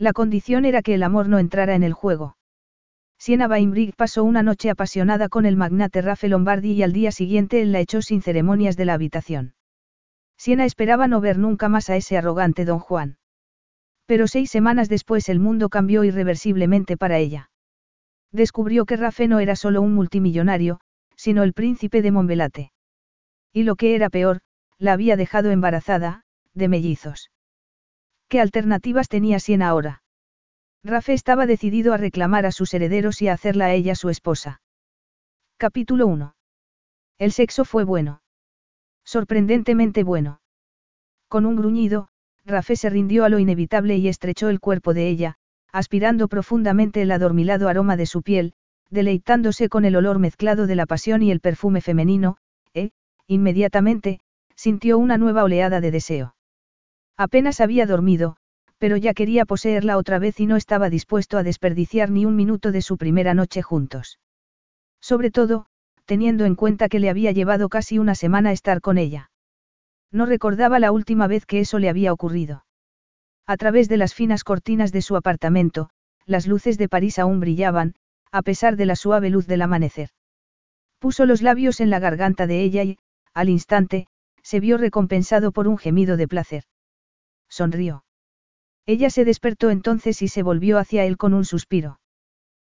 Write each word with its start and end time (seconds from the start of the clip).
La 0.00 0.14
condición 0.14 0.64
era 0.64 0.80
que 0.80 0.94
el 0.94 1.02
amor 1.02 1.28
no 1.28 1.38
entrara 1.38 1.74
en 1.74 1.82
el 1.82 1.92
juego. 1.92 2.38
Siena 3.18 3.48
Bainbrig 3.48 3.94
pasó 3.94 4.24
una 4.24 4.42
noche 4.42 4.70
apasionada 4.70 5.28
con 5.28 5.44
el 5.44 5.56
magnate 5.56 6.00
Rafe 6.00 6.26
Lombardi 6.26 6.72
y 6.72 6.82
al 6.82 6.94
día 6.94 7.12
siguiente 7.12 7.60
él 7.60 7.70
la 7.70 7.80
echó 7.80 8.00
sin 8.00 8.22
ceremonias 8.22 8.78
de 8.78 8.86
la 8.86 8.94
habitación. 8.94 9.52
Siena 10.38 10.64
esperaba 10.64 11.06
no 11.06 11.20
ver 11.20 11.36
nunca 11.36 11.68
más 11.68 11.90
a 11.90 11.96
ese 11.96 12.16
arrogante 12.16 12.64
don 12.64 12.78
Juan. 12.78 13.18
Pero 14.06 14.26
seis 14.26 14.50
semanas 14.50 14.88
después 14.88 15.28
el 15.28 15.38
mundo 15.38 15.68
cambió 15.68 16.02
irreversiblemente 16.02 16.96
para 16.96 17.18
ella. 17.18 17.50
Descubrió 18.32 18.86
que 18.86 18.96
Rafe 18.96 19.28
no 19.28 19.38
era 19.38 19.54
solo 19.54 19.82
un 19.82 19.94
multimillonario, 19.94 20.80
sino 21.14 21.42
el 21.42 21.52
príncipe 21.52 22.00
de 22.00 22.10
Monbelate. 22.10 22.72
Y 23.52 23.64
lo 23.64 23.76
que 23.76 23.94
era 23.94 24.08
peor, 24.08 24.40
la 24.78 24.94
había 24.94 25.16
dejado 25.16 25.50
embarazada, 25.50 26.22
de 26.54 26.68
mellizos. 26.68 27.30
¿Qué 28.30 28.40
alternativas 28.40 29.08
tenía 29.08 29.40
Siena 29.40 29.68
ahora? 29.68 30.04
Rafe 30.84 31.14
estaba 31.14 31.46
decidido 31.46 31.92
a 31.92 31.96
reclamar 31.96 32.46
a 32.46 32.52
sus 32.52 32.72
herederos 32.72 33.20
y 33.22 33.26
a 33.26 33.32
hacerla 33.32 33.64
a 33.64 33.72
ella 33.72 33.96
su 33.96 34.08
esposa. 34.08 34.62
Capítulo 35.56 36.06
1. 36.06 36.36
El 37.18 37.32
sexo 37.32 37.64
fue 37.64 37.82
bueno. 37.82 38.22
Sorprendentemente 39.04 40.04
bueno. 40.04 40.40
Con 41.26 41.44
un 41.44 41.56
gruñido, 41.56 42.06
Rafe 42.46 42.76
se 42.76 42.88
rindió 42.88 43.24
a 43.24 43.30
lo 43.30 43.40
inevitable 43.40 43.96
y 43.96 44.06
estrechó 44.06 44.48
el 44.48 44.60
cuerpo 44.60 44.94
de 44.94 45.08
ella, 45.08 45.34
aspirando 45.72 46.28
profundamente 46.28 47.02
el 47.02 47.10
adormilado 47.10 47.68
aroma 47.68 47.96
de 47.96 48.06
su 48.06 48.22
piel, 48.22 48.54
deleitándose 48.90 49.68
con 49.68 49.84
el 49.84 49.96
olor 49.96 50.20
mezclado 50.20 50.68
de 50.68 50.76
la 50.76 50.86
pasión 50.86 51.22
y 51.22 51.32
el 51.32 51.40
perfume 51.40 51.80
femenino, 51.80 52.36
e, 52.74 52.92
inmediatamente, 53.26 54.20
sintió 54.54 54.98
una 54.98 55.18
nueva 55.18 55.42
oleada 55.42 55.80
de 55.80 55.90
deseo. 55.90 56.36
Apenas 57.20 57.60
había 57.60 57.84
dormido, 57.84 58.38
pero 58.78 58.96
ya 58.96 59.12
quería 59.12 59.44
poseerla 59.44 59.98
otra 59.98 60.18
vez 60.18 60.40
y 60.40 60.46
no 60.46 60.56
estaba 60.56 60.88
dispuesto 60.88 61.36
a 61.36 61.42
desperdiciar 61.42 62.10
ni 62.10 62.24
un 62.24 62.34
minuto 62.34 62.72
de 62.72 62.80
su 62.80 62.96
primera 62.96 63.34
noche 63.34 63.60
juntos. 63.60 64.18
Sobre 65.02 65.30
todo, 65.30 65.66
teniendo 66.06 66.46
en 66.46 66.54
cuenta 66.54 66.88
que 66.88 66.98
le 66.98 67.10
había 67.10 67.32
llevado 67.32 67.68
casi 67.68 67.98
una 67.98 68.14
semana 68.14 68.52
estar 68.52 68.80
con 68.80 68.96
ella. 68.96 69.30
No 70.10 70.24
recordaba 70.24 70.78
la 70.78 70.92
última 70.92 71.26
vez 71.26 71.44
que 71.44 71.60
eso 71.60 71.78
le 71.78 71.90
había 71.90 72.10
ocurrido. 72.10 72.64
A 73.46 73.58
través 73.58 73.90
de 73.90 73.98
las 73.98 74.14
finas 74.14 74.42
cortinas 74.42 74.90
de 74.90 75.02
su 75.02 75.14
apartamento, 75.14 75.90
las 76.24 76.46
luces 76.46 76.78
de 76.78 76.88
París 76.88 77.18
aún 77.18 77.38
brillaban, 77.38 77.96
a 78.32 78.40
pesar 78.40 78.76
de 78.76 78.86
la 78.86 78.96
suave 78.96 79.28
luz 79.28 79.46
del 79.46 79.60
amanecer. 79.60 80.08
Puso 80.98 81.26
los 81.26 81.42
labios 81.42 81.80
en 81.80 81.90
la 81.90 81.98
garganta 81.98 82.46
de 82.46 82.62
ella 82.62 82.82
y, 82.82 82.96
al 83.34 83.50
instante, 83.50 84.06
se 84.42 84.58
vio 84.58 84.78
recompensado 84.78 85.52
por 85.52 85.68
un 85.68 85.76
gemido 85.76 86.16
de 86.16 86.26
placer 86.26 86.64
sonrió. 87.50 88.04
Ella 88.86 89.10
se 89.10 89.26
despertó 89.26 89.68
entonces 89.68 90.22
y 90.22 90.28
se 90.28 90.42
volvió 90.42 90.78
hacia 90.78 91.04
él 91.04 91.18
con 91.18 91.34
un 91.34 91.44
suspiro. 91.44 92.00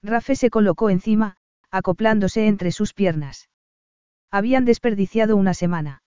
Rafe 0.01 0.35
se 0.35 0.49
colocó 0.49 0.89
encima, 0.89 1.37
acoplándose 1.69 2.47
entre 2.47 2.71
sus 2.71 2.93
piernas. 2.93 3.49
Habían 4.31 4.65
desperdiciado 4.65 5.35
una 5.37 5.53
semana. 5.53 6.01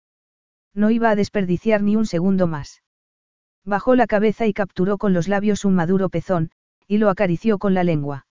No 0.75 0.91
iba 0.91 1.11
a 1.11 1.17
desperdiciar 1.17 1.83
ni 1.83 1.97
un 1.97 2.07
segundo 2.07 2.47
más. 2.47 2.83
Bajó 3.65 3.95
la 3.95 4.07
cabeza 4.07 4.47
y 4.47 4.55
capturó 4.55 4.97
con 4.97 5.13
los 5.13 5.29
labios 5.29 5.65
un 5.65 5.75
maduro 5.75 6.09
pezón, 6.09 6.51
y 6.89 6.99
lo 6.99 7.11
acarició 7.11 7.59
con 7.59 7.75
la 7.75 7.85
lengua. 7.85 8.27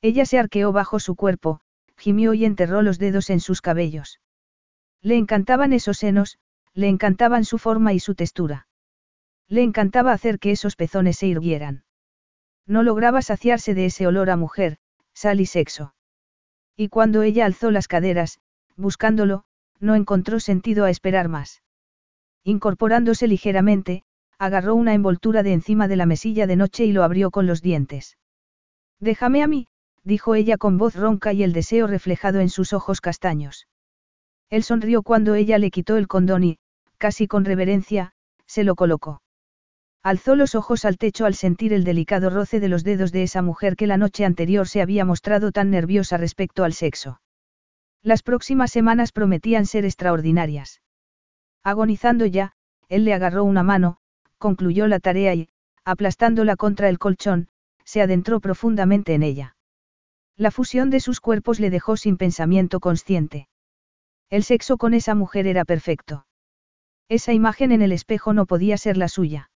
Ella 0.00 0.24
se 0.24 0.38
arqueó 0.38 0.72
bajo 0.72 1.00
su 1.00 1.16
cuerpo, 1.16 1.60
gimió 1.96 2.34
y 2.34 2.44
enterró 2.44 2.82
los 2.82 2.98
dedos 2.98 3.30
en 3.30 3.40
sus 3.40 3.60
cabellos. 3.60 4.20
Le 5.02 5.16
encantaban 5.16 5.72
esos 5.72 5.98
senos, 5.98 6.38
le 6.72 6.88
encantaban 6.88 7.44
su 7.44 7.58
forma 7.58 7.92
y 7.92 8.00
su 8.00 8.14
textura. 8.14 8.65
Le 9.48 9.62
encantaba 9.62 10.12
hacer 10.12 10.38
que 10.38 10.50
esos 10.50 10.76
pezones 10.76 11.18
se 11.18 11.26
irguieran. 11.26 11.84
No 12.66 12.82
lograba 12.82 13.22
saciarse 13.22 13.74
de 13.74 13.86
ese 13.86 14.06
olor 14.06 14.30
a 14.30 14.36
mujer, 14.36 14.78
sal 15.14 15.40
y 15.40 15.46
sexo. 15.46 15.94
Y 16.76 16.88
cuando 16.88 17.22
ella 17.22 17.46
alzó 17.46 17.70
las 17.70 17.88
caderas, 17.88 18.40
buscándolo, 18.76 19.44
no 19.78 19.94
encontró 19.94 20.40
sentido 20.40 20.84
a 20.84 20.90
esperar 20.90 21.28
más. 21.28 21.62
Incorporándose 22.42 23.28
ligeramente, 23.28 24.02
agarró 24.38 24.74
una 24.74 24.94
envoltura 24.94 25.42
de 25.42 25.52
encima 25.52 25.88
de 25.88 25.96
la 25.96 26.06
mesilla 26.06 26.46
de 26.46 26.56
noche 26.56 26.84
y 26.84 26.92
lo 26.92 27.02
abrió 27.02 27.30
con 27.30 27.46
los 27.46 27.62
dientes. 27.62 28.18
Déjame 29.00 29.42
a 29.42 29.46
mí, 29.46 29.68
dijo 30.02 30.34
ella 30.34 30.56
con 30.56 30.76
voz 30.76 30.94
ronca 30.94 31.32
y 31.32 31.42
el 31.42 31.52
deseo 31.52 31.86
reflejado 31.86 32.40
en 32.40 32.48
sus 32.48 32.72
ojos 32.72 33.00
castaños. 33.00 33.68
Él 34.50 34.62
sonrió 34.62 35.02
cuando 35.02 35.34
ella 35.34 35.58
le 35.58 35.70
quitó 35.70 35.96
el 35.96 36.08
condón 36.08 36.44
y, 36.44 36.58
casi 36.98 37.26
con 37.26 37.44
reverencia, 37.44 38.12
se 38.46 38.64
lo 38.64 38.74
colocó. 38.74 39.22
Alzó 40.06 40.36
los 40.36 40.54
ojos 40.54 40.84
al 40.84 40.98
techo 40.98 41.26
al 41.26 41.34
sentir 41.34 41.72
el 41.72 41.82
delicado 41.82 42.30
roce 42.30 42.60
de 42.60 42.68
los 42.68 42.84
dedos 42.84 43.10
de 43.10 43.24
esa 43.24 43.42
mujer 43.42 43.74
que 43.74 43.88
la 43.88 43.96
noche 43.96 44.24
anterior 44.24 44.68
se 44.68 44.80
había 44.80 45.04
mostrado 45.04 45.50
tan 45.50 45.72
nerviosa 45.72 46.16
respecto 46.16 46.62
al 46.62 46.74
sexo. 46.74 47.20
Las 48.04 48.22
próximas 48.22 48.70
semanas 48.70 49.10
prometían 49.10 49.66
ser 49.66 49.84
extraordinarias. 49.84 50.80
Agonizando 51.64 52.24
ya, 52.24 52.52
él 52.88 53.04
le 53.04 53.14
agarró 53.14 53.42
una 53.42 53.64
mano, 53.64 53.96
concluyó 54.38 54.86
la 54.86 55.00
tarea 55.00 55.34
y, 55.34 55.48
aplastándola 55.84 56.54
contra 56.54 56.88
el 56.88 57.00
colchón, 57.00 57.48
se 57.82 58.00
adentró 58.00 58.38
profundamente 58.38 59.12
en 59.12 59.24
ella. 59.24 59.56
La 60.36 60.52
fusión 60.52 60.88
de 60.88 61.00
sus 61.00 61.18
cuerpos 61.18 61.58
le 61.58 61.68
dejó 61.68 61.96
sin 61.96 62.16
pensamiento 62.16 62.78
consciente. 62.78 63.48
El 64.30 64.44
sexo 64.44 64.76
con 64.76 64.94
esa 64.94 65.16
mujer 65.16 65.48
era 65.48 65.64
perfecto. 65.64 66.28
Esa 67.08 67.32
imagen 67.32 67.72
en 67.72 67.82
el 67.82 67.90
espejo 67.90 68.34
no 68.34 68.46
podía 68.46 68.78
ser 68.78 68.96
la 68.96 69.08
suya. 69.08 69.50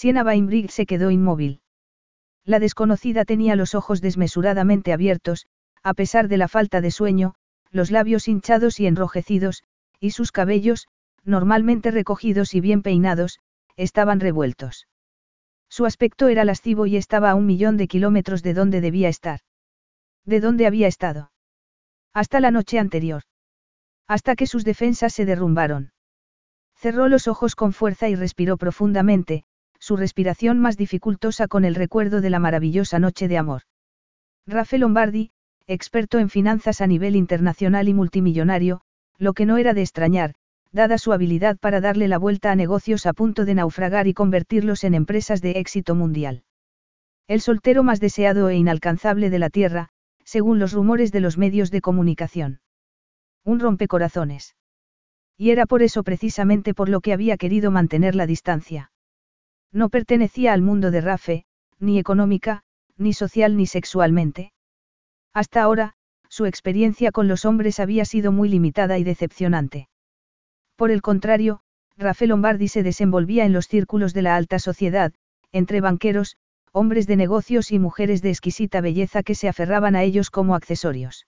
Siena 0.00 0.22
Bainbrig 0.22 0.70
se 0.70 0.86
quedó 0.86 1.10
inmóvil. 1.10 1.60
La 2.44 2.60
desconocida 2.60 3.24
tenía 3.24 3.56
los 3.56 3.74
ojos 3.74 4.00
desmesuradamente 4.00 4.92
abiertos, 4.92 5.48
a 5.82 5.92
pesar 5.92 6.28
de 6.28 6.36
la 6.36 6.46
falta 6.46 6.80
de 6.80 6.92
sueño, 6.92 7.34
los 7.72 7.90
labios 7.90 8.28
hinchados 8.28 8.78
y 8.78 8.86
enrojecidos, 8.86 9.64
y 9.98 10.12
sus 10.12 10.30
cabellos, 10.30 10.86
normalmente 11.24 11.90
recogidos 11.90 12.54
y 12.54 12.60
bien 12.60 12.82
peinados, 12.82 13.40
estaban 13.74 14.20
revueltos. 14.20 14.86
Su 15.68 15.84
aspecto 15.84 16.28
era 16.28 16.44
lascivo 16.44 16.86
y 16.86 16.96
estaba 16.96 17.32
a 17.32 17.34
un 17.34 17.46
millón 17.46 17.76
de 17.76 17.88
kilómetros 17.88 18.44
de 18.44 18.54
donde 18.54 18.80
debía 18.80 19.08
estar. 19.08 19.40
¿De 20.24 20.38
dónde 20.38 20.68
había 20.68 20.86
estado? 20.86 21.32
Hasta 22.14 22.38
la 22.38 22.52
noche 22.52 22.78
anterior. 22.78 23.24
Hasta 24.06 24.36
que 24.36 24.46
sus 24.46 24.62
defensas 24.62 25.12
se 25.12 25.24
derrumbaron. 25.24 25.90
Cerró 26.76 27.08
los 27.08 27.26
ojos 27.26 27.56
con 27.56 27.72
fuerza 27.72 28.08
y 28.08 28.14
respiró 28.14 28.58
profundamente, 28.58 29.44
su 29.88 29.96
respiración 29.96 30.58
más 30.58 30.76
dificultosa 30.76 31.48
con 31.48 31.64
el 31.64 31.74
recuerdo 31.74 32.20
de 32.20 32.28
la 32.28 32.38
maravillosa 32.38 32.98
noche 32.98 33.26
de 33.26 33.38
amor. 33.38 33.62
Rafael 34.46 34.82
Lombardi, 34.82 35.30
experto 35.66 36.18
en 36.18 36.28
finanzas 36.28 36.82
a 36.82 36.86
nivel 36.86 37.16
internacional 37.16 37.88
y 37.88 37.94
multimillonario, 37.94 38.82
lo 39.16 39.32
que 39.32 39.46
no 39.46 39.56
era 39.56 39.72
de 39.72 39.80
extrañar, 39.80 40.34
dada 40.72 40.98
su 40.98 41.14
habilidad 41.14 41.56
para 41.56 41.80
darle 41.80 42.06
la 42.06 42.18
vuelta 42.18 42.52
a 42.52 42.54
negocios 42.54 43.06
a 43.06 43.14
punto 43.14 43.46
de 43.46 43.54
naufragar 43.54 44.06
y 44.06 44.12
convertirlos 44.12 44.84
en 44.84 44.92
empresas 44.92 45.40
de 45.40 45.52
éxito 45.52 45.94
mundial. 45.94 46.42
El 47.26 47.40
soltero 47.40 47.82
más 47.82 47.98
deseado 47.98 48.50
e 48.50 48.56
inalcanzable 48.56 49.30
de 49.30 49.38
la 49.38 49.48
Tierra, 49.48 49.88
según 50.22 50.58
los 50.58 50.74
rumores 50.74 51.12
de 51.12 51.20
los 51.20 51.38
medios 51.38 51.70
de 51.70 51.80
comunicación. 51.80 52.60
Un 53.42 53.58
rompecorazones. 53.58 54.54
Y 55.38 55.48
era 55.48 55.64
por 55.64 55.82
eso 55.82 56.02
precisamente 56.02 56.74
por 56.74 56.90
lo 56.90 57.00
que 57.00 57.14
había 57.14 57.38
querido 57.38 57.70
mantener 57.70 58.14
la 58.14 58.26
distancia. 58.26 58.90
No 59.72 59.88
pertenecía 59.88 60.52
al 60.52 60.62
mundo 60.62 60.90
de 60.90 61.00
Rafe, 61.00 61.44
ni 61.78 61.98
económica, 61.98 62.62
ni 62.96 63.12
social 63.12 63.56
ni 63.56 63.66
sexualmente. 63.66 64.52
Hasta 65.34 65.62
ahora, 65.62 65.94
su 66.28 66.46
experiencia 66.46 67.12
con 67.12 67.28
los 67.28 67.44
hombres 67.44 67.80
había 67.80 68.04
sido 68.04 68.32
muy 68.32 68.48
limitada 68.48 68.98
y 68.98 69.04
decepcionante. 69.04 69.88
Por 70.76 70.90
el 70.90 71.02
contrario, 71.02 71.60
Rafe 71.96 72.26
Lombardi 72.26 72.68
se 72.68 72.82
desenvolvía 72.82 73.44
en 73.44 73.52
los 73.52 73.66
círculos 73.66 74.14
de 74.14 74.22
la 74.22 74.36
alta 74.36 74.58
sociedad, 74.58 75.12
entre 75.52 75.80
banqueros, 75.80 76.36
hombres 76.72 77.06
de 77.06 77.16
negocios 77.16 77.72
y 77.72 77.78
mujeres 77.78 78.22
de 78.22 78.30
exquisita 78.30 78.80
belleza 78.80 79.22
que 79.22 79.34
se 79.34 79.48
aferraban 79.48 79.96
a 79.96 80.02
ellos 80.02 80.30
como 80.30 80.54
accesorios. 80.54 81.26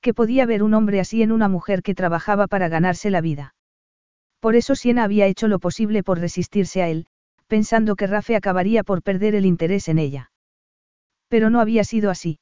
¿Qué 0.00 0.14
podía 0.14 0.46
ver 0.46 0.62
un 0.62 0.74
hombre 0.74 1.00
así 1.00 1.22
en 1.22 1.32
una 1.32 1.48
mujer 1.48 1.82
que 1.82 1.94
trabajaba 1.94 2.46
para 2.46 2.68
ganarse 2.68 3.10
la 3.10 3.20
vida? 3.20 3.54
Por 4.40 4.56
eso 4.56 4.74
Siena 4.74 5.04
había 5.04 5.26
hecho 5.26 5.48
lo 5.48 5.58
posible 5.58 6.02
por 6.02 6.18
resistirse 6.18 6.82
a 6.82 6.88
él, 6.88 7.06
pensando 7.46 7.96
que 7.96 8.06
Rafe 8.06 8.36
acabaría 8.36 8.82
por 8.82 9.02
perder 9.02 9.34
el 9.34 9.46
interés 9.46 9.88
en 9.88 9.98
ella. 9.98 10.30
Pero 11.28 11.50
no 11.50 11.60
había 11.60 11.84
sido 11.84 12.10
así. 12.10 12.38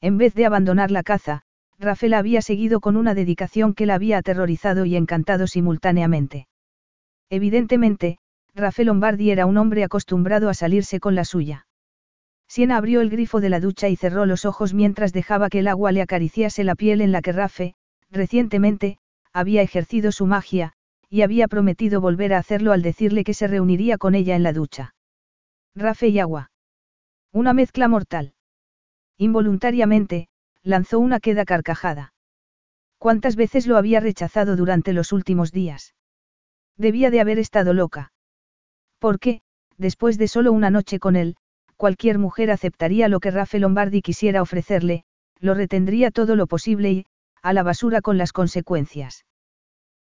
En 0.00 0.18
vez 0.18 0.34
de 0.34 0.46
abandonar 0.46 0.90
la 0.90 1.02
caza, 1.02 1.42
Rafe 1.78 2.08
la 2.08 2.18
había 2.18 2.42
seguido 2.42 2.80
con 2.80 2.96
una 2.96 3.14
dedicación 3.14 3.74
que 3.74 3.86
la 3.86 3.94
había 3.94 4.18
aterrorizado 4.18 4.84
y 4.84 4.96
encantado 4.96 5.46
simultáneamente. 5.46 6.48
Evidentemente, 7.28 8.18
Rafe 8.54 8.84
Lombardi 8.84 9.30
era 9.30 9.44
un 9.44 9.58
hombre 9.58 9.84
acostumbrado 9.84 10.48
a 10.48 10.54
salirse 10.54 11.00
con 11.00 11.14
la 11.14 11.24
suya. 11.24 11.66
Siena 12.48 12.76
abrió 12.76 13.00
el 13.00 13.10
grifo 13.10 13.40
de 13.40 13.50
la 13.50 13.60
ducha 13.60 13.88
y 13.88 13.96
cerró 13.96 14.24
los 14.24 14.44
ojos 14.44 14.72
mientras 14.72 15.12
dejaba 15.12 15.50
que 15.50 15.58
el 15.58 15.68
agua 15.68 15.92
le 15.92 16.00
acariciase 16.00 16.64
la 16.64 16.74
piel 16.74 17.00
en 17.00 17.12
la 17.12 17.20
que 17.20 17.32
Rafe, 17.32 17.74
recientemente, 18.10 18.98
había 19.32 19.62
ejercido 19.62 20.12
su 20.12 20.26
magia, 20.26 20.72
y 21.08 21.22
había 21.22 21.48
prometido 21.48 22.00
volver 22.00 22.34
a 22.34 22.38
hacerlo 22.38 22.72
al 22.72 22.82
decirle 22.82 23.24
que 23.24 23.34
se 23.34 23.46
reuniría 23.46 23.98
con 23.98 24.14
ella 24.14 24.36
en 24.36 24.42
la 24.42 24.52
ducha. 24.52 24.94
Rafe 25.74 26.08
y 26.08 26.18
agua. 26.18 26.50
Una 27.32 27.52
mezcla 27.52 27.88
mortal. 27.88 28.34
Involuntariamente, 29.18 30.28
lanzó 30.62 30.98
una 30.98 31.20
queda 31.20 31.44
carcajada. 31.44 32.12
¿Cuántas 32.98 33.36
veces 33.36 33.66
lo 33.66 33.76
había 33.76 34.00
rechazado 34.00 34.56
durante 34.56 34.92
los 34.92 35.12
últimos 35.12 35.52
días? 35.52 35.94
Debía 36.76 37.10
de 37.10 37.20
haber 37.20 37.38
estado 37.38 37.72
loca. 37.72 38.12
Porque, 38.98 39.42
después 39.76 40.18
de 40.18 40.28
solo 40.28 40.52
una 40.52 40.70
noche 40.70 40.98
con 40.98 41.16
él, 41.16 41.36
cualquier 41.76 42.18
mujer 42.18 42.50
aceptaría 42.50 43.08
lo 43.08 43.20
que 43.20 43.30
Rafe 43.30 43.58
Lombardi 43.58 44.02
quisiera 44.02 44.42
ofrecerle, 44.42 45.04
lo 45.38 45.54
retendría 45.54 46.10
todo 46.10 46.36
lo 46.36 46.46
posible 46.46 46.90
y, 46.90 47.06
a 47.42 47.52
la 47.52 47.62
basura 47.62 48.00
con 48.00 48.18
las 48.18 48.32
consecuencias. 48.32 49.24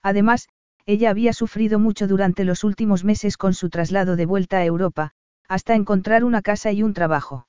Además, 0.02 0.48
ella 0.92 1.10
había 1.10 1.32
sufrido 1.32 1.80
mucho 1.80 2.06
durante 2.06 2.44
los 2.44 2.66
últimos 2.66 3.06
meses 3.06 3.38
con 3.38 3.54
su 3.54 3.70
traslado 3.70 4.18
de 4.18 4.26
vuelta 4.26 4.58
a 4.58 4.66
Europa, 4.66 5.12
hasta 5.48 5.74
encontrar 5.76 6.26
una 6.26 6.42
casa 6.42 6.74
y 6.74 6.84
un 6.84 6.94
trabajo. 6.94 7.48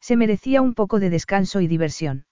Se 0.00 0.14
merecía 0.16 0.62
un 0.62 0.74
poco 0.74 1.00
de 1.00 1.10
descanso 1.10 1.60
y 1.60 1.66
diversión. 1.66 2.24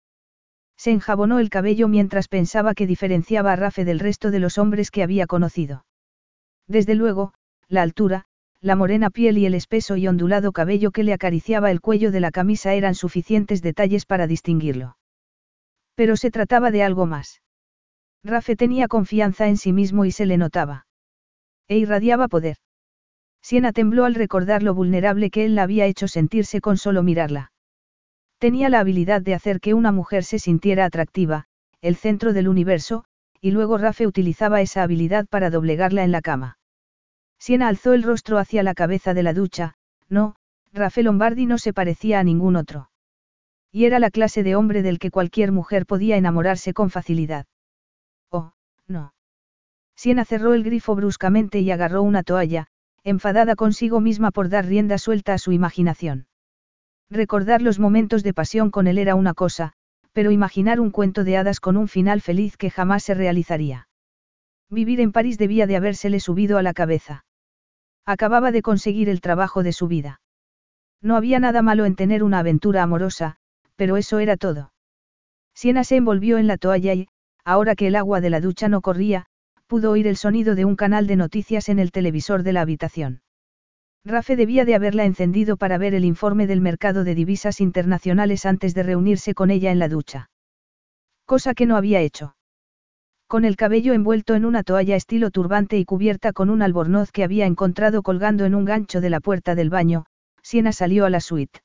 Se 0.76 0.92
enjabonó 0.92 1.40
el 1.40 1.50
cabello 1.50 1.88
mientras 1.88 2.28
pensaba 2.28 2.74
que 2.74 2.86
diferenciaba 2.86 3.52
a 3.52 3.56
Rafe 3.56 3.84
del 3.84 3.98
resto 3.98 4.30
de 4.30 4.38
los 4.38 4.56
hombres 4.56 4.92
que 4.92 5.02
había 5.02 5.26
conocido. 5.26 5.84
Desde 6.68 6.94
luego, 6.94 7.34
la 7.66 7.82
altura, 7.82 8.26
la 8.60 8.76
morena 8.76 9.10
piel 9.10 9.36
y 9.36 9.46
el 9.46 9.54
espeso 9.54 9.96
y 9.96 10.06
ondulado 10.06 10.52
cabello 10.52 10.92
que 10.92 11.02
le 11.02 11.12
acariciaba 11.12 11.72
el 11.72 11.80
cuello 11.80 12.12
de 12.12 12.20
la 12.20 12.30
camisa 12.30 12.72
eran 12.74 12.94
suficientes 12.94 13.62
detalles 13.62 14.06
para 14.06 14.28
distinguirlo. 14.28 14.96
Pero 15.96 16.16
se 16.16 16.30
trataba 16.30 16.70
de 16.70 16.84
algo 16.84 17.06
más. 17.06 17.42
Rafe 18.22 18.56
tenía 18.56 18.88
confianza 18.88 19.48
en 19.48 19.56
sí 19.56 19.72
mismo 19.72 20.04
y 20.04 20.12
se 20.12 20.26
le 20.26 20.36
notaba. 20.36 20.86
E 21.68 21.78
irradiaba 21.78 22.28
poder. 22.28 22.56
Siena 23.42 23.72
tembló 23.72 24.04
al 24.04 24.14
recordar 24.14 24.62
lo 24.62 24.74
vulnerable 24.74 25.30
que 25.30 25.44
él 25.44 25.54
la 25.54 25.62
había 25.62 25.86
hecho 25.86 26.08
sentirse 26.08 26.60
con 26.60 26.76
solo 26.76 27.02
mirarla. 27.02 27.52
Tenía 28.38 28.68
la 28.68 28.80
habilidad 28.80 29.22
de 29.22 29.34
hacer 29.34 29.60
que 29.60 29.74
una 29.74 29.92
mujer 29.92 30.24
se 30.24 30.38
sintiera 30.38 30.84
atractiva, 30.84 31.46
el 31.80 31.96
centro 31.96 32.32
del 32.32 32.48
universo, 32.48 33.04
y 33.40 33.52
luego 33.52 33.78
Rafe 33.78 34.06
utilizaba 34.06 34.60
esa 34.60 34.82
habilidad 34.82 35.26
para 35.26 35.50
doblegarla 35.50 36.04
en 36.04 36.12
la 36.12 36.20
cama. 36.20 36.58
Siena 37.38 37.68
alzó 37.68 37.94
el 37.94 38.02
rostro 38.02 38.38
hacia 38.38 38.62
la 38.62 38.74
cabeza 38.74 39.14
de 39.14 39.22
la 39.22 39.32
ducha, 39.32 39.74
no, 40.10 40.36
Rafe 40.72 41.02
Lombardi 41.02 41.46
no 41.46 41.56
se 41.56 41.72
parecía 41.72 42.20
a 42.20 42.24
ningún 42.24 42.56
otro. 42.56 42.90
Y 43.72 43.86
era 43.86 43.98
la 43.98 44.10
clase 44.10 44.42
de 44.42 44.56
hombre 44.56 44.82
del 44.82 44.98
que 44.98 45.10
cualquier 45.10 45.52
mujer 45.52 45.86
podía 45.86 46.16
enamorarse 46.16 46.74
con 46.74 46.90
facilidad. 46.90 47.46
No. 48.90 49.14
Siena 49.96 50.24
cerró 50.24 50.52
el 50.52 50.64
grifo 50.64 50.94
bruscamente 50.96 51.60
y 51.60 51.70
agarró 51.70 52.02
una 52.02 52.24
toalla, 52.24 52.66
enfadada 53.04 53.54
consigo 53.54 54.00
misma 54.00 54.32
por 54.32 54.48
dar 54.48 54.66
rienda 54.66 54.98
suelta 54.98 55.32
a 55.32 55.38
su 55.38 55.52
imaginación. 55.52 56.26
Recordar 57.08 57.62
los 57.62 57.78
momentos 57.78 58.22
de 58.22 58.34
pasión 58.34 58.70
con 58.70 58.88
él 58.88 58.98
era 58.98 59.14
una 59.14 59.32
cosa, 59.32 59.74
pero 60.12 60.32
imaginar 60.32 60.80
un 60.80 60.90
cuento 60.90 61.22
de 61.22 61.36
hadas 61.36 61.60
con 61.60 61.76
un 61.76 61.86
final 61.86 62.20
feliz 62.20 62.56
que 62.56 62.70
jamás 62.70 63.04
se 63.04 63.14
realizaría. 63.14 63.88
Vivir 64.68 65.00
en 65.00 65.12
París 65.12 65.38
debía 65.38 65.66
de 65.66 65.76
habérsele 65.76 66.18
subido 66.18 66.58
a 66.58 66.62
la 66.62 66.74
cabeza. 66.74 67.24
Acababa 68.06 68.50
de 68.50 68.62
conseguir 68.62 69.08
el 69.08 69.20
trabajo 69.20 69.62
de 69.62 69.72
su 69.72 69.86
vida. 69.86 70.20
No 71.00 71.16
había 71.16 71.38
nada 71.38 71.62
malo 71.62 71.84
en 71.84 71.94
tener 71.94 72.22
una 72.22 72.40
aventura 72.40 72.82
amorosa, 72.82 73.36
pero 73.76 73.96
eso 73.96 74.18
era 74.18 74.36
todo. 74.36 74.72
Siena 75.54 75.84
se 75.84 75.96
envolvió 75.96 76.38
en 76.38 76.46
la 76.46 76.56
toalla 76.56 76.94
y, 76.94 77.08
ahora 77.50 77.74
que 77.74 77.88
el 77.88 77.96
agua 77.96 78.20
de 78.20 78.30
la 78.30 78.40
ducha 78.40 78.68
no 78.68 78.80
corría, 78.80 79.26
pudo 79.66 79.90
oír 79.90 80.06
el 80.06 80.16
sonido 80.16 80.54
de 80.54 80.64
un 80.64 80.76
canal 80.76 81.08
de 81.08 81.16
noticias 81.16 81.68
en 81.68 81.80
el 81.80 81.90
televisor 81.90 82.44
de 82.44 82.52
la 82.52 82.60
habitación. 82.60 83.22
Rafe 84.04 84.36
debía 84.36 84.64
de 84.64 84.76
haberla 84.76 85.04
encendido 85.04 85.56
para 85.56 85.76
ver 85.76 85.94
el 85.94 86.04
informe 86.04 86.46
del 86.46 86.60
mercado 86.60 87.02
de 87.02 87.16
divisas 87.16 87.60
internacionales 87.60 88.46
antes 88.46 88.72
de 88.72 88.84
reunirse 88.84 89.34
con 89.34 89.50
ella 89.50 89.72
en 89.72 89.80
la 89.80 89.88
ducha. 89.88 90.30
Cosa 91.26 91.52
que 91.54 91.66
no 91.66 91.76
había 91.76 92.00
hecho. 92.00 92.36
Con 93.26 93.44
el 93.44 93.56
cabello 93.56 93.94
envuelto 93.94 94.36
en 94.36 94.44
una 94.44 94.62
toalla 94.62 94.94
estilo 94.94 95.32
turbante 95.32 95.76
y 95.76 95.84
cubierta 95.84 96.32
con 96.32 96.50
un 96.50 96.62
albornoz 96.62 97.10
que 97.10 97.24
había 97.24 97.46
encontrado 97.46 98.02
colgando 98.02 98.44
en 98.44 98.54
un 98.54 98.64
gancho 98.64 99.00
de 99.00 99.10
la 99.10 99.18
puerta 99.18 99.56
del 99.56 99.70
baño, 99.70 100.06
Siena 100.40 100.70
salió 100.70 101.04
a 101.04 101.10
la 101.10 101.20
suite. 101.20 101.60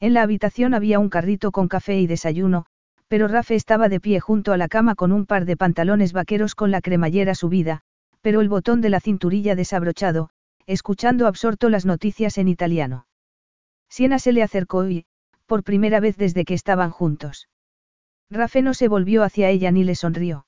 En 0.00 0.14
la 0.14 0.22
habitación 0.22 0.72
había 0.72 0.98
un 0.98 1.10
carrito 1.10 1.52
con 1.52 1.68
café 1.68 2.00
y 2.00 2.06
desayuno, 2.06 2.64
pero 3.08 3.28
Rafe 3.28 3.54
estaba 3.54 3.88
de 3.88 4.00
pie 4.00 4.20
junto 4.20 4.52
a 4.52 4.56
la 4.56 4.68
cama 4.68 4.94
con 4.94 5.12
un 5.12 5.26
par 5.26 5.44
de 5.44 5.56
pantalones 5.56 6.12
vaqueros 6.12 6.54
con 6.54 6.70
la 6.70 6.80
cremallera 6.80 7.34
subida, 7.34 7.82
pero 8.20 8.40
el 8.40 8.48
botón 8.48 8.80
de 8.80 8.90
la 8.90 9.00
cinturilla 9.00 9.54
desabrochado, 9.54 10.30
escuchando 10.66 11.26
absorto 11.26 11.68
las 11.68 11.84
noticias 11.84 12.38
en 12.38 12.48
italiano. 12.48 13.06
Siena 13.88 14.18
se 14.18 14.32
le 14.32 14.42
acercó 14.42 14.88
y, 14.88 15.04
por 15.46 15.62
primera 15.62 16.00
vez 16.00 16.16
desde 16.16 16.44
que 16.44 16.54
estaban 16.54 16.90
juntos. 16.90 17.48
Rafe 18.30 18.62
no 18.62 18.74
se 18.74 18.88
volvió 18.88 19.22
hacia 19.22 19.50
ella 19.50 19.70
ni 19.70 19.84
le 19.84 19.94
sonrió. 19.94 20.46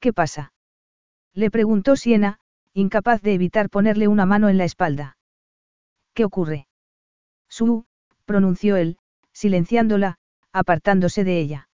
¿Qué 0.00 0.12
pasa? 0.12 0.52
Le 1.34 1.50
preguntó 1.50 1.96
Siena, 1.96 2.40
incapaz 2.72 3.20
de 3.22 3.34
evitar 3.34 3.68
ponerle 3.68 4.08
una 4.08 4.26
mano 4.26 4.48
en 4.48 4.58
la 4.58 4.64
espalda. 4.64 5.16
¿Qué 6.14 6.24
ocurre? 6.24 6.66
Su, 7.48 7.84
pronunció 8.24 8.76
él, 8.76 8.96
silenciándola, 9.32 10.16
apartándose 10.52 11.24
de 11.24 11.40
ella. 11.40 11.68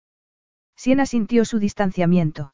Siena 0.76 1.06
sintió 1.06 1.44
su 1.44 1.58
distanciamiento. 1.58 2.52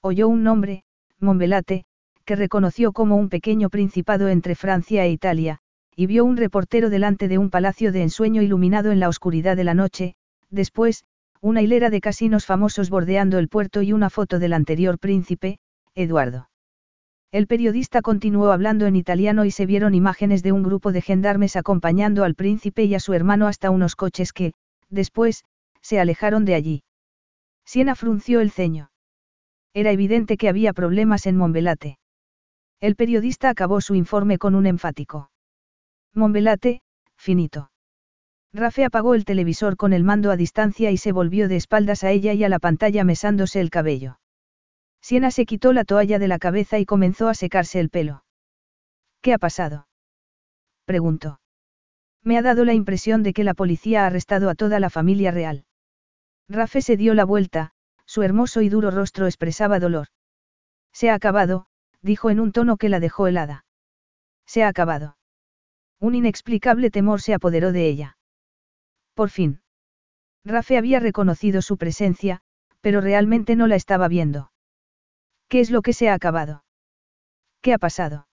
Oyó 0.00 0.28
un 0.28 0.42
nombre, 0.42 0.84
Monbelate, 1.18 1.84
que 2.24 2.36
reconoció 2.36 2.92
como 2.92 3.16
un 3.16 3.28
pequeño 3.28 3.68
principado 3.68 4.28
entre 4.28 4.54
Francia 4.54 5.04
e 5.04 5.10
Italia, 5.10 5.58
y 5.94 6.06
vio 6.06 6.24
un 6.24 6.36
reportero 6.36 6.88
delante 6.88 7.28
de 7.28 7.38
un 7.38 7.50
palacio 7.50 7.92
de 7.92 8.02
ensueño 8.02 8.42
iluminado 8.42 8.92
en 8.92 9.00
la 9.00 9.08
oscuridad 9.08 9.56
de 9.56 9.64
la 9.64 9.74
noche, 9.74 10.14
después, 10.50 11.04
una 11.40 11.60
hilera 11.60 11.90
de 11.90 12.00
casinos 12.00 12.46
famosos 12.46 12.88
bordeando 12.88 13.38
el 13.38 13.48
puerto 13.48 13.82
y 13.82 13.92
una 13.92 14.10
foto 14.10 14.38
del 14.38 14.52
anterior 14.52 14.98
príncipe, 14.98 15.58
Eduardo. 15.94 16.48
El 17.32 17.46
periodista 17.46 18.02
continuó 18.02 18.52
hablando 18.52 18.86
en 18.86 18.94
italiano 18.94 19.44
y 19.44 19.50
se 19.50 19.66
vieron 19.66 19.94
imágenes 19.94 20.42
de 20.42 20.52
un 20.52 20.62
grupo 20.62 20.92
de 20.92 21.00
gendarmes 21.00 21.56
acompañando 21.56 22.24
al 22.24 22.34
príncipe 22.34 22.84
y 22.84 22.94
a 22.94 23.00
su 23.00 23.14
hermano 23.14 23.48
hasta 23.48 23.70
unos 23.70 23.96
coches 23.96 24.32
que, 24.32 24.52
después, 24.92 25.44
se 25.80 25.98
alejaron 25.98 26.44
de 26.44 26.54
allí. 26.54 26.84
Siena 27.64 27.96
frunció 27.96 28.40
el 28.40 28.52
ceño. 28.52 28.90
Era 29.74 29.90
evidente 29.90 30.36
que 30.36 30.48
había 30.48 30.72
problemas 30.72 31.26
en 31.26 31.36
Monbelate. 31.36 31.98
El 32.80 32.94
periodista 32.94 33.48
acabó 33.48 33.80
su 33.80 33.94
informe 33.94 34.38
con 34.38 34.54
un 34.54 34.66
enfático. 34.66 35.30
Monbelate, 36.14 36.82
finito. 37.16 37.70
Rafe 38.52 38.84
apagó 38.84 39.14
el 39.14 39.24
televisor 39.24 39.76
con 39.76 39.94
el 39.94 40.04
mando 40.04 40.30
a 40.30 40.36
distancia 40.36 40.90
y 40.90 40.98
se 40.98 41.12
volvió 41.12 41.48
de 41.48 41.56
espaldas 41.56 42.04
a 42.04 42.10
ella 42.10 42.34
y 42.34 42.44
a 42.44 42.50
la 42.50 42.58
pantalla 42.58 43.02
mesándose 43.02 43.60
el 43.60 43.70
cabello. 43.70 44.18
Siena 45.00 45.30
se 45.30 45.46
quitó 45.46 45.72
la 45.72 45.84
toalla 45.84 46.18
de 46.18 46.28
la 46.28 46.38
cabeza 46.38 46.78
y 46.78 46.84
comenzó 46.84 47.28
a 47.28 47.34
secarse 47.34 47.80
el 47.80 47.88
pelo. 47.88 48.24
¿Qué 49.22 49.32
ha 49.32 49.38
pasado? 49.38 49.88
preguntó. 50.84 51.41
Me 52.24 52.38
ha 52.38 52.42
dado 52.42 52.64
la 52.64 52.74
impresión 52.74 53.22
de 53.22 53.32
que 53.32 53.44
la 53.44 53.54
policía 53.54 54.02
ha 54.02 54.06
arrestado 54.06 54.48
a 54.48 54.54
toda 54.54 54.80
la 54.80 54.90
familia 54.90 55.30
real. 55.30 55.64
Rafe 56.48 56.82
se 56.82 56.96
dio 56.96 57.14
la 57.14 57.24
vuelta, 57.24 57.72
su 58.06 58.22
hermoso 58.22 58.60
y 58.60 58.68
duro 58.68 58.90
rostro 58.90 59.26
expresaba 59.26 59.80
dolor. 59.80 60.08
Se 60.92 61.10
ha 61.10 61.14
acabado, 61.14 61.66
dijo 62.02 62.30
en 62.30 62.40
un 62.40 62.52
tono 62.52 62.76
que 62.76 62.88
la 62.88 63.00
dejó 63.00 63.26
helada. 63.26 63.64
Se 64.46 64.62
ha 64.62 64.68
acabado. 64.68 65.16
Un 65.98 66.14
inexplicable 66.14 66.90
temor 66.90 67.22
se 67.22 67.32
apoderó 67.32 67.72
de 67.72 67.86
ella. 67.86 68.18
Por 69.14 69.30
fin. 69.30 69.62
Rafe 70.44 70.76
había 70.76 70.98
reconocido 70.98 71.62
su 71.62 71.76
presencia, 71.76 72.42
pero 72.80 73.00
realmente 73.00 73.54
no 73.54 73.66
la 73.66 73.76
estaba 73.76 74.08
viendo. 74.08 74.52
¿Qué 75.48 75.60
es 75.60 75.70
lo 75.70 75.82
que 75.82 75.92
se 75.92 76.08
ha 76.08 76.14
acabado? 76.14 76.64
¿Qué 77.60 77.72
ha 77.72 77.78
pasado? 77.78 78.26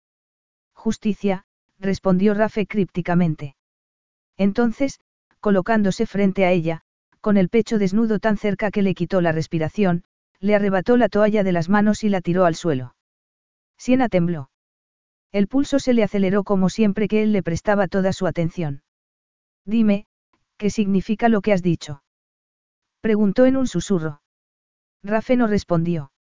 Justicia, 0.74 1.46
respondió 1.80 2.34
Rafe 2.34 2.66
crípticamente. 2.66 3.57
Entonces, 4.38 5.00
colocándose 5.40 6.06
frente 6.06 6.46
a 6.46 6.52
ella, 6.52 6.82
con 7.22 7.38
el 7.38 7.50
pecho 7.50 7.78
desnudo 7.78 8.20
tan 8.20 8.38
cerca 8.38 8.72
que 8.72 8.82
le 8.82 8.94
quitó 8.94 9.22
la 9.22 9.32
respiración, 9.32 10.04
le 10.40 10.56
arrebató 10.56 10.98
la 10.98 11.10
toalla 11.10 11.44
de 11.44 11.52
las 11.52 11.70
manos 11.70 12.04
y 12.04 12.10
la 12.10 12.22
tiró 12.22 12.46
al 12.46 12.56
suelo. 12.56 12.96
Siena 13.78 14.10
tembló. 14.10 14.50
El 15.32 15.48
pulso 15.48 15.80
se 15.80 15.94
le 15.94 16.04
aceleró 16.04 16.44
como 16.44 16.70
siempre 16.70 17.08
que 17.08 17.24
él 17.24 17.32
le 17.32 17.44
prestaba 17.44 17.88
toda 17.88 18.14
su 18.14 18.28
atención. 18.28 18.84
Dime, 19.66 20.06
¿qué 20.58 20.70
significa 20.70 21.30
lo 21.30 21.42
que 21.42 21.54
has 21.54 21.62
dicho? 21.62 22.04
Preguntó 23.02 23.46
en 23.46 23.58
un 23.58 23.68
susurro. 23.68 24.22
Rafe 25.04 25.36
no 25.36 25.48
respondió. 25.48 26.12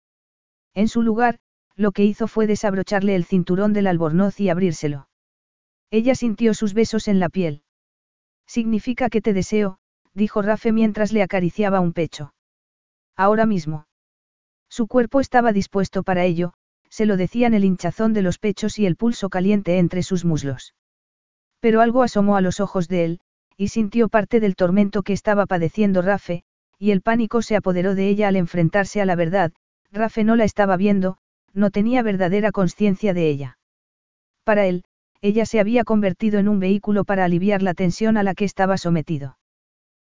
En 0.73 0.87
su 0.87 1.01
lugar, 1.01 1.39
lo 1.75 1.91
que 1.91 2.03
hizo 2.03 2.27
fue 2.27 2.47
desabrocharle 2.47 3.15
el 3.15 3.25
cinturón 3.25 3.73
del 3.73 3.87
albornoz 3.87 4.39
y 4.39 4.49
abrírselo. 4.49 5.07
Ella 5.89 6.15
sintió 6.15 6.53
sus 6.53 6.73
besos 6.73 7.07
en 7.07 7.19
la 7.19 7.29
piel. 7.29 7.63
Significa 8.47 9.09
que 9.09 9.21
te 9.21 9.33
deseo, 9.33 9.77
dijo 10.13 10.41
Rafe 10.41 10.71
mientras 10.71 11.11
le 11.11 11.21
acariciaba 11.21 11.79
un 11.79 11.93
pecho. 11.93 12.33
Ahora 13.15 13.45
mismo. 13.45 13.87
Su 14.69 14.87
cuerpo 14.87 15.19
estaba 15.19 15.51
dispuesto 15.53 16.03
para 16.03 16.23
ello, 16.25 16.53
se 16.89 17.05
lo 17.05 17.17
decían 17.17 17.53
el 17.53 17.65
hinchazón 17.65 18.13
de 18.13 18.21
los 18.21 18.39
pechos 18.39 18.79
y 18.79 18.85
el 18.85 18.95
pulso 18.95 19.29
caliente 19.29 19.77
entre 19.77 20.03
sus 20.03 20.25
muslos. 20.25 20.73
Pero 21.59 21.81
algo 21.81 22.03
asomó 22.03 22.37
a 22.37 22.41
los 22.41 22.59
ojos 22.59 22.87
de 22.87 23.05
él, 23.05 23.19
y 23.57 23.69
sintió 23.69 24.07
parte 24.07 24.39
del 24.39 24.55
tormento 24.55 25.03
que 25.03 25.13
estaba 25.13 25.45
padeciendo 25.45 26.01
Rafe, 26.01 26.43
y 26.79 26.91
el 26.91 27.01
pánico 27.01 27.41
se 27.41 27.55
apoderó 27.55 27.95
de 27.95 28.07
ella 28.07 28.27
al 28.27 28.35
enfrentarse 28.35 29.01
a 29.01 29.05
la 29.05 29.15
verdad, 29.15 29.51
Rafe 29.91 30.23
no 30.23 30.35
la 30.35 30.43
estaba 30.43 30.77
viendo, 30.77 31.17
no 31.53 31.71
tenía 31.71 32.03
verdadera 32.03 32.51
conciencia 32.51 33.13
de 33.13 33.29
ella. 33.29 33.57
Para 34.43 34.67
él, 34.67 34.83
ella 35.21 35.45
se 35.45 35.59
había 35.59 35.83
convertido 35.83 36.39
en 36.39 36.47
un 36.47 36.59
vehículo 36.59 37.03
para 37.03 37.25
aliviar 37.25 37.61
la 37.61 37.73
tensión 37.73 38.17
a 38.17 38.23
la 38.23 38.35
que 38.35 38.45
estaba 38.45 38.77
sometido. 38.77 39.37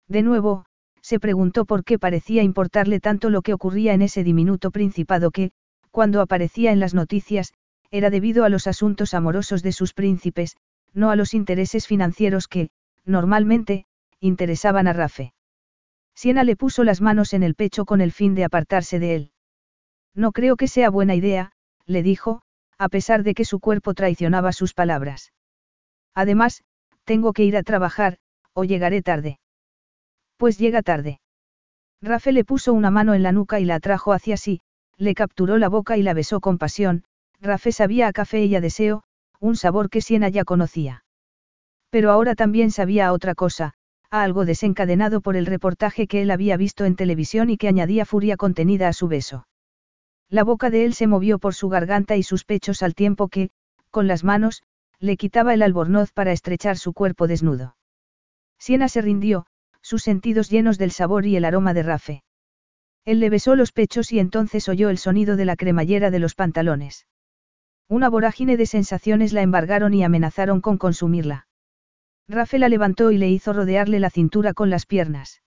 De 0.07 0.21
nuevo, 0.21 0.65
se 1.01 1.19
preguntó 1.19 1.65
por 1.65 1.83
qué 1.83 1.99
parecía 1.99 2.43
importarle 2.43 2.99
tanto 2.99 3.29
lo 3.29 3.41
que 3.41 3.53
ocurría 3.53 3.93
en 3.93 4.01
ese 4.01 4.23
diminuto 4.23 4.71
principado 4.71 5.31
que, 5.31 5.51
cuando 5.91 6.21
aparecía 6.21 6.71
en 6.71 6.79
las 6.79 6.93
noticias, 6.93 7.53
era 7.91 8.09
debido 8.09 8.43
a 8.43 8.49
los 8.49 8.67
asuntos 8.67 9.13
amorosos 9.13 9.61
de 9.61 9.71
sus 9.71 9.93
príncipes, 9.93 10.57
no 10.93 11.11
a 11.11 11.15
los 11.15 11.33
intereses 11.33 11.87
financieros 11.87 12.47
que, 12.47 12.69
normalmente, 13.05 13.85
interesaban 14.19 14.87
a 14.87 14.93
Rafe. 14.93 15.33
Siena 16.15 16.43
le 16.43 16.55
puso 16.55 16.83
las 16.83 17.01
manos 17.01 17.33
en 17.33 17.43
el 17.43 17.55
pecho 17.55 17.85
con 17.85 18.01
el 18.01 18.11
fin 18.11 18.35
de 18.35 18.45
apartarse 18.45 18.99
de 18.99 19.15
él. 19.15 19.31
No 20.15 20.31
creo 20.31 20.55
que 20.55 20.67
sea 20.67 20.89
buena 20.89 21.13
idea, 21.13 21.51
le 21.85 22.01
dijo, 22.01 22.41
a 22.77 22.89
pesar 22.89 23.23
de 23.23 23.33
que 23.33 23.45
su 23.45 23.59
cuerpo 23.59 23.93
traicionaba 23.93 24.51
sus 24.51 24.73
palabras. 24.73 25.33
Además, 26.13 26.63
tengo 27.03 27.33
que 27.33 27.43
ir 27.43 27.57
a 27.57 27.63
trabajar, 27.63 28.17
o 28.53 28.63
llegaré 28.63 29.01
tarde. 29.01 29.39
Pues 30.37 30.57
llega 30.57 30.81
tarde. 30.81 31.19
Rafe 32.01 32.31
le 32.31 32.43
puso 32.43 32.73
una 32.73 32.91
mano 32.91 33.13
en 33.13 33.23
la 33.23 33.31
nuca 33.31 33.59
y 33.59 33.65
la 33.65 33.75
atrajo 33.75 34.13
hacia 34.13 34.37
sí, 34.37 34.61
le 34.97 35.13
capturó 35.13 35.57
la 35.57 35.69
boca 35.69 35.97
y 35.97 36.03
la 36.03 36.13
besó 36.13 36.39
con 36.39 36.57
pasión, 36.57 37.03
Rafe 37.41 37.71
sabía 37.71 38.07
a 38.07 38.13
café 38.13 38.45
y 38.45 38.55
a 38.55 38.61
deseo, 38.61 39.03
un 39.39 39.55
sabor 39.55 39.89
que 39.89 40.01
Siena 40.01 40.29
ya 40.29 40.43
conocía. 40.43 41.03
Pero 41.89 42.11
ahora 42.11 42.35
también 42.35 42.71
sabía 42.71 43.07
a 43.07 43.13
otra 43.13 43.35
cosa, 43.35 43.73
a 44.09 44.23
algo 44.23 44.45
desencadenado 44.45 45.21
por 45.21 45.35
el 45.35 45.45
reportaje 45.45 46.07
que 46.07 46.21
él 46.21 46.31
había 46.31 46.57
visto 46.57 46.85
en 46.85 46.95
televisión 46.95 47.49
y 47.49 47.57
que 47.57 47.67
añadía 47.67 48.05
furia 48.05 48.37
contenida 48.37 48.87
a 48.87 48.93
su 48.93 49.07
beso. 49.07 49.47
La 50.29 50.43
boca 50.43 50.69
de 50.69 50.85
él 50.85 50.93
se 50.93 51.07
movió 51.07 51.39
por 51.39 51.53
su 51.53 51.69
garganta 51.69 52.15
y 52.15 52.23
sus 52.23 52.45
pechos 52.45 52.81
al 52.83 52.95
tiempo 52.95 53.27
que, 53.27 53.49
con 53.91 54.07
las 54.07 54.23
manos, 54.23 54.63
le 54.99 55.17
quitaba 55.17 55.53
el 55.53 55.61
albornoz 55.61 56.11
para 56.11 56.31
estrechar 56.31 56.77
su 56.77 56.93
cuerpo 56.93 57.27
desnudo. 57.27 57.77
Siena 58.57 58.89
se 58.89 59.01
rindió, 59.01 59.45
sus 59.81 60.01
sentidos 60.03 60.49
llenos 60.49 60.77
del 60.77 60.91
sabor 60.91 61.25
y 61.25 61.35
el 61.35 61.45
aroma 61.45 61.73
de 61.73 61.83
Rafe. 61.83 62.23
Él 63.05 63.19
le 63.19 63.29
besó 63.29 63.55
los 63.55 63.71
pechos 63.71 64.11
y 64.11 64.19
entonces 64.19 64.67
oyó 64.67 64.89
el 64.89 64.97
sonido 64.97 65.35
de 65.35 65.45
la 65.45 65.55
cremallera 65.55 66.09
de 66.09 66.19
los 66.19 66.33
pantalones. 66.33 67.05
Una 67.87 68.09
vorágine 68.09 68.57
de 68.57 68.65
sensaciones 68.65 69.31
la 69.31 69.43
embargaron 69.43 69.93
y 69.93 70.03
amenazaron 70.03 70.59
con 70.59 70.79
consumirla. 70.79 71.47
Rafe 72.27 72.57
la 72.57 72.67
levantó 72.67 73.11
y 73.11 73.19
le 73.19 73.29
hizo 73.29 73.53
rodearle 73.53 73.99
la 73.99 74.09
cintura 74.09 74.55
con 74.55 74.71
las 74.71 74.87
piernas. 74.87 75.43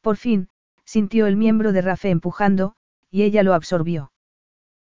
Por 0.00 0.16
fin, 0.16 0.48
sintió 0.84 1.26
el 1.26 1.36
miembro 1.36 1.72
de 1.72 1.82
Rafe 1.82 2.10
empujando, 2.10 2.76
y 3.10 3.22
ella 3.22 3.42
lo 3.42 3.54
absorbió. 3.54 4.12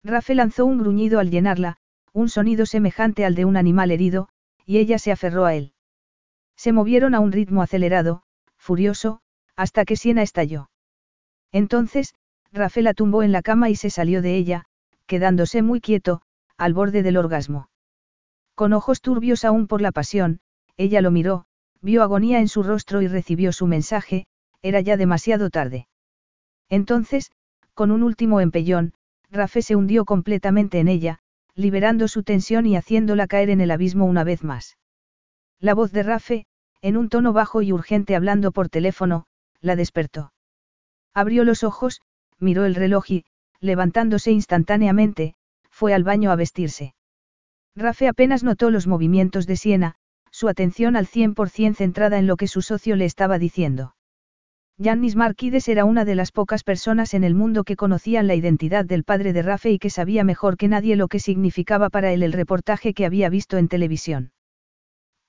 Rafe 0.05 0.35
lanzó 0.35 0.67
un 0.67 0.79
gruñido 0.79 1.21
al 1.21 1.31
llenarla, 1.31 1.77
un 2.13 2.29
sonido 2.29 2.67
semejante 2.67 3.25
al 3.25 3.35
de 3.35 3.45
un 3.45 3.57
animal 3.57 3.91
herido, 3.91 4.29
y 4.65 4.79
ella 4.79 4.99
se 4.99 5.13
aferró 5.13 5.45
a 5.45 5.55
él. 5.55 5.73
Se 6.57 6.73
movieron 6.73 7.15
a 7.15 7.21
un 7.21 7.33
ritmo 7.33 7.63
acelerado, 7.63 8.23
furioso, 8.57 9.21
hasta 9.57 9.85
que 9.85 9.97
Siena 9.97 10.23
estalló. 10.23 10.71
Entonces, 11.53 12.15
Rafael 12.53 12.85
la 12.85 12.95
tumbó 12.95 13.23
en 13.23 13.33
la 13.33 13.43
cama 13.43 13.71
y 13.71 13.77
se 13.77 13.91
salió 13.91 14.23
de 14.23 14.37
ella, 14.37 14.65
quedándose 15.07 15.63
muy 15.63 15.81
quieto, 15.81 16.23
al 16.57 16.75
borde 16.75 17.03
del 17.03 17.17
orgasmo. 17.17 17.71
Con 18.55 18.73
ojos 18.73 19.01
turbios 19.01 19.45
aún 19.45 19.67
por 19.67 19.81
la 19.81 19.93
pasión, 19.93 20.41
ella 20.77 21.01
lo 21.01 21.11
miró, 21.11 21.47
vio 21.81 22.03
agonía 22.03 22.41
en 22.41 22.49
su 22.49 22.63
rostro 22.63 23.03
y 23.03 23.09
recibió 23.09 23.53
su 23.53 23.67
mensaje, 23.67 24.27
era 24.63 24.81
ya 24.81 24.97
demasiado 24.97 25.51
tarde. 25.51 25.89
Entonces, 26.69 27.31
con 27.79 27.93
un 27.93 28.03
último 28.03 28.41
empellón, 28.41 28.93
Rafe 29.31 29.63
se 29.63 29.77
hundió 29.77 30.05
completamente 30.05 30.81
en 30.81 30.89
ella, 30.89 31.21
liberando 31.55 32.09
su 32.09 32.25
tensión 32.25 32.67
y 32.67 32.75
haciéndola 32.75 33.29
caer 33.29 33.51
en 33.51 33.61
el 33.61 33.71
abismo 33.71 34.05
una 34.05 34.25
vez 34.25 34.43
más. 34.43 34.79
La 35.61 35.75
voz 35.75 35.93
de 35.93 36.03
Rafe, 36.03 36.47
en 36.83 36.97
un 36.97 37.09
tono 37.09 37.33
bajo 37.33 37.63
y 37.63 37.73
urgente 37.73 38.17
hablando 38.17 38.51
por 38.51 38.69
teléfono, 38.69 39.27
la 39.61 39.77
despertó. 39.77 40.33
Abrió 41.15 41.45
los 41.45 41.63
ojos, 41.63 42.01
miró 42.41 42.65
el 42.65 42.75
reloj 42.75 43.13
y, 43.13 43.25
levantándose 43.61 44.33
instantáneamente, 44.33 45.37
fue 45.71 45.95
al 45.95 46.03
baño 46.03 46.33
a 46.33 46.35
vestirse. 46.35 46.97
Rafe 47.77 48.09
apenas 48.09 48.43
notó 48.43 48.73
los 48.73 48.89
movimientos 48.89 49.47
de 49.47 49.55
Siena, 49.55 49.95
su 50.33 50.49
atención 50.49 50.97
al 50.97 51.07
100% 51.07 51.77
centrada 51.77 52.19
en 52.19 52.27
lo 52.27 52.37
que 52.37 52.49
su 52.49 52.61
socio 52.61 52.97
le 52.97 53.05
estaba 53.05 53.39
diciendo. 53.39 53.95
Yannis 54.81 55.17
Marquides 55.17 55.67
era 55.67 55.85
una 55.85 56.05
de 56.05 56.15
las 56.15 56.31
pocas 56.31 56.63
personas 56.63 57.13
en 57.13 57.25
el 57.25 57.35
mundo 57.35 57.65
que 57.65 57.75
conocían 57.75 58.29
la 58.29 58.37
identidad 58.37 58.85
del 58.85 59.03
padre 59.03 59.33
de 59.33 59.43
Rafe 59.43 59.73
y 59.73 59.81
que 59.81 59.91
sabía 59.91 60.23
mejor 60.23 60.57
que 60.57 60.69
nadie 60.69 60.95
lo 60.95 61.09
que 61.09 61.19
significaba 61.19 61.91
para 61.91 62.13
él 62.13 62.23
el 62.23 62.33
reportaje 62.33 62.95
que 62.95 63.05
había 63.05 63.29
visto 63.29 63.57
en 63.57 63.67
televisión. 63.67 64.31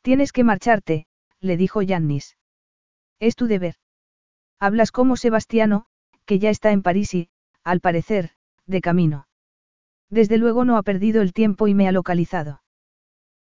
Tienes 0.03 0.31
que 0.33 0.43
marcharte, 0.43 1.07
le 1.39 1.57
dijo 1.57 1.81
Yannis. 1.81 2.37
Es 3.19 3.35
tu 3.35 3.47
deber. 3.47 3.73
Hablas 4.59 4.91
como 4.91 5.17
Sebastiano, 5.17 5.87
que 6.25 6.37
ya 6.37 6.51
está 6.51 6.71
en 6.71 6.83
París 6.83 7.15
y, 7.15 7.29
al 7.63 7.79
parecer, 7.79 8.29
de 8.67 8.81
camino. 8.81 9.27
Desde 10.11 10.37
luego 10.37 10.63
no 10.63 10.77
ha 10.77 10.83
perdido 10.83 11.23
el 11.23 11.33
tiempo 11.33 11.67
y 11.67 11.73
me 11.73 11.87
ha 11.87 11.91
localizado. 11.91 12.61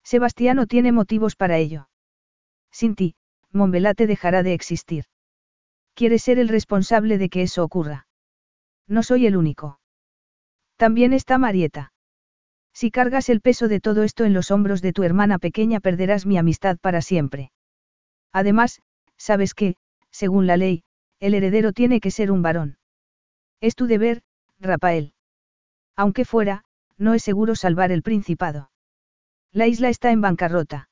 Sebastiano 0.05 0.67
tiene 0.67 0.91
motivos 0.91 1.37
para 1.37 1.59
ello. 1.59 1.91
Sin 2.73 2.95
ti, 2.95 3.15
Montbelate 3.53 4.07
dejará 4.07 4.43
de 4.43 4.55
existir. 4.55 5.05
Quieres 5.99 6.23
ser 6.23 6.39
el 6.39 6.47
responsable 6.47 7.19
de 7.19 7.29
que 7.29 7.43
eso 7.43 7.65
ocurra. 7.65 8.07
No 8.87 9.03
soy 9.03 9.27
el 9.27 9.37
único. 9.37 9.81
También 10.77 11.13
está 11.13 11.39
Marieta. 11.39 11.93
Si 12.73 12.93
cargas 12.93 13.29
el 13.29 13.41
peso 13.41 13.67
de 13.67 13.81
todo 13.81 14.05
esto 14.05 14.25
en 14.25 14.33
los 14.33 14.53
hombros 14.53 14.81
de 14.81 14.93
tu 14.93 15.03
hermana 15.03 15.41
pequeña 15.41 15.81
perderás 15.81 16.25
mi 16.25 16.39
amistad 16.39 16.79
para 16.79 17.03
siempre. 17.03 17.51
Además, 18.33 18.81
sabes 19.17 19.55
que, 19.55 19.75
según 20.13 20.47
la 20.47 20.57
ley, 20.57 20.85
el 21.19 21.35
heredero 21.35 21.73
tiene 21.73 21.99
que 21.99 22.13
ser 22.13 22.31
un 22.31 22.43
varón. 22.43 22.79
Es 23.61 23.75
tu 23.75 23.89
deber, 23.89 24.23
Rafael. 24.61 25.15
Aunque 25.97 26.25
fuera, 26.25 26.63
no 26.97 27.15
es 27.15 27.25
seguro 27.25 27.57
salvar 27.57 27.91
el 27.91 28.05
principado. 28.05 28.71
La 29.51 29.67
isla 29.67 29.89
está 29.89 30.13
en 30.13 30.21
bancarrota. 30.21 30.91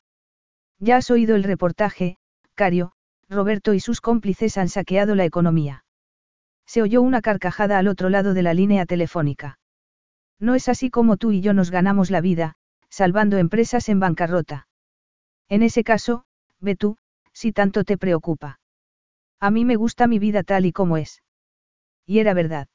Ya 0.80 0.96
has 0.96 1.12
oído 1.12 1.36
el 1.36 1.44
reportaje, 1.44 2.18
Cario, 2.56 2.95
Roberto 3.28 3.74
y 3.74 3.80
sus 3.80 4.00
cómplices 4.00 4.56
han 4.56 4.68
saqueado 4.68 5.14
la 5.14 5.24
economía. 5.24 5.84
Se 6.66 6.82
oyó 6.82 7.02
una 7.02 7.22
carcajada 7.22 7.78
al 7.78 7.88
otro 7.88 8.08
lado 8.08 8.34
de 8.34 8.42
la 8.42 8.54
línea 8.54 8.86
telefónica. 8.86 9.58
No 10.38 10.54
es 10.54 10.68
así 10.68 10.90
como 10.90 11.16
tú 11.16 11.32
y 11.32 11.40
yo 11.40 11.52
nos 11.54 11.70
ganamos 11.70 12.10
la 12.10 12.20
vida, 12.20 12.54
salvando 12.88 13.38
empresas 13.38 13.88
en 13.88 14.00
bancarrota. 14.00 14.68
En 15.48 15.62
ese 15.62 15.84
caso, 15.84 16.24
ve 16.60 16.76
tú, 16.76 16.98
si 17.32 17.52
tanto 17.52 17.84
te 17.84 17.98
preocupa. 17.98 18.60
A 19.40 19.50
mí 19.50 19.64
me 19.64 19.76
gusta 19.76 20.06
mi 20.06 20.18
vida 20.18 20.42
tal 20.42 20.66
y 20.66 20.72
como 20.72 20.96
es. 20.96 21.22
Y 22.06 22.18
era 22.20 22.34
verdad. 22.34 22.68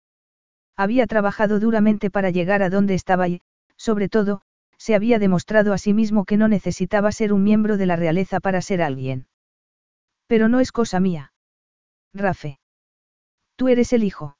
Había 0.75 1.07
trabajado 1.07 1.59
duramente 1.59 2.09
para 2.09 2.29
llegar 2.29 2.61
a 2.63 2.69
donde 2.69 2.93
estaba 2.93 3.27
y, 3.27 3.41
sobre 3.77 4.09
todo, 4.09 4.41
se 4.77 4.95
había 4.95 5.19
demostrado 5.19 5.73
a 5.73 5.77
sí 5.77 5.93
mismo 5.93 6.25
que 6.25 6.37
no 6.37 6.47
necesitaba 6.47 7.11
ser 7.11 7.33
un 7.33 7.43
miembro 7.43 7.77
de 7.77 7.85
la 7.85 7.95
realeza 7.95 8.39
para 8.39 8.61
ser 8.61 8.81
alguien. 8.81 9.27
Pero 10.31 10.47
no 10.47 10.61
es 10.61 10.71
cosa 10.71 11.01
mía. 11.01 11.33
Rafe. 12.13 12.57
Tú 13.57 13.67
eres 13.67 13.91
el 13.91 14.01
hijo. 14.01 14.37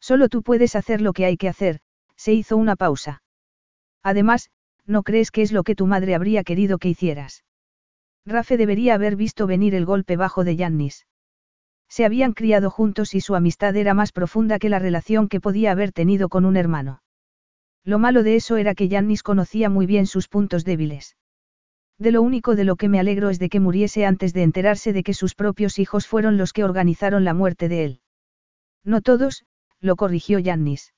Solo 0.00 0.30
tú 0.30 0.42
puedes 0.42 0.74
hacer 0.74 1.02
lo 1.02 1.12
que 1.12 1.26
hay 1.26 1.36
que 1.36 1.50
hacer, 1.50 1.80
se 2.16 2.32
hizo 2.32 2.56
una 2.56 2.76
pausa. 2.76 3.22
Además, 4.02 4.48
¿no 4.86 5.02
crees 5.02 5.30
que 5.30 5.42
es 5.42 5.52
lo 5.52 5.64
que 5.64 5.74
tu 5.74 5.86
madre 5.86 6.14
habría 6.14 6.44
querido 6.44 6.78
que 6.78 6.88
hicieras? 6.88 7.44
Rafe 8.24 8.56
debería 8.56 8.94
haber 8.94 9.16
visto 9.16 9.46
venir 9.46 9.74
el 9.74 9.84
golpe 9.84 10.16
bajo 10.16 10.44
de 10.44 10.56
Yannis. 10.56 11.06
Se 11.90 12.06
habían 12.06 12.32
criado 12.32 12.70
juntos 12.70 13.14
y 13.14 13.20
su 13.20 13.34
amistad 13.34 13.76
era 13.76 13.92
más 13.92 14.12
profunda 14.12 14.58
que 14.58 14.70
la 14.70 14.78
relación 14.78 15.28
que 15.28 15.42
podía 15.42 15.72
haber 15.72 15.92
tenido 15.92 16.30
con 16.30 16.46
un 16.46 16.56
hermano. 16.56 17.02
Lo 17.84 17.98
malo 17.98 18.22
de 18.22 18.36
eso 18.36 18.56
era 18.56 18.74
que 18.74 18.88
Yannis 18.88 19.22
conocía 19.22 19.68
muy 19.68 19.84
bien 19.84 20.06
sus 20.06 20.28
puntos 20.28 20.64
débiles. 20.64 21.16
De 21.98 22.10
lo 22.10 22.22
único 22.22 22.56
de 22.56 22.64
lo 22.64 22.76
que 22.76 22.88
me 22.88 22.98
alegro 22.98 23.30
es 23.30 23.38
de 23.38 23.48
que 23.48 23.60
muriese 23.60 24.06
antes 24.06 24.32
de 24.32 24.42
enterarse 24.42 24.92
de 24.92 25.02
que 25.02 25.14
sus 25.14 25.34
propios 25.34 25.78
hijos 25.78 26.06
fueron 26.06 26.36
los 26.36 26.52
que 26.52 26.64
organizaron 26.64 27.24
la 27.24 27.34
muerte 27.34 27.68
de 27.68 27.84
él. 27.84 28.00
No 28.84 29.00
todos, 29.00 29.44
lo 29.80 29.96
corrigió 29.96 30.38
Yannis. 30.38 30.94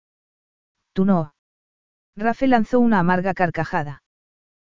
Tú 0.92 1.04
no. 1.04 1.34
Rafe 2.16 2.46
lanzó 2.46 2.80
una 2.80 3.00
amarga 3.00 3.34
carcajada. 3.34 4.02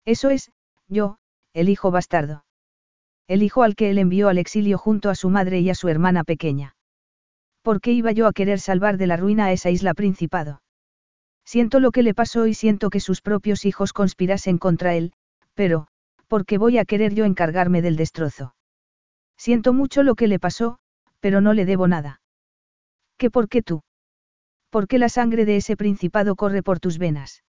Eso 0.06 0.30
es, 0.30 0.52
yo, 0.88 1.18
el 1.54 1.70
hijo 1.70 1.92
bastardo. 1.92 2.46
El 3.28 3.44
hijo 3.44 3.64
al 3.64 3.76
que 3.76 3.90
él 3.90 3.98
envió 3.98 4.30
al 4.30 4.38
exilio 4.38 4.78
junto 4.78 5.10
a 5.10 5.16
su 5.16 5.30
madre 5.30 5.60
y 5.60 5.70
a 5.70 5.76
su 5.76 5.90
hermana 5.90 6.24
pequeña. 6.24 6.76
¿Por 7.64 7.82
qué 7.82 7.92
iba 7.92 8.12
yo 8.12 8.28
a 8.28 8.34
querer 8.34 8.60
salvar 8.60 8.98
de 8.98 9.08
la 9.08 9.18
ruina 9.18 9.46
a 9.46 9.52
esa 9.52 9.72
isla 9.72 9.96
principado? 9.96 10.62
Siento 11.44 11.80
lo 11.80 11.92
que 11.92 12.04
le 12.04 12.14
pasó 12.14 12.46
y 12.48 12.54
siento 12.54 12.90
que 12.90 13.00
sus 13.00 13.22
propios 13.22 13.66
hijos 13.66 13.94
conspirasen 13.94 14.58
contra 14.58 14.96
él, 14.96 15.14
pero, 15.56 15.88
¿por 16.28 16.46
qué 16.46 16.58
voy 16.58 16.78
a 16.78 16.86
querer 16.86 17.14
yo 17.14 17.26
encargarme 17.26 17.82
del 17.82 17.96
destrozo? 17.96 18.56
Siento 19.38 19.74
mucho 19.74 20.04
lo 20.04 20.16
que 20.16 20.28
le 20.28 20.40
pasó, 20.40 20.80
pero 21.20 21.42
no 21.42 21.54
le 21.54 21.66
debo 21.66 21.88
nada. 21.88 22.22
¿Qué 23.18 23.30
por 23.32 23.50
qué 23.50 23.62
tú? 23.62 23.84
¿Por 24.70 24.88
qué 24.88 25.00
la 25.00 25.10
sangre 25.10 25.46
de 25.46 25.58
ese 25.58 25.78
principado 25.78 26.36
corre 26.36 26.62
por 26.64 26.80
tus 26.80 26.98
venas? 26.98 27.44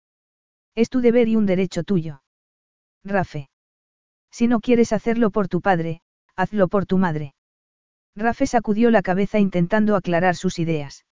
Es 0.75 0.89
tu 0.89 1.01
deber 1.01 1.27
y 1.27 1.35
un 1.35 1.45
derecho 1.45 1.83
tuyo. 1.83 2.21
Rafe. 3.03 3.49
Si 4.31 4.47
no 4.47 4.59
quieres 4.59 4.93
hacerlo 4.93 5.31
por 5.31 5.47
tu 5.47 5.61
padre, 5.61 6.01
hazlo 6.35 6.67
por 6.67 6.85
tu 6.85 6.97
madre. 6.97 7.33
Rafe 8.15 8.47
sacudió 8.47 8.91
la 8.91 9.01
cabeza 9.01 9.39
intentando 9.39 9.95
aclarar 9.95 10.35
sus 10.35 10.59
ideas. 10.59 11.05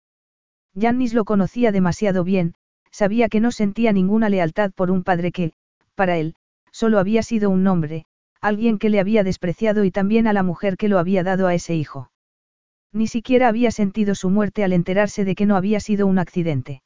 Yannis 0.74 1.14
lo 1.14 1.24
conocía 1.24 1.72
demasiado 1.72 2.24
bien, 2.24 2.54
sabía 2.90 3.28
que 3.28 3.40
no 3.40 3.52
sentía 3.52 3.92
ninguna 3.92 4.28
lealtad 4.28 4.72
por 4.72 4.90
un 4.90 5.02
padre 5.02 5.32
que, 5.32 5.52
para 5.94 6.16
él, 6.16 6.34
solo 6.72 6.98
había 6.98 7.22
sido 7.22 7.50
un 7.50 7.62
nombre, 7.62 8.06
alguien 8.40 8.78
que 8.78 8.88
le 8.88 9.00
había 9.00 9.24
despreciado 9.24 9.84
y 9.84 9.90
también 9.90 10.26
a 10.26 10.32
la 10.32 10.42
mujer 10.42 10.76
que 10.76 10.88
lo 10.88 10.98
había 10.98 11.22
dado 11.22 11.46
a 11.46 11.54
ese 11.54 11.74
hijo. 11.74 12.10
Ni 12.92 13.06
siquiera 13.06 13.48
había 13.48 13.70
sentido 13.70 14.14
su 14.14 14.30
muerte 14.30 14.64
al 14.64 14.72
enterarse 14.72 15.24
de 15.24 15.34
que 15.34 15.46
no 15.46 15.56
había 15.56 15.80
sido 15.80 16.06
un 16.06 16.18
accidente. 16.18 16.82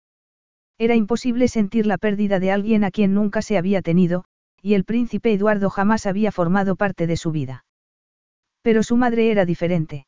Era 0.79 0.97
imposible 0.97 1.49
sentir 1.49 1.87
la 1.87 1.99
pérdida 1.99 2.41
de 2.41 2.51
alguien 2.51 2.85
a 2.85 2.91
quien 2.91 3.15
nunca 3.15 3.43
se 3.43 3.57
había 3.57 3.81
tenido, 3.81 4.25
y 4.61 4.75
el 4.75 4.85
príncipe 4.85 5.33
Eduardo 5.33 5.71
jamás 5.71 6.07
había 6.07 6.33
formado 6.33 6.77
parte 6.77 7.07
de 7.07 7.17
su 7.17 7.31
vida. 7.31 7.65
Pero 8.63 8.83
su 8.83 8.97
madre 8.97 9.31
era 9.31 9.45
diferente. 9.45 10.07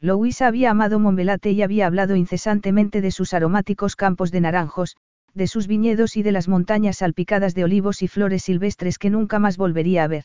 Louisa 0.00 0.46
había 0.46 0.70
amado 0.70 0.98
Monbelate 0.98 1.52
y 1.52 1.62
había 1.62 1.86
hablado 1.86 2.16
incesantemente 2.16 3.00
de 3.00 3.10
sus 3.10 3.32
aromáticos 3.32 3.96
campos 3.96 4.30
de 4.30 4.40
naranjos, 4.40 4.96
de 5.36 5.46
sus 5.46 5.66
viñedos 5.66 6.16
y 6.16 6.22
de 6.22 6.32
las 6.32 6.48
montañas 6.48 6.98
salpicadas 6.98 7.54
de 7.54 7.64
olivos 7.64 8.02
y 8.02 8.08
flores 8.08 8.42
silvestres 8.42 8.98
que 8.98 9.10
nunca 9.10 9.38
más 9.38 9.58
volvería 9.58 10.02
a 10.02 10.08
ver. 10.08 10.24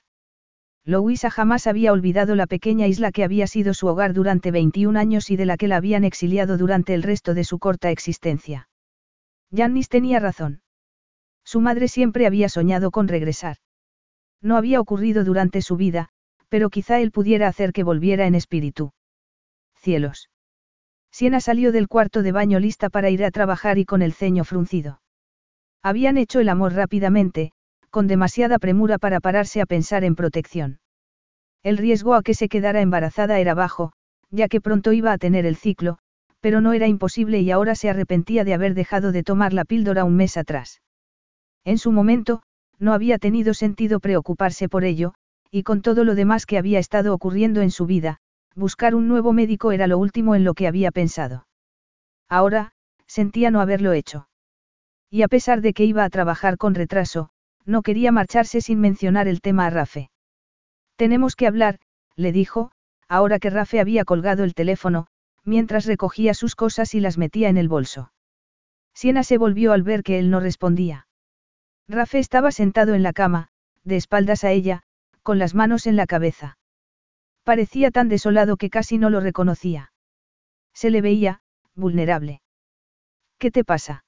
Louisa 0.85 1.29
jamás 1.29 1.67
había 1.67 1.91
olvidado 1.91 2.33
la 2.35 2.47
pequeña 2.47 2.87
isla 2.87 3.11
que 3.11 3.23
había 3.23 3.45
sido 3.45 3.73
su 3.75 3.87
hogar 3.87 4.13
durante 4.13 4.49
21 4.49 4.97
años 4.97 5.29
y 5.29 5.35
de 5.35 5.45
la 5.45 5.57
que 5.57 5.67
la 5.67 5.75
habían 5.75 6.05
exiliado 6.05 6.57
durante 6.57 6.95
el 6.95 7.03
resto 7.03 7.35
de 7.35 7.43
su 7.43 7.59
corta 7.59 7.91
existencia. 7.91 8.67
Jannis 9.55 9.89
tenía 9.89 10.19
razón. 10.19 10.61
Su 11.43 11.61
madre 11.61 11.87
siempre 11.87 12.25
había 12.25 12.49
soñado 12.49 12.89
con 12.89 13.07
regresar. 13.07 13.57
No 14.41 14.57
había 14.57 14.79
ocurrido 14.79 15.23
durante 15.23 15.61
su 15.61 15.75
vida, 15.75 16.09
pero 16.49 16.69
quizá 16.69 16.99
él 16.99 17.11
pudiera 17.11 17.47
hacer 17.47 17.73
que 17.73 17.83
volviera 17.83 18.25
en 18.25 18.33
espíritu. 18.33 18.91
Cielos. 19.75 20.30
Siena 21.11 21.39
salió 21.39 21.71
del 21.71 21.87
cuarto 21.87 22.23
de 22.23 22.31
baño 22.31 22.59
lista 22.59 22.89
para 22.89 23.09
ir 23.09 23.23
a 23.23 23.31
trabajar 23.31 23.77
y 23.77 23.85
con 23.85 24.01
el 24.01 24.13
ceño 24.13 24.43
fruncido. 24.43 25.01
Habían 25.83 26.17
hecho 26.17 26.39
el 26.39 26.49
amor 26.49 26.73
rápidamente, 26.73 27.51
con 27.89 28.07
demasiada 28.07 28.59
premura 28.59 28.97
para 28.97 29.19
pararse 29.19 29.61
a 29.61 29.65
pensar 29.65 30.03
en 30.03 30.15
protección. 30.15 30.79
El 31.63 31.77
riesgo 31.77 32.15
a 32.15 32.23
que 32.23 32.33
se 32.33 32.47
quedara 32.47 32.81
embarazada 32.81 33.39
era 33.39 33.53
bajo, 33.53 33.91
ya 34.29 34.47
que 34.47 34.61
pronto 34.61 34.93
iba 34.93 35.11
a 35.11 35.17
tener 35.17 35.45
el 35.45 35.57
ciclo, 35.57 35.97
pero 36.39 36.61
no 36.61 36.73
era 36.73 36.87
imposible 36.87 37.41
y 37.41 37.51
ahora 37.51 37.75
se 37.75 37.89
arrepentía 37.89 38.43
de 38.43 38.53
haber 38.53 38.73
dejado 38.73 39.11
de 39.11 39.23
tomar 39.23 39.53
la 39.53 39.65
píldora 39.65 40.05
un 40.05 40.15
mes 40.15 40.37
atrás. 40.37 40.81
En 41.65 41.77
su 41.77 41.91
momento, 41.91 42.41
no 42.79 42.93
había 42.93 43.19
tenido 43.19 43.53
sentido 43.53 43.99
preocuparse 43.99 44.69
por 44.69 44.83
ello, 44.83 45.13
y 45.51 45.63
con 45.63 45.81
todo 45.81 46.03
lo 46.03 46.15
demás 46.15 46.45
que 46.45 46.57
había 46.57 46.79
estado 46.79 47.13
ocurriendo 47.13 47.61
en 47.61 47.69
su 47.69 47.85
vida, 47.85 48.17
buscar 48.55 48.95
un 48.95 49.07
nuevo 49.07 49.33
médico 49.33 49.71
era 49.71 49.87
lo 49.87 49.97
último 49.97 50.35
en 50.35 50.43
lo 50.43 50.53
que 50.53 50.67
había 50.67 50.91
pensado. 50.91 51.47
Ahora, 52.29 52.73
sentía 53.07 53.51
no 53.51 53.61
haberlo 53.61 53.93
hecho. 53.93 54.27
Y 55.09 55.23
a 55.23 55.27
pesar 55.27 55.61
de 55.61 55.73
que 55.73 55.85
iba 55.85 56.03
a 56.03 56.09
trabajar 56.09 56.57
con 56.57 56.75
retraso, 56.75 57.29
no 57.65 57.81
quería 57.81 58.11
marcharse 58.11 58.61
sin 58.61 58.79
mencionar 58.79 59.27
el 59.27 59.41
tema 59.41 59.65
a 59.65 59.69
Rafe. 59.69 60.09
Tenemos 60.95 61.35
que 61.35 61.47
hablar, 61.47 61.79
le 62.15 62.31
dijo, 62.31 62.71
ahora 63.07 63.39
que 63.39 63.49
Rafe 63.49 63.79
había 63.79 64.05
colgado 64.05 64.43
el 64.43 64.53
teléfono, 64.53 65.07
mientras 65.43 65.85
recogía 65.85 66.33
sus 66.33 66.55
cosas 66.55 66.93
y 66.93 66.99
las 66.99 67.17
metía 67.17 67.49
en 67.49 67.57
el 67.57 67.67
bolso. 67.67 68.11
Siena 68.93 69.23
se 69.23 69.37
volvió 69.37 69.73
al 69.73 69.83
ver 69.83 70.03
que 70.03 70.19
él 70.19 70.29
no 70.29 70.39
respondía. 70.39 71.07
Rafe 71.87 72.19
estaba 72.19 72.51
sentado 72.51 72.93
en 72.93 73.03
la 73.03 73.13
cama, 73.13 73.49
de 73.83 73.97
espaldas 73.97 74.43
a 74.43 74.51
ella, 74.51 74.83
con 75.23 75.39
las 75.39 75.55
manos 75.55 75.87
en 75.87 75.95
la 75.95 76.07
cabeza. 76.07 76.57
Parecía 77.43 77.91
tan 77.91 78.09
desolado 78.09 78.57
que 78.57 78.69
casi 78.69 78.97
no 78.97 79.09
lo 79.09 79.19
reconocía. 79.19 79.91
Se 80.73 80.89
le 80.89 81.01
veía, 81.01 81.41
vulnerable. 81.75 82.41
¿Qué 83.39 83.51
te 83.51 83.63
pasa? 83.63 84.05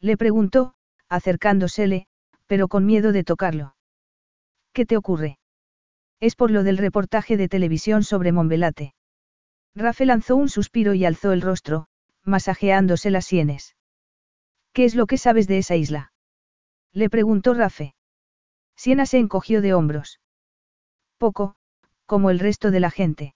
Le 0.00 0.16
preguntó, 0.16 0.74
acercándosele, 1.08 2.06
pero 2.46 2.68
con 2.68 2.86
miedo 2.86 3.12
de 3.12 3.24
tocarlo. 3.24 3.76
¿Qué 4.72 4.86
te 4.86 4.96
ocurre? 4.96 5.38
Es 6.20 6.34
por 6.34 6.50
lo 6.50 6.62
del 6.62 6.78
reportaje 6.78 7.36
de 7.36 7.48
televisión 7.48 8.02
sobre 8.02 8.32
Monbelate. 8.32 8.94
Rafe 9.74 10.06
lanzó 10.06 10.36
un 10.36 10.48
suspiro 10.48 10.94
y 10.94 11.04
alzó 11.04 11.32
el 11.32 11.42
rostro, 11.42 11.88
masajeándose 12.24 13.10
las 13.10 13.26
sienes. 13.26 13.76
¿Qué 14.72 14.84
es 14.84 14.94
lo 14.94 15.06
que 15.06 15.18
sabes 15.18 15.46
de 15.46 15.58
esa 15.58 15.76
isla? 15.76 16.12
Le 16.92 17.10
preguntó 17.10 17.52
Rafe. 17.52 17.94
Siena 18.74 19.04
se 19.04 19.18
encogió 19.18 19.60
de 19.60 19.74
hombros. 19.74 20.20
Poco, 21.18 21.56
como 22.06 22.30
el 22.30 22.38
resto 22.38 22.70
de 22.70 22.80
la 22.80 22.90
gente. 22.90 23.34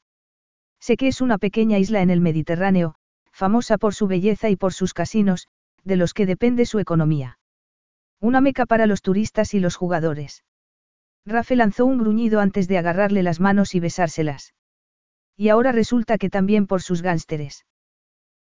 Sé 0.81 0.97
que 0.97 1.09
es 1.09 1.21
una 1.21 1.39
pequeña 1.39 1.79
isla 1.79 2.01
en 2.01 2.11
el 2.11 2.21
Mediterráneo, 2.21 2.95
famosa 3.33 3.77
por 3.77 3.95
su 3.95 4.07
belleza 4.07 4.49
y 4.49 4.57
por 4.57 4.73
sus 4.73 4.95
casinos, 4.95 5.49
de 5.85 5.97
los 5.97 6.15
que 6.15 6.27
depende 6.27 6.67
su 6.67 6.79
economía. 6.79 7.39
Una 8.21 8.41
meca 8.41 8.67
para 8.67 8.87
los 8.87 9.03
turistas 9.03 9.55
y 9.55 9.61
los 9.61 9.77
jugadores. 9.77 10.45
Rafe 11.27 11.57
lanzó 11.57 11.87
un 11.87 11.99
gruñido 11.99 12.41
antes 12.41 12.69
de 12.69 12.79
agarrarle 12.79 13.23
las 13.23 13.41
manos 13.41 13.75
y 13.75 13.81
besárselas. 13.81 14.55
Y 15.37 15.49
ahora 15.49 15.73
resulta 15.73 16.19
que 16.19 16.31
también 16.31 16.67
por 16.67 16.83
sus 16.83 17.03
gánsteres. 17.03 17.67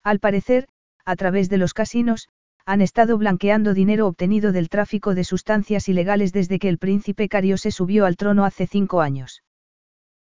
Al 0.03 0.19
parecer, 0.19 0.69
a 1.05 1.17
través 1.17 1.49
de 1.49 1.59
los 1.59 1.75
casinos, 1.75 2.29
han 2.65 2.81
estado 2.81 3.17
blanqueando 3.17 3.75
dinero 3.75 4.07
obtenido 4.07 4.51
del 4.51 4.69
tráfico 4.69 5.15
de 5.15 5.25
sustancias 5.25 5.89
ilegales 5.89 6.33
desde 6.33 6.59
que 6.59 6.69
el 6.69 6.79
príncipe 6.79 7.29
Cario 7.29 7.59
se 7.59 7.71
subió 7.71 8.07
al 8.07 8.17
trono 8.17 8.45
hace 8.45 8.67
cinco 8.67 9.01
años. 9.01 9.43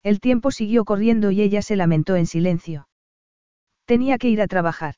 El 0.04 0.20
tiempo 0.20 0.50
siguió 0.50 0.84
corriendo 0.84 1.30
y 1.30 1.40
ella 1.40 1.62
se 1.62 1.76
lamentó 1.76 2.14
en 2.14 2.26
silencio. 2.26 2.86
Tenía 3.86 4.18
que 4.18 4.28
ir 4.28 4.42
a 4.42 4.46
trabajar. 4.46 4.96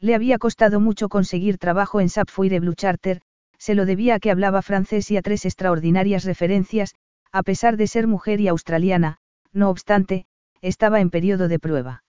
Le 0.00 0.14
había 0.14 0.38
costado 0.38 0.80
mucho 0.80 1.10
conseguir 1.10 1.58
trabajo 1.58 2.00
en 2.00 2.08
Sapphire 2.08 2.58
Blue 2.58 2.74
Charter, 2.74 3.20
se 3.58 3.74
lo 3.74 3.84
debía 3.84 4.14
a 4.14 4.18
que 4.20 4.30
hablaba 4.30 4.62
francés 4.62 5.10
y 5.10 5.18
a 5.18 5.22
tres 5.22 5.44
extraordinarias 5.44 6.24
referencias, 6.24 6.94
a 7.32 7.42
pesar 7.42 7.76
de 7.76 7.86
ser 7.86 8.06
mujer 8.06 8.40
y 8.40 8.48
australiana, 8.48 9.18
no 9.52 9.68
obstante, 9.68 10.26
estaba 10.62 11.00
en 11.00 11.10
periodo 11.10 11.46
de 11.46 11.58
prueba. 11.58 12.02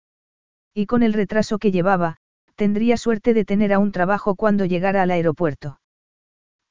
Y 0.73 0.87
con 0.87 1.03
el 1.03 1.15
retraso 1.15 1.59
que 1.59 1.73
llevaba, 1.73 2.19
tendría 2.55 2.97
suerte 2.97 3.35
de 3.35 3.45
tener 3.45 3.73
a 3.73 3.81
un 3.81 3.91
trabajo 3.91 4.37
cuando 4.37 4.65
llegara 4.65 5.03
al 5.03 5.11
aeropuerto. 5.11 5.81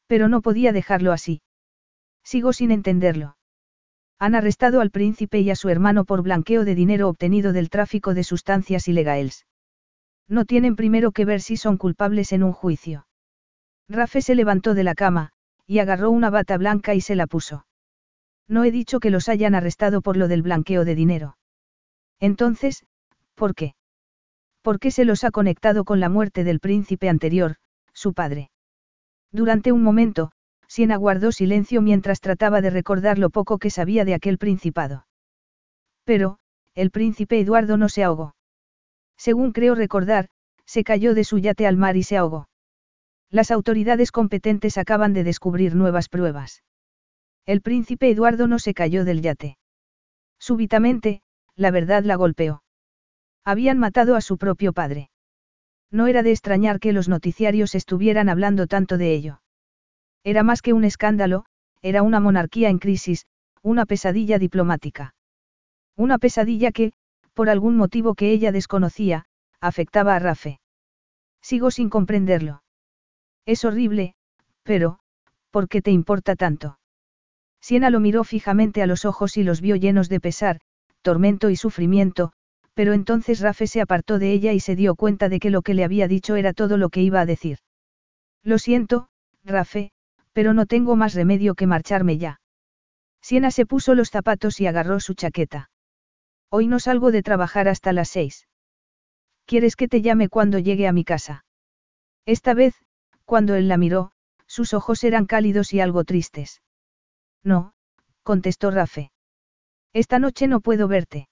Pero 0.08 0.30
no 0.30 0.42
podía 0.42 0.72
dejarlo 0.72 1.12
así. 1.12 1.42
Sigo 2.24 2.54
sin 2.54 2.72
entenderlo. 2.72 3.36
Han 4.20 4.36
arrestado 4.36 4.82
al 4.82 4.92
príncipe 4.92 5.40
y 5.40 5.50
a 5.50 5.56
su 5.56 5.70
hermano 5.70 6.06
por 6.06 6.22
blanqueo 6.22 6.66
de 6.66 6.76
dinero 6.76 7.10
obtenido 7.10 7.54
del 7.54 7.70
tráfico 7.70 8.14
de 8.14 8.24
sustancias 8.24 8.88
ilegales. 8.88 9.46
No 10.28 10.46
tienen 10.46 10.76
primero 10.76 11.12
que 11.12 11.26
ver 11.26 11.42
si 11.42 11.58
son 11.58 11.78
culpables 11.78 12.32
en 12.32 12.44
un 12.44 12.54
juicio. 12.54 13.08
Rafe 13.90 14.22
se 14.22 14.36
levantó 14.36 14.74
de 14.74 14.84
la 14.84 14.96
cama, 14.96 15.32
y 15.68 15.80
agarró 15.80 16.10
una 16.12 16.30
bata 16.30 16.58
blanca 16.58 16.96
y 16.96 17.02
se 17.02 17.16
la 17.16 17.28
puso. 17.28 17.66
No 18.48 18.64
he 18.64 18.72
dicho 18.72 19.00
que 19.00 19.10
los 19.10 19.30
hayan 19.30 19.56
arrestado 19.56 20.02
por 20.02 20.18
lo 20.18 20.28
del 20.28 20.42
blanqueo 20.42 20.86
de 20.86 20.96
dinero. 20.96 21.38
Entonces, 22.20 22.86
¿por 23.36 23.56
qué? 23.56 23.76
¿Por 24.62 24.80
qué 24.80 24.92
se 24.92 25.06
los 25.06 25.24
ha 25.24 25.32
conectado 25.32 25.84
con 25.84 26.00
la 26.00 26.10
muerte 26.10 26.44
del 26.44 26.60
príncipe 26.60 27.10
anterior, 27.10 27.56
su 27.94 28.14
padre? 28.14 28.50
Durante 29.32 29.72
un 29.72 29.84
momento, 29.84 30.32
Siena 30.74 30.96
guardó 30.96 31.32
silencio 31.32 31.84
mientras 31.84 32.20
trataba 32.20 32.60
de 32.60 32.72
recordar 32.72 33.20
lo 33.20 33.30
poco 33.30 33.60
que 33.60 33.70
sabía 33.70 34.06
de 34.06 34.16
aquel 34.16 34.40
principado. 34.40 35.06
Pero, 36.04 36.40
el 36.74 36.90
príncipe 36.90 37.40
Eduardo 37.40 37.78
no 37.78 37.90
se 37.90 38.04
ahogó. 38.04 38.34
Según 39.16 39.52
creo 39.52 39.76
recordar, 39.76 40.30
se 40.66 40.84
cayó 40.84 41.14
de 41.14 41.26
su 41.26 41.38
yate 41.38 41.68
al 41.68 41.78
mar 41.78 41.96
y 41.96 42.02
se 42.02 42.18
ahogó. 42.18 42.50
Las 43.30 43.52
autoridades 43.52 44.12
competentes 44.12 44.80
acaban 44.80 45.14
de 45.14 45.24
descubrir 45.24 45.76
nuevas 45.76 46.10
pruebas. 46.10 46.64
El 47.46 47.62
príncipe 47.62 48.10
Eduardo 48.10 48.48
no 48.48 48.58
se 48.58 48.74
cayó 48.74 49.06
del 49.06 49.22
yate. 49.22 49.60
Súbitamente, 50.40 51.22
la 51.56 51.70
verdad 51.70 52.04
la 52.04 52.16
golpeó. 52.16 52.64
Habían 53.46 53.78
matado 53.78 54.16
a 54.16 54.22
su 54.22 54.40
propio 54.40 54.74
padre. 54.74 55.12
No 55.92 56.08
era 56.08 56.24
de 56.24 56.32
extrañar 56.32 56.80
que 56.80 56.94
los 56.94 57.10
noticiarios 57.10 57.76
estuvieran 57.76 58.28
hablando 58.28 58.66
tanto 58.66 58.98
de 58.98 59.14
ello. 59.14 59.43
Era 60.24 60.44
más 60.44 60.62
que 60.62 60.74
un 60.74 60.84
escándalo, 60.84 61.46
era 61.82 62.02
una 62.02 62.20
monarquía 62.20 62.70
en 62.70 62.80
crisis, 62.80 63.26
una 63.62 63.86
pesadilla 63.86 64.40
diplomática. 64.40 65.16
Una 65.96 66.18
pesadilla 66.18 66.72
que, 66.72 66.94
por 67.34 67.50
algún 67.50 67.76
motivo 67.76 68.16
que 68.16 68.32
ella 68.32 68.52
desconocía, 68.52 69.26
afectaba 69.60 70.16
a 70.16 70.20
Rafe. 70.20 70.60
Sigo 71.42 71.72
sin 71.72 71.90
comprenderlo. 71.90 72.64
Es 73.46 73.66
horrible, 73.66 74.16
pero, 74.64 75.00
¿por 75.52 75.68
qué 75.68 75.82
te 75.82 75.92
importa 75.92 76.36
tanto? 76.36 76.80
Siena 77.62 77.90
lo 77.90 78.00
miró 78.00 78.24
fijamente 78.24 78.82
a 78.82 78.88
los 78.88 79.06
ojos 79.06 79.38
y 79.38 79.44
los 79.44 79.62
vio 79.62 79.76
llenos 79.76 80.10
de 80.10 80.20
pesar, 80.20 80.60
tormento 81.02 81.50
y 81.50 81.56
sufrimiento, 81.56 82.32
pero 82.74 82.94
entonces 82.94 83.40
Rafe 83.40 83.68
se 83.68 83.82
apartó 83.82 84.20
de 84.20 84.32
ella 84.32 84.54
y 84.54 84.60
se 84.60 84.76
dio 84.76 84.96
cuenta 84.96 85.30
de 85.30 85.40
que 85.40 85.50
lo 85.50 85.62
que 85.62 85.74
le 85.74 85.84
había 85.84 86.08
dicho 86.08 86.36
era 86.36 86.54
todo 86.54 86.78
lo 86.78 86.90
que 86.90 87.02
iba 87.02 87.22
a 87.22 87.26
decir. 87.26 87.60
Lo 88.42 88.58
siento, 88.58 89.08
Rafe, 89.44 89.92
pero 90.34 90.54
no 90.54 90.66
tengo 90.66 90.96
más 90.96 91.14
remedio 91.14 91.56
que 91.56 91.68
marcharme 91.68 92.18
ya. 92.18 92.42
Siena 93.22 93.52
se 93.52 93.66
puso 93.66 93.96
los 93.96 94.10
zapatos 94.10 94.60
y 94.60 94.68
agarró 94.68 95.00
su 95.00 95.14
chaqueta. 95.14 95.70
Hoy 96.50 96.68
no 96.68 96.80
salgo 96.80 97.12
de 97.12 97.24
trabajar 97.24 97.68
hasta 97.68 97.94
las 97.94 98.10
seis. 98.10 98.48
¿Quieres 99.46 99.76
que 99.76 99.88
te 99.88 100.02
llame 100.02 100.30
cuando 100.30 100.60
llegue 100.60 100.88
a 100.88 100.94
mi 100.94 101.04
casa? 101.04 101.46
Esta 102.26 102.54
vez, 102.54 102.76
cuando 103.26 103.56
él 103.56 103.68
la 103.68 103.78
miró, 103.78 104.12
sus 104.48 104.74
ojos 104.74 105.04
eran 105.04 105.26
cálidos 105.26 105.74
y 105.74 105.80
algo 105.80 106.04
tristes. 106.04 106.62
No, 107.44 107.74
contestó 108.24 108.72
Rafe. 108.72 109.12
Esta 109.94 110.20
noche 110.20 110.48
no 110.48 110.60
puedo 110.60 110.88
verte. 110.88 111.28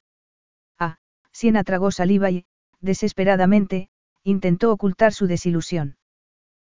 Ah, 0.79 0.97
Siena 1.31 1.63
tragó 1.63 1.91
saliva 1.91 2.31
y, 2.31 2.45
desesperadamente, 2.79 3.89
intentó 4.23 4.71
ocultar 4.71 5.13
su 5.13 5.27
desilusión. 5.27 5.97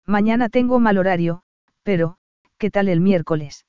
Mañana 0.05 0.49
tengo 0.49 0.79
mal 0.79 0.99
horario, 0.99 1.43
pero, 1.87 2.16
¿qué 2.59 2.68
tal 2.68 2.88
el 2.88 3.01
miércoles? 3.01 3.64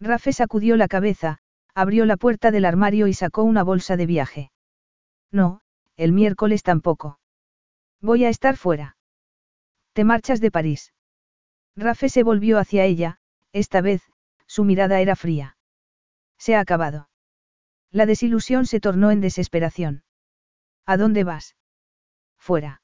Rafe 0.00 0.32
sacudió 0.32 0.76
la 0.76 0.88
cabeza, 0.88 1.38
abrió 1.72 2.04
la 2.04 2.16
puerta 2.16 2.50
del 2.50 2.64
armario 2.64 3.06
y 3.06 3.14
sacó 3.14 3.44
una 3.44 3.62
bolsa 3.62 3.96
de 3.96 4.06
viaje. 4.06 4.50
No, 5.30 5.60
el 5.96 6.10
miércoles 6.10 6.64
tampoco. 6.64 7.20
Voy 8.00 8.24
a 8.24 8.28
estar 8.28 8.56
fuera. 8.56 8.96
Te 9.92 10.02
marchas 10.02 10.40
de 10.40 10.50
París. 10.50 10.92
Rafe 11.76 12.08
se 12.08 12.24
volvió 12.24 12.58
hacia 12.58 12.84
ella, 12.84 13.20
esta 13.52 13.82
vez, 13.82 14.02
su 14.48 14.64
mirada 14.64 15.00
era 15.00 15.14
fría. 15.14 15.56
Se 16.38 16.56
ha 16.56 16.60
acabado. 16.60 17.08
La 17.92 18.04
desilusión 18.04 18.66
se 18.66 18.80
tornó 18.80 19.12
en 19.12 19.20
desesperación. 19.20 20.02
¿A 20.86 20.96
dónde 20.96 21.22
vas? 21.22 21.54
Fuera. 22.36 22.82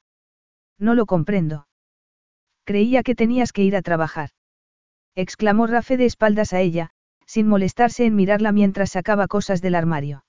No 0.78 0.94
lo 0.94 1.06
comprendo. 1.06 1.66
Creía 2.62 3.02
que 3.02 3.16
tenías 3.16 3.52
que 3.52 3.64
ir 3.64 3.74
a 3.74 3.82
trabajar 3.82 4.30
exclamó 5.14 5.66
Rafe 5.66 5.96
de 5.96 6.06
espaldas 6.06 6.52
a 6.52 6.60
ella, 6.60 6.90
sin 7.26 7.48
molestarse 7.48 8.04
en 8.04 8.16
mirarla 8.16 8.52
mientras 8.52 8.90
sacaba 8.90 9.26
cosas 9.28 9.62
del 9.62 9.74
armario. 9.74 10.24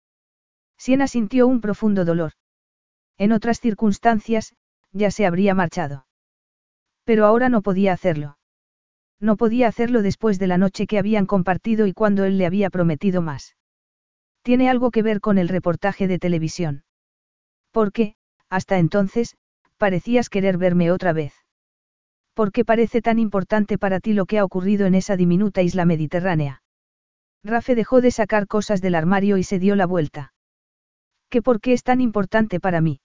Siena 0.77 1.07
sintió 1.07 1.47
un 1.47 1.61
profundo 1.61 2.05
dolor. 2.05 2.33
En 3.17 3.31
otras 3.31 3.59
circunstancias, 3.59 4.55
ya 4.91 5.11
se 5.11 5.25
habría 5.25 5.53
marchado. 5.53 6.05
Pero 7.03 7.25
ahora 7.25 7.49
no 7.49 7.61
podía 7.61 7.93
hacerlo. 7.93 8.37
No 9.19 9.37
podía 9.37 9.67
hacerlo 9.67 10.01
después 10.01 10.39
de 10.39 10.47
la 10.47 10.57
noche 10.57 10.87
que 10.87 10.99
habían 10.99 11.25
compartido 11.25 11.87
y 11.87 11.93
cuando 11.93 12.25
él 12.25 12.37
le 12.37 12.45
había 12.45 12.69
prometido 12.69 13.21
más. 13.21 13.55
Tiene 14.41 14.69
algo 14.69 14.91
que 14.91 15.01
ver 15.01 15.21
con 15.21 15.37
el 15.37 15.47
reportaje 15.47 16.07
de 16.07 16.19
televisión. 16.19 16.83
Porque, 17.71 18.15
hasta 18.49 18.77
entonces, 18.77 19.37
parecías 19.77 20.29
querer 20.29 20.57
verme 20.57 20.91
otra 20.91 21.13
vez. 21.13 21.44
¿Por 22.35 22.51
qué 22.51 22.65
parece 22.65 23.01
tan 23.01 23.17
importante 23.17 23.77
para 23.77 24.01
ti 24.01 24.11
lo 24.11 24.25
que 24.25 24.39
ha 24.39 24.43
ocurrido 24.43 24.85
en 24.85 24.93
esa 24.93 25.15
diminuta 25.15 25.61
isla 25.61 25.85
mediterránea? 25.85 26.61
Rafe 27.45 27.75
dejó 27.75 28.01
de 28.01 28.11
sacar 28.11 28.45
cosas 28.45 28.81
del 28.81 28.93
armario 28.93 29.37
y 29.37 29.43
se 29.43 29.57
dio 29.57 29.75
la 29.75 29.85
vuelta. 29.85 30.33
¿Qué 31.29 31.41
por 31.41 31.61
qué 31.61 31.71
es 31.71 31.83
tan 31.83 32.01
importante 32.01 32.59
para 32.59 32.81
mí? 32.81 32.99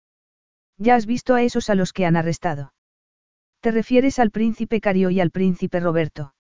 Ya 0.79 0.97
has 0.97 1.07
visto 1.07 1.37
a 1.37 1.43
esos 1.43 1.71
a 1.71 1.77
los 1.77 1.93
que 1.93 2.07
han 2.07 2.17
arrestado. 2.17 2.75
¿Te 3.61 3.71
refieres 3.71 4.19
al 4.19 4.33
príncipe 4.33 4.81
Cario 4.81 5.11
y 5.11 5.21
al 5.21 5.31
príncipe 5.31 5.79
Roberto? 5.79 6.35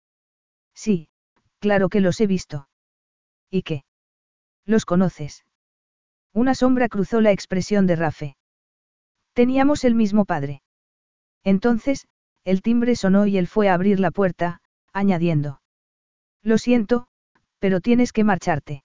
Sí, 0.75 1.09
claro 1.59 1.91
que 1.91 2.01
los 2.01 2.19
he 2.23 2.27
visto. 2.27 2.69
¿Y 3.51 3.63
qué? 3.63 3.85
¿Los 4.65 4.87
conoces? 4.87 5.45
Una 6.33 6.55
sombra 6.55 6.89
cruzó 6.89 7.21
la 7.21 7.33
expresión 7.33 7.87
de 7.87 7.97
Rafe. 7.97 8.37
Teníamos 9.35 9.85
el 9.85 9.95
mismo 9.95 10.25
padre. 10.25 10.63
Entonces, 11.45 12.07
el 12.49 12.63
timbre 12.63 12.97
sonó 12.97 13.27
y 13.27 13.37
él 13.37 13.47
fue 13.47 13.69
a 13.69 13.75
abrir 13.75 14.01
la 14.01 14.11
puerta, 14.11 14.63
añadiendo. 14.95 15.61
Lo 16.43 16.57
siento, 16.57 17.07
pero 17.59 17.83
tienes 17.83 18.11
que 18.11 18.25
marcharte. 18.25 18.85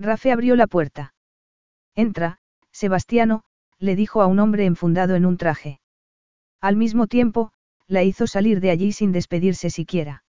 Rafe 0.00 0.32
abrió 0.32 0.56
la 0.56 0.66
puerta. 0.66 1.14
Entra, 1.94 2.40
Sebastiano, 2.72 3.44
le 3.78 3.94
dijo 3.94 4.20
a 4.20 4.26
un 4.26 4.40
hombre 4.40 4.66
enfundado 4.66 5.14
en 5.14 5.26
un 5.26 5.36
traje. 5.36 5.78
Al 6.60 6.74
mismo 6.74 7.06
tiempo, 7.06 7.52
la 7.86 8.02
hizo 8.02 8.26
salir 8.26 8.58
de 8.58 8.70
allí 8.70 8.90
sin 8.90 9.12
despedirse 9.12 9.70
siquiera. 9.70 10.24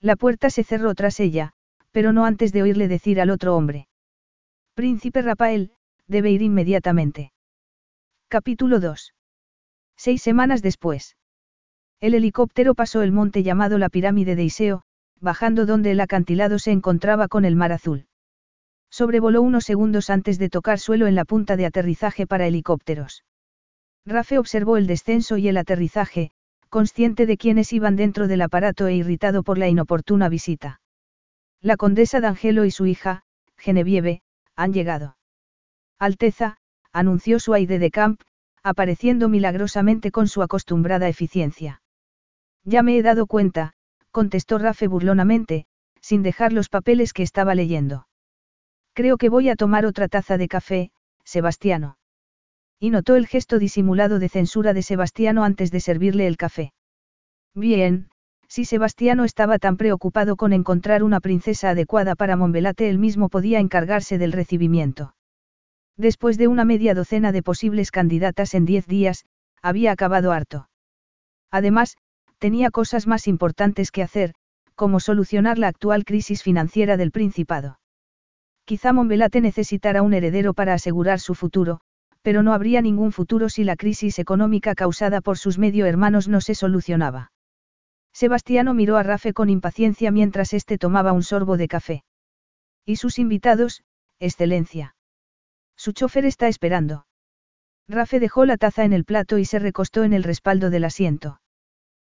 La 0.00 0.16
puerta 0.16 0.50
se 0.50 0.64
cerró 0.64 0.96
tras 0.96 1.20
ella, 1.20 1.52
pero 1.92 2.12
no 2.12 2.24
antes 2.24 2.52
de 2.52 2.62
oírle 2.62 2.88
decir 2.88 3.20
al 3.20 3.30
otro 3.30 3.54
hombre. 3.54 3.86
Príncipe 4.74 5.22
Rafael, 5.22 5.70
debe 6.08 6.32
ir 6.32 6.42
inmediatamente. 6.42 7.32
Capítulo 8.26 8.80
2. 8.80 9.14
Seis 9.96 10.22
semanas 10.22 10.60
después. 10.60 11.17
El 12.00 12.14
helicóptero 12.14 12.74
pasó 12.74 13.02
el 13.02 13.10
monte 13.10 13.42
llamado 13.42 13.76
la 13.76 13.88
pirámide 13.88 14.36
de 14.36 14.44
Iseo, 14.44 14.82
bajando 15.20 15.66
donde 15.66 15.90
el 15.90 16.00
acantilado 16.00 16.60
se 16.60 16.70
encontraba 16.70 17.26
con 17.26 17.44
el 17.44 17.56
mar 17.56 17.72
azul. 17.72 18.06
Sobrevoló 18.88 19.42
unos 19.42 19.64
segundos 19.64 20.08
antes 20.08 20.38
de 20.38 20.48
tocar 20.48 20.78
suelo 20.78 21.08
en 21.08 21.16
la 21.16 21.24
punta 21.24 21.56
de 21.56 21.66
aterrizaje 21.66 22.26
para 22.26 22.46
helicópteros. 22.46 23.24
Rafe 24.06 24.38
observó 24.38 24.76
el 24.76 24.86
descenso 24.86 25.38
y 25.38 25.48
el 25.48 25.56
aterrizaje, 25.56 26.30
consciente 26.68 27.26
de 27.26 27.36
quienes 27.36 27.72
iban 27.72 27.96
dentro 27.96 28.28
del 28.28 28.42
aparato 28.42 28.86
e 28.86 28.94
irritado 28.94 29.42
por 29.42 29.58
la 29.58 29.68
inoportuna 29.68 30.28
visita. 30.28 30.80
La 31.60 31.76
condesa 31.76 32.20
D'Angelo 32.20 32.64
y 32.64 32.70
su 32.70 32.86
hija, 32.86 33.24
Genevieve, 33.56 34.22
han 34.54 34.72
llegado. 34.72 35.16
Alteza, 35.98 36.58
anunció 36.92 37.40
su 37.40 37.54
aide 37.54 37.80
de 37.80 37.90
camp, 37.90 38.20
apareciendo 38.62 39.28
milagrosamente 39.28 40.12
con 40.12 40.28
su 40.28 40.42
acostumbrada 40.42 41.08
eficiencia. 41.08 41.82
Ya 42.68 42.82
me 42.82 42.98
he 42.98 43.02
dado 43.02 43.26
cuenta, 43.26 43.72
contestó 44.10 44.58
Rafe 44.58 44.88
burlonamente, 44.88 45.64
sin 46.02 46.22
dejar 46.22 46.52
los 46.52 46.68
papeles 46.68 47.14
que 47.14 47.22
estaba 47.22 47.54
leyendo. 47.54 48.06
Creo 48.92 49.16
que 49.16 49.30
voy 49.30 49.48
a 49.48 49.56
tomar 49.56 49.86
otra 49.86 50.06
taza 50.06 50.36
de 50.36 50.48
café, 50.48 50.90
Sebastiano. 51.24 51.96
Y 52.78 52.90
notó 52.90 53.16
el 53.16 53.26
gesto 53.26 53.58
disimulado 53.58 54.18
de 54.18 54.28
censura 54.28 54.74
de 54.74 54.82
Sebastiano 54.82 55.44
antes 55.44 55.70
de 55.70 55.80
servirle 55.80 56.26
el 56.26 56.36
café. 56.36 56.74
Bien, 57.54 58.10
si 58.48 58.66
Sebastiano 58.66 59.24
estaba 59.24 59.58
tan 59.58 59.78
preocupado 59.78 60.36
con 60.36 60.52
encontrar 60.52 61.02
una 61.02 61.20
princesa 61.20 61.70
adecuada 61.70 62.16
para 62.16 62.36
Monbelate, 62.36 62.90
él 62.90 62.98
mismo 62.98 63.30
podía 63.30 63.60
encargarse 63.60 64.18
del 64.18 64.32
recibimiento. 64.32 65.14
Después 65.96 66.36
de 66.36 66.48
una 66.48 66.66
media 66.66 66.92
docena 66.92 67.32
de 67.32 67.42
posibles 67.42 67.90
candidatas 67.90 68.52
en 68.52 68.66
diez 68.66 68.86
días, 68.86 69.24
había 69.62 69.90
acabado 69.90 70.32
harto. 70.32 70.68
Además, 71.50 71.96
tenía 72.38 72.70
cosas 72.70 73.06
más 73.06 73.26
importantes 73.26 73.90
que 73.90 74.02
hacer, 74.02 74.34
como 74.74 75.00
solucionar 75.00 75.58
la 75.58 75.68
actual 75.68 76.04
crisis 76.04 76.42
financiera 76.42 76.96
del 76.96 77.10
Principado. 77.10 77.80
Quizá 78.64 78.92
Monbelate 78.92 79.40
necesitara 79.40 80.02
un 80.02 80.14
heredero 80.14 80.54
para 80.54 80.74
asegurar 80.74 81.20
su 81.20 81.34
futuro, 81.34 81.80
pero 82.22 82.42
no 82.42 82.52
habría 82.52 82.82
ningún 82.82 83.12
futuro 83.12 83.48
si 83.48 83.64
la 83.64 83.76
crisis 83.76 84.18
económica 84.18 84.74
causada 84.74 85.20
por 85.20 85.38
sus 85.38 85.58
medio 85.58 85.86
hermanos 85.86 86.28
no 86.28 86.40
se 86.40 86.54
solucionaba. 86.54 87.32
Sebastiano 88.12 88.74
miró 88.74 88.96
a 88.96 89.02
Rafe 89.02 89.32
con 89.32 89.48
impaciencia 89.48 90.10
mientras 90.10 90.52
éste 90.52 90.78
tomaba 90.78 91.12
un 91.12 91.22
sorbo 91.22 91.56
de 91.56 91.68
café. 91.68 92.04
¿Y 92.84 92.96
sus 92.96 93.18
invitados, 93.18 93.82
Excelencia? 94.18 94.94
Su 95.76 95.92
chofer 95.92 96.24
está 96.24 96.48
esperando. 96.48 97.06
Rafe 97.88 98.20
dejó 98.20 98.44
la 98.44 98.56
taza 98.56 98.84
en 98.84 98.92
el 98.92 99.04
plato 99.04 99.38
y 99.38 99.44
se 99.44 99.58
recostó 99.58 100.04
en 100.04 100.12
el 100.12 100.24
respaldo 100.24 100.70
del 100.70 100.84
asiento. 100.84 101.40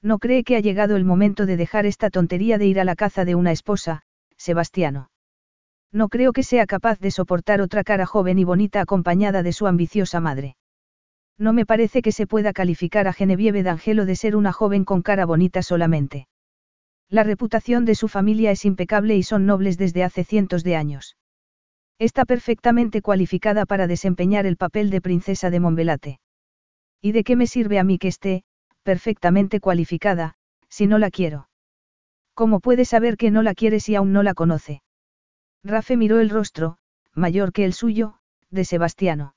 No 0.02 0.18
cree 0.18 0.44
que 0.44 0.56
ha 0.56 0.60
llegado 0.60 0.96
el 0.96 1.04
momento 1.04 1.46
de 1.46 1.56
dejar 1.56 1.86
esta 1.86 2.10
tontería 2.10 2.58
de 2.58 2.66
ir 2.66 2.80
a 2.80 2.84
la 2.84 2.94
caza 2.94 3.24
de 3.24 3.34
una 3.34 3.52
esposa, 3.52 4.02
Sebastiano. 4.36 5.10
No 5.92 6.08
creo 6.08 6.32
que 6.32 6.42
sea 6.42 6.66
capaz 6.66 7.00
de 7.00 7.10
soportar 7.10 7.60
otra 7.60 7.82
cara 7.82 8.06
joven 8.06 8.38
y 8.38 8.44
bonita 8.44 8.80
acompañada 8.80 9.42
de 9.42 9.52
su 9.52 9.66
ambiciosa 9.66 10.20
madre. 10.20 10.56
No 11.38 11.52
me 11.52 11.64
parece 11.64 12.02
que 12.02 12.12
se 12.12 12.26
pueda 12.26 12.52
calificar 12.52 13.08
a 13.08 13.12
Genevieve 13.12 13.62
D'Angelo 13.62 14.04
de 14.04 14.16
ser 14.16 14.36
una 14.36 14.52
joven 14.52 14.84
con 14.84 15.02
cara 15.02 15.24
bonita 15.24 15.62
solamente. 15.62 16.28
La 17.08 17.22
reputación 17.22 17.84
de 17.84 17.94
su 17.94 18.08
familia 18.08 18.50
es 18.50 18.64
impecable 18.64 19.16
y 19.16 19.22
son 19.22 19.46
nobles 19.46 19.78
desde 19.78 20.04
hace 20.04 20.24
cientos 20.24 20.62
de 20.62 20.76
años. 20.76 21.16
Está 21.98 22.24
perfectamente 22.24 23.02
cualificada 23.02 23.66
para 23.66 23.86
desempeñar 23.86 24.46
el 24.46 24.56
papel 24.56 24.90
de 24.90 25.00
princesa 25.00 25.48
de 25.50 25.58
Monbelate. 25.58 26.20
¿Y 27.00 27.12
de 27.12 27.24
qué 27.24 27.34
me 27.34 27.46
sirve 27.46 27.78
a 27.78 27.84
mí 27.84 27.98
que 27.98 28.08
esté, 28.08 28.42
perfectamente 28.82 29.60
cualificada, 29.60 30.34
si 30.68 30.86
no 30.86 30.98
la 30.98 31.10
quiero? 31.10 31.48
¿Cómo 32.34 32.60
puede 32.60 32.84
saber 32.84 33.16
que 33.16 33.30
no 33.30 33.42
la 33.42 33.54
quiere 33.54 33.80
si 33.80 33.94
aún 33.94 34.12
no 34.12 34.22
la 34.22 34.34
conoce? 34.34 34.82
Rafe 35.64 35.96
miró 35.96 36.20
el 36.20 36.30
rostro, 36.30 36.78
mayor 37.14 37.52
que 37.52 37.64
el 37.64 37.72
suyo, 37.72 38.14
de 38.50 38.64
Sebastiano. 38.64 39.34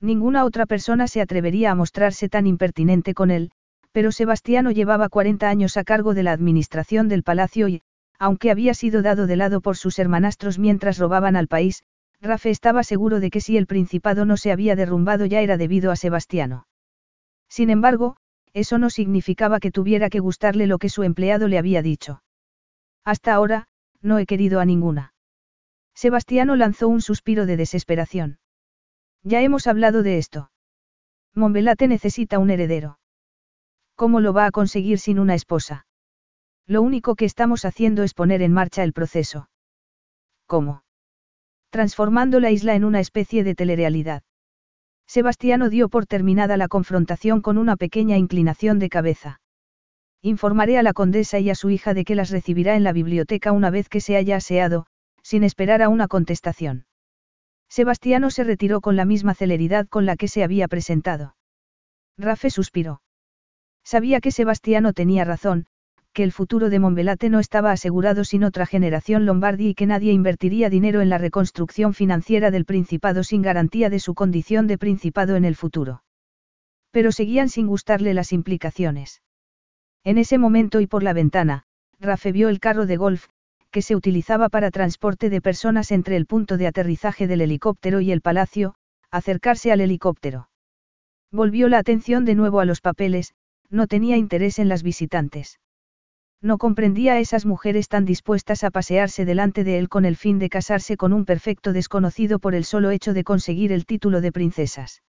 Ninguna 0.00 0.44
otra 0.44 0.66
persona 0.66 1.08
se 1.08 1.20
atrevería 1.20 1.70
a 1.70 1.74
mostrarse 1.74 2.28
tan 2.28 2.46
impertinente 2.46 3.14
con 3.14 3.30
él, 3.30 3.50
pero 3.92 4.10
Sebastiano 4.10 4.70
llevaba 4.70 5.08
40 5.08 5.48
años 5.48 5.76
a 5.76 5.84
cargo 5.84 6.14
de 6.14 6.22
la 6.22 6.32
administración 6.32 7.08
del 7.08 7.22
palacio 7.22 7.68
y, 7.68 7.82
aunque 8.18 8.50
había 8.50 8.74
sido 8.74 9.02
dado 9.02 9.26
de 9.26 9.36
lado 9.36 9.60
por 9.60 9.76
sus 9.76 9.98
hermanastros 9.98 10.58
mientras 10.58 10.98
robaban 10.98 11.36
al 11.36 11.48
país, 11.48 11.82
Rafe 12.20 12.50
estaba 12.50 12.84
seguro 12.84 13.18
de 13.18 13.30
que 13.30 13.40
si 13.40 13.56
el 13.56 13.66
principado 13.66 14.24
no 14.24 14.36
se 14.36 14.52
había 14.52 14.76
derrumbado 14.76 15.26
ya 15.26 15.40
era 15.40 15.56
debido 15.56 15.90
a 15.90 15.96
Sebastiano. 15.96 16.66
Sin 17.48 17.68
embargo, 17.68 18.16
eso 18.54 18.78
no 18.78 18.90
significaba 18.90 19.60
que 19.60 19.70
tuviera 19.70 20.10
que 20.10 20.20
gustarle 20.20 20.66
lo 20.66 20.78
que 20.78 20.88
su 20.88 21.02
empleado 21.02 21.48
le 21.48 21.58
había 21.58 21.82
dicho. 21.82 22.22
Hasta 23.04 23.34
ahora, 23.34 23.68
no 24.00 24.18
he 24.18 24.26
querido 24.26 24.60
a 24.60 24.64
ninguna. 24.64 25.14
Sebastiano 25.94 26.56
lanzó 26.56 26.88
un 26.88 27.00
suspiro 27.00 27.46
de 27.46 27.56
desesperación. 27.56 28.38
Ya 29.22 29.40
hemos 29.40 29.66
hablado 29.66 30.02
de 30.02 30.18
esto. 30.18 30.50
Monbelate 31.34 31.88
necesita 31.88 32.38
un 32.38 32.50
heredero. 32.50 32.98
¿Cómo 33.94 34.20
lo 34.20 34.32
va 34.32 34.46
a 34.46 34.50
conseguir 34.50 34.98
sin 34.98 35.18
una 35.18 35.34
esposa? 35.34 35.86
Lo 36.66 36.82
único 36.82 37.14
que 37.14 37.24
estamos 37.24 37.64
haciendo 37.64 38.02
es 38.02 38.14
poner 38.14 38.42
en 38.42 38.52
marcha 38.52 38.82
el 38.82 38.92
proceso. 38.92 39.48
¿Cómo? 40.46 40.82
Transformando 41.70 42.40
la 42.40 42.50
isla 42.50 42.74
en 42.74 42.84
una 42.84 43.00
especie 43.00 43.44
de 43.44 43.54
telerealidad. 43.54 44.22
Sebastiano 45.14 45.68
dio 45.68 45.90
por 45.90 46.06
terminada 46.06 46.56
la 46.56 46.68
confrontación 46.68 47.42
con 47.42 47.58
una 47.58 47.76
pequeña 47.76 48.16
inclinación 48.16 48.78
de 48.78 48.88
cabeza. 48.88 49.42
Informaré 50.22 50.78
a 50.78 50.82
la 50.82 50.94
condesa 50.94 51.38
y 51.38 51.50
a 51.50 51.54
su 51.54 51.68
hija 51.68 51.92
de 51.92 52.06
que 52.06 52.14
las 52.14 52.30
recibirá 52.30 52.76
en 52.76 52.82
la 52.82 52.94
biblioteca 52.94 53.52
una 53.52 53.68
vez 53.68 53.90
que 53.90 54.00
se 54.00 54.16
haya 54.16 54.36
aseado, 54.36 54.86
sin 55.22 55.44
esperar 55.44 55.82
a 55.82 55.90
una 55.90 56.08
contestación. 56.08 56.86
Sebastiano 57.68 58.30
se 58.30 58.42
retiró 58.42 58.80
con 58.80 58.96
la 58.96 59.04
misma 59.04 59.34
celeridad 59.34 59.86
con 59.86 60.06
la 60.06 60.16
que 60.16 60.28
se 60.28 60.44
había 60.44 60.66
presentado. 60.66 61.36
Rafe 62.16 62.48
suspiró. 62.48 63.02
Sabía 63.84 64.18
que 64.22 64.30
Sebastiano 64.30 64.94
tenía 64.94 65.26
razón, 65.26 65.66
que 66.12 66.24
el 66.24 66.32
futuro 66.32 66.68
de 66.68 66.78
Monbelate 66.78 67.30
no 67.30 67.40
estaba 67.40 67.72
asegurado 67.72 68.24
sin 68.24 68.44
otra 68.44 68.66
generación 68.66 69.24
lombardi 69.24 69.68
y 69.68 69.74
que 69.74 69.86
nadie 69.86 70.12
invertiría 70.12 70.68
dinero 70.68 71.00
en 71.00 71.08
la 71.08 71.18
reconstrucción 71.18 71.94
financiera 71.94 72.50
del 72.50 72.66
Principado 72.66 73.24
sin 73.24 73.40
garantía 73.40 73.88
de 73.88 73.98
su 73.98 74.14
condición 74.14 74.66
de 74.66 74.78
Principado 74.78 75.36
en 75.36 75.44
el 75.44 75.56
futuro. 75.56 76.02
Pero 76.90 77.12
seguían 77.12 77.48
sin 77.48 77.66
gustarle 77.66 78.12
las 78.12 78.32
implicaciones. 78.32 79.22
En 80.04 80.18
ese 80.18 80.36
momento 80.36 80.80
y 80.80 80.86
por 80.86 81.02
la 81.02 81.14
ventana, 81.14 81.64
Rafe 81.98 82.32
vio 82.32 82.50
el 82.50 82.60
carro 82.60 82.84
de 82.84 82.96
golf, 82.96 83.28
que 83.70 83.80
se 83.80 83.96
utilizaba 83.96 84.50
para 84.50 84.70
transporte 84.70 85.30
de 85.30 85.40
personas 85.40 85.92
entre 85.92 86.16
el 86.16 86.26
punto 86.26 86.58
de 86.58 86.66
aterrizaje 86.66 87.26
del 87.26 87.40
helicóptero 87.40 88.00
y 88.00 88.12
el 88.12 88.20
palacio, 88.20 88.74
acercarse 89.10 89.72
al 89.72 89.80
helicóptero. 89.80 90.50
Volvió 91.30 91.68
la 91.68 91.78
atención 91.78 92.26
de 92.26 92.34
nuevo 92.34 92.60
a 92.60 92.66
los 92.66 92.82
papeles, 92.82 93.32
no 93.70 93.86
tenía 93.86 94.18
interés 94.18 94.58
en 94.58 94.68
las 94.68 94.82
visitantes. 94.82 95.58
No 96.42 96.58
comprendía 96.58 97.12
a 97.12 97.20
esas 97.20 97.46
mujeres 97.46 97.88
tan 97.88 98.04
dispuestas 98.04 98.64
a 98.64 98.72
pasearse 98.72 99.24
delante 99.24 99.62
de 99.62 99.78
él 99.78 99.88
con 99.88 100.04
el 100.04 100.16
fin 100.16 100.40
de 100.40 100.48
casarse 100.48 100.96
con 100.96 101.12
un 101.12 101.24
perfecto 101.24 101.72
desconocido 101.72 102.40
por 102.40 102.56
el 102.56 102.64
solo 102.64 102.90
hecho 102.90 103.14
de 103.14 103.22
conseguir 103.22 103.70
el 103.70 103.86
título 103.86 104.20
de 104.20 104.32
princesas. 104.32 105.02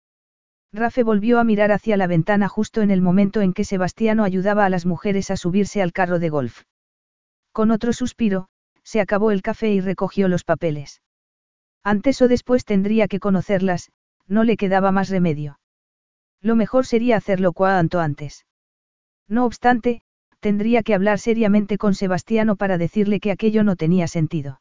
Rafe 0.72 1.04
volvió 1.04 1.38
a 1.38 1.44
mirar 1.44 1.70
hacia 1.70 1.96
la 1.96 2.08
ventana 2.08 2.48
justo 2.48 2.82
en 2.82 2.90
el 2.90 3.00
momento 3.00 3.42
en 3.42 3.52
que 3.52 3.64
Sebastiano 3.64 4.24
ayudaba 4.24 4.64
a 4.64 4.70
las 4.70 4.86
mujeres 4.86 5.30
a 5.30 5.36
subirse 5.36 5.80
al 5.82 5.92
carro 5.92 6.18
de 6.18 6.30
golf. 6.30 6.62
Con 7.52 7.70
otro 7.70 7.92
suspiro, 7.92 8.48
se 8.82 9.00
acabó 9.00 9.30
el 9.30 9.42
café 9.42 9.70
y 9.70 9.80
recogió 9.80 10.26
los 10.26 10.42
papeles. 10.42 11.00
Antes 11.84 12.20
o 12.22 12.28
después 12.28 12.64
tendría 12.64 13.06
que 13.06 13.20
conocerlas, 13.20 13.90
no 14.26 14.42
le 14.42 14.56
quedaba 14.56 14.90
más 14.90 15.08
remedio. 15.08 15.60
Lo 16.40 16.56
mejor 16.56 16.86
sería 16.86 17.16
hacerlo 17.16 17.52
cuanto 17.52 18.00
antes. 18.00 18.46
No 19.28 19.44
obstante, 19.44 20.02
tendría 20.40 20.82
que 20.82 20.94
hablar 20.94 21.18
seriamente 21.18 21.78
con 21.78 21.94
Sebastiano 21.94 22.56
para 22.56 22.78
decirle 22.78 23.20
que 23.20 23.30
aquello 23.30 23.62
no 23.62 23.76
tenía 23.76 24.08
sentido. 24.08 24.60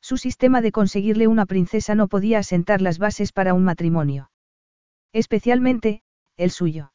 Su 0.00 0.16
sistema 0.16 0.60
de 0.60 0.72
conseguirle 0.72 1.26
una 1.26 1.46
princesa 1.46 1.94
no 1.94 2.08
podía 2.08 2.38
asentar 2.38 2.82
las 2.82 2.98
bases 2.98 3.32
para 3.32 3.54
un 3.54 3.64
matrimonio. 3.64 4.30
Especialmente, 5.12 6.02
el 6.36 6.50
suyo. 6.50 6.92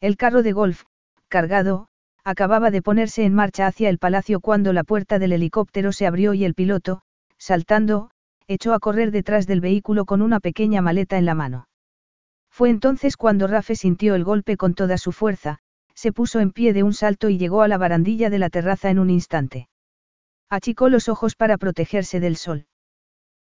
El 0.00 0.16
carro 0.16 0.42
de 0.42 0.52
golf, 0.52 0.84
cargado, 1.28 1.88
acababa 2.24 2.70
de 2.70 2.80
ponerse 2.80 3.24
en 3.24 3.34
marcha 3.34 3.66
hacia 3.66 3.88
el 3.88 3.98
palacio 3.98 4.40
cuando 4.40 4.72
la 4.72 4.84
puerta 4.84 5.18
del 5.18 5.32
helicóptero 5.32 5.92
se 5.92 6.06
abrió 6.06 6.32
y 6.32 6.44
el 6.44 6.54
piloto, 6.54 7.02
saltando, 7.36 8.10
echó 8.46 8.72
a 8.72 8.78
correr 8.78 9.10
detrás 9.10 9.46
del 9.46 9.60
vehículo 9.60 10.04
con 10.04 10.22
una 10.22 10.40
pequeña 10.40 10.80
maleta 10.80 11.18
en 11.18 11.26
la 11.26 11.34
mano. 11.34 11.68
Fue 12.50 12.70
entonces 12.70 13.16
cuando 13.16 13.46
Rafe 13.46 13.74
sintió 13.74 14.14
el 14.14 14.24
golpe 14.24 14.56
con 14.56 14.74
toda 14.74 14.96
su 14.96 15.12
fuerza, 15.12 15.58
se 15.94 16.12
puso 16.12 16.40
en 16.40 16.52
pie 16.52 16.72
de 16.72 16.82
un 16.82 16.92
salto 16.92 17.28
y 17.28 17.38
llegó 17.38 17.62
a 17.62 17.68
la 17.68 17.78
barandilla 17.78 18.30
de 18.30 18.38
la 18.38 18.50
terraza 18.50 18.90
en 18.90 18.98
un 18.98 19.10
instante. 19.10 19.68
Achicó 20.50 20.88
los 20.88 21.08
ojos 21.08 21.36
para 21.36 21.56
protegerse 21.58 22.20
del 22.20 22.36
sol. 22.36 22.66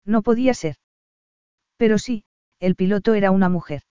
No 0.05 0.21
podía 0.21 0.53
ser. 0.53 0.75
Pero 1.77 1.97
sí, 1.97 2.23
el 2.59 2.75
piloto 2.75 3.13
era 3.13 3.31
una 3.31 3.49
mujer. 3.49 3.83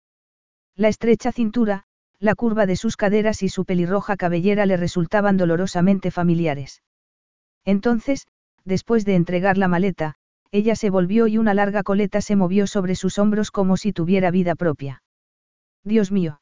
La 0.76 0.88
estrecha 0.88 1.32
cintura, 1.32 1.84
la 2.18 2.34
curva 2.34 2.66
de 2.66 2.76
sus 2.76 2.96
caderas 2.96 3.42
y 3.42 3.48
su 3.48 3.64
pelirroja 3.64 4.16
cabellera 4.16 4.66
le 4.66 4.76
resultaban 4.76 5.36
dolorosamente 5.36 6.10
familiares. 6.10 6.82
Entonces, 7.64 8.26
después 8.64 9.04
de 9.04 9.14
entregar 9.14 9.56
la 9.56 9.68
maleta, 9.68 10.16
ella 10.50 10.76
se 10.76 10.90
volvió 10.90 11.26
y 11.26 11.38
una 11.38 11.54
larga 11.54 11.82
coleta 11.82 12.20
se 12.20 12.36
movió 12.36 12.66
sobre 12.66 12.94
sus 12.94 13.18
hombros 13.18 13.50
como 13.50 13.76
si 13.76 13.92
tuviera 13.92 14.30
vida 14.30 14.54
propia. 14.54 15.02
Dios 15.84 16.10
mío. 16.10 16.40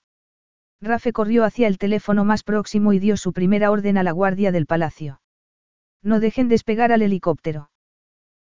Rafe 0.80 1.12
corrió 1.12 1.44
hacia 1.44 1.68
el 1.68 1.78
teléfono 1.78 2.24
más 2.24 2.42
próximo 2.42 2.92
y 2.92 2.98
dio 2.98 3.16
su 3.16 3.32
primera 3.32 3.70
orden 3.70 3.96
a 3.98 4.02
la 4.02 4.12
guardia 4.12 4.52
del 4.52 4.66
palacio. 4.66 5.20
No 6.02 6.20
dejen 6.20 6.48
despegar 6.48 6.92
al 6.92 7.02
helicóptero. 7.02 7.70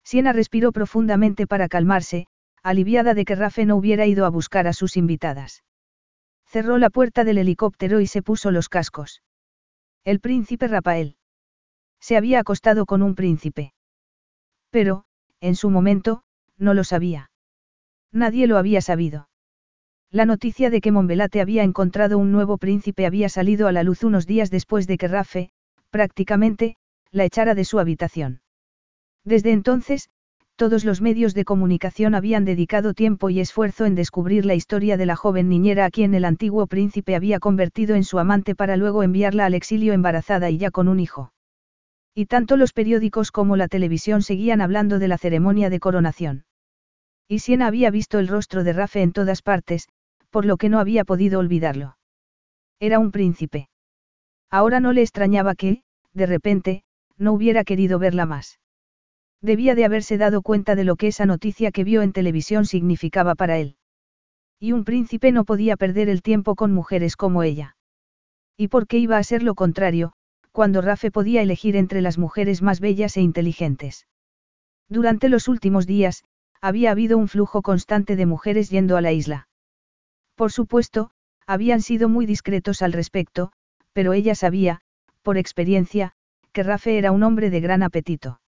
Siena 0.03 0.33
respiró 0.33 0.71
profundamente 0.71 1.47
para 1.47 1.67
calmarse, 1.67 2.27
aliviada 2.63 3.13
de 3.13 3.25
que 3.25 3.35
Rafe 3.35 3.65
no 3.65 3.75
hubiera 3.75 4.05
ido 4.05 4.25
a 4.25 4.29
buscar 4.29 4.67
a 4.67 4.73
sus 4.73 4.97
invitadas. 4.97 5.63
Cerró 6.45 6.77
la 6.77 6.89
puerta 6.89 7.23
del 7.23 7.37
helicóptero 7.37 7.99
y 8.01 8.07
se 8.07 8.21
puso 8.21 8.51
los 8.51 8.69
cascos. 8.69 9.21
El 10.03 10.19
príncipe 10.19 10.67
Rafael. 10.67 11.17
Se 11.99 12.15
había 12.15 12.39
acostado 12.39 12.85
con 12.85 13.01
un 13.03 13.15
príncipe. 13.15 13.73
Pero, 14.69 15.05
en 15.41 15.55
su 15.55 15.69
momento, 15.69 16.23
no 16.57 16.73
lo 16.73 16.83
sabía. 16.83 17.31
Nadie 18.11 18.47
lo 18.47 18.57
había 18.57 18.81
sabido. 18.81 19.29
La 20.11 20.25
noticia 20.25 20.69
de 20.69 20.79
que 20.79 20.91
Monbelate 20.91 21.41
había 21.41 21.63
encontrado 21.63 22.17
un 22.17 22.31
nuevo 22.31 22.57
príncipe 22.57 23.05
había 23.05 23.27
salido 23.27 23.67
a 23.67 23.73
la 23.73 23.83
luz 23.83 24.03
unos 24.03 24.25
días 24.25 24.49
después 24.49 24.87
de 24.87 24.97
que 24.97 25.09
Rafe, 25.09 25.49
prácticamente, 25.89 26.77
la 27.11 27.25
echara 27.25 27.55
de 27.55 27.65
su 27.65 27.77
habitación. 27.77 28.41
Desde 29.25 29.51
entonces, 29.51 30.09
todos 30.55 30.85
los 30.85 31.01
medios 31.01 31.33
de 31.33 31.43
comunicación 31.43 32.15
habían 32.15 32.45
dedicado 32.45 32.93
tiempo 32.93 33.29
y 33.29 33.41
esfuerzo 33.41 33.85
en 33.85 33.95
descubrir 33.95 34.45
la 34.45 34.55
historia 34.55 34.95
de 34.95 35.05
la 35.05 35.17
joven 35.17 35.49
niñera 35.49 35.85
a 35.85 35.91
quien 35.91 36.15
el 36.15 36.23
antiguo 36.23 36.67
príncipe 36.67 37.15
había 37.15 37.39
convertido 37.39 37.95
en 37.95 38.05
su 38.05 38.17
amante 38.17 38.55
para 38.55 38.77
luego 38.77 39.03
enviarla 39.03 39.45
al 39.45 39.53
exilio 39.53 39.91
embarazada 39.91 40.49
y 40.49 40.57
ya 40.57 40.71
con 40.71 40.87
un 40.87 41.01
hijo. 41.01 41.33
Y 42.15 42.25
tanto 42.25 42.55
los 42.55 42.71
periódicos 42.71 43.31
como 43.31 43.57
la 43.57 43.67
televisión 43.67 44.21
seguían 44.21 44.61
hablando 44.61 44.99
de 44.99 45.09
la 45.09 45.17
ceremonia 45.17 45.69
de 45.69 45.79
coronación. 45.79 46.45
Y 47.27 47.39
Siena 47.39 47.67
había 47.67 47.91
visto 47.91 48.17
el 48.17 48.29
rostro 48.29 48.63
de 48.63 48.73
Rafe 48.73 49.01
en 49.01 49.11
todas 49.11 49.41
partes, 49.41 49.89
por 50.29 50.45
lo 50.45 50.57
que 50.57 50.69
no 50.69 50.79
había 50.79 51.05
podido 51.05 51.39
olvidarlo. 51.39 51.97
Era 52.79 52.99
un 52.99 53.11
príncipe. 53.11 53.69
Ahora 54.49 54.79
no 54.79 54.93
le 54.93 55.01
extrañaba 55.01 55.55
que, 55.55 55.83
de 56.13 56.25
repente, 56.25 56.83
no 57.17 57.33
hubiera 57.33 57.63
querido 57.63 57.99
verla 57.99 58.25
más. 58.25 58.59
Debía 59.41 59.75
de 59.75 59.85
haberse 59.85 60.17
dado 60.17 60.41
cuenta 60.41 60.75
de 60.75 60.83
lo 60.83 60.95
que 60.95 61.07
esa 61.07 61.25
noticia 61.25 61.71
que 61.71 61.83
vio 61.83 62.01
en 62.01 62.11
televisión 62.11 62.65
significaba 62.65 63.35
para 63.35 63.57
él. 63.57 63.75
Y 64.59 64.71
un 64.71 64.83
príncipe 64.83 65.31
no 65.31 65.45
podía 65.45 65.77
perder 65.77 66.09
el 66.09 66.21
tiempo 66.21 66.55
con 66.55 66.73
mujeres 66.73 67.15
como 67.15 67.43
ella. 67.43 67.75
¿Y 68.57 68.69
por 68.69 68.87
qué 68.87 68.97
iba 68.97 69.17
a 69.17 69.23
ser 69.23 69.43
lo 69.43 69.53
contrario, 69.53 70.13
cuando 70.51 70.81
Rafe 70.81 71.11
podía 71.11 71.43
elegir 71.43 71.75
entre 71.75 72.01
las 72.01 72.17
mujeres 72.17 72.63
más 72.63 72.79
bellas 72.79 73.15
e 73.17 73.21
inteligentes? 73.21 74.07
Durante 74.89 75.29
los 75.29 75.47
últimos 75.47 75.85
días, 75.85 76.23
había 76.59 76.89
habido 76.89 77.19
un 77.19 77.27
flujo 77.27 77.61
constante 77.61 78.15
de 78.15 78.25
mujeres 78.25 78.71
yendo 78.71 78.97
a 78.97 79.01
la 79.01 79.11
isla. 79.11 79.47
Por 80.37 80.51
supuesto, 80.51 81.09
habían 81.47 81.81
sido 81.81 82.09
muy 82.09 82.27
discretos 82.27 82.83
al 82.83 82.93
respecto, 82.93 83.51
pero 83.91 84.13
ella 84.13 84.35
sabía, 84.35 84.81
por 85.23 85.35
experiencia, 85.35 86.13
que 86.53 86.61
Rafe 86.61 86.99
era 86.99 87.11
un 87.11 87.23
hombre 87.23 87.49
de 87.49 87.59
gran 87.59 87.81
apetito. 87.81 88.39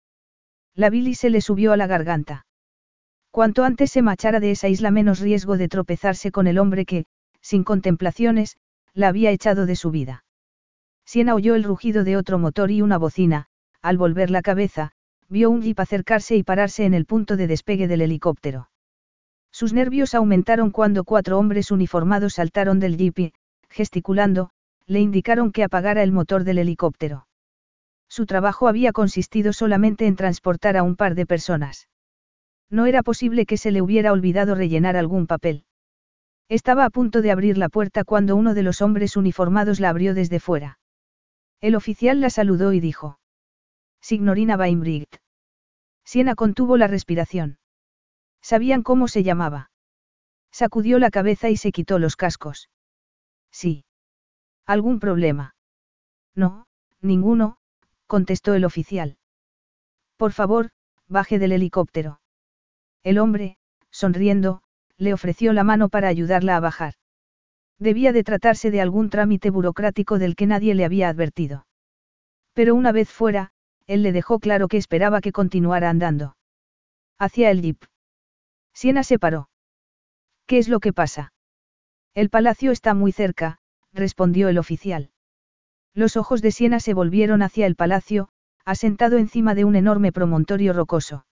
La 0.75 0.91
bilis 0.91 1.17
se 1.17 1.31
le 1.31 1.41
subió 1.41 1.73
a 1.73 1.77
la 1.77 1.87
garganta. 1.87 2.45
Cuanto 3.31 3.63
antes 3.63 3.89
se 3.91 4.03
marchara 4.03 4.39
de 4.39 4.51
esa 4.51 4.67
isla 4.67 4.91
menos 4.91 5.19
riesgo 5.19 5.57
de 5.57 5.67
tropezarse 5.67 6.31
con 6.31 6.45
el 6.45 6.59
hombre 6.59 6.85
que, 6.85 7.05
sin 7.41 7.63
contemplaciones, 7.63 8.57
la 8.93 9.07
había 9.07 9.31
echado 9.31 9.65
de 9.65 9.75
su 9.75 9.89
vida. 9.89 10.23
Siena 11.05 11.33
oyó 11.33 11.55
el 11.55 11.63
rugido 11.63 12.03
de 12.03 12.17
otro 12.17 12.37
motor 12.37 12.69
y 12.69 12.83
una 12.83 12.99
bocina, 12.99 13.47
al 13.81 13.97
volver 13.97 14.29
la 14.29 14.43
cabeza, 14.43 14.91
vio 15.27 15.49
un 15.49 15.63
jeep 15.63 15.79
acercarse 15.79 16.35
y 16.35 16.43
pararse 16.43 16.85
en 16.85 16.93
el 16.93 17.05
punto 17.05 17.35
de 17.35 17.47
despegue 17.47 17.87
del 17.87 18.01
helicóptero. 18.01 18.69
Sus 19.59 19.73
nervios 19.73 20.15
aumentaron 20.15 20.71
cuando 20.71 21.03
cuatro 21.03 21.37
hombres 21.37 21.69
uniformados 21.69 22.35
saltaron 22.35 22.79
del 22.79 22.95
jeep 22.95 23.19
y, 23.19 23.33
gesticulando, 23.69 24.51
le 24.85 25.01
indicaron 25.01 25.51
que 25.51 25.65
apagara 25.65 26.01
el 26.01 26.13
motor 26.13 26.45
del 26.45 26.59
helicóptero. 26.59 27.27
Su 28.07 28.25
trabajo 28.25 28.69
había 28.69 28.93
consistido 28.93 29.51
solamente 29.51 30.07
en 30.07 30.15
transportar 30.15 30.77
a 30.77 30.83
un 30.83 30.95
par 30.95 31.13
de 31.13 31.25
personas. 31.25 31.89
No 32.69 32.85
era 32.85 33.03
posible 33.03 33.45
que 33.45 33.57
se 33.57 33.71
le 33.71 33.81
hubiera 33.81 34.13
olvidado 34.13 34.55
rellenar 34.55 34.95
algún 34.95 35.27
papel. 35.27 35.65
Estaba 36.47 36.85
a 36.85 36.89
punto 36.89 37.21
de 37.21 37.31
abrir 37.31 37.57
la 37.57 37.67
puerta 37.67 38.05
cuando 38.05 38.37
uno 38.37 38.53
de 38.53 38.63
los 38.63 38.81
hombres 38.81 39.17
uniformados 39.17 39.81
la 39.81 39.89
abrió 39.89 40.13
desde 40.13 40.39
fuera. 40.39 40.79
El 41.59 41.75
oficial 41.75 42.21
la 42.21 42.29
saludó 42.29 42.71
y 42.71 42.79
dijo. 42.79 43.19
Signorina 43.99 44.55
Weinbricht. 44.55 45.17
Siena 46.05 46.35
contuvo 46.35 46.77
la 46.77 46.87
respiración. 46.87 47.57
Sabían 48.41 48.83
cómo 48.83 49.07
se 49.07 49.23
llamaba. 49.23 49.71
Sacudió 50.51 50.99
la 50.99 51.11
cabeza 51.11 51.49
y 51.49 51.57
se 51.57 51.71
quitó 51.71 51.99
los 51.99 52.15
cascos. 52.15 52.69
Sí. 53.51 53.85
¿Algún 54.65 54.99
problema? 54.99 55.55
No, 56.35 56.67
ninguno, 57.01 57.57
contestó 58.07 58.53
el 58.53 58.65
oficial. 58.65 59.17
Por 60.17 60.31
favor, 60.31 60.71
baje 61.07 61.39
del 61.39 61.51
helicóptero. 61.51 62.21
El 63.03 63.19
hombre, 63.19 63.57
sonriendo, 63.91 64.61
le 64.97 65.13
ofreció 65.13 65.53
la 65.53 65.63
mano 65.63 65.89
para 65.89 66.07
ayudarla 66.07 66.57
a 66.57 66.59
bajar. 66.59 66.95
Debía 67.79 68.11
de 68.11 68.23
tratarse 68.23 68.71
de 68.71 68.81
algún 68.81 69.09
trámite 69.09 69.49
burocrático 69.49 70.19
del 70.19 70.35
que 70.35 70.45
nadie 70.45 70.75
le 70.75 70.83
había 70.83 71.07
advertido. 71.07 71.65
Pero 72.53 72.75
una 72.75 72.91
vez 72.91 73.09
fuera, 73.09 73.51
él 73.87 74.03
le 74.03 74.11
dejó 74.11 74.39
claro 74.39 74.67
que 74.67 74.77
esperaba 74.77 75.21
que 75.21 75.31
continuara 75.31 75.89
andando. 75.89 76.35
Hacia 77.17 77.51
el 77.51 77.61
jeep. 77.61 77.83
Siena 78.79 79.03
se 79.03 79.19
paró. 79.19 79.49
¿Qué 80.47 80.57
es 80.57 80.69
lo 80.69 80.79
que 80.79 80.93
pasa? 80.93 81.33
El 82.15 82.29
palacio 82.29 82.71
está 82.71 82.93
muy 82.93 83.11
cerca, 83.11 83.57
respondió 83.91 84.47
el 84.47 84.57
oficial. 84.57 85.09
Los 85.93 86.15
ojos 86.15 86.41
de 86.41 86.51
Siena 86.51 86.79
se 86.79 86.93
volvieron 86.93 87.41
hacia 87.41 87.65
el 87.65 87.75
palacio, 87.75 88.29
asentado 88.63 89.17
encima 89.17 89.53
de 89.53 89.65
un 89.65 89.75
enorme 89.75 90.13
promontorio 90.13 90.71
rocoso. 90.71 91.25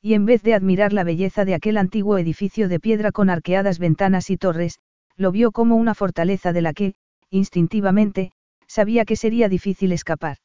Y 0.00 0.14
en 0.14 0.24
vez 0.24 0.42
de 0.42 0.54
admirar 0.54 0.94
la 0.94 1.04
belleza 1.04 1.44
de 1.44 1.52
aquel 1.52 1.76
antiguo 1.76 2.16
edificio 2.16 2.70
de 2.70 2.80
piedra 2.80 3.12
con 3.12 3.28
arqueadas 3.28 3.78
ventanas 3.78 4.30
y 4.30 4.38
torres, 4.38 4.80
lo 5.14 5.30
vio 5.30 5.52
como 5.52 5.76
una 5.76 5.94
fortaleza 5.94 6.54
de 6.54 6.62
la 6.62 6.72
que, 6.72 6.94
instintivamente, 7.28 8.32
sabía 8.66 9.04
que 9.04 9.16
sería 9.16 9.50
difícil 9.50 9.92
escapar. 9.92 10.38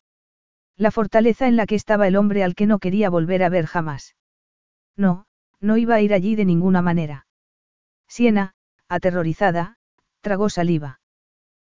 La 0.75 0.91
fortaleza 0.91 1.47
en 1.47 1.55
la 1.55 1.65
que 1.65 1.75
estaba 1.75 2.05
el 2.05 2.17
hombre 2.17 2.43
al 2.43 2.53
que 2.53 2.65
no 2.65 2.79
quería 2.79 3.09
volver 3.09 3.43
a 3.43 3.49
ver 3.49 3.65
jamás. 3.65 4.17
No, 4.97 5.23
no 5.59 5.77
iba 5.77 5.95
a 5.95 6.01
ir 6.01 6.13
allí 6.13 6.35
de 6.35 6.45
ninguna 6.45 6.81
manera. 6.81 7.25
Siena, 8.07 8.53
aterrorizada, 8.87 9.77
tragó 10.21 10.49
saliva. 10.49 10.99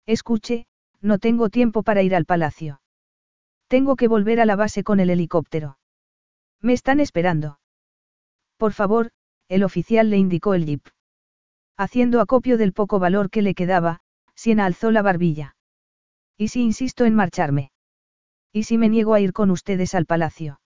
Escuche, 0.07 0.67
no 1.01 1.19
tengo 1.19 1.49
tiempo 1.49 1.83
para 1.83 2.03
ir 2.03 2.15
al 2.15 2.25
palacio. 2.25 2.81
Tengo 3.69 3.97
que 3.97 4.09
volver 4.09 4.41
a 4.41 4.47
la 4.47 4.57
base 4.57 4.85
con 4.85 5.01
el 5.01 5.11
helicóptero. 5.11 5.79
Me 6.61 6.73
están 6.73 7.01
esperando. 7.01 7.59
Por 8.57 8.73
favor, 8.73 9.11
el 9.49 9.65
oficial 9.65 10.11
le 10.11 10.19
indicó 10.19 10.55
el 10.55 10.67
jeep. 10.67 10.87
Haciendo 11.77 12.21
acopio 12.21 12.59
del 12.59 12.73
poco 12.73 12.99
valor 12.99 13.31
que 13.31 13.43
le 13.43 13.55
quedaba, 13.55 14.01
Siena 14.35 14.67
alzó 14.67 14.91
la 14.91 15.03
barbilla. 15.03 15.57
¿Y 16.37 16.49
si 16.49 16.63
insisto 16.63 17.05
en 17.05 17.15
marcharme? 17.15 17.73
¿Y 18.53 18.65
si 18.65 18.79
me 18.79 18.89
niego 18.89 19.15
a 19.15 19.21
ir 19.21 19.33
con 19.33 19.51
ustedes 19.51 19.95
al 19.95 20.07
palacio? 20.07 20.61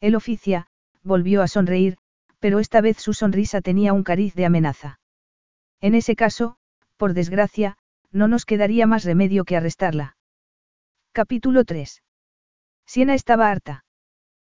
El 0.00 0.14
oficia, 0.14 0.68
volvió 1.02 1.42
a 1.42 1.48
sonreír, 1.48 1.98
pero 2.40 2.58
esta 2.58 2.80
vez 2.80 2.98
su 2.98 3.12
sonrisa 3.12 3.60
tenía 3.60 3.92
un 3.92 4.02
cariz 4.02 4.34
de 4.34 4.46
amenaza. 4.46 4.98
En 5.80 5.94
ese 5.94 6.16
caso, 6.16 6.56
por 6.96 7.14
desgracia, 7.14 7.76
no 8.10 8.26
nos 8.28 8.44
quedaría 8.44 8.86
más 8.86 9.04
remedio 9.04 9.44
que 9.44 9.56
arrestarla. 9.56 10.16
Capítulo 11.12 11.64
3. 11.64 12.02
Siena 12.86 13.14
estaba 13.14 13.50
harta. 13.50 13.84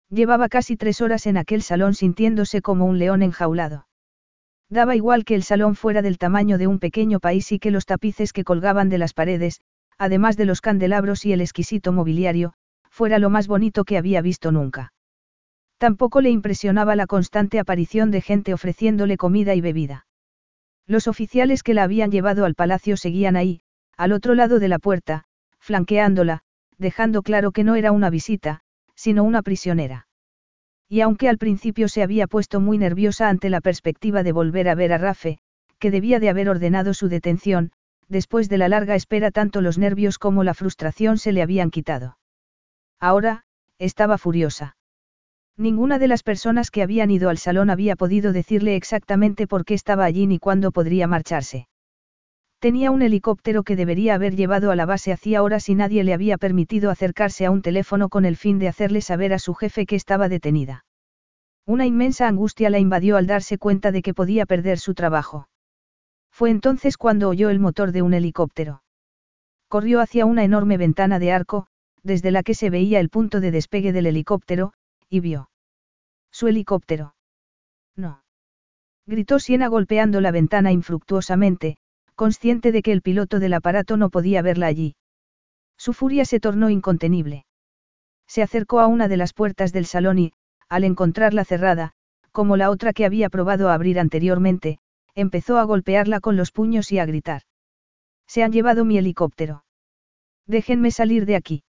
Llevaba 0.10 0.50
casi 0.50 0.76
tres 0.76 1.02
horas 1.02 1.28
en 1.28 1.38
aquel 1.38 1.62
salón 1.62 1.94
sintiéndose 1.94 2.62
como 2.62 2.86
un 2.86 3.00
león 3.00 3.22
enjaulado. 3.22 3.88
Daba 4.70 4.96
igual 4.96 5.26
que 5.26 5.36
el 5.36 5.44
salón 5.44 5.76
fuera 5.76 6.02
del 6.02 6.18
tamaño 6.18 6.58
de 6.58 6.68
un 6.68 6.80
pequeño 6.80 7.20
país 7.20 7.52
y 7.52 7.60
que 7.60 7.72
los 7.72 7.86
tapices 7.86 8.34
que 8.34 8.44
colgaban 8.44 8.90
de 8.90 8.98
las 8.98 9.14
paredes, 9.14 9.62
además 9.98 10.38
de 10.38 10.46
los 10.46 10.62
candelabros 10.62 11.26
y 11.26 11.34
el 11.34 11.42
exquisito 11.42 11.92
mobiliario, 11.92 12.54
fuera 12.90 13.20
lo 13.20 13.30
más 13.30 13.48
bonito 13.48 13.84
que 13.84 13.98
había 13.98 14.22
visto 14.22 14.52
nunca. 14.52 14.94
Tampoco 15.84 16.22
le 16.22 16.30
impresionaba 16.30 16.96
la 16.96 17.08
constante 17.08 17.60
aparición 17.60 18.10
de 18.10 18.22
gente 18.22 18.54
ofreciéndole 18.54 19.18
comida 19.18 19.54
y 19.54 19.60
bebida. 19.60 20.06
Los 20.88 21.10
oficiales 21.10 21.62
que 21.62 21.74
la 21.74 21.84
habían 21.84 22.10
llevado 22.10 22.46
al 22.46 22.56
palacio 22.56 22.96
seguían 22.96 23.36
ahí, 23.36 23.60
al 23.98 24.14
otro 24.14 24.34
lado 24.34 24.60
de 24.60 24.70
la 24.70 24.80
puerta, 24.80 25.26
flanqueándola, 25.60 26.40
dejando 26.78 27.22
claro 27.22 27.52
que 27.52 27.66
no 27.66 27.76
era 27.76 27.92
una 27.92 28.10
visita, 28.10 28.62
sino 28.96 29.26
una 29.26 29.42
prisionera. 29.42 30.08
Y 30.88 31.02
aunque 31.02 31.28
al 31.28 31.38
principio 31.38 31.90
se 31.90 32.02
había 32.02 32.28
puesto 32.28 32.62
muy 32.62 32.78
nerviosa 32.78 33.28
ante 33.28 33.50
la 33.50 33.60
perspectiva 33.60 34.24
de 34.24 34.32
volver 34.32 34.70
a 34.70 34.76
ver 34.76 34.94
a 34.94 34.98
Rafe, 34.98 35.40
que 35.80 35.92
debía 35.92 36.22
de 36.22 36.30
haber 36.30 36.48
ordenado 36.48 36.94
su 36.94 37.10
detención, 37.10 37.74
después 38.08 38.48
de 38.48 38.58
la 38.58 38.70
larga 38.70 38.96
espera 38.96 39.32
tanto 39.32 39.60
los 39.60 39.78
nervios 39.78 40.18
como 40.18 40.46
la 40.46 40.54
frustración 40.54 41.18
se 41.18 41.34
le 41.34 41.42
habían 41.42 41.72
quitado. 41.72 42.18
Ahora, 43.02 43.44
estaba 43.80 44.18
furiosa. 44.18 44.78
Ninguna 45.58 46.00
de 46.00 46.08
las 46.08 46.24
personas 46.24 46.72
que 46.72 46.82
habían 46.82 47.12
ido 47.12 47.30
al 47.30 47.38
salón 47.38 47.70
había 47.70 47.96
podido 47.96 48.34
decirle 48.34 48.76
exactamente 48.76 49.46
por 49.46 49.66
qué 49.66 49.76
estaba 49.76 50.04
allí 50.04 50.26
ni 50.26 50.40
cuándo 50.40 50.72
podría 50.72 51.06
marcharse. 51.06 51.68
Tenía 52.60 52.92
un 52.92 53.02
helicóptero 53.02 53.64
que 53.64 53.76
debería 53.76 54.16
haber 54.16 54.36
llevado 54.36 54.72
a 54.72 54.76
la 54.76 54.86
base 54.86 55.12
hacía 55.12 55.44
horas 55.44 55.70
y 55.70 55.76
nadie 55.76 56.04
le 56.04 56.14
había 56.14 56.38
permitido 56.38 56.90
acercarse 56.90 57.46
a 57.46 57.52
un 57.52 57.62
teléfono 57.62 58.10
con 58.10 58.26
el 58.26 58.38
fin 58.38 58.58
de 58.58 58.68
hacerle 58.68 59.02
saber 59.02 59.34
a 59.34 59.40
su 59.40 59.54
jefe 59.54 59.86
que 59.86 59.96
estaba 59.96 60.30
detenida. 60.30 60.86
Una 61.66 61.86
inmensa 61.86 62.28
angustia 62.28 62.70
la 62.70 62.80
invadió 62.80 63.18
al 63.18 63.28
darse 63.28 63.58
cuenta 63.58 63.92
de 63.92 64.02
que 64.02 64.14
podía 64.14 64.46
perder 64.46 64.80
su 64.80 64.94
trabajo. 64.94 65.50
Fue 66.32 66.50
entonces 66.50 66.98
cuando 66.98 67.30
oyó 67.30 67.50
el 67.50 67.60
motor 67.60 67.92
de 67.92 68.02
un 68.02 68.14
helicóptero. 68.14 68.82
Corrió 69.68 70.00
hacia 70.00 70.26
una 70.26 70.44
enorme 70.44 70.78
ventana 70.78 71.20
de 71.20 71.32
arco, 71.32 71.68
desde 72.02 72.32
la 72.32 72.44
que 72.44 72.56
se 72.56 72.70
veía 72.70 73.00
el 73.00 73.10
punto 73.10 73.40
de 73.40 73.52
despegue 73.52 73.92
del 73.94 74.08
helicóptero, 74.08 74.74
y 75.14 75.20
vio. 75.20 75.52
Su 76.32 76.48
helicóptero. 76.48 77.14
No. 77.96 78.24
Gritó 79.06 79.38
Siena 79.38 79.68
golpeando 79.68 80.22
la 80.22 80.32
ventana 80.32 80.72
infructuosamente, 80.72 81.78
consciente 82.16 82.72
de 82.72 82.82
que 82.82 82.92
el 82.92 83.04
piloto 83.04 83.40
del 83.40 83.54
aparato 83.54 83.96
no 83.96 84.10
podía 84.10 84.42
verla 84.42 84.66
allí. 84.66 84.96
Su 85.78 85.94
furia 85.94 86.26
se 86.26 86.40
tornó 86.40 86.72
incontenible. 86.72 87.46
Se 88.28 88.42
acercó 88.42 88.80
a 88.80 88.88
una 88.88 89.08
de 89.08 89.18
las 89.18 89.34
puertas 89.34 89.72
del 89.72 89.86
salón 89.86 90.18
y, 90.18 90.34
al 90.68 90.84
encontrarla 90.84 91.46
cerrada, 91.46 91.92
como 92.32 92.58
la 92.58 92.72
otra 92.72 92.92
que 92.92 93.06
había 93.06 93.30
probado 93.30 93.70
a 93.70 93.76
abrir 93.76 94.00
anteriormente, 94.00 94.80
empezó 95.14 95.60
a 95.60 95.64
golpearla 95.64 96.22
con 96.22 96.38
los 96.38 96.52
puños 96.52 96.92
y 96.92 96.98
a 96.98 97.06
gritar. 97.06 97.44
Se 98.26 98.42
han 98.42 98.52
llevado 98.52 98.84
mi 98.84 98.98
helicóptero. 98.98 99.64
Déjenme 100.48 100.90
salir 100.90 101.28
de 101.28 101.36
aquí. 101.36 101.64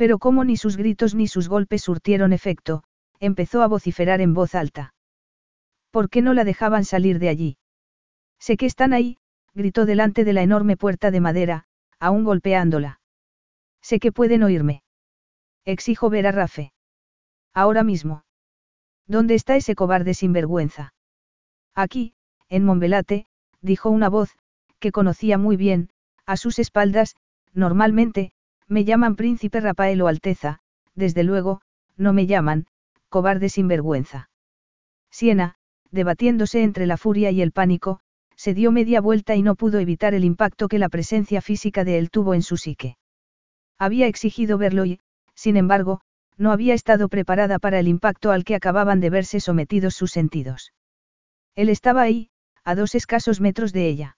Pero 0.00 0.18
como 0.18 0.44
ni 0.44 0.56
sus 0.56 0.78
gritos 0.78 1.14
ni 1.14 1.28
sus 1.28 1.50
golpes 1.50 1.82
surtieron 1.82 2.32
efecto, 2.32 2.84
empezó 3.18 3.60
a 3.60 3.66
vociferar 3.66 4.22
en 4.22 4.32
voz 4.32 4.54
alta. 4.54 4.94
¿Por 5.90 6.08
qué 6.08 6.22
no 6.22 6.32
la 6.32 6.44
dejaban 6.44 6.86
salir 6.86 7.18
de 7.18 7.28
allí? 7.28 7.58
Sé 8.38 8.56
que 8.56 8.64
están 8.64 8.94
ahí, 8.94 9.18
gritó 9.52 9.84
delante 9.84 10.24
de 10.24 10.32
la 10.32 10.40
enorme 10.40 10.78
puerta 10.78 11.10
de 11.10 11.20
madera, 11.20 11.64
aún 11.98 12.24
golpeándola. 12.24 13.02
Sé 13.82 14.00
que 14.00 14.10
pueden 14.10 14.42
oírme. 14.42 14.82
Exijo 15.66 16.08
ver 16.08 16.26
a 16.26 16.32
Rafe. 16.32 16.72
Ahora 17.52 17.82
mismo. 17.82 18.24
¿Dónde 19.06 19.34
está 19.34 19.54
ese 19.56 19.74
cobarde 19.74 20.14
sinvergüenza? 20.14 20.94
Aquí, 21.74 22.14
en 22.48 22.64
Monbelate, 22.64 23.26
dijo 23.60 23.90
una 23.90 24.08
voz, 24.08 24.34
que 24.78 24.92
conocía 24.92 25.36
muy 25.36 25.58
bien, 25.58 25.90
a 26.24 26.38
sus 26.38 26.58
espaldas, 26.58 27.16
normalmente, 27.52 28.32
me 28.70 28.84
llaman 28.84 29.16
príncipe 29.16 29.60
Rafael 29.60 30.00
o 30.00 30.06
Alteza, 30.06 30.60
desde 30.94 31.24
luego, 31.24 31.60
no 31.96 32.12
me 32.12 32.26
llaman, 32.26 32.66
cobarde 33.08 33.48
sinvergüenza. 33.48 34.30
Siena, 35.10 35.56
debatiéndose 35.90 36.62
entre 36.62 36.86
la 36.86 36.96
furia 36.96 37.32
y 37.32 37.42
el 37.42 37.50
pánico, 37.50 37.98
se 38.36 38.54
dio 38.54 38.70
media 38.70 39.00
vuelta 39.00 39.34
y 39.34 39.42
no 39.42 39.56
pudo 39.56 39.80
evitar 39.80 40.14
el 40.14 40.24
impacto 40.24 40.68
que 40.68 40.78
la 40.78 40.88
presencia 40.88 41.42
física 41.42 41.82
de 41.82 41.98
él 41.98 42.10
tuvo 42.10 42.32
en 42.32 42.42
su 42.42 42.56
psique. 42.56 42.96
Había 43.76 44.06
exigido 44.06 44.56
verlo 44.56 44.84
y, 44.84 45.00
sin 45.34 45.56
embargo, 45.56 46.00
no 46.38 46.52
había 46.52 46.74
estado 46.74 47.08
preparada 47.08 47.58
para 47.58 47.80
el 47.80 47.88
impacto 47.88 48.30
al 48.30 48.44
que 48.44 48.54
acababan 48.54 49.00
de 49.00 49.10
verse 49.10 49.40
sometidos 49.40 49.94
sus 49.94 50.12
sentidos. 50.12 50.72
Él 51.56 51.68
estaba 51.68 52.02
ahí, 52.02 52.30
a 52.62 52.76
dos 52.76 52.94
escasos 52.94 53.40
metros 53.40 53.72
de 53.72 53.88
ella. 53.88 54.16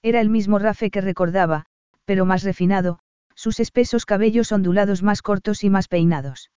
Era 0.00 0.20
el 0.20 0.30
mismo 0.30 0.60
Rafe 0.60 0.90
que 0.90 1.00
recordaba, 1.00 1.66
pero 2.04 2.24
más 2.24 2.44
refinado, 2.44 3.00
sus 3.34 3.60
espesos 3.60 4.06
cabellos 4.06 4.52
ondulados 4.52 5.02
más 5.02 5.22
cortos 5.22 5.64
y 5.64 5.70
más 5.70 5.88
peinados. 5.88 6.50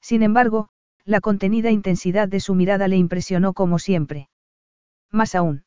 Sin 0.00 0.22
embargo, 0.22 0.68
la 1.04 1.20
contenida 1.20 1.70
intensidad 1.70 2.28
de 2.28 2.40
su 2.40 2.54
mirada 2.54 2.88
le 2.88 2.96
impresionó 2.96 3.52
como 3.52 3.78
siempre. 3.78 4.28
Más 5.10 5.34
aún. 5.34 5.64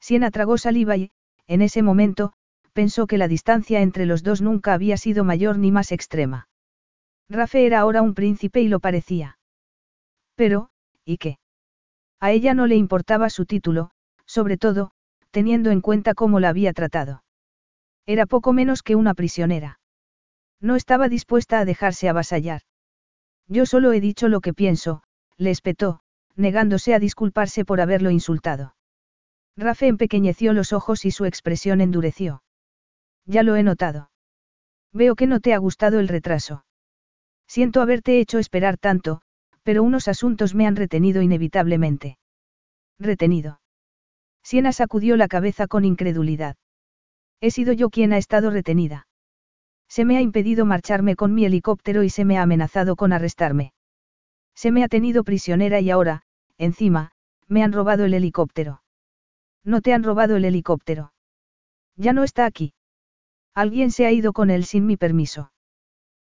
Siena 0.00 0.30
tragó 0.30 0.58
saliva 0.58 0.96
y, 0.96 1.12
en 1.46 1.62
ese 1.62 1.82
momento, 1.82 2.32
pensó 2.72 3.06
que 3.06 3.18
la 3.18 3.28
distancia 3.28 3.80
entre 3.80 4.06
los 4.06 4.22
dos 4.22 4.42
nunca 4.42 4.74
había 4.74 4.96
sido 4.96 5.24
mayor 5.24 5.58
ni 5.58 5.70
más 5.72 5.92
extrema. 5.92 6.48
Rafe 7.28 7.66
era 7.66 7.80
ahora 7.80 8.02
un 8.02 8.14
príncipe 8.14 8.60
y 8.60 8.68
lo 8.68 8.80
parecía. 8.80 9.38
Pero, 10.34 10.70
¿y 11.04 11.16
qué? 11.16 11.38
A 12.20 12.32
ella 12.32 12.54
no 12.54 12.66
le 12.66 12.76
importaba 12.76 13.30
su 13.30 13.46
título, 13.46 13.90
sobre 14.26 14.56
todo, 14.56 14.90
teniendo 15.30 15.70
en 15.70 15.80
cuenta 15.80 16.14
cómo 16.14 16.40
la 16.40 16.48
había 16.48 16.72
tratado. 16.72 17.23
Era 18.06 18.26
poco 18.26 18.52
menos 18.52 18.82
que 18.82 18.96
una 18.96 19.14
prisionera. 19.14 19.80
No 20.60 20.76
estaba 20.76 21.08
dispuesta 21.08 21.58
a 21.58 21.64
dejarse 21.64 22.08
avasallar. 22.08 22.62
Yo 23.48 23.66
solo 23.66 23.92
he 23.92 24.00
dicho 24.00 24.28
lo 24.28 24.40
que 24.40 24.54
pienso, 24.54 25.02
le 25.36 25.50
espetó, 25.50 26.00
negándose 26.36 26.94
a 26.94 26.98
disculparse 26.98 27.64
por 27.64 27.80
haberlo 27.80 28.10
insultado. 28.10 28.74
Rafe 29.56 29.86
empequeñeció 29.86 30.52
los 30.52 30.72
ojos 30.72 31.04
y 31.04 31.10
su 31.10 31.24
expresión 31.24 31.80
endureció. 31.80 32.42
Ya 33.26 33.42
lo 33.42 33.56
he 33.56 33.62
notado. 33.62 34.10
Veo 34.92 35.14
que 35.14 35.26
no 35.26 35.40
te 35.40 35.54
ha 35.54 35.58
gustado 35.58 36.00
el 36.00 36.08
retraso. 36.08 36.64
Siento 37.46 37.80
haberte 37.80 38.20
hecho 38.20 38.38
esperar 38.38 38.78
tanto, 38.78 39.22
pero 39.62 39.82
unos 39.82 40.08
asuntos 40.08 40.54
me 40.54 40.66
han 40.66 40.76
retenido 40.76 41.22
inevitablemente. 41.22 42.18
Retenido. 42.98 43.60
Siena 44.42 44.72
sacudió 44.72 45.16
la 45.16 45.28
cabeza 45.28 45.66
con 45.66 45.84
incredulidad. 45.84 46.56
He 47.40 47.50
sido 47.50 47.72
yo 47.72 47.90
quien 47.90 48.12
ha 48.12 48.18
estado 48.18 48.50
retenida. 48.50 49.06
Se 49.88 50.04
me 50.04 50.16
ha 50.16 50.20
impedido 50.20 50.64
marcharme 50.64 51.16
con 51.16 51.34
mi 51.34 51.44
helicóptero 51.44 52.02
y 52.02 52.10
se 52.10 52.24
me 52.24 52.38
ha 52.38 52.42
amenazado 52.42 52.96
con 52.96 53.12
arrestarme. 53.12 53.72
Se 54.54 54.70
me 54.70 54.84
ha 54.84 54.88
tenido 54.88 55.24
prisionera 55.24 55.80
y 55.80 55.90
ahora, 55.90 56.22
encima, 56.58 57.12
me 57.48 57.62
han 57.62 57.72
robado 57.72 58.04
el 58.04 58.14
helicóptero. 58.14 58.82
No 59.64 59.80
te 59.80 59.92
han 59.92 60.02
robado 60.02 60.36
el 60.36 60.44
helicóptero. 60.44 61.12
Ya 61.96 62.12
no 62.12 62.24
está 62.24 62.46
aquí. 62.46 62.74
Alguien 63.54 63.90
se 63.90 64.06
ha 64.06 64.12
ido 64.12 64.32
con 64.32 64.50
él 64.50 64.64
sin 64.64 64.86
mi 64.86 64.96
permiso. 64.96 65.52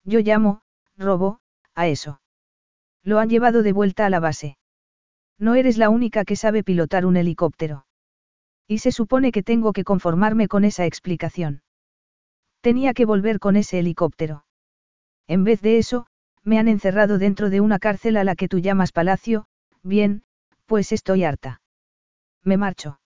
Yo 0.03 0.19
llamo, 0.19 0.61
robo, 0.97 1.39
a 1.73 1.87
eso. 1.87 2.21
Lo 3.03 3.19
han 3.19 3.29
llevado 3.29 3.63
de 3.63 3.71
vuelta 3.71 4.05
a 4.05 4.09
la 4.09 4.19
base. 4.19 4.57
No 5.39 5.55
eres 5.55 5.77
la 5.77 5.89
única 5.89 6.25
que 6.25 6.35
sabe 6.35 6.63
pilotar 6.63 7.05
un 7.05 7.17
helicóptero. 7.17 7.85
Y 8.67 8.79
se 8.79 8.91
supone 8.91 9.31
que 9.31 9.43
tengo 9.43 9.73
que 9.73 9.83
conformarme 9.83 10.47
con 10.47 10.63
esa 10.63 10.85
explicación. 10.85 11.63
Tenía 12.61 12.93
que 12.93 13.05
volver 13.05 13.39
con 13.39 13.55
ese 13.55 13.79
helicóptero. 13.79 14.45
En 15.27 15.43
vez 15.43 15.61
de 15.61 15.77
eso, 15.77 16.07
me 16.43 16.59
han 16.59 16.67
encerrado 16.67 17.17
dentro 17.17 17.49
de 17.49 17.61
una 17.61 17.79
cárcel 17.79 18.17
a 18.17 18.23
la 18.23 18.35
que 18.35 18.47
tú 18.47 18.59
llamas 18.59 18.91
palacio, 18.91 19.45
bien, 19.81 20.23
pues 20.65 20.91
estoy 20.91 21.23
harta. 21.23 21.61
Me 22.43 22.57
marcho. 22.57 22.99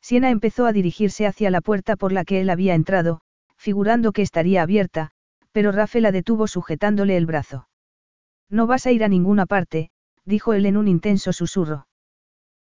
Siena 0.00 0.30
empezó 0.30 0.66
a 0.66 0.72
dirigirse 0.72 1.26
hacia 1.26 1.50
la 1.50 1.60
puerta 1.60 1.96
por 1.96 2.12
la 2.12 2.24
que 2.24 2.40
él 2.40 2.50
había 2.50 2.74
entrado, 2.74 3.20
figurando 3.56 4.12
que 4.12 4.22
estaría 4.22 4.62
abierta, 4.62 5.12
pero 5.52 5.70
Rafael 5.70 6.02
la 6.02 6.12
detuvo 6.12 6.48
sujetándole 6.48 7.16
el 7.16 7.26
brazo. 7.26 7.68
No 8.50 8.66
vas 8.66 8.86
a 8.86 8.92
ir 8.92 9.04
a 9.04 9.08
ninguna 9.08 9.46
parte, 9.46 9.90
dijo 10.24 10.54
él 10.54 10.66
en 10.66 10.76
un 10.76 10.88
intenso 10.88 11.32
susurro. 11.32 11.86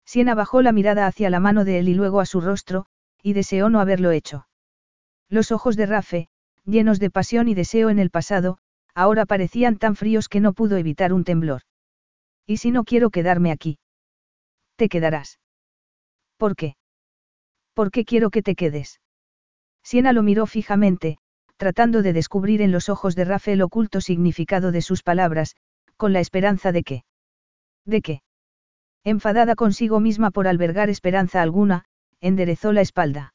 Siena 0.09 0.34
bajó 0.34 0.62
la 0.62 0.72
mirada 0.72 1.06
hacia 1.06 1.28
la 1.28 1.38
mano 1.38 1.66
de 1.66 1.80
él 1.80 1.88
y 1.90 1.92
luego 1.92 2.20
a 2.20 2.24
su 2.24 2.40
rostro, 2.40 2.86
y 3.22 3.34
deseó 3.34 3.68
no 3.68 3.78
haberlo 3.78 4.11
hecho. 4.11 4.48
Los 5.28 5.52
ojos 5.52 5.76
de 5.76 5.84
Rafe, 5.84 6.28
llenos 6.64 6.98
de 6.98 7.11
pasión 7.11 7.46
y 7.46 7.52
deseo 7.52 7.90
en 7.90 7.98
el 7.98 8.09
pasado, 8.09 8.56
ahora 8.94 9.26
parecían 9.26 9.76
tan 9.76 9.96
fríos 9.96 10.30
que 10.30 10.40
no 10.40 10.54
pudo 10.54 10.78
evitar 10.78 11.12
un 11.12 11.24
temblor. 11.24 11.61
¿Y 12.46 12.56
si 12.56 12.70
no 12.70 12.84
quiero 12.84 13.11
quedarme 13.11 13.52
aquí? 13.52 13.80
Te 14.76 14.88
quedarás. 14.88 15.40
¿Por 16.38 16.56
qué? 16.56 16.76
¿Por 17.74 17.90
qué 17.90 18.06
quiero 18.06 18.30
que 18.30 18.40
te 18.40 18.54
quedes? 18.54 19.02
Siena 19.82 20.14
lo 20.14 20.22
miró 20.22 20.46
fijamente, 20.46 21.18
tratando 21.59 22.00
de 22.00 22.14
descubrir 22.14 22.62
en 22.62 22.72
los 22.72 22.88
ojos 22.88 23.14
de 23.14 23.26
Rafe 23.26 23.52
el 23.52 23.61
oculto 23.61 24.00
significado 24.00 24.72
de 24.72 24.80
sus 24.80 25.02
palabras, 25.02 25.54
con 25.98 26.14
la 26.14 26.20
esperanza 26.20 26.72
de 26.72 26.82
que. 26.82 27.04
¿De 27.84 28.00
qué? 28.00 28.22
Enfadada 29.09 29.54
consigo 29.54 30.00
misma 30.00 30.30
por 30.30 30.46
albergar 30.46 30.90
esperanza 30.90 31.40
alguna, 31.40 31.86
enderezó 32.20 32.74
la 32.74 32.82
espalda. 32.82 33.32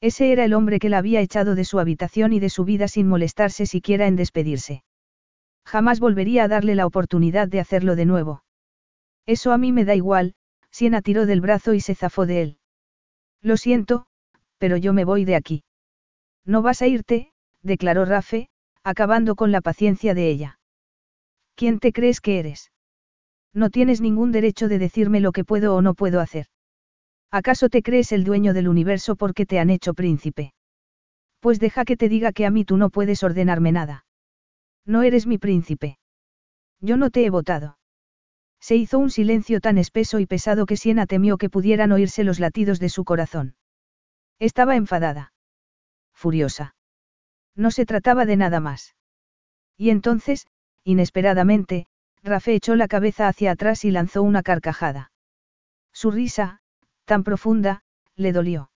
Ese 0.00 0.30
era 0.30 0.44
el 0.44 0.54
hombre 0.54 0.78
que 0.78 0.88
la 0.88 0.98
había 0.98 1.20
echado 1.20 1.56
de 1.56 1.64
su 1.64 1.80
habitación 1.80 2.32
y 2.32 2.38
de 2.38 2.48
su 2.48 2.64
vida 2.64 2.86
sin 2.86 3.08
molestarse 3.08 3.66
siquiera 3.66 4.06
en 4.06 4.14
despedirse. 4.14 4.84
Jamás 5.64 5.98
volvería 5.98 6.44
a 6.44 6.48
darle 6.48 6.76
la 6.76 6.86
oportunidad 6.86 7.48
de 7.48 7.58
hacerlo 7.58 7.96
de 7.96 8.04
nuevo. 8.04 8.44
Eso 9.26 9.50
a 9.50 9.58
mí 9.58 9.72
me 9.72 9.84
da 9.84 9.96
igual, 9.96 10.36
Siena 10.70 11.02
tiró 11.02 11.26
del 11.26 11.40
brazo 11.40 11.74
y 11.74 11.80
se 11.80 11.96
zafó 11.96 12.24
de 12.24 12.42
él. 12.42 12.58
Lo 13.42 13.56
siento, 13.56 14.06
pero 14.58 14.76
yo 14.76 14.92
me 14.92 15.04
voy 15.04 15.24
de 15.24 15.34
aquí. 15.34 15.64
No 16.44 16.62
vas 16.62 16.82
a 16.82 16.86
irte, 16.86 17.32
declaró 17.62 18.04
Rafe, 18.04 18.48
acabando 18.84 19.34
con 19.34 19.50
la 19.50 19.60
paciencia 19.60 20.14
de 20.14 20.28
ella. 20.28 20.60
¿Quién 21.56 21.80
te 21.80 21.92
crees 21.92 22.20
que 22.20 22.38
eres? 22.38 22.70
No 23.54 23.70
tienes 23.70 24.00
ningún 24.00 24.32
derecho 24.32 24.68
de 24.68 24.78
decirme 24.78 25.20
lo 25.20 25.30
que 25.32 25.44
puedo 25.44 25.76
o 25.76 25.82
no 25.82 25.94
puedo 25.94 26.20
hacer. 26.20 26.46
¿Acaso 27.30 27.68
te 27.68 27.82
crees 27.82 28.12
el 28.12 28.24
dueño 28.24 28.52
del 28.52 28.68
universo 28.68 29.16
porque 29.16 29.46
te 29.46 29.58
han 29.60 29.70
hecho 29.70 29.94
príncipe? 29.94 30.52
Pues 31.40 31.60
deja 31.60 31.84
que 31.84 31.96
te 31.96 32.08
diga 32.08 32.32
que 32.32 32.46
a 32.46 32.50
mí 32.50 32.64
tú 32.64 32.76
no 32.76 32.90
puedes 32.90 33.22
ordenarme 33.22 33.70
nada. 33.70 34.06
No 34.84 35.02
eres 35.02 35.26
mi 35.26 35.38
príncipe. 35.38 35.98
Yo 36.80 36.96
no 36.96 37.10
te 37.10 37.24
he 37.24 37.30
votado. 37.30 37.78
Se 38.60 38.76
hizo 38.76 38.98
un 38.98 39.10
silencio 39.10 39.60
tan 39.60 39.78
espeso 39.78 40.18
y 40.20 40.26
pesado 40.26 40.66
que 40.66 40.76
Siena 40.76 41.06
temió 41.06 41.36
que 41.36 41.50
pudieran 41.50 41.92
oírse 41.92 42.24
los 42.24 42.40
latidos 42.40 42.80
de 42.80 42.88
su 42.88 43.04
corazón. 43.04 43.56
Estaba 44.38 44.74
enfadada. 44.74 45.32
Furiosa. 46.14 46.74
No 47.54 47.70
se 47.70 47.86
trataba 47.86 48.26
de 48.26 48.36
nada 48.36 48.60
más. 48.60 48.94
Y 49.76 49.90
entonces, 49.90 50.46
inesperadamente, 50.82 51.86
Rafe 52.24 52.54
echó 52.54 52.74
la 52.74 52.88
cabeza 52.88 53.28
hacia 53.28 53.52
atrás 53.52 53.84
y 53.84 53.90
lanzó 53.90 54.22
una 54.22 54.42
carcajada. 54.42 55.12
Su 55.92 56.10
risa, 56.10 56.62
tan 57.04 57.22
profunda, 57.22 57.82
le 58.16 58.32
dolió. 58.32 58.70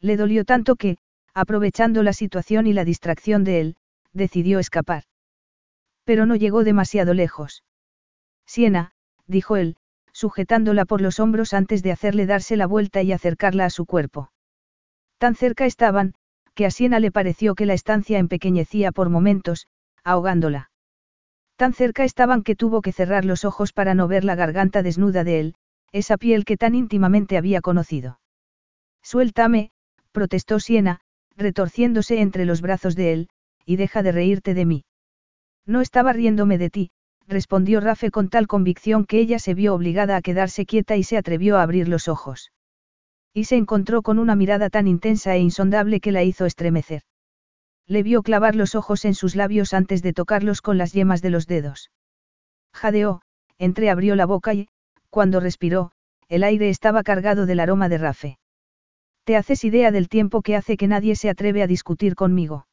Le 0.00 0.16
dolió 0.16 0.46
tanto 0.46 0.76
que, 0.76 0.96
aprovechando 1.34 2.02
la 2.02 2.14
situación 2.14 2.66
y 2.66 2.72
la 2.72 2.86
distracción 2.86 3.44
de 3.44 3.60
él, 3.60 3.76
decidió 4.14 4.58
escapar. 4.58 5.04
Pero 6.04 6.24
no 6.24 6.34
llegó 6.34 6.64
demasiado 6.64 7.12
lejos. 7.12 7.62
Siena, 8.46 8.92
dijo 9.26 9.56
él, 9.56 9.76
sujetándola 10.12 10.86
por 10.86 11.02
los 11.02 11.20
hombros 11.20 11.52
antes 11.52 11.82
de 11.82 11.92
hacerle 11.92 12.24
darse 12.24 12.56
la 12.56 12.66
vuelta 12.66 13.02
y 13.02 13.12
acercarla 13.12 13.66
a 13.66 13.70
su 13.70 13.84
cuerpo. 13.84 14.32
Tan 15.18 15.34
cerca 15.34 15.66
estaban, 15.66 16.14
que 16.54 16.64
a 16.64 16.70
Siena 16.70 17.00
le 17.00 17.12
pareció 17.12 17.54
que 17.54 17.66
la 17.66 17.74
estancia 17.74 18.18
empequeñecía 18.18 18.92
por 18.92 19.10
momentos, 19.10 19.68
ahogándola. 20.04 20.71
Tan 21.62 21.74
cerca 21.74 22.02
estaban 22.02 22.42
que 22.42 22.56
tuvo 22.56 22.82
que 22.82 22.90
cerrar 22.90 23.24
los 23.24 23.44
ojos 23.44 23.72
para 23.72 23.94
no 23.94 24.08
ver 24.08 24.24
la 24.24 24.34
garganta 24.34 24.82
desnuda 24.82 25.22
de 25.22 25.38
él, 25.38 25.54
esa 25.92 26.16
piel 26.16 26.44
que 26.44 26.56
tan 26.56 26.74
íntimamente 26.74 27.36
había 27.36 27.60
conocido. 27.60 28.18
Suéltame, 29.00 29.70
protestó 30.10 30.58
Siena, 30.58 31.02
retorciéndose 31.36 32.20
entre 32.20 32.46
los 32.46 32.62
brazos 32.62 32.96
de 32.96 33.12
él, 33.12 33.28
y 33.64 33.76
deja 33.76 34.02
de 34.02 34.10
reírte 34.10 34.54
de 34.54 34.64
mí. 34.64 34.84
No 35.64 35.80
estaba 35.82 36.12
riéndome 36.12 36.58
de 36.58 36.68
ti, 36.68 36.90
respondió 37.28 37.78
Rafe 37.78 38.10
con 38.10 38.28
tal 38.28 38.48
convicción 38.48 39.04
que 39.04 39.20
ella 39.20 39.38
se 39.38 39.54
vio 39.54 39.72
obligada 39.72 40.16
a 40.16 40.22
quedarse 40.22 40.66
quieta 40.66 40.96
y 40.96 41.04
se 41.04 41.16
atrevió 41.16 41.58
a 41.58 41.62
abrir 41.62 41.86
los 41.86 42.08
ojos. 42.08 42.50
Y 43.32 43.44
se 43.44 43.54
encontró 43.54 44.02
con 44.02 44.18
una 44.18 44.34
mirada 44.34 44.68
tan 44.68 44.88
intensa 44.88 45.36
e 45.36 45.38
insondable 45.38 46.00
que 46.00 46.10
la 46.10 46.24
hizo 46.24 46.44
estremecer. 46.44 47.02
Le 47.88 48.02
vio 48.02 48.22
clavar 48.22 48.54
los 48.54 48.74
ojos 48.74 49.04
en 49.04 49.14
sus 49.14 49.36
labios 49.36 49.74
antes 49.74 50.02
de 50.02 50.12
tocarlos 50.12 50.62
con 50.62 50.78
las 50.78 50.92
yemas 50.92 51.22
de 51.22 51.30
los 51.30 51.46
dedos. 51.46 51.90
Jadeó, 52.72 53.22
entreabrió 53.58 54.16
la 54.16 54.26
boca 54.26 54.54
y, 54.54 54.68
cuando 55.10 55.40
respiró, 55.40 55.92
el 56.28 56.44
aire 56.44 56.68
estaba 56.68 57.02
cargado 57.02 57.44
del 57.44 57.60
aroma 57.60 57.88
de 57.88 57.98
Rafe. 57.98 58.38
¿Te 59.24 59.36
haces 59.36 59.64
idea 59.64 59.90
del 59.90 60.08
tiempo 60.08 60.42
que 60.42 60.56
hace 60.56 60.76
que 60.76 60.88
nadie 60.88 61.14
se 61.14 61.28
atreve 61.28 61.62
a 61.62 61.66
discutir 61.66 62.14
conmigo? 62.14 62.66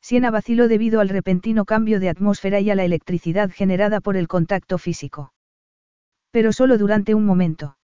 Siena 0.00 0.30
vaciló 0.30 0.68
debido 0.68 1.00
al 1.00 1.08
repentino 1.08 1.64
cambio 1.64 1.98
de 1.98 2.10
atmósfera 2.10 2.60
y 2.60 2.70
a 2.70 2.74
la 2.74 2.84
electricidad 2.84 3.50
generada 3.50 4.00
por 4.00 4.16
el 4.16 4.28
contacto 4.28 4.76
físico. 4.76 5.32
Pero 6.30 6.52
solo 6.52 6.76
durante 6.76 7.14
un 7.14 7.24
momento. 7.24 7.78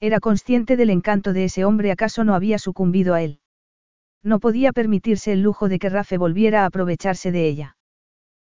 Era 0.00 0.20
consciente 0.20 0.76
del 0.76 0.90
encanto 0.90 1.32
de 1.32 1.44
ese 1.44 1.64
hombre, 1.64 1.92
acaso 1.92 2.24
no 2.24 2.34
había 2.34 2.58
sucumbido 2.58 3.14
a 3.14 3.22
él. 3.22 3.40
No 4.24 4.40
podía 4.40 4.72
permitirse 4.72 5.32
el 5.32 5.42
lujo 5.42 5.68
de 5.68 5.78
que 5.78 5.90
Rafe 5.90 6.16
volviera 6.16 6.62
a 6.62 6.66
aprovecharse 6.66 7.30
de 7.30 7.46
ella. 7.46 7.76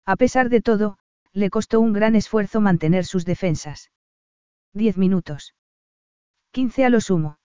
A 0.05 0.17
pesar 0.17 0.51
de 0.51 0.61
todo, 0.61 0.99
le 1.33 1.49
costó 1.49 1.81
un 1.81 1.95
gran 1.95 2.15
esfuerzo 2.15 2.61
mantener 2.61 3.07
sus 3.07 3.25
defensas. 3.25 3.91
Diez 4.75 4.99
minutos. 4.99 5.55
Quince 6.51 6.85
a 6.85 6.91
lo 6.91 7.01
sumo. 7.01 7.39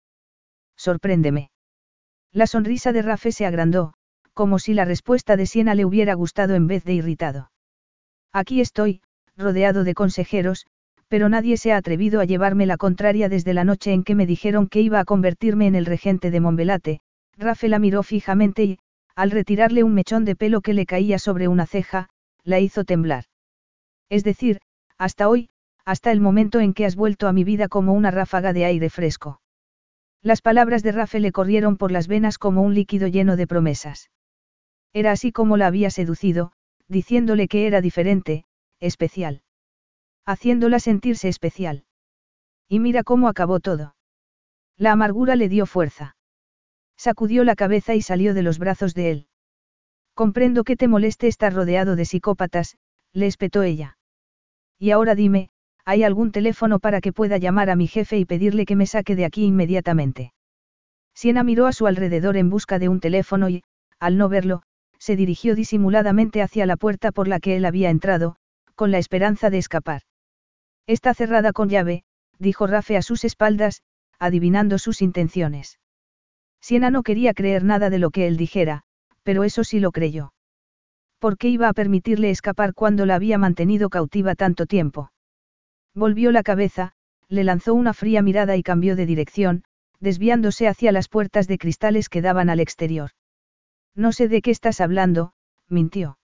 Sorpréndeme. 0.75 1.51
La 2.33 2.47
sonrisa 2.47 2.91
de 2.91 3.01
Rafe 3.01 3.31
se 3.31 3.45
agrandó, 3.45 3.93
como 4.33 4.59
si 4.59 4.73
la 4.73 4.83
respuesta 4.83 5.37
de 5.37 5.45
Siena 5.45 5.73
le 5.73 5.85
hubiera 5.85 6.13
gustado 6.13 6.53
en 6.55 6.67
vez 6.67 6.83
de 6.83 6.95
irritado. 6.95 7.51
Aquí 8.33 8.59
estoy, 8.59 9.01
rodeado 9.37 9.85
de 9.85 9.93
consejeros, 9.93 10.67
pero 11.07 11.29
nadie 11.29 11.55
se 11.55 11.71
ha 11.71 11.77
atrevido 11.77 12.19
a 12.19 12.25
llevarme 12.25 12.65
la 12.65 12.75
contraria 12.75 13.29
desde 13.29 13.53
la 13.53 13.63
noche 13.63 13.93
en 13.93 14.03
que 14.03 14.15
me 14.15 14.25
dijeron 14.25 14.67
que 14.67 14.81
iba 14.81 14.99
a 14.99 15.05
convertirme 15.05 15.67
en 15.67 15.75
el 15.75 15.85
regente 15.85 16.29
de 16.29 16.41
Montbelate, 16.41 16.99
Rafe 17.37 17.67
la 17.67 17.79
miró 17.79 18.03
fijamente 18.03 18.63
y, 18.63 18.79
al 19.15 19.31
retirarle 19.31 19.83
un 19.83 19.93
mechón 19.93 20.25
de 20.25 20.35
pelo 20.35 20.61
que 20.61 20.73
le 20.73 20.85
caía 20.85 21.19
sobre 21.19 21.47
una 21.47 21.65
ceja, 21.65 22.09
la 22.43 22.59
hizo 22.59 22.83
temblar. 22.83 23.25
Es 24.09 24.23
decir, 24.23 24.59
hasta 24.97 25.29
hoy, 25.29 25.49
hasta 25.85 26.11
el 26.11 26.19
momento 26.19 26.59
en 26.59 26.73
que 26.73 26.85
has 26.85 26.95
vuelto 26.95 27.27
a 27.27 27.33
mi 27.33 27.43
vida 27.43 27.69
como 27.69 27.93
una 27.93 28.11
ráfaga 28.11 28.53
de 28.53 28.65
aire 28.65 28.89
fresco. 28.89 29.41
Las 30.21 30.41
palabras 30.41 30.83
de 30.83 30.91
Rafe 30.91 31.19
le 31.19 31.31
corrieron 31.31 31.77
por 31.77 31.91
las 31.91 32.07
venas 32.07 32.37
como 32.37 32.61
un 32.61 32.73
líquido 32.73 33.07
lleno 33.07 33.37
de 33.37 33.47
promesas. 33.47 34.09
Era 34.91 35.11
así 35.11 35.31
como 35.31 35.55
la 35.55 35.67
había 35.67 35.89
seducido, 35.91 36.51
diciéndole 36.87 37.47
que 37.47 37.67
era 37.67 37.79
diferente, 37.79 38.43
especial. 38.79 39.43
Haciéndola 40.25 40.79
sentirse 40.79 41.29
especial. 41.29 41.85
Y 42.67 42.79
mira 42.79 43.03
cómo 43.03 43.29
acabó 43.29 43.59
todo. 43.59 43.95
La 44.75 44.91
amargura 44.91 45.35
le 45.37 45.47
dio 45.47 45.65
fuerza. 45.65 46.16
Sacudió 46.97 47.43
la 47.43 47.55
cabeza 47.55 47.95
y 47.95 48.01
salió 48.01 48.33
de 48.33 48.43
los 48.43 48.59
brazos 48.59 48.93
de 48.93 49.11
él. 49.11 49.27
Comprendo 50.15 50.63
que 50.63 50.75
te 50.75 50.87
moleste 50.87 51.27
estar 51.27 51.53
rodeado 51.53 51.95
de 51.95 52.05
psicópatas, 52.05 52.77
le 53.13 53.27
espetó 53.27 53.61
ella. 53.61 53.97
Y 54.79 54.91
ahora 54.91 55.13
dime, 55.13 55.49
¿hay 55.85 56.03
algún 56.03 56.31
teléfono 56.31 56.79
para 56.79 57.01
que 57.01 57.13
pueda 57.13 57.37
llamar 57.37 57.69
a 57.69 57.75
mi 57.75 57.87
jefe 57.87 58.17
y 58.17 58.25
pedirle 58.25 58.65
que 58.65 58.75
me 58.75 58.87
saque 58.87 59.15
de 59.15 59.25
aquí 59.25 59.45
inmediatamente? 59.45 60.33
Siena 61.13 61.43
miró 61.43 61.67
a 61.67 61.71
su 61.71 61.87
alrededor 61.87 62.35
en 62.35 62.49
busca 62.49 62.79
de 62.79 62.89
un 62.89 62.99
teléfono 62.99 63.49
y, 63.49 63.63
al 63.99 64.17
no 64.17 64.27
verlo, 64.27 64.63
se 64.99 65.15
dirigió 65.15 65.55
disimuladamente 65.55 66.41
hacia 66.41 66.65
la 66.65 66.77
puerta 66.77 67.11
por 67.11 67.27
la 67.27 67.39
que 67.39 67.55
él 67.55 67.65
había 67.65 67.89
entrado, 67.89 68.35
con 68.75 68.91
la 68.91 68.97
esperanza 68.97 69.49
de 69.49 69.59
escapar. 69.59 70.01
Está 70.87 71.13
cerrada 71.13 71.53
con 71.53 71.69
llave, 71.69 72.03
dijo 72.39 72.67
Rafe 72.67 72.97
a 72.97 73.01
sus 73.01 73.23
espaldas, 73.23 73.81
adivinando 74.19 74.77
sus 74.77 75.01
intenciones. 75.01 75.79
Siena 76.61 76.89
no 76.89 77.03
quería 77.03 77.33
creer 77.33 77.63
nada 77.63 77.89
de 77.89 77.99
lo 77.99 78.09
que 78.11 78.27
él 78.27 78.37
dijera, 78.37 78.83
pero 79.23 79.43
eso 79.43 79.63
sí 79.63 79.79
lo 79.79 79.91
creyó. 79.91 80.33
¿Por 81.19 81.37
qué 81.37 81.49
iba 81.49 81.67
a 81.67 81.73
permitirle 81.73 82.29
escapar 82.29 82.73
cuando 82.73 83.05
la 83.05 83.15
había 83.15 83.37
mantenido 83.37 83.89
cautiva 83.89 84.35
tanto 84.35 84.65
tiempo? 84.65 85.11
Volvió 85.95 86.31
la 86.31 86.43
cabeza, 86.43 86.93
le 87.27 87.43
lanzó 87.43 87.73
una 87.73 87.93
fría 87.93 88.21
mirada 88.21 88.55
y 88.55 88.63
cambió 88.63 88.95
de 88.95 89.05
dirección, 89.05 89.63
desviándose 89.99 90.67
hacia 90.67 90.91
las 90.91 91.09
puertas 91.09 91.47
de 91.47 91.57
cristales 91.57 92.09
que 92.09 92.21
daban 92.21 92.49
al 92.49 92.59
exterior. 92.59 93.11
No 93.95 94.11
sé 94.11 94.27
de 94.27 94.41
qué 94.41 94.51
estás 94.51 94.79
hablando, 94.79 95.33
mintió. 95.67 96.19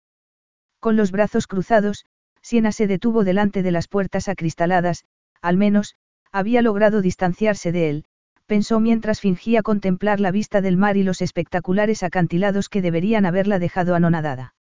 Con 0.79 0.97
los 0.97 1.11
brazos 1.11 1.47
cruzados, 1.47 2.05
Siena 2.41 2.71
se 2.71 2.88
detuvo 2.88 3.23
delante 3.23 3.63
de 3.63 3.71
las 3.71 3.88
puertas 3.88 4.27
acristaladas, 4.27 5.05
al 5.41 5.55
menos, 5.55 5.95
había 6.32 6.61
logrado 6.61 7.01
distanciarse 7.01 7.71
de 7.71 7.89
él, 7.89 8.05
pensó 8.52 8.82
mientras 8.82 9.22
fingía 9.22 9.62
contemplar 9.62 10.20
la 10.20 10.30
vista 10.30 10.60
del 10.60 10.76
mar 10.76 10.97
y 10.97 11.04
los 11.04 11.22
espectaculares 11.22 12.04
acantilados 12.04 12.68
que 12.68 12.82
deberían 12.82 13.26
haberla 13.26 13.60
dejado 13.60 13.95
anonadada. 13.95 14.56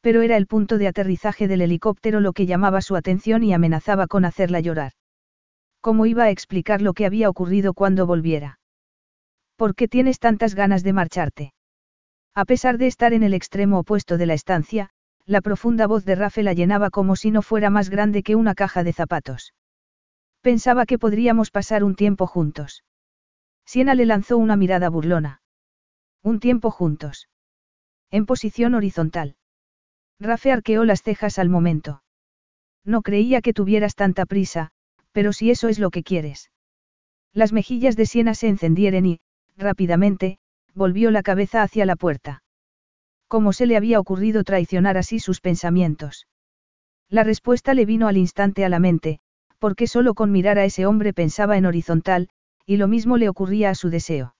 Pero 0.00 0.22
era 0.22 0.38
el 0.38 0.46
punto 0.46 0.78
de 0.78 0.88
aterrizaje 0.88 1.46
del 1.46 1.60
helicóptero 1.60 2.20
lo 2.20 2.32
que 2.32 2.46
llamaba 2.46 2.80
su 2.80 2.96
atención 2.96 3.44
y 3.44 3.52
amenazaba 3.52 4.06
con 4.06 4.24
hacerla 4.24 4.60
llorar. 4.60 4.92
¿Cómo 5.82 6.06
iba 6.06 6.24
a 6.24 6.30
explicar 6.30 6.80
lo 6.80 6.94
que 6.94 7.04
había 7.04 7.28
ocurrido 7.28 7.74
cuando 7.74 8.06
volviera? 8.06 8.60
¿Por 9.56 9.74
qué 9.74 9.88
tienes 9.88 10.18
tantas 10.18 10.54
ganas 10.54 10.82
de 10.82 10.94
marcharte? 10.94 11.52
A 12.34 12.46
pesar 12.46 12.78
de 12.78 12.86
estar 12.86 13.12
en 13.12 13.24
el 13.24 13.34
extremo 13.34 13.80
opuesto 13.80 14.16
de 14.16 14.24
la 14.24 14.32
estancia, 14.32 14.88
la 15.26 15.42
profunda 15.42 15.86
voz 15.86 16.06
de 16.06 16.14
Rafe 16.14 16.42
la 16.42 16.54
llenaba 16.54 16.88
como 16.88 17.14
si 17.16 17.30
no 17.30 17.42
fuera 17.42 17.68
más 17.68 17.90
grande 17.90 18.22
que 18.22 18.36
una 18.36 18.54
caja 18.54 18.82
de 18.82 18.94
zapatos. 18.94 19.52
Pensaba 20.40 20.86
que 20.86 20.98
podríamos 20.98 21.50
pasar 21.50 21.84
un 21.84 21.94
tiempo 21.94 22.26
juntos. 22.26 22.82
Siena 23.72 23.94
le 23.94 24.04
lanzó 24.04 24.36
una 24.36 24.54
mirada 24.54 24.90
burlona. 24.90 25.40
Un 26.22 26.40
tiempo 26.40 26.70
juntos. 26.70 27.30
En 28.10 28.26
posición 28.26 28.74
horizontal. 28.74 29.34
Rafe 30.20 30.52
arqueó 30.52 30.84
las 30.84 31.02
cejas 31.02 31.38
al 31.38 31.48
momento. 31.48 32.02
No 32.84 33.00
creía 33.00 33.40
que 33.40 33.54
tuvieras 33.54 33.94
tanta 33.94 34.26
prisa, 34.26 34.72
pero 35.12 35.32
si 35.32 35.50
eso 35.50 35.70
es 35.70 35.78
lo 35.78 35.88
que 35.88 36.02
quieres. 36.02 36.50
Las 37.32 37.54
mejillas 37.54 37.96
de 37.96 38.04
Siena 38.04 38.34
se 38.34 38.48
encendieron 38.48 39.06
y, 39.06 39.20
rápidamente, 39.56 40.36
volvió 40.74 41.10
la 41.10 41.22
cabeza 41.22 41.62
hacia 41.62 41.86
la 41.86 41.96
puerta. 41.96 42.42
¿Cómo 43.26 43.54
se 43.54 43.64
le 43.64 43.78
había 43.78 44.00
ocurrido 44.00 44.44
traicionar 44.44 44.98
así 44.98 45.18
sus 45.18 45.40
pensamientos? 45.40 46.26
La 47.08 47.24
respuesta 47.24 47.72
le 47.72 47.86
vino 47.86 48.06
al 48.06 48.18
instante 48.18 48.66
a 48.66 48.68
la 48.68 48.80
mente, 48.80 49.20
porque 49.58 49.86
solo 49.86 50.12
con 50.12 50.30
mirar 50.30 50.58
a 50.58 50.66
ese 50.66 50.84
hombre 50.84 51.14
pensaba 51.14 51.56
en 51.56 51.64
horizontal, 51.64 52.28
y 52.66 52.76
lo 52.76 52.88
mismo 52.88 53.16
le 53.16 53.28
ocurría 53.28 53.70
a 53.70 53.74
su 53.74 53.90
deseo. 53.90 54.34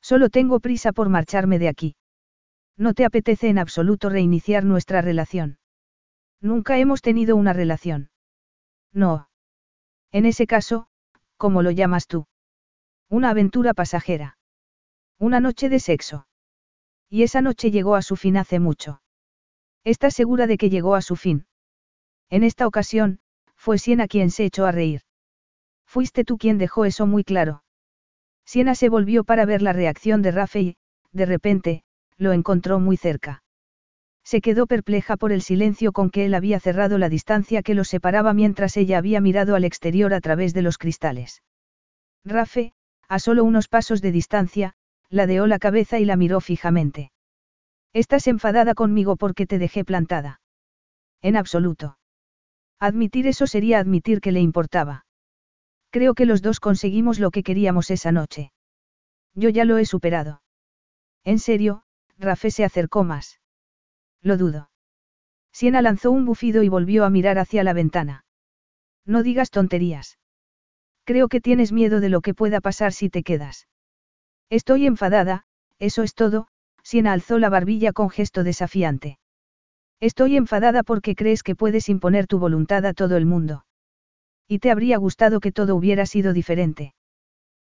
Solo 0.00 0.30
tengo 0.30 0.60
prisa 0.60 0.92
por 0.92 1.08
marcharme 1.08 1.58
de 1.58 1.68
aquí. 1.68 1.96
No 2.76 2.94
te 2.94 3.04
apetece 3.04 3.48
en 3.48 3.58
absoluto 3.58 4.08
reiniciar 4.08 4.64
nuestra 4.64 5.00
relación. 5.00 5.58
Nunca 6.40 6.78
hemos 6.78 7.02
tenido 7.02 7.36
una 7.36 7.52
relación. 7.52 8.10
No. 8.92 9.28
En 10.12 10.26
ese 10.26 10.46
caso, 10.46 10.88
¿cómo 11.36 11.62
lo 11.62 11.70
llamas 11.70 12.06
tú? 12.06 12.26
Una 13.08 13.30
aventura 13.30 13.74
pasajera. 13.74 14.38
Una 15.18 15.40
noche 15.40 15.68
de 15.68 15.80
sexo. 15.80 16.26
Y 17.08 17.22
esa 17.22 17.40
noche 17.40 17.70
llegó 17.70 17.94
a 17.94 18.02
su 18.02 18.16
fin 18.16 18.36
hace 18.36 18.60
mucho. 18.60 19.00
¿Estás 19.84 20.14
segura 20.14 20.46
de 20.46 20.58
que 20.58 20.70
llegó 20.70 20.94
a 20.94 21.02
su 21.02 21.16
fin? 21.16 21.46
En 22.28 22.42
esta 22.42 22.66
ocasión, 22.66 23.20
fue 23.54 23.78
Siena 23.78 24.08
quien 24.08 24.30
se 24.30 24.44
echó 24.44 24.66
a 24.66 24.72
reír. 24.72 25.02
Fuiste 25.86 26.24
tú 26.24 26.36
quien 26.38 26.58
dejó 26.58 26.84
eso 26.84 27.06
muy 27.06 27.24
claro. 27.24 27.62
Siena 28.44 28.74
se 28.74 28.88
volvió 28.88 29.24
para 29.24 29.44
ver 29.44 29.62
la 29.62 29.72
reacción 29.72 30.22
de 30.22 30.30
Rafe 30.30 30.60
y, 30.60 30.76
de 31.12 31.26
repente, 31.26 31.82
lo 32.16 32.32
encontró 32.32 32.78
muy 32.78 32.96
cerca. 32.96 33.42
Se 34.24 34.40
quedó 34.40 34.66
perpleja 34.66 35.16
por 35.16 35.30
el 35.30 35.40
silencio 35.40 35.92
con 35.92 36.10
que 36.10 36.26
él 36.26 36.34
había 36.34 36.58
cerrado 36.58 36.98
la 36.98 37.08
distancia 37.08 37.62
que 37.62 37.74
los 37.74 37.88
separaba 37.88 38.34
mientras 38.34 38.76
ella 38.76 38.98
había 38.98 39.20
mirado 39.20 39.54
al 39.54 39.64
exterior 39.64 40.12
a 40.12 40.20
través 40.20 40.52
de 40.52 40.62
los 40.62 40.78
cristales. 40.78 41.42
Rafe, 42.24 42.72
a 43.08 43.20
solo 43.20 43.44
unos 43.44 43.68
pasos 43.68 44.02
de 44.02 44.10
distancia, 44.10 44.74
ladeó 45.08 45.46
la 45.46 45.60
cabeza 45.60 46.00
y 46.00 46.04
la 46.04 46.16
miró 46.16 46.40
fijamente. 46.40 47.12
Estás 47.92 48.26
enfadada 48.26 48.74
conmigo 48.74 49.16
porque 49.16 49.46
te 49.46 49.58
dejé 49.58 49.84
plantada. 49.84 50.40
En 51.22 51.36
absoluto. 51.36 51.98
Admitir 52.80 53.26
eso 53.26 53.46
sería 53.46 53.78
admitir 53.78 54.20
que 54.20 54.32
le 54.32 54.40
importaba. 54.40 55.05
Creo 55.90 56.14
que 56.14 56.26
los 56.26 56.42
dos 56.42 56.60
conseguimos 56.60 57.18
lo 57.18 57.30
que 57.30 57.42
queríamos 57.42 57.90
esa 57.90 58.12
noche. 58.12 58.52
Yo 59.34 59.48
ya 59.48 59.64
lo 59.64 59.78
he 59.78 59.86
superado. 59.86 60.42
En 61.24 61.38
serio, 61.38 61.82
Rafe 62.18 62.50
se 62.50 62.64
acercó 62.64 63.04
más. 63.04 63.40
Lo 64.22 64.36
dudo. 64.36 64.70
Siena 65.52 65.82
lanzó 65.82 66.10
un 66.10 66.24
bufido 66.24 66.62
y 66.62 66.68
volvió 66.68 67.04
a 67.04 67.10
mirar 67.10 67.38
hacia 67.38 67.64
la 67.64 67.72
ventana. 67.72 68.24
No 69.04 69.22
digas 69.22 69.50
tonterías. 69.50 70.18
Creo 71.04 71.28
que 71.28 71.40
tienes 71.40 71.72
miedo 71.72 72.00
de 72.00 72.08
lo 72.08 72.20
que 72.20 72.34
pueda 72.34 72.60
pasar 72.60 72.92
si 72.92 73.08
te 73.08 73.22
quedas. 73.22 73.68
Estoy 74.50 74.86
enfadada, 74.86 75.44
eso 75.78 76.02
es 76.02 76.14
todo, 76.14 76.48
Siena 76.82 77.12
alzó 77.12 77.38
la 77.38 77.48
barbilla 77.48 77.92
con 77.92 78.10
gesto 78.10 78.44
desafiante. 78.44 79.18
Estoy 80.00 80.36
enfadada 80.36 80.82
porque 80.82 81.14
crees 81.14 81.42
que 81.42 81.56
puedes 81.56 81.88
imponer 81.88 82.26
tu 82.26 82.38
voluntad 82.38 82.84
a 82.84 82.92
todo 82.92 83.16
el 83.16 83.26
mundo. 83.26 83.64
Y 84.48 84.58
te 84.60 84.70
habría 84.70 84.96
gustado 84.98 85.40
que 85.40 85.52
todo 85.52 85.74
hubiera 85.74 86.06
sido 86.06 86.32
diferente. 86.32 86.94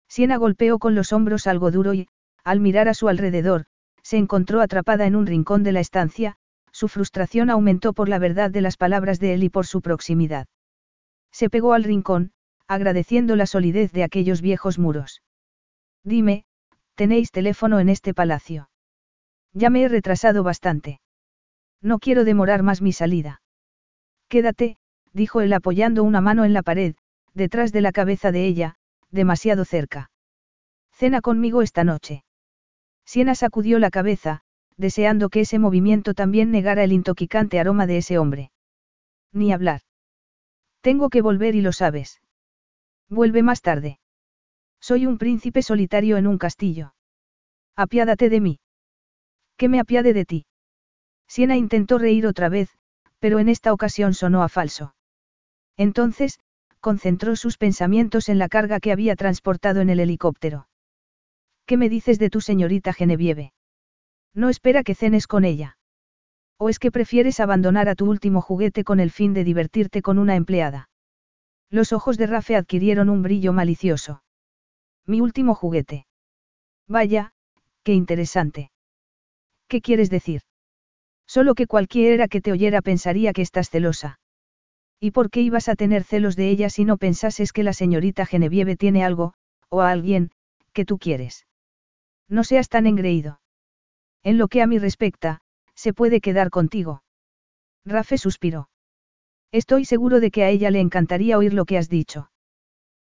Siena 0.07 0.37
golpeó 0.37 0.79
con 0.79 0.95
los 0.95 1.13
hombros 1.13 1.45
algo 1.47 1.71
duro 1.71 1.93
y, 1.93 2.07
al 2.43 2.59
mirar 2.59 2.87
a 2.87 2.93
su 2.93 3.09
alrededor, 3.09 3.65
se 4.01 4.17
encontró 4.17 4.61
atrapada 4.61 5.05
en 5.05 5.15
un 5.15 5.27
rincón 5.27 5.63
de 5.63 5.71
la 5.71 5.81
estancia, 5.81 6.37
su 6.71 6.87
frustración 6.87 7.49
aumentó 7.49 7.93
por 7.93 8.09
la 8.09 8.19
verdad 8.19 8.49
de 8.49 8.61
las 8.61 8.77
palabras 8.77 9.19
de 9.19 9.33
él 9.33 9.43
y 9.43 9.49
por 9.49 9.67
su 9.67 9.81
proximidad. 9.81 10.47
Se 11.31 11.49
pegó 11.49 11.73
al 11.73 11.83
rincón, 11.83 12.31
agradeciendo 12.67 13.35
la 13.35 13.45
solidez 13.45 13.91
de 13.91 14.03
aquellos 14.03 14.41
viejos 14.41 14.79
muros. 14.79 15.21
Dime, 16.03 16.45
¿tenéis 16.95 17.31
teléfono 17.31 17.79
en 17.79 17.89
este 17.89 18.13
palacio? 18.13 18.69
Ya 19.53 19.69
me 19.69 19.83
he 19.83 19.89
retrasado 19.89 20.43
bastante. 20.43 21.01
No 21.81 21.99
quiero 21.99 22.23
demorar 22.23 22.63
más 22.63 22.81
mi 22.81 22.93
salida. 22.93 23.41
Quédate, 24.27 24.77
dijo 25.13 25.41
él 25.41 25.53
apoyando 25.53 26.03
una 26.03 26.21
mano 26.21 26.45
en 26.45 26.53
la 26.53 26.63
pared, 26.63 26.95
detrás 27.33 27.71
de 27.71 27.81
la 27.81 27.91
cabeza 27.91 28.31
de 28.31 28.45
ella, 28.45 28.75
demasiado 29.11 29.65
cerca. 29.65 30.11
Cena 30.91 31.21
conmigo 31.21 31.61
esta 31.61 31.83
noche. 31.83 32.23
Siena 33.05 33.33
sacudió 33.33 33.79
la 33.79 33.89
cabeza, 33.89 34.41
deseando 34.77 35.29
que 35.29 35.41
ese 35.41 35.59
movimiento 35.59 36.13
también 36.13 36.51
negara 36.51 36.83
el 36.83 36.91
intoxicante 36.91 37.59
aroma 37.59 37.87
de 37.87 37.97
ese 37.97 38.17
hombre. 38.17 38.51
Ni 39.33 39.51
hablar. 39.51 39.81
Tengo 40.81 41.09
que 41.09 41.21
volver 41.21 41.55
y 41.55 41.61
lo 41.61 41.71
sabes. 41.71 42.21
Vuelve 43.09 43.43
más 43.43 43.61
tarde. 43.61 43.99
Soy 44.79 45.05
un 45.05 45.17
príncipe 45.17 45.61
solitario 45.61 46.17
en 46.17 46.27
un 46.27 46.37
castillo. 46.37 46.93
Apiádate 47.75 48.29
de 48.29 48.39
mí. 48.41 48.59
Que 49.57 49.69
me 49.69 49.79
apiade 49.79 50.13
de 50.13 50.25
ti. 50.25 50.45
Siena 51.27 51.57
intentó 51.57 51.97
reír 51.97 52.27
otra 52.27 52.49
vez, 52.49 52.69
pero 53.19 53.39
en 53.39 53.49
esta 53.49 53.73
ocasión 53.73 54.13
sonó 54.13 54.43
a 54.43 54.49
falso. 54.49 54.93
Entonces, 55.79 56.37
concentró 56.81 57.37
sus 57.37 57.57
pensamientos 57.57 58.27
en 58.27 58.37
la 58.37 58.49
carga 58.49 58.81
que 58.81 58.91
había 58.91 59.15
transportado 59.15 59.79
en 59.79 59.89
el 59.89 60.01
helicóptero. 60.01 60.67
¿Qué 61.65 61.77
me 61.77 61.87
dices 61.87 62.19
de 62.19 62.29
tu 62.29 62.41
señorita 62.41 62.91
Genevieve? 62.91 63.53
No 64.33 64.49
espera 64.49 64.83
que 64.83 64.93
cenes 64.93 65.25
con 65.25 65.45
ella. 65.45 65.77
¿O 66.57 66.67
es 66.67 66.79
que 66.79 66.91
prefieres 66.91 67.39
abandonar 67.39 67.87
a 67.87 67.95
tu 67.95 68.09
último 68.09 68.41
juguete 68.41 68.83
con 68.83 68.99
el 68.99 69.09
fin 69.09 69.33
de 69.33 69.45
divertirte 69.45 70.01
con 70.01 70.19
una 70.19 70.35
empleada? 70.35 70.89
Los 71.69 71.93
ojos 71.93 72.17
de 72.17 72.27
Rafe 72.27 72.57
adquirieron 72.57 73.09
un 73.09 73.21
brillo 73.21 73.53
malicioso. 73.53 74.21
Mi 75.05 75.21
último 75.21 75.55
juguete. 75.55 76.07
Vaya, 76.89 77.31
qué 77.83 77.93
interesante. 77.93 78.71
¿Qué 79.69 79.79
quieres 79.79 80.09
decir? 80.09 80.41
Solo 81.25 81.55
que 81.55 81.67
cualquiera 81.67 82.27
que 82.27 82.41
te 82.41 82.51
oyera 82.51 82.81
pensaría 82.81 83.31
que 83.31 83.43
estás 83.43 83.69
celosa. 83.69 84.19
¿Y 84.99 85.11
por 85.11 85.29
qué 85.29 85.41
ibas 85.41 85.69
a 85.69 85.75
tener 85.75 86.03
celos 86.03 86.35
de 86.35 86.49
ella 86.49 86.69
si 86.69 86.83
no 86.83 86.97
pensases 86.97 87.53
que 87.53 87.63
la 87.63 87.73
señorita 87.73 88.25
Genevieve 88.25 88.75
tiene 88.75 89.03
algo, 89.03 89.33
o 89.69 89.81
a 89.81 89.91
alguien, 89.91 90.31
que 90.73 90.85
tú 90.85 90.97
quieres? 90.97 91.47
No 92.27 92.43
seas 92.43 92.69
tan 92.69 92.85
engreído. 92.85 93.39
En 94.23 94.37
lo 94.37 94.47
que 94.49 94.61
a 94.61 94.67
mí 94.67 94.77
respecta, 94.77 95.41
se 95.73 95.93
puede 95.93 96.19
quedar 96.19 96.49
contigo. 96.49 97.03
Rafe 97.85 98.17
suspiró. 98.17 98.69
Estoy 99.51 99.85
seguro 99.85 100.19
de 100.19 100.31
que 100.31 100.43
a 100.43 100.49
ella 100.49 100.69
le 100.69 100.81
encantaría 100.81 101.37
oír 101.37 101.53
lo 101.53 101.65
que 101.65 101.77
has 101.77 101.89
dicho. 101.89 102.29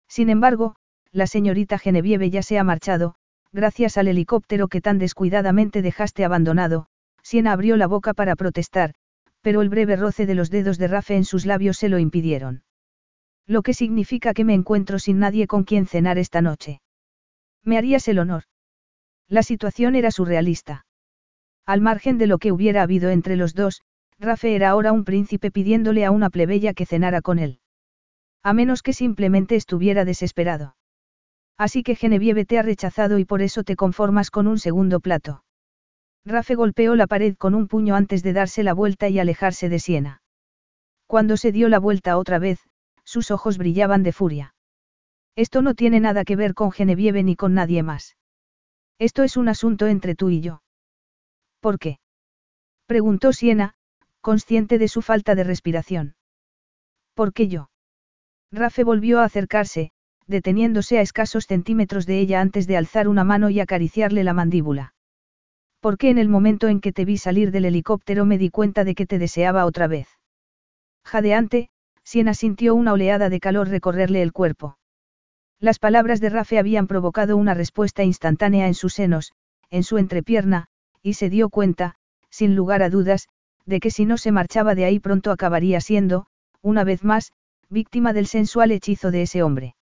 Sin 0.08 0.28
embargo, 0.28 0.74
la 1.12 1.26
señorita 1.26 1.78
Genevieve 1.78 2.28
ya 2.30 2.42
se 2.42 2.58
ha 2.58 2.64
marchado, 2.64 3.14
gracias 3.52 3.96
al 3.96 4.08
helicóptero 4.08 4.66
que 4.68 4.80
tan 4.80 4.98
descuidadamente 4.98 5.80
dejaste 5.80 6.24
abandonado, 6.24 6.86
Siena 7.22 7.52
abrió 7.52 7.76
la 7.76 7.86
boca 7.86 8.12
para 8.12 8.36
protestar, 8.36 8.94
pero 9.44 9.60
el 9.60 9.68
breve 9.68 9.94
roce 9.94 10.24
de 10.24 10.34
los 10.34 10.50
dedos 10.50 10.78
de 10.78 10.88
Rafe 10.88 11.16
en 11.16 11.24
sus 11.26 11.44
labios 11.44 11.76
se 11.76 11.90
lo 11.90 11.98
impidieron. 11.98 12.62
Lo 13.46 13.60
que 13.62 13.74
significa 13.74 14.32
que 14.32 14.42
me 14.42 14.54
encuentro 14.54 14.98
sin 14.98 15.18
nadie 15.18 15.46
con 15.46 15.64
quien 15.64 15.86
cenar 15.86 16.16
esta 16.16 16.40
noche. 16.40 16.80
Me 17.62 17.76
harías 17.76 18.08
el 18.08 18.20
honor. 18.20 18.44
La 19.28 19.42
situación 19.42 19.96
era 19.96 20.10
surrealista. 20.10 20.86
Al 21.66 21.82
margen 21.82 22.16
de 22.16 22.26
lo 22.26 22.38
que 22.38 22.52
hubiera 22.52 22.80
habido 22.82 23.10
entre 23.10 23.36
los 23.36 23.54
dos, 23.54 23.82
Rafe 24.18 24.54
era 24.54 24.70
ahora 24.70 24.92
un 24.92 25.04
príncipe 25.04 25.50
pidiéndole 25.50 26.06
a 26.06 26.10
una 26.10 26.30
plebeya 26.30 26.72
que 26.72 26.86
cenara 26.86 27.20
con 27.20 27.38
él. 27.38 27.60
A 28.42 28.54
menos 28.54 28.82
que 28.82 28.94
simplemente 28.94 29.56
estuviera 29.56 30.06
desesperado. 30.06 30.74
Así 31.58 31.82
que 31.82 31.96
Genevieve 31.96 32.46
te 32.46 32.58
ha 32.58 32.62
rechazado 32.62 33.18
y 33.18 33.26
por 33.26 33.42
eso 33.42 33.62
te 33.62 33.76
conformas 33.76 34.30
con 34.30 34.46
un 34.46 34.58
segundo 34.58 35.00
plato. 35.00 35.44
Rafe 36.26 36.54
golpeó 36.54 36.96
la 36.96 37.06
pared 37.06 37.36
con 37.36 37.54
un 37.54 37.68
puño 37.68 37.94
antes 37.94 38.22
de 38.22 38.32
darse 38.32 38.62
la 38.62 38.72
vuelta 38.72 39.08
y 39.08 39.18
alejarse 39.18 39.68
de 39.68 39.78
Siena. 39.78 40.22
Cuando 41.06 41.36
se 41.36 41.52
dio 41.52 41.68
la 41.68 41.78
vuelta 41.78 42.16
otra 42.16 42.38
vez, 42.38 42.60
sus 43.04 43.30
ojos 43.30 43.58
brillaban 43.58 44.02
de 44.02 44.12
furia. 44.12 44.54
Esto 45.36 45.60
no 45.60 45.74
tiene 45.74 46.00
nada 46.00 46.24
que 46.24 46.36
ver 46.36 46.54
con 46.54 46.72
Genevieve 46.72 47.22
ni 47.22 47.36
con 47.36 47.54
nadie 47.54 47.82
más. 47.82 48.16
Esto 48.98 49.22
es 49.22 49.36
un 49.36 49.48
asunto 49.48 49.86
entre 49.86 50.14
tú 50.14 50.30
y 50.30 50.40
yo. 50.40 50.62
¿Por 51.60 51.78
qué? 51.78 51.98
Preguntó 52.86 53.32
Siena, 53.32 53.74
consciente 54.20 54.78
de 54.78 54.88
su 54.88 55.02
falta 55.02 55.34
de 55.34 55.44
respiración. 55.44 56.16
¿Por 57.14 57.32
qué 57.32 57.48
yo? 57.48 57.70
Rafe 58.50 58.84
volvió 58.84 59.20
a 59.20 59.24
acercarse, 59.24 59.92
deteniéndose 60.26 60.98
a 60.98 61.02
escasos 61.02 61.44
centímetros 61.44 62.06
de 62.06 62.20
ella 62.20 62.40
antes 62.40 62.66
de 62.66 62.76
alzar 62.76 63.08
una 63.08 63.24
mano 63.24 63.50
y 63.50 63.60
acariciarle 63.60 64.24
la 64.24 64.32
mandíbula. 64.32 64.94
Porque 65.84 66.08
en 66.08 66.16
el 66.16 66.30
momento 66.30 66.68
en 66.68 66.80
que 66.80 66.94
te 66.94 67.04
vi 67.04 67.18
salir 67.18 67.50
del 67.50 67.66
helicóptero 67.66 68.24
me 68.24 68.38
di 68.38 68.48
cuenta 68.48 68.84
de 68.84 68.94
que 68.94 69.04
te 69.04 69.18
deseaba 69.18 69.66
otra 69.66 69.86
vez. 69.86 70.08
Jadeante, 71.04 71.68
Siena 72.02 72.32
sintió 72.32 72.74
una 72.74 72.94
oleada 72.94 73.28
de 73.28 73.38
calor 73.38 73.68
recorrerle 73.68 74.22
el 74.22 74.32
cuerpo. 74.32 74.78
Las 75.60 75.78
palabras 75.78 76.22
de 76.22 76.30
Rafe 76.30 76.58
habían 76.58 76.86
provocado 76.86 77.36
una 77.36 77.52
respuesta 77.52 78.02
instantánea 78.02 78.66
en 78.66 78.72
sus 78.72 78.94
senos, 78.94 79.34
en 79.68 79.82
su 79.82 79.98
entrepierna, 79.98 80.68
y 81.02 81.14
se 81.14 81.28
dio 81.28 81.50
cuenta, 81.50 81.96
sin 82.30 82.56
lugar 82.56 82.82
a 82.82 82.88
dudas, 82.88 83.28
de 83.66 83.78
que 83.78 83.90
si 83.90 84.06
no 84.06 84.16
se 84.16 84.32
marchaba 84.32 84.74
de 84.74 84.86
ahí 84.86 85.00
pronto 85.00 85.32
acabaría 85.32 85.82
siendo, 85.82 86.28
una 86.62 86.84
vez 86.84 87.04
más, 87.04 87.34
víctima 87.68 88.14
del 88.14 88.26
sensual 88.26 88.72
hechizo 88.72 89.10
de 89.10 89.20
ese 89.20 89.42
hombre. 89.42 89.76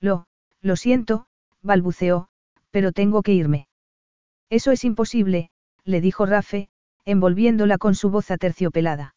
Lo, 0.00 0.26
lo 0.62 0.76
siento, 0.76 1.26
balbuceó, 1.60 2.28
pero 2.70 2.92
tengo 2.92 3.22
que 3.22 3.34
irme. 3.34 3.67
Eso 4.50 4.70
es 4.72 4.84
imposible, 4.84 5.50
le 5.84 6.00
dijo 6.00 6.26
Rafe, 6.26 6.68
envolviéndola 7.04 7.78
con 7.78 7.94
su 7.94 8.10
voz 8.10 8.30
aterciopelada. 8.30 9.14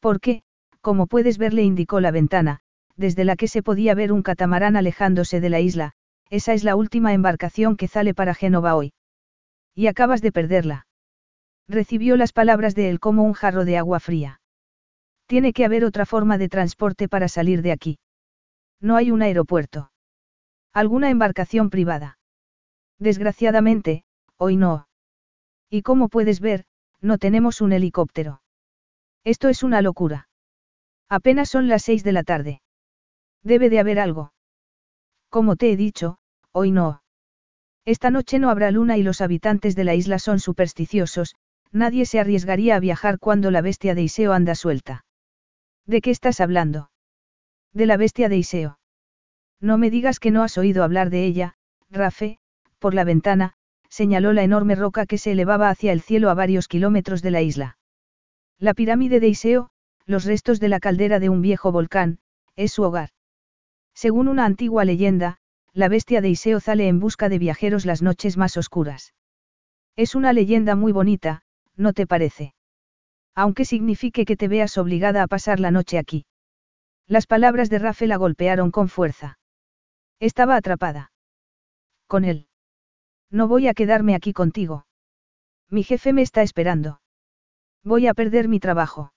Porque, 0.00 0.42
como 0.80 1.06
puedes 1.06 1.38
ver, 1.38 1.52
le 1.52 1.62
indicó 1.62 2.00
la 2.00 2.10
ventana, 2.10 2.60
desde 2.96 3.24
la 3.24 3.36
que 3.36 3.48
se 3.48 3.62
podía 3.62 3.94
ver 3.94 4.12
un 4.12 4.22
catamarán 4.22 4.76
alejándose 4.76 5.40
de 5.40 5.50
la 5.50 5.60
isla, 5.60 5.92
esa 6.30 6.54
es 6.54 6.64
la 6.64 6.76
última 6.76 7.12
embarcación 7.12 7.76
que 7.76 7.88
sale 7.88 8.14
para 8.14 8.34
Génova 8.34 8.74
hoy. 8.74 8.92
Y 9.74 9.86
acabas 9.86 10.22
de 10.22 10.32
perderla. 10.32 10.86
Recibió 11.68 12.16
las 12.16 12.32
palabras 12.32 12.74
de 12.74 12.88
él 12.88 13.00
como 13.00 13.24
un 13.24 13.32
jarro 13.32 13.64
de 13.64 13.76
agua 13.76 14.00
fría. 14.00 14.40
Tiene 15.26 15.52
que 15.52 15.64
haber 15.64 15.84
otra 15.84 16.06
forma 16.06 16.38
de 16.38 16.48
transporte 16.48 17.08
para 17.08 17.28
salir 17.28 17.62
de 17.62 17.72
aquí. 17.72 17.98
No 18.80 18.96
hay 18.96 19.10
un 19.10 19.22
aeropuerto. 19.22 19.90
¿Alguna 20.72 21.10
embarcación 21.10 21.70
privada? 21.70 22.18
Desgraciadamente, 22.98 24.04
hoy 24.38 24.56
no. 24.56 24.88
Y 25.70 25.82
como 25.82 26.08
puedes 26.08 26.40
ver, 26.40 26.64
no 27.00 27.18
tenemos 27.18 27.60
un 27.60 27.72
helicóptero. 27.72 28.42
Esto 29.24 29.48
es 29.48 29.62
una 29.62 29.82
locura. 29.82 30.28
Apenas 31.08 31.48
son 31.48 31.68
las 31.68 31.82
seis 31.82 32.04
de 32.04 32.12
la 32.12 32.22
tarde. 32.22 32.62
Debe 33.42 33.70
de 33.70 33.80
haber 33.80 33.98
algo. 33.98 34.32
Como 35.28 35.56
te 35.56 35.70
he 35.70 35.76
dicho, 35.76 36.18
hoy 36.52 36.70
no. 36.70 37.02
Esta 37.84 38.10
noche 38.10 38.38
no 38.38 38.50
habrá 38.50 38.70
luna 38.70 38.96
y 38.96 39.02
los 39.02 39.20
habitantes 39.20 39.76
de 39.76 39.84
la 39.84 39.94
isla 39.94 40.18
son 40.18 40.40
supersticiosos, 40.40 41.36
nadie 41.70 42.06
se 42.06 42.18
arriesgaría 42.18 42.76
a 42.76 42.80
viajar 42.80 43.18
cuando 43.18 43.50
la 43.50 43.60
bestia 43.60 43.94
de 43.94 44.02
Iseo 44.02 44.32
anda 44.32 44.54
suelta. 44.54 45.04
¿De 45.86 46.00
qué 46.00 46.10
estás 46.10 46.40
hablando? 46.40 46.90
De 47.72 47.86
la 47.86 47.96
bestia 47.96 48.28
de 48.28 48.38
Iseo. 48.38 48.78
No 49.60 49.78
me 49.78 49.90
digas 49.90 50.18
que 50.18 50.30
no 50.30 50.42
has 50.42 50.58
oído 50.58 50.82
hablar 50.82 51.10
de 51.10 51.24
ella, 51.24 51.54
Rafe, 51.90 52.38
por 52.78 52.94
la 52.94 53.04
ventana, 53.04 53.55
señaló 53.88 54.32
la 54.32 54.42
enorme 54.42 54.74
roca 54.74 55.06
que 55.06 55.18
se 55.18 55.32
elevaba 55.32 55.70
hacia 55.70 55.92
el 55.92 56.00
cielo 56.00 56.30
a 56.30 56.34
varios 56.34 56.68
kilómetros 56.68 57.22
de 57.22 57.30
la 57.30 57.42
isla. 57.42 57.78
La 58.58 58.74
pirámide 58.74 59.20
de 59.20 59.28
Iseo, 59.28 59.70
los 60.06 60.24
restos 60.24 60.60
de 60.60 60.68
la 60.68 60.80
caldera 60.80 61.18
de 61.18 61.28
un 61.28 61.42
viejo 61.42 61.72
volcán, 61.72 62.18
es 62.54 62.72
su 62.72 62.82
hogar. 62.82 63.10
Según 63.94 64.28
una 64.28 64.44
antigua 64.44 64.84
leyenda, 64.84 65.38
la 65.72 65.88
bestia 65.88 66.20
de 66.20 66.30
Iseo 66.30 66.60
sale 66.60 66.88
en 66.88 67.00
busca 67.00 67.28
de 67.28 67.38
viajeros 67.38 67.84
las 67.84 68.02
noches 68.02 68.36
más 68.36 68.56
oscuras. 68.56 69.14
Es 69.96 70.14
una 70.14 70.32
leyenda 70.32 70.74
muy 70.74 70.92
bonita, 70.92 71.42
¿no 71.76 71.92
te 71.92 72.06
parece? 72.06 72.54
Aunque 73.34 73.64
signifique 73.64 74.24
que 74.24 74.36
te 74.36 74.48
veas 74.48 74.78
obligada 74.78 75.22
a 75.22 75.26
pasar 75.26 75.60
la 75.60 75.70
noche 75.70 75.98
aquí. 75.98 76.24
Las 77.06 77.26
palabras 77.26 77.68
de 77.70 77.78
Rafael 77.78 78.08
la 78.08 78.16
golpearon 78.16 78.70
con 78.70 78.88
fuerza. 78.88 79.38
Estaba 80.18 80.56
atrapada. 80.56 81.12
Con 82.06 82.24
él. 82.24 82.48
No 83.30 83.48
voy 83.48 83.68
a 83.68 83.74
quedarme 83.74 84.14
aquí 84.14 84.32
contigo. 84.32 84.86
Mi 85.68 85.82
jefe 85.82 86.12
me 86.12 86.22
está 86.22 86.42
esperando. 86.42 87.00
Voy 87.82 88.06
a 88.06 88.14
perder 88.14 88.48
mi 88.48 88.60
trabajo. 88.60 89.12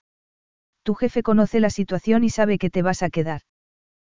Tu 0.83 0.95
jefe 0.95 1.23
conoce 1.23 1.59
la 1.59 1.69
situación 1.69 2.23
y 2.23 2.29
sabe 2.29 2.57
que 2.57 2.69
te 2.69 2.81
vas 2.81 3.03
a 3.03 3.09
quedar. 3.09 3.41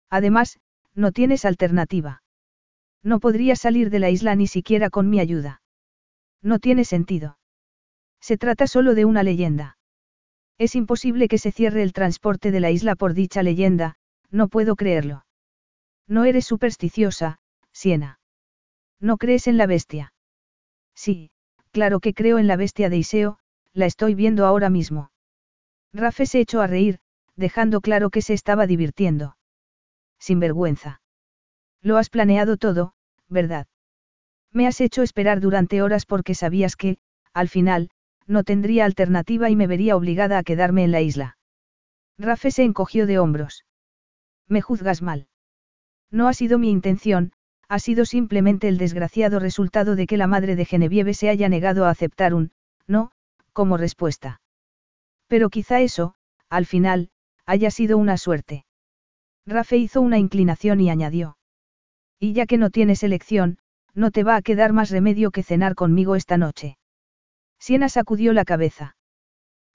Además, 0.10 0.60
no 0.96 1.12
tienes 1.12 1.46
alternativa. 1.46 2.24
No 3.04 3.20
podría 3.20 3.56
salir 3.56 3.89
de 3.89 4.00
la 4.00 4.10
isla 4.10 4.36
ni 4.36 4.48
siquiera 4.48 4.89
con 4.89 5.10
mi 5.10 5.20
ayuda. 5.20 5.62
No 6.41 6.60
tiene 6.60 6.86
sentido. 6.86 7.38
Se 8.22 8.38
trata 8.38 8.68
solo 8.68 8.96
de 8.96 9.06
una 9.06 9.24
leyenda. 9.24 9.78
Es 10.58 10.76
imposible 10.76 11.28
que 11.28 11.38
se 11.38 11.52
cierre 11.52 11.84
el 11.84 11.94
transporte 11.94 12.52
de 12.52 12.60
la 12.60 12.72
isla 12.72 12.96
por 12.96 13.14
dicha 13.14 13.44
leyenda, 13.44 13.96
no 14.30 14.48
puedo 14.48 14.76
creerlo. 14.76 15.26
No 16.08 16.26
eres 16.26 16.46
supersticiosa, 16.46 17.39
Siena. 17.72 18.20
¿No 19.04 19.18
crees 19.18 19.47
en 19.47 19.58
la 19.58 19.68
bestia? 19.68 20.14
Sí, 20.95 21.30
claro 21.72 21.99
que 21.99 22.14
creo 22.14 22.39
en 22.39 22.47
la 22.47 22.56
bestia 22.56 22.89
de 22.89 22.95
Iseo, 22.95 23.38
la 23.74 23.86
estoy 23.86 24.16
viendo 24.16 24.45
ahora 24.45 24.70
mismo. 24.70 25.12
Rafe 25.91 26.26
se 26.26 26.39
echó 26.39 26.62
a 26.62 26.68
reír, 26.68 26.99
dejando 27.36 27.82
claro 27.82 28.10
que 28.10 28.22
se 28.22 28.34
estaba 28.34 28.66
divirtiendo. 28.66 29.36
Sin 30.20 30.39
vergüenza. 30.39 31.01
Lo 31.82 31.97
has 31.97 32.10
planeado 32.10 32.56
todo, 32.56 32.93
¿verdad? 33.28 33.68
Me 34.54 34.68
has 34.68 34.80
hecho 34.80 35.01
esperar 35.04 35.41
durante 35.41 35.82
horas 35.82 36.06
porque 36.06 36.34
sabías 36.34 36.78
que, 36.78 36.97
al 37.34 37.49
final, 37.49 37.89
no 38.26 38.45
tendría 38.45 38.86
alternativa 38.86 39.49
y 39.49 39.58
me 39.58 39.68
vería 39.68 39.97
obligada 39.97 40.38
a 40.38 40.43
quedarme 40.43 40.86
en 40.86 40.93
la 40.93 41.01
isla. 41.01 41.38
Rafe 42.18 42.51
se 42.51 42.64
encogió 42.64 43.06
de 43.06 43.20
hombros. 43.20 43.66
Me 44.47 44.62
juzgas 44.62 45.01
mal. 45.01 45.28
No 46.10 46.30
ha 46.30 46.34
sido 46.34 46.58
mi 46.58 46.70
intención, 46.72 47.34
ha 47.74 47.80
sido 47.80 48.06
simplemente 48.06 48.68
el 48.68 48.78
desgraciado 48.78 49.40
resultado 49.40 49.96
de 49.96 50.06
que 50.06 50.16
la 50.16 50.28
madre 50.28 50.56
de 50.56 50.64
Genevieve 50.64 51.16
se 51.16 51.30
haya 51.30 51.50
negado 51.50 51.86
a 51.86 51.90
aceptar 51.90 52.36
un, 52.36 52.52
no, 52.86 53.10
como 53.52 53.78
respuesta. 53.78 54.42
Pero 55.26 55.50
quizá 55.50 55.82
eso, 55.82 56.14
al 56.50 56.68
final, 56.68 57.10
haya 57.48 57.72
sido 57.72 57.98
una 57.98 58.18
suerte. 58.18 58.68
Rafe 59.48 59.78
hizo 59.78 60.02
una 60.02 60.20
inclinación 60.20 60.82
y 60.82 60.92
añadió. 60.92 61.36
Y 62.20 62.34
ya 62.34 62.46
que 62.46 62.60
no 62.60 62.70
tienes 62.70 63.02
elección, 63.02 63.58
no 63.96 64.12
te 64.12 64.24
va 64.24 64.36
a 64.36 64.44
quedar 64.44 64.72
más 64.72 64.92
remedio 64.92 65.32
que 65.32 65.42
cenar 65.42 65.74
conmigo 65.74 66.16
esta 66.16 66.38
noche. 66.38 66.78
Siena 67.58 67.90
sacudió 67.90 68.34
la 68.34 68.46
cabeza. 68.46 68.98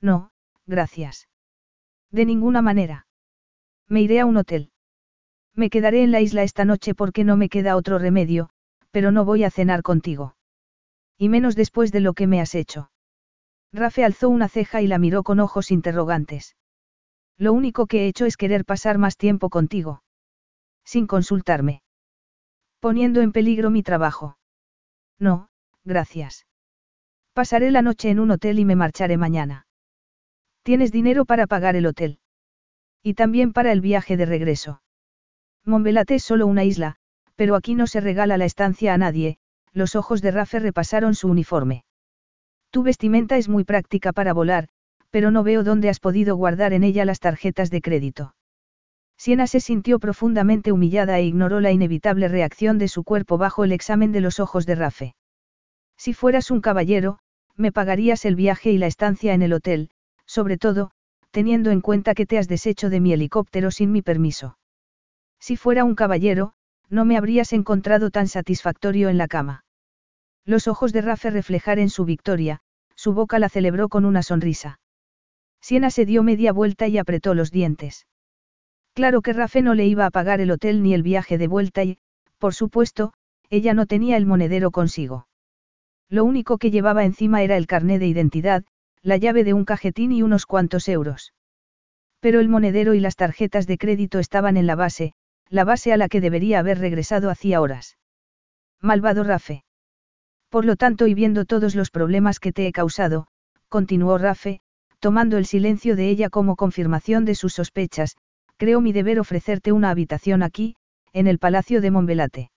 No, 0.01 0.31
gracias. 0.67 1.29
De 2.13 2.25
ninguna 2.25 2.63
manera. 2.63 3.09
Me 3.89 4.03
iré 4.03 4.21
a 4.21 4.27
un 4.27 4.37
hotel. 4.37 4.71
Me 5.55 5.71
quedaré 5.71 6.03
en 6.03 6.13
la 6.13 6.21
isla 6.21 6.43
esta 6.43 6.65
noche 6.65 6.95
porque 6.95 7.25
no 7.25 7.37
me 7.37 7.49
queda 7.49 7.77
otro 7.77 7.99
remedio, 7.99 8.51
pero 8.91 9.13
no 9.13 9.25
voy 9.25 9.45
a 9.45 9.51
cenar 9.51 9.83
contigo. 9.83 10.37
Y 11.17 11.29
menos 11.29 11.57
después 11.57 11.93
de 11.93 12.01
lo 12.01 12.15
que 12.15 12.27
me 12.27 12.41
has 12.41 12.55
hecho. 12.55 12.91
Rafe 13.73 14.05
alzó 14.05 14.29
una 14.29 14.49
ceja 14.49 14.81
y 14.83 14.87
la 14.87 14.99
miró 14.99 15.23
con 15.23 15.41
ojos 15.41 15.71
interrogantes. 15.71 16.57
Lo 17.37 17.53
único 17.53 17.87
que 17.87 18.05
he 18.05 18.09
hecho 18.09 18.25
es 18.25 18.37
querer 18.37 18.65
pasar 18.65 18.99
más 18.99 19.17
tiempo 19.17 19.51
contigo. 19.51 20.03
Sin 20.85 21.07
consultarme. 21.07 21.83
Poniendo 22.81 23.21
en 23.21 23.33
peligro 23.33 23.71
mi 23.71 23.83
trabajo. 23.83 24.39
No, 25.19 25.49
gracias. 25.85 26.47
Pasaré 27.33 27.71
la 27.71 27.83
noche 27.83 28.11
en 28.11 28.21
un 28.21 28.31
hotel 28.31 28.59
y 28.59 28.65
me 28.65 28.77
marcharé 28.77 29.17
mañana. 29.17 29.67
¿Tienes 30.63 30.91
dinero 30.91 31.25
para 31.25 31.47
pagar 31.47 31.77
el 31.77 31.87
hotel? 31.87 32.21
Y 33.03 33.15
también 33.15 33.53
para 33.53 33.73
el 33.73 33.81
viaje 33.81 34.17
de 34.17 34.27
regreso. 34.27 34.81
Montbelate 35.69 36.14
es 36.14 36.25
solo 36.25 36.47
una 36.47 36.64
isla, 36.64 36.97
pero 37.37 37.55
aquí 37.55 37.75
no 37.75 37.87
se 37.87 38.01
regala 38.01 38.39
la 38.39 38.47
estancia 38.47 38.95
a 38.95 38.99
nadie, 38.99 39.37
los 39.73 39.97
ojos 39.97 40.23
de 40.23 40.31
Rafe 40.31 40.59
repasaron 40.61 41.14
su 41.14 41.29
uniforme. 41.29 41.85
Tu 42.71 42.83
vestimenta 42.83 43.37
es 43.37 43.49
muy 43.49 43.64
práctica 43.64 44.12
para 44.12 44.33
volar, 44.33 44.69
pero 45.11 45.31
no 45.31 45.43
veo 45.43 45.62
dónde 45.64 45.89
has 45.89 46.01
podido 46.01 46.37
guardar 46.37 46.73
en 46.73 46.85
ella 46.85 47.05
las 47.05 47.21
tarjetas 47.21 47.71
de 47.71 47.81
crédito. 47.81 48.35
Siena 49.16 49.47
se 49.47 49.61
sintió 49.61 49.99
profundamente 49.99 50.73
humillada 50.73 51.19
e 51.19 51.25
ignoró 51.25 51.61
la 51.61 51.73
inevitable 51.73 52.29
reacción 52.29 52.79
de 52.79 52.89
su 52.89 53.05
cuerpo 53.05 53.37
bajo 53.37 53.64
el 53.64 53.73
examen 53.73 54.11
de 54.12 54.21
los 54.21 54.41
ojos 54.41 54.64
de 54.64 54.75
Rafe. 54.75 55.14
Si 55.97 56.14
fueras 56.14 56.51
un 56.51 56.61
caballero, 56.61 57.19
me 57.57 57.73
pagarías 57.73 58.25
el 58.25 58.37
viaje 58.37 58.71
y 58.71 58.79
la 58.79 58.87
estancia 58.87 59.35
en 59.35 59.43
el 59.43 59.53
hotel, 59.53 59.91
sobre 60.25 60.57
todo, 60.57 60.93
teniendo 61.31 61.71
en 61.71 61.81
cuenta 61.81 62.14
que 62.14 62.27
te 62.27 62.39
has 62.39 62.49
deshecho 62.49 62.91
de 62.91 63.01
mi 63.01 63.12
helicóptero 63.12 63.71
sin 63.71 63.93
mi 63.93 64.03
permiso. 64.03 64.58
Si 65.41 65.57
fuera 65.57 65.84
un 65.84 65.95
caballero, 65.95 66.53
no 66.91 67.05
me 67.05 67.16
habrías 67.16 67.53
encontrado 67.53 68.11
tan 68.11 68.28
satisfactorio 68.28 69.09
en 69.09 69.18
la 69.18 69.28
cama. 69.28 69.64
Los 70.45 70.68
ojos 70.68 70.93
de 70.93 71.03
Rafe 71.03 71.30
reflejar 71.30 71.78
su 71.91 72.05
victoria, 72.05 72.61
su 72.95 73.12
boca 73.12 73.39
la 73.39 73.49
celebró 73.49 73.89
con 73.89 74.05
una 74.05 74.22
sonrisa. 74.22 74.80
Siena 75.61 75.91
se 75.91 76.07
dio 76.07 76.22
media 76.22 76.53
vuelta 76.53 76.89
y 76.89 76.99
apretó 76.99 77.34
los 77.34 77.51
dientes. 77.51 78.07
Claro 78.95 79.22
que 79.22 79.32
Rafe 79.32 79.62
no 79.62 79.74
le 79.74 79.86
iba 79.86 80.07
a 80.07 80.11
pagar 80.11 80.41
el 80.41 80.51
hotel 80.51 80.82
ni 80.82 80.95
el 80.95 81.03
viaje 81.03 81.39
de 81.39 81.47
vuelta 81.47 81.84
y, 81.84 81.99
por 82.39 82.55
supuesto, 82.55 83.12
ella 83.51 83.74
no 83.74 83.86
tenía 83.86 84.16
el 84.16 84.26
monedero 84.26 84.70
consigo. 84.70 85.28
Lo 86.09 86.24
único 86.24 86.59
que 86.59 86.70
llevaba 86.70 87.05
encima 87.05 87.43
era 87.43 87.57
el 87.57 87.66
carné 87.66 87.99
de 87.99 88.07
identidad, 88.07 88.64
la 89.03 89.16
llave 89.16 89.45
de 89.45 89.55
un 89.55 89.64
cajetín 89.64 90.12
y 90.12 90.22
unos 90.22 90.47
cuantos 90.47 90.89
euros. 90.89 91.32
Pero 92.20 92.41
el 92.41 92.49
monedero 92.49 92.95
y 92.95 93.01
las 93.01 93.16
tarjetas 93.16 93.66
de 93.66 93.78
crédito 93.78 94.18
estaban 94.18 94.57
en 94.57 94.66
la 94.66 94.74
base, 94.74 95.14
la 95.51 95.65
base 95.65 95.93
a 95.93 95.97
la 95.97 96.09
que 96.09 96.21
debería 96.21 96.59
haber 96.59 96.79
regresado 96.79 97.31
hacía 97.31 97.61
horas. 97.61 97.97
Malvado 98.81 99.25
Rafe. 99.25 99.65
Por 100.49 100.65
lo 100.65 100.77
tanto 100.77 101.07
y 101.07 101.15
viendo 101.15 101.45
todos 101.45 101.75
los 101.75 101.91
problemas 101.91 102.41
que 102.41 102.53
te 102.53 102.67
he 102.67 102.73
causado, 102.73 103.27
continuó 103.69 104.19
Rafe, 104.19 104.61
tomando 104.99 105.37
el 105.37 105.47
silencio 105.47 105.97
de 105.97 106.09
ella 106.09 106.31
como 106.31 106.57
confirmación 106.57 107.25
de 107.25 107.35
sus 107.35 107.55
sospechas, 107.55 108.17
creo 108.57 108.81
mi 108.81 108.93
deber 108.93 109.21
ofrecerte 109.21 109.73
una 109.73 109.91
habitación 109.91 110.43
aquí, 110.43 110.77
en 111.13 111.27
el 111.27 111.39
Palacio 111.39 111.81
de 111.81 111.91
Montbelate. 111.91 112.51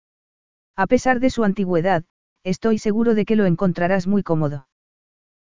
A 0.76 0.86
pesar 0.86 1.20
de 1.20 1.30
su 1.30 1.44
antigüedad, 1.44 2.04
estoy 2.44 2.78
seguro 2.78 3.14
de 3.14 3.24
que 3.24 3.36
lo 3.36 3.46
encontrarás 3.46 4.06
muy 4.06 4.22
cómodo. 4.22 4.66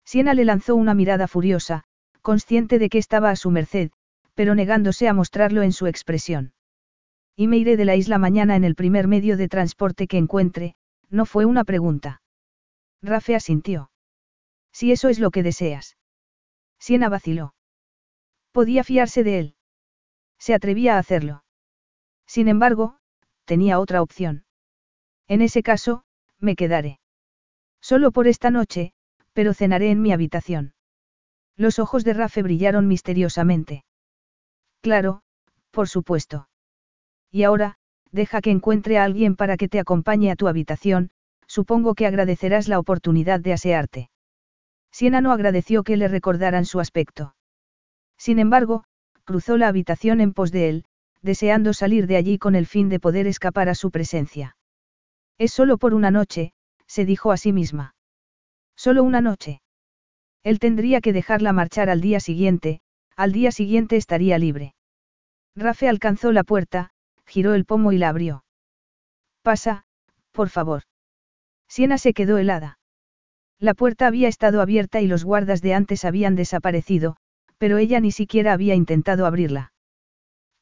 Siena 0.05 0.33
le 0.33 0.45
lanzó 0.45 0.75
una 0.75 0.93
mirada 0.93 1.27
furiosa, 1.27 1.83
consciente 2.21 2.79
de 2.79 2.89
que 2.89 2.97
estaba 2.97 3.29
a 3.29 3.35
su 3.35 3.51
merced, 3.51 3.91
pero 4.35 4.55
negándose 4.55 5.07
a 5.07 5.13
mostrarlo 5.13 5.63
en 5.63 5.73
su 5.73 5.87
expresión. 5.87 6.53
Y 7.39 7.47
me 7.47 7.57
iré 7.57 7.77
de 7.77 7.85
la 7.85 7.95
isla 7.95 8.17
mañana 8.17 8.55
en 8.55 8.63
el 8.63 8.73
primer 8.73 9.07
medio 9.07 9.37
de 9.37 9.47
transporte 9.47 10.07
que 10.07 10.17
encuentre, 10.17 10.75
no 11.11 11.27
fue 11.27 11.45
una 11.45 11.63
pregunta. 11.63 12.23
Rafe 13.03 13.35
asintió. 13.35 13.91
Si 14.73 14.91
eso 14.91 15.07
es 15.07 15.19
lo 15.19 15.29
que 15.29 15.43
deseas. 15.43 15.97
Siena 16.79 17.09
vaciló. 17.09 17.53
Podía 18.51 18.83
fiarse 18.83 19.23
de 19.23 19.39
él. 19.39 19.55
Se 20.39 20.55
atrevía 20.55 20.95
a 20.95 20.99
hacerlo. 20.99 21.43
Sin 22.25 22.47
embargo, 22.47 22.97
tenía 23.45 23.79
otra 23.79 24.01
opción. 24.01 24.45
En 25.27 25.43
ese 25.43 25.61
caso, 25.61 26.03
me 26.39 26.55
quedaré. 26.55 26.99
Solo 27.81 28.11
por 28.11 28.27
esta 28.27 28.49
noche, 28.49 28.93
pero 29.33 29.53
cenaré 29.53 29.91
en 29.91 30.01
mi 30.01 30.11
habitación. 30.11 30.73
Los 31.55 31.77
ojos 31.77 32.03
de 32.03 32.13
Rafe 32.13 32.41
brillaron 32.41 32.87
misteriosamente. 32.87 33.85
Claro, 34.81 35.21
por 35.69 35.87
supuesto. 35.87 36.49
Y 37.31 37.43
ahora, 37.43 37.75
deja 38.11 38.41
que 38.41 38.51
encuentre 38.51 38.97
a 38.97 39.03
alguien 39.03 39.35
para 39.35 39.57
que 39.57 39.67
te 39.67 39.79
acompañe 39.79 40.31
a 40.31 40.35
tu 40.35 40.47
habitación, 40.47 41.11
supongo 41.45 41.95
que 41.95 42.05
agradecerás 42.05 42.67
la 42.67 42.79
oportunidad 42.79 43.39
de 43.39 43.53
asearte. 43.53 44.09
Siena 44.91 45.21
no 45.21 45.31
agradeció 45.31 45.83
que 45.83 45.97
le 45.97 46.07
recordaran 46.07 46.65
su 46.65 46.79
aspecto. 46.79 47.35
Sin 48.17 48.39
embargo, 48.39 48.83
cruzó 49.25 49.57
la 49.57 49.67
habitación 49.67 50.21
en 50.21 50.33
pos 50.33 50.51
de 50.51 50.69
él, 50.69 50.85
deseando 51.21 51.73
salir 51.73 52.07
de 52.07 52.15
allí 52.15 52.37
con 52.37 52.55
el 52.55 52.65
fin 52.65 52.89
de 52.89 52.99
poder 52.99 53.27
escapar 53.27 53.69
a 53.69 53.75
su 53.75 53.91
presencia. 53.91 54.57
Es 55.37 55.51
solo 55.51 55.77
por 55.77 55.93
una 55.93 56.11
noche, 56.11 56.53
se 56.87 57.05
dijo 57.05 57.31
a 57.31 57.37
sí 57.37 57.53
misma. 57.53 57.95
Solo 58.75 59.03
una 59.03 59.21
noche. 59.21 59.61
Él 60.43 60.59
tendría 60.59 61.01
que 61.01 61.13
dejarla 61.13 61.51
marchar 61.51 61.89
al 61.89 62.01
día 62.01 62.19
siguiente, 62.19 62.81
al 63.15 63.33
día 63.33 63.51
siguiente 63.51 63.97
estaría 63.97 64.37
libre. 64.37 64.75
Rafe 65.55 65.89
alcanzó 65.89 66.31
la 66.31 66.43
puerta, 66.43 66.91
giró 67.27 67.53
el 67.53 67.65
pomo 67.65 67.91
y 67.91 67.97
la 67.97 68.09
abrió. 68.09 68.43
Pasa, 69.43 69.85
por 70.31 70.49
favor. 70.49 70.83
Siena 71.67 71.97
se 71.97 72.13
quedó 72.13 72.37
helada. 72.37 72.79
La 73.59 73.73
puerta 73.73 74.07
había 74.07 74.27
estado 74.27 74.61
abierta 74.61 75.01
y 75.01 75.07
los 75.07 75.23
guardas 75.23 75.61
de 75.61 75.73
antes 75.73 76.05
habían 76.05 76.35
desaparecido, 76.35 77.17
pero 77.57 77.77
ella 77.77 77.99
ni 77.99 78.11
siquiera 78.11 78.53
había 78.53 78.75
intentado 78.75 79.25
abrirla. 79.25 79.73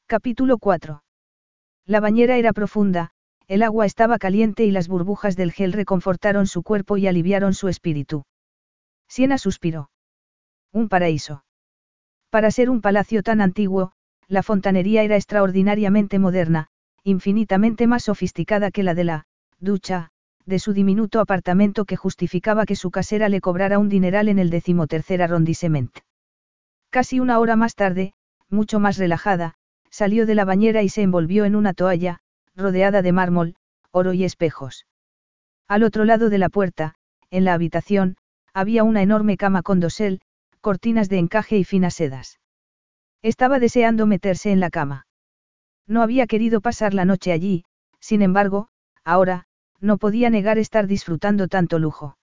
Capítulo 0.07 0.57
4. 0.57 1.03
La 1.85 1.99
bañera 1.99 2.37
era 2.37 2.53
profunda, 2.53 3.11
el 3.47 3.63
agua 3.63 3.85
estaba 3.85 4.17
caliente 4.17 4.65
y 4.65 4.71
las 4.71 4.87
burbujas 4.87 5.35
del 5.35 5.51
gel 5.51 5.73
reconfortaron 5.73 6.47
su 6.47 6.63
cuerpo 6.63 6.97
y 6.97 7.07
aliviaron 7.07 7.53
su 7.53 7.67
espíritu. 7.67 8.25
Siena 9.07 9.37
suspiró. 9.37 9.89
Un 10.71 10.89
paraíso. 10.89 11.43
Para 12.29 12.49
ser 12.49 12.69
un 12.69 12.81
palacio 12.81 13.23
tan 13.23 13.39
antiguo, 13.41 13.91
la 14.27 14.43
fontanería 14.43 15.03
era 15.03 15.15
extraordinariamente 15.15 16.19
moderna, 16.19 16.67
infinitamente 17.03 17.87
más 17.87 18.03
sofisticada 18.03 18.71
que 18.71 18.83
la 18.83 18.93
de 18.93 19.03
la 19.03 19.25
ducha, 19.59 20.09
de 20.45 20.59
su 20.59 20.73
diminuto 20.73 21.19
apartamento 21.19 21.85
que 21.85 21.95
justificaba 21.95 22.65
que 22.65 22.75
su 22.75 22.91
casera 22.91 23.29
le 23.29 23.41
cobrara 23.41 23.79
un 23.79 23.89
dineral 23.89 24.29
en 24.29 24.39
el 24.39 24.49
decimotercer 24.49 25.21
arrondissement. 25.21 25.91
Casi 26.89 27.19
una 27.19 27.39
hora 27.39 27.55
más 27.55 27.75
tarde, 27.75 28.13
mucho 28.49 28.79
más 28.79 28.97
relajada, 28.97 29.55
salió 29.89 30.25
de 30.25 30.35
la 30.35 30.45
bañera 30.45 30.83
y 30.83 30.89
se 30.89 31.01
envolvió 31.01 31.45
en 31.45 31.55
una 31.55 31.73
toalla, 31.73 32.19
rodeada 32.55 33.01
de 33.01 33.11
mármol, 33.11 33.55
oro 33.91 34.13
y 34.13 34.23
espejos. 34.23 34.85
Al 35.67 35.83
otro 35.83 36.05
lado 36.05 36.29
de 36.29 36.37
la 36.37 36.49
puerta, 36.49 36.95
en 37.31 37.43
la 37.43 37.53
habitación, 37.53 38.17
había 38.53 38.83
una 38.83 39.01
enorme 39.01 39.35
cama 39.35 39.63
con 39.63 39.79
dosel, 39.79 40.21
cortinas 40.61 41.09
de 41.09 41.17
encaje 41.17 41.57
y 41.57 41.63
finas 41.63 41.95
sedas. 41.95 42.39
Estaba 43.25 43.57
deseando 43.57 44.05
meterse 44.05 44.51
en 44.51 44.59
la 44.59 44.69
cama. 44.69 45.07
No 45.87 46.03
había 46.03 46.27
querido 46.27 46.61
pasar 46.61 46.93
la 46.93 47.05
noche 47.05 47.31
allí, 47.31 47.65
sin 47.99 48.21
embargo, 48.21 48.67
ahora, 49.03 49.47
no 49.81 49.97
podía 49.97 50.29
negar 50.29 50.59
estar 50.59 50.85
disfrutando 50.85 51.47
tanto 51.47 51.79
lujo. 51.79 52.19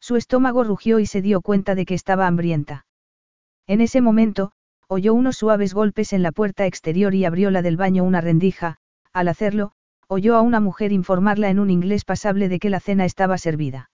Su 0.00 0.16
estómago 0.16 0.64
rugió 0.64 0.98
y 0.98 1.06
se 1.06 1.22
dio 1.22 1.42
cuenta 1.42 1.76
de 1.76 1.86
que 1.86 1.94
estaba 1.94 2.26
hambrienta. 2.26 2.86
En 3.68 3.80
ese 3.80 4.00
momento, 4.00 4.50
oyó 4.88 5.14
unos 5.14 5.36
suaves 5.36 5.72
golpes 5.72 6.12
en 6.12 6.24
la 6.24 6.32
puerta 6.32 6.66
exterior 6.66 7.14
y 7.14 7.24
abrió 7.24 7.52
la 7.52 7.62
del 7.62 7.76
baño 7.76 8.02
una 8.02 8.20
rendija, 8.20 8.78
al 9.12 9.28
hacerlo, 9.28 9.74
oyó 10.08 10.34
a 10.34 10.40
una 10.40 10.58
mujer 10.58 10.90
informarla 10.90 11.50
en 11.50 11.60
un 11.60 11.70
inglés 11.70 12.04
pasable 12.04 12.48
de 12.48 12.58
que 12.58 12.68
la 12.68 12.80
cena 12.80 13.04
estaba 13.04 13.38
servida. 13.38 13.92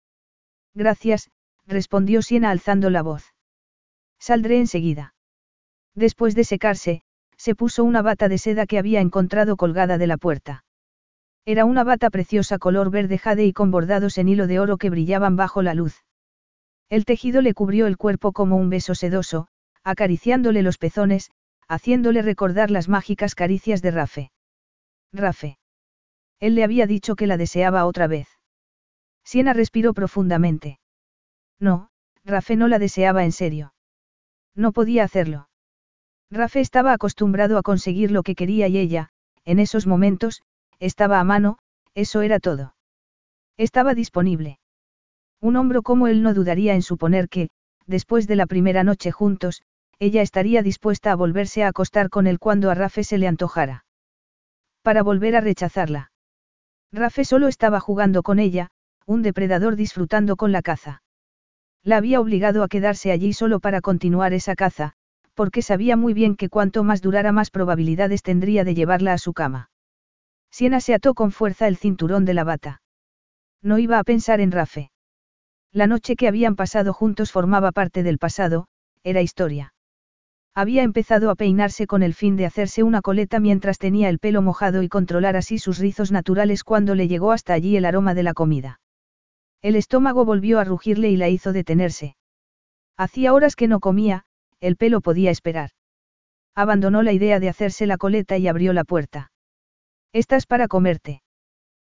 Gracias, 0.75 1.31
respondió 1.65 2.21
Siena 2.21 2.51
alzando 2.51 2.91
la 2.91 3.01
voz. 3.01 3.33
Saldré 4.19 4.59
enseguida. 4.59 5.15
Después 5.99 6.33
de 6.33 6.45
secarse, 6.45 7.01
se 7.35 7.55
puso 7.55 7.83
una 7.83 8.01
bata 8.01 8.29
de 8.29 8.37
seda 8.37 8.65
que 8.65 8.79
había 8.79 9.01
encontrado 9.01 9.57
colgada 9.57 9.97
de 9.97 10.07
la 10.07 10.15
puerta. 10.15 10.63
Era 11.45 11.65
una 11.65 11.83
bata 11.83 12.09
preciosa 12.09 12.57
color 12.57 12.89
verde 12.89 13.17
jade 13.17 13.43
y 13.43 13.51
con 13.51 13.69
bordados 13.69 14.17
en 14.17 14.29
hilo 14.29 14.47
de 14.47 14.61
oro 14.61 14.77
que 14.77 14.89
brillaban 14.89 15.35
bajo 15.35 15.61
la 15.61 15.73
luz. 15.73 16.05
El 16.87 17.03
tejido 17.03 17.41
le 17.41 17.53
cubrió 17.53 17.85
el 17.85 17.97
cuerpo 17.97 18.31
como 18.31 18.55
un 18.55 18.69
beso 18.69 18.95
sedoso, 18.95 19.49
acariciándole 19.83 20.61
los 20.61 20.77
pezones, 20.77 21.31
haciéndole 21.67 22.21
recordar 22.21 22.71
las 22.71 22.87
mágicas 22.87 23.35
caricias 23.35 23.81
de 23.81 23.91
Rafe. 23.91 24.31
Rafe. 25.11 25.59
Él 26.39 26.55
le 26.55 26.63
había 26.63 26.87
dicho 26.87 27.17
que 27.17 27.27
la 27.27 27.35
deseaba 27.35 27.85
otra 27.85 28.07
vez. 28.07 28.29
Siena 29.25 29.51
respiró 29.51 29.93
profundamente. 29.93 30.79
No, 31.59 31.89
Rafe 32.23 32.55
no 32.55 32.69
la 32.69 32.79
deseaba 32.79 33.25
en 33.25 33.33
serio. 33.33 33.73
No 34.55 34.71
podía 34.71 35.03
hacerlo. 35.03 35.48
Rafe 36.31 36.59
estaba 36.59 36.93
acostumbrado 36.93 37.57
a 37.57 37.63
conseguir 37.63 38.11
lo 38.11 38.23
que 38.23 38.35
quería 38.35 38.67
y 38.67 38.77
ella, 38.77 39.09
en 39.45 39.59
esos 39.59 39.87
momentos, 39.87 40.43
estaba 40.79 41.19
a 41.19 41.23
mano, 41.23 41.57
eso 41.95 42.21
era 42.21 42.39
todo. 42.39 42.75
Estaba 43.57 43.95
disponible. 43.95 44.59
Un 45.41 45.55
hombro 45.55 45.81
como 45.81 46.07
él 46.07 46.21
no 46.21 46.33
dudaría 46.33 46.75
en 46.75 46.81
suponer 46.81 47.29
que, 47.29 47.49
después 47.87 48.27
de 48.27 48.35
la 48.35 48.45
primera 48.45 48.83
noche 48.83 49.11
juntos, 49.11 49.63
ella 49.97 50.21
estaría 50.21 50.61
dispuesta 50.61 51.11
a 51.11 51.15
volverse 51.15 51.63
a 51.63 51.69
acostar 51.69 52.09
con 52.09 52.27
él 52.27 52.39
cuando 52.39 52.69
a 52.69 52.75
Rafe 52.75 53.03
se 53.03 53.17
le 53.17 53.27
antojara. 53.27 53.85
Para 54.83 55.03
volver 55.03 55.35
a 55.35 55.41
rechazarla. 55.41 56.11
Rafe 56.91 57.25
solo 57.25 57.47
estaba 57.47 57.79
jugando 57.79 58.23
con 58.23 58.39
ella, 58.39 58.69
un 59.05 59.21
depredador 59.23 59.75
disfrutando 59.75 60.35
con 60.35 60.51
la 60.51 60.61
caza. 60.61 61.01
La 61.83 61.97
había 61.97 62.21
obligado 62.21 62.63
a 62.63 62.67
quedarse 62.67 63.11
allí 63.11 63.33
solo 63.33 63.59
para 63.59 63.81
continuar 63.81 64.33
esa 64.33 64.55
caza, 64.55 64.93
porque 65.39 65.61
sabía 65.61 65.95
muy 65.95 66.13
bien 66.13 66.35
que 66.35 66.49
cuanto 66.49 66.83
más 66.83 67.01
durara 67.01 67.31
más 67.31 67.49
probabilidades 67.49 68.23
tendría 68.23 68.65
de 68.65 68.75
llevarla 68.75 69.13
a 69.13 69.17
su 69.17 69.31
cama. 69.31 69.69
Siena 70.51 70.81
se 70.81 70.93
ató 70.93 71.13
con 71.13 71.31
fuerza 71.31 71.69
el 71.69 71.77
cinturón 71.77 72.25
de 72.25 72.33
la 72.33 72.43
bata. 72.43 72.81
No 73.61 73.79
iba 73.79 73.99
a 73.99 74.03
pensar 74.03 74.41
en 74.41 74.51
Rafe. 74.51 74.91
La 75.71 75.87
noche 75.87 76.17
que 76.17 76.27
habían 76.27 76.57
pasado 76.57 76.91
juntos 76.91 77.31
formaba 77.31 77.71
parte 77.71 78.03
del 78.03 78.17
pasado, 78.17 78.67
era 79.01 79.21
historia. 79.21 79.73
Había 80.53 80.83
empezado 80.83 81.29
a 81.29 81.35
peinarse 81.35 81.87
con 81.87 82.03
el 82.03 82.13
fin 82.13 82.35
de 82.35 82.45
hacerse 82.45 82.83
una 82.83 83.01
coleta 83.01 83.39
mientras 83.39 83.77
tenía 83.77 84.09
el 84.09 84.19
pelo 84.19 84.41
mojado 84.41 84.83
y 84.83 84.89
controlar 84.89 85.37
así 85.37 85.57
sus 85.57 85.77
rizos 85.77 86.11
naturales 86.11 86.65
cuando 86.65 86.95
le 86.95 87.07
llegó 87.07 87.31
hasta 87.31 87.53
allí 87.53 87.77
el 87.77 87.85
aroma 87.85 88.13
de 88.13 88.23
la 88.23 88.33
comida. 88.33 88.81
El 89.61 89.77
estómago 89.77 90.25
volvió 90.25 90.59
a 90.59 90.65
rugirle 90.65 91.09
y 91.11 91.15
la 91.15 91.29
hizo 91.29 91.53
detenerse. 91.53 92.17
Hacía 92.97 93.33
horas 93.33 93.55
que 93.55 93.69
no 93.69 93.79
comía, 93.79 94.25
el 94.61 94.75
pelo 94.75 95.01
podía 95.01 95.31
esperar. 95.31 95.71
Abandonó 96.55 97.03
la 97.03 97.13
idea 97.13 97.39
de 97.39 97.49
hacerse 97.49 97.85
la 97.85 97.97
coleta 97.97 98.37
y 98.37 98.47
abrió 98.47 98.73
la 98.73 98.83
puerta. 98.83 99.31
Estás 100.13 100.45
para 100.45 100.67
comerte. 100.67 101.21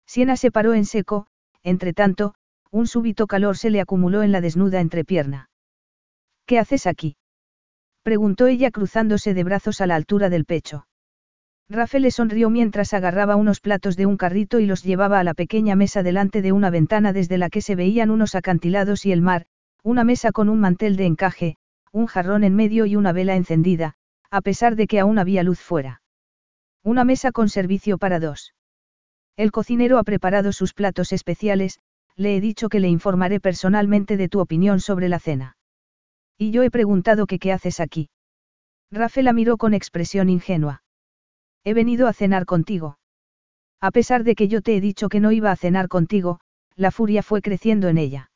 Siena 0.07 0.37
se 0.37 0.51
paró 0.51 0.75
en 0.75 0.85
seco, 0.85 1.27
entre 1.63 1.93
tanto, 1.93 2.35
un 2.71 2.87
súbito 2.87 3.27
calor 3.27 3.57
se 3.57 3.71
le 3.71 3.81
acumuló 3.81 4.23
en 4.23 4.33
la 4.33 4.41
desnuda 4.41 4.81
entrepierna. 4.81 5.51
¿Qué 6.47 6.59
haces 6.59 6.87
aquí? 6.87 7.17
preguntó 8.03 8.47
ella 8.47 8.71
cruzándose 8.71 9.33
de 9.35 9.45
brazos 9.45 9.81
a 9.81 9.87
la 9.87 9.95
altura 9.95 10.29
del 10.29 10.45
pecho. 10.45 10.87
Rafael 11.69 12.03
le 12.03 12.11
sonrió 12.11 12.51
mientras 12.51 12.93
agarraba 12.93 13.37
unos 13.37 13.61
platos 13.61 13.97
de 13.97 14.07
un 14.07 14.17
carrito 14.17 14.61
y 14.61 14.67
los 14.67 14.83
llevaba 14.83 15.21
a 15.21 15.25
la 15.25 15.35
pequeña 15.35 15.77
mesa 15.77 16.03
delante 16.03 16.43
de 16.43 16.53
una 16.53 16.71
ventana 16.71 17.13
desde 17.13 17.39
la 17.39 17.49
que 17.49 17.63
se 17.63 17.77
veían 17.77 18.11
unos 18.11 18.35
acantilados 18.35 19.07
y 19.07 19.13
el 19.13 19.23
mar, 19.23 19.47
una 19.83 20.05
mesa 20.05 20.33
con 20.33 20.49
un 20.49 20.61
mantel 20.61 20.97
de 20.97 21.07
encaje, 21.07 21.57
un 21.93 22.07
jarrón 22.07 22.43
en 22.43 22.55
medio 22.55 22.87
y 22.87 22.97
una 22.97 23.13
vela 23.13 23.37
encendida, 23.37 23.95
a 24.31 24.41
pesar 24.41 24.77
de 24.77 24.87
que 24.87 24.99
aún 24.99 25.19
había 25.19 25.43
luz 25.43 25.61
fuera. 25.61 26.03
Una 26.83 27.05
mesa 27.05 27.33
con 27.33 27.49
servicio 27.49 27.99
para 27.99 28.19
dos. 28.19 28.55
El 29.37 29.53
cocinero 29.53 29.99
ha 29.99 30.03
preparado 30.03 30.53
sus 30.53 30.75
platos 30.75 31.13
especiales, 31.13 31.79
le 32.17 32.37
he 32.37 32.41
dicho 32.41 32.69
que 32.69 32.81
le 32.81 32.89
informaré 32.89 33.41
personalmente 33.41 34.17
de 34.17 34.29
tu 34.29 34.41
opinión 34.41 34.81
sobre 34.81 35.09
la 35.09 35.21
cena. 35.21 35.57
Y 36.39 36.51
yo 36.51 36.63
he 36.63 36.71
preguntado 36.71 37.27
que 37.27 37.39
qué 37.39 37.53
haces 37.53 37.79
aquí. 37.79 38.11
Rafael 38.91 39.27
la 39.27 39.33
miró 39.33 39.57
con 39.57 39.75
expresión 39.75 40.29
ingenua. 40.29 40.83
He 41.65 41.75
venido 41.75 42.09
a 42.09 42.13
cenar 42.13 42.47
contigo. 42.47 42.99
A 43.81 43.91
pesar 43.91 44.25
de 44.25 44.35
que 44.35 44.49
yo 44.49 44.61
te 44.61 44.77
he 44.77 44.81
dicho 44.81 45.09
que 45.09 45.21
no 45.21 45.31
iba 45.31 45.51
a 45.51 45.57
cenar 45.57 45.89
contigo, 45.89 46.41
la 46.75 46.91
furia 46.91 47.23
fue 47.23 47.43
creciendo 47.43 47.89
en 47.89 47.99
ella. 47.99 48.32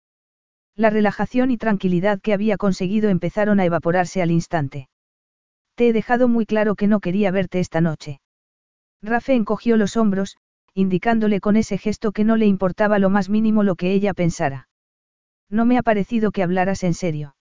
La 0.77 0.91
relajación 0.91 1.51
y 1.51 1.57
tranquilidad 1.57 2.21
que 2.21 2.33
había 2.33 2.57
conseguido 2.57 3.09
empezaron 3.09 3.61
a 3.61 3.65
evaporarse 3.65 4.23
al 4.23 4.31
instante. 4.31 4.89
Te 5.75 5.89
he 5.89 5.93
dejado 5.93 6.29
muy 6.29 6.47
claro 6.47 6.75
que 6.75 6.87
no 6.87 7.01
quería 7.01 7.31
verte 7.31 7.61
esta 7.61 7.81
noche. 7.81 8.21
Rafe 9.03 9.35
encogió 9.35 9.77
los 9.77 9.97
hombros, 9.97 10.37
indicándole 10.75 11.41
con 11.41 11.57
ese 11.57 11.79
gesto 11.79 12.13
que 12.13 12.25
no 12.25 12.37
le 12.37 12.47
importaba 12.47 12.99
lo 12.99 13.11
más 13.11 13.29
mínimo 13.29 13.63
lo 13.63 13.77
que 13.77 13.93
ella 13.93 14.15
pensara. 14.15 14.69
No 15.49 15.65
me 15.65 15.79
ha 15.79 15.83
parecido 15.83 16.31
que 16.31 16.43
hablaras 16.43 16.85
en 16.85 16.95
serio. 16.95 17.37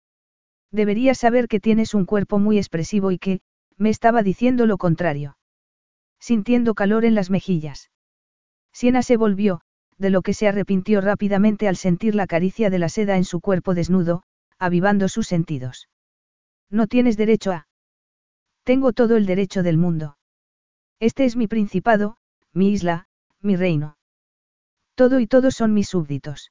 Deberías 0.73 1.19
saber 1.19 1.49
que 1.49 1.61
tienes 1.61 1.95
un 1.95 2.07
cuerpo 2.07 2.39
muy 2.39 2.59
expresivo 2.59 3.11
y 3.11 3.19
que, 3.19 3.41
me 3.77 3.91
estaba 3.91 4.23
diciendo 4.23 4.67
lo 4.67 4.79
contrario 4.79 5.37
sintiendo 6.21 6.75
calor 6.75 7.05
en 7.05 7.15
las 7.15 7.31
mejillas. 7.31 7.91
Siena 8.73 9.03
se 9.03 9.17
volvió, 9.17 9.63
de 10.01 10.09
lo 10.09 10.23
que 10.23 10.33
se 10.33 10.49
arrepintió 10.49 11.03
rápidamente 11.03 11.69
al 11.69 11.77
sentir 11.77 12.15
la 12.15 12.27
caricia 12.27 12.71
de 12.71 12.79
la 12.79 12.89
seda 12.89 13.19
en 13.19 13.25
su 13.25 13.41
cuerpo 13.41 13.75
desnudo, 13.75 14.23
avivando 14.59 15.09
sus 15.09 15.27
sentidos. 15.27 15.91
No 16.71 16.87
tienes 16.87 17.19
derecho 17.19 17.53
a... 17.53 17.69
Tengo 18.65 18.95
todo 18.95 19.19
el 19.19 19.27
derecho 19.27 19.63
del 19.63 19.77
mundo. 19.77 20.17
Este 21.01 21.27
es 21.27 21.37
mi 21.37 21.49
principado, 21.49 22.17
mi 22.55 22.71
isla, 22.71 23.09
mi 23.43 23.57
reino. 23.57 23.99
Todo 24.95 25.21
y 25.21 25.27
todos 25.27 25.55
son 25.55 25.75
mis 25.75 25.89
súbditos. 25.91 26.51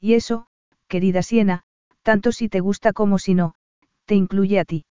Y 0.00 0.14
eso, 0.14 0.48
querida 0.88 1.22
Siena, 1.22 1.62
tanto 2.02 2.32
si 2.32 2.48
te 2.48 2.58
gusta 2.58 2.92
como 2.92 3.18
si 3.20 3.34
no, 3.34 3.54
te 4.06 4.16
incluye 4.16 4.58
a 4.58 4.64
ti. 4.64 4.86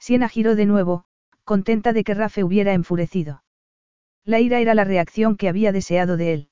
Siena 0.00 0.28
giró 0.28 0.56
de 0.56 0.66
nuevo, 0.66 1.04
contenta 1.44 1.92
de 1.92 2.02
que 2.02 2.14
Rafe 2.14 2.42
hubiera 2.42 2.72
enfurecido. 2.72 3.44
La 4.24 4.40
ira 4.40 4.58
era 4.58 4.74
la 4.74 4.84
reacción 4.84 5.36
que 5.36 5.48
había 5.48 5.70
deseado 5.70 6.16
de 6.16 6.32
él. 6.32 6.50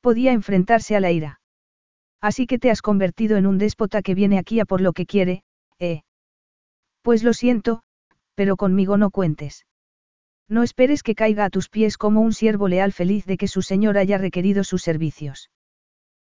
Podía 0.00 0.32
enfrentarse 0.32 0.96
a 0.96 1.00
la 1.00 1.10
ira. 1.10 1.40
Así 2.20 2.46
que 2.46 2.58
te 2.58 2.70
has 2.70 2.82
convertido 2.82 3.36
en 3.36 3.46
un 3.46 3.58
déspota 3.58 4.02
que 4.02 4.14
viene 4.14 4.38
aquí 4.38 4.60
a 4.60 4.64
por 4.64 4.80
lo 4.80 4.92
que 4.92 5.06
quiere, 5.06 5.42
¿eh? 5.78 6.02
Pues 7.02 7.22
lo 7.22 7.32
siento, 7.32 7.82
pero 8.34 8.56
conmigo 8.56 8.96
no 8.96 9.10
cuentes. 9.10 9.66
No 10.48 10.62
esperes 10.62 11.02
que 11.02 11.14
caiga 11.14 11.44
a 11.44 11.50
tus 11.50 11.68
pies 11.68 11.96
como 11.96 12.20
un 12.20 12.32
siervo 12.32 12.66
leal 12.66 12.92
feliz 12.92 13.24
de 13.24 13.36
que 13.36 13.46
su 13.46 13.62
señor 13.62 13.96
haya 13.96 14.18
requerido 14.18 14.64
sus 14.64 14.82
servicios. 14.82 15.50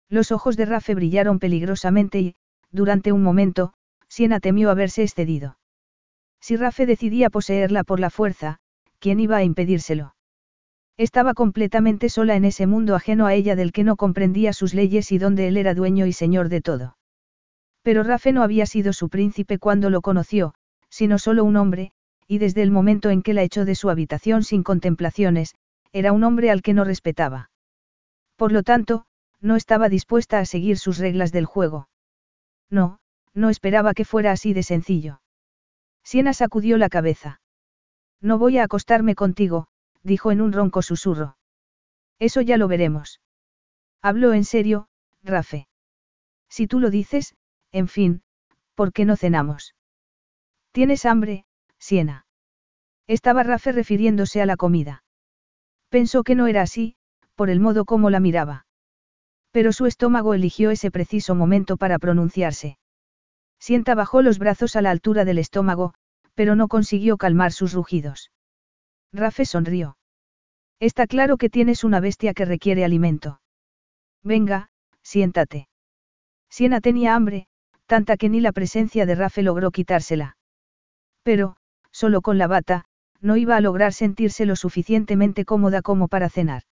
Los 0.09 0.31
ojos 0.31 0.57
de 0.57 0.65
Rafe 0.65 0.95
brillaron 0.95 1.39
peligrosamente 1.39 2.19
y, 2.19 2.35
durante 2.71 3.11
un 3.11 3.23
momento, 3.23 3.73
Siena 4.09 4.39
temió 4.39 4.69
haberse 4.69 5.03
excedido. 5.03 5.57
Si 6.41 6.57
Rafe 6.57 6.85
decidía 6.85 7.29
poseerla 7.29 7.83
por 7.83 7.99
la 7.99 8.09
fuerza, 8.09 8.59
¿quién 8.99 9.19
iba 9.19 9.37
a 9.37 9.43
impedírselo? 9.43 10.16
Estaba 10.97 11.35
completamente 11.35 12.09
sola 12.09 12.35
en 12.35 12.43
ese 12.43 12.65
mundo 12.65 12.95
ajeno 12.95 13.27
a 13.27 13.35
ella 13.35 13.55
del 13.55 13.71
que 13.71 13.83
no 13.83 13.97
comprendía 13.97 14.51
sus 14.51 14.73
leyes 14.73 15.11
y 15.11 15.19
donde 15.19 15.47
él 15.47 15.57
era 15.57 15.75
dueño 15.75 16.07
y 16.07 16.13
señor 16.13 16.49
de 16.49 16.61
todo. 16.61 16.97
Pero 17.83 18.01
Rafe 18.01 18.31
no 18.31 18.41
había 18.41 18.65
sido 18.65 18.93
su 18.93 19.07
príncipe 19.07 19.59
cuando 19.59 19.91
lo 19.91 20.01
conoció, 20.01 20.55
sino 20.89 21.19
solo 21.19 21.43
un 21.43 21.55
hombre, 21.55 21.91
y 22.27 22.39
desde 22.39 22.63
el 22.63 22.71
momento 22.71 23.11
en 23.11 23.21
que 23.21 23.35
la 23.35 23.43
echó 23.43 23.63
de 23.63 23.75
su 23.75 23.91
habitación 23.91 24.43
sin 24.43 24.63
contemplaciones, 24.63 25.55
era 25.93 26.11
un 26.11 26.23
hombre 26.23 26.49
al 26.49 26.63
que 26.63 26.73
no 26.73 26.83
respetaba. 26.83 27.51
Por 28.35 28.51
lo 28.51 28.63
tanto, 28.63 29.05
no 29.39 29.55
estaba 29.55 29.89
dispuesta 29.89 30.39
a 30.39 30.45
seguir 30.45 30.77
sus 30.79 30.97
reglas 30.97 31.31
del 31.31 31.45
juego. 31.45 31.89
No, 32.69 32.99
no 33.35 33.49
esperaba 33.49 33.93
que 33.93 34.03
fuera 34.03 34.31
así 34.31 34.53
de 34.53 34.63
sencillo. 34.63 35.21
Siena 36.03 36.33
sacudió 36.33 36.77
la 36.77 36.89
cabeza. 36.89 37.39
No 38.19 38.39
voy 38.39 38.57
a 38.57 38.63
acostarme 38.63 39.13
contigo, 39.13 39.67
dijo 40.07 40.31
en 40.31 40.41
un 40.41 40.53
ronco 40.53 40.81
susurro. 40.81 41.37
Eso 42.17 42.41
ya 42.41 42.57
lo 42.57 42.67
veremos. 42.67 43.19
Habló 44.01 44.33
en 44.33 44.45
serio, 44.45 44.87
Rafe. 45.21 45.67
Si 46.49 46.65
tú 46.65 46.79
lo 46.79 46.89
dices, 46.89 47.35
en 47.71 47.87
fin, 47.89 48.23
¿por 48.73 48.93
qué 48.93 49.03
no 49.05 49.17
cenamos? 49.17 49.75
¿Tienes 50.71 51.05
hambre, 51.05 51.45
Siena? 51.77 52.25
Estaba 53.05 53.43
Rafe 53.43 53.73
refiriéndose 53.73 54.41
a 54.41 54.45
la 54.45 54.55
comida. 54.55 55.03
Pensó 55.89 56.23
que 56.23 56.35
no 56.35 56.47
era 56.47 56.61
así, 56.61 56.95
por 57.35 57.49
el 57.49 57.59
modo 57.59 57.83
como 57.85 58.09
la 58.09 58.19
miraba. 58.19 58.65
Pero 59.51 59.73
su 59.73 59.85
estómago 59.85 60.33
eligió 60.33 60.71
ese 60.71 60.89
preciso 60.89 61.35
momento 61.35 61.77
para 61.77 61.99
pronunciarse. 61.99 62.77
Sienta 63.59 63.93
bajó 63.95 64.21
los 64.21 64.39
brazos 64.39 64.75
a 64.75 64.81
la 64.81 64.91
altura 64.91 65.25
del 65.25 65.37
estómago, 65.37 65.93
pero 66.33 66.55
no 66.55 66.67
consiguió 66.67 67.17
calmar 67.17 67.51
sus 67.51 67.73
rugidos. 67.73 68.31
Rafe 69.11 69.45
sonrió. 69.45 69.96
Está 70.79 71.07
claro 71.07 71.37
que 71.37 71.49
tienes 71.49 71.83
una 71.83 71.99
bestia 71.99 72.33
que 72.33 72.45
requiere 72.45 72.85
alimento. 72.85 73.41
Venga, 74.23 74.69
siéntate. 75.01 75.67
Siena 76.49 76.81
tenía 76.81 77.15
hambre, 77.15 77.47
tanta 77.87 78.17
que 78.17 78.29
ni 78.29 78.41
la 78.41 78.51
presencia 78.51 79.05
de 79.05 79.15
Rafe 79.15 79.41
logró 79.41 79.71
quitársela. 79.71 80.37
Pero, 81.23 81.55
solo 81.91 82.21
con 82.21 82.37
la 82.37 82.47
bata, 82.47 82.85
no 83.21 83.37
iba 83.37 83.55
a 83.55 83.61
lograr 83.61 83.93
sentirse 83.93 84.45
lo 84.45 84.55
suficientemente 84.55 85.45
cómoda 85.45 85.81
como 85.81 86.07
para 86.07 86.29
cenar. 86.29 86.63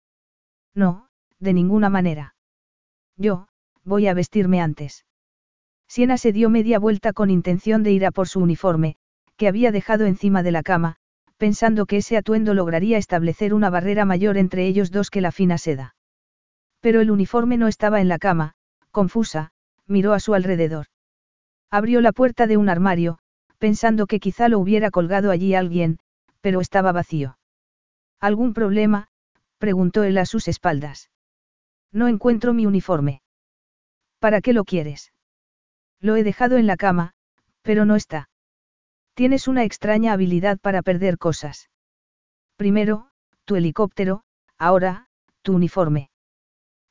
No, 0.75 1.07
de 1.39 1.53
ninguna 1.53 1.89
manera. 1.89 2.35
Yo, 3.17 3.47
voy 3.83 4.07
a 4.07 4.13
vestirme 4.13 4.61
antes. 4.61 5.05
Siena 5.87 6.17
se 6.17 6.31
dio 6.31 6.49
media 6.49 6.79
vuelta 6.79 7.13
con 7.13 7.29
intención 7.29 7.83
de 7.83 7.91
ir 7.91 8.05
a 8.05 8.11
por 8.11 8.27
su 8.27 8.39
uniforme, 8.39 8.97
que 9.37 9.47
había 9.47 9.71
dejado 9.71 10.05
encima 10.05 10.43
de 10.43 10.51
la 10.51 10.63
cama, 10.63 10.97
pensando 11.37 11.85
que 11.85 11.97
ese 11.97 12.17
atuendo 12.17 12.53
lograría 12.53 12.97
establecer 12.97 13.53
una 13.53 13.69
barrera 13.69 14.05
mayor 14.05 14.37
entre 14.37 14.65
ellos 14.67 14.91
dos 14.91 15.09
que 15.09 15.21
la 15.21 15.31
fina 15.31 15.57
seda. 15.57 15.95
Pero 16.79 17.01
el 17.01 17.11
uniforme 17.11 17.57
no 17.57 17.67
estaba 17.67 18.01
en 18.01 18.07
la 18.07 18.19
cama, 18.19 18.53
confusa, 18.91 19.51
miró 19.87 20.13
a 20.13 20.19
su 20.19 20.33
alrededor. 20.33 20.87
Abrió 21.69 22.01
la 22.01 22.11
puerta 22.11 22.47
de 22.47 22.57
un 22.57 22.69
armario, 22.69 23.19
pensando 23.57 24.07
que 24.07 24.19
quizá 24.19 24.49
lo 24.49 24.59
hubiera 24.59 24.91
colgado 24.91 25.31
allí 25.31 25.55
alguien, 25.55 25.99
pero 26.41 26.61
estaba 26.61 26.91
vacío. 26.91 27.37
¿Algún 28.19 28.53
problema? 28.53 29.09
preguntó 29.57 30.03
él 30.03 30.17
a 30.17 30.25
sus 30.25 30.47
espaldas. 30.47 31.09
No 31.91 32.07
encuentro 32.07 32.53
mi 32.53 32.65
uniforme. 32.65 33.21
¿Para 34.19 34.41
qué 34.41 34.53
lo 34.53 34.63
quieres? 34.63 35.11
Lo 35.99 36.15
he 36.15 36.23
dejado 36.23 36.57
en 36.57 36.67
la 36.67 36.77
cama, 36.77 37.13
pero 37.61 37.85
no 37.85 37.95
está. 37.95 38.29
Tienes 39.15 39.47
una 39.47 39.63
extraña 39.63 40.11
habilidad 40.11 40.59
para 40.59 40.81
perder 40.81 41.17
cosas. 41.17 41.69
Primero, 42.57 43.07
tu 43.45 43.55
helicóptero, 43.55 44.23
ahora, 44.57 45.07
tu 45.41 45.55
uniforme. 45.55 46.09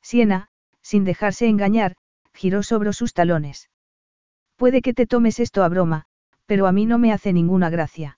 Siena, 0.01 0.47
sin 0.81 1.03
dejarse 1.03 1.47
engañar, 1.47 1.95
giró 2.33 2.63
sobre 2.63 2.93
sus 2.93 3.13
talones. 3.13 3.69
Puede 4.55 4.81
que 4.81 4.95
te 4.95 5.05
tomes 5.05 5.39
esto 5.39 5.63
a 5.63 5.69
broma, 5.69 6.05
pero 6.47 6.65
a 6.65 6.71
mí 6.71 6.87
no 6.87 6.97
me 6.97 7.13
hace 7.13 7.31
ninguna 7.31 7.69
gracia. 7.69 8.17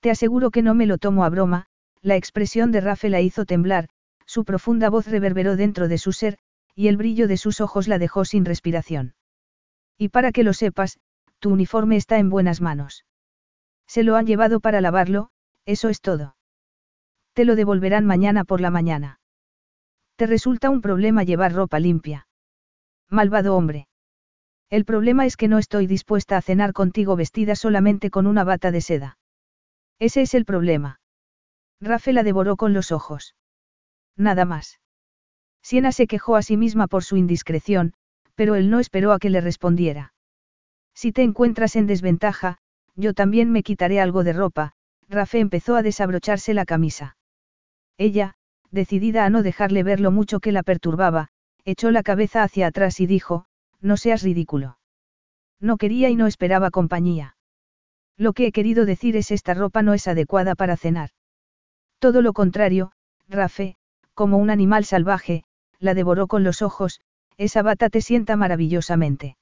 Te 0.00 0.10
aseguro 0.10 0.50
que 0.50 0.62
no 0.62 0.74
me 0.74 0.86
lo 0.86 0.98
tomo 0.98 1.24
a 1.24 1.28
broma, 1.28 1.66
la 2.00 2.16
expresión 2.16 2.72
de 2.72 2.80
Rafe 2.80 3.08
la 3.08 3.20
hizo 3.20 3.44
temblar, 3.44 3.88
su 4.26 4.44
profunda 4.44 4.90
voz 4.90 5.06
reverberó 5.06 5.54
dentro 5.54 5.86
de 5.86 5.98
su 5.98 6.12
ser, 6.12 6.38
y 6.74 6.88
el 6.88 6.96
brillo 6.96 7.28
de 7.28 7.36
sus 7.36 7.60
ojos 7.60 7.86
la 7.86 7.98
dejó 8.00 8.24
sin 8.24 8.44
respiración. 8.44 9.14
Y 9.96 10.08
para 10.08 10.32
que 10.32 10.42
lo 10.42 10.54
sepas, 10.54 10.98
tu 11.38 11.50
uniforme 11.50 11.96
está 11.96 12.18
en 12.18 12.28
buenas 12.28 12.60
manos. 12.60 13.04
Se 13.92 14.04
lo 14.04 14.16
han 14.16 14.24
llevado 14.26 14.60
para 14.60 14.80
lavarlo, 14.80 15.28
eso 15.66 15.90
es 15.90 16.00
todo. 16.00 16.34
Te 17.34 17.44
lo 17.44 17.56
devolverán 17.56 18.06
mañana 18.06 18.42
por 18.42 18.62
la 18.62 18.70
mañana. 18.70 19.20
Te 20.16 20.26
resulta 20.26 20.70
un 20.70 20.80
problema 20.80 21.24
llevar 21.24 21.52
ropa 21.52 21.78
limpia. 21.78 22.26
Malvado 23.10 23.54
hombre. 23.54 23.88
El 24.70 24.86
problema 24.86 25.26
es 25.26 25.36
que 25.36 25.46
no 25.46 25.58
estoy 25.58 25.86
dispuesta 25.86 26.38
a 26.38 26.40
cenar 26.40 26.72
contigo 26.72 27.16
vestida 27.16 27.54
solamente 27.54 28.08
con 28.08 28.26
una 28.26 28.44
bata 28.44 28.70
de 28.70 28.80
seda. 28.80 29.18
Ese 29.98 30.22
es 30.22 30.32
el 30.32 30.46
problema. 30.46 31.02
Rafe 31.78 32.14
la 32.14 32.22
devoró 32.22 32.56
con 32.56 32.72
los 32.72 32.92
ojos. 32.92 33.36
Nada 34.16 34.46
más. 34.46 34.80
Siena 35.60 35.92
se 35.92 36.06
quejó 36.06 36.36
a 36.36 36.42
sí 36.42 36.56
misma 36.56 36.86
por 36.86 37.04
su 37.04 37.18
indiscreción, 37.18 37.92
pero 38.36 38.54
él 38.54 38.70
no 38.70 38.80
esperó 38.80 39.12
a 39.12 39.18
que 39.18 39.28
le 39.28 39.42
respondiera. 39.42 40.14
Si 40.94 41.12
te 41.12 41.22
encuentras 41.22 41.76
en 41.76 41.86
desventaja, 41.86 42.61
yo 42.96 43.14
también 43.14 43.50
me 43.50 43.62
quitaré 43.62 44.00
algo 44.00 44.24
de 44.24 44.32
ropa, 44.32 44.72
Rafe 45.08 45.40
empezó 45.40 45.76
a 45.76 45.82
desabrocharse 45.82 46.54
la 46.54 46.64
camisa. 46.64 47.16
Ella, 47.98 48.34
decidida 48.70 49.24
a 49.24 49.30
no 49.30 49.42
dejarle 49.42 49.82
ver 49.82 50.00
lo 50.00 50.10
mucho 50.10 50.40
que 50.40 50.52
la 50.52 50.62
perturbaba, 50.62 51.28
echó 51.64 51.90
la 51.90 52.02
cabeza 52.02 52.42
hacia 52.42 52.66
atrás 52.66 53.00
y 53.00 53.06
dijo, 53.06 53.46
no 53.80 53.96
seas 53.96 54.22
ridículo. 54.22 54.78
No 55.60 55.76
quería 55.76 56.08
y 56.10 56.16
no 56.16 56.26
esperaba 56.26 56.70
compañía. 56.70 57.36
Lo 58.16 58.32
que 58.32 58.46
he 58.46 58.52
querido 58.52 58.84
decir 58.84 59.16
es 59.16 59.30
esta 59.30 59.54
ropa 59.54 59.82
no 59.82 59.94
es 59.94 60.08
adecuada 60.08 60.54
para 60.54 60.76
cenar. 60.76 61.10
Todo 61.98 62.22
lo 62.22 62.32
contrario, 62.32 62.92
Rafe, 63.28 63.76
como 64.14 64.38
un 64.38 64.50
animal 64.50 64.84
salvaje, 64.84 65.44
la 65.78 65.94
devoró 65.94 66.26
con 66.26 66.44
los 66.44 66.62
ojos, 66.62 67.00
esa 67.36 67.62
bata 67.62 67.90
te 67.90 68.00
sienta 68.00 68.36
maravillosamente. 68.36 69.36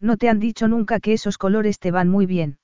No 0.00 0.16
te 0.16 0.28
han 0.28 0.40
dicho 0.40 0.68
nunca 0.68 1.00
que 1.00 1.12
esos 1.12 1.38
colores 1.38 1.78
te 1.78 1.90
van 1.90 2.08
muy 2.08 2.26
bien. 2.26 2.58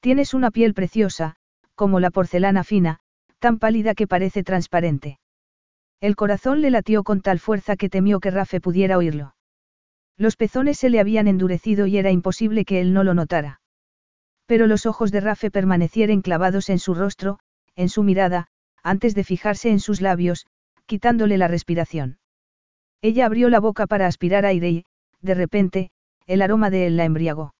Tienes 0.00 0.32
una 0.32 0.50
piel 0.50 0.74
preciosa, 0.74 1.36
como 1.74 2.00
la 2.00 2.10
porcelana 2.10 2.64
fina, 2.64 3.00
tan 3.38 3.58
pálida 3.58 3.94
que 3.94 4.06
parece 4.06 4.42
transparente. 4.42 5.18
El 6.00 6.14
corazón 6.14 6.60
le 6.60 6.70
latió 6.70 7.02
con 7.02 7.20
tal 7.20 7.40
fuerza 7.40 7.76
que 7.76 7.88
temió 7.88 8.20
que 8.20 8.30
Rafe 8.30 8.60
pudiera 8.60 8.96
oírlo. 8.96 9.34
Los 10.16 10.36
pezones 10.36 10.78
se 10.78 10.90
le 10.90 11.00
habían 11.00 11.26
endurecido 11.26 11.86
y 11.86 11.98
era 11.98 12.10
imposible 12.10 12.64
que 12.64 12.80
él 12.80 12.92
no 12.92 13.02
lo 13.04 13.14
notara. 13.14 13.60
Pero 14.46 14.66
los 14.66 14.86
ojos 14.86 15.10
de 15.12 15.20
Rafe 15.20 15.50
permanecieron 15.50 16.22
clavados 16.22 16.70
en 16.70 16.78
su 16.78 16.94
rostro, 16.94 17.38
en 17.74 17.88
su 17.88 18.02
mirada, 18.02 18.48
antes 18.82 19.14
de 19.14 19.24
fijarse 19.24 19.70
en 19.70 19.80
sus 19.80 20.00
labios, 20.00 20.46
quitándole 20.86 21.38
la 21.38 21.48
respiración. 21.48 22.18
Ella 23.02 23.26
abrió 23.26 23.50
la 23.50 23.60
boca 23.60 23.86
para 23.86 24.06
aspirar 24.06 24.46
aire 24.46 24.70
y, 24.70 24.84
de 25.20 25.34
repente, 25.34 25.90
el 26.26 26.42
aroma 26.42 26.70
de 26.70 26.86
él 26.86 26.96
la 26.96 27.04
embriagó. 27.04 27.54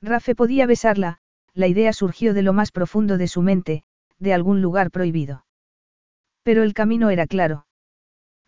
Rafe 0.00 0.34
podía 0.34 0.66
besarla, 0.66 1.18
la 1.54 1.68
idea 1.68 1.92
surgió 1.92 2.34
de 2.34 2.42
lo 2.42 2.52
más 2.52 2.72
profundo 2.72 3.16
de 3.16 3.28
su 3.28 3.40
mente, 3.40 3.84
de 4.18 4.34
algún 4.34 4.60
lugar 4.60 4.90
prohibido. 4.90 5.46
Pero 6.42 6.62
el 6.62 6.74
camino 6.74 7.10
era 7.10 7.26
claro. 7.26 7.66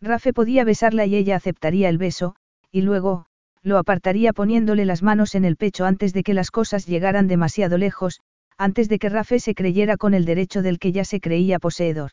Rafe 0.01 0.33
podía 0.33 0.63
besarla 0.63 1.05
y 1.05 1.15
ella 1.15 1.35
aceptaría 1.35 1.89
el 1.89 1.97
beso, 1.97 2.35
y 2.71 2.81
luego, 2.81 3.25
lo 3.63 3.77
apartaría 3.77 4.33
poniéndole 4.33 4.85
las 4.85 5.01
manos 5.01 5.35
en 5.35 5.45
el 5.45 5.57
pecho 5.57 5.85
antes 5.85 6.13
de 6.13 6.23
que 6.23 6.33
las 6.33 6.51
cosas 6.51 6.85
llegaran 6.85 7.27
demasiado 7.27 7.77
lejos, 7.77 8.21
antes 8.57 8.89
de 8.89 8.99
que 8.99 9.09
Rafe 9.09 9.39
se 9.39 9.55
creyera 9.55 9.97
con 9.97 10.13
el 10.13 10.25
derecho 10.25 10.61
del 10.61 10.79
que 10.79 10.91
ya 10.91 11.05
se 11.05 11.19
creía 11.19 11.59
poseedor. 11.59 12.11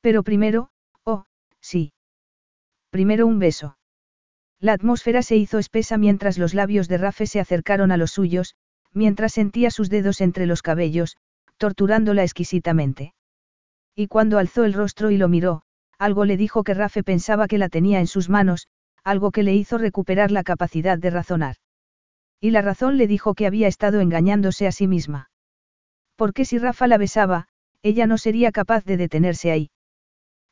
Pero 0.00 0.22
primero, 0.22 0.70
oh, 1.04 1.24
sí. 1.60 1.92
Primero 2.90 3.26
un 3.26 3.38
beso. 3.38 3.76
La 4.60 4.72
atmósfera 4.72 5.22
se 5.22 5.36
hizo 5.36 5.58
espesa 5.58 5.98
mientras 5.98 6.38
los 6.38 6.54
labios 6.54 6.88
de 6.88 6.98
Rafe 6.98 7.26
se 7.26 7.40
acercaron 7.40 7.92
a 7.92 7.96
los 7.96 8.12
suyos, 8.12 8.54
mientras 8.96 9.34
sentía 9.34 9.70
sus 9.70 9.90
dedos 9.90 10.22
entre 10.22 10.46
los 10.46 10.62
cabellos, 10.62 11.18
torturándola 11.58 12.22
exquisitamente. 12.22 13.12
Y 13.94 14.08
cuando 14.08 14.38
alzó 14.38 14.64
el 14.64 14.72
rostro 14.72 15.10
y 15.10 15.18
lo 15.18 15.28
miró, 15.28 15.62
algo 15.98 16.24
le 16.24 16.38
dijo 16.38 16.64
que 16.64 16.72
Rafe 16.72 17.02
pensaba 17.02 17.46
que 17.46 17.58
la 17.58 17.68
tenía 17.68 18.00
en 18.00 18.06
sus 18.06 18.30
manos, 18.30 18.68
algo 19.04 19.32
que 19.32 19.42
le 19.42 19.54
hizo 19.54 19.76
recuperar 19.76 20.30
la 20.30 20.42
capacidad 20.42 20.98
de 20.98 21.10
razonar. 21.10 21.56
Y 22.40 22.50
la 22.50 22.62
razón 22.62 22.96
le 22.96 23.06
dijo 23.06 23.34
que 23.34 23.46
había 23.46 23.68
estado 23.68 24.00
engañándose 24.00 24.66
a 24.66 24.72
sí 24.72 24.86
misma. 24.86 25.30
Porque 26.16 26.46
si 26.46 26.58
Rafa 26.58 26.86
la 26.86 26.96
besaba, 26.96 27.48
ella 27.82 28.06
no 28.06 28.16
sería 28.16 28.50
capaz 28.50 28.84
de 28.84 28.96
detenerse 28.96 29.50
ahí. 29.50 29.70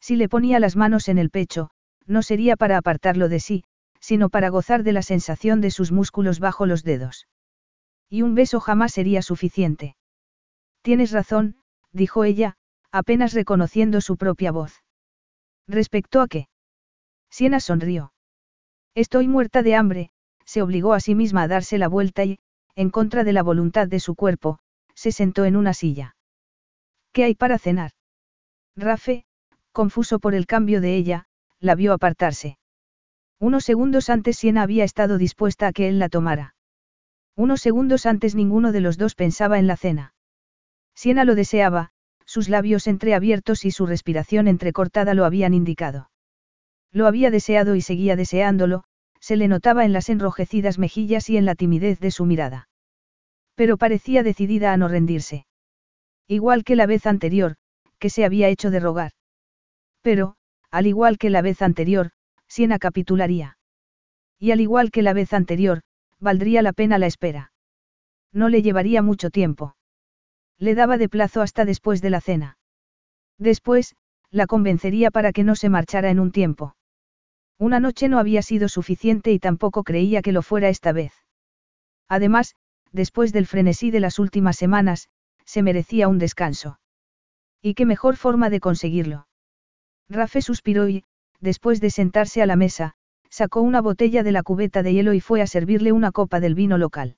Si 0.01 0.17
le 0.17 0.29
ponía 0.29 0.61
las 0.61 0.77
manos 0.77 1.09
en 1.09 1.17
el 1.17 1.31
pecho, 1.31 1.71
no 2.07 2.23
sería 2.23 2.57
para 2.57 2.77
apartarlo 2.77 3.31
de 3.31 3.41
sí, 3.41 3.65
sino 4.01 4.29
para 4.29 4.51
gozar 4.51 4.83
de 4.83 4.93
la 4.93 5.01
sensación 5.01 5.63
de 5.63 5.71
sus 5.71 5.93
músculos 5.93 6.41
bajo 6.41 6.67
los 6.67 6.85
dedos. 6.85 7.27
Y 8.15 8.23
un 8.23 8.37
beso 8.37 8.61
jamás 8.61 8.93
sería 8.93 9.23
suficiente. 9.23 9.97
Tienes 10.83 11.11
razón, 11.11 11.57
dijo 11.91 12.23
ella, 12.23 12.55
apenas 12.93 13.33
reconociendo 13.33 14.01
su 14.01 14.17
propia 14.17 14.53
voz. 14.53 14.85
¿Respecto 15.67 16.21
a 16.21 16.29
qué? 16.29 16.47
Siena 17.29 17.59
sonrió. 17.59 18.13
Estoy 18.95 19.27
muerta 19.27 19.65
de 19.65 19.75
hambre, 19.75 20.11
se 20.45 20.63
obligó 20.63 20.93
a 20.93 21.01
sí 21.01 21.17
misma 21.17 21.43
a 21.43 21.49
darse 21.49 21.77
la 21.77 21.89
vuelta 21.89 22.25
y, 22.25 22.39
en 22.77 22.91
contra 22.91 23.25
de 23.25 23.33
la 23.33 23.43
voluntad 23.43 23.89
de 23.89 23.99
su 23.99 24.15
cuerpo, 24.15 24.61
se 24.95 25.11
sentó 25.11 25.45
en 25.45 25.57
una 25.57 25.75
silla. 25.75 26.15
¿Qué 27.11 27.25
hay 27.25 27.35
para 27.35 27.59
cenar? 27.59 27.91
Rafe, 28.77 29.25
confuso 29.73 30.21
por 30.21 30.37
el 30.37 30.47
cambio 30.47 30.81
de 30.81 30.95
ella, 30.95 31.27
la 31.59 31.75
vio 31.75 31.93
apartarse. 31.93 32.59
Unos 33.41 33.65
segundos 33.65 34.09
antes 34.09 34.37
Siena 34.37 34.63
había 34.63 34.85
estado 34.85 35.19
dispuesta 35.19 35.67
a 35.67 35.73
que 35.73 35.89
él 35.89 35.99
la 35.99 36.09
tomara. 36.09 36.54
Unos 37.37 37.61
segundos 37.61 38.07
antes 38.07 38.35
ninguno 38.35 38.71
de 38.71 38.81
los 38.81 38.97
dos 38.97 39.15
pensaba 39.15 39.59
en 39.59 39.67
la 39.67 39.77
cena. 39.77 40.15
Siena 40.95 41.25
lo 41.25 41.35
deseaba, 41.35 41.91
sus 42.25 42.49
labios 42.49 42.87
entreabiertos 42.87 43.65
y 43.65 43.71
su 43.71 43.87
respiración 43.87 44.49
entrecortada 44.49 45.15
lo 45.15 45.25
habían 45.25 45.53
indicado. 45.53 46.11
Lo 46.93 47.07
había 47.07 47.31
deseado 47.31 47.75
y 47.75 47.81
seguía 47.81 48.15
deseándolo, 48.15 48.85
se 49.19 49.37
le 49.37 49.49
notaba 49.49 49.85
en 49.85 49.93
las 49.93 50.09
enrojecidas 50.09 50.79
mejillas 50.79 51.29
y 51.29 51.37
en 51.37 51.45
la 51.45 51.55
timidez 51.55 51.99
de 51.99 52.11
su 52.11 52.25
mirada. 52.25 52.69
Pero 53.57 53.77
parecía 53.79 54.23
decidida 54.23 54.73
a 54.73 54.77
no 54.77 54.87
rendirse. 54.87 55.47
Igual 56.29 56.63
que 56.63 56.77
la 56.77 56.87
vez 56.87 57.07
anterior, 57.07 57.57
que 57.99 58.11
se 58.11 58.25
había 58.25 58.49
hecho 58.49 58.71
de 58.71 58.81
rogar. 58.81 59.13
Pero, 60.03 60.37
al 60.71 60.87
igual 60.87 61.19
que 61.19 61.31
la 61.31 61.43
vez 61.43 61.63
anterior, 61.63 62.11
Siena 62.47 62.79
capitularía. 62.79 63.59
Y 64.39 64.51
al 64.51 64.61
igual 64.61 64.91
que 64.91 65.03
la 65.03 65.15
vez 65.15 65.33
anterior, 65.33 65.83
valdría 66.25 66.63
la 66.63 66.73
pena 66.73 66.99
la 66.99 67.07
espera. 67.07 67.53
No 68.33 68.49
le 68.49 68.63
llevaría 68.63 69.03
mucho 69.03 69.31
tiempo. 69.31 69.77
Le 70.59 70.75
daba 70.75 70.99
de 70.99 71.09
plazo 71.09 71.43
hasta 71.43 71.65
después 71.65 72.03
de 72.03 72.11
la 72.11 72.21
cena. 72.21 72.59
Después, 73.39 73.95
la 74.31 74.47
convencería 74.47 75.11
para 75.13 75.33
que 75.33 75.45
no 75.45 75.55
se 75.55 75.69
marchara 75.69 76.11
en 76.11 76.19
un 76.19 76.33
tiempo. 76.33 76.75
Una 77.59 77.79
noche 77.79 78.09
no 78.09 78.19
había 78.19 78.43
sido 78.43 78.69
suficiente 78.69 79.31
y 79.31 79.39
tampoco 79.39 79.85
creía 79.85 80.23
que 80.23 80.33
lo 80.33 80.43
fuera 80.43 80.69
esta 80.69 80.93
vez. 80.93 81.13
Además, 82.09 82.57
después 82.91 83.33
del 83.33 83.47
frenesí 83.47 83.91
de 83.91 84.01
las 84.01 84.19
últimas 84.19 84.57
semanas, 84.57 85.09
se 85.45 85.63
merecía 85.63 86.09
un 86.09 86.19
descanso. 86.19 86.81
¿Y 87.63 87.75
qué 87.75 87.87
mejor 87.87 88.17
forma 88.17 88.51
de 88.51 88.61
conseguirlo? 88.61 89.29
Rafe 90.09 90.43
suspiró 90.43 90.89
y, 90.89 91.05
después 91.41 91.81
de 91.81 91.91
sentarse 91.91 92.43
a 92.43 92.47
la 92.47 92.57
mesa, 92.57 92.95
sacó 93.35 93.63
una 93.63 93.81
botella 93.81 94.23
de 94.23 94.31
la 94.31 94.45
cubeta 94.45 94.85
de 94.85 94.93
hielo 94.93 95.13
y 95.13 95.21
fue 95.21 95.43
a 95.43 95.49
servirle 95.49 95.91
una 95.91 96.13
copa 96.13 96.39
del 96.39 96.55
vino 96.55 96.79
local. 96.79 97.17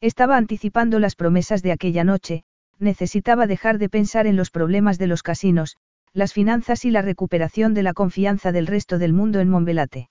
Estaba 0.00 0.36
anticipando 0.36 1.00
las 1.00 1.16
promesas 1.16 1.60
de 1.60 1.72
aquella 1.72 2.04
noche, 2.04 2.44
necesitaba 2.78 3.48
dejar 3.48 3.78
de 3.78 3.88
pensar 3.88 4.28
en 4.28 4.36
los 4.36 4.52
problemas 4.52 4.96
de 4.96 5.08
los 5.08 5.24
casinos, 5.24 5.76
las 6.12 6.32
finanzas 6.32 6.84
y 6.84 6.92
la 6.92 7.02
recuperación 7.02 7.74
de 7.74 7.82
la 7.82 7.94
confianza 7.94 8.52
del 8.52 8.68
resto 8.68 8.98
del 8.98 9.12
mundo 9.12 9.40
en 9.40 9.48
Monbelate. 9.48 10.08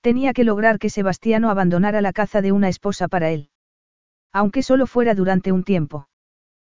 Tenía 0.00 0.32
que 0.32 0.44
lograr 0.44 0.78
que 0.78 0.88
Sebastiano 0.88 1.50
abandonara 1.50 2.00
la 2.00 2.14
caza 2.14 2.40
de 2.40 2.52
una 2.52 2.70
esposa 2.70 3.08
para 3.08 3.28
él. 3.28 3.50
Aunque 4.32 4.62
solo 4.62 4.86
fuera 4.86 5.14
durante 5.14 5.52
un 5.52 5.64
tiempo. 5.64 6.08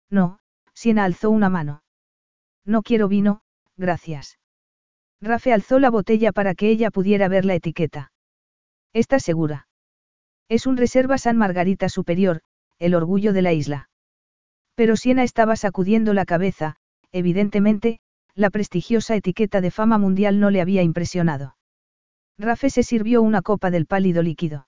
No, 0.09 0.39
Siena 0.73 1.05
alzó 1.05 1.29
una 1.29 1.51
mano. 1.51 1.83
No 2.65 2.81
quiero 2.81 3.07
vino, 3.07 3.43
gracias. 3.77 4.40
Rafe 5.21 5.53
alzó 5.53 5.79
la 5.79 5.91
botella 5.91 6.33
para 6.33 6.55
que 6.55 6.71
ella 6.71 6.91
pudiera 6.91 7.29
ver 7.29 7.45
la 7.45 7.55
etiqueta. 7.55 8.13
¿Estás 8.93 9.23
segura? 9.23 9.69
Es 10.49 10.67
un 10.67 10.77
Reserva 10.77 11.19
San 11.19 11.37
Margarita 11.37 11.89
Superior, 11.89 12.41
el 12.79 12.95
orgullo 12.95 13.33
de 13.33 13.43
la 13.43 13.53
isla. 13.53 13.89
Pero 14.75 14.97
Siena 14.97 15.23
estaba 15.23 15.57
sacudiendo 15.57 16.15
la 16.15 16.25
cabeza, 16.25 16.77
evidentemente, 17.13 18.01
la 18.35 18.51
prestigiosa 18.51 19.15
etiqueta 19.15 19.61
de 19.61 19.71
fama 19.71 19.99
mundial 19.99 20.41
no 20.41 20.51
le 20.51 20.61
había 20.61 20.83
impresionado. 20.83 21.57
Rafe 22.39 22.71
se 22.71 22.83
sirvió 22.83 23.21
una 23.21 23.43
copa 23.43 23.71
del 23.71 23.87
pálido 23.87 24.23
líquido. 24.23 24.67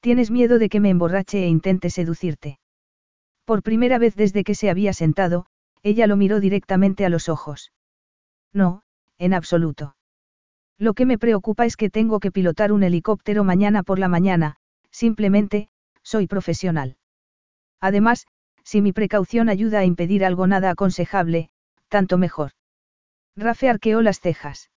Tienes 0.00 0.30
miedo 0.30 0.60
de 0.60 0.68
que 0.68 0.78
me 0.78 0.90
emborrache 0.90 1.42
e 1.42 1.48
intente 1.48 1.90
seducirte. 1.90 2.60
Por 3.44 3.62
primera 3.62 3.98
vez 3.98 4.14
desde 4.14 4.44
que 4.44 4.54
se 4.54 4.70
había 4.70 4.92
sentado, 4.92 5.46
ella 5.82 6.06
lo 6.06 6.16
miró 6.16 6.38
directamente 6.38 7.04
a 7.04 7.08
los 7.08 7.28
ojos. 7.28 7.72
No, 8.52 8.82
en 9.18 9.34
absoluto. 9.34 9.96
Lo 10.78 10.94
que 10.94 11.06
me 11.06 11.18
preocupa 11.18 11.64
es 11.64 11.76
que 11.76 11.90
tengo 11.90 12.20
que 12.20 12.30
pilotar 12.30 12.72
un 12.72 12.82
helicóptero 12.82 13.44
mañana 13.44 13.82
por 13.82 13.98
la 13.98 14.08
mañana, 14.08 14.56
simplemente, 14.90 15.68
soy 16.02 16.26
profesional. 16.26 16.96
Además, 17.80 18.26
si 18.62 18.82
mi 18.82 18.92
precaución 18.92 19.48
ayuda 19.48 19.78
a 19.78 19.84
impedir 19.84 20.24
algo 20.24 20.46
nada 20.46 20.70
aconsejable, 20.70 21.50
tanto 21.88 22.18
mejor. 22.18 22.52
Rafe 23.36 23.68
arqueó 23.68 24.02
las 24.02 24.20
cejas. 24.20 24.70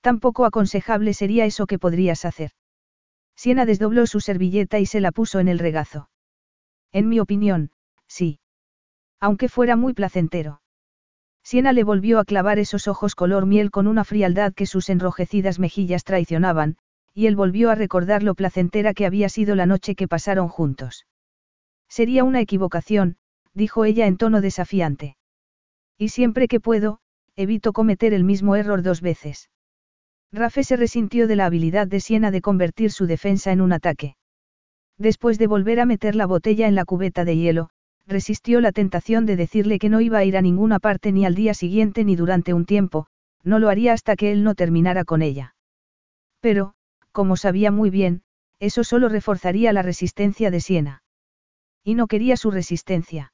Tampoco 0.00 0.44
aconsejable 0.44 1.12
sería 1.12 1.44
eso 1.44 1.66
que 1.66 1.78
podrías 1.78 2.24
hacer. 2.24 2.52
Siena 3.36 3.66
desdobló 3.66 4.06
su 4.06 4.20
servilleta 4.20 4.78
y 4.78 4.86
se 4.86 5.00
la 5.00 5.12
puso 5.12 5.40
en 5.40 5.48
el 5.48 5.58
regazo. 5.58 6.10
En 6.92 7.08
mi 7.08 7.20
opinión, 7.20 7.70
sí. 8.06 8.40
Aunque 9.18 9.48
fuera 9.48 9.76
muy 9.76 9.92
placentero. 9.92 10.62
Siena 11.42 11.72
le 11.72 11.84
volvió 11.84 12.18
a 12.18 12.24
clavar 12.24 12.58
esos 12.58 12.88
ojos 12.88 13.14
color 13.14 13.46
miel 13.46 13.70
con 13.70 13.86
una 13.86 14.04
frialdad 14.04 14.52
que 14.54 14.66
sus 14.66 14.88
enrojecidas 14.88 15.58
mejillas 15.58 16.04
traicionaban, 16.04 16.76
y 17.14 17.26
él 17.26 17.36
volvió 17.36 17.70
a 17.70 17.74
recordar 17.74 18.22
lo 18.22 18.34
placentera 18.34 18.94
que 18.94 19.06
había 19.06 19.28
sido 19.28 19.54
la 19.54 19.66
noche 19.66 19.94
que 19.94 20.08
pasaron 20.08 20.48
juntos. 20.48 21.06
Sería 21.88 22.24
una 22.24 22.40
equivocación, 22.40 23.16
dijo 23.52 23.84
ella 23.84 24.06
en 24.06 24.16
tono 24.16 24.40
desafiante. 24.40 25.16
Y 25.98 26.10
siempre 26.10 26.46
que 26.46 26.60
puedo, 26.60 27.00
evito 27.36 27.72
cometer 27.72 28.14
el 28.14 28.24
mismo 28.24 28.54
error 28.56 28.82
dos 28.82 29.00
veces. 29.00 29.50
Rafe 30.32 30.62
se 30.62 30.76
resintió 30.76 31.26
de 31.26 31.36
la 31.36 31.46
habilidad 31.46 31.88
de 31.88 32.00
Siena 32.00 32.30
de 32.30 32.40
convertir 32.40 32.92
su 32.92 33.06
defensa 33.06 33.50
en 33.50 33.60
un 33.60 33.72
ataque. 33.72 34.14
Después 34.96 35.38
de 35.38 35.48
volver 35.48 35.80
a 35.80 35.86
meter 35.86 36.14
la 36.14 36.26
botella 36.26 36.68
en 36.68 36.76
la 36.76 36.84
cubeta 36.84 37.24
de 37.24 37.36
hielo, 37.36 37.70
resistió 38.10 38.60
la 38.60 38.72
tentación 38.72 39.24
de 39.24 39.36
decirle 39.36 39.78
que 39.78 39.88
no 39.88 40.00
iba 40.00 40.18
a 40.18 40.24
ir 40.24 40.36
a 40.36 40.42
ninguna 40.42 40.78
parte 40.78 41.12
ni 41.12 41.24
al 41.24 41.34
día 41.34 41.54
siguiente 41.54 42.04
ni 42.04 42.16
durante 42.16 42.52
un 42.52 42.66
tiempo, 42.66 43.06
no 43.42 43.58
lo 43.58 43.70
haría 43.70 43.94
hasta 43.94 44.16
que 44.16 44.32
él 44.32 44.44
no 44.44 44.54
terminara 44.54 45.04
con 45.04 45.22
ella. 45.22 45.54
Pero, 46.40 46.74
como 47.12 47.36
sabía 47.36 47.70
muy 47.70 47.88
bien, 47.88 48.22
eso 48.58 48.84
solo 48.84 49.08
reforzaría 49.08 49.72
la 49.72 49.82
resistencia 49.82 50.50
de 50.50 50.60
Siena. 50.60 51.02
Y 51.82 51.94
no 51.94 52.08
quería 52.08 52.36
su 52.36 52.50
resistencia. 52.50 53.32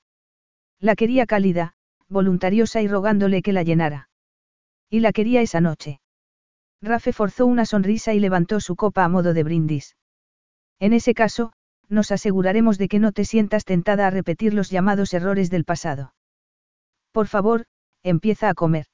La 0.79 0.95
quería 0.95 1.27
cálida, 1.27 1.73
voluntariosa 2.09 2.83
y 2.83 2.87
rogándole 2.87 3.43
que 3.43 3.53
la 3.53 3.65
llenara. 3.65 4.09
Y 4.89 5.01
la 5.01 5.13
quería 5.13 5.41
esa 5.41 5.61
noche. 5.61 6.01
Rafe 6.81 7.13
forzó 7.13 7.47
una 7.47 7.65
sonrisa 7.65 8.15
y 8.15 8.21
levantó 8.21 8.61
su 8.61 8.77
copa 8.77 9.05
a 9.05 9.09
modo 9.09 9.35
de 9.35 9.43
brindis. 9.43 9.97
En 10.79 10.93
ese 10.93 11.15
caso, 11.15 11.53
nos 11.89 12.13
aseguraremos 12.13 12.79
de 12.79 12.89
que 12.89 12.99
no 12.99 13.13
te 13.13 13.25
sientas 13.25 13.65
tentada 13.65 14.07
a 14.07 14.11
repetir 14.11 14.55
los 14.55 14.71
llamados 14.71 15.15
errores 15.15 15.51
del 15.51 15.65
pasado. 15.65 16.15
Por 17.13 17.27
favor, 17.27 17.67
empieza 18.03 18.49
a 18.49 18.55
comer. 18.55 18.87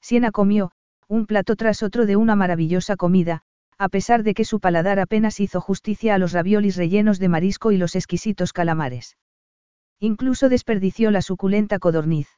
Siena 0.00 0.30
comió, 0.30 0.72
un 1.08 1.26
plato 1.26 1.56
tras 1.56 1.82
otro 1.82 2.06
de 2.06 2.16
una 2.16 2.36
maravillosa 2.36 2.96
comida, 2.96 3.42
a 3.78 3.88
pesar 3.88 4.22
de 4.22 4.34
que 4.34 4.44
su 4.44 4.60
paladar 4.60 4.98
apenas 4.98 5.40
hizo 5.40 5.60
justicia 5.60 6.14
a 6.14 6.18
los 6.18 6.32
raviolis 6.32 6.76
rellenos 6.76 7.18
de 7.18 7.28
marisco 7.28 7.72
y 7.72 7.76
los 7.76 7.94
exquisitos 7.94 8.52
calamares. 8.52 9.16
Incluso 9.98 10.48
desperdició 10.48 11.10
la 11.10 11.22
suculenta 11.22 11.78
codorniz. 11.78 12.28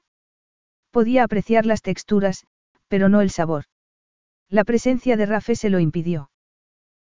Podía 0.91 1.25
apreciar 1.25 1.67
las 1.67 1.83
texturas, 1.83 2.47
pero 2.89 3.09
no 3.09 3.21
el 3.21 3.31
sabor. 3.31 3.65
La 4.49 4.65
presencia 4.65 5.17
de 5.17 5.27
Rafe 5.27 5.55
se 5.55 5.71
lo 5.71 5.79
impidió. 5.79 6.31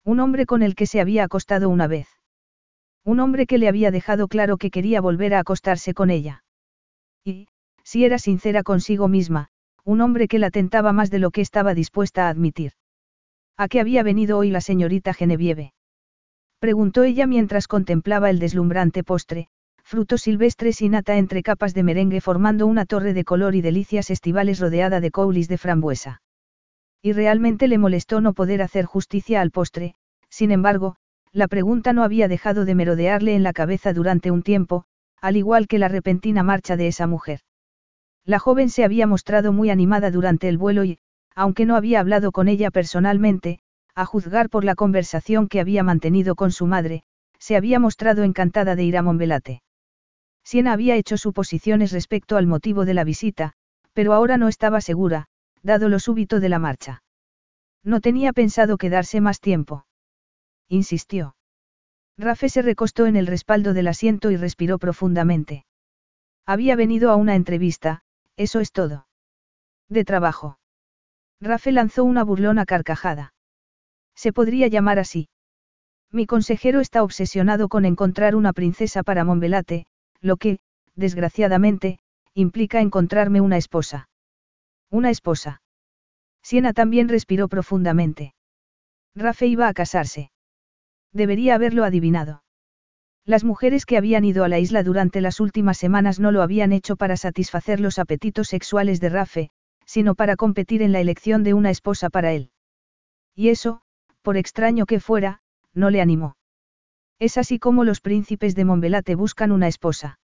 Un 0.04 0.20
hombre 0.20 0.46
con 0.46 0.62
el 0.62 0.74
que 0.74 0.86
se 0.86 1.00
había 1.00 1.24
acostado 1.24 1.68
una 1.68 1.86
vez. 1.86 2.08
Un 3.05 3.20
hombre 3.20 3.46
que 3.46 3.59
le 3.59 3.68
había 3.68 3.90
dejado 3.90 4.28
claro 4.28 4.57
que 4.57 4.70
quería 4.70 5.01
volver 5.01 5.34
a 5.34 5.40
acostarse 5.40 5.94
con 5.94 6.11
ella. 6.11 6.44
Y, 7.24 7.48
si 7.82 8.05
era 8.05 8.18
sincera 8.18 8.62
consigo 8.62 9.09
misma, 9.09 9.48
un 9.84 10.01
hombre 10.01 10.28
que 10.28 10.38
la 10.38 10.51
tentaba 10.51 10.92
más 10.92 11.11
de 11.11 11.18
lo 11.18 11.30
que 11.30 11.40
estaba 11.40 11.74
dispuesta 11.74 12.26
a 12.26 12.28
admitir. 12.28 12.72
¿A 13.57 13.68
qué 13.68 13.80
había 13.80 14.03
venido 14.03 14.38
hoy 14.38 14.51
la 14.51 14.61
señorita 14.61 15.14
Genevieve? 15.14 15.72
Preguntó 16.59 17.05
ella 17.05 17.26
mientras 17.26 17.68
contemplaba 17.68 18.30
el 18.30 18.38
deslumbrante 18.38 19.03
postre, 19.03 19.48
frutos 19.82 20.22
silvestres 20.22 20.82
y 20.82 20.88
nata 20.88 21.16
entre 21.16 21.42
capas 21.42 21.74
de 21.74 21.82
merengue 21.82 22.20
formando 22.20 22.66
una 22.66 22.84
torre 22.84 23.14
de 23.14 23.24
color 23.24 23.55
y 23.55 23.62
delicias 23.62 24.11
estivales 24.11 24.60
rodeada 24.60 25.01
de 25.01 25.10
coulis 25.10 25.48
de 25.48 25.59
frambuesa. 25.59 26.22
Y 27.02 27.12
realmente 27.12 27.66
le 27.66 27.78
molestó 27.78 28.20
no 28.20 28.35
poder 28.35 28.60
hacer 28.62 28.85
justicia 28.85 29.40
al 29.40 29.51
postre, 29.51 29.94
sin 30.28 30.52
embargo, 30.52 30.97
la 31.32 31.47
pregunta 31.47 31.93
no 31.93 32.02
había 32.02 32.27
dejado 32.27 32.65
de 32.65 32.74
merodearle 32.74 33.35
en 33.35 33.44
la 33.44 33.52
cabeza 33.52 33.93
durante 33.93 34.31
un 34.31 34.43
tiempo, 34.43 34.85
al 35.20 35.36
igual 35.36 35.69
que 35.69 35.78
la 35.78 35.89
repentina 35.89 36.43
marcha 36.43 36.77
de 36.77 36.89
esa 36.89 37.07
mujer. 37.07 37.40
La 38.24 38.39
joven 38.39 38.69
se 38.69 38.85
había 38.85 39.07
mostrado 39.07 39.52
muy 39.52 39.70
animada 39.70 40.11
durante 40.11 40.48
el 40.48 40.59
vuelo 40.59 40.85
y, 40.85 40.98
aunque 41.35 41.66
no 41.66 41.77
había 41.77 42.01
hablado 42.01 42.32
con 42.32 42.48
ella 42.48 42.70
personalmente, 42.70 43.61
a 43.94 44.05
juzgar 44.07 44.51
por 44.51 44.65
la 44.65 44.74
conversación 44.74 45.48
que 45.48 45.61
había 45.61 45.82
mantenido 45.82 46.35
con 46.35 46.51
su 46.51 46.66
madre, 46.66 47.05
se 47.39 47.57
había 47.57 47.78
mostrado 47.78 48.24
encantada 48.24 48.74
de 48.74 48.85
ir 48.85 48.97
a 48.97 49.02
Monbelate. 49.02 49.62
Siena 50.43 50.73
había 50.73 50.97
hecho 50.97 51.16
suposiciones 51.16 51.93
respecto 51.93 52.36
al 52.36 52.47
motivo 52.47 52.85
de 52.85 52.94
la 52.94 53.05
visita, 53.05 53.52
pero 53.93 54.15
ahora 54.15 54.36
no 54.36 54.48
estaba 54.48 54.81
segura, 54.81 55.27
dado 55.62 55.89
lo 55.89 55.98
súbito 55.98 56.40
de 56.40 56.48
la 56.48 56.59
marcha. 56.59 57.02
No 57.85 58.01
tenía 58.01 58.32
pensado 58.32 58.77
quedarse 58.78 59.20
más 59.20 59.40
tiempo 59.40 59.85
insistió. 60.70 61.36
Rafe 62.16 62.48
se 62.48 62.62
recostó 62.62 63.06
en 63.06 63.16
el 63.16 63.26
respaldo 63.26 63.74
del 63.74 63.88
asiento 63.88 64.30
y 64.30 64.36
respiró 64.36 64.78
profundamente. 64.78 65.66
Había 66.47 66.76
venido 66.76 67.10
a 67.10 67.16
una 67.16 67.34
entrevista, 67.34 68.02
eso 68.36 68.60
es 68.60 68.72
todo. 68.72 69.06
De 69.88 70.05
trabajo. 70.05 70.59
Rafe 71.40 71.72
lanzó 71.72 72.05
una 72.05 72.22
burlona 72.22 72.64
carcajada. 72.66 73.34
Se 74.14 74.32
podría 74.32 74.68
llamar 74.68 74.98
así. 74.98 75.28
Mi 76.12 76.26
consejero 76.26 76.80
está 76.80 77.02
obsesionado 77.02 77.68
con 77.68 77.84
encontrar 77.84 78.34
una 78.34 78.52
princesa 78.52 79.02
para 79.02 79.24
Monbelate, 79.24 79.86
lo 80.20 80.36
que, 80.36 80.59
desgraciadamente, 80.94 81.98
implica 82.34 82.80
encontrarme 82.80 83.40
una 83.40 83.56
esposa. 83.56 84.09
Una 84.90 85.10
esposa. 85.10 85.62
Siena 86.42 86.72
también 86.72 87.09
respiró 87.09 87.48
profundamente. 87.48 88.34
Rafe 89.14 89.47
iba 89.47 89.68
a 89.68 89.74
casarse. 89.74 90.30
Debería 91.12 91.55
haberlo 91.55 91.85
adivinado. 91.85 92.43
Las 93.24 93.45
mujeres 93.45 93.85
que 93.87 93.97
habían 93.97 94.24
ido 94.24 94.45
a 94.45 94.49
la 94.49 94.59
isla 94.59 94.82
durante 94.82 95.20
las 95.20 95.41
últimas 95.41 95.78
semanas 95.78 96.20
no 96.20 96.32
lo 96.32 96.43
habían 96.43 96.73
hecho 96.73 96.97
para 96.97 97.16
satisfacer 97.16 97.81
los 97.81 97.99
apetitos 97.99 98.49
sexuales 98.49 99.01
de 99.01 99.09
Rafe, 99.09 99.51
sino 99.85 100.15
para 100.15 100.37
competir 100.37 100.82
en 100.82 100.93
la 100.93 101.01
elección 101.01 101.43
de 101.43 101.55
una 101.55 101.70
esposa 101.70 102.11
para 102.11 102.32
él. 102.32 102.51
Y 103.35 103.49
eso, 103.49 103.82
por 104.23 104.37
extraño 104.37 104.87
que 104.87 105.01
fuera, 105.01 105.41
no 105.74 105.91
le 105.91 106.01
animó. 106.01 106.37
Es 107.19 107.37
así 107.37 107.59
como 107.59 107.85
los 107.85 108.01
príncipes 108.01 108.55
de 108.55 108.65
Monbelate 108.65 109.15
buscan 109.15 109.53
una 109.53 109.69
esposa. 109.69 110.19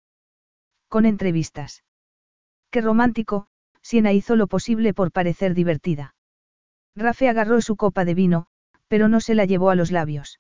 Con 0.88 1.06
entrevistas. 1.06 1.82
Qué 2.70 2.80
romántico, 2.80 3.48
Siena 3.82 4.12
hizo 4.12 4.36
lo 4.36 4.46
posible 4.46 4.94
por 4.94 5.12
parecer 5.12 5.54
divertida. 5.54 6.14
Rafe 6.94 7.28
agarró 7.28 7.60
su 7.60 7.76
copa 7.76 8.04
de 8.04 8.14
vino, 8.14 8.46
pero 8.88 9.08
no 9.08 9.20
se 9.20 9.34
la 9.34 9.44
llevó 9.44 9.70
a 9.70 9.74
los 9.74 9.90
labios. 9.90 10.38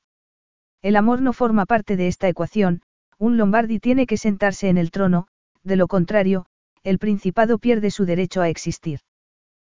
El 0.84 0.96
amor 0.96 1.22
no 1.22 1.32
forma 1.32 1.64
parte 1.64 1.96
de 1.96 2.08
esta 2.08 2.28
ecuación, 2.28 2.82
un 3.16 3.38
Lombardi 3.38 3.80
tiene 3.80 4.06
que 4.06 4.18
sentarse 4.18 4.68
en 4.68 4.76
el 4.76 4.90
trono, 4.90 5.28
de 5.62 5.76
lo 5.76 5.88
contrario, 5.88 6.44
el 6.82 6.98
principado 6.98 7.56
pierde 7.56 7.90
su 7.90 8.04
derecho 8.04 8.42
a 8.42 8.50
existir. 8.50 9.00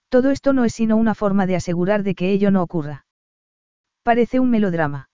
Todo 0.08 0.30
esto 0.30 0.54
no 0.54 0.64
es 0.64 0.72
sino 0.72 0.96
una 0.96 1.14
forma 1.14 1.44
de 1.44 1.56
asegurar 1.56 2.04
de 2.04 2.14
que 2.14 2.30
ello 2.30 2.50
no 2.50 2.62
ocurra. 2.62 3.04
Parece 4.02 4.40
un 4.40 4.48
melodrama. 4.48 5.10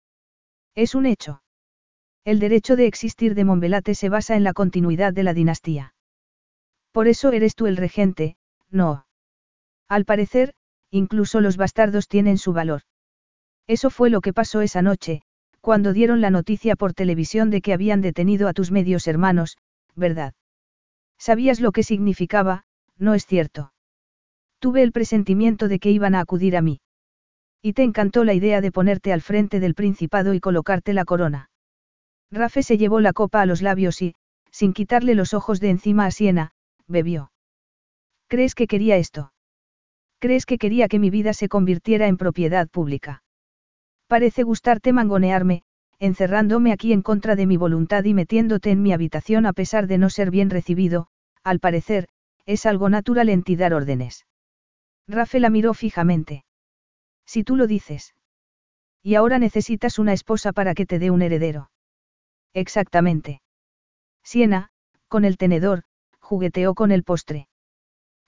Es 0.75 0.95
un 0.95 1.07
hecho. 1.07 1.43
El 2.23 2.39
derecho 2.39 2.77
de 2.77 2.87
existir 2.87 3.35
de 3.35 3.47
Monbelate 3.47 3.95
se 3.95 4.11
basa 4.11 4.37
en 4.37 4.45
la 4.45 4.53
continuidad 4.53 5.15
de 5.15 5.23
la 5.23 5.33
dinastía. 5.33 5.95
Por 6.93 7.09
eso 7.09 7.33
eres 7.33 7.55
tú 7.55 7.67
el 7.67 7.79
regente, 7.79 8.37
no. 8.69 9.07
Al 9.89 10.05
parecer, 10.05 10.53
incluso 10.91 11.41
los 11.41 11.57
bastardos 11.57 12.09
tienen 12.09 12.37
su 12.37 12.53
valor. 12.53 12.83
Eso 13.67 13.89
fue 13.89 14.11
lo 14.11 14.21
que 14.21 14.35
pasó 14.35 14.61
esa 14.61 14.83
noche, 14.83 15.23
cuando 15.69 15.93
dieron 15.93 16.23
la 16.23 16.31
noticia 16.31 16.77
por 16.77 16.95
televisión 16.95 17.51
de 17.51 17.61
que 17.61 17.75
habían 17.75 18.01
detenido 18.01 18.49
a 18.49 18.55
tus 18.55 18.71
medios 18.71 19.07
hermanos, 19.07 19.59
¿verdad? 19.95 20.33
Sabías 21.19 21.61
lo 21.61 21.73
que 21.73 21.83
significaba, 21.83 22.65
¿no 22.97 23.13
es 23.13 23.27
cierto? 23.27 23.75
Tuve 24.61 24.83
el 24.83 24.93
presentimiento 24.93 25.69
de 25.69 25.79
que 25.79 25.91
iban 25.91 26.15
a 26.15 26.21
acudir 26.21 26.57
a 26.57 26.63
mí. 26.63 26.81
Y 27.61 27.75
te 27.75 27.83
encantó 27.83 28.25
la 28.25 28.33
idea 28.33 28.63
de 28.63 28.73
ponerte 28.73 29.13
al 29.13 29.21
frente 29.21 29.61
del 29.61 29.75
principado 29.75 30.33
y 30.33 30.41
colocarte 30.41 30.95
la 30.95 31.05
corona. 31.05 31.51
Rafe 32.31 32.63
se 32.63 32.79
llevó 32.79 33.01
la 33.01 33.13
copa 33.13 33.43
a 33.43 33.45
los 33.45 33.61
labios 33.61 34.01
y, 34.01 34.15
sin 34.51 34.73
quitarle 34.73 35.15
los 35.15 35.35
ojos 35.35 35.61
de 35.61 35.69
encima 35.69 36.07
a 36.07 36.11
Siena, 36.11 36.53
bebió. 36.87 37.31
¿Crees 38.27 38.55
que 38.55 38.69
quería 38.69 38.97
esto? 38.97 39.35
¿Crees 40.19 40.47
que 40.47 40.57
quería 40.57 40.89
que 40.89 40.99
mi 40.99 41.11
vida 41.11 41.35
se 41.35 41.51
convirtiera 41.51 42.07
en 42.07 42.17
propiedad 42.17 42.69
pública? 42.69 43.23
Parece 44.09 44.43
gustarte 44.43 44.95
mangonearme, 44.95 45.63
encerrándome 45.99 46.73
aquí 46.73 46.93
en 46.95 47.03
contra 47.03 47.37
de 47.37 47.47
mi 47.47 47.59
voluntad 47.59 48.05
y 48.05 48.15
metiéndote 48.15 48.71
en 48.71 48.83
mi 48.83 48.93
habitación 48.93 49.45
a 49.45 49.53
pesar 49.53 49.87
de 49.87 49.99
no 49.99 50.09
ser 50.09 50.31
bien 50.31 50.49
recibido, 50.49 51.09
al 51.45 51.61
parecer, 51.61 52.09
es 52.47 52.65
algo 52.65 52.89
natural 52.89 53.29
en 53.29 53.43
ti 53.43 53.55
dar 53.55 53.75
órdenes. 53.75 54.27
Rafe 55.07 55.41
la 55.41 55.51
miró 55.51 55.75
fijamente. 55.75 56.45
Si 57.27 57.45
tú 57.45 57.55
lo 57.55 57.67
dices. 57.67 58.15
Y 59.03 59.15
ahora 59.15 59.39
necesitas 59.39 59.99
una 59.99 60.15
esposa 60.15 60.53
para 60.53 60.75
que 60.75 60.87
te 60.87 60.99
dé 60.99 61.11
un 61.11 61.21
heredero. 61.21 61.71
Exactamente. 62.55 63.43
Siena, 64.23 64.71
con 65.09 65.27
el 65.27 65.37
tenedor, 65.37 65.83
jugueteó 66.19 66.75
con 66.75 66.93
el 66.93 67.05
postre. 67.05 67.49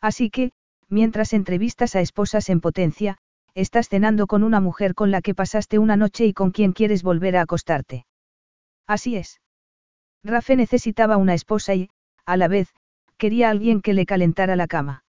Así 0.01 0.29
que, 0.29 0.53
mientras 0.89 1.33
entrevistas 1.33 1.97
a 1.97 2.01
esposas 2.03 2.51
en 2.51 2.61
potencia, 2.61 3.19
estás 3.55 3.89
cenando 3.89 4.27
con 4.27 4.43
una 4.43 4.61
mujer 4.61 4.95
con 4.95 5.11
la 5.11 5.23
que 5.23 5.35
pasaste 5.35 5.79
una 5.79 5.97
noche 5.97 6.27
y 6.27 6.33
con 6.33 6.51
quien 6.51 6.73
quieres 6.73 7.03
volver 7.03 7.37
a 7.37 7.43
acostarte. 7.43 8.07
Así 8.87 9.17
es. 9.17 9.41
Rafe 10.23 10.57
necesitaba 10.57 11.17
una 11.17 11.35
esposa 11.35 11.75
y, 11.75 11.91
a 12.27 12.37
la 12.37 12.49
vez, 12.49 12.69
quería 13.17 13.51
alguien 13.51 13.81
que 13.81 13.95
le 13.95 14.07
calentara 14.07 14.57
la 14.57 14.67
cama. 14.67 15.05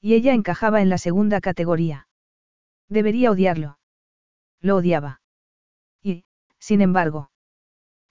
Y 0.00 0.14
ella 0.14 0.34
encajaba 0.34 0.82
en 0.82 0.88
la 0.88 0.98
segunda 0.98 1.40
categoría. 1.40 2.08
Debería 2.88 3.30
odiarlo. 3.30 3.78
Lo 4.60 4.76
odiaba. 4.76 5.20
Y, 6.02 6.24
sin 6.58 6.80
embargo, 6.80 7.30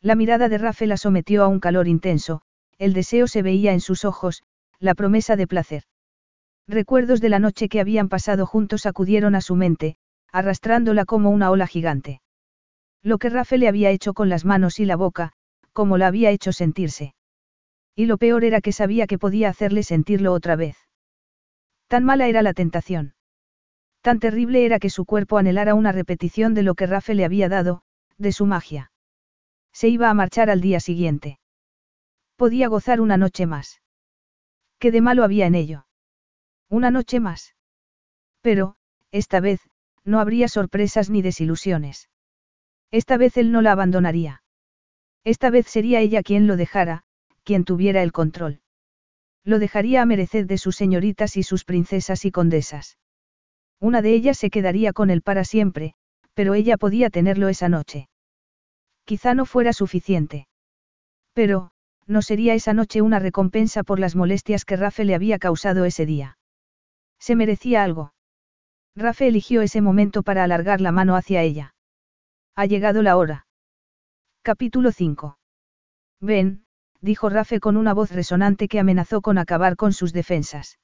la 0.01 0.15
mirada 0.15 0.49
de 0.49 0.57
Rafe 0.57 0.85
la 0.87 0.97
sometió 0.97 1.43
a 1.43 1.47
un 1.47 1.59
calor 1.59 1.87
intenso, 1.87 2.41
el 2.77 2.93
deseo 2.93 3.27
se 3.27 3.41
veía 3.41 3.73
en 3.73 3.81
sus 3.81 4.05
ojos, 4.05 4.43
la 4.79 4.93
promesa 4.93 5.35
de 5.35 5.47
placer. 5.47 5.83
Recuerdos 6.67 7.21
de 7.21 7.29
la 7.29 7.39
noche 7.39 7.69
que 7.69 7.79
habían 7.79 8.09
pasado 8.09 8.45
juntos 8.45 8.85
acudieron 8.85 9.35
a 9.35 9.41
su 9.41 9.55
mente, 9.55 9.97
arrastrándola 10.31 11.05
como 11.05 11.29
una 11.29 11.51
ola 11.51 11.67
gigante. 11.67 12.21
Lo 13.03 13.19
que 13.19 13.29
Rafe 13.29 13.59
le 13.59 13.67
había 13.67 13.91
hecho 13.91 14.13
con 14.13 14.29
las 14.29 14.45
manos 14.45 14.79
y 14.79 14.85
la 14.85 14.95
boca, 14.95 15.31
como 15.73 15.97
la 15.97 16.07
había 16.07 16.31
hecho 16.31 16.51
sentirse. 16.51 17.13
Y 17.95 18.07
lo 18.07 18.17
peor 18.17 18.43
era 18.43 18.61
que 18.61 18.71
sabía 18.71 19.05
que 19.05 19.19
podía 19.19 19.49
hacerle 19.49 19.83
sentirlo 19.83 20.33
otra 20.33 20.55
vez. 20.55 20.75
Tan 21.87 22.03
mala 22.03 22.27
era 22.27 22.41
la 22.41 22.53
tentación. 22.53 23.13
Tan 24.01 24.19
terrible 24.19 24.65
era 24.65 24.79
que 24.79 24.89
su 24.89 25.05
cuerpo 25.05 25.37
anhelara 25.37 25.75
una 25.75 25.91
repetición 25.91 26.53
de 26.55 26.63
lo 26.63 26.73
que 26.75 26.87
Rafe 26.87 27.13
le 27.13 27.25
había 27.25 27.47
dado, 27.47 27.83
de 28.17 28.31
su 28.31 28.45
magia. 28.45 28.91
Se 29.71 29.87
iba 29.87 30.09
a 30.09 30.13
marchar 30.13 30.49
al 30.49 30.61
día 30.61 30.79
siguiente. 30.79 31.39
Podía 32.35 32.67
gozar 32.67 33.01
una 33.01 33.17
noche 33.17 33.45
más. 33.45 33.81
¿Qué 34.79 34.91
de 34.91 35.01
malo 35.01 35.23
había 35.23 35.45
en 35.45 35.55
ello? 35.55 35.84
Una 36.69 36.91
noche 36.91 37.19
más. 37.19 37.55
Pero, 38.41 38.75
esta 39.11 39.39
vez, 39.39 39.61
no 40.03 40.19
habría 40.19 40.47
sorpresas 40.47 41.09
ni 41.09 41.21
desilusiones. 41.21 42.09
Esta 42.91 43.17
vez 43.17 43.37
él 43.37 43.51
no 43.51 43.61
la 43.61 43.71
abandonaría. 43.71 44.43
Esta 45.23 45.49
vez 45.49 45.67
sería 45.67 45.99
ella 45.99 46.21
quien 46.21 46.47
lo 46.47 46.55
dejara, 46.55 47.03
quien 47.43 47.63
tuviera 47.65 48.03
el 48.03 48.11
control. 48.11 48.61
Lo 49.43 49.59
dejaría 49.59 50.01
a 50.01 50.05
merecer 50.05 50.47
de 50.47 50.57
sus 50.57 50.75
señoritas 50.75 51.37
y 51.37 51.43
sus 51.43 51.65
princesas 51.65 52.25
y 52.25 52.31
condesas. 52.31 52.97
Una 53.79 54.01
de 54.01 54.13
ellas 54.13 54.37
se 54.37 54.49
quedaría 54.49 54.93
con 54.93 55.09
él 55.09 55.21
para 55.21 55.43
siempre, 55.43 55.93
pero 56.33 56.53
ella 56.53 56.77
podía 56.77 57.09
tenerlo 57.09 57.49
esa 57.49 57.69
noche. 57.69 58.09
Quizá 59.05 59.33
no 59.33 59.45
fuera 59.45 59.73
suficiente. 59.73 60.47
Pero, 61.33 61.71
no 62.07 62.21
sería 62.21 62.53
esa 62.53 62.73
noche 62.73 63.01
una 63.01 63.19
recompensa 63.19 63.83
por 63.83 63.99
las 63.99 64.15
molestias 64.15 64.65
que 64.65 64.75
Rafe 64.75 65.05
le 65.05 65.15
había 65.15 65.37
causado 65.37 65.85
ese 65.85 66.05
día. 66.05 66.37
Se 67.25 67.35
merecía 67.35 67.83
algo. 67.83 68.13
Rafe 68.95 69.27
eligió 69.27 69.63
ese 69.63 69.81
momento 69.81 70.21
para 70.21 70.43
alargar 70.43 70.79
la 70.79 70.91
mano 70.91 71.15
hacia 71.15 71.41
ella. 71.41 71.73
Ha 72.55 72.67
llegado 72.67 73.01
la 73.01 73.17
hora. 73.17 73.47
Capítulo 74.43 74.91
5. 74.91 75.39
Ven, 76.21 76.65
dijo 77.01 77.29
Rafe 77.29 77.59
con 77.59 77.77
una 77.77 77.95
voz 77.95 78.11
resonante 78.11 78.67
que 78.67 78.79
amenazó 78.79 79.21
con 79.21 79.39
acabar 79.39 79.75
con 79.75 79.91
sus 79.91 80.13
defensas. 80.13 80.77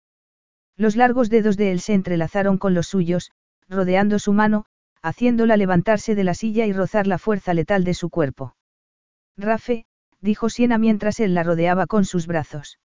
Los 0.76 0.96
largos 0.96 1.30
dedos 1.30 1.58
de 1.58 1.74
él 1.74 1.80
se 1.80 1.94
entrelazaron 1.94 2.58
con 2.58 2.74
los 2.74 2.88
suyos, 2.88 3.30
rodeando 3.70 4.18
su 4.18 4.34
mano, 4.34 4.66
haciéndola 5.04 5.58
levantarse 5.58 6.16
de 6.16 6.24
la 6.24 6.34
silla 6.34 6.66
y 6.66 6.74
rozar 6.74 7.06
la 7.06 7.20
fuerza 7.20 7.54
letal 7.54 7.84
de 7.84 7.94
su 7.94 8.10
cuerpo. 8.10 8.56
Rafe, 9.38 9.86
dijo 10.22 10.50
Siena 10.50 10.80
mientras 10.80 11.20
él 11.20 11.36
la 11.36 11.44
rodeaba 11.44 11.86
con 11.86 12.04
sus 12.04 12.26
brazos. 12.26 12.80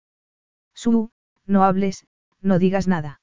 Su, 0.75 1.13
no 1.47 1.63
hables, 1.63 2.05
no 2.41 2.59
digas 2.59 2.89
nada. 2.89 3.21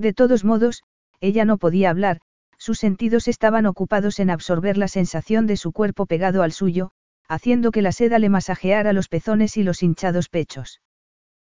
De 0.00 0.14
todos 0.14 0.44
modos, 0.44 0.82
ella 1.20 1.44
no 1.44 1.58
podía 1.58 1.90
hablar, 1.90 2.22
sus 2.56 2.78
sentidos 2.78 3.28
estaban 3.28 3.66
ocupados 3.66 4.18
en 4.18 4.30
absorber 4.30 4.78
la 4.78 4.88
sensación 4.88 5.46
de 5.46 5.58
su 5.58 5.72
cuerpo 5.72 6.06
pegado 6.06 6.42
al 6.42 6.52
suyo, 6.52 6.92
haciendo 7.28 7.70
que 7.70 7.82
la 7.82 7.92
seda 7.92 8.18
le 8.18 8.30
masajeara 8.30 8.94
los 8.94 9.08
pezones 9.08 9.58
y 9.58 9.62
los 9.62 9.82
hinchados 9.82 10.30
pechos. 10.30 10.80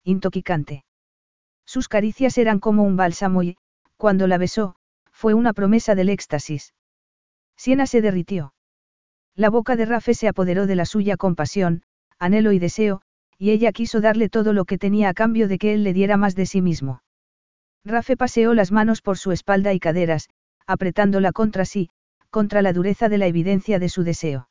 Intoxicante. 0.03 0.85
Sus 1.67 1.87
caricias 1.87 2.35
eran 2.39 2.59
como 2.59 2.81
un 2.81 2.97
bálsamo 2.97 3.43
y, 3.43 3.57
cuando 3.95 4.25
la 4.25 4.39
besó, 4.39 4.73
fue 5.11 5.35
una 5.35 5.53
promesa 5.53 5.93
del 5.93 6.09
éxtasis. 6.09 6.73
Siena 7.55 7.85
se 7.85 8.01
derritió. 8.01 8.55
La 9.35 9.51
boca 9.51 9.75
de 9.75 9.85
Rafe 9.85 10.15
se 10.15 10.27
apoderó 10.27 10.65
de 10.65 10.75
la 10.75 10.85
suya 10.85 11.15
con 11.15 11.35
pasión, 11.35 11.83
anhelo 12.17 12.53
y 12.53 12.57
deseo, 12.57 13.03
y 13.37 13.51
ella 13.51 13.71
quiso 13.71 14.01
darle 14.01 14.29
todo 14.29 14.51
lo 14.51 14.65
que 14.65 14.79
tenía 14.79 15.09
a 15.09 15.13
cambio 15.13 15.47
de 15.47 15.59
que 15.59 15.75
él 15.75 15.83
le 15.83 15.93
diera 15.93 16.17
más 16.17 16.33
de 16.33 16.47
sí 16.47 16.63
mismo. 16.63 17.03
Rafe 17.83 18.15
paseó 18.15 18.53
las 18.53 18.71
manos 18.71 19.01
por 19.01 19.17
su 19.17 19.31
espalda 19.31 19.73
y 19.73 19.79
caderas, 19.79 20.29
apretándola 20.67 21.31
contra 21.31 21.65
sí, 21.65 21.89
contra 22.29 22.61
la 22.61 22.73
dureza 22.73 23.09
de 23.09 23.17
la 23.17 23.27
evidencia 23.27 23.79
de 23.79 23.89
su 23.89 24.03
deseo. 24.03 24.49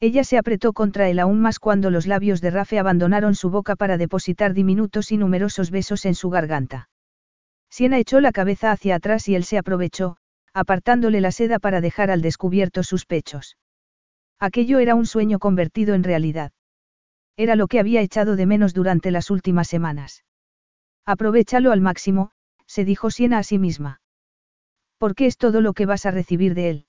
Ella 0.00 0.24
se 0.24 0.38
apretó 0.38 0.72
contra 0.72 1.08
él 1.08 1.18
aún 1.18 1.40
más 1.40 1.58
cuando 1.58 1.90
los 1.90 2.06
labios 2.06 2.40
de 2.40 2.50
Rafe 2.50 2.78
abandonaron 2.78 3.34
su 3.34 3.50
boca 3.50 3.76
para 3.76 3.98
depositar 3.98 4.54
diminutos 4.54 5.12
y 5.12 5.16
numerosos 5.16 5.70
besos 5.70 6.06
en 6.06 6.14
su 6.14 6.30
garganta. 6.30 6.88
Siena 7.70 7.98
echó 7.98 8.20
la 8.20 8.32
cabeza 8.32 8.72
hacia 8.72 8.96
atrás 8.96 9.28
y 9.28 9.36
él 9.36 9.44
se 9.44 9.58
aprovechó, 9.58 10.16
apartándole 10.52 11.20
la 11.20 11.30
seda 11.30 11.58
para 11.58 11.80
dejar 11.80 12.10
al 12.10 12.22
descubierto 12.22 12.82
sus 12.82 13.06
pechos. 13.06 13.56
Aquello 14.40 14.78
era 14.78 14.94
un 14.94 15.06
sueño 15.06 15.38
convertido 15.38 15.94
en 15.94 16.02
realidad. 16.02 16.52
Era 17.36 17.54
lo 17.54 17.68
que 17.68 17.78
había 17.78 18.00
echado 18.00 18.36
de 18.36 18.46
menos 18.46 18.74
durante 18.74 19.10
las 19.10 19.30
últimas 19.30 19.68
semanas. 19.68 20.24
Aprovechalo 21.06 21.72
al 21.72 21.80
máximo, 21.80 22.32
se 22.70 22.84
dijo 22.84 23.10
Siena 23.10 23.38
a 23.38 23.42
sí 23.42 23.58
misma. 23.58 24.00
Porque 24.96 25.26
es 25.26 25.36
todo 25.38 25.60
lo 25.60 25.72
que 25.72 25.86
vas 25.86 26.06
a 26.06 26.12
recibir 26.12 26.54
de 26.54 26.70
él. 26.70 26.86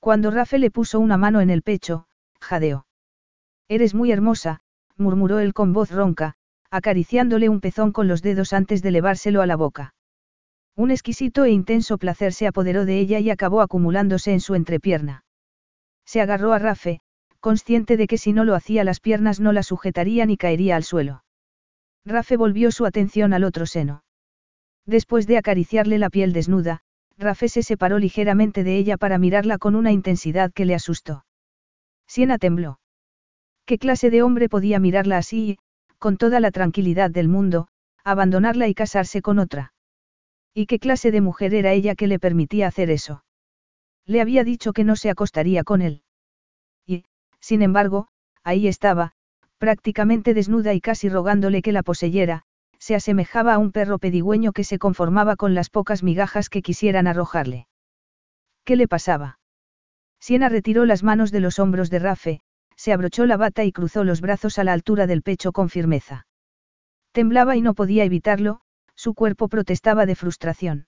Cuando 0.00 0.30
Rafe 0.30 0.58
le 0.58 0.70
puso 0.70 1.00
una 1.00 1.18
mano 1.18 1.42
en 1.42 1.50
el 1.50 1.60
pecho, 1.60 2.06
jadeó. 2.40 2.86
Eres 3.68 3.92
muy 3.94 4.10
hermosa, 4.10 4.60
murmuró 4.96 5.38
él 5.38 5.52
con 5.52 5.74
voz 5.74 5.90
ronca, 5.90 6.36
acariciándole 6.70 7.50
un 7.50 7.60
pezón 7.60 7.92
con 7.92 8.08
los 8.08 8.22
dedos 8.22 8.54
antes 8.54 8.80
de 8.80 8.90
levárselo 8.90 9.42
a 9.42 9.46
la 9.46 9.56
boca. 9.56 9.94
Un 10.74 10.90
exquisito 10.90 11.44
e 11.44 11.50
intenso 11.50 11.98
placer 11.98 12.32
se 12.32 12.46
apoderó 12.46 12.86
de 12.86 12.98
ella 12.98 13.18
y 13.18 13.28
acabó 13.28 13.60
acumulándose 13.60 14.32
en 14.32 14.40
su 14.40 14.54
entrepierna. 14.54 15.26
Se 16.06 16.22
agarró 16.22 16.54
a 16.54 16.58
Rafe, 16.58 17.00
consciente 17.40 17.98
de 17.98 18.06
que 18.06 18.16
si 18.16 18.32
no 18.32 18.44
lo 18.44 18.54
hacía 18.54 18.82
las 18.82 19.00
piernas 19.00 19.40
no 19.40 19.52
la 19.52 19.62
sujetarían 19.62 20.30
y 20.30 20.38
caería 20.38 20.74
al 20.74 20.84
suelo. 20.84 21.22
Rafe 22.06 22.38
volvió 22.38 22.70
su 22.70 22.86
atención 22.86 23.34
al 23.34 23.44
otro 23.44 23.66
seno. 23.66 24.05
Después 24.86 25.26
de 25.26 25.36
acariciarle 25.36 25.98
la 25.98 26.10
piel 26.10 26.32
desnuda, 26.32 26.80
Rafe 27.18 27.48
se 27.48 27.62
separó 27.62 27.98
ligeramente 27.98 28.62
de 28.62 28.76
ella 28.76 28.96
para 28.96 29.18
mirarla 29.18 29.58
con 29.58 29.74
una 29.74 29.90
intensidad 29.90 30.52
que 30.52 30.64
le 30.64 30.74
asustó. 30.74 31.24
Siena 32.06 32.38
tembló. 32.38 32.78
¿Qué 33.64 33.78
clase 33.78 34.10
de 34.10 34.22
hombre 34.22 34.48
podía 34.48 34.78
mirarla 34.78 35.18
así 35.18 35.50
y, 35.50 35.58
con 35.98 36.16
toda 36.16 36.38
la 36.40 36.52
tranquilidad 36.52 37.10
del 37.10 37.28
mundo, 37.28 37.68
abandonarla 38.04 38.68
y 38.68 38.74
casarse 38.74 39.22
con 39.22 39.40
otra? 39.40 39.72
¿Y 40.54 40.66
qué 40.66 40.78
clase 40.78 41.10
de 41.10 41.20
mujer 41.20 41.52
era 41.52 41.72
ella 41.72 41.96
que 41.96 42.06
le 42.06 42.18
permitía 42.20 42.68
hacer 42.68 42.90
eso? 42.90 43.24
Le 44.06 44.20
había 44.20 44.44
dicho 44.44 44.72
que 44.72 44.84
no 44.84 44.94
se 44.94 45.10
acostaría 45.10 45.64
con 45.64 45.82
él. 45.82 46.02
Y, 46.86 47.04
sin 47.40 47.62
embargo, 47.62 48.06
ahí 48.44 48.68
estaba, 48.68 49.12
prácticamente 49.58 50.32
desnuda 50.32 50.74
y 50.74 50.80
casi 50.80 51.08
rogándole 51.08 51.60
que 51.60 51.72
la 51.72 51.82
poseyera, 51.82 52.45
se 52.78 52.94
asemejaba 52.94 53.54
a 53.54 53.58
un 53.58 53.72
perro 53.72 53.98
pedigüeño 53.98 54.52
que 54.52 54.64
se 54.64 54.78
conformaba 54.78 55.36
con 55.36 55.54
las 55.54 55.70
pocas 55.70 56.02
migajas 56.02 56.48
que 56.48 56.62
quisieran 56.62 57.06
arrojarle. 57.06 57.66
¿Qué 58.64 58.76
le 58.76 58.88
pasaba? 58.88 59.38
Siena 60.20 60.48
retiró 60.48 60.84
las 60.84 61.02
manos 61.02 61.30
de 61.30 61.40
los 61.40 61.58
hombros 61.58 61.90
de 61.90 61.98
Rafe, 61.98 62.40
se 62.76 62.92
abrochó 62.92 63.26
la 63.26 63.36
bata 63.36 63.64
y 63.64 63.72
cruzó 63.72 64.04
los 64.04 64.20
brazos 64.20 64.58
a 64.58 64.64
la 64.64 64.72
altura 64.72 65.06
del 65.06 65.22
pecho 65.22 65.52
con 65.52 65.68
firmeza. 65.68 66.26
Temblaba 67.12 67.56
y 67.56 67.62
no 67.62 67.74
podía 67.74 68.04
evitarlo, 68.04 68.60
su 68.94 69.14
cuerpo 69.14 69.48
protestaba 69.48 70.06
de 70.06 70.14
frustración. 70.14 70.86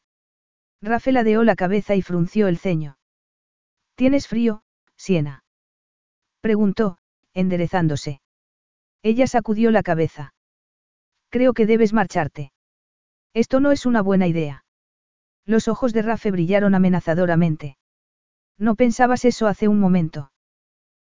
Rafe 0.83 1.13
ladeó 1.13 1.45
la 1.45 1.57
cabeza 1.57 1.95
y 1.95 2.03
frunció 2.03 2.49
el 2.49 2.59
ceño. 2.59 2.99
¿Tienes 3.95 4.29
frío, 4.29 4.63
Siena? 4.97 5.45
Preguntó, 6.41 6.99
enderezándose. 7.33 8.21
Ella 9.03 9.27
sacudió 9.27 9.71
la 9.71 9.83
cabeza. 9.83 10.35
Creo 11.31 11.53
que 11.53 11.67
debes 11.67 11.93
marcharte. 11.93 12.53
Esto 13.35 13.61
no 13.61 13.73
es 13.73 13.87
una 13.87 14.03
buena 14.03 14.27
idea. 14.27 14.65
Los 15.45 15.69
ojos 15.69 15.93
de 15.93 16.03
Rafe 16.03 16.31
brillaron 16.31 16.75
amenazadoramente. 16.75 17.77
No 18.59 18.75
pensabas 18.75 19.25
eso 19.25 19.47
hace 19.47 19.69
un 19.69 19.79
momento. 19.79 20.33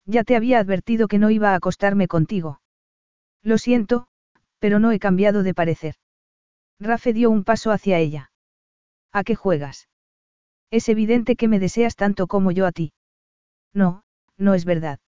Ya 0.06 0.24
te 0.24 0.36
había 0.36 0.60
advertido 0.60 1.08
que 1.08 1.20
no 1.20 1.30
iba 1.30 1.52
a 1.52 1.56
acostarme 1.56 2.08
contigo. 2.08 2.62
Lo 3.44 3.58
siento, 3.58 4.08
pero 4.60 4.80
no 4.80 4.92
he 4.92 5.00
cambiado 5.00 5.44
de 5.44 5.54
parecer. 5.54 5.96
Rafe 6.80 7.14
dio 7.14 7.30
un 7.30 7.44
paso 7.44 7.72
hacia 7.72 8.00
ella. 8.00 8.32
¿A 9.12 9.24
qué 9.24 9.36
juegas? 9.36 9.90
Es 10.72 10.90
evidente 10.90 11.36
que 11.36 11.48
me 11.48 11.60
deseas 11.60 11.96
tanto 11.96 12.28
como 12.28 12.52
yo 12.52 12.66
a 12.66 12.72
ti. 12.72 12.94
No, 13.74 14.04
no 14.38 14.54
es 14.54 14.66
verdad. 14.66 15.00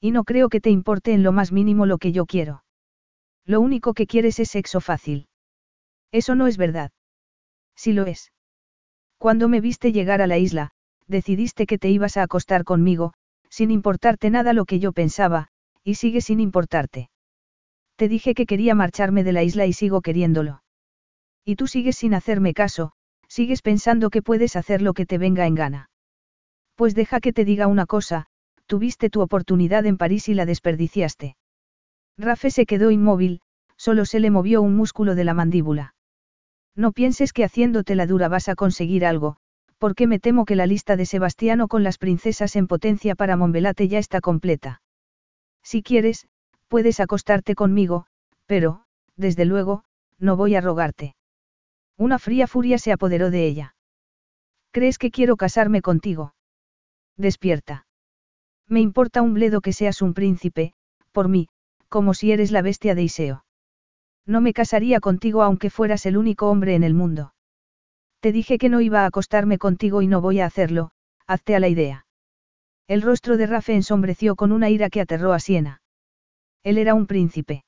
Y 0.00 0.10
no 0.10 0.24
creo 0.24 0.48
que 0.48 0.60
te 0.60 0.70
importe 0.70 1.12
en 1.12 1.22
lo 1.22 1.32
más 1.32 1.52
mínimo 1.52 1.86
lo 1.86 1.98
que 1.98 2.12
yo 2.12 2.26
quiero. 2.26 2.62
Lo 3.46 3.60
único 3.60 3.94
que 3.94 4.06
quieres 4.06 4.38
es 4.40 4.50
sexo 4.50 4.80
fácil. 4.80 5.28
Eso 6.12 6.34
no 6.34 6.46
es 6.46 6.56
verdad. 6.56 6.90
Sí 7.76 7.92
lo 7.92 8.06
es. 8.06 8.32
Cuando 9.18 9.48
me 9.48 9.60
viste 9.60 9.92
llegar 9.92 10.20
a 10.20 10.26
la 10.26 10.38
isla, 10.38 10.72
decidiste 11.06 11.66
que 11.66 11.78
te 11.78 11.88
ibas 11.88 12.16
a 12.16 12.22
acostar 12.22 12.64
conmigo, 12.64 13.14
sin 13.48 13.70
importarte 13.70 14.30
nada 14.30 14.52
lo 14.52 14.64
que 14.64 14.78
yo 14.78 14.92
pensaba, 14.92 15.48
y 15.84 15.94
sigue 15.94 16.20
sin 16.20 16.40
importarte. 16.40 17.10
Te 17.96 18.08
dije 18.08 18.34
que 18.34 18.46
quería 18.46 18.74
marcharme 18.74 19.24
de 19.24 19.32
la 19.32 19.42
isla 19.42 19.66
y 19.66 19.72
sigo 19.72 20.02
queriéndolo. 20.02 20.62
Y 21.44 21.56
tú 21.56 21.66
sigues 21.66 21.96
sin 21.96 22.12
hacerme 22.12 22.52
caso, 22.52 22.92
Sigues 23.28 23.62
pensando 23.62 24.10
que 24.10 24.22
puedes 24.22 24.56
hacer 24.56 24.82
lo 24.82 24.94
que 24.94 25.06
te 25.06 25.18
venga 25.18 25.46
en 25.46 25.54
gana. 25.54 25.90
Pues 26.74 26.94
deja 26.94 27.20
que 27.20 27.32
te 27.32 27.44
diga 27.44 27.66
una 27.66 27.86
cosa, 27.86 28.26
tuviste 28.66 29.10
tu 29.10 29.20
oportunidad 29.20 29.86
en 29.86 29.96
París 29.96 30.28
y 30.28 30.34
la 30.34 30.46
desperdiciaste. 30.46 31.36
Rafe 32.18 32.50
se 32.50 32.66
quedó 32.66 32.90
inmóvil, 32.90 33.40
solo 33.76 34.04
se 34.04 34.20
le 34.20 34.30
movió 34.30 34.62
un 34.62 34.74
músculo 34.74 35.14
de 35.14 35.24
la 35.24 35.34
mandíbula. 35.34 35.94
No 36.74 36.92
pienses 36.92 37.32
que 37.32 37.44
haciéndote 37.44 37.94
la 37.94 38.06
dura 38.06 38.28
vas 38.28 38.48
a 38.48 38.54
conseguir 38.54 39.04
algo, 39.04 39.36
porque 39.78 40.06
me 40.06 40.18
temo 40.18 40.44
que 40.44 40.56
la 40.56 40.66
lista 40.66 40.96
de 40.96 41.06
Sebastiano 41.06 41.68
con 41.68 41.82
las 41.82 41.98
princesas 41.98 42.56
en 42.56 42.66
potencia 42.66 43.14
para 43.14 43.36
Monbelate 43.36 43.88
ya 43.88 43.98
está 43.98 44.20
completa. 44.20 44.82
Si 45.62 45.82
quieres, 45.82 46.26
puedes 46.68 47.00
acostarte 47.00 47.54
conmigo, 47.54 48.06
pero, 48.46 48.84
desde 49.16 49.44
luego, 49.44 49.84
no 50.18 50.36
voy 50.36 50.54
a 50.54 50.60
rogarte. 50.60 51.14
Una 51.98 52.18
fría 52.18 52.46
furia 52.46 52.78
se 52.78 52.92
apoderó 52.92 53.30
de 53.30 53.46
ella. 53.46 53.74
¿Crees 54.70 54.98
que 54.98 55.10
quiero 55.10 55.36
casarme 55.36 55.82
contigo? 55.82 56.34
Despierta. 57.16 57.86
Me 58.68 58.80
importa 58.80 59.22
un 59.22 59.34
bledo 59.34 59.60
que 59.60 59.72
seas 59.72 60.02
un 60.02 60.12
príncipe, 60.12 60.74
por 61.12 61.28
mí, 61.28 61.48
como 61.96 62.12
si 62.12 62.30
eres 62.30 62.50
la 62.50 62.60
bestia 62.60 62.94
de 62.94 63.04
Iseo. 63.04 63.46
No 64.26 64.42
me 64.42 64.52
casaría 64.52 65.00
contigo 65.00 65.42
aunque 65.42 65.70
fueras 65.70 66.04
el 66.04 66.18
único 66.18 66.50
hombre 66.50 66.74
en 66.74 66.84
el 66.84 66.92
mundo. 66.92 67.32
Te 68.20 68.32
dije 68.32 68.58
que 68.58 68.68
no 68.68 68.82
iba 68.82 69.04
a 69.04 69.06
acostarme 69.06 69.56
contigo 69.56 70.02
y 70.02 70.06
no 70.06 70.20
voy 70.20 70.40
a 70.40 70.44
hacerlo, 70.44 70.90
hazte 71.26 71.56
a 71.56 71.58
la 71.58 71.68
idea. 71.68 72.04
El 72.86 73.00
rostro 73.00 73.38
de 73.38 73.46
Rafe 73.46 73.74
ensombreció 73.74 74.36
con 74.36 74.52
una 74.52 74.68
ira 74.68 74.90
que 74.90 75.00
aterró 75.00 75.32
a 75.32 75.40
Siena. 75.40 75.80
Él 76.62 76.76
era 76.76 76.92
un 76.92 77.06
príncipe. 77.06 77.64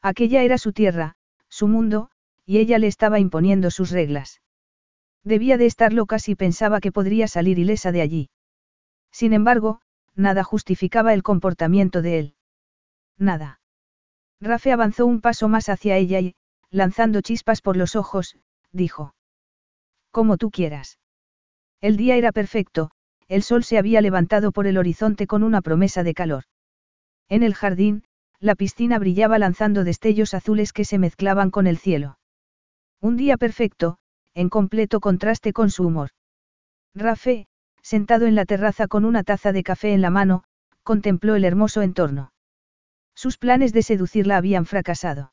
Aquella 0.00 0.44
era 0.44 0.56
su 0.56 0.72
tierra, 0.72 1.16
su 1.50 1.68
mundo, 1.68 2.08
y 2.46 2.56
ella 2.56 2.78
le 2.78 2.86
estaba 2.86 3.20
imponiendo 3.20 3.70
sus 3.70 3.90
reglas. 3.90 4.40
Debía 5.24 5.58
de 5.58 5.66
estar 5.66 5.92
loca 5.92 6.18
si 6.18 6.36
pensaba 6.36 6.80
que 6.80 6.90
podría 6.90 7.28
salir 7.28 7.58
ilesa 7.58 7.92
de 7.92 8.00
allí. 8.00 8.30
Sin 9.10 9.34
embargo, 9.34 9.82
nada 10.14 10.42
justificaba 10.42 11.12
el 11.12 11.22
comportamiento 11.22 12.00
de 12.00 12.18
él. 12.18 12.34
Nada. 13.22 13.60
Rafe 14.40 14.72
avanzó 14.72 15.06
un 15.06 15.20
paso 15.20 15.48
más 15.48 15.68
hacia 15.68 15.96
ella 15.96 16.18
y, 16.18 16.34
lanzando 16.70 17.20
chispas 17.20 17.62
por 17.62 17.76
los 17.76 17.94
ojos, 17.94 18.36
dijo. 18.72 19.14
Como 20.10 20.36
tú 20.36 20.50
quieras. 20.50 20.98
El 21.80 21.96
día 21.96 22.16
era 22.16 22.32
perfecto, 22.32 22.90
el 23.28 23.44
sol 23.44 23.62
se 23.62 23.78
había 23.78 24.00
levantado 24.00 24.50
por 24.50 24.66
el 24.66 24.76
horizonte 24.76 25.28
con 25.28 25.44
una 25.44 25.62
promesa 25.62 26.02
de 26.02 26.14
calor. 26.14 26.44
En 27.28 27.44
el 27.44 27.54
jardín, 27.54 28.02
la 28.40 28.56
piscina 28.56 28.98
brillaba 28.98 29.38
lanzando 29.38 29.84
destellos 29.84 30.34
azules 30.34 30.72
que 30.72 30.84
se 30.84 30.98
mezclaban 30.98 31.52
con 31.52 31.68
el 31.68 31.78
cielo. 31.78 32.18
Un 33.00 33.16
día 33.16 33.36
perfecto, 33.36 33.98
en 34.34 34.48
completo 34.48 34.98
contraste 34.98 35.52
con 35.52 35.70
su 35.70 35.86
humor. 35.86 36.10
Rafe, 36.92 37.46
sentado 37.82 38.26
en 38.26 38.34
la 38.34 38.46
terraza 38.46 38.88
con 38.88 39.04
una 39.04 39.22
taza 39.22 39.52
de 39.52 39.62
café 39.62 39.92
en 39.92 40.00
la 40.00 40.10
mano, 40.10 40.42
contempló 40.82 41.36
el 41.36 41.44
hermoso 41.44 41.82
entorno. 41.82 42.31
Sus 43.14 43.38
planes 43.38 43.72
de 43.72 43.82
seducirla 43.82 44.36
habían 44.36 44.66
fracasado. 44.66 45.32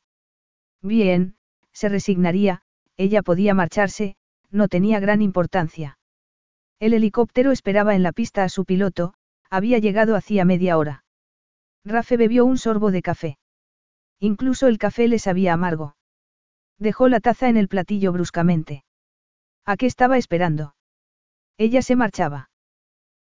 Bien, 0.82 1.36
se 1.72 1.90
resignaría, 1.90 2.62
ella 2.98 3.22
podía 3.22 3.54
marcharse, 3.54 4.16
no 4.52 4.68
tenía 4.68 5.00
gran 5.00 5.22
importancia. 5.22 5.98
El 6.80 6.94
helicóptero 6.94 7.52
esperaba 7.52 7.96
en 7.96 8.04
la 8.04 8.12
pista 8.12 8.44
a 8.44 8.50
su 8.50 8.66
piloto, 8.66 9.14
había 9.50 9.80
llegado 9.80 10.16
hacía 10.16 10.46
media 10.46 10.78
hora. 10.78 11.04
Rafe 11.84 12.18
bebió 12.18 12.46
un 12.46 12.58
sorbo 12.58 12.92
de 12.92 13.02
café. 13.02 13.38
Incluso 14.20 14.68
el 14.68 14.78
café 14.78 15.08
le 15.08 15.20
sabía 15.20 15.54
amargo. 15.54 15.96
Dejó 16.78 17.10
la 17.10 17.20
taza 17.20 17.50
en 17.50 17.58
el 17.58 17.68
platillo 17.68 18.12
bruscamente. 18.12 18.84
¿A 19.66 19.78
qué 19.78 19.86
estaba 19.86 20.18
esperando? 20.18 20.76
Ella 21.58 21.82
se 21.82 21.96
marchaba. 21.96 22.50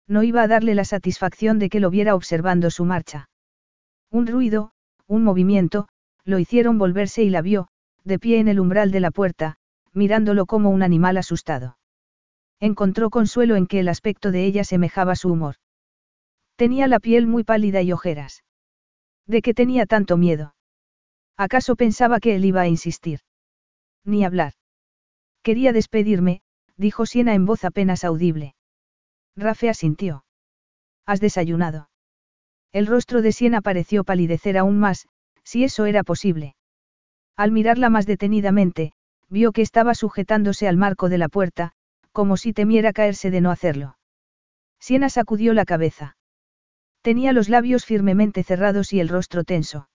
No 0.07 0.23
iba 0.23 0.43
a 0.43 0.49
darle 0.49 0.74
la 0.74 0.85
satisfacción 0.85 1.59
de 1.59 1.69
que 1.69 1.81
lo 1.81 1.91
viera 1.91 2.15
observando 2.15 2.70
su 2.70 2.85
marcha. 2.85 3.28
Un 4.11 4.27
ruido, 4.27 4.73
un 5.07 5.23
movimiento, 5.24 5.89
lo 6.24 6.39
hicieron 6.39 6.78
volverse 6.78 7.23
y 7.23 7.31
la 7.31 7.43
vio, 7.43 7.69
de 8.05 8.19
pie 8.19 8.39
en 8.39 8.49
el 8.49 8.61
umbral 8.61 8.91
de 8.91 9.01
la 9.01 9.11
puerta, 9.11 9.57
mirándolo 9.93 10.47
como 10.47 10.70
un 10.70 10.83
animal 10.83 11.16
asustado. 11.16 11.78
Encontró 12.61 13.11
consuelo 13.11 13.57
en 13.57 13.66
que 13.66 13.81
el 13.81 13.89
aspecto 13.89 14.31
de 14.31 14.45
ella 14.45 14.65
semejaba 14.65 15.16
su 15.16 15.31
humor. 15.31 15.57
Tenía 16.57 16.87
la 16.87 17.01
piel 17.01 17.27
muy 17.27 17.45
pálida 17.45 17.83
y 17.83 17.93
ojeras. 17.93 18.45
¿De 19.27 19.43
qué 19.43 19.55
tenía 19.55 19.87
tanto 19.87 20.16
miedo? 20.16 20.55
¿Acaso 21.37 21.77
pensaba 21.77 22.20
que 22.20 22.37
él 22.37 22.45
iba 22.45 22.62
a 22.62 22.69
insistir? 22.69 23.20
Ni 24.05 24.24
hablar. 24.24 24.55
Quería 25.43 25.73
despedirme, 25.73 26.41
dijo 26.77 27.07
Siena 27.07 27.35
en 27.35 27.45
voz 27.45 27.65
apenas 27.65 28.05
audible. 28.05 28.55
Rafe 29.37 29.69
asintió. 29.69 30.24
¿Has 31.05 31.20
desayunado? 31.20 31.89
El 32.72 32.86
rostro 32.86 33.22
de 33.22 33.32
Siena 33.32 33.60
pareció 33.60 34.05
palidecer 34.05 34.59
aún 34.59 34.78
más, 34.78 35.09
si 35.44 35.64
eso 35.64 35.86
era 35.86 36.02
posible. 36.02 36.56
Al 37.36 37.52
mirarla 37.52 37.90
más 37.90 38.06
detenidamente, 38.06 38.93
vio 39.28 39.52
que 39.52 39.62
estaba 39.62 39.94
sujetándose 39.94 40.68
al 40.68 40.76
marco 40.76 41.09
de 41.09 41.18
la 41.18 41.28
puerta, 41.28 41.72
como 42.12 42.36
si 42.36 42.52
temiera 42.52 42.93
caerse 42.93 43.30
de 43.30 43.40
no 43.40 43.51
hacerlo. 43.51 43.98
Siena 44.80 45.09
sacudió 45.09 45.52
la 45.52 45.64
cabeza. 45.64 46.16
Tenía 47.02 47.32
los 47.32 47.48
labios 47.48 47.84
firmemente 47.84 48.43
cerrados 48.43 48.93
y 48.93 49.01
el 49.01 49.09
rostro 49.09 49.44
tenso. 49.44 49.88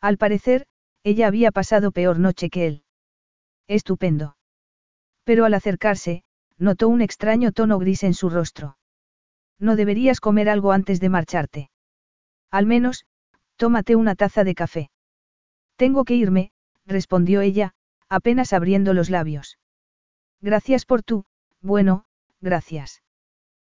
Al 0.00 0.18
parecer, 0.18 0.66
ella 1.02 1.26
había 1.28 1.52
pasado 1.52 1.92
peor 1.92 2.18
noche 2.18 2.50
que 2.50 2.66
él. 2.66 2.82
Estupendo. 3.68 4.36
Pero 5.24 5.44
al 5.44 5.54
acercarse, 5.54 6.24
notó 6.58 6.88
un 6.88 7.00
extraño 7.00 7.52
tono 7.52 7.78
gris 7.78 8.02
en 8.02 8.14
su 8.14 8.28
rostro. 8.28 8.76
No 9.58 9.76
deberías 9.76 10.20
comer 10.20 10.48
algo 10.48 10.72
antes 10.72 11.00
de 11.00 11.08
marcharte. 11.08 11.70
Al 12.50 12.66
menos, 12.66 13.06
tómate 13.56 13.96
una 13.96 14.14
taza 14.14 14.44
de 14.44 14.54
café. 14.54 14.90
Tengo 15.76 16.04
que 16.04 16.14
irme, 16.14 16.52
respondió 16.86 17.40
ella, 17.40 17.74
apenas 18.08 18.52
abriendo 18.52 18.94
los 18.94 19.10
labios. 19.10 19.58
Gracias 20.40 20.84
por 20.84 21.02
tú, 21.02 21.24
bueno, 21.60 22.04
gracias. 22.40 23.02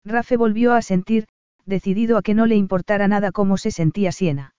Rafe 0.05 0.37
volvió 0.37 0.75
a 0.75 0.83
sentir, 0.83 1.27
decidido 1.65 2.17
a 2.17 2.23
que 2.23 2.35
no 2.35 2.47
le 2.47 2.57
importara 2.57 3.09
nada 3.09 3.33
cómo 3.33 3.57
se 3.57 3.71
sentía 3.71 4.13
Siena. 4.13 4.55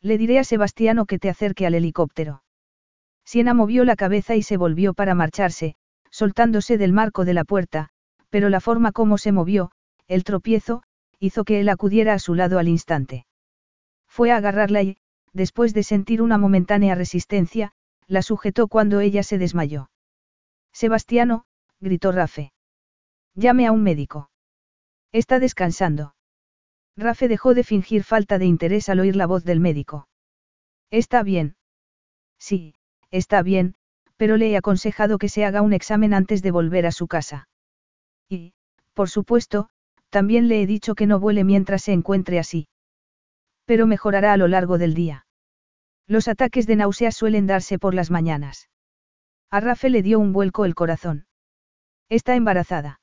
Le 0.00 0.18
diré 0.18 0.38
a 0.38 0.44
Sebastiano 0.44 1.06
que 1.06 1.18
te 1.18 1.28
acerque 1.28 1.66
al 1.66 1.74
helicóptero. 1.74 2.42
Siena 3.24 3.54
movió 3.54 3.84
la 3.84 3.96
cabeza 3.96 4.34
y 4.34 4.42
se 4.42 4.56
volvió 4.56 4.94
para 4.94 5.14
marcharse, 5.14 5.76
soltándose 6.10 6.76
del 6.78 6.92
marco 6.92 7.24
de 7.24 7.34
la 7.34 7.44
puerta, 7.44 7.90
pero 8.30 8.48
la 8.48 8.60
forma 8.60 8.92
como 8.92 9.18
se 9.18 9.30
movió, 9.30 9.70
el 10.08 10.24
tropiezo, 10.24 10.82
hizo 11.22 11.44
que 11.44 11.60
él 11.60 11.68
acudiera 11.68 12.14
a 12.14 12.18
su 12.18 12.34
lado 12.34 12.58
al 12.58 12.66
instante. 12.66 13.26
Fue 14.08 14.32
a 14.32 14.38
agarrarla 14.38 14.82
y, 14.82 14.96
después 15.32 15.72
de 15.72 15.84
sentir 15.84 16.20
una 16.20 16.36
momentánea 16.36 16.96
resistencia, 16.96 17.72
la 18.08 18.22
sujetó 18.22 18.66
cuando 18.66 18.98
ella 18.98 19.22
se 19.22 19.38
desmayó. 19.38 19.88
Sebastiano, 20.72 21.44
gritó 21.78 22.10
Rafe. 22.10 22.52
Llame 23.36 23.68
a 23.68 23.72
un 23.72 23.84
médico. 23.84 24.30
Está 25.12 25.38
descansando. 25.38 26.16
Rafe 26.96 27.28
dejó 27.28 27.54
de 27.54 27.62
fingir 27.62 28.02
falta 28.02 28.38
de 28.38 28.46
interés 28.46 28.88
al 28.88 28.98
oír 28.98 29.14
la 29.14 29.26
voz 29.26 29.44
del 29.44 29.60
médico. 29.60 30.08
Está 30.90 31.22
bien. 31.22 31.54
Sí, 32.36 32.74
está 33.12 33.42
bien, 33.42 33.76
pero 34.16 34.36
le 34.36 34.50
he 34.50 34.56
aconsejado 34.56 35.18
que 35.18 35.28
se 35.28 35.44
haga 35.44 35.62
un 35.62 35.72
examen 35.72 36.14
antes 36.14 36.42
de 36.42 36.50
volver 36.50 36.84
a 36.84 36.90
su 36.90 37.06
casa. 37.06 37.48
Y, 38.28 38.54
por 38.92 39.08
supuesto, 39.08 39.70
también 40.12 40.46
le 40.46 40.60
he 40.60 40.66
dicho 40.66 40.94
que 40.94 41.06
no 41.06 41.18
vuele 41.18 41.42
mientras 41.42 41.82
se 41.82 41.92
encuentre 41.92 42.38
así. 42.38 42.68
Pero 43.64 43.86
mejorará 43.86 44.34
a 44.34 44.36
lo 44.36 44.46
largo 44.46 44.76
del 44.76 44.92
día. 44.92 45.26
Los 46.06 46.28
ataques 46.28 46.66
de 46.66 46.76
náuseas 46.76 47.16
suelen 47.16 47.46
darse 47.46 47.78
por 47.78 47.94
las 47.94 48.10
mañanas. 48.10 48.68
A 49.50 49.60
Rafe 49.60 49.88
le 49.88 50.02
dio 50.02 50.20
un 50.20 50.34
vuelco 50.34 50.66
el 50.66 50.74
corazón. 50.74 51.26
Está 52.10 52.36
embarazada. 52.36 53.00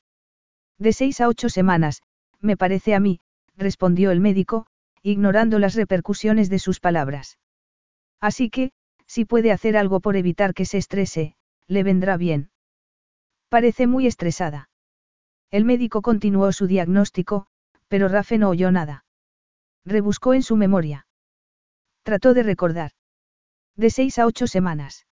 De 0.77 0.94
seis 0.94 1.19
a 1.19 1.27
ocho 1.27 1.49
semanas, 1.49 2.03
me 2.40 2.56
parece 2.56 2.94
a 2.94 2.99
mí, 2.99 3.19
respondió 3.57 4.11
el 4.11 4.19
médico, 4.19 4.68
ignorando 5.02 5.57
las 5.57 5.73
repercusiones 5.73 6.48
de 6.49 6.60
sus 6.60 6.80
palabras. 6.80 7.40
Así 8.22 8.52
que, 8.52 8.72
si 9.07 9.26
puede 9.26 9.52
hacer 9.52 9.77
algo 9.77 9.99
por 9.99 10.15
evitar 10.15 10.53
que 10.53 10.65
se 10.65 10.77
estrese, 10.77 11.36
le 11.65 11.81
vendrá 11.81 12.18
bien. 12.18 12.52
Parece 13.49 13.88
muy 13.88 14.06
estresada. 14.06 14.69
El 15.51 15.65
médico 15.65 16.01
continuó 16.01 16.51
su 16.51 16.67
diagnóstico, 16.67 17.47
pero 17.88 18.07
Rafe 18.07 18.38
no 18.38 18.49
oyó 18.49 18.71
nada. 18.71 19.05
Rebuscó 19.84 20.34
en 20.34 20.43
su 20.43 20.55
memoria. 20.55 21.07
Trató 22.03 22.34
de 22.34 22.43
recordar. 22.43 22.91
De 23.76 23.89
seis 23.89 24.19
a 24.19 24.26
ocho 24.26 24.45
semanas. 24.45 25.07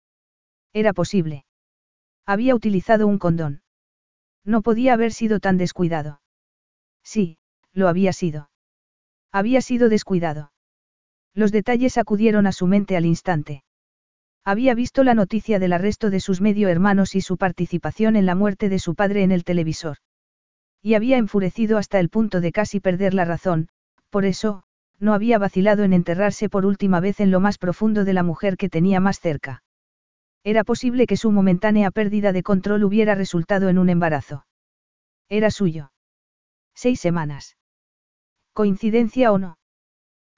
Era 0.73 0.93
posible. 0.93 1.45
Había 2.27 2.55
utilizado 2.55 3.07
un 3.07 3.19
condón. 3.19 3.63
No 4.45 4.63
podía 4.63 4.95
haber 4.95 5.13
sido 5.13 5.39
tan 5.39 5.57
descuidado. 5.57 6.21
Sí, 7.03 7.39
lo 7.73 7.89
había 7.89 8.13
sido. 8.13 8.51
Había 9.31 9.61
sido 9.61 9.89
descuidado. 9.89 10.53
Los 11.35 11.53
detalles 11.53 11.99
acudieron 11.99 12.47
a 12.47 12.53
su 12.53 12.67
mente 12.67 12.97
al 12.97 13.07
instante. 13.07 13.65
Había 14.45 14.75
visto 14.75 15.05
la 15.05 15.15
noticia 15.15 15.59
del 15.59 15.73
arresto 15.73 16.11
de 16.11 16.21
sus 16.21 16.41
medio 16.41 16.69
hermanos 16.69 17.15
y 17.15 17.21
su 17.21 17.37
participación 17.37 18.17
en 18.17 18.27
la 18.27 18.35
muerte 18.35 18.69
de 18.69 18.79
su 18.79 18.95
padre 18.95 19.23
en 19.23 19.33
el 19.33 19.45
televisor. 19.45 19.99
Y 20.85 20.97
había 20.97 21.17
enfurecido 21.17 21.79
hasta 21.79 21.99
el 21.99 22.11
punto 22.11 22.43
de 22.43 22.53
casi 22.53 22.79
perder 22.79 23.15
la 23.15 23.25
razón, 23.25 23.69
por 24.11 24.27
eso, 24.27 24.65
no 25.01 25.15
había 25.15 25.39
vacilado 25.39 25.83
en 25.83 25.95
enterrarse 25.95 26.51
por 26.51 26.67
última 26.67 27.01
vez 27.01 27.21
en 27.21 27.31
lo 27.31 27.41
más 27.41 27.57
profundo 27.57 28.05
de 28.05 28.13
la 28.13 28.23
mujer 28.23 28.59
que 28.59 28.69
tenía 28.69 29.01
más 29.01 29.19
cerca. 29.19 29.63
Era 30.45 30.63
posible 30.63 31.07
que 31.07 31.17
su 31.17 31.33
momentánea 31.33 31.91
pérdida 31.91 32.33
de 32.33 32.43
control 32.43 32.85
hubiera 32.85 33.15
resultado 33.15 33.71
en 33.71 33.79
un 33.79 33.89
embarazo. 33.89 34.45
Era 35.31 35.51
suyo. 35.51 35.91
Seis 36.75 37.01
semanas. 37.01 37.57
¿Coincidencia 38.53 39.33
o 39.33 39.39
no? 39.39 39.57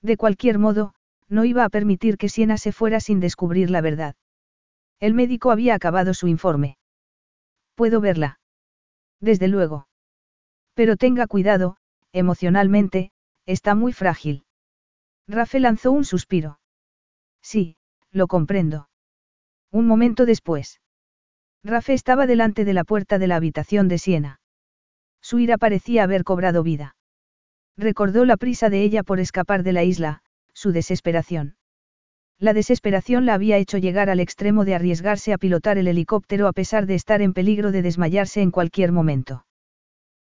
De 0.01 0.17
cualquier 0.17 0.61
modo, 0.61 0.95
no 1.29 1.45
iba 1.45 1.65
a 1.65 1.71
permitir 1.71 2.19
que 2.19 2.29
Siena 2.29 2.57
se 2.57 2.71
fuera 2.71 3.01
sin 3.01 3.19
descubrir 3.19 3.69
la 3.69 3.81
verdad. 3.81 4.15
El 5.01 5.13
médico 5.13 5.51
había 5.51 5.75
acabado 5.75 6.15
su 6.15 6.29
informe. 6.29 6.79
¿Puedo 7.75 8.01
verla? 8.01 8.39
Desde 9.21 9.49
luego. 9.49 9.89
Pero 10.77 10.99
tenga 10.99 11.27
cuidado, 11.27 11.79
emocionalmente, 12.13 13.11
está 13.47 13.75
muy 13.75 13.95
frágil. 13.95 14.45
Rafe 15.27 15.59
lanzó 15.59 15.91
un 15.91 16.05
suspiro. 16.05 16.61
Sí, 17.41 17.79
lo 18.11 18.27
comprendo. 18.27 18.91
Un 19.73 19.87
momento 19.87 20.27
después. 20.27 20.83
Rafe 21.65 21.95
estaba 21.95 22.27
delante 22.27 22.67
de 22.67 22.75
la 22.75 22.85
puerta 22.85 23.19
de 23.19 23.27
la 23.27 23.37
habitación 23.37 23.89
de 23.89 23.97
Siena. 23.97 24.41
Su 25.23 25.39
ira 25.39 25.57
parecía 25.57 26.03
haber 26.03 26.25
cobrado 26.25 26.63
vida. 26.63 26.95
Recordó 27.79 28.27
la 28.27 28.37
prisa 28.37 28.69
de 28.69 28.83
ella 28.83 29.03
por 29.03 29.19
escapar 29.19 29.63
de 29.63 29.73
la 29.73 29.83
isla, 29.83 30.21
su 30.53 30.73
desesperación. 30.73 31.57
La 32.39 32.53
desesperación 32.53 33.25
la 33.25 33.33
había 33.33 33.57
hecho 33.57 33.79
llegar 33.79 34.11
al 34.11 34.21
extremo 34.21 34.67
de 34.67 34.75
arriesgarse 34.75 35.33
a 35.33 35.39
pilotar 35.39 35.79
el 35.79 35.89
helicóptero 35.89 36.49
a 36.49 36.53
pesar 36.53 36.85
de 36.85 36.97
estar 36.97 37.23
en 37.23 37.33
peligro 37.33 37.73
de 37.73 37.81
desmayarse 37.81 38.43
en 38.43 38.51
cualquier 38.51 38.93
momento. 38.93 39.46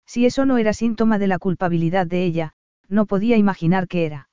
Si 0.06 0.26
eso 0.26 0.47
no 0.47 0.59
era 0.59 0.72
síntoma 0.72 1.18
de 1.18 1.26
la 1.26 1.39
culpabilidad 1.39 2.06
de 2.06 2.24
ella, 2.24 2.55
no 2.89 3.06
podía 3.06 3.36
imaginar 3.36 3.89
qué 3.89 4.06
era. 4.06 4.28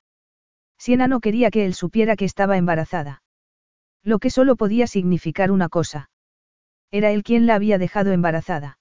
Siena 0.78 1.06
no 1.06 1.20
quería 1.20 1.50
que 1.50 1.64
él 1.64 1.74
supiera 1.74 2.16
que 2.16 2.24
estaba 2.24 2.56
embarazada. 2.56 3.22
Lo 4.02 4.18
que 4.18 4.30
solo 4.30 4.56
podía 4.56 4.86
significar 4.86 5.50
una 5.50 5.68
cosa. 5.68 6.10
Era 6.90 7.10
él 7.12 7.22
quien 7.22 7.46
la 7.46 7.54
había 7.54 7.78
dejado 7.78 8.12
embarazada. 8.12 8.78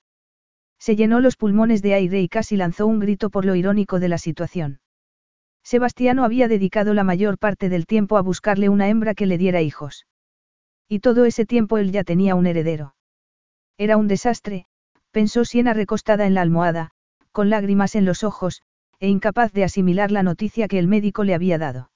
Se 0.79 0.95
llenó 0.95 1.19
los 1.19 1.37
pulmones 1.37 1.81
de 1.83 1.93
aire 1.93 2.21
y 2.21 2.27
casi 2.27 2.57
lanzó 2.57 2.87
un 2.87 2.99
grito 2.99 3.29
por 3.29 3.45
lo 3.45 3.55
irónico 3.55 3.99
de 3.99 4.09
la 4.09 4.17
situación. 4.17 4.79
Sebastiano 5.63 6.23
había 6.23 6.47
dedicado 6.47 6.95
la 6.95 7.03
mayor 7.03 7.37
parte 7.37 7.69
del 7.69 7.85
tiempo 7.85 8.17
a 8.17 8.21
buscarle 8.21 8.67
una 8.67 8.89
hembra 8.89 9.13
que 9.13 9.27
le 9.27 9.37
diera 9.37 9.61
hijos. 9.61 10.07
Y 10.89 10.99
todo 10.99 11.25
ese 11.25 11.45
tiempo 11.45 11.77
él 11.77 11.91
ya 11.91 12.03
tenía 12.03 12.33
un 12.33 12.47
heredero. 12.47 12.95
Era 13.77 13.95
un 13.95 14.07
desastre, 14.07 14.65
pensó 15.11 15.45
Siena 15.45 15.73
recostada 15.73 16.25
en 16.25 16.33
la 16.33 16.41
almohada, 16.41 16.91
con 17.31 17.49
lágrimas 17.49 17.95
en 17.95 18.05
los 18.05 18.23
ojos, 18.23 18.61
e 18.99 19.07
incapaz 19.07 19.51
de 19.53 19.63
asimilar 19.63 20.11
la 20.11 20.23
noticia 20.23 20.67
que 20.67 20.79
el 20.79 20.87
médico 20.87 21.23
le 21.23 21.33
había 21.33 21.57
dado. 21.57 21.91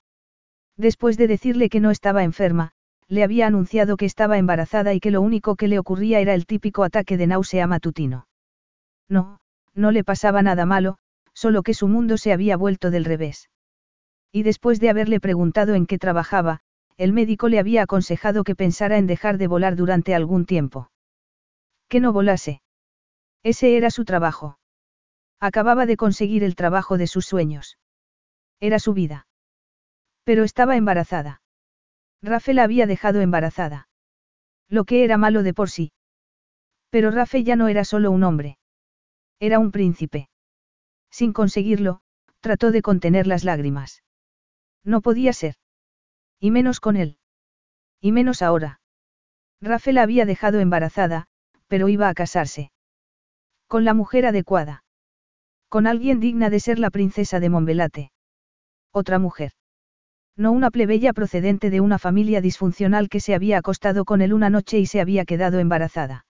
Después 0.77 1.17
de 1.17 1.27
decirle 1.27 1.69
que 1.69 1.79
no 1.79 1.91
estaba 1.91 2.23
enferma, 2.23 2.71
le 3.07 3.23
había 3.23 3.47
anunciado 3.47 3.97
que 3.97 4.05
estaba 4.05 4.37
embarazada 4.37 4.93
y 4.93 4.99
que 4.99 5.11
lo 5.11 5.21
único 5.21 5.55
que 5.55 5.67
le 5.67 5.79
ocurría 5.79 6.19
era 6.19 6.33
el 6.33 6.45
típico 6.45 6.83
ataque 6.83 7.17
de 7.17 7.27
náusea 7.27 7.67
matutino. 7.67 8.27
No, 9.07 9.39
no 9.73 9.91
le 9.91 10.03
pasaba 10.03 10.41
nada 10.41 10.65
malo, 10.65 10.97
solo 11.33 11.61
que 11.61 11.73
su 11.73 11.87
mundo 11.87 12.17
se 12.17 12.33
había 12.33 12.57
vuelto 12.57 12.91
del 12.91 13.05
revés. 13.05 13.49
Y 14.31 14.43
después 14.43 14.79
de 14.79 14.89
haberle 14.89 15.19
preguntado 15.19 15.75
en 15.75 15.85
qué 15.85 15.97
trabajaba, 15.97 16.61
el 16.97 17.13
médico 17.13 17.47
le 17.49 17.59
había 17.59 17.83
aconsejado 17.83 18.43
que 18.43 18.55
pensara 18.55 18.97
en 18.97 19.05
dejar 19.05 19.37
de 19.37 19.47
volar 19.47 19.75
durante 19.75 20.15
algún 20.15 20.45
tiempo. 20.45 20.89
Que 21.87 21.99
no 21.99 22.11
volase. 22.11 22.61
Ese 23.45 23.77
era 23.77 23.91
su 23.91 24.05
trabajo. 24.05 24.57
Acababa 25.39 25.85
de 25.85 25.97
conseguir 25.97 26.43
el 26.43 26.55
trabajo 26.55 26.97
de 26.97 27.05
sus 27.05 27.27
sueños. 27.27 27.77
Era 28.59 28.79
su 28.79 28.93
vida. 28.93 29.27
Pero 30.23 30.43
estaba 30.43 30.77
embarazada. 30.77 31.43
Rafael 32.23 32.55
la 32.55 32.63
había 32.63 32.87
dejado 32.87 33.21
embarazada. 33.21 33.87
Lo 34.67 34.83
que 34.85 35.03
era 35.03 35.19
malo 35.19 35.43
de 35.43 35.53
por 35.53 35.69
sí. 35.69 35.93
Pero 36.89 37.11
Rafael 37.11 37.45
ya 37.45 37.55
no 37.55 37.67
era 37.67 37.85
solo 37.85 38.09
un 38.09 38.23
hombre. 38.23 38.57
Era 39.39 39.59
un 39.59 39.71
príncipe. 39.71 40.27
Sin 41.11 41.31
conseguirlo, 41.31 42.01
trató 42.39 42.71
de 42.71 42.81
contener 42.81 43.27
las 43.27 43.43
lágrimas. 43.43 44.01
No 44.83 45.01
podía 45.01 45.33
ser. 45.33 45.53
Y 46.39 46.49
menos 46.49 46.79
con 46.79 46.97
él. 46.97 47.19
Y 48.01 48.11
menos 48.11 48.41
ahora. 48.41 48.81
Rafael 49.61 49.97
la 49.97 50.01
había 50.01 50.25
dejado 50.25 50.59
embarazada, 50.59 51.27
pero 51.67 51.89
iba 51.89 52.09
a 52.09 52.15
casarse. 52.15 52.71
Con 53.67 53.83
la 53.83 53.93
mujer 53.93 54.25
adecuada. 54.25 54.83
Con 55.69 55.87
alguien 55.87 56.19
digna 56.19 56.49
de 56.49 56.59
ser 56.59 56.79
la 56.79 56.91
princesa 56.91 57.39
de 57.39 57.49
Monbelate. 57.49 58.11
Otra 58.91 59.19
mujer. 59.19 59.51
No 60.37 60.51
una 60.51 60.69
plebeya 60.69 61.13
procedente 61.13 61.69
de 61.69 61.81
una 61.81 61.97
familia 61.97 62.41
disfuncional 62.41 63.09
que 63.09 63.19
se 63.19 63.33
había 63.33 63.57
acostado 63.57 64.05
con 64.05 64.21
él 64.21 64.33
una 64.33 64.49
noche 64.49 64.79
y 64.79 64.85
se 64.85 65.01
había 65.01 65.25
quedado 65.25 65.59
embarazada. 65.59 66.25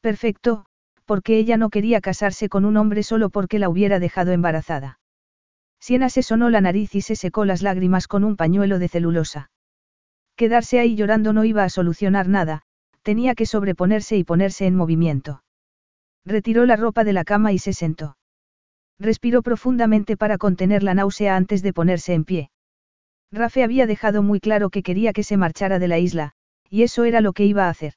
Perfecto, 0.00 0.66
porque 1.04 1.38
ella 1.38 1.56
no 1.56 1.70
quería 1.70 2.00
casarse 2.00 2.48
con 2.48 2.64
un 2.64 2.76
hombre 2.76 3.02
solo 3.02 3.30
porque 3.30 3.58
la 3.58 3.68
hubiera 3.68 3.98
dejado 3.98 4.32
embarazada. 4.32 4.98
Siena 5.80 6.08
se 6.08 6.22
sonó 6.22 6.50
la 6.50 6.60
nariz 6.60 6.94
y 6.94 7.00
se 7.00 7.16
secó 7.16 7.44
las 7.44 7.62
lágrimas 7.62 8.08
con 8.08 8.24
un 8.24 8.36
pañuelo 8.36 8.78
de 8.78 8.88
celulosa. 8.88 9.50
Quedarse 10.36 10.78
ahí 10.78 10.96
llorando 10.96 11.32
no 11.32 11.44
iba 11.44 11.64
a 11.64 11.68
solucionar 11.68 12.28
nada, 12.28 12.62
tenía 13.02 13.34
que 13.34 13.46
sobreponerse 13.46 14.16
y 14.16 14.24
ponerse 14.24 14.66
en 14.66 14.74
movimiento. 14.74 15.42
Retiró 16.26 16.66
la 16.66 16.74
ropa 16.74 17.04
de 17.04 17.12
la 17.12 17.24
cama 17.24 17.52
y 17.52 17.58
se 17.58 17.72
sentó. 17.72 18.16
Respiró 18.98 19.42
profundamente 19.42 20.16
para 20.16 20.38
contener 20.38 20.82
la 20.82 20.94
náusea 20.94 21.36
antes 21.36 21.62
de 21.62 21.72
ponerse 21.72 22.14
en 22.14 22.24
pie. 22.24 22.50
Rafe 23.30 23.62
había 23.62 23.86
dejado 23.86 24.22
muy 24.22 24.40
claro 24.40 24.70
que 24.70 24.82
quería 24.82 25.12
que 25.12 25.22
se 25.22 25.36
marchara 25.36 25.78
de 25.78 25.88
la 25.88 25.98
isla, 25.98 26.32
y 26.68 26.82
eso 26.82 27.04
era 27.04 27.20
lo 27.20 27.32
que 27.32 27.44
iba 27.44 27.66
a 27.66 27.68
hacer. 27.68 27.94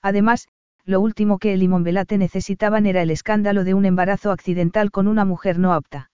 Además, 0.00 0.48
lo 0.84 1.00
último 1.00 1.38
que 1.38 1.52
él 1.52 1.62
y 1.62 1.68
Monvelate 1.68 2.18
necesitaban 2.18 2.86
era 2.86 3.02
el 3.02 3.10
escándalo 3.10 3.64
de 3.64 3.74
un 3.74 3.84
embarazo 3.84 4.30
accidental 4.30 4.90
con 4.90 5.08
una 5.08 5.24
mujer 5.24 5.58
no 5.58 5.72
apta. 5.72 6.10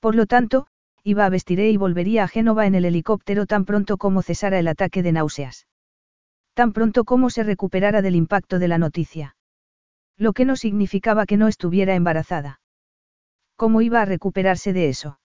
Por 0.00 0.14
lo 0.14 0.26
tanto, 0.26 0.66
iba 1.02 1.26
a 1.26 1.30
vestiré 1.30 1.70
y 1.70 1.76
volvería 1.76 2.24
a 2.24 2.28
Génova 2.28 2.66
en 2.66 2.74
el 2.74 2.84
helicóptero 2.84 3.46
tan 3.46 3.64
pronto 3.64 3.96
como 3.98 4.22
cesara 4.22 4.58
el 4.58 4.68
ataque 4.68 5.02
de 5.02 5.12
náuseas. 5.12 5.66
Tan 6.54 6.72
pronto 6.72 7.04
como 7.04 7.30
se 7.30 7.42
recuperara 7.42 8.02
del 8.02 8.14
impacto 8.14 8.58
de 8.58 8.68
la 8.68 8.78
noticia. 8.78 9.36
Lo 10.16 10.32
que 10.32 10.44
no 10.44 10.56
significaba 10.56 11.26
que 11.26 11.36
no 11.36 11.48
estuviera 11.48 11.94
embarazada. 11.94 12.60
¿Cómo 13.56 13.82
iba 13.82 14.00
a 14.00 14.04
recuperarse 14.04 14.72
de 14.72 14.88
eso? 14.88 15.18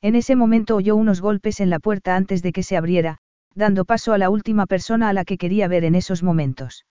En 0.00 0.14
ese 0.14 0.36
momento 0.36 0.76
oyó 0.76 0.96
unos 0.96 1.20
golpes 1.20 1.60
en 1.60 1.70
la 1.70 1.78
puerta 1.78 2.16
antes 2.16 2.42
de 2.42 2.52
que 2.52 2.62
se 2.62 2.76
abriera, 2.76 3.18
dando 3.54 3.84
paso 3.84 4.12
a 4.12 4.18
la 4.18 4.30
última 4.30 4.66
persona 4.66 5.08
a 5.08 5.12
la 5.12 5.24
que 5.24 5.38
quería 5.38 5.68
ver 5.68 5.84
en 5.84 5.94
esos 5.94 6.22
momentos. 6.22 6.86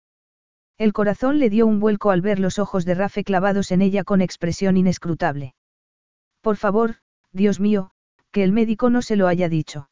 El 0.76 0.92
corazón 0.92 1.38
le 1.38 1.50
dio 1.50 1.66
un 1.66 1.78
vuelco 1.78 2.10
al 2.10 2.20
ver 2.20 2.40
los 2.40 2.58
ojos 2.58 2.84
de 2.84 2.94
Rafe 2.94 3.22
clavados 3.22 3.70
en 3.70 3.82
ella 3.82 4.02
con 4.02 4.20
expresión 4.20 4.76
inescrutable. 4.76 5.54
Por 6.40 6.56
favor, 6.56 6.96
Dios 7.32 7.60
mío, 7.60 7.90
que 8.32 8.42
el 8.42 8.52
médico 8.52 8.90
no 8.90 9.00
se 9.00 9.16
lo 9.16 9.28
haya 9.28 9.48
dicho. 9.48 9.88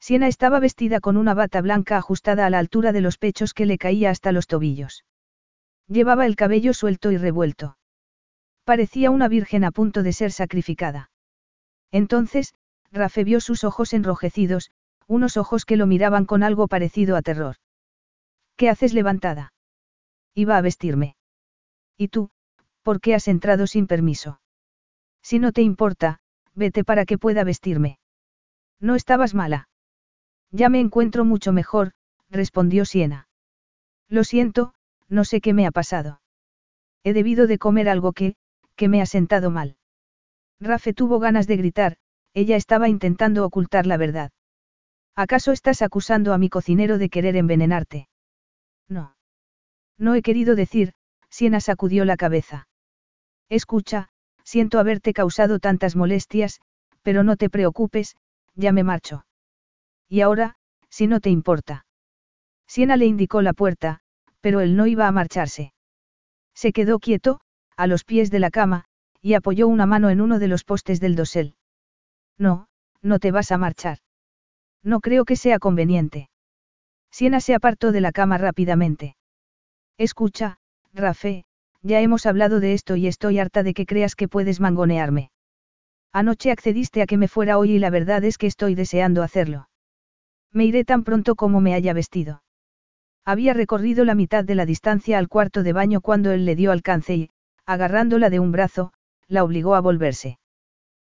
Siena 0.00 0.26
estaba 0.26 0.58
vestida 0.58 0.98
con 0.98 1.16
una 1.16 1.34
bata 1.34 1.60
blanca 1.60 1.96
ajustada 1.96 2.44
a 2.44 2.50
la 2.50 2.58
altura 2.58 2.90
de 2.90 3.00
los 3.00 3.18
pechos 3.18 3.54
que 3.54 3.66
le 3.66 3.78
caía 3.78 4.10
hasta 4.10 4.32
los 4.32 4.48
tobillos. 4.48 5.04
Llevaba 5.88 6.26
el 6.26 6.36
cabello 6.36 6.74
suelto 6.74 7.10
y 7.10 7.16
revuelto. 7.16 7.76
Parecía 8.64 9.10
una 9.10 9.28
virgen 9.28 9.64
a 9.64 9.70
punto 9.70 10.02
de 10.02 10.12
ser 10.12 10.32
sacrificada. 10.32 11.10
Entonces, 11.90 12.54
Rafe 12.90 13.24
vio 13.24 13.40
sus 13.40 13.64
ojos 13.64 13.92
enrojecidos, 13.92 14.70
unos 15.06 15.36
ojos 15.36 15.64
que 15.64 15.76
lo 15.76 15.86
miraban 15.86 16.24
con 16.24 16.42
algo 16.42 16.68
parecido 16.68 17.16
a 17.16 17.22
terror. 17.22 17.56
¿Qué 18.56 18.68
haces 18.68 18.94
levantada? 18.94 19.52
Iba 20.34 20.56
a 20.56 20.60
vestirme. 20.60 21.16
¿Y 21.96 22.08
tú, 22.08 22.30
por 22.82 23.00
qué 23.00 23.14
has 23.14 23.28
entrado 23.28 23.66
sin 23.66 23.86
permiso? 23.86 24.40
Si 25.22 25.38
no 25.38 25.52
te 25.52 25.62
importa, 25.62 26.20
vete 26.54 26.84
para 26.84 27.04
que 27.04 27.18
pueda 27.18 27.44
vestirme. 27.44 27.98
No 28.80 28.94
estabas 28.94 29.34
mala. 29.34 29.68
Ya 30.50 30.68
me 30.68 30.80
encuentro 30.80 31.24
mucho 31.24 31.52
mejor, 31.52 31.92
respondió 32.30 32.84
Siena. 32.84 33.28
Lo 34.08 34.24
siento, 34.24 34.74
no 35.12 35.24
sé 35.24 35.42
qué 35.42 35.52
me 35.52 35.66
ha 35.66 35.70
pasado. 35.70 36.22
He 37.04 37.12
debido 37.12 37.46
de 37.46 37.58
comer 37.58 37.88
algo 37.88 38.12
que, 38.12 38.34
que 38.76 38.88
me 38.88 39.02
ha 39.02 39.06
sentado 39.06 39.50
mal. 39.50 39.76
Rafe 40.58 40.94
tuvo 40.94 41.18
ganas 41.18 41.46
de 41.46 41.56
gritar, 41.58 41.96
ella 42.32 42.56
estaba 42.56 42.88
intentando 42.88 43.44
ocultar 43.44 43.86
la 43.86 43.98
verdad. 43.98 44.32
¿Acaso 45.14 45.52
estás 45.52 45.82
acusando 45.82 46.32
a 46.32 46.38
mi 46.38 46.48
cocinero 46.48 46.96
de 46.96 47.10
querer 47.10 47.36
envenenarte? 47.36 48.08
No. 48.88 49.14
No 49.98 50.14
he 50.14 50.22
querido 50.22 50.54
decir, 50.54 50.94
Siena 51.28 51.60
sacudió 51.60 52.06
la 52.06 52.16
cabeza. 52.16 52.68
Escucha, 53.50 54.08
siento 54.44 54.78
haberte 54.78 55.12
causado 55.12 55.58
tantas 55.58 55.94
molestias, 55.94 56.60
pero 57.02 57.22
no 57.22 57.36
te 57.36 57.50
preocupes, 57.50 58.16
ya 58.54 58.72
me 58.72 58.82
marcho. 58.82 59.26
Y 60.08 60.22
ahora, 60.22 60.56
si 60.88 61.06
no 61.06 61.20
te 61.20 61.28
importa. 61.28 61.84
Siena 62.66 62.96
le 62.96 63.04
indicó 63.04 63.42
la 63.42 63.52
puerta, 63.52 64.00
pero 64.42 64.60
él 64.60 64.76
no 64.76 64.86
iba 64.86 65.08
a 65.08 65.12
marcharse. 65.12 65.72
Se 66.54 66.72
quedó 66.72 66.98
quieto, 66.98 67.40
a 67.76 67.86
los 67.86 68.04
pies 68.04 68.30
de 68.30 68.40
la 68.40 68.50
cama, 68.50 68.84
y 69.22 69.34
apoyó 69.34 69.68
una 69.68 69.86
mano 69.86 70.10
en 70.10 70.20
uno 70.20 70.38
de 70.38 70.48
los 70.48 70.64
postes 70.64 71.00
del 71.00 71.16
dosel. 71.16 71.54
No, 72.36 72.66
no 73.00 73.18
te 73.18 73.30
vas 73.30 73.52
a 73.52 73.56
marchar. 73.56 73.98
No 74.82 75.00
creo 75.00 75.24
que 75.24 75.36
sea 75.36 75.58
conveniente. 75.58 76.28
Siena 77.10 77.40
se 77.40 77.54
apartó 77.54 77.92
de 77.92 78.00
la 78.00 78.12
cama 78.12 78.36
rápidamente. 78.36 79.16
Escucha, 79.96 80.58
Rafe, 80.92 81.44
ya 81.82 82.00
hemos 82.00 82.26
hablado 82.26 82.58
de 82.58 82.74
esto 82.74 82.96
y 82.96 83.06
estoy 83.06 83.38
harta 83.38 83.62
de 83.62 83.74
que 83.74 83.86
creas 83.86 84.16
que 84.16 84.28
puedes 84.28 84.60
mangonearme. 84.60 85.30
Anoche 86.12 86.50
accediste 86.50 87.00
a 87.00 87.06
que 87.06 87.16
me 87.16 87.28
fuera 87.28 87.58
hoy 87.58 87.72
y 87.72 87.78
la 87.78 87.90
verdad 87.90 88.24
es 88.24 88.38
que 88.38 88.46
estoy 88.46 88.74
deseando 88.74 89.22
hacerlo. 89.22 89.68
Me 90.52 90.64
iré 90.64 90.84
tan 90.84 91.04
pronto 91.04 91.36
como 91.36 91.60
me 91.60 91.74
haya 91.74 91.92
vestido. 91.92 92.42
Había 93.24 93.54
recorrido 93.54 94.04
la 94.04 94.14
mitad 94.14 94.44
de 94.44 94.54
la 94.54 94.66
distancia 94.66 95.18
al 95.18 95.28
cuarto 95.28 95.62
de 95.62 95.72
baño 95.72 96.00
cuando 96.00 96.32
él 96.32 96.44
le 96.44 96.56
dio 96.56 96.72
alcance 96.72 97.14
y, 97.14 97.30
agarrándola 97.66 98.30
de 98.30 98.40
un 98.40 98.50
brazo, 98.50 98.92
la 99.28 99.44
obligó 99.44 99.74
a 99.74 99.80
volverse. 99.80 100.38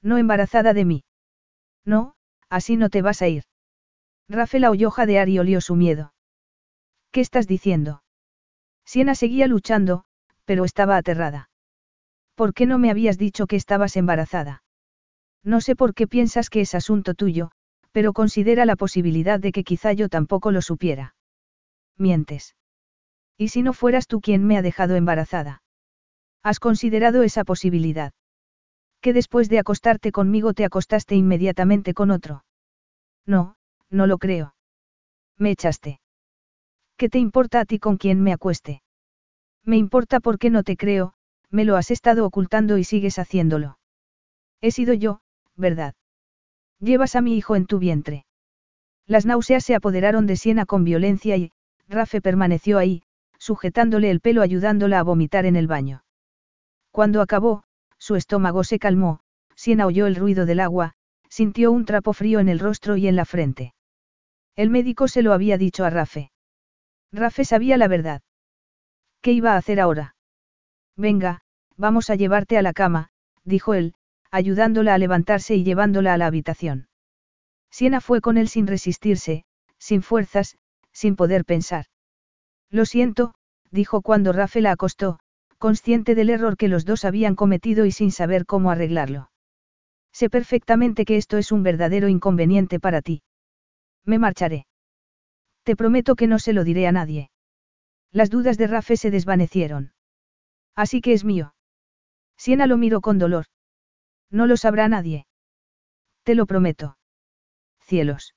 No 0.03 0.19
embarazada 0.19 0.75
de 0.75 0.85
mí. 0.85 1.05
No, 1.85 2.15
así 2.51 2.77
no 2.77 2.91
te 2.91 3.01
vas 3.01 3.23
a 3.23 3.29
ir. 3.29 3.45
Rafael 4.29 4.63
la 4.63 4.71
oyó 4.71 4.91
jadear 4.91 5.29
y 5.29 5.39
olió 5.39 5.61
su 5.61 5.77
miedo. 5.77 6.13
¿Qué 7.11 7.21
estás 7.21 7.47
diciendo? 7.47 8.03
Siena 8.85 9.15
seguía 9.15 9.47
luchando, 9.47 10.05
pero 10.45 10.65
estaba 10.65 10.97
aterrada. 10.97 11.49
¿Por 12.35 12.53
qué 12.53 12.67
no 12.67 12.79
me 12.79 12.91
habías 12.91 13.17
dicho 13.17 13.47
que 13.47 13.57
estabas 13.57 13.97
embarazada? 13.97 14.63
No 15.43 15.61
sé 15.61 15.77
por 15.77 15.95
qué 15.95 16.07
piensas 16.07 16.51
que 16.51 16.61
es 16.61 16.75
asunto 16.75 17.15
tuyo, 17.15 17.51
pero 17.93 18.13
considera 18.13 18.65
la 18.65 18.77
posibilidad 18.77 19.39
de 19.39 19.53
que 19.53 19.65
quizá 19.65 19.93
yo 19.93 20.09
tampoco 20.09 20.51
lo 20.51 20.61
supiera. 20.61 21.15
Mientes. 21.97 22.57
¿Y 23.37 23.49
si 23.49 23.63
no 23.63 23.73
fueras 23.73 24.07
tú 24.07 24.21
quien 24.21 24.45
me 24.45 24.57
ha 24.57 24.63
dejado 24.63 24.97
embarazada? 24.97 25.63
¿Has 26.43 26.61
considerado 26.61 27.23
esa 27.23 27.45
posibilidad? 27.45 28.13
Que 29.01 29.13
después 29.13 29.49
de 29.49 29.59
acostarte 29.59 30.13
conmigo 30.13 30.55
te 30.55 30.65
acostaste 30.65 31.15
inmediatamente 31.15 31.95
con 31.95 32.11
otro. 32.11 32.45
No, 33.27 33.57
no 33.91 34.07
lo 34.07 34.19
creo. 34.19 34.55
Me 35.39 35.51
echaste. 35.51 36.01
¿Qué 36.97 37.09
te 37.09 37.19
importa 37.19 37.61
a 37.61 37.65
ti 37.65 37.79
con 37.79 37.97
quién 37.97 38.23
me 38.23 38.33
acueste? 38.33 38.83
Me 39.65 39.77
importa 39.77 40.21
porque 40.21 40.51
no 40.51 40.63
te 40.63 40.77
creo, 40.77 41.15
me 41.51 41.65
lo 41.65 41.77
has 41.77 41.91
estado 41.91 42.27
ocultando 42.27 42.79
y 42.79 42.85
sigues 42.85 43.19
haciéndolo. 43.19 43.79
He 44.61 44.71
sido 44.71 44.95
yo, 44.95 45.21
¿verdad? 45.57 45.95
Llevas 46.79 47.17
a 47.17 47.21
mi 47.21 47.37
hijo 47.37 47.57
en 47.57 47.67
tu 47.67 47.79
vientre. 47.79 48.27
Las 49.07 49.27
náuseas 49.27 49.65
se 49.65 49.75
apoderaron 49.75 50.27
de 50.27 50.37
Siena 50.37 50.67
con 50.67 50.85
violencia 50.85 51.37
y, 51.37 51.53
Rafe 51.89 52.21
permaneció 52.21 52.79
ahí, 52.79 53.03
sujetándole 53.39 54.11
el 54.11 54.21
pelo 54.21 54.43
ayudándola 54.43 54.99
a 54.99 55.03
vomitar 55.03 55.47
en 55.47 55.57
el 55.57 55.67
baño. 55.67 56.05
Cuando 56.91 57.21
acabó, 57.21 57.65
su 57.99 58.17
estómago 58.17 58.65
se 58.65 58.79
calmó, 58.79 59.21
Siena 59.57 59.87
oyó 59.87 60.07
el 60.07 60.17
ruido 60.17 60.47
del 60.47 60.61
agua, 60.61 60.95
sintió 61.29 61.73
un 61.73 61.85
trapo 61.85 62.13
frío 62.13 62.41
en 62.41 62.49
el 62.49 62.59
rostro 62.59 62.97
y 62.97 63.09
en 63.09 63.17
la 63.17 63.25
frente. 63.25 63.75
El 64.57 64.71
médico 64.71 65.09
se 65.09 65.23
lo 65.23 65.33
había 65.33 65.59
dicho 65.59 65.85
a 65.85 65.91
Rafe. 65.91 66.31
Rafe 67.13 67.45
sabía 67.45 67.77
la 67.77 67.89
verdad. 67.89 68.23
¿Qué 69.21 69.33
iba 69.33 69.55
a 69.55 69.57
hacer 69.57 69.81
ahora? 69.81 70.17
Venga, 70.97 71.43
vamos 71.77 72.11
a 72.11 72.15
llevarte 72.15 72.57
a 72.59 72.63
la 72.63 72.73
cama, 72.73 73.11
dijo 73.45 73.75
él, 73.75 73.95
ayudándola 74.31 74.95
a 74.95 74.99
levantarse 74.99 75.55
y 75.55 75.65
llevándola 75.65 76.15
a 76.15 76.19
la 76.19 76.27
habitación. 76.27 76.89
Siena 77.71 78.01
fue 78.01 78.21
con 78.21 78.37
él 78.37 78.49
sin 78.49 78.67
resistirse, 78.67 79.45
sin 79.79 80.03
fuerzas, 80.03 80.57
sin 80.95 81.17
poder 81.17 81.45
pensar. 81.45 81.87
Lo 82.71 82.87
siento, 82.87 83.35
dijo 83.71 84.01
cuando 84.01 84.33
Rafe 84.33 84.63
la 84.63 84.73
acostó, 84.73 85.19
consciente 85.59 86.15
del 86.15 86.31
error 86.31 86.57
que 86.57 86.69
los 86.69 86.87
dos 86.87 87.05
habían 87.05 87.35
cometido 87.35 87.85
y 87.85 87.93
sin 87.93 88.11
saber 88.11 88.47
cómo 88.47 88.71
arreglarlo. 88.71 89.31
Sé 90.13 90.31
perfectamente 90.31 91.05
que 91.05 91.17
esto 91.17 91.37
es 91.37 91.53
un 91.53 91.63
verdadero 91.63 92.09
inconveniente 92.09 92.79
para 92.79 93.03
ti. 93.03 93.23
Me 94.05 94.19
marcharé. 94.19 94.67
Te 95.65 95.77
prometo 95.77 96.15
que 96.15 96.27
no 96.27 96.39
se 96.39 96.53
lo 96.53 96.63
diré 96.63 96.87
a 96.87 96.93
nadie. 96.93 97.31
Las 98.13 98.31
dudas 98.31 98.57
de 98.57 98.69
Rafe 98.69 98.97
se 98.97 99.11
desvanecieron. 99.11 99.93
Así 100.77 101.01
que 101.01 101.13
es 101.13 101.25
mío. 101.25 101.55
Siena 102.37 102.67
lo 102.67 102.77
miró 102.77 103.01
con 103.01 103.19
dolor. 103.19 103.47
No 104.31 104.47
lo 104.47 104.57
sabrá 104.57 104.89
nadie. 104.89 105.27
Te 106.23 106.35
lo 106.35 106.47
prometo. 106.47 106.97
Cielos. 107.81 108.35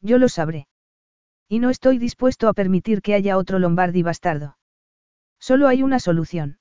Yo 0.00 0.18
lo 0.18 0.28
sabré. 0.28 0.66
Y 1.48 1.60
no 1.60 1.70
estoy 1.70 1.98
dispuesto 1.98 2.48
a 2.48 2.52
permitir 2.52 3.00
que 3.00 3.14
haya 3.14 3.38
otro 3.38 3.58
Lombardi 3.58 4.02
bastardo. 4.02 4.58
Solo 5.38 5.66
hay 5.66 5.82
una 5.82 5.98
solución. 5.98 6.58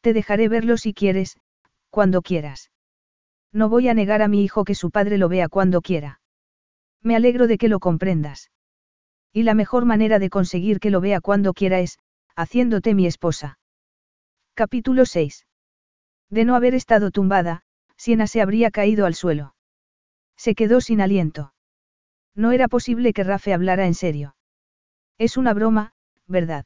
Te 0.00 0.12
dejaré 0.12 0.48
verlo 0.48 0.76
si 0.78 0.94
quieres, 0.94 1.38
cuando 1.90 2.22
quieras. 2.22 2.70
No 3.52 3.68
voy 3.68 3.88
a 3.88 3.94
negar 3.94 4.22
a 4.22 4.28
mi 4.28 4.42
hijo 4.42 4.64
que 4.64 4.74
su 4.74 4.90
padre 4.90 5.18
lo 5.18 5.28
vea 5.28 5.48
cuando 5.48 5.82
quiera. 5.82 6.20
Me 7.02 7.16
alegro 7.16 7.46
de 7.46 7.58
que 7.58 7.68
lo 7.68 7.80
comprendas. 7.80 8.50
Y 9.32 9.42
la 9.42 9.54
mejor 9.54 9.84
manera 9.84 10.18
de 10.18 10.30
conseguir 10.30 10.80
que 10.80 10.90
lo 10.90 11.00
vea 11.00 11.20
cuando 11.20 11.52
quiera 11.52 11.80
es, 11.80 11.98
haciéndote 12.34 12.94
mi 12.94 13.06
esposa. 13.06 13.58
Capítulo 14.54 15.04
6. 15.04 15.46
De 16.30 16.44
no 16.44 16.54
haber 16.54 16.74
estado 16.74 17.10
tumbada, 17.10 17.62
Siena 17.96 18.26
se 18.26 18.40
habría 18.40 18.70
caído 18.70 19.04
al 19.04 19.14
suelo. 19.14 19.54
Se 20.36 20.54
quedó 20.54 20.80
sin 20.80 21.00
aliento. 21.00 21.51
No 22.34 22.52
era 22.52 22.68
posible 22.68 23.12
que 23.12 23.24
Rafe 23.24 23.52
hablara 23.52 23.86
en 23.86 23.94
serio. 23.94 24.36
Es 25.18 25.36
una 25.36 25.52
broma, 25.54 25.92
¿verdad? 26.26 26.64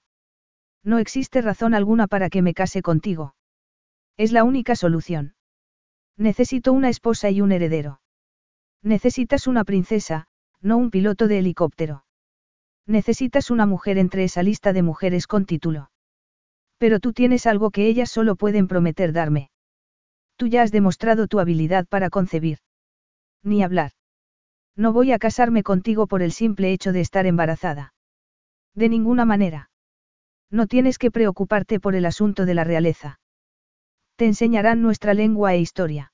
No 0.85 0.99
existe 0.99 1.43
razón 1.43 1.75
alguna 1.75 2.07
para 2.07 2.31
que 2.31 2.43
me 2.43 2.55
case 2.55 2.83
contigo. 2.83 3.35
Es 4.17 4.33
la 4.33 4.45
única 4.45 4.77
solución. 4.77 5.35
Necesito 6.17 6.73
una 6.73 6.89
esposa 6.89 7.31
y 7.31 7.41
un 7.41 7.53
heredero. 7.53 8.01
Necesitas 8.83 9.47
una 9.47 9.65
princesa, 9.65 10.29
no 10.61 10.77
un 10.79 10.91
piloto 10.91 11.27
de 11.27 11.39
helicóptero. 11.39 12.05
Necesitas 12.87 13.51
una 13.51 13.67
mujer 13.67 13.99
entre 13.99 14.23
esa 14.25 14.43
lista 14.43 14.73
de 14.73 14.83
mujeres 14.83 15.27
con 15.27 15.45
título. 15.45 15.91
Pero 16.79 17.01
tú 17.01 17.13
tienes 17.13 17.47
algo 17.47 17.71
que 17.71 17.87
ellas 17.87 18.11
solo 18.11 18.37
pueden 18.37 18.69
prometer 18.69 19.13
darme. 19.13 19.51
Tú 20.37 20.47
ya 20.47 20.63
has 20.63 20.71
demostrado 20.71 21.27
tu 21.27 21.41
habilidad 21.41 21.87
para 21.87 22.11
concebir. 22.11 22.59
Ni 23.43 23.63
hablar. 23.63 23.93
No 24.77 24.93
voy 24.93 25.13
a 25.13 25.19
casarme 25.19 25.63
contigo 25.63 26.07
por 26.07 26.23
el 26.23 26.33
simple 26.33 26.71
hecho 26.71 26.93
de 26.93 27.01
estar 27.01 27.27
embarazada. 27.27 27.95
De 28.75 28.91
ninguna 28.91 29.25
manera. 29.25 29.71
No 30.51 30.67
tienes 30.67 30.99
que 30.99 31.11
preocuparte 31.11 31.81
por 31.81 31.95
el 31.95 32.05
asunto 32.05 32.45
de 32.45 32.55
la 32.55 32.63
realeza. 32.63 33.19
Te 34.17 34.27
enseñarán 34.27 34.83
nuestra 34.83 35.15
lengua 35.15 35.55
e 35.55 35.61
historia. 35.61 36.13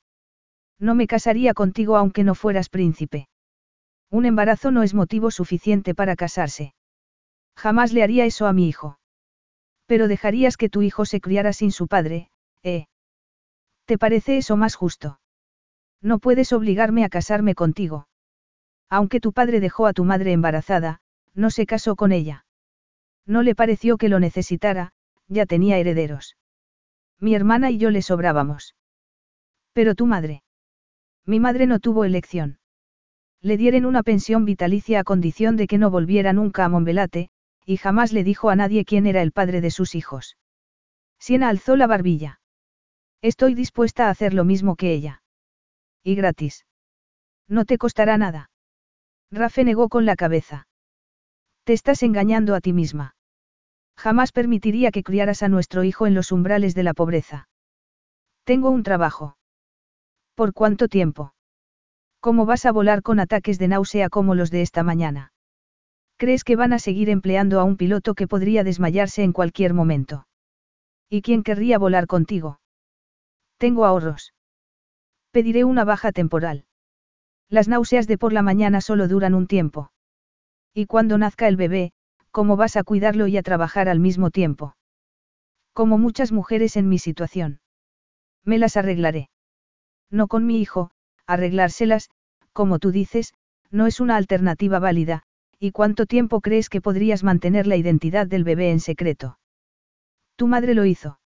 No 0.78 0.94
me 0.94 1.06
casaría 1.06 1.55
contigo 1.55 1.97
aunque 1.97 2.24
no 2.24 2.34
fueras 2.34 2.68
príncipe. 2.68 3.28
Un 4.10 4.26
embarazo 4.26 4.70
no 4.70 4.82
es 4.82 4.94
motivo 4.94 5.30
suficiente 5.30 5.94
para 5.94 6.16
casarse. 6.16 6.74
Jamás 7.56 7.93
le 7.93 8.02
haría 8.02 8.24
eso 8.24 8.47
a 8.47 8.52
mi 8.52 8.68
hijo. 8.68 8.98
Pero 9.86 10.09
dejarías 10.09 10.56
que 10.56 10.68
tu 10.68 10.82
hijo 10.82 11.05
se 11.05 11.20
criara 11.20 11.52
sin 11.52 11.72
su 11.72 11.89
padre, 11.89 12.30
¿eh? 12.62 12.86
¿Te 13.86 13.98
parece 13.98 14.39
eso 14.39 14.56
más 14.56 14.74
justo? 14.74 15.20
No 16.01 16.18
puedes 16.18 16.52
obligarme 16.52 17.05
a 17.05 17.09
casarme 17.09 17.55
contigo. 17.55 18.06
Aunque 18.93 19.20
tu 19.20 19.32
padre 19.32 19.59
dejó 19.60 19.86
a 19.86 19.94
tu 19.94 20.05
madre 20.05 20.32
embarazada, 20.32 21.01
no 21.32 21.48
se 21.48 21.64
casó 21.64 21.97
con 21.97 22.12
ella. 22.12 22.44
No 23.24 23.40
le 23.43 23.55
pareció 23.55 23.97
que 23.97 24.10
lo 24.10 24.20
necesitara, 24.20 24.93
ya 25.28 25.47
tenía 25.47 25.78
herederos. 25.78 26.36
Mi 27.19 27.35
hermana 27.35 27.70
y 27.70 27.78
yo 27.78 27.89
le 27.89 28.02
sobrábamos. 28.02 28.74
Pero 29.73 29.94
tu 29.94 30.05
madre. 30.05 30.43
Mi 31.24 31.40
madre 31.40 31.66
no 31.66 31.78
tuvo 31.81 32.05
elección. 32.05 32.59
Le 33.40 33.56
dieron 33.56 33.86
una 33.86 34.02
pensión 34.02 34.44
vitalicia 34.44 35.01
a 35.01 35.05
condición 35.05 35.56
de 35.56 35.69
que 35.69 35.78
no 35.78 35.90
volviera 35.90 36.35
nunca 36.35 36.66
a 36.66 36.69
Monbelate, 36.69 37.31
y 37.64 37.78
jamás 37.78 38.12
le 38.12 38.24
dijo 38.24 38.51
a 38.51 38.56
nadie 38.56 38.85
quién 38.85 39.06
era 39.06 39.23
el 39.23 39.32
padre 39.32 39.62
de 39.62 39.70
sus 39.70 39.94
hijos. 39.94 40.36
Siena 41.19 41.48
alzó 41.48 41.77
la 41.77 41.86
barbilla. 41.86 42.43
Estoy 43.23 43.55
dispuesta 43.55 44.09
a 44.09 44.10
hacer 44.10 44.35
lo 44.35 44.44
mismo 44.44 44.77
que 44.77 44.93
ella. 44.93 45.23
Y 46.05 46.14
gratis. 46.14 46.66
No 47.48 47.64
te 47.64 47.78
costará 47.78 48.19
nada. 48.19 48.51
Rafe 49.32 49.64
negó 49.64 49.88
con 49.88 50.04
la 50.04 50.14
cabeza. 50.14 50.66
Te 51.64 51.72
estás 51.72 52.02
engañando 52.02 52.54
a 52.54 52.60
ti 52.60 52.74
misma. 52.74 53.16
Jamás 53.96 54.30
permitiría 54.30 54.90
que 54.90 55.02
criaras 55.02 55.42
a 55.42 55.48
nuestro 55.48 55.84
hijo 55.84 56.06
en 56.06 56.14
los 56.14 56.32
umbrales 56.32 56.74
de 56.74 56.82
la 56.82 56.92
pobreza. 56.92 57.48
Tengo 58.44 58.70
un 58.70 58.82
trabajo. 58.82 59.38
¿Por 60.34 60.52
cuánto 60.52 60.88
tiempo? 60.88 61.32
¿Cómo 62.20 62.44
vas 62.44 62.66
a 62.66 62.72
volar 62.72 63.02
con 63.02 63.20
ataques 63.20 63.59
de 63.59 63.68
náusea 63.68 64.10
como 64.10 64.34
los 64.34 64.50
de 64.50 64.60
esta 64.60 64.82
mañana? 64.82 65.32
¿Crees 66.18 66.44
que 66.44 66.56
van 66.56 66.74
a 66.74 66.78
seguir 66.78 67.09
empleando 67.09 67.59
a 67.59 67.64
un 67.64 67.76
piloto 67.76 68.14
que 68.14 68.28
podría 68.28 68.64
desmayarse 68.64 69.22
en 69.22 69.32
cualquier 69.32 69.72
momento? 69.72 70.26
¿Y 71.09 71.22
quién 71.22 71.42
querría 71.42 71.78
volar 71.78 72.06
contigo? 72.06 72.60
Tengo 73.56 73.86
ahorros. 73.86 74.34
Pediré 75.30 75.64
una 75.64 75.84
baja 75.84 76.12
temporal. 76.12 76.64
Las 77.52 77.68
náuseas 77.68 78.06
de 78.06 78.16
por 78.16 78.32
la 78.32 78.40
mañana 78.40 78.80
solo 78.80 79.08
duran 79.08 79.34
un 79.34 79.46
tiempo. 79.46 79.92
Y 80.72 80.86
cuando 80.86 81.18
nazca 81.18 81.48
el 81.48 81.56
bebé, 81.56 81.92
¿cómo 82.30 82.56
vas 82.56 82.78
a 82.78 82.82
cuidarlo 82.82 83.26
y 83.26 83.36
a 83.36 83.42
trabajar 83.42 83.90
al 83.90 84.00
mismo 84.00 84.30
tiempo? 84.30 84.74
Como 85.74 85.98
muchas 85.98 86.32
mujeres 86.32 86.78
en 86.78 86.88
mi 86.88 86.98
situación. 86.98 87.60
Me 88.42 88.56
las 88.56 88.78
arreglaré. 88.78 89.28
No 90.10 90.28
con 90.28 90.46
mi 90.46 90.62
hijo, 90.62 90.92
arreglárselas, 91.26 92.08
como 92.54 92.78
tú 92.78 92.90
dices, 92.90 93.34
no 93.70 93.86
es 93.86 94.00
una 94.00 94.16
alternativa 94.16 94.78
válida, 94.78 95.24
¿y 95.58 95.72
cuánto 95.72 96.06
tiempo 96.06 96.40
crees 96.40 96.70
que 96.70 96.80
podrías 96.80 97.22
mantener 97.22 97.66
la 97.66 97.76
identidad 97.76 98.26
del 98.26 98.44
bebé 98.44 98.70
en 98.70 98.80
secreto? 98.80 99.38
Tu 100.36 100.46
madre 100.46 100.72
lo 100.72 100.86
hizo. 100.86 101.20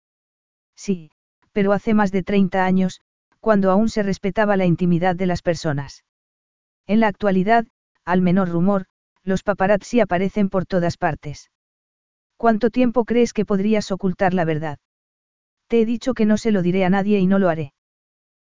Sí, 0.75 1.13
pero 1.53 1.73
hace 1.73 1.95
más 1.95 2.11
de 2.11 2.25
30 2.25 2.65
años, 2.65 3.01
cuando 3.39 3.71
aún 3.71 3.89
se 3.89 4.03
respetaba 4.03 4.57
la 4.57 4.67
intimidad 4.67 5.15
de 5.15 5.27
las 5.27 5.41
personas. 5.41 6.03
En 6.87 7.01
la 7.01 7.09
actualidad, 7.09 7.67
al 8.05 8.23
menor 8.23 8.49
rumor, 8.49 8.87
los 9.25 9.43
paparazzi 9.43 10.01
aparecen 10.01 10.49
por 10.49 10.67
todas 10.67 10.97
partes. 10.97 11.51
¿Cuánto 12.37 12.71
tiempo 12.71 13.05
crees 13.05 13.33
que 13.33 13.45
podrías 13.45 13.91
ocultar 13.91 14.35
la 14.35 14.45
verdad? 14.45 14.79
Te 15.69 15.81
he 15.81 15.87
dicho 15.87 16.15
que 16.15 16.27
no 16.27 16.37
se 16.37 16.53
lo 16.53 16.63
diré 16.63 16.85
a 16.85 16.91
nadie 16.91 17.19
y 17.19 17.27
no 17.27 17.39
lo 17.39 17.49
haré. 17.49 17.73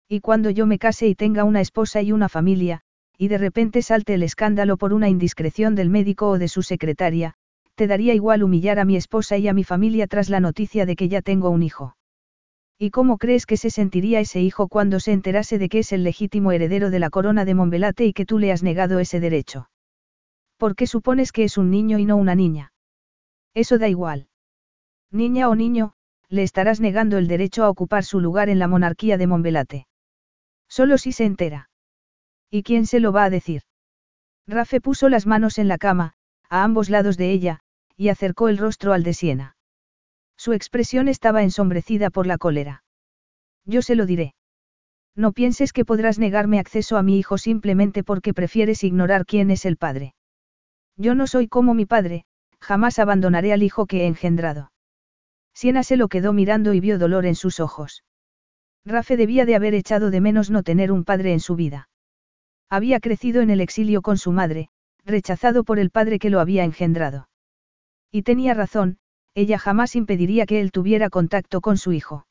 Y 0.08 0.20
cuando 0.20 0.48
yo 0.50 0.66
me 0.66 0.78
case 0.78 1.06
y 1.06 1.14
tenga 1.14 1.44
una 1.44 1.60
esposa 1.60 2.00
y 2.00 2.12
una 2.12 2.28
familia, 2.28 2.80
y 3.18 3.28
de 3.28 3.36
repente 3.36 3.82
salte 3.82 4.14
el 4.14 4.22
escándalo 4.22 4.78
por 4.78 4.94
una 4.94 5.10
indiscreción 5.10 5.74
del 5.74 5.90
médico 5.90 6.30
o 6.30 6.38
de 6.38 6.48
su 6.48 6.62
secretaria, 6.62 7.34
te 7.74 7.86
daría 7.86 8.14
igual 8.14 8.42
humillar 8.42 8.78
a 8.78 8.86
mi 8.86 8.96
esposa 8.96 9.36
y 9.36 9.48
a 9.48 9.52
mi 9.52 9.64
familia 9.64 10.06
tras 10.06 10.30
la 10.30 10.40
noticia 10.40 10.86
de 10.86 10.96
que 10.96 11.08
ya 11.08 11.20
tengo 11.20 11.50
un 11.50 11.62
hijo. 11.62 11.96
¿Y 12.82 12.92
cómo 12.92 13.18
crees 13.18 13.44
que 13.44 13.58
se 13.58 13.68
sentiría 13.68 14.20
ese 14.20 14.40
hijo 14.40 14.66
cuando 14.66 15.00
se 15.00 15.12
enterase 15.12 15.58
de 15.58 15.68
que 15.68 15.80
es 15.80 15.92
el 15.92 16.02
legítimo 16.02 16.50
heredero 16.50 16.88
de 16.88 16.98
la 16.98 17.10
corona 17.10 17.44
de 17.44 17.52
Montbelate 17.52 18.06
y 18.06 18.14
que 18.14 18.24
tú 18.24 18.38
le 18.38 18.52
has 18.52 18.62
negado 18.62 19.00
ese 19.00 19.20
derecho? 19.20 19.68
¿Por 20.56 20.74
qué 20.74 20.86
supones 20.86 21.30
que 21.30 21.44
es 21.44 21.58
un 21.58 21.70
niño 21.70 21.98
y 21.98 22.06
no 22.06 22.16
una 22.16 22.34
niña? 22.34 22.72
Eso 23.52 23.76
da 23.76 23.86
igual. 23.88 24.28
Niña 25.10 25.50
o 25.50 25.54
niño, 25.56 25.92
le 26.30 26.42
estarás 26.42 26.80
negando 26.80 27.18
el 27.18 27.28
derecho 27.28 27.64
a 27.64 27.68
ocupar 27.68 28.02
su 28.02 28.18
lugar 28.18 28.48
en 28.48 28.58
la 28.58 28.66
monarquía 28.66 29.18
de 29.18 29.26
Montbelate. 29.26 29.86
Solo 30.66 30.96
si 30.96 31.12
se 31.12 31.26
entera. 31.26 31.68
¿Y 32.50 32.62
quién 32.62 32.86
se 32.86 32.98
lo 32.98 33.12
va 33.12 33.24
a 33.24 33.30
decir? 33.30 33.60
Rafe 34.46 34.80
puso 34.80 35.10
las 35.10 35.26
manos 35.26 35.58
en 35.58 35.68
la 35.68 35.76
cama, 35.76 36.14
a 36.48 36.64
ambos 36.64 36.88
lados 36.88 37.18
de 37.18 37.30
ella, 37.30 37.60
y 37.94 38.08
acercó 38.08 38.48
el 38.48 38.56
rostro 38.56 38.94
al 38.94 39.02
de 39.02 39.12
Siena. 39.12 39.56
Su 40.40 40.54
expresión 40.54 41.08
estaba 41.08 41.42
ensombrecida 41.42 42.08
por 42.08 42.26
la 42.26 42.38
cólera. 42.38 42.82
Yo 43.66 43.82
se 43.82 43.94
lo 43.94 44.06
diré. 44.06 44.32
No 45.14 45.32
pienses 45.32 45.74
que 45.74 45.84
podrás 45.84 46.18
negarme 46.18 46.58
acceso 46.58 46.96
a 46.96 47.02
mi 47.02 47.18
hijo 47.18 47.36
simplemente 47.36 48.02
porque 48.02 48.32
prefieres 48.32 48.82
ignorar 48.82 49.26
quién 49.26 49.50
es 49.50 49.66
el 49.66 49.76
padre. 49.76 50.14
Yo 50.96 51.14
no 51.14 51.26
soy 51.26 51.46
como 51.46 51.74
mi 51.74 51.84
padre, 51.84 52.24
jamás 52.58 52.98
abandonaré 52.98 53.52
al 53.52 53.62
hijo 53.62 53.84
que 53.84 54.04
he 54.04 54.06
engendrado. 54.06 54.72
Siena 55.52 55.82
se 55.82 55.98
lo 55.98 56.08
quedó 56.08 56.32
mirando 56.32 56.72
y 56.72 56.80
vio 56.80 56.98
dolor 56.98 57.26
en 57.26 57.34
sus 57.34 57.60
ojos. 57.60 58.02
Rafe 58.86 59.18
debía 59.18 59.44
de 59.44 59.56
haber 59.56 59.74
echado 59.74 60.10
de 60.10 60.22
menos 60.22 60.48
no 60.48 60.62
tener 60.62 60.90
un 60.90 61.04
padre 61.04 61.34
en 61.34 61.40
su 61.40 61.54
vida. 61.54 61.90
Había 62.70 62.98
crecido 63.00 63.42
en 63.42 63.50
el 63.50 63.60
exilio 63.60 64.00
con 64.00 64.16
su 64.16 64.32
madre, 64.32 64.70
rechazado 65.04 65.64
por 65.64 65.78
el 65.78 65.90
padre 65.90 66.18
que 66.18 66.30
lo 66.30 66.40
había 66.40 66.64
engendrado. 66.64 67.28
Y 68.10 68.22
tenía 68.22 68.54
razón, 68.54 69.00
ella 69.34 69.58
jamás 69.58 69.96
impediría 69.96 70.46
que 70.46 70.60
él 70.60 70.72
tuviera 70.72 71.10
contacto 71.10 71.60
con 71.60 71.76
su 71.76 71.92
hijo. 71.92 72.26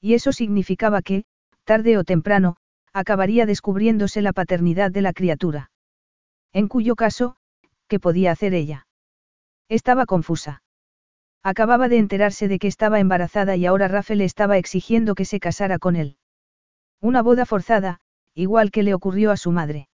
Y 0.00 0.14
eso 0.14 0.32
significaba 0.32 1.02
que, 1.02 1.24
tarde 1.64 1.98
o 1.98 2.04
temprano, 2.04 2.56
acabaría 2.92 3.46
descubriéndose 3.46 4.22
la 4.22 4.32
paternidad 4.32 4.90
de 4.90 5.02
la 5.02 5.12
criatura. 5.12 5.70
En 6.52 6.68
cuyo 6.68 6.96
caso, 6.96 7.36
¿qué 7.88 7.98
podía 7.98 8.32
hacer 8.32 8.54
ella? 8.54 8.86
Estaba 9.68 10.06
confusa. 10.06 10.62
Acababa 11.42 11.88
de 11.88 11.98
enterarse 11.98 12.46
de 12.46 12.58
que 12.58 12.68
estaba 12.68 13.00
embarazada 13.00 13.56
y 13.56 13.66
ahora 13.66 13.88
Rafael 13.88 14.18
le 14.18 14.24
estaba 14.24 14.58
exigiendo 14.58 15.14
que 15.14 15.24
se 15.24 15.40
casara 15.40 15.78
con 15.78 15.96
él. 15.96 16.16
Una 17.00 17.22
boda 17.22 17.46
forzada, 17.46 18.00
igual 18.34 18.70
que 18.70 18.82
le 18.82 18.94
ocurrió 18.94 19.30
a 19.32 19.36
su 19.36 19.50
madre. 19.50 19.88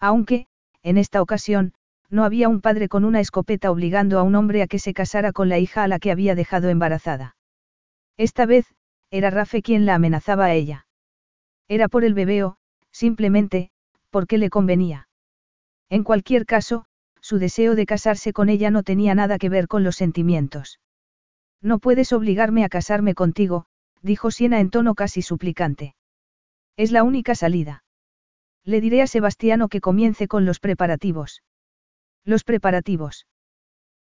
Aunque, 0.00 0.46
en 0.82 0.98
esta 0.98 1.20
ocasión, 1.20 1.74
no 2.12 2.24
había 2.24 2.50
un 2.50 2.60
padre 2.60 2.90
con 2.90 3.06
una 3.06 3.20
escopeta 3.20 3.70
obligando 3.70 4.18
a 4.18 4.22
un 4.22 4.34
hombre 4.34 4.60
a 4.60 4.66
que 4.66 4.78
se 4.78 4.92
casara 4.92 5.32
con 5.32 5.48
la 5.48 5.58
hija 5.58 5.82
a 5.82 5.88
la 5.88 5.98
que 5.98 6.10
había 6.10 6.34
dejado 6.34 6.68
embarazada. 6.68 7.36
Esta 8.18 8.44
vez, 8.44 8.66
era 9.10 9.30
Rafe 9.30 9.62
quien 9.62 9.86
la 9.86 9.94
amenazaba 9.94 10.44
a 10.44 10.52
ella. 10.52 10.86
Era 11.68 11.88
por 11.88 12.04
el 12.04 12.12
bebeo, 12.12 12.58
simplemente, 12.90 13.70
porque 14.10 14.36
le 14.36 14.50
convenía. 14.50 15.08
En 15.88 16.04
cualquier 16.04 16.44
caso, 16.44 16.84
su 17.22 17.38
deseo 17.38 17.74
de 17.74 17.86
casarse 17.86 18.34
con 18.34 18.50
ella 18.50 18.70
no 18.70 18.82
tenía 18.82 19.14
nada 19.14 19.38
que 19.38 19.48
ver 19.48 19.66
con 19.66 19.82
los 19.82 19.96
sentimientos. 19.96 20.80
No 21.62 21.78
puedes 21.78 22.12
obligarme 22.12 22.62
a 22.62 22.68
casarme 22.68 23.14
contigo, 23.14 23.64
dijo 24.02 24.30
Siena 24.30 24.60
en 24.60 24.68
tono 24.68 24.94
casi 24.94 25.22
suplicante. 25.22 25.94
Es 26.76 26.92
la 26.92 27.04
única 27.04 27.34
salida. 27.34 27.84
Le 28.64 28.82
diré 28.82 29.00
a 29.00 29.06
Sebastiano 29.06 29.68
que 29.68 29.80
comience 29.80 30.28
con 30.28 30.44
los 30.44 30.60
preparativos. 30.60 31.42
Los 32.24 32.44
preparativos. 32.44 33.26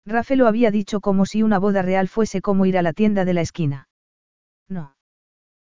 Rafe 0.05 0.35
lo 0.35 0.47
había 0.47 0.71
dicho 0.71 1.01
como 1.01 1.25
si 1.25 1.43
una 1.43 1.59
boda 1.59 1.81
real 1.81 2.07
fuese 2.07 2.41
como 2.41 2.65
ir 2.65 2.77
a 2.77 2.81
la 2.81 2.93
tienda 2.93 3.25
de 3.25 3.33
la 3.33 3.41
esquina. 3.41 3.87
No. 4.67 4.95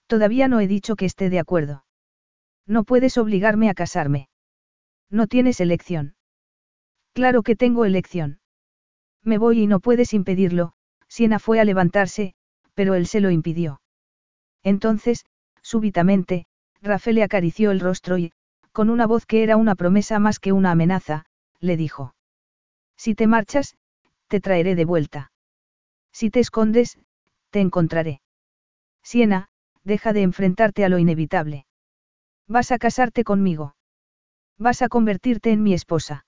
Todavía 0.08 0.48
no 0.48 0.60
he 0.60 0.68
dicho 0.68 0.96
que 0.96 1.06
esté 1.06 1.30
de 1.30 1.40
acuerdo. 1.40 1.86
No 2.66 2.84
puedes 2.84 3.18
obligarme 3.18 3.70
a 3.70 3.74
casarme. 3.74 4.30
No 5.10 5.28
tienes 5.28 5.60
elección. 5.60 6.16
Claro 7.14 7.44
que 7.44 7.56
tengo 7.56 7.86
elección. 7.86 8.40
Me 9.24 9.38
voy 9.38 9.62
y 9.62 9.68
no 9.68 9.80
puedes 9.80 10.14
impedirlo, 10.14 10.74
Siena 11.08 11.40
fue 11.40 11.60
a 11.60 11.66
levantarse, 11.66 12.34
pero 12.74 12.96
él 12.96 13.08
se 13.08 13.22
lo 13.22 13.30
impidió. 13.30 13.82
Entonces, 14.64 15.26
súbitamente, 15.62 16.46
Rafe 16.82 17.14
le 17.14 17.24
acarició 17.24 17.72
el 17.72 17.80
rostro 17.80 18.18
y, 18.18 18.32
Con 18.72 18.90
una 18.90 19.06
voz 19.06 19.28
que 19.28 19.44
era 19.44 19.56
una 19.56 19.76
promesa 19.76 20.18
más 20.18 20.40
que 20.40 20.52
una 20.52 20.72
amenaza, 20.72 21.26
le 21.60 21.78
dijo. 21.78 22.16
Si 22.98 23.16
te 23.16 23.28
marchas, 23.28 23.76
te 24.28 24.40
traeré 24.40 24.76
de 24.76 24.86
vuelta. 24.86 25.32
Si 26.12 26.30
te 26.30 26.40
escondes, 26.40 27.00
te 27.50 27.60
encontraré. 27.60 28.22
Siena, 29.04 29.50
deja 29.84 30.14
de 30.14 30.22
enfrentarte 30.22 30.86
a 30.86 30.90
lo 30.90 30.98
inevitable. 30.98 31.66
Vas 32.48 32.72
a 32.72 32.78
casarte 32.78 33.24
conmigo. 33.24 33.76
Vas 34.58 34.82
a 34.82 34.90
convertirte 34.90 35.52
en 35.52 35.64
mi 35.64 35.74
esposa. 35.74 36.26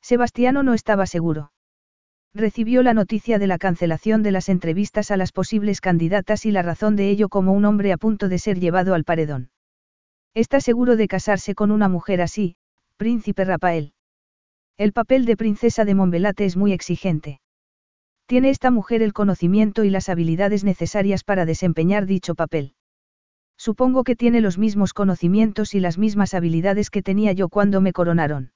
Sebastiano 0.00 0.62
no 0.62 0.74
estaba 0.74 1.06
seguro. 1.06 1.52
Recibió 2.34 2.82
la 2.82 2.94
noticia 2.94 3.38
de 3.38 3.46
la 3.46 3.58
cancelación 3.58 4.22
de 4.22 4.32
las 4.32 4.48
entrevistas 4.48 5.10
a 5.10 5.16
las 5.16 5.32
posibles 5.32 5.80
candidatas 5.80 6.44
y 6.46 6.50
la 6.50 6.62
razón 6.62 6.94
de 6.94 7.08
ello 7.08 7.28
como 7.28 7.52
un 7.52 7.64
hombre 7.64 7.92
a 7.92 7.96
punto 7.96 8.28
de 8.28 8.38
ser 8.38 8.60
llevado 8.60 8.94
al 8.94 9.04
paredón. 9.04 9.50
Está 10.34 10.60
seguro 10.60 10.96
de 10.96 11.08
casarse 11.08 11.54
con 11.54 11.70
una 11.70 11.88
mujer 11.88 12.20
así, 12.20 12.56
príncipe 12.96 13.44
Rafael. 13.44 13.94
El 14.78 14.92
papel 14.92 15.24
de 15.24 15.36
princesa 15.36 15.84
de 15.84 15.96
Montbelate 15.96 16.44
es 16.44 16.56
muy 16.56 16.72
exigente. 16.72 17.40
Tiene 18.26 18.50
esta 18.50 18.70
mujer 18.70 19.02
el 19.02 19.12
conocimiento 19.12 19.82
y 19.82 19.90
las 19.90 20.08
habilidades 20.08 20.62
necesarias 20.62 21.24
para 21.24 21.44
desempeñar 21.46 22.06
dicho 22.06 22.36
papel. 22.36 22.74
Supongo 23.56 24.04
que 24.04 24.14
tiene 24.14 24.40
los 24.40 24.56
mismos 24.56 24.94
conocimientos 24.94 25.74
y 25.74 25.80
las 25.80 25.98
mismas 25.98 26.32
habilidades 26.32 26.90
que 26.90 27.02
tenía 27.02 27.32
yo 27.32 27.48
cuando 27.48 27.80
me 27.80 27.92
coronaron. 27.92 28.52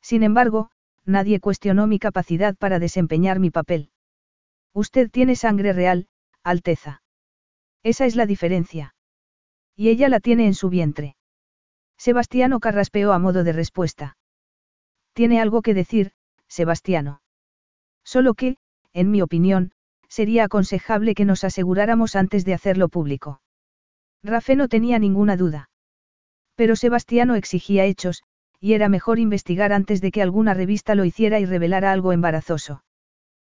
Sin 0.00 0.22
embargo, 0.22 0.70
nadie 1.04 1.40
cuestionó 1.40 1.86
mi 1.86 1.98
capacidad 1.98 2.56
para 2.56 2.78
desempeñar 2.78 3.38
mi 3.38 3.50
papel. 3.50 3.90
Usted 4.72 5.10
tiene 5.10 5.36
sangre 5.36 5.74
real, 5.74 6.08
Alteza. 6.42 7.02
Esa 7.82 8.06
es 8.06 8.16
la 8.16 8.24
diferencia. 8.24 8.94
Y 9.76 9.90
ella 9.90 10.08
la 10.08 10.20
tiene 10.20 10.46
en 10.46 10.54
su 10.54 10.70
vientre. 10.70 11.16
Sebastiano 11.98 12.60
carraspeó 12.60 13.12
a 13.12 13.18
modo 13.18 13.44
de 13.44 13.52
respuesta. 13.52 14.16
Tiene 15.14 15.40
algo 15.40 15.62
que 15.62 15.74
decir, 15.74 16.12
Sebastiano. 16.48 17.22
Solo 18.04 18.34
que, 18.34 18.58
en 18.92 19.10
mi 19.10 19.22
opinión, 19.22 19.72
sería 20.08 20.44
aconsejable 20.44 21.14
que 21.14 21.24
nos 21.24 21.44
aseguráramos 21.44 22.16
antes 22.16 22.44
de 22.44 22.54
hacerlo 22.54 22.88
público. 22.88 23.40
Rafe 24.22 24.56
no 24.56 24.68
tenía 24.68 24.98
ninguna 24.98 25.36
duda. 25.36 25.70
Pero 26.56 26.76
Sebastiano 26.76 27.34
exigía 27.34 27.84
hechos, 27.84 28.22
y 28.60 28.74
era 28.74 28.88
mejor 28.88 29.18
investigar 29.18 29.72
antes 29.72 30.00
de 30.00 30.10
que 30.10 30.22
alguna 30.22 30.54
revista 30.54 30.94
lo 30.94 31.04
hiciera 31.04 31.40
y 31.40 31.46
revelara 31.46 31.92
algo 31.92 32.12
embarazoso. 32.12 32.84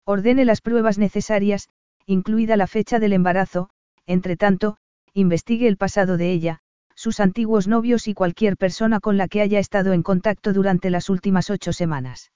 Ordene 0.04 0.44
las 0.44 0.60
pruebas 0.60 0.98
necesarias, 0.98 1.68
incluida 2.06 2.56
la 2.56 2.66
fecha 2.66 2.98
del 2.98 3.12
embarazo, 3.12 3.70
entre 4.06 4.36
tanto, 4.36 4.76
investigue 5.12 5.68
el 5.68 5.76
pasado 5.76 6.16
de 6.16 6.32
ella, 6.32 6.62
sus 6.94 7.20
antiguos 7.20 7.68
novios 7.68 8.08
y 8.08 8.14
cualquier 8.14 8.56
persona 8.56 9.00
con 9.00 9.16
la 9.16 9.28
que 9.28 9.40
haya 9.40 9.58
estado 9.58 9.92
en 9.92 10.02
contacto 10.02 10.52
durante 10.52 10.90
las 10.90 11.10
últimas 11.10 11.50
ocho 11.50 11.72
semanas. 11.72 12.32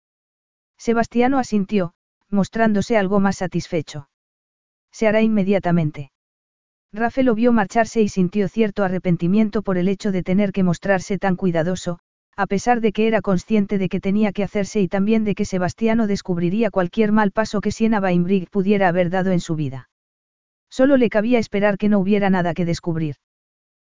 Sebastiano 0.77 1.39
asintió, 1.39 1.95
mostrándose 2.31 2.97
algo 2.97 3.21
más 3.21 3.37
satisfecho. 3.37 4.09
Se 4.93 5.07
hará 5.07 5.23
inmediatamente. 5.23 6.11
Rafael 6.93 7.27
lo 7.27 7.35
vio 7.35 7.53
marcharse 7.53 8.01
y 8.01 8.09
sintió 8.09 8.49
cierto 8.49 8.83
arrepentimiento 8.83 9.63
por 9.63 9.77
el 9.77 9.89
hecho 9.89 10.11
de 10.13 10.23
tener 10.23 10.53
que 10.53 10.63
mostrarse 10.63 11.19
tan 11.19 11.37
cuidadoso, 11.37 11.99
a 12.37 12.47
pesar 12.47 12.81
de 12.81 12.93
que 12.93 13.07
era 13.07 13.21
consciente 13.21 13.79
de 13.79 13.89
que 13.89 14.01
tenía 14.01 14.33
que 14.33 14.45
hacerse 14.45 14.81
y 14.81 14.89
también 14.89 15.25
de 15.25 15.35
que 15.35 15.45
Sebastiano 15.45 16.07
descubriría 16.07 16.71
cualquier 16.71 17.13
mal 17.13 17.33
paso 17.33 17.61
que 17.61 17.73
Siena 17.73 18.01
Bainbrig 18.01 18.49
pudiera 18.49 18.89
haber 18.89 19.11
dado 19.11 19.33
en 19.33 19.41
su 19.41 19.57
vida. 19.57 19.91
Solo 20.71 20.97
le 20.97 21.11
cabía 21.11 21.39
esperar 21.39 21.79
que 21.79 21.89
no 21.89 21.99
hubiera 21.99 22.31
nada 22.31 22.55
que 22.55 22.65
descubrir. 22.65 23.17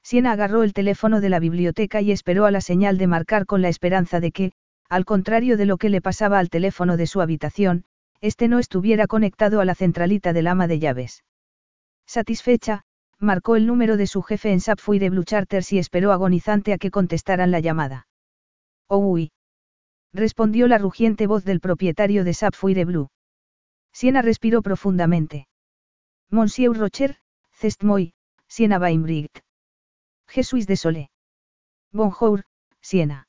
Siena 0.02 0.32
agarró 0.32 0.62
el 0.62 0.72
teléfono 0.72 1.20
de 1.20 1.28
la 1.28 1.38
biblioteca 1.38 2.00
y 2.00 2.12
esperó 2.12 2.46
a 2.46 2.50
la 2.50 2.60
señal 2.60 2.98
de 2.98 3.06
marcar 3.06 3.46
con 3.46 3.62
la 3.62 3.68
esperanza 3.68 4.20
de 4.20 4.32
que, 4.32 4.52
al 4.88 5.04
contrario 5.04 5.56
de 5.56 5.66
lo 5.66 5.76
que 5.76 5.88
le 5.88 6.00
pasaba 6.00 6.38
al 6.38 6.50
teléfono 6.50 6.96
de 6.96 7.06
su 7.06 7.20
habitación, 7.20 7.84
este 8.20 8.48
no 8.48 8.58
estuviera 8.58 9.06
conectado 9.06 9.60
a 9.60 9.64
la 9.64 9.74
centralita 9.74 10.32
del 10.32 10.46
ama 10.46 10.66
de 10.66 10.78
llaves. 10.78 11.24
Satisfecha, 12.06 12.84
marcó 13.18 13.56
el 13.56 13.66
número 13.66 13.96
de 13.96 14.06
su 14.06 14.22
jefe 14.22 14.50
en 14.50 14.60
Sapphire 14.60 15.10
Blue 15.10 15.24
Charters 15.24 15.72
y 15.72 15.78
esperó 15.78 16.12
agonizante 16.12 16.72
a 16.72 16.78
que 16.78 16.90
contestaran 16.90 17.50
la 17.50 17.60
llamada. 17.60 18.08
Oh, 18.88 18.98
uy. 18.98 19.32
Respondió 20.12 20.66
la 20.66 20.78
rugiente 20.78 21.26
voz 21.26 21.44
del 21.44 21.60
propietario 21.60 22.24
de 22.24 22.34
Sapphire 22.34 22.84
Blue. 22.84 23.10
Siena 23.92 24.22
respiró 24.22 24.62
profundamente. 24.62 25.46
Monsieur 26.30 26.76
Rocher, 26.76 27.16
Cestmoy, 27.52 28.12
Siena 28.48 28.78
Bainbrigt. 28.78 29.40
Jesús 30.30 30.68
de 30.68 30.76
Solé. 30.76 31.10
Bonjour, 31.92 32.44
Siena. 32.80 33.26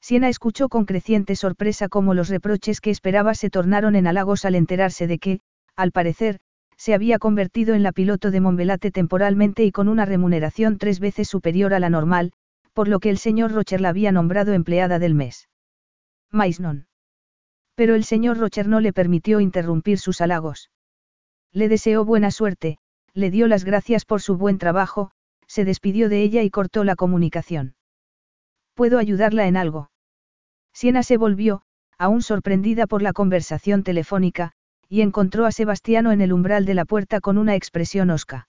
Siena 0.00 0.28
escuchó 0.28 0.68
con 0.68 0.84
creciente 0.84 1.34
sorpresa 1.34 1.88
cómo 1.88 2.14
los 2.14 2.28
reproches 2.28 2.80
que 2.80 2.90
esperaba 2.90 3.34
se 3.34 3.50
tornaron 3.50 3.96
en 3.96 4.06
halagos 4.06 4.44
al 4.44 4.54
enterarse 4.54 5.08
de 5.08 5.18
que, 5.18 5.40
al 5.74 5.90
parecer, 5.90 6.38
se 6.76 6.94
había 6.94 7.18
convertido 7.18 7.74
en 7.74 7.82
la 7.82 7.90
piloto 7.90 8.30
de 8.30 8.40
Montbelate 8.40 8.92
temporalmente 8.92 9.64
y 9.64 9.72
con 9.72 9.88
una 9.88 10.04
remuneración 10.04 10.78
tres 10.78 11.00
veces 11.00 11.28
superior 11.28 11.74
a 11.74 11.80
la 11.80 11.90
normal, 11.90 12.32
por 12.72 12.86
lo 12.86 13.00
que 13.00 13.10
el 13.10 13.18
señor 13.18 13.50
Rocher 13.50 13.80
la 13.80 13.88
había 13.88 14.12
nombrado 14.12 14.52
empleada 14.52 15.00
del 15.00 15.14
mes. 15.14 15.48
Maisnon. 16.30 16.86
Pero 17.74 17.96
el 17.96 18.04
señor 18.04 18.38
Rocher 18.38 18.68
no 18.68 18.78
le 18.78 18.92
permitió 18.92 19.40
interrumpir 19.40 19.98
sus 19.98 20.20
halagos. 20.20 20.70
Le 21.52 21.68
deseó 21.68 22.04
buena 22.04 22.30
suerte, 22.30 22.78
le 23.12 23.32
dio 23.32 23.48
las 23.48 23.64
gracias 23.64 24.04
por 24.04 24.22
su 24.22 24.36
buen 24.36 24.58
trabajo, 24.58 25.10
se 25.46 25.64
despidió 25.64 26.08
de 26.08 26.22
ella 26.22 26.42
y 26.42 26.50
cortó 26.50 26.84
la 26.84 26.96
comunicación. 26.96 27.74
¿Puedo 28.74 28.98
ayudarla 28.98 29.46
en 29.46 29.56
algo? 29.56 29.90
Siena 30.72 31.02
se 31.02 31.16
volvió, 31.16 31.62
aún 31.98 32.22
sorprendida 32.22 32.86
por 32.86 33.02
la 33.02 33.12
conversación 33.12 33.82
telefónica, 33.82 34.52
y 34.88 35.02
encontró 35.02 35.46
a 35.46 35.52
Sebastiano 35.52 36.12
en 36.12 36.20
el 36.20 36.32
umbral 36.32 36.64
de 36.64 36.74
la 36.74 36.84
puerta 36.84 37.20
con 37.20 37.38
una 37.38 37.54
expresión 37.54 38.10
osca. 38.10 38.48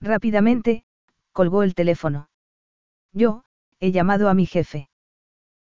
Rápidamente, 0.00 0.84
colgó 1.32 1.62
el 1.62 1.74
teléfono. 1.74 2.28
Yo, 3.12 3.44
he 3.80 3.92
llamado 3.92 4.28
a 4.28 4.34
mi 4.34 4.46
jefe. 4.46 4.88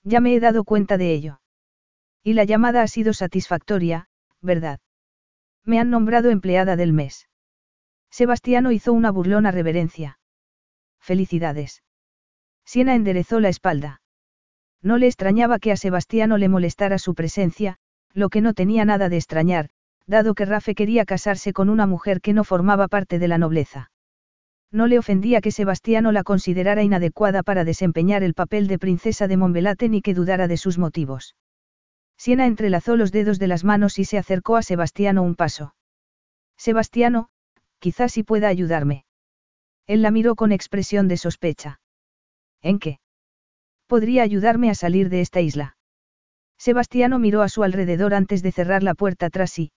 Ya 0.02 0.20
me 0.20 0.34
he 0.34 0.40
dado 0.40 0.64
cuenta 0.64 0.98
de 0.98 1.12
ello. 1.12 1.40
Y 2.22 2.32
la 2.32 2.44
llamada 2.44 2.82
ha 2.82 2.88
sido 2.88 3.12
satisfactoria, 3.12 4.08
¿verdad? 4.40 4.80
Me 5.64 5.78
han 5.78 5.90
nombrado 5.90 6.30
empleada 6.30 6.76
del 6.76 6.92
mes. 6.92 7.28
Sebastiano 8.10 8.72
hizo 8.72 8.92
una 8.92 9.10
burlona 9.10 9.50
reverencia. 9.50 10.18
Felicidades. 11.06 11.84
Siena 12.64 12.96
enderezó 12.96 13.38
la 13.38 13.48
espalda. 13.48 14.00
No 14.82 14.98
le 14.98 15.06
extrañaba 15.06 15.60
que 15.60 15.70
a 15.70 15.76
Sebastiano 15.76 16.36
le 16.36 16.48
molestara 16.48 16.98
su 16.98 17.14
presencia, 17.14 17.76
lo 18.12 18.28
que 18.28 18.40
no 18.40 18.54
tenía 18.54 18.84
nada 18.84 19.08
de 19.08 19.16
extrañar, 19.16 19.68
dado 20.08 20.34
que 20.34 20.44
Rafe 20.44 20.74
quería 20.74 21.04
casarse 21.04 21.52
con 21.52 21.68
una 21.68 21.86
mujer 21.86 22.20
que 22.20 22.32
no 22.32 22.42
formaba 22.42 22.88
parte 22.88 23.20
de 23.20 23.28
la 23.28 23.38
nobleza. 23.38 23.92
No 24.72 24.88
le 24.88 24.98
ofendía 24.98 25.40
que 25.40 25.52
Sebastiano 25.52 26.10
la 26.10 26.24
considerara 26.24 26.82
inadecuada 26.82 27.44
para 27.44 27.62
desempeñar 27.62 28.24
el 28.24 28.34
papel 28.34 28.66
de 28.66 28.80
princesa 28.80 29.28
de 29.28 29.36
Montbelate 29.36 29.88
ni 29.88 30.02
que 30.02 30.12
dudara 30.12 30.48
de 30.48 30.56
sus 30.56 30.76
motivos. 30.76 31.36
Siena 32.16 32.46
entrelazó 32.46 32.96
los 32.96 33.12
dedos 33.12 33.38
de 33.38 33.46
las 33.46 33.62
manos 33.62 34.00
y 34.00 34.04
se 34.04 34.18
acercó 34.18 34.56
a 34.56 34.62
Sebastiano 34.62 35.22
un 35.22 35.36
paso. 35.36 35.76
Sebastiano, 36.56 37.28
quizás 37.78 38.10
sí 38.10 38.24
pueda 38.24 38.48
ayudarme. 38.48 39.05
Él 39.86 40.02
la 40.02 40.10
miró 40.10 40.34
con 40.34 40.52
expresión 40.52 41.08
de 41.08 41.16
sospecha. 41.16 41.80
¿En 42.62 42.78
qué? 42.78 42.98
Podría 43.86 44.22
ayudarme 44.22 44.70
a 44.70 44.74
salir 44.74 45.08
de 45.08 45.20
esta 45.20 45.40
isla. 45.40 45.76
Sebastiano 46.58 47.18
miró 47.18 47.42
a 47.42 47.48
su 47.48 47.62
alrededor 47.62 48.14
antes 48.14 48.42
de 48.42 48.52
cerrar 48.52 48.82
la 48.82 48.94
puerta 48.94 49.30
tras 49.30 49.50
sí. 49.50 49.72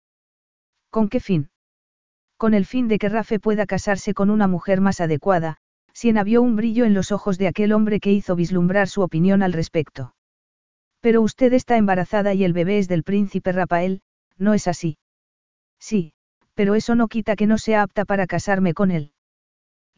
¿Con 0.91 1.09
qué 1.09 1.21
fin? 1.21 1.51
Con 2.37 2.55
el 2.55 2.65
fin 2.65 2.89
de 2.89 2.99
que 2.99 3.09
Rafe 3.09 3.41
pueda 3.41 3.67
casarse 3.67 4.15
con 4.15 4.31
una 4.31 4.47
mujer 4.47 4.81
más 4.81 5.01
adecuada, 5.01 5.57
Siena 5.93 6.23
vio 6.23 6.41
un 6.41 6.57
brillo 6.57 6.85
en 6.85 6.95
los 6.95 7.11
ojos 7.11 7.37
de 7.37 7.49
aquel 7.49 7.73
hombre 7.73 8.01
que 8.01 8.13
hizo 8.13 8.37
vislumbrar 8.37 8.89
su 8.89 9.03
opinión 9.03 9.43
al 9.43 9.53
respecto. 9.53 10.15
Pero 11.01 11.21
usted 11.23 11.53
está 11.53 11.77
embarazada 11.77 12.35
y 12.35 12.45
el 12.45 12.53
bebé 12.53 12.79
es 12.79 12.89
del 12.89 13.03
príncipe 13.03 13.53
Rafael, 13.53 14.01
¿no 14.37 14.55
es 14.55 14.69
así? 14.69 14.99
Sí, 15.81 16.13
pero 16.55 16.77
eso 16.77 16.95
no 16.95 17.09
quita 17.09 17.37
que 17.37 17.47
no 17.47 17.59
sea 17.59 17.83
apta 17.83 18.05
para 18.05 18.27
casarme 18.27 18.75
con 18.75 18.91
él. 18.91 19.13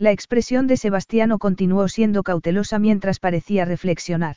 La 0.01 0.13
expresión 0.13 0.67
de 0.67 0.79
Sebastiano 0.79 1.39
continuó 1.39 1.87
siendo 1.87 2.23
cautelosa 2.23 2.79
mientras 2.79 3.21
parecía 3.21 3.67
reflexionar. 3.67 4.37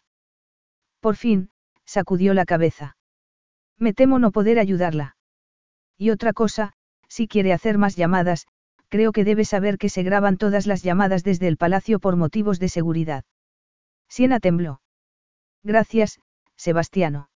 Por 1.00 1.16
fin, 1.16 1.52
sacudió 1.86 2.34
la 2.34 2.44
cabeza. 2.44 2.98
Me 3.80 3.94
temo 3.94 4.20
no 4.20 4.32
poder 4.32 4.60
ayudarla. 4.60 5.16
Y 5.98 6.10
otra 6.10 6.34
cosa, 6.34 6.74
si 7.08 7.30
quiere 7.30 7.54
hacer 7.54 7.78
más 7.78 7.96
llamadas, 7.96 8.46
creo 8.90 9.14
que 9.14 9.24
debe 9.24 9.46
saber 9.46 9.78
que 9.78 9.88
se 9.88 10.04
graban 10.04 10.36
todas 10.36 10.68
las 10.68 10.84
llamadas 10.84 11.24
desde 11.24 11.48
el 11.48 11.56
palacio 11.56 12.00
por 12.00 12.18
motivos 12.18 12.60
de 12.60 12.68
seguridad. 12.68 13.24
Siena 14.10 14.42
tembló. 14.42 14.82
Gracias, 15.64 16.20
Sebastiano. 16.58 17.30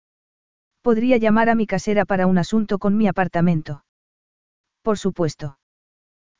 Podría 0.82 1.16
llamar 1.16 1.48
a 1.48 1.54
mi 1.54 1.66
casera 1.66 2.04
para 2.04 2.26
un 2.26 2.36
asunto 2.36 2.78
con 2.78 2.94
mi 2.94 3.08
apartamento. 3.08 3.84
Por 4.82 4.98
supuesto. 4.98 5.57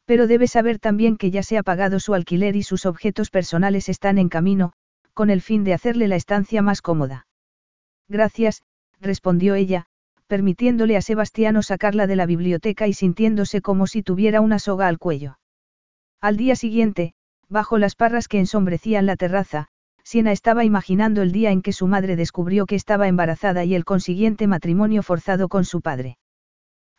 Pero 0.09 0.27
debe 0.27 0.47
saber 0.47 0.79
también 0.79 1.19
que 1.19 1.31
ya 1.31 1.43
se 1.43 1.59
ha 1.59 1.63
pagado 1.63 2.01
su 2.01 2.15
alquiler 2.15 2.57
y 2.57 2.63
sus 2.63 2.87
objetos 2.87 3.29
personales 3.29 3.91
están 3.91 4.17
en 4.17 4.31
camino, 4.31 4.73
con 5.13 5.29
el 5.29 5.43
fin 5.43 5.65
de 5.65 5.75
hacerle 5.75 6.09
la 6.09 6.17
estancia 6.17 6.63
más 6.63 6.81
cómoda. 6.81 7.27
Gracias, 8.09 8.63
respondió 9.03 9.55
ella, 9.55 9.85
permitiéndole 10.27 10.97
a 10.97 11.03
Sebastiano 11.03 11.63
sacarla 11.63 12.07
de 12.07 12.17
la 12.17 12.25
biblioteca 12.25 12.87
y 12.87 12.95
sintiéndose 12.95 13.61
como 13.61 13.87
si 13.87 14.03
tuviera 14.03 14.41
una 14.41 14.59
soga 14.59 14.89
al 14.89 14.97
cuello. 14.99 15.39
Al 16.23 16.39
día 16.39 16.57
siguiente, 16.57 17.13
bajo 17.51 17.77
las 17.77 17.95
parras 17.95 18.29
que 18.29 18.39
ensombrecían 18.39 19.05
la 19.05 19.17
terraza, 19.17 19.69
Siena 20.05 20.33
estaba 20.33 20.65
imaginando 20.65 21.21
el 21.21 21.33
día 21.33 21.51
en 21.51 21.61
que 21.61 21.75
su 21.75 21.87
madre 21.87 22.17
descubrió 22.17 22.65
que 22.65 22.77
estaba 22.77 23.09
embarazada 23.09 23.67
y 23.67 23.75
el 23.75 23.85
consiguiente 23.85 24.47
matrimonio 24.47 25.03
forzado 25.03 25.49
con 25.49 25.67
su 25.67 25.83
padre. 25.83 26.17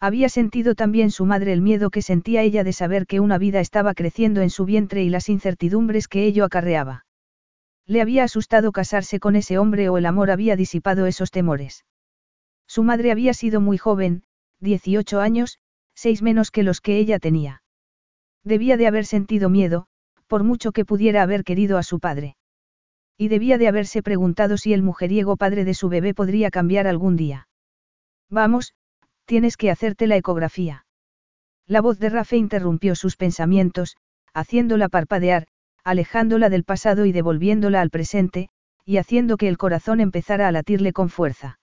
Había 0.02 0.30
sentido 0.30 0.76
también 0.76 1.12
su 1.12 1.26
madre 1.26 1.52
el 1.52 1.62
miedo 1.62 1.90
que 1.90 2.02
sentía 2.02 2.42
ella 2.42 2.64
de 2.64 2.72
saber 2.72 3.06
que 3.06 3.20
una 3.20 3.38
vida 3.38 3.60
estaba 3.60 3.94
creciendo 3.94 4.42
en 4.42 4.50
su 4.50 4.64
vientre 4.64 5.04
y 5.04 5.10
las 5.10 5.28
incertidumbres 5.28 6.08
que 6.08 6.26
ello 6.26 6.46
acarreaba. 6.46 7.06
Le 7.86 8.02
había 8.02 8.24
asustado 8.24 8.72
casarse 8.72 9.20
con 9.20 9.36
ese 9.36 9.58
hombre 9.58 9.90
o 9.90 9.98
el 9.98 10.06
amor 10.06 10.32
había 10.32 10.56
disipado 10.56 11.06
esos 11.06 11.32
temores. 11.32 11.86
Su 12.66 12.84
madre 12.84 13.12
había 13.12 13.34
sido 13.34 13.60
muy 13.60 13.78
joven, 13.78 14.24
18 14.62 15.20
años, 15.20 15.60
seis 15.96 16.22
menos 16.22 16.52
que 16.52 16.64
los 16.64 16.80
que 16.80 16.98
ella 16.98 17.20
tenía. 17.20 17.62
Debía 18.44 18.78
de 18.78 18.88
haber 18.88 19.06
sentido 19.06 19.50
miedo, 19.50 19.88
por 20.28 20.44
mucho 20.44 20.72
que 20.72 20.86
pudiera 20.86 21.24
haber 21.24 21.44
querido 21.44 21.78
a 21.78 21.84
su 21.84 22.00
padre. 22.00 22.38
Y 23.18 23.28
debía 23.28 23.58
de 23.58 23.68
haberse 23.68 24.02
preguntado 24.02 24.56
si 24.56 24.72
el 24.72 24.82
mujeriego 24.82 25.36
padre 25.36 25.66
de 25.66 25.74
su 25.74 25.90
bebé 25.90 26.14
podría 26.14 26.52
cambiar 26.52 26.88
algún 26.88 27.18
día. 27.18 27.50
Vamos, 28.30 28.76
tienes 29.30 29.58
que 29.58 29.70
hacerte 29.70 30.08
la 30.08 30.18
ecografía. 30.18 30.88
La 31.68 31.82
voz 31.82 32.00
de 32.00 32.10
Rafe 32.10 32.36
interrumpió 32.36 32.96
sus 32.96 33.16
pensamientos, 33.16 33.96
haciéndola 34.34 34.90
parpadear, 34.90 35.46
alejándola 35.84 36.50
del 36.50 36.64
pasado 36.64 37.06
y 37.06 37.12
devolviéndola 37.12 37.80
al 37.80 37.92
presente, 37.92 38.50
y 38.86 38.98
haciendo 38.98 39.38
que 39.38 39.48
el 39.48 39.60
corazón 39.60 40.00
empezara 40.00 40.48
a 40.48 40.52
latirle 40.52 40.94
con 40.94 41.10
fuerza. 41.10 41.60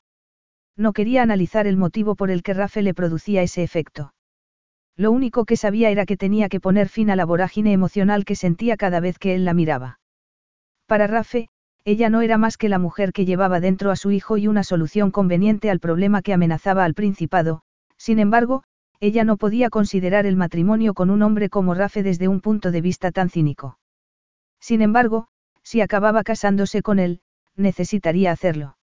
No 0.77 0.93
quería 0.93 1.23
analizar 1.23 1.67
el 1.67 1.77
motivo 1.77 2.15
por 2.15 2.31
el 2.31 2.45
que 2.45 2.55
Rafe 2.55 2.83
le 2.83 2.95
producía 2.95 3.43
ese 3.43 3.65
efecto. 3.65 4.15
Lo 4.95 5.11
único 5.11 5.45
que 5.45 5.57
sabía 5.57 5.91
era 5.91 6.07
que 6.07 6.17
tenía 6.17 6.49
que 6.49 6.61
poner 6.61 6.89
fin 6.89 7.11
a 7.11 7.17
la 7.17 7.25
vorágine 7.25 7.73
emocional 7.73 8.25
que 8.25 8.37
sentía 8.37 8.77
cada 8.77 9.01
vez 9.01 9.19
que 9.19 9.35
él 9.35 9.45
la 9.45 9.55
miraba. 9.55 9.99
Para 10.87 11.09
Rafe, 11.09 11.49
ella 11.87 12.11
no 12.11 12.21
era 12.21 12.37
más 12.37 12.59
que 12.59 12.69
la 12.69 12.81
mujer 12.81 13.13
que 13.13 13.25
llevaba 13.25 13.61
dentro 13.61 13.93
a 13.93 13.97
su 13.97 14.11
hijo 14.11 14.39
y 14.39 14.49
una 14.49 14.65
solución 14.65 15.13
conveniente 15.13 15.71
al 15.71 15.79
problema 15.79 16.21
que 16.21 16.33
amenazaba 16.33 16.85
al 16.85 16.95
principado, 16.95 17.63
sin 17.97 18.19
embargo, 18.19 18.65
ella 18.99 19.23
no 19.23 19.37
podía 19.37 19.71
considerar 19.71 20.27
el 20.27 20.35
matrimonio 20.35 20.95
con 20.95 21.11
un 21.11 21.23
hombre 21.23 21.49
como 21.49 21.75
Rafe 21.75 22.03
desde 22.03 22.27
un 22.27 22.41
punto 22.41 22.73
de 22.73 22.81
vista 22.81 23.13
tan 23.13 23.31
cínico. 23.31 23.79
Sin 24.59 24.83
embargo, 24.83 25.29
si 25.63 25.81
acababa 25.81 26.25
casándose 26.25 26.83
con 26.83 26.99
él, 26.99 27.21
necesitaría 27.55 28.33
hacerlo. 28.33 28.77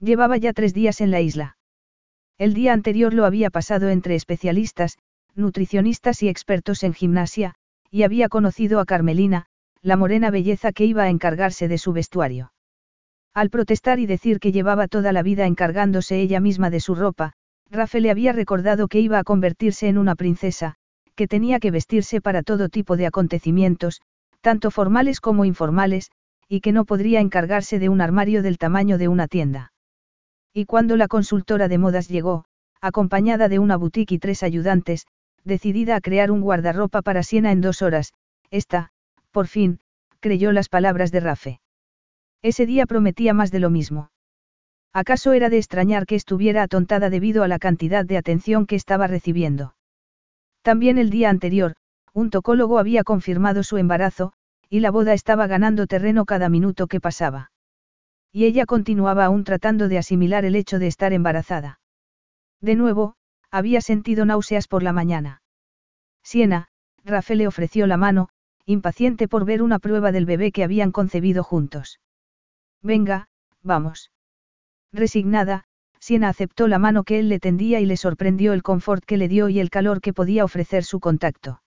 Llevaba 0.00 0.36
ya 0.36 0.52
tres 0.52 0.74
días 0.74 1.00
en 1.00 1.12
la 1.12 1.20
isla. 1.20 1.58
El 2.38 2.54
día 2.54 2.72
anterior 2.72 3.14
lo 3.14 3.24
había 3.24 3.50
pasado 3.50 3.88
entre 3.88 4.16
especialistas, 4.16 4.98
nutricionistas 5.36 6.24
y 6.24 6.28
expertos 6.28 6.82
en 6.82 6.92
gimnasia, 6.92 7.54
y 7.88 8.02
había 8.02 8.28
conocido 8.28 8.80
a 8.80 8.84
Carmelina, 8.84 9.46
la 9.86 9.96
morena 9.96 10.32
belleza 10.32 10.72
que 10.72 10.84
iba 10.84 11.04
a 11.04 11.10
encargarse 11.10 11.68
de 11.68 11.78
su 11.78 11.92
vestuario. 11.92 12.52
Al 13.32 13.50
protestar 13.50 14.00
y 14.00 14.06
decir 14.06 14.40
que 14.40 14.50
llevaba 14.50 14.88
toda 14.88 15.12
la 15.12 15.22
vida 15.22 15.46
encargándose 15.46 16.20
ella 16.20 16.40
misma 16.40 16.70
de 16.70 16.80
su 16.80 16.96
ropa, 16.96 17.34
Rafe 17.70 18.00
le 18.00 18.10
había 18.10 18.32
recordado 18.32 18.88
que 18.88 18.98
iba 18.98 19.20
a 19.20 19.22
convertirse 19.22 19.86
en 19.86 19.96
una 19.96 20.16
princesa, 20.16 20.74
que 21.14 21.28
tenía 21.28 21.60
que 21.60 21.70
vestirse 21.70 22.20
para 22.20 22.42
todo 22.42 22.68
tipo 22.68 22.96
de 22.96 23.06
acontecimientos, 23.06 24.00
tanto 24.40 24.72
formales 24.72 25.20
como 25.20 25.44
informales, 25.44 26.10
y 26.48 26.62
que 26.62 26.72
no 26.72 26.84
podría 26.84 27.20
encargarse 27.20 27.78
de 27.78 27.88
un 27.88 28.00
armario 28.00 28.42
del 28.42 28.58
tamaño 28.58 28.98
de 28.98 29.06
una 29.06 29.28
tienda. 29.28 29.72
Y 30.52 30.64
cuando 30.64 30.96
la 30.96 31.06
consultora 31.06 31.68
de 31.68 31.78
modas 31.78 32.08
llegó, 32.08 32.44
acompañada 32.80 33.48
de 33.48 33.60
una 33.60 33.76
boutique 33.76 34.16
y 34.16 34.18
tres 34.18 34.42
ayudantes, 34.42 35.06
decidida 35.44 35.94
a 35.94 36.00
crear 36.00 36.32
un 36.32 36.40
guardarropa 36.40 37.02
para 37.02 37.22
Siena 37.22 37.52
en 37.52 37.60
dos 37.60 37.82
horas, 37.82 38.14
esta, 38.50 38.90
por 39.36 39.48
fin, 39.48 39.80
creyó 40.20 40.50
las 40.50 40.70
palabras 40.70 41.12
de 41.12 41.20
Rafe. 41.20 41.60
Ese 42.40 42.64
día 42.64 42.86
prometía 42.86 43.34
más 43.34 43.50
de 43.50 43.60
lo 43.60 43.68
mismo. 43.68 44.10
¿Acaso 44.94 45.34
era 45.34 45.50
de 45.50 45.58
extrañar 45.58 46.06
que 46.06 46.14
estuviera 46.14 46.62
atontada 46.62 47.10
debido 47.10 47.42
a 47.42 47.48
la 47.48 47.58
cantidad 47.58 48.06
de 48.06 48.16
atención 48.16 48.64
que 48.64 48.76
estaba 48.76 49.08
recibiendo? 49.08 49.74
También 50.62 50.96
el 50.96 51.10
día 51.10 51.28
anterior, 51.28 51.74
un 52.14 52.30
tocólogo 52.30 52.78
había 52.78 53.04
confirmado 53.04 53.62
su 53.62 53.76
embarazo, 53.76 54.32
y 54.70 54.80
la 54.80 54.90
boda 54.90 55.12
estaba 55.12 55.46
ganando 55.46 55.86
terreno 55.86 56.24
cada 56.24 56.48
minuto 56.48 56.86
que 56.86 57.02
pasaba. 57.02 57.50
Y 58.32 58.46
ella 58.46 58.64
continuaba 58.64 59.26
aún 59.26 59.44
tratando 59.44 59.88
de 59.88 59.98
asimilar 59.98 60.46
el 60.46 60.56
hecho 60.56 60.78
de 60.78 60.86
estar 60.86 61.12
embarazada. 61.12 61.78
De 62.62 62.74
nuevo, 62.74 63.16
había 63.50 63.82
sentido 63.82 64.24
náuseas 64.24 64.66
por 64.66 64.82
la 64.82 64.94
mañana. 64.94 65.42
Siena, 66.22 66.68
Rafael 67.04 67.40
le 67.40 67.46
ofreció 67.46 67.86
la 67.86 67.98
mano, 67.98 68.30
impaciente 68.66 69.28
por 69.28 69.44
ver 69.44 69.62
una 69.62 69.78
prueba 69.78 70.12
del 70.12 70.26
bebé 70.26 70.52
que 70.52 70.64
habían 70.64 70.92
concebido 70.92 71.44
juntos. 71.44 72.00
Venga, 72.82 73.28
vamos. 73.62 74.10
Resignada, 74.92 75.64
Siena 76.00 76.28
aceptó 76.28 76.68
la 76.68 76.78
mano 76.78 77.04
que 77.04 77.18
él 77.18 77.28
le 77.28 77.40
tendía 77.40 77.80
y 77.80 77.86
le 77.86 77.96
sorprendió 77.96 78.52
el 78.52 78.62
confort 78.62 79.04
que 79.04 79.16
le 79.16 79.28
dio 79.28 79.48
y 79.48 79.60
el 79.60 79.70
calor 79.70 80.00
que 80.00 80.12
podía 80.12 80.44
ofrecer 80.44 80.84
su 80.84 81.00
contacto. 81.00 81.62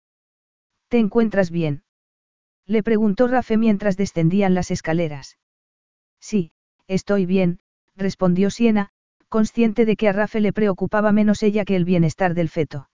¿Te 0.87 0.99
encuentras 0.99 1.51
bien? 1.51 1.83
Le 2.65 2.81
preguntó 2.81 3.27
Rafe 3.27 3.57
mientras 3.57 3.97
descendían 3.97 4.53
las 4.53 4.71
escaleras. 4.71 5.37
Sí, 6.19 6.51
estoy 6.87 7.25
bien, 7.25 7.59
respondió 7.95 8.49
Siena, 8.49 8.89
consciente 9.29 9.85
de 9.85 9.95
que 9.95 10.07
a 10.09 10.13
Rafe 10.13 10.39
le 10.39 10.53
preocupaba 10.53 11.11
menos 11.11 11.43
ella 11.43 11.65
que 11.65 11.75
el 11.75 11.85
bienestar 11.85 12.33
del 12.33 12.49
feto. 12.49 12.89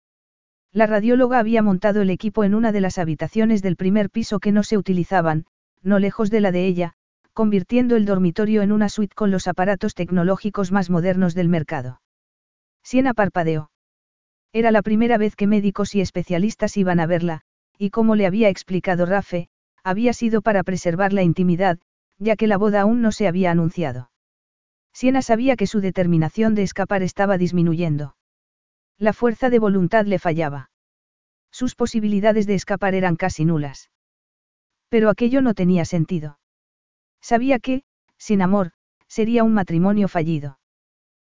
La 0.76 0.86
radióloga 0.86 1.38
había 1.38 1.62
montado 1.62 2.02
el 2.02 2.10
equipo 2.10 2.44
en 2.44 2.54
una 2.54 2.70
de 2.70 2.82
las 2.82 2.98
habitaciones 2.98 3.62
del 3.62 3.76
primer 3.76 4.10
piso 4.10 4.40
que 4.40 4.52
no 4.52 4.62
se 4.62 4.76
utilizaban, 4.76 5.46
no 5.82 5.98
lejos 5.98 6.28
de 6.28 6.42
la 6.42 6.52
de 6.52 6.66
ella, 6.66 6.92
convirtiendo 7.32 7.96
el 7.96 8.04
dormitorio 8.04 8.60
en 8.60 8.72
una 8.72 8.90
suite 8.90 9.14
con 9.14 9.30
los 9.30 9.48
aparatos 9.48 9.94
tecnológicos 9.94 10.72
más 10.72 10.90
modernos 10.90 11.34
del 11.34 11.48
mercado. 11.48 12.02
Siena 12.82 13.14
parpadeó. 13.14 13.70
Era 14.52 14.70
la 14.70 14.82
primera 14.82 15.16
vez 15.16 15.34
que 15.34 15.46
médicos 15.46 15.94
y 15.94 16.02
especialistas 16.02 16.76
iban 16.76 17.00
a 17.00 17.06
verla, 17.06 17.40
y 17.78 17.88
como 17.88 18.14
le 18.14 18.26
había 18.26 18.50
explicado 18.50 19.06
Rafe, 19.06 19.48
había 19.82 20.12
sido 20.12 20.42
para 20.42 20.62
preservar 20.62 21.14
la 21.14 21.22
intimidad, 21.22 21.78
ya 22.18 22.36
que 22.36 22.48
la 22.48 22.58
boda 22.58 22.82
aún 22.82 23.00
no 23.00 23.12
se 23.12 23.26
había 23.26 23.50
anunciado. 23.50 24.10
Siena 24.92 25.22
sabía 25.22 25.56
que 25.56 25.66
su 25.66 25.80
determinación 25.80 26.54
de 26.54 26.64
escapar 26.64 27.02
estaba 27.02 27.38
disminuyendo. 27.38 28.15
La 28.98 29.12
fuerza 29.12 29.50
de 29.50 29.58
voluntad 29.58 30.06
le 30.06 30.18
fallaba. 30.18 30.70
Sus 31.50 31.74
posibilidades 31.74 32.46
de 32.46 32.54
escapar 32.54 32.94
eran 32.94 33.16
casi 33.16 33.44
nulas. 33.44 33.90
Pero 34.88 35.10
aquello 35.10 35.42
no 35.42 35.54
tenía 35.54 35.84
sentido. 35.84 36.38
Sabía 37.20 37.58
que, 37.58 37.82
sin 38.16 38.40
amor, 38.40 38.72
sería 39.08 39.44
un 39.44 39.52
matrimonio 39.52 40.08
fallido. 40.08 40.58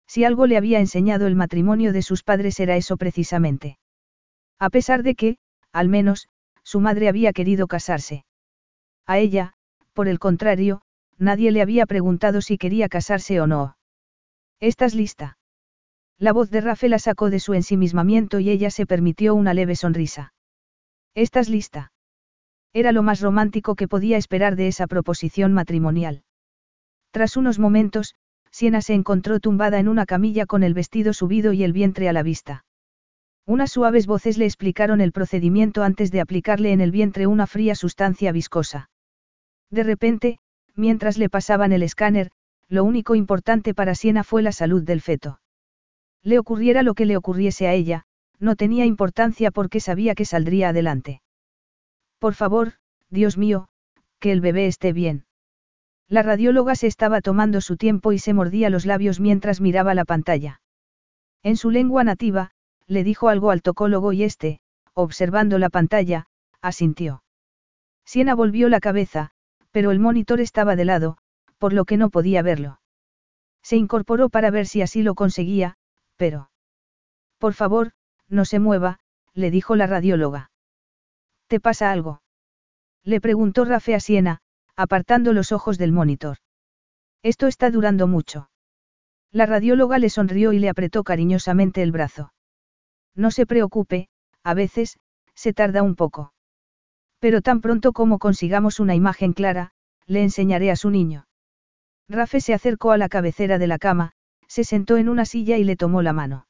Si 0.06 0.24
algo 0.24 0.46
le 0.46 0.56
había 0.56 0.80
enseñado 0.80 1.26
el 1.26 1.36
matrimonio 1.36 1.92
de 1.92 2.02
sus 2.02 2.22
padres 2.22 2.58
era 2.60 2.76
eso 2.76 2.96
precisamente. 2.96 3.78
A 4.58 4.70
pesar 4.70 5.02
de 5.02 5.14
que, 5.14 5.38
al 5.72 5.88
menos, 5.88 6.28
su 6.62 6.80
madre 6.80 7.08
había 7.08 7.32
querido 7.32 7.66
casarse. 7.66 8.24
A 9.06 9.18
ella, 9.18 9.54
por 9.92 10.08
el 10.08 10.18
contrario, 10.18 10.82
nadie 11.18 11.50
le 11.50 11.62
había 11.62 11.86
preguntado 11.86 12.40
si 12.40 12.58
quería 12.58 12.88
casarse 12.88 13.40
o 13.40 13.46
no. 13.46 13.76
¿Estás 14.60 14.94
lista? 14.94 15.38
La 16.22 16.32
voz 16.32 16.50
de 16.50 16.60
Rafe 16.60 16.88
la 16.88 17.00
sacó 17.00 17.30
de 17.30 17.40
su 17.40 17.52
ensimismamiento 17.52 18.38
y 18.38 18.48
ella 18.48 18.70
se 18.70 18.86
permitió 18.86 19.34
una 19.34 19.54
leve 19.54 19.74
sonrisa. 19.74 20.32
¿Estás 21.16 21.48
lista? 21.48 21.90
Era 22.72 22.92
lo 22.92 23.02
más 23.02 23.20
romántico 23.20 23.74
que 23.74 23.88
podía 23.88 24.18
esperar 24.18 24.54
de 24.54 24.68
esa 24.68 24.86
proposición 24.86 25.52
matrimonial. 25.52 26.22
Tras 27.10 27.36
unos 27.36 27.58
momentos, 27.58 28.14
Siena 28.52 28.82
se 28.82 28.94
encontró 28.94 29.40
tumbada 29.40 29.80
en 29.80 29.88
una 29.88 30.06
camilla 30.06 30.46
con 30.46 30.62
el 30.62 30.74
vestido 30.74 31.12
subido 31.12 31.52
y 31.52 31.64
el 31.64 31.72
vientre 31.72 32.08
a 32.08 32.12
la 32.12 32.22
vista. 32.22 32.64
Unas 33.44 33.72
suaves 33.72 34.06
voces 34.06 34.38
le 34.38 34.44
explicaron 34.44 35.00
el 35.00 35.10
procedimiento 35.10 35.82
antes 35.82 36.12
de 36.12 36.20
aplicarle 36.20 36.70
en 36.70 36.80
el 36.80 36.92
vientre 36.92 37.26
una 37.26 37.48
fría 37.48 37.74
sustancia 37.74 38.30
viscosa. 38.30 38.90
De 39.70 39.82
repente, 39.82 40.38
mientras 40.76 41.18
le 41.18 41.28
pasaban 41.28 41.72
el 41.72 41.82
escáner, 41.82 42.30
lo 42.68 42.84
único 42.84 43.16
importante 43.16 43.74
para 43.74 43.96
Siena 43.96 44.22
fue 44.22 44.42
la 44.42 44.52
salud 44.52 44.84
del 44.84 45.00
feto. 45.00 45.40
Le 46.22 46.38
ocurriera 46.38 46.82
lo 46.82 46.94
que 46.94 47.06
le 47.06 47.16
ocurriese 47.16 47.66
a 47.66 47.72
ella, 47.72 48.04
no 48.38 48.56
tenía 48.56 48.84
importancia 48.84 49.50
porque 49.50 49.80
sabía 49.80 50.14
que 50.14 50.24
saldría 50.24 50.70
adelante. 50.70 51.22
Por 52.18 52.34
favor, 52.34 52.74
Dios 53.10 53.36
mío, 53.36 53.68
que 54.18 54.32
el 54.32 54.40
bebé 54.40 54.66
esté 54.66 54.92
bien. 54.92 55.24
La 56.08 56.22
radióloga 56.22 56.74
se 56.74 56.86
estaba 56.86 57.20
tomando 57.20 57.60
su 57.60 57.76
tiempo 57.76 58.12
y 58.12 58.18
se 58.18 58.34
mordía 58.34 58.70
los 58.70 58.86
labios 58.86 59.18
mientras 59.18 59.60
miraba 59.60 59.94
la 59.94 60.04
pantalla. 60.04 60.60
En 61.42 61.56
su 61.56 61.70
lengua 61.70 62.04
nativa, 62.04 62.50
le 62.86 63.02
dijo 63.02 63.28
algo 63.28 63.50
al 63.50 63.62
tocólogo 63.62 64.12
y 64.12 64.22
este, 64.22 64.60
observando 64.94 65.58
la 65.58 65.70
pantalla, 65.70 66.26
asintió. 66.60 67.22
Siena 68.04 68.34
volvió 68.34 68.68
la 68.68 68.80
cabeza, 68.80 69.32
Pero 69.70 69.90
el 69.90 69.98
monitor 69.98 70.40
estaba 70.40 70.76
de 70.76 70.84
lado, 70.84 71.16
por 71.58 71.72
lo 71.72 71.86
que 71.86 71.96
no 71.96 72.10
podía 72.10 72.42
verlo. 72.42 72.78
Se 73.62 73.76
incorporó 73.76 74.28
para 74.28 74.50
ver 74.50 74.66
si 74.66 74.82
así 74.82 75.02
lo 75.02 75.14
conseguía, 75.14 75.76
pero... 76.22 76.52
Por 77.38 77.52
favor, 77.52 77.90
no 78.28 78.44
se 78.44 78.60
mueva, 78.60 79.00
le 79.34 79.50
dijo 79.50 79.74
la 79.74 79.88
radióloga. 79.88 80.52
¿Te 81.48 81.58
pasa 81.58 81.90
algo? 81.90 82.22
Le 83.02 83.20
preguntó 83.20 83.64
Rafe 83.64 83.96
a 83.96 83.98
Siena, 83.98 84.38
apartando 84.76 85.32
los 85.32 85.50
ojos 85.50 85.78
del 85.78 85.90
monitor. 85.90 86.36
Esto 87.24 87.48
está 87.48 87.72
durando 87.72 88.06
mucho. 88.06 88.50
La 89.32 89.46
radióloga 89.46 89.98
le 89.98 90.10
sonrió 90.10 90.52
y 90.52 90.60
le 90.60 90.68
apretó 90.68 91.02
cariñosamente 91.02 91.82
el 91.82 91.90
brazo. 91.90 92.32
No 93.16 93.32
se 93.32 93.44
preocupe, 93.44 94.08
a 94.44 94.54
veces, 94.54 95.00
se 95.34 95.52
tarda 95.52 95.82
un 95.82 95.96
poco. 95.96 96.34
Pero 97.18 97.42
tan 97.42 97.60
pronto 97.60 97.92
como 97.92 98.20
consigamos 98.20 98.78
una 98.78 98.94
imagen 98.94 99.32
clara, 99.32 99.72
le 100.06 100.22
enseñaré 100.22 100.70
a 100.70 100.76
su 100.76 100.88
niño. 100.88 101.26
Rafe 102.08 102.40
se 102.40 102.54
acercó 102.54 102.92
a 102.92 102.96
la 102.96 103.08
cabecera 103.08 103.58
de 103.58 103.66
la 103.66 103.78
cama, 103.78 104.12
se 104.52 104.64
sentó 104.64 104.98
en 104.98 105.08
una 105.08 105.24
silla 105.24 105.56
y 105.56 105.64
le 105.64 105.76
tomó 105.76 106.02
la 106.02 106.12
mano. 106.12 106.46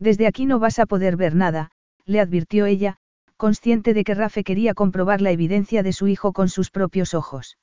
Desde 0.00 0.26
aquí 0.26 0.44
no 0.44 0.58
vas 0.58 0.80
a 0.80 0.86
poder 0.86 1.16
ver 1.16 1.36
nada, 1.36 1.70
le 2.04 2.18
advirtió 2.18 2.66
ella, 2.66 2.96
consciente 3.36 3.94
de 3.94 4.02
que 4.02 4.14
Rafe 4.14 4.42
quería 4.42 4.74
comprobar 4.74 5.20
la 5.20 5.30
evidencia 5.30 5.84
de 5.84 5.92
su 5.92 6.08
hijo 6.08 6.32
con 6.32 6.48
sus 6.48 6.72
propios 6.72 7.14
ojos. 7.14 7.58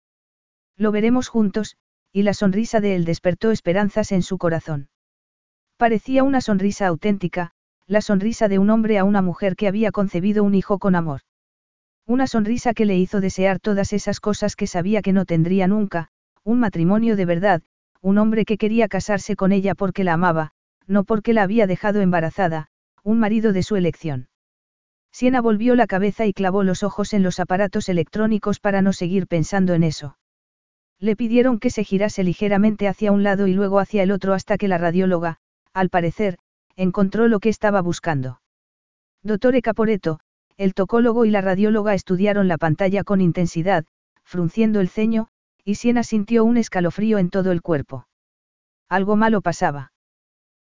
Lo 0.78 0.94
veremos 0.94 1.28
juntos, 1.28 1.76
y 2.14 2.24
la 2.24 2.34
sonrisa 2.34 2.80
de 2.80 2.96
él 2.96 3.04
despertó 3.04 3.52
esperanzas 3.52 4.14
en 4.14 4.22
su 4.22 4.38
corazón. 4.38 4.88
Parecía 5.76 6.24
una 6.24 6.40
sonrisa 6.40 6.88
auténtica, 6.88 7.52
la 7.86 8.00
sonrisa 8.00 8.48
de 8.48 8.60
un 8.60 8.70
hombre 8.70 8.98
a 8.98 9.04
una 9.04 9.22
mujer 9.22 9.58
que 9.58 9.68
había 9.68 9.92
concebido 9.92 10.46
un 10.46 10.56
hijo 10.56 10.80
con 10.80 10.96
amor. 10.96 11.20
Una 12.08 12.28
sonrisa 12.28 12.74
que 12.74 12.86
le 12.86 12.96
hizo 12.96 13.20
desear 13.20 13.60
todas 13.60 13.92
esas 13.92 14.22
cosas 14.22 14.56
que 14.56 14.68
sabía 14.68 15.02
que 15.02 15.12
no 15.12 15.26
tendría 15.26 15.68
nunca, 15.68 16.08
un 16.46 16.62
matrimonio 16.62 17.18
de 17.18 17.26
verdad, 17.26 17.62
un 18.02 18.18
hombre 18.18 18.46
que 18.46 18.58
quería 18.58 18.88
casarse 18.88 19.36
con 19.36 19.52
ella 19.52 19.76
porque 19.76 20.04
la 20.04 20.14
amaba, 20.14 20.52
no 20.88 21.04
porque 21.04 21.34
la 21.34 21.44
había 21.44 21.68
dejado 21.68 22.02
embarazada, 22.02 22.68
un 23.04 23.20
marido 23.20 23.54
de 23.54 23.64
su 23.64 23.76
elección. 23.76 24.30
Siena 25.12 25.42
volvió 25.42 25.76
la 25.76 25.88
cabeza 25.88 26.26
y 26.26 26.34
clavó 26.34 26.64
los 26.64 26.84
ojos 26.84 27.14
en 27.14 27.24
los 27.24 27.40
aparatos 27.40 27.90
electrónicos 27.90 28.60
para 28.60 28.82
no 28.82 28.94
seguir 28.94 29.28
pensando 29.28 29.74
en 29.74 29.84
eso. 29.84 30.18
Le 31.00 31.16
pidieron 31.16 31.60
que 31.60 31.70
se 31.70 31.84
girase 31.84 32.24
ligeramente 32.24 32.88
hacia 32.88 33.12
un 33.12 33.24
lado 33.24 33.48
y 33.48 33.54
luego 33.54 33.80
hacia 33.80 34.04
el 34.04 34.12
otro 34.12 34.34
hasta 34.34 34.58
que 34.58 34.68
la 34.68 34.78
radióloga, 34.78 35.38
al 35.74 35.90
parecer, 35.90 36.38
encontró 36.76 37.28
lo 37.28 37.40
que 37.40 37.50
estaba 37.50 37.82
buscando. 37.82 38.42
Doctor 39.24 39.60
Caporeto, 39.62 40.20
el 40.58 40.74
tocólogo 40.74 41.26
y 41.26 41.32
la 41.32 41.42
radióloga 41.42 41.94
estudiaron 41.94 42.48
la 42.48 42.58
pantalla 42.58 43.04
con 43.04 43.22
intensidad, 43.22 43.86
frunciendo 44.24 44.80
el 44.82 44.90
ceño, 44.90 45.30
y 45.64 45.76
Siena 45.76 46.04
sintió 46.04 46.44
un 46.44 46.58
escalofrío 46.58 47.18
en 47.18 47.30
todo 47.30 47.52
el 47.52 47.62
cuerpo. 47.62 48.08
Algo 48.90 49.16
malo 49.16 49.42
pasaba. 49.42 49.92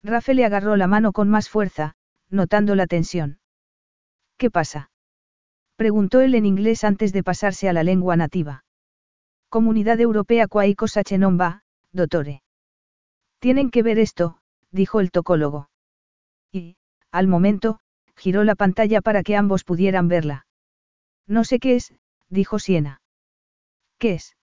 Rafe 0.04 0.34
le 0.34 0.46
agarró 0.46 0.76
la 0.76 0.88
mano 0.88 1.12
con 1.12 1.30
más 1.30 1.50
fuerza, 1.50 1.96
notando 2.30 2.76
la 2.76 2.88
tensión. 2.88 3.40
¿Qué 4.38 4.50
pasa? 4.50 4.92
Preguntó 5.76 6.22
él 6.22 6.36
en 6.36 6.46
inglés 6.46 6.84
antes 6.84 7.14
de 7.14 7.24
pasarse 7.24 7.70
a 7.70 7.74
la 7.74 7.84
lengua 7.84 8.16
nativa. 8.16 8.64
Comunidad 9.50 10.00
Europea 10.00 10.48
quai 10.48 10.76
cosa 10.76 11.02
dottore. 11.92 12.44
Tienen 13.40 13.72
que 13.72 13.84
ver 13.84 13.98
esto, 14.00 14.40
dijo 14.72 15.00
el 15.00 15.12
tocólogo. 15.12 15.70
Y, 16.52 16.78
al 17.12 17.28
momento, 17.28 17.80
giró 18.16 18.44
la 18.44 18.56
pantalla 18.56 19.02
para 19.02 19.24
que 19.24 19.36
ambos 19.36 19.64
pudieran 19.64 20.08
verla. 20.08 20.46
No 21.26 21.44
sé 21.44 21.60
qué 21.60 21.76
es, 21.76 21.94
dijo 22.30 22.60
Siena. 22.60 23.02
¿Qué 23.98 24.14
es? 24.14 24.36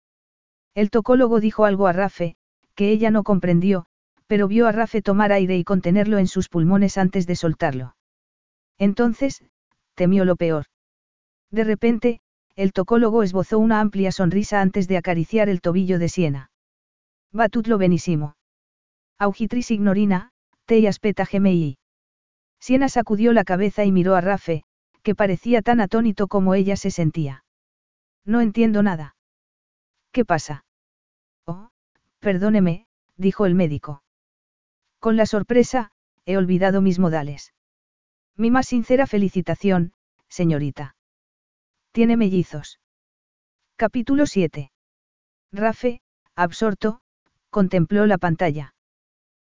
El 0.75 0.91
tocólogo 0.91 1.41
dijo 1.41 1.65
algo 1.65 1.87
a 1.87 1.93
Rafe, 1.93 2.37
que 2.75 2.91
ella 2.91 3.11
no 3.11 3.23
comprendió, 3.23 3.87
pero 4.27 4.49
vio 4.49 4.67
a 4.67 4.73
Rafe 4.73 5.03
tomar 5.03 5.33
aire 5.33 5.57
y 5.57 5.65
contenerlo 5.65 6.19
en 6.19 6.27
sus 6.27 6.49
pulmones 6.49 6.99
antes 6.99 7.27
de 7.27 7.37
soltarlo. 7.37 7.97
Entonces, 8.79 9.45
temió 9.95 10.25
lo 10.25 10.37
peor. 10.37 10.67
De 11.51 11.65
repente, 11.65 12.21
el 12.57 12.73
tocólogo 12.73 13.23
esbozó 13.23 13.59
una 13.59 13.81
amplia 13.81 14.11
sonrisa 14.13 14.61
antes 14.61 14.89
de 14.89 14.97
acariciar 14.97 15.49
el 15.49 15.61
tobillo 15.61 15.99
de 15.99 16.09
Siena. 16.09 16.51
Va 17.39 17.49
tutlo 17.49 17.79
benissimo. 17.79 18.37
Augitris 19.19 19.71
ignorina, 19.71 20.31
te 20.67 20.87
aspeta 20.89 21.27
gemei. 21.27 21.79
Siena 22.61 22.89
sacudió 22.89 23.33
la 23.33 23.45
cabeza 23.45 23.85
y 23.85 23.93
miró 23.93 24.15
a 24.17 24.21
Rafe, 24.21 24.65
que 25.03 25.15
parecía 25.15 25.63
tan 25.63 25.81
atónito 25.81 26.29
como 26.29 26.55
ella 26.55 26.77
se 26.77 26.91
sentía. 26.91 27.45
No 28.25 28.41
entiendo 28.41 28.83
nada. 28.83 29.15
¿Qué 30.15 30.25
pasa? 30.25 30.65
Oh, 31.45 31.71
perdóneme, 32.21 32.87
dijo 33.17 33.47
el 33.47 33.57
médico. 33.57 34.05
Con 35.01 35.17
la 35.17 35.27
sorpresa, 35.27 35.91
he 36.25 36.37
olvidado 36.37 36.81
mis 36.81 37.01
modales. 37.01 37.53
Mi 38.37 38.49
más 38.53 38.69
sincera 38.69 39.09
felicitación, 39.09 39.93
señorita. 40.29 40.95
Tiene 41.91 42.17
mellizos. 42.17 42.79
Capítulo 43.75 44.27
7. 44.27 44.71
Rafe, 45.51 46.01
absorto, 46.37 47.01
contempló 47.51 48.07
la 48.07 48.19
pantalla. 48.19 48.77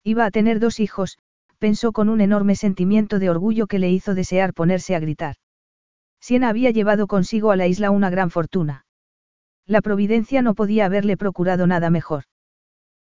Iba 0.04 0.26
a 0.26 0.30
tener 0.30 0.60
dos 0.60 0.78
hijos, 0.78 1.18
pensó 1.58 1.90
con 1.90 2.08
un 2.08 2.20
enorme 2.20 2.54
sentimiento 2.54 3.18
de 3.18 3.30
orgullo 3.30 3.66
que 3.66 3.80
le 3.80 3.90
hizo 3.90 4.14
desear 4.14 4.54
ponerse 4.54 4.94
a 4.94 5.00
gritar. 5.00 5.34
Siena 6.20 6.48
había 6.48 6.70
llevado 6.70 7.08
consigo 7.08 7.50
a 7.50 7.56
la 7.56 7.66
isla 7.66 7.90
una 7.90 8.10
gran 8.10 8.30
fortuna. 8.30 8.86
La 9.66 9.80
providencia 9.80 10.42
no 10.42 10.54
podía 10.54 10.86
haberle 10.86 11.16
procurado 11.16 11.66
nada 11.66 11.90
mejor. 11.90 12.24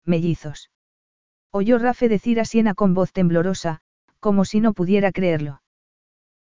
Mellizos. 0.05 0.71
Oyó 1.51 1.77
Rafe 1.77 2.09
decir 2.09 2.39
a 2.39 2.45
Siena 2.45 2.73
con 2.73 2.93
voz 2.93 3.11
temblorosa, 3.11 3.81
como 4.19 4.45
si 4.45 4.59
no 4.59 4.73
pudiera 4.73 5.11
creerlo. 5.11 5.61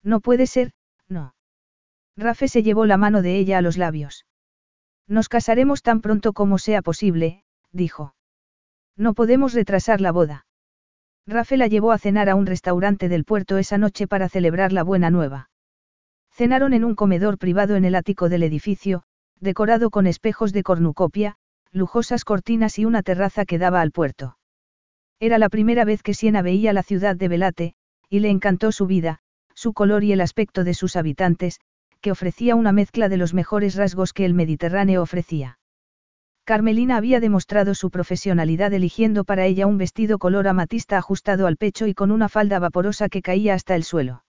No 0.02 0.20
puede 0.20 0.46
ser, 0.46 0.72
no. 1.08 1.34
Rafe 2.16 2.48
se 2.48 2.62
llevó 2.62 2.86
la 2.86 2.96
mano 2.96 3.22
de 3.22 3.36
ella 3.36 3.58
a 3.58 3.62
los 3.62 3.76
labios. 3.76 4.26
Nos 5.06 5.28
casaremos 5.28 5.82
tan 5.82 6.00
pronto 6.00 6.32
como 6.32 6.58
sea 6.58 6.82
posible, 6.82 7.44
dijo. 7.72 8.14
No 8.96 9.14
podemos 9.14 9.52
retrasar 9.52 10.00
la 10.00 10.12
boda. 10.12 10.46
Rafe 11.26 11.56
la 11.56 11.66
llevó 11.66 11.92
a 11.92 11.98
cenar 11.98 12.28
a 12.28 12.34
un 12.34 12.46
restaurante 12.46 13.08
del 13.08 13.24
puerto 13.24 13.58
esa 13.58 13.78
noche 13.78 14.06
para 14.06 14.28
celebrar 14.28 14.72
la 14.72 14.82
buena 14.82 15.10
nueva. 15.10 15.50
Cenaron 16.32 16.72
en 16.72 16.84
un 16.84 16.94
comedor 16.94 17.38
privado 17.38 17.76
en 17.76 17.84
el 17.84 17.94
ático 17.94 18.28
del 18.28 18.42
edificio, 18.42 19.02
decorado 19.40 19.90
con 19.90 20.06
espejos 20.06 20.52
de 20.52 20.62
cornucopia, 20.62 21.36
lujosas 21.72 22.24
cortinas 22.24 22.78
y 22.78 22.84
una 22.84 23.02
terraza 23.02 23.44
que 23.44 23.58
daba 23.58 23.80
al 23.80 23.92
puerto. 23.92 24.38
Era 25.20 25.38
la 25.38 25.48
primera 25.48 25.84
vez 25.84 26.02
que 26.02 26.14
Siena 26.14 26.42
veía 26.42 26.72
la 26.72 26.82
ciudad 26.82 27.16
de 27.16 27.28
Velate, 27.28 27.74
y 28.08 28.20
le 28.20 28.30
encantó 28.30 28.72
su 28.72 28.86
vida, 28.86 29.20
su 29.54 29.72
color 29.72 30.04
y 30.04 30.12
el 30.12 30.20
aspecto 30.20 30.64
de 30.64 30.74
sus 30.74 30.96
habitantes, 30.96 31.60
que 32.00 32.12
ofrecía 32.12 32.54
una 32.54 32.72
mezcla 32.72 33.08
de 33.08 33.16
los 33.16 33.34
mejores 33.34 33.74
rasgos 33.74 34.12
que 34.12 34.24
el 34.24 34.34
Mediterráneo 34.34 35.02
ofrecía. 35.02 35.58
Carmelina 36.44 36.96
había 36.96 37.18
demostrado 37.18 37.74
su 37.74 37.90
profesionalidad 37.90 38.72
eligiendo 38.72 39.24
para 39.24 39.46
ella 39.46 39.66
un 39.66 39.78
vestido 39.78 40.18
color 40.18 40.46
amatista 40.46 40.96
ajustado 40.96 41.48
al 41.48 41.56
pecho 41.56 41.88
y 41.88 41.94
con 41.94 42.12
una 42.12 42.28
falda 42.28 42.60
vaporosa 42.60 43.08
que 43.08 43.22
caía 43.22 43.54
hasta 43.54 43.74
el 43.74 43.82
suelo. 43.82 44.22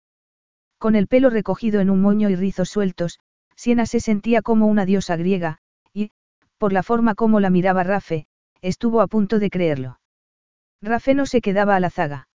Con 0.78 0.94
el 0.94 1.08
pelo 1.08 1.28
recogido 1.28 1.80
en 1.80 1.90
un 1.90 2.00
moño 2.00 2.30
y 2.30 2.36
rizos 2.36 2.70
sueltos, 2.70 3.18
Siena 3.56 3.86
se 3.86 4.00
sentía 4.00 4.42
como 4.42 4.66
una 4.66 4.84
diosa 4.84 5.16
griega, 5.16 5.58
y, 5.92 6.10
por 6.58 6.72
la 6.72 6.82
forma 6.82 7.14
como 7.14 7.40
la 7.40 7.50
miraba 7.50 7.82
Rafe, 7.82 8.26
estuvo 8.60 9.00
a 9.00 9.06
punto 9.06 9.38
de 9.38 9.50
creerlo. 9.50 10.00
Rafe 10.82 11.14
no 11.14 11.26
se 11.26 11.40
quedaba 11.40 11.74
a 11.74 11.80
la 11.80 11.90
zaga. 11.90 12.28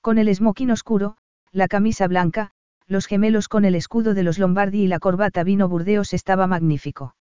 Con 0.00 0.18
el 0.18 0.28
esmoquín 0.28 0.70
oscuro, 0.70 1.16
la 1.50 1.66
camisa 1.66 2.06
blanca, 2.06 2.52
los 2.86 3.06
gemelos 3.06 3.48
con 3.48 3.64
el 3.64 3.74
escudo 3.74 4.12
de 4.12 4.22
los 4.22 4.38
Lombardi 4.38 4.82
y 4.82 4.86
la 4.86 4.98
corbata 4.98 5.42
vino 5.44 5.68
Burdeos 5.68 6.12
estaba 6.12 6.46
magnífico. 6.46 7.16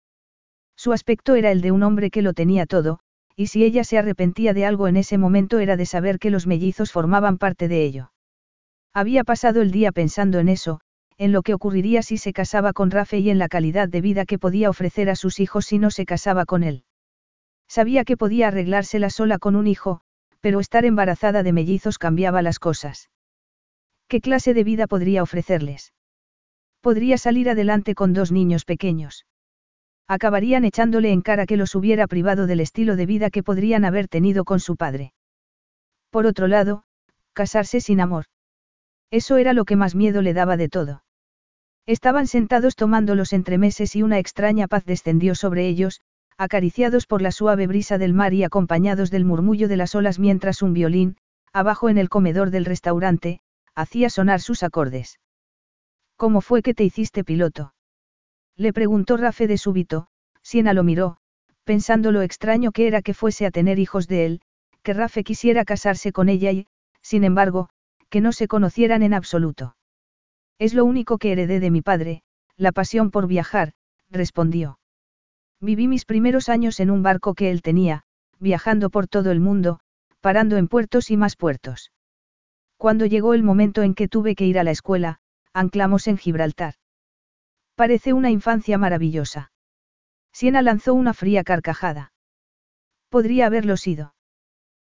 Su 0.75 0.91
aspecto 0.91 1.35
era 1.35 1.51
el 1.51 1.61
de 1.61 1.71
un 1.71 1.83
hombre 1.83 2.09
que 2.09 2.21
lo 2.21 2.33
tenía 2.33 2.65
todo, 2.65 2.99
y 3.35 3.47
si 3.47 3.63
ella 3.63 3.83
se 3.83 3.97
arrepentía 3.97 4.53
de 4.53 4.65
algo 4.65 4.87
en 4.87 4.97
ese 4.97 5.17
momento 5.17 5.59
era 5.59 5.77
de 5.77 5.85
saber 5.85 6.19
que 6.19 6.29
los 6.29 6.45
mellizos 6.45 6.91
formaban 6.91 7.37
parte 7.37 7.67
de 7.67 7.83
ello. 7.83 8.11
Había 8.93 9.23
pasado 9.23 9.61
el 9.61 9.71
día 9.71 9.91
pensando 9.91 10.39
en 10.39 10.49
eso, 10.49 10.81
en 11.17 11.31
lo 11.31 11.41
que 11.41 11.53
ocurriría 11.53 12.01
si 12.01 12.17
se 12.17 12.33
casaba 12.33 12.73
con 12.73 12.91
Rafe 12.91 13.19
y 13.19 13.29
en 13.29 13.39
la 13.39 13.47
calidad 13.47 13.89
de 13.89 14.01
vida 14.01 14.25
que 14.25 14.39
podía 14.39 14.69
ofrecer 14.69 15.09
a 15.09 15.15
sus 15.15 15.39
hijos 15.39 15.65
si 15.65 15.79
no 15.79 15.91
se 15.91 16.05
casaba 16.05 16.45
con 16.45 16.63
él. 16.63 16.83
Sabía 17.67 18.03
que 18.03 18.17
podía 18.17 18.49
arreglársela 18.49 19.09
sola 19.09 19.39
con 19.39 19.55
un 19.55 19.67
hijo, 19.67 20.01
pero 20.41 20.59
estar 20.59 20.85
embarazada 20.85 21.43
de 21.43 21.53
mellizos 21.53 21.97
cambiaba 21.97 22.41
las 22.41 22.59
cosas. 22.59 23.09
¿Qué 24.07 24.21
clase 24.21 24.53
de 24.53 24.63
vida 24.63 24.87
podría 24.87 25.23
ofrecerles? 25.23 25.93
Podría 26.81 27.17
salir 27.17 27.49
adelante 27.49 27.95
con 27.95 28.13
dos 28.13 28.31
niños 28.31 28.65
pequeños. 28.65 29.25
Acabarían 30.07 30.65
echándole 30.65 31.11
en 31.11 31.21
cara 31.21 31.45
que 31.45 31.57
los 31.57 31.75
hubiera 31.75 32.07
privado 32.07 32.45
del 32.45 32.59
estilo 32.59 32.95
de 32.95 33.05
vida 33.05 33.29
que 33.29 33.41
podrían 33.41 33.85
haber 33.85 34.07
tenido 34.09 34.43
con 34.43 34.59
su 34.59 34.75
padre. 34.75 35.13
Por 36.09 36.25
otro 36.25 36.47
lado, 36.47 36.83
casarse 37.33 37.79
sin 37.79 38.01
amor. 38.01 38.25
Eso 39.11 39.37
era 39.37 39.53
lo 39.53 39.65
que 39.65 39.75
más 39.75 39.95
miedo 39.95 40.21
le 40.21 40.33
daba 40.33 40.57
de 40.57 40.69
todo. 40.69 41.03
Estaban 41.85 42.27
sentados 42.27 42.75
tomando 42.75 43.15
los 43.15 43.33
entremeses 43.33 43.95
y 43.95 44.03
una 44.03 44.19
extraña 44.19 44.67
paz 44.67 44.85
descendió 44.85 45.35
sobre 45.35 45.67
ellos, 45.67 46.01
acariciados 46.37 47.05
por 47.05 47.21
la 47.21 47.31
suave 47.31 47.67
brisa 47.67 47.97
del 47.97 48.13
mar 48.13 48.33
y 48.33 48.43
acompañados 48.43 49.11
del 49.11 49.25
murmullo 49.25 49.67
de 49.67 49.77
las 49.77 49.93
olas 49.95 50.17
mientras 50.17 50.61
un 50.61 50.73
violín, 50.73 51.17
abajo 51.51 51.89
en 51.89 51.97
el 51.97 52.09
comedor 52.09 52.49
del 52.49 52.65
restaurante, 52.65 53.41
hacía 53.75 54.09
sonar 54.09 54.41
sus 54.41 54.63
acordes. 54.63 55.19
¿Cómo 56.15 56.41
fue 56.41 56.61
que 56.61 56.73
te 56.73 56.83
hiciste 56.83 57.23
piloto? 57.23 57.73
Le 58.55 58.71
preguntó 58.71 59.17
Rafe 59.17 59.47
de 59.47 59.57
súbito, 59.57 60.07
Siena 60.41 60.73
lo 60.73 60.83
miró, 60.83 61.17
pensando 61.63 62.11
lo 62.11 62.21
extraño 62.21 62.71
que 62.71 62.87
era 62.87 63.01
que 63.01 63.13
fuese 63.13 63.45
a 63.45 63.51
tener 63.51 63.79
hijos 63.79 64.07
de 64.07 64.25
él, 64.25 64.41
que 64.83 64.93
Rafe 64.93 65.23
quisiera 65.23 65.65
casarse 65.65 66.11
con 66.11 66.29
ella 66.29 66.51
y, 66.51 66.67
sin 67.01 67.23
embargo, 67.23 67.69
que 68.13 68.21
no 68.21 68.31
se 68.31 68.47
conocieran 68.47 69.01
en 69.01 69.15
absoluto. 69.15 69.75
Es 70.59 70.75
lo 70.75 70.85
único 70.85 71.17
que 71.17 71.31
heredé 71.31 71.59
de 71.59 71.71
mi 71.71 71.81
padre, 71.81 72.21
la 72.57 72.71
pasión 72.71 73.09
por 73.09 73.25
viajar, 73.25 73.73
respondió. 74.11 74.77
Viví 75.59 75.87
mis 75.87 76.05
primeros 76.05 76.47
años 76.47 76.79
en 76.79 76.91
un 76.91 77.01
barco 77.01 77.33
que 77.33 77.49
él 77.49 77.63
tenía, 77.63 78.03
viajando 78.37 78.91
por 78.91 79.07
todo 79.07 79.31
el 79.31 79.39
mundo, 79.39 79.79
parando 80.21 80.57
en 80.57 80.67
puertos 80.67 81.09
y 81.09 81.17
más 81.17 81.35
puertos. 81.35 81.91
Cuando 82.77 83.07
llegó 83.07 83.33
el 83.33 83.41
momento 83.41 83.81
en 83.81 83.95
que 83.95 84.07
tuve 84.07 84.35
que 84.35 84.45
ir 84.45 84.59
a 84.59 84.63
la 84.63 84.69
escuela, 84.69 85.17
anclamos 85.51 86.07
en 86.07 86.19
Gibraltar. 86.19 86.75
Parece 87.73 88.13
una 88.13 88.29
infancia 88.29 88.77
maravillosa. 88.77 89.51
Siena 90.31 90.61
lanzó 90.61 90.93
una 90.93 91.15
fría 91.15 91.43
carcajada. 91.43 92.13
Podría 93.09 93.47
haberlo 93.47 93.75
sido. 93.75 94.13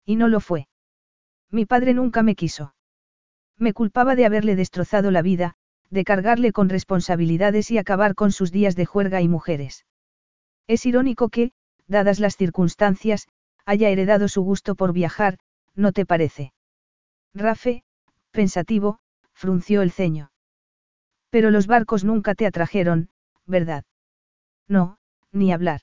Y 0.05 0.17
no 0.17 0.27
lo 0.27 0.41
fue. 0.41 0.67
Mi 1.53 1.67
padre 1.67 1.95
nunca 1.95 2.25
me 2.25 2.35
quiso. 2.35 2.75
Me 3.63 3.75
culpaba 3.75 4.17
de 4.17 4.27
haberle 4.27 4.57
destrozado 4.57 5.13
la 5.13 5.23
vida, 5.23 5.55
de 5.89 6.03
cargarle 6.03 6.51
con 6.51 6.69
responsabilidades 6.69 7.71
y 7.71 7.79
acabar 7.79 8.17
con 8.17 8.33
sus 8.33 8.51
días 8.51 8.75
de 8.75 8.87
juerga 8.87 9.21
y 9.21 9.29
mujeres. 9.29 9.87
Es 10.67 10.85
irónico 10.85 11.29
que, 11.29 11.53
dadas 11.87 12.19
las 12.19 12.37
circunstancias, 12.37 13.29
haya 13.65 13.89
heredado 13.89 14.27
su 14.27 14.43
gusto 14.43 14.75
por 14.75 14.93
viajar, 14.93 15.39
¿no 15.77 15.93
te 15.93 16.05
parece? 16.05 16.53
Rafe, 17.35 17.85
pensativo, 18.33 18.99
frunció 19.33 19.83
el 19.83 19.93
ceño. 19.93 20.33
Pero 21.31 21.53
los 21.53 21.69
barcos 21.69 22.03
nunca 22.03 22.35
te 22.35 22.47
atrajeron, 22.47 23.11
¿verdad? 23.47 23.85
No, 24.67 24.99
ni 25.31 25.53
hablar. 25.53 25.83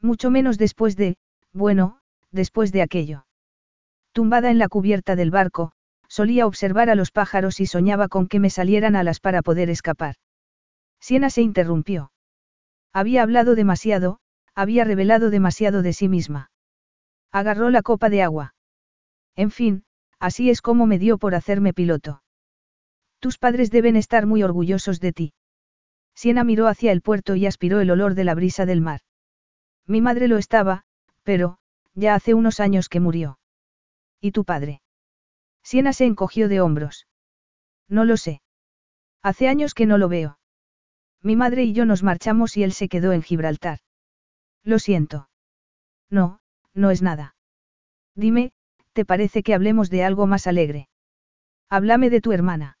Mucho 0.00 0.30
menos 0.30 0.56
después 0.56 0.96
de, 0.96 1.18
bueno, 1.52 2.00
después 2.30 2.72
de 2.72 2.80
aquello. 2.80 3.26
Tumbada 4.12 4.50
en 4.50 4.56
la 4.56 4.68
cubierta 4.68 5.14
del 5.14 5.30
barco, 5.30 5.72
solía 6.16 6.46
observar 6.46 6.88
a 6.88 6.94
los 6.94 7.10
pájaros 7.10 7.60
y 7.60 7.66
soñaba 7.66 8.08
con 8.08 8.26
que 8.26 8.40
me 8.40 8.48
salieran 8.48 8.96
alas 8.96 9.20
para 9.20 9.42
poder 9.42 9.68
escapar. 9.68 10.14
Siena 10.98 11.28
se 11.28 11.42
interrumpió. 11.42 12.10
Había 12.90 13.22
hablado 13.22 13.54
demasiado, 13.54 14.18
había 14.54 14.84
revelado 14.84 15.28
demasiado 15.28 15.82
de 15.82 15.92
sí 15.92 16.08
misma. 16.08 16.50
Agarró 17.32 17.68
la 17.68 17.82
copa 17.82 18.08
de 18.08 18.22
agua. 18.22 18.54
En 19.34 19.50
fin, 19.50 19.84
así 20.18 20.48
es 20.48 20.62
como 20.62 20.86
me 20.86 20.98
dio 20.98 21.18
por 21.18 21.34
hacerme 21.34 21.74
piloto. 21.74 22.22
Tus 23.18 23.36
padres 23.36 23.70
deben 23.70 23.94
estar 23.94 24.24
muy 24.24 24.42
orgullosos 24.42 25.00
de 25.00 25.12
ti. 25.12 25.34
Siena 26.14 26.44
miró 26.44 26.66
hacia 26.66 26.92
el 26.92 27.02
puerto 27.02 27.36
y 27.36 27.44
aspiró 27.44 27.82
el 27.82 27.90
olor 27.90 28.14
de 28.14 28.24
la 28.24 28.34
brisa 28.34 28.64
del 28.64 28.80
mar. 28.80 29.00
Mi 29.86 30.00
madre 30.00 30.28
lo 30.28 30.38
estaba, 30.38 30.84
pero, 31.24 31.58
ya 31.94 32.14
hace 32.14 32.32
unos 32.32 32.58
años 32.58 32.88
que 32.88 33.00
murió. 33.00 33.38
¿Y 34.18 34.30
tu 34.30 34.46
padre? 34.46 34.80
Siena 35.66 35.92
se 35.92 36.04
encogió 36.04 36.48
de 36.48 36.60
hombros. 36.60 37.08
No 37.88 38.04
lo 38.04 38.16
sé. 38.16 38.40
Hace 39.20 39.48
años 39.48 39.74
que 39.74 39.84
no 39.84 39.98
lo 39.98 40.08
veo. 40.08 40.38
Mi 41.22 41.34
madre 41.34 41.64
y 41.64 41.72
yo 41.72 41.84
nos 41.84 42.04
marchamos 42.04 42.56
y 42.56 42.62
él 42.62 42.72
se 42.72 42.88
quedó 42.88 43.10
en 43.10 43.20
Gibraltar. 43.20 43.80
Lo 44.62 44.78
siento. 44.78 45.28
No, 46.08 46.38
no 46.72 46.92
es 46.92 47.02
nada. 47.02 47.34
Dime, 48.14 48.52
¿te 48.92 49.04
parece 49.04 49.42
que 49.42 49.54
hablemos 49.54 49.90
de 49.90 50.04
algo 50.04 50.28
más 50.28 50.46
alegre? 50.46 50.88
Háblame 51.68 52.10
de 52.10 52.20
tu 52.20 52.30
hermana. 52.30 52.78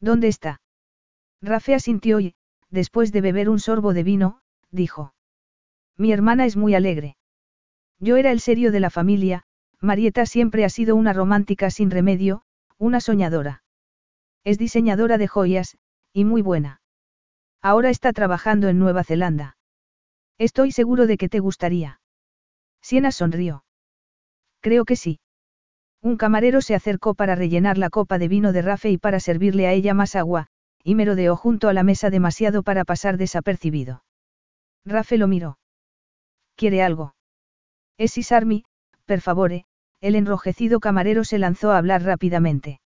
¿Dónde 0.00 0.28
está? 0.28 0.62
Rafe 1.42 1.74
asintió 1.74 2.20
y, 2.20 2.36
después 2.70 3.12
de 3.12 3.20
beber 3.20 3.50
un 3.50 3.60
sorbo 3.60 3.92
de 3.92 4.02
vino, 4.02 4.40
dijo. 4.70 5.12
Mi 5.98 6.10
hermana 6.12 6.46
es 6.46 6.56
muy 6.56 6.74
alegre. 6.74 7.18
Yo 7.98 8.16
era 8.16 8.30
el 8.30 8.40
serio 8.40 8.72
de 8.72 8.80
la 8.80 8.88
familia, 8.88 9.44
Marieta 9.80 10.26
siempre 10.26 10.64
ha 10.64 10.68
sido 10.68 10.96
una 10.96 11.12
romántica 11.12 11.70
sin 11.70 11.90
remedio, 11.90 12.42
una 12.78 13.00
soñadora. 13.00 13.62
Es 14.44 14.58
diseñadora 14.58 15.18
de 15.18 15.28
joyas, 15.28 15.78
y 16.12 16.24
muy 16.24 16.42
buena. 16.42 16.80
Ahora 17.62 17.90
está 17.90 18.12
trabajando 18.12 18.68
en 18.68 18.78
Nueva 18.78 19.04
Zelanda. 19.04 19.56
Estoy 20.38 20.72
seguro 20.72 21.06
de 21.06 21.16
que 21.16 21.28
te 21.28 21.40
gustaría. 21.40 22.00
Siena 22.80 23.12
sonrió. 23.12 23.64
Creo 24.60 24.84
que 24.84 24.96
sí. 24.96 25.20
Un 26.00 26.16
camarero 26.16 26.60
se 26.60 26.74
acercó 26.74 27.14
para 27.14 27.34
rellenar 27.34 27.76
la 27.78 27.90
copa 27.90 28.18
de 28.18 28.28
vino 28.28 28.52
de 28.52 28.62
Rafe 28.62 28.90
y 28.90 28.98
para 28.98 29.20
servirle 29.20 29.66
a 29.66 29.72
ella 29.72 29.94
más 29.94 30.14
agua, 30.14 30.46
y 30.84 30.94
merodeó 30.94 31.36
junto 31.36 31.68
a 31.68 31.72
la 31.72 31.82
mesa 31.82 32.10
demasiado 32.10 32.62
para 32.62 32.84
pasar 32.84 33.16
desapercibido. 33.16 34.04
Rafe 34.84 35.18
lo 35.18 35.26
miró. 35.26 35.58
¿Quiere 36.54 36.82
algo? 36.82 37.14
Es 37.98 38.16
Isarmi, 38.16 38.64
per 39.08 39.22
favore, 39.22 39.64
el 40.00 40.14
enrojecido 40.14 40.78
camarero 40.80 41.24
se 41.24 41.38
lanzó 41.38 41.72
a 41.72 41.78
hablar 41.78 42.02
rápidamente. 42.02 42.80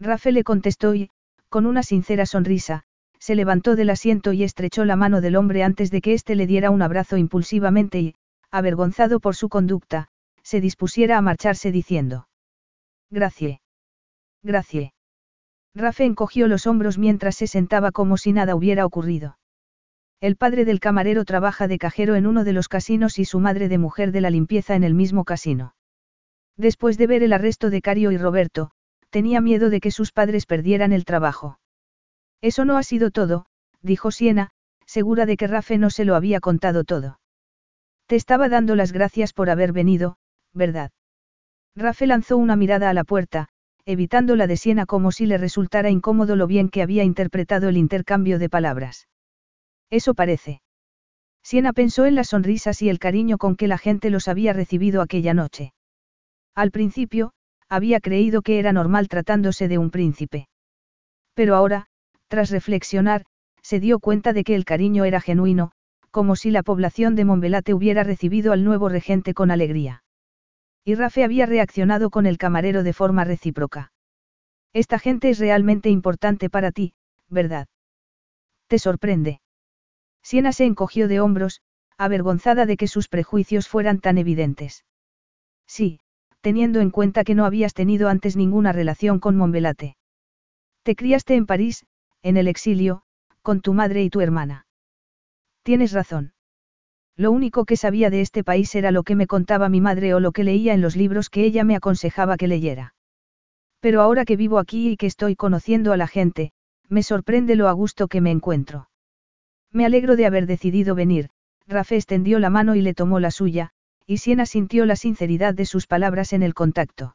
Rafe 0.00 0.32
le 0.32 0.42
contestó 0.42 0.94
y, 0.94 1.08
con 1.48 1.64
una 1.66 1.84
sincera 1.84 2.26
sonrisa, 2.26 2.82
se 3.18 3.36
levantó 3.36 3.76
del 3.76 3.90
asiento 3.90 4.32
y 4.32 4.42
estrechó 4.42 4.84
la 4.84 4.96
mano 4.96 5.20
del 5.20 5.36
hombre 5.36 5.62
antes 5.62 5.90
de 5.90 6.00
que 6.00 6.12
éste 6.12 6.34
le 6.34 6.46
diera 6.46 6.70
un 6.70 6.82
abrazo 6.82 7.16
impulsivamente 7.16 8.00
y, 8.00 8.14
avergonzado 8.50 9.20
por 9.20 9.36
su 9.36 9.48
conducta, 9.48 10.08
se 10.42 10.60
dispusiera 10.60 11.16
a 11.16 11.22
marcharse 11.22 11.70
diciendo. 11.70 12.28
Gracie. 13.10 13.60
Gracie. 14.42 14.92
Rafe 15.74 16.04
encogió 16.04 16.48
los 16.48 16.66
hombros 16.66 16.98
mientras 16.98 17.36
se 17.36 17.46
sentaba 17.46 17.92
como 17.92 18.16
si 18.16 18.32
nada 18.32 18.56
hubiera 18.56 18.84
ocurrido. 18.84 19.38
El 20.26 20.34
padre 20.34 20.64
del 20.64 20.80
camarero 20.80 21.24
trabaja 21.24 21.68
de 21.68 21.78
cajero 21.78 22.16
en 22.16 22.26
uno 22.26 22.42
de 22.42 22.52
los 22.52 22.66
casinos 22.66 23.20
y 23.20 23.24
su 23.24 23.38
madre 23.38 23.68
de 23.68 23.78
mujer 23.78 24.10
de 24.10 24.20
la 24.20 24.28
limpieza 24.28 24.74
en 24.74 24.82
el 24.82 24.92
mismo 24.92 25.24
casino. 25.24 25.76
Después 26.56 26.98
de 26.98 27.06
ver 27.06 27.22
el 27.22 27.32
arresto 27.32 27.70
de 27.70 27.80
Cario 27.80 28.10
y 28.10 28.18
Roberto, 28.18 28.72
tenía 29.10 29.40
miedo 29.40 29.70
de 29.70 29.78
que 29.78 29.92
sus 29.92 30.10
padres 30.10 30.44
perdieran 30.44 30.92
el 30.92 31.04
trabajo. 31.04 31.60
Eso 32.40 32.64
no 32.64 32.76
ha 32.76 32.82
sido 32.82 33.12
todo, 33.12 33.46
dijo 33.82 34.10
Siena, 34.10 34.50
segura 34.84 35.26
de 35.26 35.36
que 35.36 35.46
Rafe 35.46 35.78
no 35.78 35.90
se 35.90 36.04
lo 36.04 36.16
había 36.16 36.40
contado 36.40 36.82
todo. 36.82 37.20
Te 38.08 38.16
estaba 38.16 38.48
dando 38.48 38.74
las 38.74 38.90
gracias 38.90 39.32
por 39.32 39.48
haber 39.48 39.72
venido, 39.72 40.16
¿verdad? 40.52 40.90
Rafe 41.76 42.08
lanzó 42.08 42.36
una 42.36 42.56
mirada 42.56 42.90
a 42.90 42.94
la 42.94 43.04
puerta, 43.04 43.46
evitando 43.84 44.34
la 44.34 44.48
de 44.48 44.56
Siena 44.56 44.86
como 44.86 45.12
si 45.12 45.26
le 45.26 45.38
resultara 45.38 45.88
incómodo 45.88 46.34
lo 46.34 46.48
bien 46.48 46.68
que 46.68 46.82
había 46.82 47.04
interpretado 47.04 47.68
el 47.68 47.76
intercambio 47.76 48.40
de 48.40 48.48
palabras. 48.48 49.06
Eso 49.90 50.14
parece. 50.14 50.60
Siena 51.42 51.72
pensó 51.72 52.06
en 52.06 52.16
las 52.16 52.28
sonrisas 52.28 52.82
y 52.82 52.88
el 52.88 52.98
cariño 52.98 53.38
con 53.38 53.56
que 53.56 53.68
la 53.68 53.78
gente 53.78 54.10
los 54.10 54.26
había 54.26 54.52
recibido 54.52 55.00
aquella 55.00 55.32
noche. 55.32 55.72
Al 56.54 56.70
principio, 56.70 57.32
había 57.68 58.00
creído 58.00 58.42
que 58.42 58.58
era 58.58 58.72
normal 58.72 59.08
tratándose 59.08 59.68
de 59.68 59.78
un 59.78 59.90
príncipe. 59.90 60.48
Pero 61.34 61.54
ahora, 61.54 61.86
tras 62.28 62.50
reflexionar, 62.50 63.24
se 63.62 63.78
dio 63.80 63.98
cuenta 64.00 64.32
de 64.32 64.42
que 64.42 64.54
el 64.54 64.64
cariño 64.64 65.04
era 65.04 65.20
genuino, 65.20 65.72
como 66.10 66.34
si 66.34 66.50
la 66.50 66.62
población 66.62 67.14
de 67.14 67.24
Montbelate 67.24 67.74
hubiera 67.74 68.02
recibido 68.02 68.52
al 68.52 68.64
nuevo 68.64 68.88
regente 68.88 69.34
con 69.34 69.50
alegría. 69.50 70.02
Y 70.84 70.94
Rafe 70.94 71.24
había 71.24 71.46
reaccionado 71.46 72.10
con 72.10 72.26
el 72.26 72.38
camarero 72.38 72.82
de 72.82 72.92
forma 72.92 73.24
recíproca. 73.24 73.92
Esta 74.72 74.98
gente 74.98 75.30
es 75.30 75.38
realmente 75.38 75.90
importante 75.90 76.48
para 76.48 76.70
ti, 76.72 76.94
¿verdad? 77.28 77.66
¿Te 78.68 78.78
sorprende? 78.78 79.40
Siena 80.26 80.50
se 80.50 80.64
encogió 80.64 81.06
de 81.06 81.20
hombros, 81.20 81.60
avergonzada 81.96 82.66
de 82.66 82.76
que 82.76 82.88
sus 82.88 83.06
prejuicios 83.06 83.68
fueran 83.68 84.00
tan 84.00 84.18
evidentes. 84.18 84.84
Sí, 85.68 86.00
teniendo 86.40 86.80
en 86.80 86.90
cuenta 86.90 87.22
que 87.22 87.36
no 87.36 87.44
habías 87.44 87.74
tenido 87.74 88.08
antes 88.08 88.36
ninguna 88.36 88.72
relación 88.72 89.20
con 89.20 89.36
Montbelate. 89.36 89.96
Te 90.82 90.96
criaste 90.96 91.36
en 91.36 91.46
París, 91.46 91.86
en 92.22 92.36
el 92.36 92.48
exilio, 92.48 93.02
con 93.42 93.60
tu 93.60 93.72
madre 93.72 94.02
y 94.02 94.10
tu 94.10 94.20
hermana. 94.20 94.66
Tienes 95.62 95.92
razón. 95.92 96.32
Lo 97.14 97.30
único 97.30 97.64
que 97.64 97.76
sabía 97.76 98.10
de 98.10 98.20
este 98.20 98.42
país 98.42 98.74
era 98.74 98.90
lo 98.90 99.04
que 99.04 99.14
me 99.14 99.28
contaba 99.28 99.68
mi 99.68 99.80
madre 99.80 100.12
o 100.12 100.18
lo 100.18 100.32
que 100.32 100.42
leía 100.42 100.74
en 100.74 100.80
los 100.80 100.96
libros 100.96 101.30
que 101.30 101.44
ella 101.44 101.62
me 101.62 101.76
aconsejaba 101.76 102.36
que 102.36 102.48
leyera. 102.48 102.96
Pero 103.78 104.00
ahora 104.00 104.24
que 104.24 104.34
vivo 104.34 104.58
aquí 104.58 104.90
y 104.90 104.96
que 104.96 105.06
estoy 105.06 105.36
conociendo 105.36 105.92
a 105.92 105.96
la 105.96 106.08
gente, 106.08 106.50
me 106.88 107.04
sorprende 107.04 107.54
lo 107.54 107.68
a 107.68 107.72
gusto 107.72 108.08
que 108.08 108.20
me 108.20 108.32
encuentro. 108.32 108.88
Me 109.76 109.84
alegro 109.84 110.16
de 110.16 110.24
haber 110.24 110.46
decidido 110.46 110.94
venir, 110.94 111.28
Rafe 111.66 111.96
extendió 111.96 112.38
la 112.38 112.48
mano 112.48 112.76
y 112.76 112.80
le 112.80 112.94
tomó 112.94 113.20
la 113.20 113.30
suya, 113.30 113.72
y 114.06 114.16
Siena 114.16 114.46
sintió 114.46 114.86
la 114.86 114.96
sinceridad 114.96 115.52
de 115.52 115.66
sus 115.66 115.86
palabras 115.86 116.32
en 116.32 116.42
el 116.42 116.54
contacto. 116.54 117.14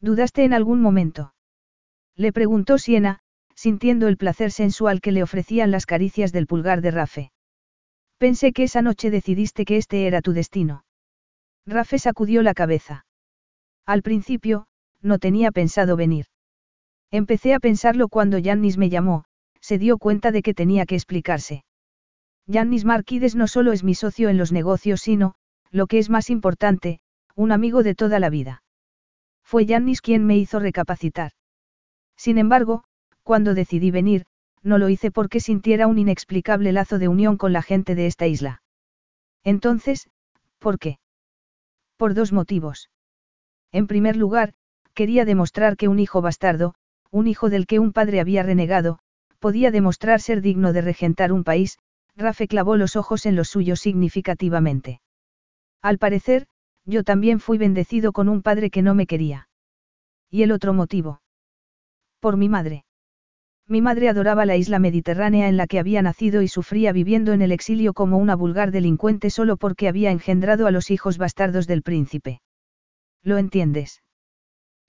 ¿Dudaste 0.00 0.42
en 0.42 0.54
algún 0.54 0.80
momento? 0.82 1.34
Le 2.16 2.32
preguntó 2.32 2.78
Siena, 2.78 3.20
sintiendo 3.54 4.08
el 4.08 4.16
placer 4.16 4.50
sensual 4.50 5.00
que 5.00 5.12
le 5.12 5.22
ofrecían 5.22 5.70
las 5.70 5.86
caricias 5.86 6.32
del 6.32 6.48
pulgar 6.48 6.80
de 6.80 6.90
Rafe. 6.90 7.30
Pensé 8.18 8.52
que 8.52 8.64
esa 8.64 8.82
noche 8.82 9.12
decidiste 9.12 9.64
que 9.64 9.76
este 9.76 10.08
era 10.08 10.20
tu 10.20 10.32
destino. 10.32 10.84
Rafe 11.64 12.00
sacudió 12.00 12.42
la 12.42 12.54
cabeza. 12.54 13.06
Al 13.86 14.02
principio, 14.02 14.66
no 15.00 15.20
tenía 15.20 15.52
pensado 15.52 15.94
venir. 15.94 16.26
Empecé 17.12 17.54
a 17.54 17.60
pensarlo 17.60 18.08
cuando 18.08 18.36
Yannis 18.36 18.78
me 18.78 18.90
llamó, 18.90 19.26
se 19.60 19.78
dio 19.78 19.96
cuenta 19.96 20.32
de 20.32 20.42
que 20.42 20.54
tenía 20.54 20.84
que 20.84 20.96
explicarse. 20.96 21.62
Yannis 22.50 22.86
Marquides 22.86 23.36
no 23.36 23.46
solo 23.46 23.72
es 23.72 23.84
mi 23.84 23.94
socio 23.94 24.30
en 24.30 24.38
los 24.38 24.52
negocios, 24.52 25.02
sino, 25.02 25.34
lo 25.70 25.86
que 25.86 25.98
es 25.98 26.08
más 26.08 26.30
importante, 26.30 27.00
un 27.34 27.52
amigo 27.52 27.82
de 27.82 27.94
toda 27.94 28.18
la 28.18 28.30
vida. 28.30 28.62
Fue 29.44 29.66
Yannis 29.66 30.00
quien 30.00 30.24
me 30.24 30.38
hizo 30.38 30.58
recapacitar. 30.58 31.32
Sin 32.16 32.38
embargo, 32.38 32.84
cuando 33.22 33.52
decidí 33.52 33.90
venir, 33.90 34.24
no 34.62 34.78
lo 34.78 34.88
hice 34.88 35.10
porque 35.10 35.40
sintiera 35.40 35.86
un 35.86 35.98
inexplicable 35.98 36.72
lazo 36.72 36.98
de 36.98 37.08
unión 37.08 37.36
con 37.36 37.52
la 37.52 37.60
gente 37.60 37.94
de 37.94 38.06
esta 38.06 38.26
isla. 38.26 38.62
Entonces, 39.44 40.08
¿por 40.58 40.78
qué? 40.78 40.98
Por 41.98 42.14
dos 42.14 42.32
motivos. 42.32 42.88
En 43.72 43.86
primer 43.86 44.16
lugar, 44.16 44.54
quería 44.94 45.26
demostrar 45.26 45.76
que 45.76 45.88
un 45.88 45.98
hijo 45.98 46.22
bastardo, 46.22 46.74
un 47.10 47.26
hijo 47.26 47.50
del 47.50 47.66
que 47.66 47.78
un 47.78 47.92
padre 47.92 48.20
había 48.20 48.42
renegado, 48.42 49.00
podía 49.38 49.70
demostrar 49.70 50.22
ser 50.22 50.40
digno 50.40 50.72
de 50.72 50.80
regentar 50.80 51.30
un 51.30 51.44
país, 51.44 51.78
Rafe 52.18 52.48
clavó 52.48 52.76
los 52.76 52.96
ojos 52.96 53.26
en 53.26 53.36
los 53.36 53.48
suyos 53.48 53.78
significativamente. 53.78 55.00
Al 55.80 55.98
parecer, 55.98 56.48
yo 56.84 57.04
también 57.04 57.38
fui 57.38 57.58
bendecido 57.58 58.10
con 58.12 58.28
un 58.28 58.42
padre 58.42 58.70
que 58.70 58.82
no 58.82 58.94
me 58.94 59.06
quería. 59.06 59.48
¿Y 60.28 60.42
el 60.42 60.50
otro 60.50 60.74
motivo? 60.74 61.22
Por 62.18 62.36
mi 62.36 62.48
madre. 62.48 62.84
Mi 63.68 63.80
madre 63.82 64.08
adoraba 64.08 64.46
la 64.46 64.56
isla 64.56 64.80
mediterránea 64.80 65.48
en 65.48 65.56
la 65.56 65.68
que 65.68 65.78
había 65.78 66.02
nacido 66.02 66.42
y 66.42 66.48
sufría 66.48 66.92
viviendo 66.92 67.32
en 67.32 67.40
el 67.40 67.52
exilio 67.52 67.94
como 67.94 68.18
una 68.18 68.34
vulgar 68.34 68.72
delincuente 68.72 69.30
solo 69.30 69.56
porque 69.56 69.86
había 69.86 70.10
engendrado 70.10 70.66
a 70.66 70.72
los 70.72 70.90
hijos 70.90 71.18
bastardos 71.18 71.68
del 71.68 71.82
príncipe. 71.82 72.40
¿Lo 73.22 73.38
entiendes? 73.38 74.02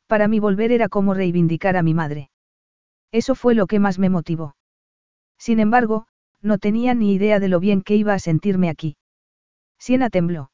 Para 0.07 0.27
mí 0.27 0.39
volver 0.39 0.72
era 0.72 0.89
como 0.89 1.14
reivindicar 1.14 1.77
a 1.77 1.84
mi 1.84 1.93
madre. 1.93 2.31
Eso 3.11 3.35
fue 3.35 3.53
lo 3.53 3.68
que 3.68 3.80
más 3.80 3.99
me 3.99 4.10
motivó. 4.10 4.56
Sin 5.38 5.60
embargo, 5.60 6.07
no 6.41 6.57
tenía 6.57 6.93
ni 6.93 7.13
idea 7.13 7.39
de 7.39 7.47
lo 7.47 7.59
bien 7.59 7.81
que 7.81 7.95
iba 7.95 8.13
a 8.13 8.19
sentirme 8.19 8.69
aquí. 8.69 8.97
Siena 9.77 10.09
tembló. 10.09 10.51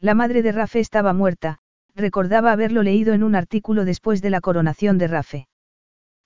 La 0.00 0.14
madre 0.14 0.42
de 0.42 0.52
Rafe 0.52 0.80
estaba 0.80 1.12
muerta, 1.12 1.58
recordaba 1.94 2.52
haberlo 2.52 2.82
leído 2.82 3.14
en 3.14 3.22
un 3.22 3.34
artículo 3.34 3.84
después 3.84 4.20
de 4.22 4.30
la 4.30 4.40
coronación 4.40 4.98
de 4.98 5.08
Rafe. 5.08 5.48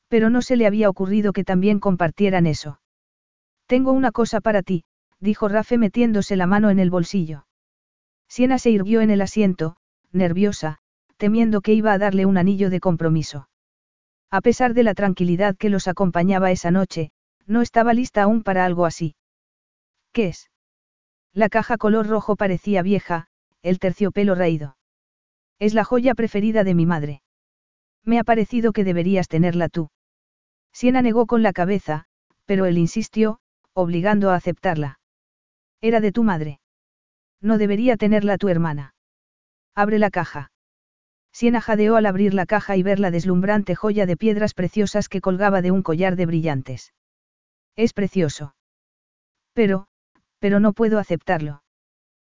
Pero 0.08 0.28
no 0.28 0.42
se 0.42 0.56
le 0.56 0.66
había 0.66 0.88
ocurrido 0.88 1.32
que 1.32 1.44
también 1.44 1.78
compartieran 1.78 2.46
eso. 2.46 2.80
Tengo 3.66 3.92
una 3.92 4.10
cosa 4.10 4.40
para 4.40 4.62
ti, 4.62 4.84
dijo 5.20 5.48
Rafe 5.48 5.78
metiéndose 5.78 6.34
la 6.36 6.46
mano 6.46 6.70
en 6.70 6.80
el 6.80 6.90
bolsillo. 6.90 7.46
Siena 8.28 8.58
se 8.58 8.70
irguió 8.70 9.00
en 9.00 9.10
el 9.10 9.20
asiento, 9.22 9.76
nerviosa, 10.12 10.78
temiendo 11.16 11.60
que 11.60 11.74
iba 11.74 11.92
a 11.92 11.98
darle 11.98 12.26
un 12.26 12.38
anillo 12.38 12.70
de 12.70 12.80
compromiso. 12.80 13.48
A 14.30 14.40
pesar 14.40 14.74
de 14.74 14.82
la 14.82 14.94
tranquilidad 14.94 15.56
que 15.56 15.70
los 15.70 15.86
acompañaba 15.86 16.50
esa 16.50 16.70
noche, 16.70 17.10
no 17.50 17.62
estaba 17.62 17.94
lista 17.94 18.22
aún 18.22 18.44
para 18.44 18.64
algo 18.64 18.86
así. 18.86 19.16
¿Qué 20.12 20.28
es? 20.28 20.50
La 21.32 21.48
caja 21.48 21.78
color 21.78 22.06
rojo 22.06 22.36
parecía 22.36 22.82
vieja, 22.82 23.26
el 23.62 23.80
terciopelo 23.80 24.36
raído. 24.36 24.76
Es 25.58 25.74
la 25.74 25.82
joya 25.82 26.14
preferida 26.14 26.62
de 26.62 26.74
mi 26.74 26.86
madre. 26.86 27.22
Me 28.04 28.20
ha 28.20 28.24
parecido 28.24 28.72
que 28.72 28.84
deberías 28.84 29.26
tenerla 29.26 29.68
tú. 29.68 29.90
Siena 30.72 31.02
negó 31.02 31.26
con 31.26 31.42
la 31.42 31.52
cabeza, 31.52 32.04
pero 32.46 32.66
él 32.66 32.78
insistió, 32.78 33.40
obligando 33.72 34.30
a 34.30 34.36
aceptarla. 34.36 35.00
Era 35.80 36.00
de 36.00 36.12
tu 36.12 36.22
madre. 36.22 36.60
No 37.40 37.58
debería 37.58 37.96
tenerla 37.96 38.38
tu 38.38 38.48
hermana. 38.48 38.94
Abre 39.74 39.98
la 39.98 40.10
caja. 40.10 40.52
Siena 41.32 41.60
jadeó 41.60 41.96
al 41.96 42.06
abrir 42.06 42.32
la 42.32 42.46
caja 42.46 42.76
y 42.76 42.84
ver 42.84 43.00
la 43.00 43.10
deslumbrante 43.10 43.74
joya 43.74 44.06
de 44.06 44.16
piedras 44.16 44.54
preciosas 44.54 45.08
que 45.08 45.20
colgaba 45.20 45.62
de 45.62 45.72
un 45.72 45.82
collar 45.82 46.14
de 46.14 46.26
brillantes. 46.26 46.92
Es 47.76 47.92
precioso. 47.92 48.54
Pero, 49.52 49.86
pero 50.38 50.60
no 50.60 50.72
puedo 50.72 50.98
aceptarlo. 50.98 51.62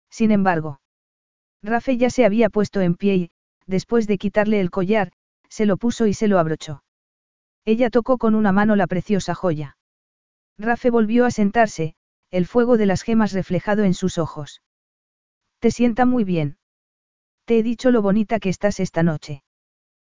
Sin 0.09 0.31
embargo, 0.31 0.79
Rafe 1.61 1.97
ya 1.97 2.09
se 2.09 2.25
había 2.25 2.49
puesto 2.49 2.81
en 2.81 2.95
pie 2.95 3.15
y, 3.15 3.31
después 3.65 4.07
de 4.07 4.17
quitarle 4.17 4.59
el 4.59 4.71
collar, 4.71 5.11
se 5.49 5.65
lo 5.65 5.77
puso 5.77 6.07
y 6.07 6.13
se 6.13 6.27
lo 6.27 6.39
abrochó. 6.39 6.83
Ella 7.65 7.89
tocó 7.89 8.17
con 8.17 8.35
una 8.35 8.51
mano 8.51 8.75
la 8.75 8.87
preciosa 8.87 9.33
joya. 9.33 9.77
Rafe 10.57 10.89
volvió 10.89 11.25
a 11.25 11.31
sentarse, 11.31 11.95
el 12.29 12.45
fuego 12.45 12.77
de 12.77 12.85
las 12.85 13.01
gemas 13.01 13.33
reflejado 13.33 13.83
en 13.83 13.93
sus 13.93 14.17
ojos. 14.17 14.61
Te 15.59 15.71
sienta 15.71 16.05
muy 16.05 16.23
bien. 16.23 16.57
Te 17.45 17.59
he 17.59 17.63
dicho 17.63 17.91
lo 17.91 18.01
bonita 18.01 18.39
que 18.39 18.49
estás 18.49 18.79
esta 18.79 19.03
noche. 19.03 19.43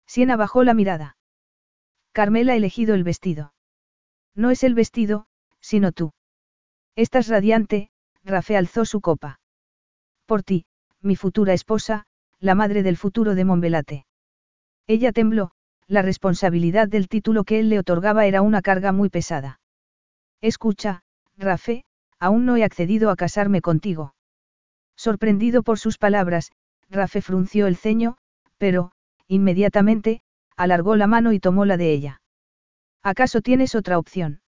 Siena 0.06 0.36
bajó 0.36 0.64
la 0.64 0.74
mirada. 0.74 1.18
Carmela 2.12 2.54
ha 2.54 2.56
elegido 2.56 2.96
el 2.96 3.04
vestido. 3.04 3.54
No 4.38 4.52
es 4.52 4.64
el 4.64 4.76
vestido, 4.76 5.26
sino 5.60 5.92
tú. 5.92 6.14
Estás 6.96 7.28
radiante, 7.28 7.90
Rafe 8.24 8.56
alzó 8.56 8.86
su 8.86 9.02
copa. 9.02 9.40
Por 10.28 10.44
ti, 10.44 10.66
mi 11.02 11.16
futura 11.16 11.54
esposa, 11.54 12.06
la 12.40 12.54
madre 12.54 12.84
del 12.84 12.98
futuro 12.98 13.34
de 13.34 13.46
Monbelate. 13.46 14.06
Ella 14.86 15.12
tembló, 15.12 15.52
la 15.88 16.04
responsabilidad 16.04 16.88
del 16.88 17.08
título 17.08 17.46
que 17.46 17.60
él 17.60 17.70
le 17.70 17.80
otorgaba 17.80 18.28
era 18.28 18.44
una 18.44 18.62
carga 18.62 18.92
muy 18.92 19.10
pesada. 19.10 19.60
Escucha, 20.40 21.02
Rafe, 21.36 21.84
aún 22.20 22.46
no 22.46 22.58
he 22.58 22.64
accedido 22.64 23.10
a 23.10 23.16
casarme 23.16 23.62
contigo. 23.62 24.14
Sorprendido 24.96 25.64
por 25.64 25.80
sus 25.80 25.98
palabras, 25.98 26.52
Rafe 26.90 27.22
frunció 27.22 27.66
el 27.66 27.76
ceño, 27.76 28.18
pero, 28.60 28.92
inmediatamente, 29.28 30.22
alargó 30.56 30.96
la 30.96 31.08
mano 31.08 31.34
y 31.34 31.40
tomó 31.40 31.66
la 31.66 31.78
de 31.78 31.92
ella. 31.92 32.22
¿Acaso 33.08 33.40
tienes 33.40 33.74
otra 33.74 34.00
opción? 34.00 34.42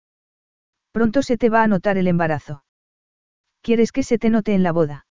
Pronto 0.91 1.21
se 1.21 1.37
te 1.37 1.49
va 1.49 1.63
a 1.63 1.67
notar 1.67 1.97
el 1.97 2.07
embarazo. 2.07 2.65
¿Quieres 3.61 3.93
que 3.93 4.03
se 4.03 4.17
te 4.17 4.29
note 4.29 4.53
en 4.53 4.63
la 4.63 4.73
boda? 4.73 5.05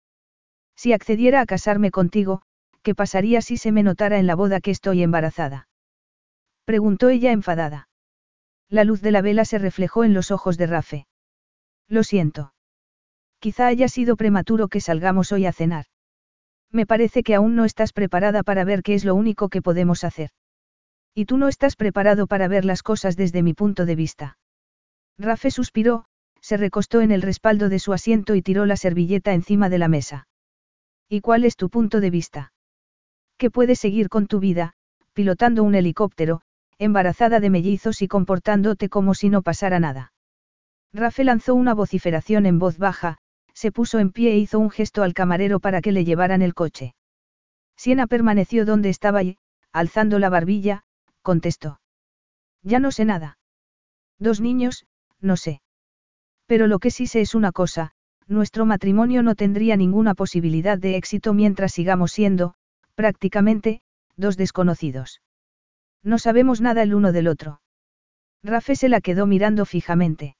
Si 0.76 0.92
accediera 0.92 1.40
a 1.40 1.46
casarme 1.46 1.90
contigo, 1.90 2.42
¿qué 2.82 2.94
pasaría 2.94 3.40
si 3.40 3.56
se 3.56 3.72
me 3.72 3.82
notara 3.82 4.18
en 4.18 4.26
la 4.26 4.34
boda 4.34 4.60
que 4.60 4.70
estoy 4.70 5.02
embarazada? 5.02 5.66
Preguntó 6.66 7.08
ella 7.08 7.32
enfadada. 7.32 7.88
La 8.68 8.84
luz 8.84 9.00
de 9.00 9.12
la 9.12 9.22
vela 9.22 9.46
se 9.46 9.56
reflejó 9.56 10.04
en 10.04 10.12
los 10.12 10.30
ojos 10.30 10.58
de 10.58 10.66
Rafe. 10.66 11.06
Lo 11.88 12.02
siento. 12.02 12.52
Quizá 13.38 13.68
haya 13.68 13.88
sido 13.88 14.16
prematuro 14.16 14.68
que 14.68 14.82
salgamos 14.82 15.32
hoy 15.32 15.46
a 15.46 15.54
cenar. 15.54 15.86
Me 16.70 16.84
parece 16.84 17.22
que 17.22 17.34
aún 17.34 17.56
no 17.56 17.64
estás 17.64 17.94
preparada 17.94 18.42
para 18.42 18.64
ver 18.64 18.82
qué 18.82 18.92
es 18.92 19.06
lo 19.06 19.14
único 19.14 19.48
que 19.48 19.62
podemos 19.62 20.04
hacer. 20.04 20.32
Y 21.18 21.24
tú 21.24 21.36
no 21.36 21.48
estás 21.48 21.74
preparado 21.74 22.28
para 22.28 22.46
ver 22.46 22.64
las 22.64 22.84
cosas 22.84 23.16
desde 23.16 23.42
mi 23.42 23.52
punto 23.52 23.86
de 23.86 23.96
vista. 23.96 24.38
Rafe 25.18 25.50
suspiró, 25.50 26.04
se 26.40 26.56
recostó 26.56 27.00
en 27.00 27.10
el 27.10 27.22
respaldo 27.22 27.68
de 27.68 27.80
su 27.80 27.92
asiento 27.92 28.36
y 28.36 28.42
tiró 28.42 28.66
la 28.66 28.76
servilleta 28.76 29.32
encima 29.32 29.68
de 29.68 29.78
la 29.78 29.88
mesa. 29.88 30.28
¿Y 31.08 31.20
cuál 31.20 31.44
es 31.44 31.56
tu 31.56 31.70
punto 31.70 31.98
de 31.98 32.10
vista? 32.10 32.52
Que 33.36 33.50
puedes 33.50 33.80
seguir 33.80 34.08
con 34.08 34.28
tu 34.28 34.38
vida, 34.38 34.74
pilotando 35.12 35.64
un 35.64 35.74
helicóptero, 35.74 36.42
embarazada 36.78 37.40
de 37.40 37.50
mellizos 37.50 38.00
y 38.00 38.06
comportándote 38.06 38.88
como 38.88 39.14
si 39.14 39.28
no 39.28 39.42
pasara 39.42 39.80
nada. 39.80 40.12
Rafe 40.92 41.24
lanzó 41.24 41.56
una 41.56 41.74
vociferación 41.74 42.46
en 42.46 42.60
voz 42.60 42.78
baja, 42.78 43.18
se 43.54 43.72
puso 43.72 43.98
en 43.98 44.12
pie 44.12 44.34
e 44.34 44.38
hizo 44.38 44.60
un 44.60 44.70
gesto 44.70 45.02
al 45.02 45.14
camarero 45.14 45.58
para 45.58 45.80
que 45.80 45.90
le 45.90 46.04
llevaran 46.04 46.42
el 46.42 46.54
coche. 46.54 46.94
Siena 47.76 48.06
permaneció 48.06 48.64
donde 48.64 48.88
estaba 48.88 49.24
y, 49.24 49.38
alzando 49.72 50.20
la 50.20 50.28
barbilla, 50.28 50.84
contestó. 51.22 51.80
Ya 52.62 52.78
no 52.78 52.90
sé 52.90 53.04
nada. 53.04 53.38
Dos 54.18 54.40
niños, 54.40 54.86
no 55.20 55.36
sé. 55.36 55.62
Pero 56.46 56.66
lo 56.66 56.78
que 56.78 56.90
sí 56.90 57.06
sé 57.06 57.20
es 57.20 57.34
una 57.34 57.52
cosa, 57.52 57.92
nuestro 58.26 58.66
matrimonio 58.66 59.22
no 59.22 59.34
tendría 59.34 59.76
ninguna 59.76 60.14
posibilidad 60.14 60.78
de 60.78 60.96
éxito 60.96 61.34
mientras 61.34 61.72
sigamos 61.72 62.12
siendo, 62.12 62.54
prácticamente, 62.94 63.80
dos 64.16 64.36
desconocidos. 64.36 65.22
No 66.02 66.18
sabemos 66.18 66.60
nada 66.60 66.82
el 66.82 66.94
uno 66.94 67.12
del 67.12 67.28
otro. 67.28 67.60
Rafe 68.42 68.76
se 68.76 68.88
la 68.88 69.00
quedó 69.00 69.26
mirando 69.26 69.64
fijamente. 69.64 70.36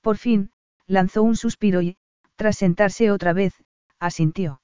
Por 0.00 0.16
fin, 0.16 0.50
lanzó 0.86 1.22
un 1.22 1.36
suspiro 1.36 1.82
y, 1.82 1.96
tras 2.36 2.56
sentarse 2.56 3.10
otra 3.10 3.32
vez, 3.32 3.54
asintió. 3.98 4.60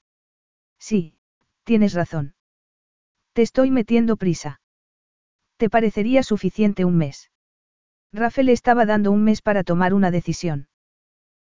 Sí, 0.79 1.17
tienes 1.65 1.95
razón. 1.95 2.35
Te 3.33 3.43
estoy 3.43 3.71
metiendo 3.71 4.17
prisa. 4.17 4.62
¿Te 5.63 5.71
parecería 5.71 6.25
suficiente 6.25 6.85
un 6.85 6.97
mes? 6.97 7.31
Rafael 8.13 8.47
le 8.47 8.53
estaba 8.53 8.85
dando 8.85 9.13
un 9.13 9.23
mes 9.23 9.43
para 9.43 9.63
tomar 9.63 9.95
una 9.95 10.11
decisión. 10.11 10.67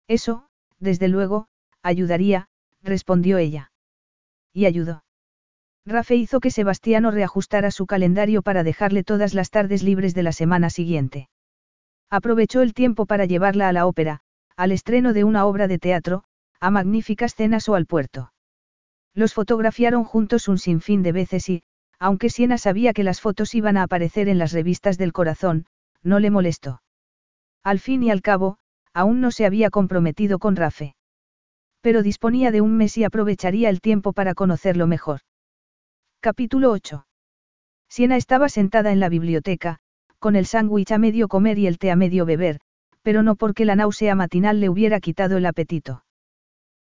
Eso, 0.09 0.49
desde 0.81 1.07
luego, 1.07 1.47
ayudaría, 1.85 2.49
respondió 2.83 3.39
ella. 3.39 3.71
Y 4.53 4.67
ayudó. 4.67 5.05
Rafe 5.87 6.17
hizo 6.17 6.41
que 6.41 6.51
Sebastiano 6.51 7.13
reajustara 7.13 7.71
su 7.71 7.87
calendario 7.87 8.43
para 8.43 8.65
dejarle 8.65 9.05
todas 9.05 9.35
las 9.35 9.51
tardes 9.51 9.85
libres 9.85 10.15
de 10.15 10.25
la 10.25 10.33
semana 10.33 10.69
siguiente. 10.69 11.29
Aprovechó 12.11 12.63
el 12.63 12.75
tiempo 12.75 13.07
para 13.07 13.25
llevarla 13.25 13.69
a 13.69 13.73
la 13.73 13.87
ópera, 13.87 14.23
al 14.57 14.73
estreno 14.73 15.13
de 15.13 15.23
una 15.23 15.47
obra 15.47 15.69
de 15.69 15.79
teatro, 15.79 16.25
a 16.59 16.73
magníficas 16.73 17.37
cenas 17.37 17.69
o 17.69 17.77
al 17.77 17.87
puerto. 17.87 18.33
Los 19.15 19.33
fotografiaron 19.33 20.03
juntos 20.03 20.49
un 20.49 20.59
sinfín 20.59 21.05
de 21.05 21.13
veces 21.13 21.49
y, 21.49 21.63
aunque 21.99 22.31
Siena 22.31 22.59
sabía 22.59 22.93
que 22.93 23.05
las 23.05 23.21
fotos 23.21 23.55
iban 23.55 23.77
a 23.77 23.83
aparecer 23.83 24.29
en 24.29 24.39
las 24.39 24.53
revistas 24.53 24.99
del 24.99 25.13
corazón, 25.13 25.67
no 26.03 26.21
le 26.21 26.31
molestó. 26.31 26.83
Al 27.65 27.81
fin 27.81 28.03
y 28.03 28.11
al 28.11 28.23
cabo, 28.23 28.59
aún 28.95 29.21
no 29.21 29.31
se 29.31 29.45
había 29.47 29.71
comprometido 29.71 30.39
con 30.39 30.57
Rafe. 30.57 30.95
Pero 31.81 32.03
disponía 32.03 32.51
de 32.51 32.61
un 32.61 32.77
mes 32.77 32.97
y 32.99 33.05
aprovecharía 33.05 33.69
el 33.69 33.81
tiempo 33.81 34.13
para 34.13 34.35
conocerlo 34.35 34.87
mejor. 34.87 35.21
Capítulo 36.21 36.71
8. 36.71 37.07
Siena 37.89 38.17
estaba 38.17 38.49
sentada 38.49 38.93
en 38.93 39.01
la 39.01 39.09
biblioteca, 39.09 39.79
con 40.19 40.37
el 40.37 40.47
sándwich 40.47 40.93
a 40.93 40.99
medio 40.99 41.29
comer 41.29 41.59
y 41.59 41.67
el 41.67 41.79
té 41.79 41.91
a 41.91 41.97
medio 41.97 42.27
beber, 42.27 42.61
pero 43.03 43.23
no 43.23 43.37
porque 43.37 43.65
la 43.65 43.77
náusea 43.77 44.15
matinal 44.15 44.61
le 44.61 44.69
hubiera 44.69 45.01
quitado 45.01 45.37
el 45.37 45.47
apetito. 45.47 46.03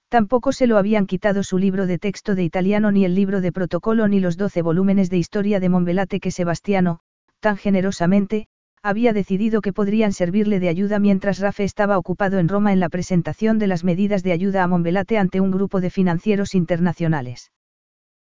Tampoco 0.09 0.53
se 0.53 0.67
lo 0.67 0.79
habían 0.79 1.07
quitado 1.07 1.43
su 1.43 1.59
libro 1.59 1.87
de 1.87 1.99
texto 1.99 2.35
de 2.35 2.45
italiano 2.45 2.93
ni 2.93 3.05
el 3.05 3.15
libro 3.15 3.41
de 3.41 3.51
protocolo 3.51 4.07
ni 4.07 4.21
los 4.21 4.37
doce 4.37 4.63
volúmenes 4.63 5.11
de 5.11 5.19
historia 5.19 5.59
de 5.59 5.69
Monvelate 5.69 6.21
que 6.21 6.31
Sebastiano, 6.31 7.01
tan 7.41 7.57
generosamente, 7.57 8.47
había 8.83 9.13
decidido 9.13 9.61
que 9.63 9.73
podrían 9.73 10.13
servirle 10.13 10.61
de 10.61 10.69
ayuda 10.69 11.01
mientras 11.01 11.41
Rafe 11.41 11.65
estaba 11.65 11.99
ocupado 11.99 12.39
en 12.39 12.49
Roma 12.49 12.73
en 12.73 12.79
la 12.79 12.89
presentación 12.89 13.59
de 13.59 13.67
las 13.67 13.83
medidas 13.83 14.23
de 14.23 14.31
ayuda 14.31 14.63
a 14.63 14.69
Monvelate 14.69 15.19
ante 15.19 15.41
un 15.41 15.51
grupo 15.51 15.81
de 15.81 15.91
financieros 15.91 16.55
internacionales. 16.55 17.51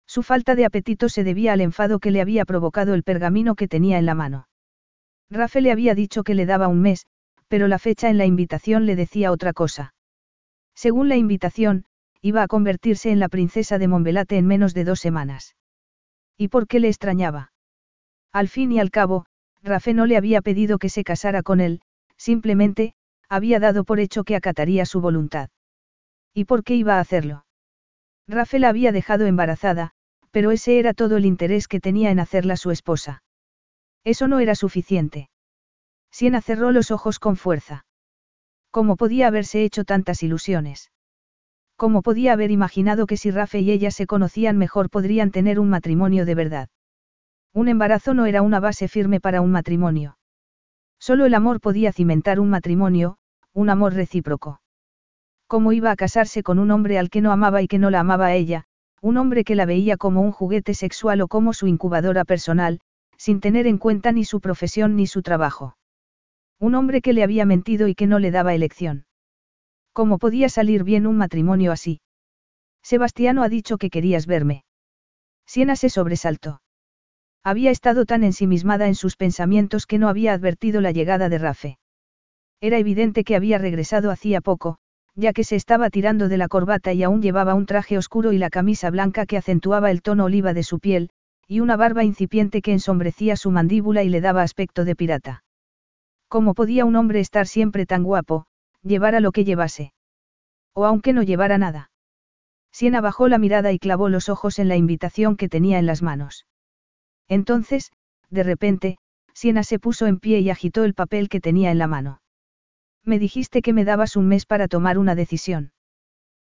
Su 0.05 0.21
falta 0.21 0.55
de 0.55 0.65
apetito 0.65 1.07
se 1.07 1.23
debía 1.23 1.53
al 1.53 1.61
enfado 1.61 1.99
que 1.99 2.11
le 2.11 2.19
había 2.19 2.43
provocado 2.43 2.93
el 2.93 3.03
pergamino 3.03 3.55
que 3.55 3.69
tenía 3.69 3.99
en 3.99 4.05
la 4.05 4.15
mano. 4.15 4.49
Rafe 5.29 5.61
le 5.61 5.71
había 5.71 5.95
dicho 5.95 6.23
que 6.23 6.33
le 6.33 6.45
daba 6.45 6.67
un 6.67 6.81
mes, 6.81 7.05
pero 7.47 7.69
la 7.69 7.79
fecha 7.79 8.09
en 8.09 8.17
la 8.17 8.25
invitación 8.25 8.85
le 8.85 8.97
decía 8.97 9.31
otra 9.31 9.53
cosa. 9.53 9.93
Según 10.79 11.09
la 11.09 11.17
invitación, 11.17 11.83
iba 12.21 12.41
a 12.41 12.47
convertirse 12.47 13.11
en 13.11 13.19
la 13.19 13.27
princesa 13.27 13.77
de 13.79 13.89
Monvelate 13.89 14.37
en 14.37 14.47
menos 14.47 14.73
de 14.73 14.85
dos 14.85 15.01
semanas. 15.01 15.57
¿Y 16.37 16.47
por 16.47 16.67
qué 16.67 16.79
le 16.79 16.87
extrañaba? 16.87 17.51
Al 18.31 18.47
fin 18.47 18.71
y 18.71 18.79
al 18.79 18.89
cabo, 18.89 19.25
Rafe 19.61 19.93
no 19.93 20.05
le 20.05 20.15
había 20.15 20.41
pedido 20.41 20.77
que 20.77 20.87
se 20.87 21.03
casara 21.03 21.43
con 21.43 21.59
él, 21.59 21.81
simplemente, 22.15 22.93
había 23.27 23.59
dado 23.59 23.83
por 23.83 23.99
hecho 23.99 24.23
que 24.23 24.37
acataría 24.37 24.85
su 24.85 25.01
voluntad. 25.01 25.49
¿Y 26.33 26.45
por 26.45 26.63
qué 26.63 26.75
iba 26.75 26.95
a 26.95 27.01
hacerlo? 27.01 27.45
Rafe 28.25 28.57
la 28.57 28.69
había 28.69 28.93
dejado 28.93 29.25
embarazada, 29.25 29.91
pero 30.31 30.51
ese 30.51 30.79
era 30.79 30.93
todo 30.93 31.17
el 31.17 31.25
interés 31.25 31.67
que 31.67 31.81
tenía 31.81 32.09
en 32.09 32.21
hacerla 32.21 32.55
su 32.55 32.71
esposa. 32.71 33.21
Eso 34.05 34.29
no 34.29 34.39
era 34.39 34.55
suficiente. 34.55 35.29
Siena 36.09 36.39
cerró 36.39 36.71
los 36.71 36.89
ojos 36.89 37.19
con 37.19 37.35
fuerza. 37.35 37.83
¿Cómo 38.71 38.97
podía 38.97 39.27
haberse 39.27 39.63
hecho 39.63 39.83
tantas 39.83 40.21
ilusiones? 40.21 40.91
¿Cómo 41.75 42.01
podía 42.03 42.33
haber 42.33 42.51
imaginado 42.51 43.07
que 43.07 43.17
si 43.17 43.31
Rafe 43.31 43.59
y 43.59 43.71
ella 43.71 43.89
se 43.89 44.05
conocían 44.05 44.57
mejor 44.57 44.89
podrían 44.89 45.31
tener 45.31 45.59
un 45.59 45.69
matrimonio 45.69 46.25
de 46.25 46.35
verdad? 46.35 46.69
Un 47.53 47.67
embarazo 47.67 48.13
no 48.13 48.27
era 48.27 48.43
una 48.43 48.59
base 48.59 48.87
firme 48.87 49.19
para 49.19 49.41
un 49.41 49.51
matrimonio. 49.51 50.17
Solo 50.99 51.25
el 51.25 51.33
amor 51.33 51.61
podía 51.61 51.91
cimentar 51.91 52.39
un 52.39 52.49
matrimonio, 52.49 53.17
un 53.53 53.69
amor 53.69 53.93
recíproco. 53.93 54.61
¿Cómo 55.47 55.71
iba 55.73 55.89
a 55.89 55.95
casarse 55.95 56.43
con 56.43 56.59
un 56.59 56.69
hombre 56.69 56.99
al 56.99 57.09
que 57.09 57.21
no 57.21 57.31
amaba 57.31 57.63
y 57.63 57.67
que 57.67 57.79
no 57.79 57.89
la 57.89 58.01
amaba 58.01 58.27
a 58.27 58.35
ella, 58.35 58.65
un 59.01 59.17
hombre 59.17 59.43
que 59.43 59.55
la 59.55 59.65
veía 59.65 59.97
como 59.97 60.21
un 60.21 60.31
juguete 60.31 60.75
sexual 60.75 61.21
o 61.21 61.27
como 61.27 61.53
su 61.53 61.65
incubadora 61.65 62.23
personal, 62.23 62.81
sin 63.17 63.39
tener 63.39 63.65
en 63.65 63.79
cuenta 63.79 64.11
ni 64.11 64.25
su 64.25 64.41
profesión 64.41 64.95
ni 64.95 65.07
su 65.07 65.23
trabajo? 65.23 65.75
Un 66.59 66.75
hombre 66.75 67.01
que 67.01 67.13
le 67.13 67.23
había 67.23 67.45
mentido 67.45 67.87
y 67.87 67.95
que 67.95 68.07
no 68.07 68.19
le 68.19 68.31
daba 68.31 68.53
elección. 68.53 69.05
¿Cómo 69.93 70.17
podía 70.17 70.49
salir 70.49 70.83
bien 70.83 71.07
un 71.07 71.17
matrimonio 71.17 71.71
así? 71.71 72.01
Sebastiano 72.83 73.43
ha 73.43 73.49
dicho 73.49 73.77
que 73.77 73.89
querías 73.89 74.27
verme. 74.27 74.63
Siena 75.45 75.75
se 75.75 75.89
sobresaltó. 75.89 76.61
Había 77.43 77.71
estado 77.71 78.05
tan 78.05 78.23
ensimismada 78.23 78.87
en 78.87 78.95
sus 78.95 79.15
pensamientos 79.15 79.85
que 79.85 79.97
no 79.97 80.09
había 80.09 80.33
advertido 80.33 80.81
la 80.81 80.91
llegada 80.91 81.29
de 81.29 81.37
Rafe. 81.37 81.77
Era 82.61 82.77
evidente 82.77 83.23
que 83.23 83.35
había 83.35 83.57
regresado 83.57 84.11
hacía 84.11 84.41
poco, 84.41 84.77
ya 85.15 85.31
que 85.33 85.43
se 85.43 85.55
estaba 85.55 85.89
tirando 85.89 86.27
de 86.27 86.37
la 86.37 86.49
corbata 86.49 86.93
y 86.93 87.03
aún 87.03 87.21
llevaba 87.21 87.55
un 87.55 87.65
traje 87.65 87.97
oscuro 87.97 88.33
y 88.33 88.37
la 88.37 88.49
camisa 88.49 88.89
blanca 88.89 89.25
que 89.25 89.37
acentuaba 89.37 89.91
el 89.91 90.01
tono 90.01 90.25
oliva 90.25 90.53
de 90.53 90.63
su 90.63 90.79
piel, 90.79 91.09
y 91.47 91.61
una 91.61 91.77
barba 91.77 92.03
incipiente 92.03 92.61
que 92.61 92.73
ensombrecía 92.73 93.37
su 93.37 93.49
mandíbula 93.49 94.03
y 94.03 94.09
le 94.09 94.21
daba 94.21 94.43
aspecto 94.43 94.85
de 94.85 94.95
pirata. 94.95 95.43
¿Cómo 96.29 96.53
podía 96.53 96.85
un 96.85 96.95
hombre 96.95 97.19
estar 97.19 97.47
siempre 97.47 97.87
tan 97.87 98.03
guapo, 98.03 98.45
llevara 98.83 99.19
lo 99.19 99.31
que 99.31 99.43
llevase? 99.43 99.93
O 100.73 100.85
aunque 100.85 101.11
no 101.11 101.23
llevara 101.23 101.57
nada. 101.57 101.91
Siena 102.71 103.01
bajó 103.01 103.27
la 103.27 103.39
mirada 103.39 103.71
y 103.71 103.79
clavó 103.79 104.09
los 104.09 104.29
ojos 104.29 104.59
en 104.59 104.67
la 104.67 104.77
invitación 104.77 105.35
que 105.35 105.49
tenía 105.49 105.79
en 105.79 105.87
las 105.87 106.03
manos. 106.03 106.45
Entonces, 107.27 107.91
de 108.29 108.43
repente, 108.43 108.97
Siena 109.33 109.63
se 109.63 109.79
puso 109.79 110.05
en 110.05 110.19
pie 110.19 110.39
y 110.39 110.51
agitó 110.51 110.83
el 110.83 110.93
papel 110.93 111.29
que 111.29 111.41
tenía 111.41 111.71
en 111.71 111.79
la 111.79 111.87
mano. 111.87 112.21
Me 113.03 113.17
dijiste 113.17 113.63
que 113.63 113.73
me 113.73 113.83
dabas 113.83 114.15
un 114.15 114.27
mes 114.27 114.45
para 114.45 114.67
tomar 114.67 114.99
una 114.99 115.15
decisión. 115.15 115.71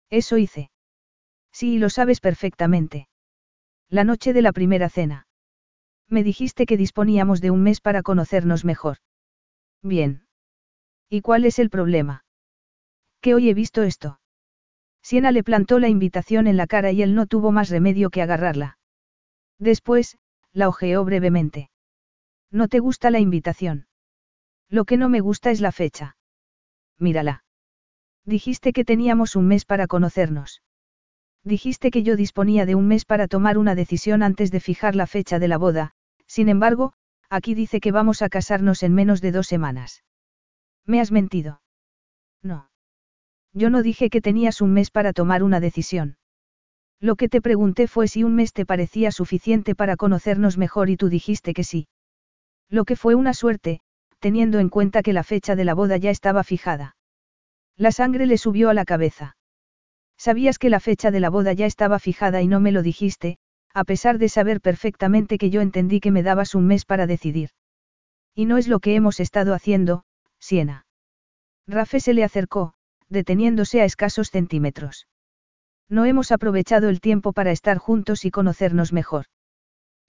Eso 0.09 0.37
hice. 0.37 0.71
Sí, 1.51 1.77
lo 1.77 1.89
sabes 1.89 2.21
perfectamente. 2.21 3.09
La 3.89 4.05
noche 4.05 4.31
de 4.31 4.41
la 4.41 4.53
primera 4.53 4.89
cena. 4.89 5.27
Me 6.07 6.23
dijiste 6.23 6.65
que 6.65 6.77
disponíamos 6.77 7.41
de 7.41 7.51
un 7.51 7.63
mes 7.63 7.81
para 7.81 8.01
conocernos 8.01 8.63
mejor. 8.63 8.97
Bien. 9.83 10.25
¿Y 11.09 11.21
cuál 11.21 11.45
es 11.45 11.59
el 11.59 11.69
problema? 11.69 12.23
Que 13.21 13.35
hoy 13.35 13.49
he 13.49 13.53
visto 13.53 13.83
esto. 13.83 14.19
Siena 15.01 15.31
le 15.31 15.43
plantó 15.43 15.79
la 15.79 15.89
invitación 15.89 16.47
en 16.47 16.57
la 16.57 16.65
cara 16.65 16.91
y 16.91 17.01
él 17.01 17.13
no 17.13 17.27
tuvo 17.27 17.51
más 17.51 17.69
remedio 17.69 18.09
que 18.09 18.21
agarrarla. 18.21 18.79
Después, 19.59 20.17
la 20.53 20.69
ojeó 20.69 21.03
brevemente. 21.03 21.69
¿No 22.49 22.69
te 22.69 22.79
gusta 22.79 23.11
la 23.11 23.19
invitación? 23.19 23.87
Lo 24.69 24.85
que 24.85 24.97
no 24.97 25.09
me 25.09 25.19
gusta 25.19 25.51
es 25.51 25.59
la 25.59 25.71
fecha. 25.71 26.15
Mírala. 26.97 27.43
Dijiste 28.25 28.71
que 28.71 28.85
teníamos 28.85 29.35
un 29.35 29.47
mes 29.47 29.65
para 29.65 29.87
conocernos. 29.87 30.61
Dijiste 31.43 31.91
que 31.91 32.03
yo 32.03 32.15
disponía 32.15 32.65
de 32.65 32.75
un 32.75 32.87
mes 32.87 33.03
para 33.03 33.27
tomar 33.27 33.57
una 33.57 33.75
decisión 33.75 34.23
antes 34.23 34.49
de 34.51 34.61
fijar 34.61 34.95
la 34.95 35.07
fecha 35.07 35.39
de 35.39 35.49
la 35.49 35.57
boda, 35.57 35.91
sin 36.25 36.47
embargo, 36.47 36.93
aquí 37.33 37.55
dice 37.55 37.79
que 37.79 37.91
vamos 37.91 38.21
a 38.21 38.29
casarnos 38.29 38.83
en 38.83 38.93
menos 38.93 39.19
de 39.19 39.31
dos 39.31 39.47
semanas. 39.47 40.03
¿Me 40.85 41.01
has 41.01 41.11
mentido? 41.11 41.61
No. 42.41 42.69
Yo 43.53 43.69
no 43.69 43.81
dije 43.81 44.09
que 44.09 44.21
tenías 44.21 44.61
un 44.61 44.73
mes 44.73 44.91
para 44.91 45.13
tomar 45.13 45.41
una 45.41 45.59
decisión. 45.59 46.17
Lo 46.99 47.15
que 47.15 47.29
te 47.29 47.41
pregunté 47.41 47.87
fue 47.87 48.07
si 48.07 48.23
un 48.23 48.35
mes 48.35 48.53
te 48.53 48.65
parecía 48.65 49.11
suficiente 49.11 49.75
para 49.75 49.97
conocernos 49.97 50.57
mejor 50.57 50.89
y 50.89 50.97
tú 50.97 51.09
dijiste 51.09 51.53
que 51.53 51.63
sí. 51.63 51.87
Lo 52.69 52.85
que 52.85 52.95
fue 52.95 53.15
una 53.15 53.33
suerte, 53.33 53.81
teniendo 54.19 54.59
en 54.59 54.69
cuenta 54.69 55.01
que 55.01 55.13
la 55.13 55.23
fecha 55.23 55.55
de 55.55 55.65
la 55.65 55.73
boda 55.73 55.97
ya 55.97 56.11
estaba 56.11 56.43
fijada. 56.43 56.95
La 57.75 57.91
sangre 57.91 58.25
le 58.25 58.37
subió 58.37 58.69
a 58.69 58.73
la 58.73 58.85
cabeza. 58.85 59.35
Sabías 60.17 60.59
que 60.59 60.69
la 60.69 60.79
fecha 60.79 61.11
de 61.11 61.19
la 61.19 61.29
boda 61.29 61.53
ya 61.53 61.65
estaba 61.65 61.99
fijada 61.99 62.41
y 62.41 62.47
no 62.47 62.59
me 62.59 62.71
lo 62.71 62.83
dijiste, 62.83 63.37
a 63.73 63.83
pesar 63.83 64.17
de 64.17 64.29
saber 64.29 64.61
perfectamente 64.61 65.37
que 65.37 65.49
yo 65.49 65.61
entendí 65.61 65.99
que 65.99 66.11
me 66.11 66.23
dabas 66.23 66.55
un 66.55 66.67
mes 66.67 66.85
para 66.85 67.07
decidir. 67.07 67.49
Y 68.35 68.45
no 68.45 68.57
es 68.57 68.67
lo 68.67 68.79
que 68.79 68.95
hemos 68.95 69.19
estado 69.19 69.53
haciendo, 69.53 70.03
Siena. 70.39 70.85
Rafe 71.67 71.99
se 71.99 72.13
le 72.13 72.23
acercó, 72.23 72.73
deteniéndose 73.09 73.81
a 73.81 73.85
escasos 73.85 74.29
centímetros. 74.29 75.07
No 75.89 76.05
hemos 76.05 76.31
aprovechado 76.31 76.89
el 76.89 76.99
tiempo 77.01 77.33
para 77.33 77.51
estar 77.51 77.77
juntos 77.77 78.25
y 78.25 78.31
conocernos 78.31 78.93
mejor. 78.93 79.25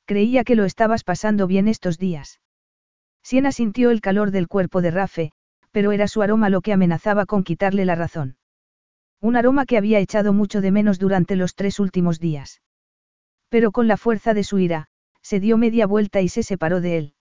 Creía 0.07 0.45
que 0.45 0.57
lo 0.57 0.65
estabas 0.65 1.05
pasando 1.05 1.47
bien 1.47 1.69
estos 1.69 1.99
días. 1.99 2.41
Siena 3.23 3.53
sintió 3.53 3.91
el 3.91 4.01
calor 4.01 4.31
del 4.31 4.49
cuerpo 4.49 4.83
de 4.83 4.91
Rafe, 4.91 5.33
pero 5.71 5.93
era 5.93 6.09
su 6.09 6.23
aroma 6.23 6.51
lo 6.51 6.61
que 6.61 6.73
amenazaba 6.73 7.27
con 7.27 7.43
quitarle 7.43 7.85
la 7.85 7.95
razón. 7.95 8.37
Un 9.21 9.37
aroma 9.37 9.65
que 9.65 9.79
había 9.79 9.99
echado 9.99 10.33
mucho 10.33 10.61
de 10.61 10.71
menos 10.71 10.99
durante 10.99 11.37
los 11.37 11.55
tres 11.55 11.81
últimos 11.81 12.21
días. 12.21 12.61
Pero 13.49 13.73
con 13.73 13.89
la 13.89 13.97
fuerza 13.97 14.35
de 14.35 14.45
su 14.45 14.59
ira, 14.59 14.87
se 15.23 15.41
dio 15.41 15.57
media 15.57 15.87
vuelta 15.87 16.21
y 16.21 16.29
se 16.29 16.43
separó 16.43 16.81
de 16.81 16.99
él. 16.99 17.15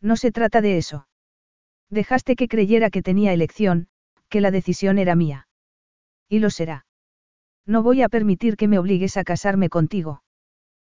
No 0.00 0.16
se 0.16 0.32
trata 0.32 0.60
de 0.60 0.78
eso. 0.78 1.08
Dejaste 1.90 2.36
que 2.36 2.48
creyera 2.48 2.90
que 2.90 3.02
tenía 3.02 3.32
elección, 3.32 3.88
que 4.28 4.40
la 4.40 4.50
decisión 4.50 4.98
era 4.98 5.14
mía. 5.14 5.48
Y 6.28 6.38
lo 6.38 6.50
será. 6.50 6.86
No 7.66 7.82
voy 7.82 8.02
a 8.02 8.08
permitir 8.08 8.56
que 8.56 8.68
me 8.68 8.78
obligues 8.78 9.16
a 9.16 9.24
casarme 9.24 9.68
contigo. 9.68 10.22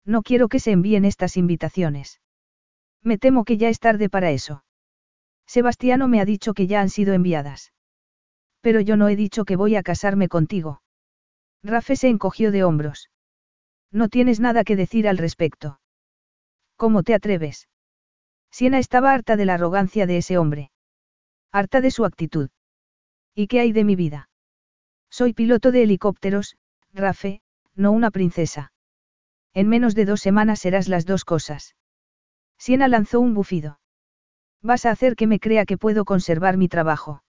No 0.05 0.21
quiero 0.23 0.47
que 0.47 0.59
se 0.59 0.71
envíen 0.71 1.05
estas 1.05 1.37
invitaciones. 1.37 2.21
Me 3.03 3.17
temo 3.17 3.45
que 3.45 3.57
ya 3.57 3.69
es 3.69 3.79
tarde 3.79 4.09
para 4.09 4.31
eso. 4.31 4.63
Sebastiano 5.45 6.07
me 6.07 6.21
ha 6.21 6.25
dicho 6.25 6.53
que 6.53 6.67
ya 6.67 6.81
han 6.81 6.89
sido 6.89 7.13
enviadas. 7.13 7.73
Pero 8.61 8.81
yo 8.81 8.97
no 8.97 9.07
he 9.07 9.15
dicho 9.15 9.45
que 9.45 9.55
voy 9.55 9.75
a 9.75 9.83
casarme 9.83 10.27
contigo. 10.27 10.81
Rafe 11.63 11.95
se 11.95 12.07
encogió 12.07 12.51
de 12.51 12.63
hombros. 12.63 13.09
No 13.91 14.07
tienes 14.07 14.39
nada 14.39 14.63
que 14.63 14.75
decir 14.75 15.07
al 15.07 15.17
respecto. 15.17 15.79
¿Cómo 16.75 17.03
te 17.03 17.13
atreves? 17.13 17.67
Siena 18.51 18.79
estaba 18.79 19.13
harta 19.13 19.35
de 19.35 19.45
la 19.45 19.55
arrogancia 19.55 20.05
de 20.05 20.17
ese 20.17 20.37
hombre. 20.37 20.71
Harta 21.51 21.81
de 21.81 21.91
su 21.91 22.05
actitud. 22.05 22.49
¿Y 23.35 23.47
qué 23.47 23.59
hay 23.59 23.71
de 23.71 23.83
mi 23.83 23.95
vida? 23.95 24.29
Soy 25.09 25.33
piloto 25.33 25.71
de 25.71 25.83
helicópteros, 25.83 26.57
Rafe, 26.93 27.41
no 27.75 27.91
una 27.91 28.11
princesa. 28.11 28.71
En 29.53 29.67
menos 29.67 29.95
de 29.95 30.05
dos 30.05 30.21
semanas 30.21 30.59
serás 30.59 30.87
las 30.87 31.05
dos 31.05 31.25
cosas. 31.25 31.75
Siena 32.57 32.87
lanzó 32.87 33.19
un 33.19 33.33
bufido. 33.33 33.79
Vas 34.61 34.85
a 34.85 34.91
hacer 34.91 35.15
que 35.15 35.27
me 35.27 35.39
crea 35.39 35.65
que 35.65 35.77
puedo 35.77 36.05
conservar 36.05 36.57
mi 36.57 36.67
trabajo. 36.67 37.23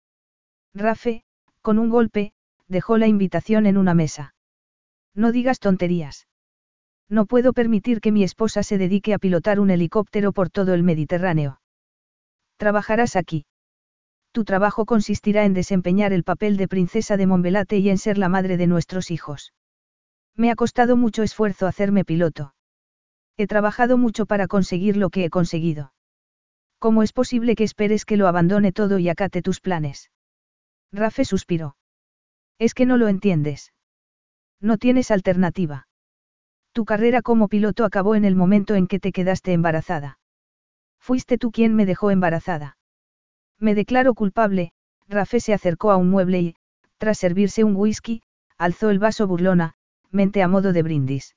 Rafe, 0.74 1.24
con 1.62 1.78
un 1.78 1.90
golpe, 1.90 2.32
dejó 2.66 2.98
la 2.98 3.06
invitación 3.06 3.66
en 3.66 3.76
una 3.76 3.94
mesa. 3.94 4.34
No 5.14 5.32
digas 5.32 5.60
tonterías. 5.60 6.26
No 7.08 7.26
puedo 7.26 7.52
permitir 7.52 8.00
que 8.00 8.12
mi 8.12 8.22
esposa 8.22 8.62
se 8.62 8.78
dedique 8.78 9.14
a 9.14 9.18
pilotar 9.18 9.60
un 9.60 9.70
helicóptero 9.70 10.32
por 10.32 10.50
todo 10.50 10.74
el 10.74 10.82
Mediterráneo. 10.82 11.60
Trabajarás 12.58 13.16
aquí. 13.16 13.46
Tu 14.32 14.44
trabajo 14.44 14.84
consistirá 14.84 15.44
en 15.44 15.54
desempeñar 15.54 16.12
el 16.12 16.22
papel 16.22 16.56
de 16.56 16.68
princesa 16.68 17.16
de 17.16 17.26
Monbelate 17.26 17.78
y 17.78 17.88
en 17.88 17.98
ser 17.98 18.18
la 18.18 18.28
madre 18.28 18.56
de 18.56 18.66
nuestros 18.66 19.10
hijos. 19.10 19.54
Me 20.36 20.50
ha 20.50 20.54
costado 20.54 20.96
mucho 20.96 21.22
esfuerzo 21.22 21.66
hacerme 21.66 22.04
piloto. 22.04 22.54
He 23.36 23.46
trabajado 23.46 23.98
mucho 23.98 24.26
para 24.26 24.46
conseguir 24.46 24.96
lo 24.96 25.10
que 25.10 25.24
he 25.24 25.30
conseguido. 25.30 25.92
¿Cómo 26.78 27.02
es 27.02 27.12
posible 27.12 27.56
que 27.56 27.64
esperes 27.64 28.04
que 28.04 28.16
lo 28.16 28.28
abandone 28.28 28.70
todo 28.70 28.98
y 28.98 29.08
acate 29.08 29.42
tus 29.42 29.60
planes? 29.60 30.10
Rafe 30.92 31.24
suspiró. 31.24 31.76
Es 32.58 32.74
que 32.74 32.86
no 32.86 32.96
lo 32.96 33.08
entiendes. 33.08 33.72
No 34.60 34.78
tienes 34.78 35.10
alternativa. 35.10 35.87
Tu 36.78 36.84
carrera 36.84 37.22
como 37.22 37.48
piloto 37.48 37.84
acabó 37.84 38.14
en 38.14 38.24
el 38.24 38.36
momento 38.36 38.76
en 38.76 38.86
que 38.86 39.00
te 39.00 39.10
quedaste 39.10 39.52
embarazada. 39.52 40.20
Fuiste 41.00 41.36
tú 41.36 41.50
quien 41.50 41.74
me 41.74 41.86
dejó 41.86 42.12
embarazada. 42.12 42.76
Me 43.58 43.74
declaro 43.74 44.14
culpable, 44.14 44.70
Rafe 45.08 45.40
se 45.40 45.52
acercó 45.52 45.90
a 45.90 45.96
un 45.96 46.08
mueble 46.08 46.40
y, 46.40 46.56
tras 46.96 47.18
servirse 47.18 47.64
un 47.64 47.74
whisky, 47.74 48.22
alzó 48.58 48.90
el 48.90 49.00
vaso 49.00 49.26
burlona, 49.26 49.74
mente 50.12 50.40
a 50.40 50.46
modo 50.46 50.72
de 50.72 50.84
brindis. 50.84 51.34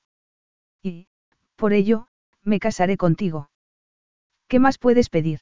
Y, 0.80 1.08
por 1.56 1.72
ello, 1.72 2.06
me 2.44 2.60
casaré 2.60 2.96
contigo. 2.96 3.50
¿Qué 4.46 4.60
más 4.60 4.78
puedes 4.78 5.08
pedir? 5.10 5.40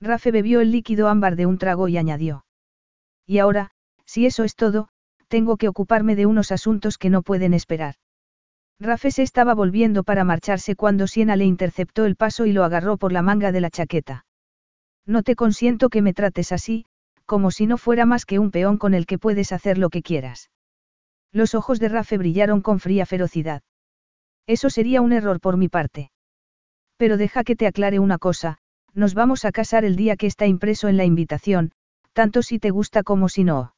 Rafe 0.00 0.30
bebió 0.30 0.60
el 0.60 0.70
líquido 0.70 1.08
ámbar 1.08 1.34
de 1.34 1.46
un 1.46 1.58
trago 1.58 1.88
y 1.88 1.98
añadió. 1.98 2.44
Y 3.26 3.40
ahora, 3.40 3.72
si 4.04 4.26
eso 4.26 4.44
es 4.44 4.54
todo, 4.54 4.90
tengo 5.26 5.56
que 5.56 5.66
ocuparme 5.66 6.14
de 6.14 6.26
unos 6.26 6.52
asuntos 6.52 6.98
que 6.98 7.10
no 7.10 7.22
pueden 7.22 7.52
esperar. 7.52 7.96
Rafe 8.80 9.10
se 9.10 9.22
estaba 9.22 9.54
volviendo 9.54 10.04
para 10.04 10.22
marcharse 10.22 10.76
cuando 10.76 11.06
Siena 11.08 11.34
le 11.34 11.44
interceptó 11.44 12.04
el 12.04 12.14
paso 12.14 12.46
y 12.46 12.52
lo 12.52 12.62
agarró 12.62 12.96
por 12.96 13.12
la 13.12 13.22
manga 13.22 13.50
de 13.50 13.60
la 13.60 13.70
chaqueta. 13.70 14.24
No 15.04 15.22
te 15.22 15.34
consiento 15.34 15.88
que 15.88 16.02
me 16.02 16.14
trates 16.14 16.52
así, 16.52 16.84
como 17.26 17.50
si 17.50 17.66
no 17.66 17.76
fuera 17.76 18.06
más 18.06 18.24
que 18.24 18.38
un 18.38 18.50
peón 18.50 18.78
con 18.78 18.94
el 18.94 19.06
que 19.06 19.18
puedes 19.18 19.52
hacer 19.52 19.78
lo 19.78 19.90
que 19.90 20.02
quieras. 20.02 20.50
Los 21.32 21.54
ojos 21.54 21.80
de 21.80 21.88
Rafe 21.88 22.18
brillaron 22.18 22.60
con 22.60 22.78
fría 22.78 23.04
ferocidad. 23.04 23.62
Eso 24.46 24.70
sería 24.70 25.02
un 25.02 25.12
error 25.12 25.40
por 25.40 25.56
mi 25.56 25.68
parte. 25.68 26.10
Pero 26.96 27.16
deja 27.16 27.44
que 27.44 27.56
te 27.56 27.66
aclare 27.66 27.98
una 27.98 28.18
cosa, 28.18 28.58
nos 28.94 29.14
vamos 29.14 29.44
a 29.44 29.52
casar 29.52 29.84
el 29.84 29.96
día 29.96 30.16
que 30.16 30.26
está 30.26 30.46
impreso 30.46 30.88
en 30.88 30.96
la 30.96 31.04
invitación, 31.04 31.72
tanto 32.12 32.42
si 32.42 32.58
te 32.58 32.70
gusta 32.70 33.02
como 33.02 33.28
si 33.28 33.44
no. 33.44 33.74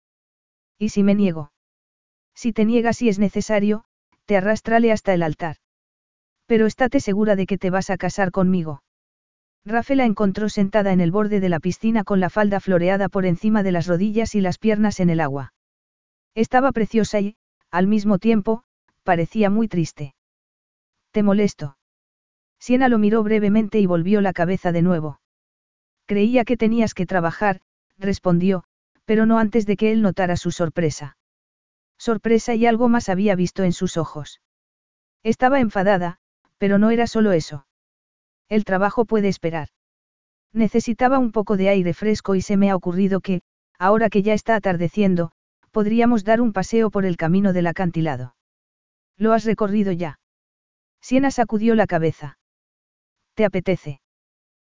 ¿Y 0.78 0.90
si 0.90 1.02
me 1.02 1.14
niego? 1.14 1.52
Si 2.34 2.52
te 2.52 2.64
niegas 2.64 2.98
si 2.98 3.08
es 3.08 3.18
necesario, 3.18 3.84
te 4.30 4.36
arrastrale 4.36 4.92
hasta 4.92 5.12
el 5.12 5.24
altar. 5.24 5.56
Pero 6.46 6.66
estate 6.66 7.00
segura 7.00 7.34
de 7.34 7.46
que 7.46 7.58
te 7.58 7.68
vas 7.68 7.90
a 7.90 7.96
casar 7.96 8.30
conmigo. 8.30 8.84
Rafe 9.64 9.96
la 9.96 10.04
encontró 10.04 10.48
sentada 10.48 10.92
en 10.92 11.00
el 11.00 11.10
borde 11.10 11.40
de 11.40 11.48
la 11.48 11.58
piscina 11.58 12.04
con 12.04 12.20
la 12.20 12.30
falda 12.30 12.60
floreada 12.60 13.08
por 13.08 13.26
encima 13.26 13.64
de 13.64 13.72
las 13.72 13.88
rodillas 13.88 14.36
y 14.36 14.40
las 14.40 14.58
piernas 14.58 15.00
en 15.00 15.10
el 15.10 15.18
agua. 15.18 15.52
Estaba 16.36 16.70
preciosa 16.70 17.18
y, 17.18 17.34
al 17.72 17.88
mismo 17.88 18.20
tiempo, 18.20 18.62
parecía 19.02 19.50
muy 19.50 19.66
triste. 19.66 20.14
¿Te 21.10 21.24
molesto? 21.24 21.76
Siena 22.60 22.88
lo 22.88 22.98
miró 22.98 23.24
brevemente 23.24 23.80
y 23.80 23.86
volvió 23.86 24.20
la 24.20 24.32
cabeza 24.32 24.70
de 24.70 24.82
nuevo. 24.82 25.20
Creía 26.06 26.44
que 26.44 26.56
tenías 26.56 26.94
que 26.94 27.04
trabajar, 27.04 27.62
respondió, 27.98 28.62
pero 29.04 29.26
no 29.26 29.40
antes 29.40 29.66
de 29.66 29.76
que 29.76 29.90
él 29.90 30.02
notara 30.02 30.36
su 30.36 30.52
sorpresa. 30.52 31.16
Sorpresa 32.00 32.54
y 32.54 32.64
algo 32.64 32.88
más 32.88 33.10
había 33.10 33.34
visto 33.34 33.62
en 33.62 33.74
sus 33.74 33.98
ojos. 33.98 34.40
Estaba 35.22 35.60
enfadada, 35.60 36.16
pero 36.56 36.78
no 36.78 36.90
era 36.90 37.06
solo 37.06 37.32
eso. 37.32 37.66
El 38.48 38.64
trabajo 38.64 39.04
puede 39.04 39.28
esperar. 39.28 39.68
Necesitaba 40.54 41.18
un 41.18 41.30
poco 41.30 41.58
de 41.58 41.68
aire 41.68 41.92
fresco 41.92 42.34
y 42.36 42.40
se 42.40 42.56
me 42.56 42.70
ha 42.70 42.76
ocurrido 42.76 43.20
que, 43.20 43.42
ahora 43.78 44.08
que 44.08 44.22
ya 44.22 44.32
está 44.32 44.56
atardeciendo, 44.56 45.32
podríamos 45.72 46.24
dar 46.24 46.40
un 46.40 46.54
paseo 46.54 46.90
por 46.90 47.04
el 47.04 47.18
camino 47.18 47.52
del 47.52 47.66
acantilado. 47.66 48.34
¿Lo 49.18 49.34
has 49.34 49.44
recorrido 49.44 49.92
ya? 49.92 50.20
Siena 51.02 51.30
sacudió 51.30 51.74
la 51.74 51.86
cabeza. 51.86 52.38
¿Te 53.34 53.44
apetece? 53.44 54.00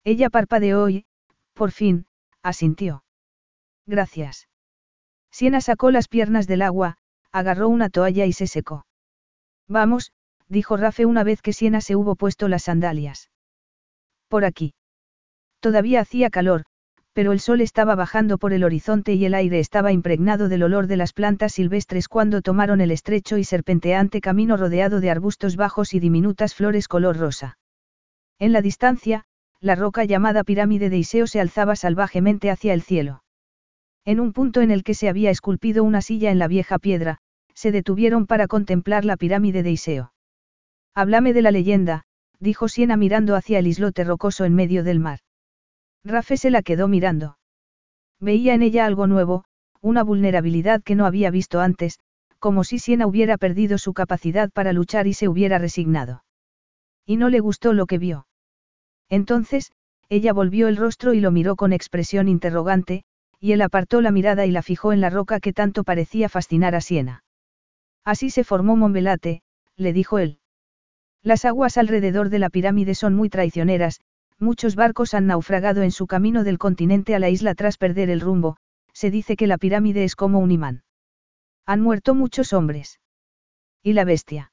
Ella 0.02 0.28
parpadeó 0.28 0.88
y, 0.88 1.06
por 1.54 1.70
fin, 1.70 2.06
asintió. 2.42 3.04
Gracias. 3.86 4.48
Siena 5.30 5.60
sacó 5.60 5.92
las 5.92 6.08
piernas 6.08 6.48
del 6.48 6.62
agua, 6.62 6.98
agarró 7.32 7.68
una 7.68 7.88
toalla 7.88 8.26
y 8.26 8.32
se 8.32 8.46
secó. 8.46 8.86
Vamos, 9.68 10.12
dijo 10.48 10.76
Rafe 10.76 11.06
una 11.06 11.24
vez 11.24 11.42
que 11.42 11.52
Siena 11.52 11.80
se 11.80 11.96
hubo 11.96 12.14
puesto 12.14 12.48
las 12.48 12.64
sandalias. 12.64 13.30
Por 14.28 14.44
aquí. 14.44 14.74
Todavía 15.60 16.00
hacía 16.00 16.30
calor, 16.30 16.64
pero 17.12 17.32
el 17.32 17.40
sol 17.40 17.60
estaba 17.60 17.94
bajando 17.94 18.38
por 18.38 18.52
el 18.52 18.64
horizonte 18.64 19.14
y 19.14 19.24
el 19.24 19.34
aire 19.34 19.58
estaba 19.58 19.92
impregnado 19.92 20.48
del 20.48 20.62
olor 20.62 20.86
de 20.86 20.96
las 20.96 21.12
plantas 21.12 21.52
silvestres 21.52 22.08
cuando 22.08 22.42
tomaron 22.42 22.80
el 22.80 22.90
estrecho 22.90 23.36
y 23.38 23.44
serpenteante 23.44 24.20
camino 24.20 24.56
rodeado 24.56 25.00
de 25.00 25.10
arbustos 25.10 25.56
bajos 25.56 25.94
y 25.94 26.00
diminutas 26.00 26.54
flores 26.54 26.88
color 26.88 27.18
rosa. 27.18 27.58
En 28.38 28.52
la 28.52 28.62
distancia, 28.62 29.24
la 29.60 29.74
roca 29.74 30.04
llamada 30.04 30.42
pirámide 30.42 30.90
de 30.90 30.98
Iseo 30.98 31.26
se 31.26 31.40
alzaba 31.40 31.76
salvajemente 31.76 32.50
hacia 32.50 32.74
el 32.74 32.82
cielo. 32.82 33.21
En 34.04 34.18
un 34.18 34.32
punto 34.32 34.60
en 34.60 34.70
el 34.70 34.82
que 34.82 34.94
se 34.94 35.08
había 35.08 35.30
esculpido 35.30 35.84
una 35.84 36.02
silla 36.02 36.30
en 36.30 36.38
la 36.38 36.48
vieja 36.48 36.78
piedra, 36.78 37.18
se 37.54 37.70
detuvieron 37.70 38.26
para 38.26 38.48
contemplar 38.48 39.04
la 39.04 39.16
pirámide 39.16 39.62
de 39.62 39.70
Iseo. 39.70 40.12
Háblame 40.94 41.32
de 41.32 41.42
la 41.42 41.50
leyenda, 41.50 42.02
dijo 42.40 42.68
Siena 42.68 42.96
mirando 42.96 43.36
hacia 43.36 43.58
el 43.58 43.66
islote 43.66 44.04
rocoso 44.04 44.44
en 44.44 44.54
medio 44.54 44.82
del 44.82 44.98
mar. 44.98 45.20
Rafe 46.04 46.36
se 46.36 46.50
la 46.50 46.62
quedó 46.62 46.88
mirando. 46.88 47.38
Veía 48.18 48.54
en 48.54 48.62
ella 48.62 48.86
algo 48.86 49.06
nuevo, 49.06 49.44
una 49.80 50.02
vulnerabilidad 50.02 50.82
que 50.82 50.96
no 50.96 51.06
había 51.06 51.30
visto 51.30 51.60
antes, 51.60 52.00
como 52.40 52.64
si 52.64 52.80
Siena 52.80 53.06
hubiera 53.06 53.38
perdido 53.38 53.78
su 53.78 53.92
capacidad 53.94 54.50
para 54.50 54.72
luchar 54.72 55.06
y 55.06 55.14
se 55.14 55.28
hubiera 55.28 55.58
resignado. 55.58 56.24
Y 57.06 57.16
no 57.16 57.28
le 57.28 57.38
gustó 57.38 57.72
lo 57.72 57.86
que 57.86 57.98
vio. 57.98 58.26
Entonces, 59.08 59.70
ella 60.08 60.32
volvió 60.32 60.66
el 60.66 60.76
rostro 60.76 61.14
y 61.14 61.20
lo 61.20 61.30
miró 61.30 61.54
con 61.54 61.72
expresión 61.72 62.28
interrogante, 62.28 63.04
y 63.42 63.50
él 63.50 63.60
apartó 63.60 64.00
la 64.00 64.12
mirada 64.12 64.46
y 64.46 64.52
la 64.52 64.62
fijó 64.62 64.92
en 64.92 65.00
la 65.00 65.10
roca 65.10 65.40
que 65.40 65.52
tanto 65.52 65.82
parecía 65.82 66.28
fascinar 66.28 66.76
a 66.76 66.80
Siena. 66.80 67.24
Así 68.04 68.30
se 68.30 68.44
formó 68.44 68.76
Monbelate, 68.76 69.42
le 69.76 69.92
dijo 69.92 70.20
él. 70.20 70.38
Las 71.24 71.44
aguas 71.44 71.76
alrededor 71.76 72.28
de 72.28 72.38
la 72.38 72.50
pirámide 72.50 72.94
son 72.94 73.16
muy 73.16 73.28
traicioneras, 73.28 74.00
muchos 74.38 74.76
barcos 74.76 75.12
han 75.12 75.26
naufragado 75.26 75.82
en 75.82 75.90
su 75.90 76.06
camino 76.06 76.44
del 76.44 76.58
continente 76.58 77.16
a 77.16 77.18
la 77.18 77.30
isla 77.30 77.56
tras 77.56 77.78
perder 77.78 78.10
el 78.10 78.20
rumbo, 78.20 78.58
se 78.92 79.10
dice 79.10 79.34
que 79.34 79.48
la 79.48 79.58
pirámide 79.58 80.04
es 80.04 80.14
como 80.14 80.38
un 80.38 80.52
imán. 80.52 80.84
Han 81.66 81.80
muerto 81.80 82.14
muchos 82.14 82.52
hombres. 82.52 83.00
¿Y 83.82 83.94
la 83.94 84.04
bestia? 84.04 84.52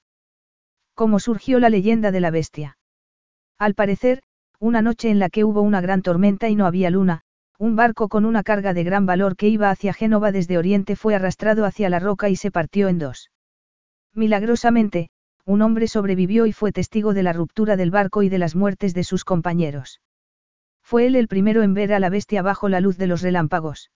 ¿Cómo 0.95 1.19
surgió 1.19 1.59
la 1.59 1.69
leyenda 1.69 2.09
de 2.11 2.21
la 2.21 2.31
bestia? 2.31 2.79
Al 3.59 3.75
parecer, 3.75 4.23
una 4.59 4.81
noche 4.81 5.11
en 5.11 5.19
la 5.19 5.29
que 5.29 5.43
hubo 5.43 5.61
una 5.61 5.79
gran 5.79 6.01
tormenta 6.01 6.49
y 6.49 6.55
no 6.55 6.65
había 6.65 6.89
luna, 6.89 7.21
un 7.59 7.75
barco 7.75 8.07
con 8.07 8.23
una 8.23 8.41
carga 8.41 8.73
de 8.73 8.85
gran 8.85 9.05
valor 9.05 9.35
que 9.35 9.49
iba 9.49 9.69
hacia 9.69 9.93
Génova 9.93 10.31
desde 10.31 10.57
Oriente 10.57 10.95
fue 10.95 11.13
arrastrado 11.13 11.65
hacia 11.65 11.89
la 11.89 11.99
roca 11.99 12.29
y 12.29 12.37
se 12.37 12.51
partió 12.51 12.87
en 12.87 12.99
dos. 12.99 13.31
Milagrosamente, 14.13 15.09
un 15.45 15.61
hombre 15.61 15.87
sobrevivió 15.87 16.45
y 16.45 16.53
fue 16.53 16.71
testigo 16.71 17.13
de 17.13 17.21
la 17.21 17.33
ruptura 17.33 17.75
del 17.75 17.91
barco 17.91 18.23
y 18.23 18.29
de 18.29 18.37
las 18.37 18.55
muertes 18.55 18.93
de 18.93 19.03
sus 19.03 19.25
compañeros. 19.25 19.99
Fue 20.81 21.05
él 21.05 21.17
el 21.17 21.27
primero 21.27 21.61
en 21.61 21.73
ver 21.73 21.91
a 21.91 21.99
la 21.99 22.09
bestia 22.09 22.41
bajo 22.41 22.69
la 22.69 22.79
luz 22.79 22.97
de 22.97 23.07
los 23.07 23.21
relámpagos. 23.21 23.91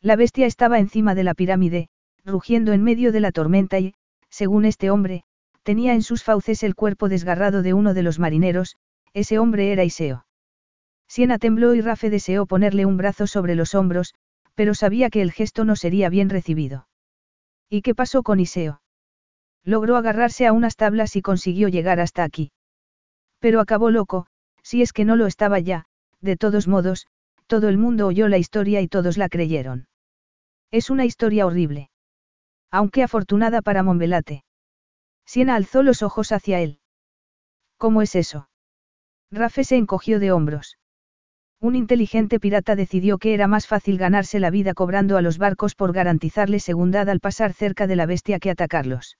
La 0.00 0.16
bestia 0.16 0.46
estaba 0.46 0.78
encima 0.78 1.14
de 1.14 1.24
la 1.24 1.34
pirámide, 1.34 1.90
rugiendo 2.24 2.72
en 2.72 2.82
medio 2.82 3.12
de 3.12 3.20
la 3.20 3.32
tormenta 3.32 3.78
y, 3.78 3.94
según 4.30 4.64
este 4.64 4.90
hombre, 4.90 5.24
tenía 5.62 5.92
en 5.92 6.02
sus 6.02 6.24
fauces 6.24 6.62
el 6.62 6.74
cuerpo 6.74 7.10
desgarrado 7.10 7.60
de 7.60 7.74
uno 7.74 7.92
de 7.92 8.02
los 8.02 8.18
marineros, 8.18 8.76
ese 9.12 9.38
hombre 9.38 9.72
era 9.72 9.84
Iseo. 9.84 10.24
Siena 11.08 11.38
tembló 11.38 11.74
y 11.74 11.80
Rafe 11.80 12.10
deseó 12.10 12.46
ponerle 12.46 12.84
un 12.86 12.96
brazo 12.96 13.26
sobre 13.26 13.54
los 13.54 13.74
hombros, 13.74 14.14
pero 14.54 14.74
sabía 14.74 15.10
que 15.10 15.22
el 15.22 15.32
gesto 15.32 15.64
no 15.64 15.74
sería 15.74 16.10
bien 16.10 16.28
recibido. 16.28 16.86
¿Y 17.70 17.82
qué 17.82 17.94
pasó 17.94 18.22
con 18.22 18.40
Iseo? 18.40 18.82
Logró 19.64 19.96
agarrarse 19.96 20.46
a 20.46 20.52
unas 20.52 20.76
tablas 20.76 21.16
y 21.16 21.22
consiguió 21.22 21.68
llegar 21.68 22.00
hasta 22.00 22.24
aquí. 22.24 22.52
Pero 23.38 23.60
acabó 23.60 23.90
loco, 23.90 24.26
si 24.62 24.82
es 24.82 24.92
que 24.92 25.04
no 25.04 25.16
lo 25.16 25.26
estaba 25.26 25.58
ya, 25.58 25.86
de 26.20 26.36
todos 26.36 26.68
modos, 26.68 27.06
todo 27.46 27.68
el 27.68 27.78
mundo 27.78 28.06
oyó 28.06 28.28
la 28.28 28.38
historia 28.38 28.80
y 28.80 28.88
todos 28.88 29.16
la 29.16 29.28
creyeron. 29.28 29.88
Es 30.70 30.90
una 30.90 31.04
historia 31.04 31.46
horrible. 31.46 31.90
Aunque 32.70 33.02
afortunada 33.02 33.62
para 33.62 33.82
Monvelate. 33.82 34.44
Siena 35.24 35.54
alzó 35.54 35.82
los 35.82 36.02
ojos 36.02 36.32
hacia 36.32 36.60
él. 36.60 36.80
¿Cómo 37.78 38.02
es 38.02 38.14
eso? 38.14 38.48
Rafe 39.30 39.64
se 39.64 39.76
encogió 39.76 40.20
de 40.20 40.32
hombros. 40.32 40.78
Un 41.60 41.74
inteligente 41.74 42.38
pirata 42.38 42.76
decidió 42.76 43.18
que 43.18 43.34
era 43.34 43.48
más 43.48 43.66
fácil 43.66 43.98
ganarse 43.98 44.38
la 44.38 44.50
vida 44.50 44.74
cobrando 44.74 45.16
a 45.16 45.22
los 45.22 45.38
barcos 45.38 45.74
por 45.74 45.92
garantizarle 45.92 46.60
segundad 46.60 47.08
al 47.08 47.18
pasar 47.18 47.52
cerca 47.52 47.88
de 47.88 47.96
la 47.96 48.06
bestia 48.06 48.38
que 48.38 48.50
atacarlos. 48.50 49.18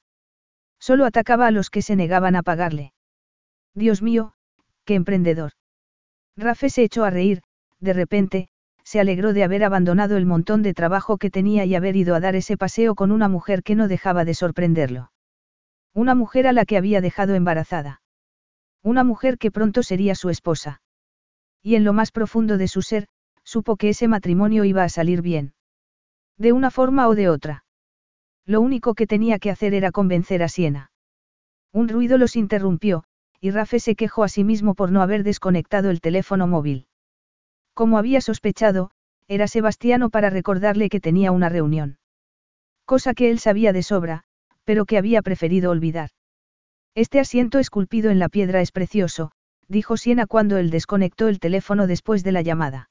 Solo 0.79 1.05
atacaba 1.05 1.49
a 1.49 1.51
los 1.51 1.71
que 1.71 1.83
se 1.83 1.97
negaban 1.97 2.37
a 2.37 2.43
pagarle. 2.43 2.93
Dios 3.75 4.03
mío, 4.03 4.35
qué 4.85 4.95
emprendedor. 4.95 5.53
Rafe 6.37 6.71
se 6.71 6.85
echó 6.85 7.05
a 7.05 7.11
reír, 7.11 7.43
de 7.81 7.93
repente, 7.93 8.49
se 8.85 9.01
alegró 9.01 9.33
de 9.33 9.43
haber 9.43 9.65
abandonado 9.65 10.17
el 10.17 10.25
montón 10.25 10.63
de 10.63 10.75
trabajo 10.75 11.19
que 11.19 11.31
tenía 11.31 11.65
y 11.65 11.75
haber 11.75 11.97
ido 11.97 12.15
a 12.15 12.21
dar 12.21 12.37
ese 12.37 12.57
paseo 12.57 12.95
con 12.95 13.11
una 13.11 13.29
mujer 13.29 13.65
que 13.65 13.75
no 13.75 13.89
dejaba 13.89 14.25
de 14.25 14.35
sorprenderlo. 14.35 15.11
Una 15.93 16.15
mujer 16.15 16.47
a 16.47 16.53
la 16.53 16.65
que 16.65 16.77
había 16.77 17.01
dejado 17.01 17.35
embarazada. 17.35 18.01
Una 18.83 19.03
mujer 19.03 19.39
que 19.39 19.51
pronto 19.51 19.83
sería 19.83 20.15
su 20.15 20.31
esposa. 20.31 20.81
Y 21.69 21.77
en 21.77 21.85
lo 21.85 21.93
más 21.93 22.13
profundo 22.13 22.57
de 22.57 22.67
su 22.67 22.81
ser, 22.81 23.09
supo 23.45 23.77
que 23.77 23.91
ese 23.91 24.09
matrimonio 24.09 24.65
iba 24.65 24.85
a 24.85 24.89
salir 24.89 25.21
bien. 25.21 25.53
De 26.39 26.55
una 26.55 26.71
forma 26.71 27.07
o 27.09 27.15
de 27.15 27.29
otra. 27.29 27.67
Lo 28.47 28.63
único 28.63 28.95
que 28.95 29.07
tenía 29.07 29.39
que 29.39 29.51
hacer 29.51 29.75
era 29.75 29.93
convencer 29.93 30.43
a 30.43 30.49
Siena. 30.49 30.91
Un 31.71 31.91
ruido 31.91 32.17
los 32.17 32.37
interrumpió, 32.37 33.05
y 33.39 33.51
Rafe 33.51 33.81
se 33.81 33.97
quejó 33.97 34.25
a 34.25 34.31
sí 34.31 34.45
mismo 34.45 34.75
por 34.75 34.91
no 34.91 35.03
haber 35.03 35.25
desconectado 35.25 35.91
el 35.91 36.01
teléfono 36.01 36.47
móvil. 36.47 36.87
Como 37.75 37.99
había 37.99 38.23
sospechado, 38.23 38.91
era 39.27 39.47
Sebastiano 39.47 40.09
para 40.09 40.31
recordarle 40.31 40.89
que 40.89 41.01
tenía 41.01 41.33
una 41.33 41.51
reunión. 41.51 41.99
Cosa 42.87 43.13
que 43.13 43.31
él 43.31 43.41
sabía 43.41 43.75
de 43.75 43.83
sobra, 43.83 44.25
pero 44.65 44.87
que 44.87 44.97
había 44.97 45.21
preferido 45.21 45.71
olvidar. 45.71 46.09
Este 46.95 47.21
asiento 47.21 47.59
esculpido 47.59 48.11
en 48.11 48.19
la 48.19 48.31
piedra 48.31 48.63
es 48.63 48.73
precioso, 48.73 49.33
dijo 49.69 49.97
Siena 49.97 50.27
cuando 50.27 50.57
él 50.57 50.71
desconectó 50.71 51.29
el 51.29 51.39
teléfono 51.39 51.87
después 51.87 52.25
de 52.25 52.33
la 52.33 52.43
llamada. 52.43 52.91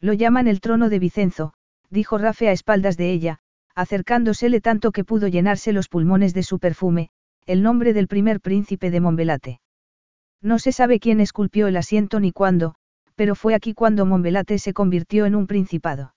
Lo 0.00 0.12
llaman 0.12 0.46
el 0.46 0.60
trono 0.60 0.88
de 0.88 0.98
Vicenzo, 0.98 1.54
dijo 1.90 2.18
Rafe 2.18 2.48
a 2.48 2.52
espaldas 2.52 2.96
de 2.96 3.10
ella, 3.12 3.40
acercándosele 3.74 4.60
tanto 4.60 4.92
que 4.92 5.04
pudo 5.04 5.28
llenarse 5.28 5.72
los 5.72 5.88
pulmones 5.88 6.34
de 6.34 6.42
su 6.42 6.58
perfume, 6.58 7.10
el 7.46 7.62
nombre 7.62 7.92
del 7.92 8.08
primer 8.08 8.40
príncipe 8.40 8.90
de 8.90 9.00
Monbelate. 9.00 9.60
No 10.40 10.58
se 10.58 10.72
sabe 10.72 11.00
quién 11.00 11.20
esculpió 11.20 11.66
el 11.66 11.76
asiento 11.76 12.20
ni 12.20 12.30
cuándo, 12.30 12.74
pero 13.16 13.34
fue 13.34 13.54
aquí 13.54 13.74
cuando 13.74 14.06
Monbelate 14.06 14.58
se 14.58 14.72
convirtió 14.72 15.26
en 15.26 15.34
un 15.34 15.46
principado. 15.46 16.14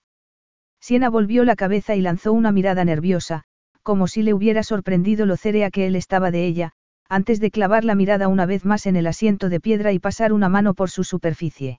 Siena 0.80 1.10
volvió 1.10 1.44
la 1.44 1.56
cabeza 1.56 1.96
y 1.96 2.00
lanzó 2.00 2.32
una 2.32 2.52
mirada 2.52 2.84
nerviosa, 2.84 3.44
como 3.82 4.06
si 4.06 4.22
le 4.22 4.34
hubiera 4.34 4.62
sorprendido 4.62 5.26
lo 5.26 5.36
cerea 5.36 5.70
que 5.70 5.86
él 5.86 5.96
estaba 5.96 6.30
de 6.30 6.46
ella, 6.46 6.72
antes 7.12 7.40
de 7.40 7.50
clavar 7.50 7.84
la 7.84 7.94
mirada 7.94 8.26
una 8.26 8.46
vez 8.46 8.64
más 8.64 8.86
en 8.86 8.96
el 8.96 9.06
asiento 9.06 9.50
de 9.50 9.60
piedra 9.60 9.92
y 9.92 9.98
pasar 9.98 10.32
una 10.32 10.48
mano 10.48 10.72
por 10.72 10.88
su 10.88 11.04
superficie. 11.04 11.78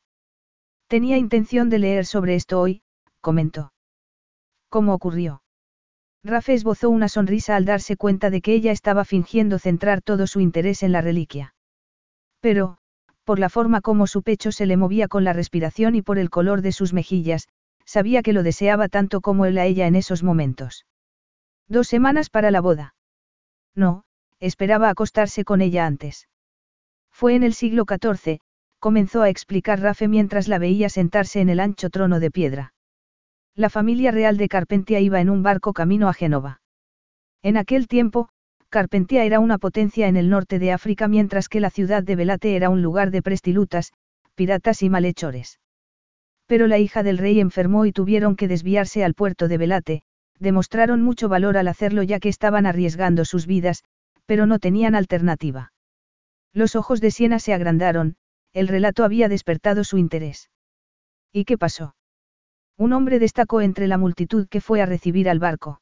Tenía 0.88 1.18
intención 1.18 1.72
de 1.72 1.80
leer 1.80 2.06
sobre 2.06 2.36
esto 2.36 2.62
hoy, 2.62 2.84
comentó. 3.20 3.74
¿Cómo 4.70 4.94
ocurrió? 4.94 5.42
Rafe 6.24 6.54
esbozó 6.54 6.92
una 6.92 7.10
sonrisa 7.10 7.56
al 7.56 7.66
darse 7.66 7.98
cuenta 7.98 8.30
de 8.30 8.42
que 8.42 8.54
ella 8.54 8.72
estaba 8.72 9.06
fingiendo 9.06 9.58
centrar 9.58 10.04
todo 10.04 10.28
su 10.28 10.40
interés 10.40 10.84
en 10.84 10.92
la 10.92 11.02
reliquia. 11.02 11.56
Pero, 12.40 12.78
por 13.24 13.40
la 13.40 13.50
forma 13.50 13.82
como 13.82 14.06
su 14.06 14.22
pecho 14.22 14.52
se 14.52 14.68
le 14.68 14.78
movía 14.78 15.08
con 15.08 15.24
la 15.24 15.34
respiración 15.34 15.96
y 15.96 16.04
por 16.04 16.20
el 16.20 16.30
color 16.30 16.62
de 16.62 16.72
sus 16.72 16.94
mejillas, 16.94 17.48
sabía 17.86 18.22
que 18.22 18.34
lo 18.34 18.44
deseaba 18.44 18.88
tanto 18.88 19.20
como 19.20 19.48
él 19.48 19.58
a 19.58 19.66
ella 19.66 19.88
en 19.88 19.96
esos 19.96 20.22
momentos. 20.22 20.86
Dos 21.68 21.88
semanas 21.88 22.30
para 22.30 22.52
la 22.52 22.62
boda. 22.62 22.94
No, 23.74 24.04
esperaba 24.44 24.90
acostarse 24.90 25.46
con 25.46 25.62
ella 25.62 25.86
antes. 25.86 26.28
Fue 27.12 27.36
en 27.36 27.44
el 27.44 27.54
siglo 27.54 27.86
XIV, 27.88 28.40
comenzó 28.80 29.22
a 29.22 29.30
explicar 29.30 29.80
Rafe 29.80 30.10
mientras 30.10 30.50
la 30.50 30.60
veía 30.60 30.90
sentarse 30.90 31.40
en 31.40 31.48
el 31.48 31.62
ancho 31.62 31.90
trono 31.90 32.20
de 32.20 32.30
piedra. 32.30 32.74
La 33.56 33.70
familia 33.70 34.12
real 34.12 34.36
de 34.36 34.50
Carpentia 34.50 35.00
iba 35.00 35.22
en 35.22 35.30
un 35.30 35.44
barco 35.44 35.72
camino 35.72 36.10
a 36.10 36.14
Génova. 36.14 36.60
En 37.42 37.56
aquel 37.56 37.88
tiempo, 37.88 38.28
Carpentia 38.68 39.24
era 39.24 39.40
una 39.40 39.60
potencia 39.60 40.08
en 40.08 40.18
el 40.18 40.30
norte 40.30 40.60
de 40.60 40.74
África 40.74 41.08
mientras 41.08 41.48
que 41.48 41.62
la 41.62 41.70
ciudad 41.70 42.04
de 42.04 42.18
Velate 42.18 42.58
era 42.58 42.70
un 42.70 42.82
lugar 42.82 43.12
de 43.12 43.22
prestilutas, 43.22 43.94
piratas 44.36 44.84
y 44.84 44.90
malhechores. 44.90 45.60
Pero 46.48 46.68
la 46.68 46.80
hija 46.80 47.04
del 47.04 47.18
rey 47.18 47.40
enfermó 47.40 47.86
y 47.86 47.94
tuvieron 47.94 48.36
que 48.36 48.50
desviarse 48.50 49.06
al 49.06 49.14
puerto 49.14 49.48
de 49.48 49.58
Velate, 49.58 50.04
demostraron 50.40 51.02
mucho 51.02 51.30
valor 51.30 51.56
al 51.56 51.70
hacerlo 51.70 52.04
ya 52.04 52.20
que 52.20 52.30
estaban 52.30 52.66
arriesgando 52.66 53.24
sus 53.24 53.48
vidas, 53.48 53.84
pero 54.26 54.46
no 54.46 54.60
tenían 54.60 54.96
alternativa. 54.96 55.74
Los 56.54 56.76
ojos 56.76 57.02
de 57.02 57.12
Siena 57.12 57.40
se 57.40 57.54
agrandaron, 57.54 58.16
el 58.54 58.68
relato 58.68 59.04
había 59.04 59.30
despertado 59.30 59.84
su 59.84 59.98
interés. 59.98 60.50
¿Y 61.32 61.46
qué 61.46 61.58
pasó? 61.58 61.96
Un 62.78 62.94
hombre 62.94 63.20
destacó 63.20 63.62
entre 63.62 63.88
la 63.88 63.98
multitud 63.98 64.48
que 64.48 64.62
fue 64.62 64.82
a 64.82 64.86
recibir 64.86 65.30
al 65.30 65.40
barco. 65.40 65.82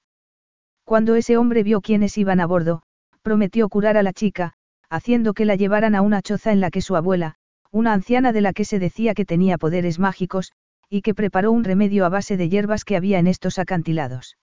Cuando 0.83 1.15
ese 1.15 1.37
hombre 1.37 1.63
vio 1.63 1.81
quiénes 1.81 2.17
iban 2.17 2.39
a 2.39 2.47
bordo, 2.47 2.83
prometió 3.21 3.69
curar 3.69 3.97
a 3.97 4.03
la 4.03 4.13
chica, 4.13 4.53
haciendo 4.89 5.33
que 5.33 5.45
la 5.45 5.55
llevaran 5.55 5.95
a 5.95 6.01
una 6.01 6.21
choza 6.21 6.51
en 6.51 6.59
la 6.59 6.71
que 6.71 6.81
su 6.81 6.95
abuela, 6.95 7.35
una 7.71 7.93
anciana 7.93 8.33
de 8.33 8.41
la 8.41 8.53
que 8.53 8.65
se 8.65 8.79
decía 8.79 9.13
que 9.13 9.25
tenía 9.25 9.57
poderes 9.57 9.99
mágicos, 9.99 10.51
y 10.89 11.01
que 11.01 11.13
preparó 11.13 11.51
un 11.51 11.63
remedio 11.63 12.05
a 12.05 12.09
base 12.09 12.35
de 12.35 12.49
hierbas 12.49 12.83
que 12.83 12.97
había 12.97 13.19
en 13.19 13.27
estos 13.27 13.59
acantilados. 13.59 14.37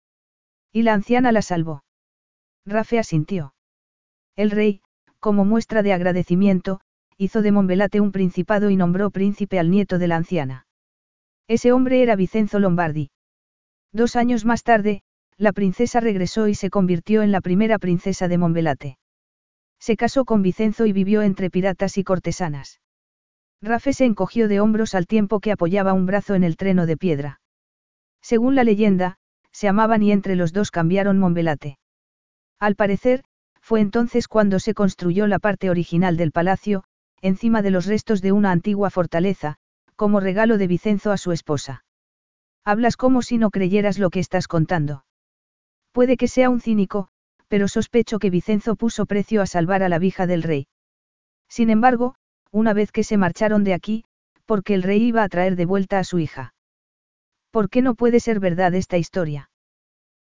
Y 0.73 0.83
la 0.83 0.93
anciana 0.93 1.33
la 1.33 1.41
salvó. 1.41 1.85
Rafe 2.67 2.99
asintió. 2.99 3.55
El 4.37 4.51
rey, 4.51 4.81
como 5.21 5.45
muestra 5.45 5.83
de 5.83 5.93
agradecimiento, 5.93 6.81
hizo 7.17 7.43
de 7.43 7.53
Monbelate 7.53 8.01
un 8.01 8.13
principado 8.13 8.71
y 8.71 8.77
nombró 8.77 9.11
príncipe 9.11 9.59
al 9.59 9.71
nieto 9.71 9.99
de 9.99 10.09
la 10.09 10.17
anciana. 10.17 10.67
Ese 11.47 11.73
hombre 11.73 12.03
era 12.03 12.17
Vicenzo 12.17 12.59
Lombardi. 12.59 13.11
Dos 13.93 14.17
años 14.17 14.45
más 14.45 14.63
tarde, 14.63 15.03
la 15.37 15.53
princesa 15.53 16.01
regresó 16.01 16.49
y 16.49 16.55
se 16.55 16.71
convirtió 16.71 17.23
en 17.23 17.33
la 17.33 17.41
primera 17.41 17.79
princesa 17.79 18.29
de 18.29 18.39
Monbelate. 18.39 18.99
Se 19.79 19.97
casó 19.97 20.25
con 20.25 20.43
Vicenzo 20.43 20.87
y 20.87 20.93
vivió 20.93 21.23
entre 21.23 21.51
piratas 21.51 21.99
y 21.99 22.05
cortesanas. 22.05 22.81
Rafe 23.61 23.93
se 23.93 24.05
encogió 24.05 24.49
de 24.49 24.61
hombros 24.61 24.95
al 24.95 25.07
tiempo 25.07 25.41
que 25.41 25.53
apoyaba 25.53 25.93
un 25.93 26.07
brazo 26.07 26.35
en 26.35 26.45
el 26.45 26.57
treno 26.57 26.87
de 26.87 26.97
piedra. 26.97 27.41
Según 28.21 28.55
la 28.55 28.65
leyenda, 28.65 29.19
se 29.53 29.69
amaban 29.69 30.03
y 30.03 30.11
entre 30.11 30.37
los 30.37 30.53
dos 30.53 30.71
cambiaron 30.71 31.19
Monbelate. 31.19 31.79
Al 32.59 32.75
parecer, 32.77 33.25
fue 33.65 33.81
entonces 33.81 34.29
cuando 34.29 34.61
se 34.61 34.75
construyó 34.75 35.27
la 35.27 35.39
parte 35.39 35.71
original 35.71 36.19
del 36.19 36.33
palacio, 36.33 36.85
encima 37.23 37.63
de 37.63 37.71
los 37.71 37.87
restos 37.87 38.21
de 38.21 38.31
una 38.31 38.51
antigua 38.53 38.91
fortaleza, 38.91 39.57
como 39.97 40.21
regalo 40.21 40.59
de 40.59 40.67
Vicenzo 40.67 41.13
a 41.13 41.17
su 41.17 41.33
esposa. 41.33 41.83
Hablas 42.63 42.99
como 42.99 43.23
si 43.23 43.39
no 43.39 43.49
creyeras 43.49 43.99
lo 43.99 44.11
que 44.11 44.21
estás 44.21 44.49
contando. 44.49 45.07
Puede 45.93 46.19
que 46.19 46.29
sea 46.29 46.51
un 46.51 46.61
cínico, 46.61 47.09
pero 47.49 47.67
sospecho 47.67 48.19
que 48.19 48.29
Vicenzo 48.29 48.77
puso 48.77 49.07
precio 49.07 49.41
a 49.41 49.47
salvar 49.47 49.83
a 49.83 49.89
la 49.89 49.99
vija 49.99 50.27
del 50.27 50.43
rey. 50.43 50.67
Sin 51.49 51.71
embargo, 51.71 52.17
una 52.51 52.75
vez 52.75 52.93
que 52.93 53.03
se 53.03 53.17
marcharon 53.17 53.65
de 53.65 53.73
aquí, 53.73 54.05
porque 54.45 54.75
el 54.75 54.83
rey 54.83 55.03
iba 55.05 55.23
a 55.23 55.29
traer 55.31 55.57
de 55.57 55.65
vuelta 55.65 55.99
a 55.99 56.05
su 56.05 56.19
hija. 56.19 56.53
¿Por 57.51 57.71
qué 57.71 57.81
no 57.81 57.95
puede 57.95 58.21
ser 58.21 58.41
verdad 58.41 58.75
esta 58.75 58.99
historia? 58.99 59.49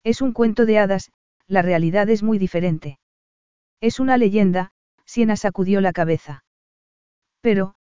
Es 0.04 0.22
un 0.22 0.32
cuento 0.32 0.64
de 0.64 0.78
hadas, 0.78 1.10
la 1.46 1.60
realidad 1.60 2.08
es 2.08 2.22
muy 2.22 2.38
diferente. 2.38 2.98
Es 3.80 4.00
una 4.00 4.16
leyenda, 4.16 4.72
Siena 5.04 5.36
sacudió 5.36 5.80
la 5.80 5.92
cabeza. 5.92 6.44
Pero, 7.40 7.74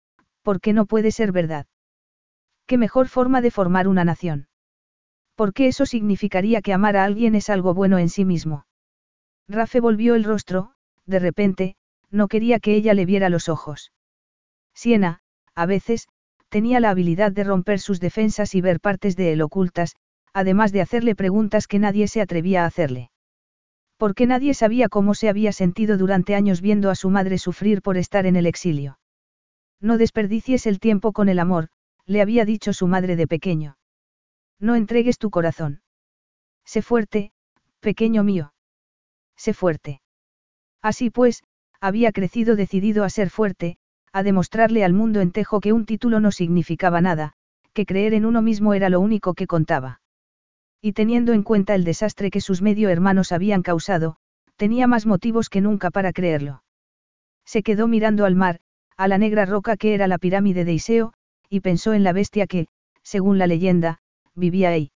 ¿por 0.43 0.60
qué 0.60 0.73
no 0.73 0.86
puede 0.86 1.10
ser 1.10 1.32
verdad? 1.32 1.66
¿Qué 2.66 2.78
mejor 2.78 3.09
forma 3.09 3.40
de 3.40 3.51
formar 3.51 3.86
una 3.86 4.05
nación? 4.05 4.48
Porque 5.35 5.69
eso 5.69 5.86
significaría 5.86 6.62
que 6.62 6.73
amar 6.73 6.97
a 6.97 7.05
alguien 7.05 7.35
es 7.35 7.51
algo 7.51 7.74
bueno 7.74 7.98
en 7.98 8.09
sí 8.09 8.24
mismo. 8.24 8.66
Rafe 9.48 9.81
volvió 9.81 10.14
el 10.14 10.24
rostro, 10.24 10.73
de 11.06 11.19
repente, 11.19 11.77
no 12.10 12.28
quería 12.28 12.59
que 12.59 12.74
ella 12.74 12.94
le 12.94 13.06
viera 13.06 13.28
los 13.28 13.48
ojos. 13.48 13.93
Siena, 14.74 15.20
a 15.55 15.66
veces, 15.66 16.09
tenía 16.48 16.81
la 16.81 16.90
habilidad 16.90 17.32
de 17.32 17.44
romper 17.44 17.78
sus 17.78 18.01
defensas 18.01 18.55
y 18.55 18.60
ver 18.60 18.81
partes 18.81 19.16
de 19.16 19.32
él 19.32 19.43
ocultas, 19.43 19.97
además 20.32 20.73
de 20.73 20.81
hacerle 20.81 21.14
preguntas 21.14 21.66
que 21.66 21.78
nadie 21.78 22.09
se 22.09 22.20
atrevía 22.20 22.64
a 22.64 22.66
hacerle. 22.66 23.11
Porque 24.03 24.27
nadie 24.27 24.53
sabía 24.53 24.89
cómo 24.89 25.15
se 25.15 25.29
había 25.29 25.53
sentido 25.53 25.97
durante 25.97 26.35
años 26.35 26.61
viendo 26.61 26.91
a 26.91 26.97
su 26.97 27.09
madre 27.09 27.39
sufrir 27.39 27.83
por 27.83 27.97
estar 27.97 28.27
en 28.27 28.35
el 28.35 28.47
exilio. 28.47 28.99
No 29.81 29.97
desperdicies 29.97 30.66
el 30.66 30.81
tiempo 30.81 31.12
con 31.12 31.29
el 31.29 31.39
amor, 31.39 31.69
le 32.05 32.20
había 32.20 32.45
dicho 32.45 32.73
su 32.73 32.89
madre 32.89 33.15
de 33.15 33.29
pequeño. 33.29 33.77
No 34.59 34.74
entregues 34.74 35.19
tu 35.19 35.31
corazón. 35.31 35.83
Sé 36.65 36.83
fuerte, 36.83 37.31
pequeño 37.79 38.24
mío. 38.24 38.55
Sé 39.37 39.55
fuerte. 39.55 40.03
Así 40.83 41.11
pues, 41.11 41.45
había 41.81 42.11
crecido 42.11 42.57
decidido 42.57 43.05
a 43.05 43.09
ser 43.09 43.31
fuerte, 43.31 43.77
a 44.12 44.24
demostrarle 44.24 44.83
al 44.83 44.95
mundo 44.95 45.20
entejo 45.20 45.61
que 45.61 45.73
un 45.73 45.87
título 45.87 46.19
no 46.19 46.33
significaba 46.33 47.01
nada, 47.01 47.35
que 47.73 47.87
creer 47.87 48.15
en 48.15 48.27
uno 48.27 48.43
mismo 48.43 48.74
era 48.74 48.89
lo 48.89 48.99
único 48.99 49.35
que 49.35 49.47
contaba. 49.47 50.02
Y 50.84 50.92
teniendo 50.92 51.32
en 51.32 51.44
cuenta 51.44 51.76
el 51.76 51.84
desastre 51.84 52.30
que 52.30 52.40
sus 52.40 52.60
medio 52.60 52.88
hermanos 52.88 53.30
habían 53.30 53.62
causado, 53.62 54.16
tenía 54.56 54.88
más 54.88 55.06
motivos 55.06 55.48
que 55.48 55.60
nunca 55.60 55.92
para 55.92 56.12
creerlo. 56.12 56.64
Se 57.44 57.62
quedó 57.62 57.86
mirando 57.86 58.24
al 58.24 58.34
mar, 58.34 58.59
a 58.96 59.06
la 59.06 59.16
negra 59.16 59.46
roca 59.46 59.76
que 59.76 59.94
era 59.94 60.09
la 60.09 60.18
pirámide 60.18 60.64
de 60.64 60.72
Iseo, 60.72 61.14
y 61.48 61.60
pensó 61.60 61.92
en 61.92 62.02
la 62.02 62.12
bestia 62.12 62.48
que, 62.48 62.66
según 63.04 63.38
la 63.38 63.46
leyenda, 63.46 63.98
vivía 64.34 64.70
ahí. 64.70 64.90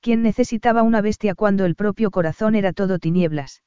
¿Quién 0.00 0.22
necesitaba 0.22 0.82
una 0.82 1.00
bestia 1.00 1.36
cuando 1.36 1.64
el 1.64 1.76
propio 1.76 2.10
corazón 2.10 2.56
era 2.56 2.72
todo 2.72 2.98
tinieblas? 2.98 3.62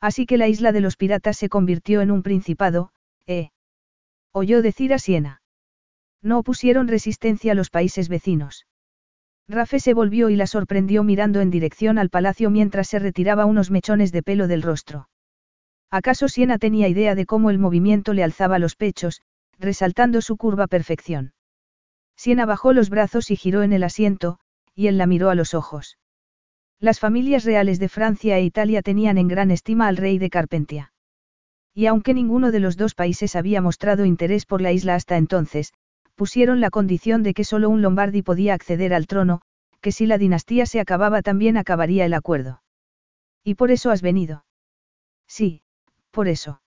Así 0.00 0.26
que 0.26 0.36
la 0.36 0.48
isla 0.48 0.72
de 0.72 0.80
los 0.80 0.96
piratas 0.96 1.36
se 1.36 1.48
convirtió 1.48 2.02
en 2.02 2.10
un 2.10 2.22
principado, 2.22 2.92
¿eh? 3.26 3.50
Oyó 4.32 4.62
decir 4.62 4.92
a 4.94 4.98
Siena. 4.98 5.42
No 6.22 6.38
opusieron 6.38 6.88
resistencia 6.88 7.52
a 7.52 7.54
los 7.54 7.70
países 7.70 8.08
vecinos. 8.08 8.66
Rafe 9.52 9.80
se 9.80 9.92
volvió 9.92 10.30
y 10.30 10.36
la 10.36 10.46
sorprendió 10.46 11.04
mirando 11.04 11.42
en 11.42 11.50
dirección 11.50 11.98
al 11.98 12.08
palacio 12.08 12.48
mientras 12.48 12.88
se 12.88 12.98
retiraba 12.98 13.44
unos 13.44 13.70
mechones 13.70 14.10
de 14.10 14.22
pelo 14.22 14.48
del 14.48 14.62
rostro. 14.62 15.10
¿Acaso 15.90 16.26
Siena 16.28 16.56
tenía 16.56 16.88
idea 16.88 17.14
de 17.14 17.26
cómo 17.26 17.50
el 17.50 17.58
movimiento 17.58 18.14
le 18.14 18.24
alzaba 18.24 18.58
los 18.58 18.76
pechos, 18.76 19.20
resaltando 19.58 20.22
su 20.22 20.38
curva 20.38 20.68
perfección? 20.68 21.34
Siena 22.16 22.46
bajó 22.46 22.72
los 22.72 22.88
brazos 22.88 23.30
y 23.30 23.36
giró 23.36 23.62
en 23.62 23.74
el 23.74 23.84
asiento, 23.84 24.38
y 24.74 24.86
él 24.86 24.96
la 24.96 25.06
miró 25.06 25.28
a 25.28 25.34
los 25.34 25.52
ojos. 25.52 25.98
Las 26.80 26.98
familias 26.98 27.44
reales 27.44 27.78
de 27.78 27.90
Francia 27.90 28.38
e 28.38 28.44
Italia 28.44 28.80
tenían 28.80 29.18
en 29.18 29.28
gran 29.28 29.50
estima 29.50 29.86
al 29.86 29.98
rey 29.98 30.16
de 30.16 30.30
Carpentia. 30.30 30.94
Y 31.74 31.84
aunque 31.86 32.14
ninguno 32.14 32.52
de 32.52 32.60
los 32.60 32.78
dos 32.78 32.94
países 32.94 33.36
había 33.36 33.60
mostrado 33.60 34.06
interés 34.06 34.46
por 34.46 34.62
la 34.62 34.72
isla 34.72 34.94
hasta 34.94 35.18
entonces, 35.18 35.74
pusieron 36.14 36.60
la 36.60 36.70
condición 36.70 37.22
de 37.22 37.34
que 37.34 37.44
solo 37.44 37.68
un 37.70 37.82
lombardi 37.82 38.22
podía 38.22 38.54
acceder 38.54 38.94
al 38.94 39.06
trono, 39.06 39.42
que 39.80 39.92
si 39.92 40.06
la 40.06 40.18
dinastía 40.18 40.66
se 40.66 40.80
acababa 40.80 41.22
también 41.22 41.56
acabaría 41.56 42.06
el 42.06 42.14
acuerdo. 42.14 42.62
¿Y 43.44 43.56
por 43.56 43.70
eso 43.70 43.90
has 43.90 44.02
venido? 44.02 44.44
Sí, 45.26 45.62
por 46.10 46.28
eso. 46.28 46.62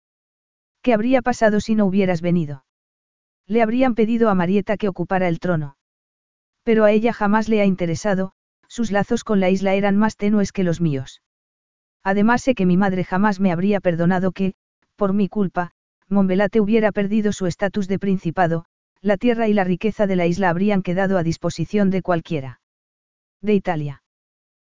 ¿Qué 0.82 0.92
habría 0.92 1.22
pasado 1.22 1.60
si 1.60 1.74
no 1.74 1.86
hubieras 1.86 2.20
venido? 2.20 2.64
Le 3.46 3.62
habrían 3.62 3.94
pedido 3.94 4.28
a 4.28 4.34
Marieta 4.34 4.76
que 4.76 4.88
ocupara 4.88 5.28
el 5.28 5.38
trono. 5.38 5.76
Pero 6.62 6.84
a 6.84 6.90
ella 6.90 7.12
jamás 7.12 7.48
le 7.48 7.60
ha 7.60 7.64
interesado, 7.64 8.32
sus 8.68 8.90
lazos 8.90 9.24
con 9.24 9.40
la 9.40 9.50
isla 9.50 9.74
eran 9.74 9.96
más 9.96 10.16
tenues 10.16 10.52
que 10.52 10.64
los 10.64 10.80
míos. 10.80 11.22
Además 12.02 12.42
sé 12.42 12.54
que 12.54 12.66
mi 12.66 12.76
madre 12.76 13.04
jamás 13.04 13.40
me 13.40 13.52
habría 13.52 13.80
perdonado 13.80 14.32
que, 14.32 14.54
por 14.96 15.12
mi 15.12 15.28
culpa, 15.28 15.72
Monbelate 16.08 16.60
hubiera 16.60 16.92
perdido 16.92 17.32
su 17.32 17.46
estatus 17.46 17.88
de 17.88 17.98
principado, 17.98 18.66
la 19.02 19.16
tierra 19.16 19.48
y 19.48 19.54
la 19.54 19.64
riqueza 19.64 20.06
de 20.06 20.16
la 20.16 20.26
isla 20.26 20.50
habrían 20.50 20.82
quedado 20.82 21.18
a 21.18 21.22
disposición 21.22 21.90
de 21.90 22.02
cualquiera. 22.02 22.60
De 23.40 23.54
Italia. 23.54 24.02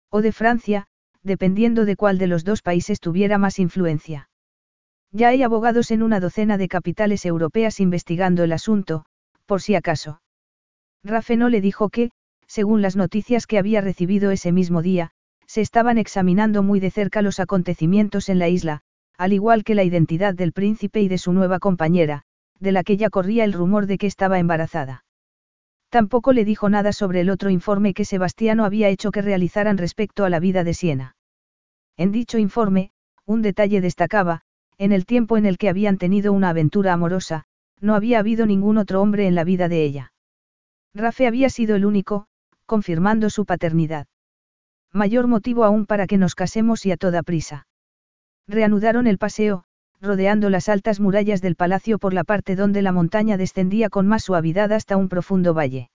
O 0.09 0.21
de 0.21 0.31
Francia, 0.31 0.87
dependiendo 1.23 1.85
de 1.85 1.95
cuál 1.95 2.17
de 2.17 2.27
los 2.27 2.43
dos 2.43 2.61
países 2.61 2.99
tuviera 2.99 3.37
más 3.37 3.59
influencia. 3.59 4.29
Ya 5.11 5.29
hay 5.29 5.43
abogados 5.43 5.91
en 5.91 6.03
una 6.03 6.19
docena 6.19 6.57
de 6.57 6.67
capitales 6.67 7.25
europeas 7.25 7.79
investigando 7.79 8.43
el 8.43 8.51
asunto, 8.51 9.05
por 9.45 9.61
si 9.61 9.75
acaso. 9.75 10.21
Rafe 11.03 11.37
no 11.37 11.49
le 11.49 11.61
dijo 11.61 11.89
que, 11.89 12.11
según 12.47 12.81
las 12.81 12.95
noticias 12.95 13.45
que 13.45 13.57
había 13.57 13.81
recibido 13.81 14.31
ese 14.31 14.51
mismo 14.51 14.81
día, 14.81 15.11
se 15.45 15.61
estaban 15.61 15.97
examinando 15.97 16.63
muy 16.63 16.79
de 16.79 16.91
cerca 16.91 17.21
los 17.21 17.39
acontecimientos 17.39 18.29
en 18.29 18.39
la 18.39 18.49
isla, 18.49 18.81
al 19.17 19.33
igual 19.33 19.63
que 19.63 19.75
la 19.75 19.83
identidad 19.83 20.33
del 20.33 20.53
príncipe 20.53 21.01
y 21.01 21.07
de 21.07 21.17
su 21.17 21.33
nueva 21.33 21.59
compañera, 21.59 22.23
de 22.63 22.71
la 22.71 22.83
que 22.83 22.95
ya 22.95 23.09
corría 23.09 23.43
el 23.43 23.51
rumor 23.51 23.85
de 23.87 23.97
que 23.97 24.07
estaba 24.07 24.39
embarazada. 24.39 25.03
Tampoco 25.89 26.31
le 26.31 26.45
dijo 26.45 26.69
nada 26.69 26.93
sobre 26.93 27.19
el 27.19 27.29
otro 27.29 27.49
informe 27.49 27.93
que 27.93 28.05
Sebastiano 28.05 28.63
había 28.63 28.87
hecho 28.87 29.11
que 29.11 29.21
realizaran 29.21 29.77
respecto 29.77 30.23
a 30.23 30.29
la 30.29 30.39
vida 30.39 30.63
de 30.63 30.73
Siena. 30.73 31.17
En 31.97 32.11
dicho 32.11 32.37
informe, 32.37 32.91
un 33.25 33.41
detalle 33.41 33.81
destacaba, 33.81 34.41
en 34.77 34.93
el 34.93 35.05
tiempo 35.05 35.37
en 35.37 35.45
el 35.45 35.57
que 35.57 35.69
habían 35.69 35.97
tenido 35.97 36.31
una 36.31 36.49
aventura 36.49 36.93
amorosa, 36.93 37.43
no 37.81 37.95
había 37.95 38.19
habido 38.19 38.45
ningún 38.45 38.77
otro 38.77 39.01
hombre 39.01 39.27
en 39.27 39.35
la 39.35 39.43
vida 39.43 39.67
de 39.67 39.83
ella. 39.83 40.13
Rafe 40.95 41.27
había 41.27 41.49
sido 41.49 41.75
el 41.75 41.85
único, 41.85 42.27
confirmando 42.65 43.29
su 43.29 43.45
paternidad. 43.45 44.07
Mayor 44.93 45.27
motivo 45.27 45.65
aún 45.65 45.85
para 45.85 46.07
que 46.07 46.17
nos 46.17 46.33
casemos 46.33 46.85
y 46.85 46.91
a 46.91 46.97
toda 46.97 47.23
prisa. 47.23 47.67
Reanudaron 48.47 49.05
el 49.05 49.17
paseo, 49.17 49.65
rodeando 50.03 50.49
las 50.49 50.67
altas 50.67 50.99
murallas 50.99 51.41
del 51.41 51.55
palacio 51.55 51.97
por 51.97 52.13
la 52.13 52.25
parte 52.25 52.57
donde 52.57 52.81
la 52.81 52.91
montaña 52.91 53.37
descendía 53.37 53.89
con 53.89 54.05
más 54.05 54.23
suavidad 54.23 54.73
hasta 54.73 54.97
un 54.97 55.07
profundo 55.07 55.53
valle. 55.53 55.89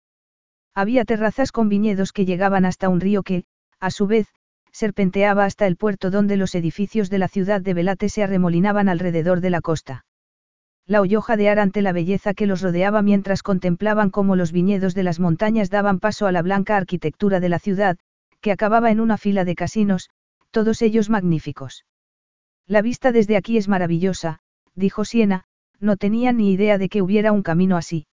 Había 0.74 1.04
terrazas 1.04 1.50
con 1.50 1.68
viñedos 1.68 2.12
que 2.12 2.24
llegaban 2.24 2.64
hasta 2.64 2.88
un 2.88 3.00
río 3.00 3.24
que, 3.24 3.44
a 3.80 3.90
su 3.90 4.06
vez, 4.06 4.28
serpenteaba 4.70 5.44
hasta 5.44 5.66
el 5.66 5.76
puerto 5.76 6.10
donde 6.10 6.36
los 6.36 6.54
edificios 6.54 7.10
de 7.10 7.18
la 7.18 7.26
ciudad 7.26 7.60
de 7.60 7.74
Velate 7.74 8.08
se 8.08 8.22
arremolinaban 8.22 8.88
alrededor 8.88 9.40
de 9.40 9.50
la 9.50 9.60
costa. 9.60 10.04
La 10.86 11.00
oyó 11.00 11.20
jadear 11.20 11.58
ante 11.58 11.82
la 11.82 11.90
belleza 11.90 12.32
que 12.32 12.46
los 12.46 12.62
rodeaba 12.62 13.02
mientras 13.02 13.42
contemplaban 13.42 14.10
cómo 14.10 14.36
los 14.36 14.52
viñedos 14.52 14.94
de 14.94 15.02
las 15.02 15.18
montañas 15.18 15.68
daban 15.68 15.98
paso 15.98 16.28
a 16.28 16.32
la 16.32 16.42
blanca 16.42 16.76
arquitectura 16.76 17.40
de 17.40 17.48
la 17.48 17.58
ciudad, 17.58 17.98
que 18.40 18.52
acababa 18.52 18.92
en 18.92 19.00
una 19.00 19.18
fila 19.18 19.44
de 19.44 19.56
casinos, 19.56 20.10
todos 20.52 20.80
ellos 20.82 21.10
magníficos. 21.10 21.84
La 22.68 22.82
vista 22.82 23.12
desde 23.12 23.36
aquí 23.36 23.56
es 23.58 23.68
maravillosa, 23.68 24.40
dijo 24.74 25.04
Siena, 25.04 25.44
no 25.78 25.96
tenía 25.96 26.32
ni 26.32 26.52
idea 26.52 26.78
de 26.78 26.88
que 26.88 27.00
hubiera 27.00 27.30
un 27.30 27.42
camino 27.42 27.76
así. 27.76 28.06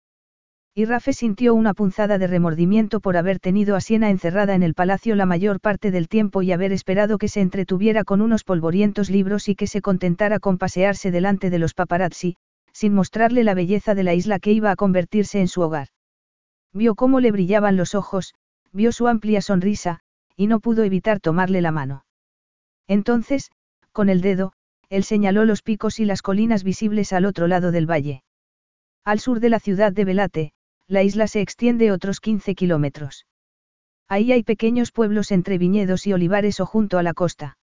Y 0.75 0.85
Rafe 0.85 1.14
sintió 1.14 1.53
una 1.53 1.73
punzada 1.73 2.17
de 2.17 2.27
remordimiento 2.27 2.99
por 2.99 3.17
haber 3.17 3.40
tenido 3.40 3.75
a 3.75 3.82
Siena 3.82 4.09
encerrada 4.09 4.56
en 4.56 4.64
el 4.64 4.73
palacio 4.73 5.15
la 5.15 5.25
mayor 5.25 5.59
parte 5.59 5.91
del 5.91 6.07
tiempo 6.07 6.41
y 6.41 6.51
haber 6.51 6.72
esperado 6.72 7.17
que 7.17 7.27
se 7.27 7.41
entretuviera 7.41 8.03
con 8.03 8.22
unos 8.22 8.43
polvorientos 8.43 9.09
libros 9.09 9.49
y 9.49 9.56
que 9.56 9.67
se 9.67 9.82
contentara 9.82 10.40
con 10.40 10.57
pasearse 10.57 11.11
delante 11.11 11.49
de 11.49 11.59
los 11.59 11.73
paparazzi, 11.73 12.38
sin 12.72 12.93
mostrarle 12.93 13.43
la 13.43 13.53
belleza 13.53 13.93
de 13.93 14.03
la 14.03 14.15
isla 14.15 14.40
que 14.40 14.51
iba 14.51 14.72
a 14.72 14.75
convertirse 14.75 15.40
en 15.40 15.48
su 15.48 15.61
hogar. 15.61 15.90
Vio 16.73 16.95
cómo 16.95 17.19
le 17.19 17.32
brillaban 17.32 17.77
los 17.77 17.93
ojos, 17.93 18.33
vio 18.72 18.91
su 18.91 19.07
amplia 19.07 19.41
sonrisa, 19.41 19.99
y 20.35 20.48
no 20.48 20.59
pudo 20.59 20.83
evitar 20.83 21.19
tomarle 21.19 21.61
la 21.61 21.72
mano. 21.72 22.06
Entonces, 22.88 23.51
con 23.94 24.10
el 24.10 24.22
dedo, 24.22 24.52
él 24.90 25.04
señaló 25.06 25.46
los 25.46 25.62
picos 25.62 26.00
y 26.00 26.06
las 26.06 26.22
colinas 26.22 26.64
visibles 26.64 27.14
al 27.14 27.26
otro 27.26 27.48
lado 27.48 27.72
del 27.72 27.90
valle. 27.90 28.24
Al 29.06 29.20
sur 29.20 29.40
de 29.40 29.50
la 29.50 29.60
ciudad 29.60 29.94
de 29.94 30.06
Velate, 30.06 30.54
la 30.88 31.04
isla 31.04 31.28
se 31.28 31.42
extiende 31.42 31.92
otros 31.92 32.20
15 32.20 32.56
kilómetros. 32.56 33.26
Ahí 34.08 34.32
hay 34.32 34.44
pequeños 34.44 34.92
pueblos 34.92 35.32
entre 35.32 35.58
viñedos 35.58 36.06
y 36.06 36.14
olivares 36.14 36.60
o 36.60 36.66
junto 36.66 36.98
a 36.98 37.04
la 37.04 37.14
costa. 37.14 37.58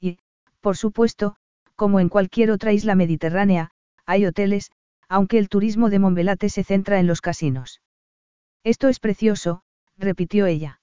Y, 0.00 0.18
por 0.60 0.76
supuesto, 0.76 1.36
como 1.74 2.00
en 2.00 2.08
cualquier 2.08 2.50
otra 2.50 2.72
isla 2.72 2.94
mediterránea, 2.94 3.70
hay 4.06 4.26
hoteles, 4.26 4.70
aunque 5.08 5.38
el 5.38 5.48
turismo 5.48 5.90
de 5.90 5.98
Monbelate 5.98 6.48
se 6.48 6.64
centra 6.64 6.98
en 6.98 7.06
los 7.06 7.20
casinos. 7.20 7.80
Esto 8.62 8.88
es 8.88 9.00
precioso, 9.00 9.62
repitió 9.96 10.46
ella. 10.46 10.80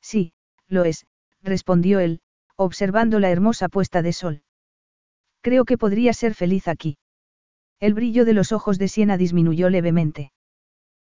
Sí, 0.00 0.32
lo 0.68 0.84
es, 0.84 1.06
respondió 1.42 2.00
él, 2.00 2.20
observando 2.56 3.20
la 3.20 3.30
hermosa 3.30 3.68
puesta 3.68 4.02
de 4.02 4.12
sol. 4.12 4.42
Creo 5.40 5.64
que 5.64 5.78
podría 5.78 6.12
ser 6.12 6.34
feliz 6.34 6.68
aquí. 6.68 6.98
El 7.80 7.94
brillo 7.94 8.24
de 8.24 8.32
los 8.32 8.52
ojos 8.52 8.78
de 8.78 8.88
Siena 8.88 9.16
disminuyó 9.16 9.68
levemente. 9.68 10.32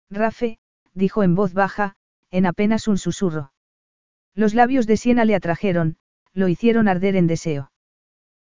Rafe, 0.09 0.57
dijo 0.93 1.23
en 1.23 1.35
voz 1.35 1.53
baja, 1.53 1.95
en 2.31 2.45
apenas 2.45 2.87
un 2.87 2.97
susurro. 2.97 3.51
Los 4.33 4.53
labios 4.53 4.87
de 4.87 4.97
Siena 4.97 5.25
le 5.25 5.35
atrajeron, 5.35 5.97
lo 6.33 6.47
hicieron 6.47 6.87
arder 6.87 7.15
en 7.15 7.27
deseo. 7.27 7.71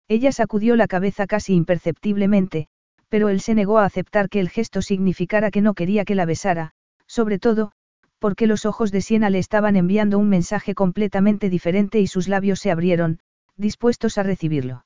Ella 0.08 0.32
sacudió 0.32 0.76
la 0.76 0.88
cabeza 0.88 1.28
casi 1.28 1.54
imperceptiblemente, 1.54 2.68
pero 3.10 3.30
él 3.30 3.40
se 3.40 3.56
negó 3.56 3.80
a 3.80 3.86
aceptar 3.86 4.30
que 4.30 4.40
el 4.40 4.50
gesto 4.50 4.82
significara 4.82 5.52
que 5.52 5.62
no 5.62 5.74
quería 5.74 6.06
que 6.06 6.16
la 6.16 6.26
besara, 6.26 6.72
sobre 7.08 7.40
todo, 7.40 7.72
porque 8.20 8.48
los 8.48 8.66
ojos 8.66 8.92
de 8.92 9.02
Siena 9.02 9.30
le 9.30 9.40
estaban 9.40 9.76
enviando 9.76 10.18
un 10.18 10.30
mensaje 10.30 10.76
completamente 10.76 11.50
diferente 11.50 12.00
y 12.00 12.08
sus 12.08 12.28
labios 12.28 12.60
se 12.60 12.72
abrieron, 12.72 13.20
dispuestos 13.58 14.18
a 14.18 14.24
recibirlo. 14.24 14.86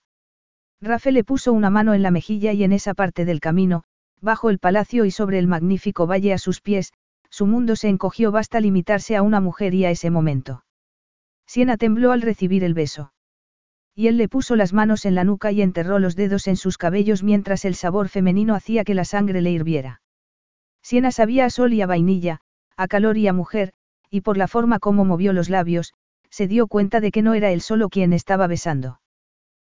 Rafe 0.82 1.11
le 1.11 1.24
puso 1.24 1.51
una 1.51 1.69
mano 1.69 1.93
en 1.93 2.03
la 2.03 2.11
mejilla 2.11 2.53
y 2.53 2.64
en 2.64 2.72
esa 2.72 2.93
parte 2.93 3.25
del 3.25 3.40
camino, 3.40 3.83
bajo 4.22 4.49
el 4.49 4.59
palacio 4.59 5.06
y 5.06 5.11
sobre 5.11 5.40
el 5.40 5.48
magnífico 5.48 6.08
valle 6.08 6.33
a 6.33 6.38
sus 6.38 6.61
pies, 6.61 6.93
su 7.30 7.45
mundo 7.45 7.75
se 7.75 7.90
encogió 7.90 8.32
basta 8.32 8.59
limitarse 8.59 9.16
a 9.16 9.22
una 9.22 9.40
mujer 9.40 9.74
y 9.74 9.85
a 9.85 9.91
ese 9.91 10.09
momento. 10.09 10.64
Siena 11.45 11.77
tembló 11.77 12.11
al 12.11 12.22
recibir 12.22 12.64
el 12.64 12.74
beso. 12.74 13.11
Y 13.95 14.08
él 14.08 14.17
le 14.17 14.30
puso 14.30 14.56
las 14.56 14.72
manos 14.72 15.06
en 15.06 15.16
la 15.16 15.24
nuca 15.24 15.51
y 15.51 15.61
enterró 15.61 15.99
los 15.99 16.16
dedos 16.16 16.48
en 16.48 16.56
sus 16.56 16.77
cabellos 16.77 17.24
mientras 17.24 17.66
el 17.66 17.75
sabor 17.75 18.08
femenino 18.08 18.56
hacía 18.56 18.83
que 18.83 18.93
la 18.93 19.03
sangre 19.03 19.41
le 19.41 19.51
hirviera. 19.51 20.01
Siena 20.82 21.11
sabía 21.11 21.45
a 21.45 21.49
sol 21.49 21.74
y 21.74 21.82
a 21.82 21.88
vainilla, 21.88 22.40
a 22.80 22.88
calor 22.88 23.17
y 23.17 23.27
a 23.27 23.33
mujer, 23.33 23.74
y 24.09 24.22
por 24.22 24.38
la 24.38 24.48
forma 24.48 24.80
como 24.80 25.03
movió 25.03 25.33
los 25.33 25.49
labios, 25.49 25.93
se 26.30 26.48
dio 26.48 26.67
cuenta 26.67 27.01
de 27.01 27.11
que 27.11 27.22
no 27.22 27.33
era 27.33 27.51
él 27.51 27.59
solo 27.59 27.90
quien 27.90 28.14
estaba 28.14 28.48
besando. 28.48 29.01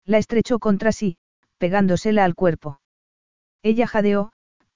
La 0.05 0.19
estrechó 0.19 0.61
contra 0.61 0.93
sí, 0.93 1.17
pegándosela 1.59 2.25
al 2.25 2.37
cuerpo. 2.37 2.81
Ella 3.61 3.89
jadeó, 3.89 4.31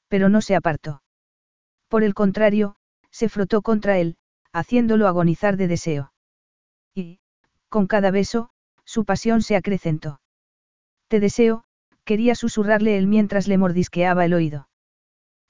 pero 0.09 0.29
no 0.29 0.41
se 0.41 0.57
apartó. 0.57 1.03
Por 1.89 2.03
el 2.03 2.15
contrario, 2.15 2.75
Se 3.11 3.31
frotó 3.31 3.63
contra 3.63 3.97
él, 3.97 4.17
haciéndolo 4.53 5.07
agonizar 5.07 5.57
de 5.57 5.69
deseo. 5.69 6.13
Y, 6.95 7.21
con 7.71 7.87
cada 7.87 8.11
beso, 8.11 8.51
su 8.85 9.07
pasión 9.07 9.41
se 9.41 9.57
acrecentó. 9.57 10.21
Te 11.09 11.19
deseo, 11.19 11.65
quería 12.05 12.35
susurrarle 12.35 12.99
él 12.99 13.07
mientras 13.07 13.49
le 13.49 13.57
mordisqueaba 13.57 14.27
el 14.27 14.35
oído. 14.35 14.69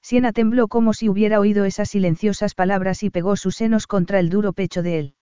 Siena 0.07 0.31
tembló 0.31 0.69
como 0.69 0.93
si 0.93 1.09
hubiera 1.09 1.37
oído 1.37 1.65
esas 1.65 1.89
silenciosas 1.89 2.55
palabras 2.55 3.03
y 3.03 3.09
pegó 3.09 3.35
sus 3.35 3.57
senos 3.57 3.87
contra 3.87 4.21
el 4.21 4.29
duro 4.29 4.53
pecho 4.53 4.81
de 4.81 4.99
él. 4.99 5.15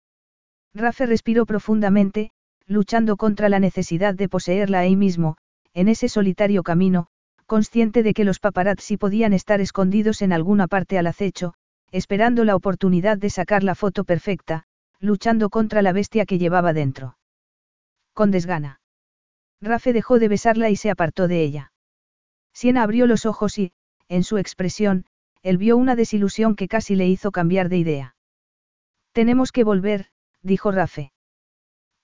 Rafe 0.74 1.06
respiró 1.06 1.45
profundamente, 1.45 2.32
luchando 2.68 3.16
contra 3.16 3.48
la 3.48 3.60
necesidad 3.60 4.14
de 4.14 4.28
poseerla 4.28 4.80
ahí 4.80 4.98
mismo, 4.98 5.38
en 5.74 5.88
ese 5.88 6.10
solitario 6.10 6.64
camino, 6.64 7.08
consciente 7.45 8.03
de 8.03 8.14
que 8.14 8.26
los 8.26 8.42
paparazzi 8.42 8.98
podían 8.98 9.32
estar 9.32 9.62
escondidos 9.62 10.22
en 10.22 10.34
alguna 10.34 10.68
parte 10.68 10.98
al 10.98 11.08
acecho, 11.08 11.53
esperando 11.94 12.44
la 12.44 12.58
oportunidad 12.58 13.18
de 13.18 13.30
sacar 13.30 13.64
la 13.64 13.76
foto 13.76 14.03
perfecta, 14.03 14.66
luchando 15.00 15.50
contra 15.50 15.82
la 15.82 15.94
bestia 15.94 16.26
que 16.26 16.40
llevaba 16.40 16.74
dentro. 16.74 17.18
Con 18.14 18.32
desgana. 18.32 18.82
Rafe 19.62 19.94
dejó 19.94 20.20
de 20.20 20.28
besarla 20.28 20.70
y 20.70 20.76
se 20.76 20.90
apartó 20.90 21.30
de 21.30 21.42
ella. 21.42 21.72
Siena 22.52 22.84
abrió 22.84 23.08
los 23.08 23.26
ojos 23.26 23.58
y, 23.58 23.72
en 24.14 24.24
su 24.24 24.38
expresión, 24.38 25.06
él 25.42 25.58
vio 25.58 25.75
una 25.75 25.95
desilusión 25.95 26.56
que 26.56 26.67
casi 26.67 26.95
le 26.95 27.08
hizo 27.08 27.32
cambiar 27.32 27.67
de 27.67 27.77
idea. 27.77 28.16
Tenemos 29.11 29.51
que 29.51 29.64
volver, 29.64 30.08
dijo 30.42 30.72
Rafe. 30.72 31.11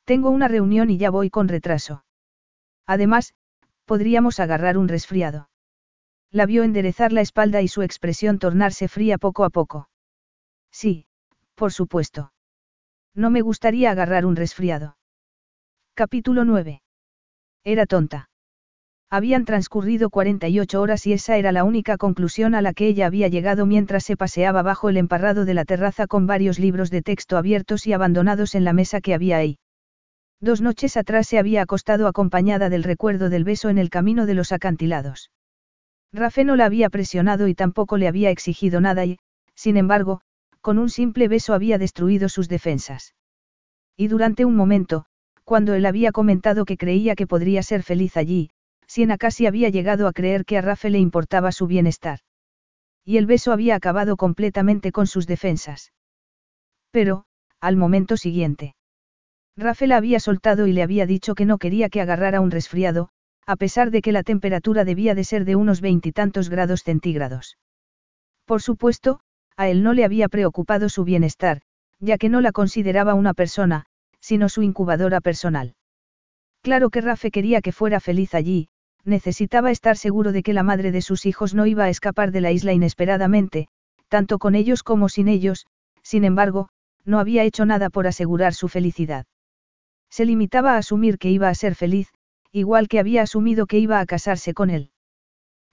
Tengo 0.05 0.29
una 0.31 0.47
reunión 0.47 0.89
y 0.89 0.97
ya 0.97 1.11
voy 1.11 1.29
con 1.29 1.47
retraso. 1.47 2.03
Además, 2.87 3.35
podríamos 3.85 4.39
agarrar 4.39 4.77
un 4.77 4.87
resfriado. 4.87 5.49
La 6.31 6.45
vio 6.45 6.63
enderezar 6.63 7.11
la 7.11 7.21
espalda 7.21 7.61
y 7.61 7.67
su 7.67 7.83
expresión 7.83 8.39
tornarse 8.39 8.87
fría 8.87 9.17
poco 9.17 9.43
a 9.45 9.49
poco. 9.49 9.89
Sí, 10.71 11.05
por 11.55 11.71
supuesto. 11.71 12.33
No 13.13 13.29
me 13.29 13.41
gustaría 13.41 13.91
agarrar 13.91 14.25
un 14.25 14.35
resfriado. 14.35 14.97
Capítulo 15.93 16.45
9. 16.45 16.81
Era 17.63 17.85
tonta. 17.85 18.29
Habían 19.11 19.43
transcurrido 19.43 20.11
48 20.11 20.79
horas 20.79 21.07
y 21.07 21.13
esa 21.13 21.35
era 21.37 21.51
la 21.51 21.63
única 21.63 21.97
conclusión 21.97 22.53
a 22.53 22.61
la 22.61 22.73
que 22.73 22.85
ella 22.87 23.07
había 23.07 23.27
llegado 23.27 23.65
mientras 23.65 24.03
se 24.03 24.15
paseaba 24.15 24.61
bajo 24.61 24.87
el 24.87 24.97
emparrado 24.97 25.45
de 25.45 25.55
la 25.55 25.65
terraza 25.65 26.05
con 26.05 26.27
varios 26.27 26.59
libros 26.59 26.91
de 26.91 27.01
texto 27.01 27.35
abiertos 27.35 27.87
y 27.87 27.93
abandonados 27.93 28.53
en 28.53 28.63
la 28.63 28.73
mesa 28.73 29.01
que 29.01 29.15
había 29.15 29.37
ahí. 29.37 29.57
Dos 30.39 30.61
noches 30.61 30.95
atrás 30.95 31.27
se 31.27 31.39
había 31.39 31.63
acostado 31.63 32.07
acompañada 32.07 32.69
del 32.69 32.83
recuerdo 32.83 33.29
del 33.29 33.43
beso 33.43 33.69
en 33.69 33.79
el 33.79 33.89
camino 33.89 34.27
de 34.27 34.35
los 34.35 34.51
acantilados. 34.51 35.31
Rafe 36.13 36.43
no 36.43 36.55
la 36.55 36.65
había 36.65 36.91
presionado 36.91 37.47
y 37.47 37.55
tampoco 37.55 37.97
le 37.97 38.07
había 38.07 38.29
exigido 38.29 38.79
nada 38.79 39.05
y, 39.05 39.17
sin 39.55 39.75
embargo, 39.75 40.21
con 40.61 40.77
un 40.77 40.89
simple 40.89 41.27
beso 41.27 41.55
había 41.55 41.79
destruido 41.79 42.29
sus 42.29 42.47
defensas. 42.47 43.15
Y 43.97 44.07
durante 44.07 44.45
un 44.45 44.55
momento, 44.55 45.05
cuando 45.43 45.73
él 45.73 45.87
había 45.87 46.11
comentado 46.11 46.63
que 46.63 46.77
creía 46.77 47.15
que 47.15 47.25
podría 47.25 47.63
ser 47.63 47.81
feliz 47.81 48.15
allí, 48.15 48.51
Siena 48.89 49.19
casi 49.19 49.45
había 49.45 49.69
llegado 49.69 50.07
a 50.07 50.13
creer 50.13 50.45
que 50.45 50.57
a 50.57 50.61
Rafe 50.61 50.89
le 50.89 50.97
importaba 50.97 51.51
su 51.51 51.67
bienestar. 51.67 52.21
Y 53.05 53.17
el 53.17 53.27
beso 53.27 53.51
había 53.51 53.75
acabado 53.75 54.17
completamente 54.17 54.91
con 54.91 55.05
sus 55.05 55.27
defensas. 55.27 55.93
Pero, 56.89 57.25
al 57.59 57.75
momento 57.77 58.17
siguiente. 58.17 58.75
Rafe 59.55 59.85
la 59.85 59.97
había 59.97 60.19
soltado 60.19 60.65
y 60.65 60.73
le 60.73 60.81
había 60.81 61.05
dicho 61.05 61.35
que 61.35 61.45
no 61.45 61.59
quería 61.59 61.89
que 61.89 62.01
agarrara 62.01 62.41
un 62.41 62.49
resfriado, 62.49 63.09
a 63.45 63.57
pesar 63.57 63.91
de 63.91 64.01
que 64.01 64.11
la 64.11 64.23
temperatura 64.23 64.85
debía 64.85 65.13
de 65.13 65.23
ser 65.23 65.45
de 65.45 65.55
unos 65.55 65.81
veintitantos 65.81 66.49
grados 66.49 66.81
centígrados. 66.81 67.59
Por 68.45 68.63
supuesto, 68.63 69.19
a 69.55 69.69
él 69.69 69.83
no 69.83 69.93
le 69.93 70.03
había 70.03 70.29
preocupado 70.29 70.89
su 70.89 71.03
bienestar, 71.03 71.61
ya 71.99 72.17
que 72.17 72.29
no 72.29 72.41
la 72.41 72.51
consideraba 72.51 73.13
una 73.13 73.35
persona, 73.35 73.85
sino 74.19 74.49
su 74.49 74.63
incubadora 74.63 75.21
personal. 75.21 75.75
Claro 76.63 76.89
que 76.89 77.01
Rafe 77.01 77.29
quería 77.29 77.61
que 77.61 77.71
fuera 77.71 77.99
feliz 77.99 78.33
allí, 78.33 78.69
necesitaba 79.09 79.71
estar 79.71 79.97
seguro 79.97 80.31
de 80.31 80.43
que 80.43 80.53
la 80.53 80.63
madre 80.63 80.91
de 80.91 81.01
sus 81.01 81.25
hijos 81.25 81.53
no 81.53 81.65
iba 81.65 81.83
a 81.83 81.89
escapar 81.89 82.31
de 82.31 82.41
la 82.41 82.51
isla 82.51 82.73
inesperadamente, 82.73 83.67
tanto 84.07 84.39
con 84.39 84.55
ellos 84.55 84.83
como 84.83 85.09
sin 85.09 85.27
ellos, 85.27 85.67
sin 86.01 86.23
embargo, 86.23 86.69
no 87.05 87.19
había 87.19 87.43
hecho 87.43 87.65
nada 87.65 87.89
por 87.89 88.07
asegurar 88.07 88.53
su 88.53 88.67
felicidad. 88.67 89.25
Se 90.09 90.25
limitaba 90.25 90.73
a 90.73 90.77
asumir 90.77 91.17
que 91.17 91.29
iba 91.29 91.49
a 91.49 91.55
ser 91.55 91.75
feliz, 91.75 92.09
igual 92.51 92.87
que 92.87 92.99
había 92.99 93.21
asumido 93.21 93.67
que 93.67 93.79
iba 93.79 93.99
a 93.99 94.05
casarse 94.05 94.53
con 94.53 94.69
él. 94.69 94.91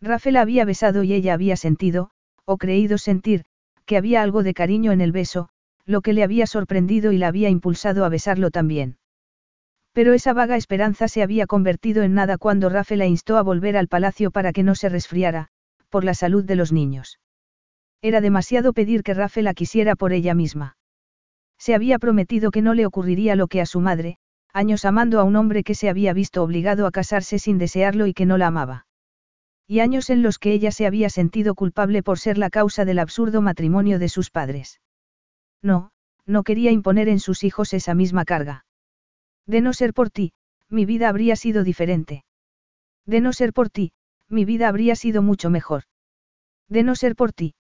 Rafe 0.00 0.32
la 0.32 0.42
había 0.42 0.64
besado 0.64 1.04
y 1.04 1.14
ella 1.14 1.34
había 1.34 1.56
sentido, 1.56 2.10
o 2.44 2.58
creído 2.58 2.98
sentir, 2.98 3.44
que 3.86 3.96
había 3.96 4.22
algo 4.22 4.42
de 4.42 4.52
cariño 4.52 4.92
en 4.92 5.00
el 5.00 5.12
beso, 5.12 5.48
lo 5.86 6.00
que 6.02 6.12
le 6.12 6.22
había 6.22 6.46
sorprendido 6.46 7.12
y 7.12 7.18
la 7.18 7.28
había 7.28 7.48
impulsado 7.48 8.04
a 8.04 8.08
besarlo 8.08 8.50
también. 8.50 8.98
Pero 9.96 10.12
esa 10.12 10.34
vaga 10.34 10.58
esperanza 10.58 11.08
se 11.08 11.22
había 11.22 11.46
convertido 11.46 12.02
en 12.02 12.12
nada 12.12 12.36
cuando 12.36 12.68
Rafe 12.68 12.96
la 12.96 13.06
instó 13.06 13.38
a 13.38 13.42
volver 13.42 13.78
al 13.78 13.88
palacio 13.88 14.30
para 14.30 14.52
que 14.52 14.62
no 14.62 14.74
se 14.74 14.90
resfriara, 14.90 15.48
por 15.88 16.04
la 16.04 16.12
salud 16.12 16.44
de 16.44 16.54
los 16.54 16.70
niños. 16.70 17.18
Era 18.02 18.20
demasiado 18.20 18.74
pedir 18.74 19.02
que 19.02 19.14
Rafe 19.14 19.40
la 19.40 19.54
quisiera 19.54 19.96
por 19.96 20.12
ella 20.12 20.34
misma. 20.34 20.76
Se 21.56 21.74
había 21.74 21.98
prometido 21.98 22.50
que 22.50 22.60
no 22.60 22.74
le 22.74 22.84
ocurriría 22.84 23.36
lo 23.36 23.46
que 23.46 23.62
a 23.62 23.64
su 23.64 23.80
madre, 23.80 24.18
años 24.52 24.84
amando 24.84 25.18
a 25.18 25.24
un 25.24 25.34
hombre 25.34 25.64
que 25.64 25.74
se 25.74 25.88
había 25.88 26.12
visto 26.12 26.42
obligado 26.42 26.86
a 26.86 26.90
casarse 26.90 27.38
sin 27.38 27.56
desearlo 27.56 28.06
y 28.06 28.12
que 28.12 28.26
no 28.26 28.36
la 28.36 28.48
amaba. 28.48 28.86
Y 29.66 29.80
años 29.80 30.10
en 30.10 30.20
los 30.20 30.38
que 30.38 30.52
ella 30.52 30.72
se 30.72 30.86
había 30.86 31.08
sentido 31.08 31.54
culpable 31.54 32.02
por 32.02 32.18
ser 32.18 32.36
la 32.36 32.50
causa 32.50 32.84
del 32.84 32.98
absurdo 32.98 33.40
matrimonio 33.40 33.98
de 33.98 34.10
sus 34.10 34.30
padres. 34.30 34.78
No, 35.62 35.90
no 36.26 36.42
quería 36.42 36.70
imponer 36.70 37.08
en 37.08 37.18
sus 37.18 37.44
hijos 37.44 37.72
esa 37.72 37.94
misma 37.94 38.26
carga. 38.26 38.65
De 39.46 39.60
no 39.60 39.72
ser 39.72 39.94
por 39.94 40.10
ti, 40.10 40.32
mi 40.68 40.84
vida 40.84 41.08
habría 41.08 41.36
sido 41.36 41.64
diferente. 41.64 42.24
De 43.06 43.20
no 43.20 43.32
ser 43.32 43.52
por 43.52 43.70
ti, 43.70 43.92
mi 44.28 44.44
vida 44.44 44.68
habría 44.68 44.96
sido 44.96 45.22
mucho 45.22 45.50
mejor. 45.50 45.84
De 46.68 46.82
no 46.82 46.96
ser 46.96 47.14
por 47.14 47.32
ti. 47.32 47.54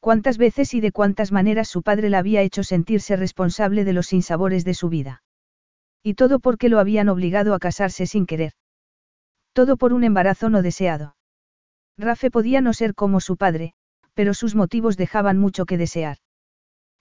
Cuántas 0.00 0.38
veces 0.38 0.74
y 0.74 0.80
de 0.80 0.92
cuántas 0.92 1.32
maneras 1.32 1.68
su 1.68 1.82
padre 1.82 2.10
la 2.10 2.18
había 2.18 2.42
hecho 2.42 2.64
sentirse 2.64 3.16
responsable 3.16 3.84
de 3.84 3.92
los 3.92 4.08
sinsabores 4.08 4.64
de 4.64 4.74
su 4.74 4.88
vida. 4.88 5.22
Y 6.02 6.14
todo 6.14 6.38
porque 6.40 6.68
lo 6.68 6.78
habían 6.78 7.08
obligado 7.08 7.54
a 7.54 7.58
casarse 7.58 8.06
sin 8.06 8.26
querer. 8.26 8.52
Todo 9.52 9.76
por 9.76 9.92
un 9.92 10.04
embarazo 10.04 10.50
no 10.50 10.62
deseado. 10.62 11.16
Rafe 11.96 12.30
podía 12.30 12.60
no 12.60 12.72
ser 12.72 12.94
como 12.94 13.20
su 13.20 13.36
padre, 13.36 13.74
pero 14.14 14.34
sus 14.34 14.54
motivos 14.54 14.96
dejaban 14.96 15.38
mucho 15.38 15.66
que 15.66 15.78
desear. 15.78 16.18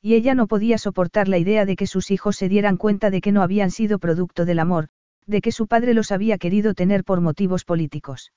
Y 0.06 0.14
ella 0.14 0.36
no 0.36 0.46
podía 0.46 0.78
soportar 0.78 1.28
la 1.28 1.40
idea 1.40 1.66
de 1.66 1.76
que 1.76 1.88
sus 1.88 2.12
hijos 2.12 2.36
se 2.36 2.48
dieran 2.48 2.78
cuenta 2.78 3.10
de 3.10 3.22
que 3.22 3.32
no 3.32 3.42
habían 3.42 3.72
sido 3.72 3.98
producto 3.98 4.46
del 4.46 4.60
amor, 4.60 4.90
de 5.26 5.42
que 5.42 5.52
su 5.52 5.66
padre 5.66 5.96
los 5.96 6.12
había 6.12 6.38
querido 6.38 6.76
tener 6.76 7.04
por 7.04 7.22
motivos 7.22 7.66
políticos. 7.66 8.32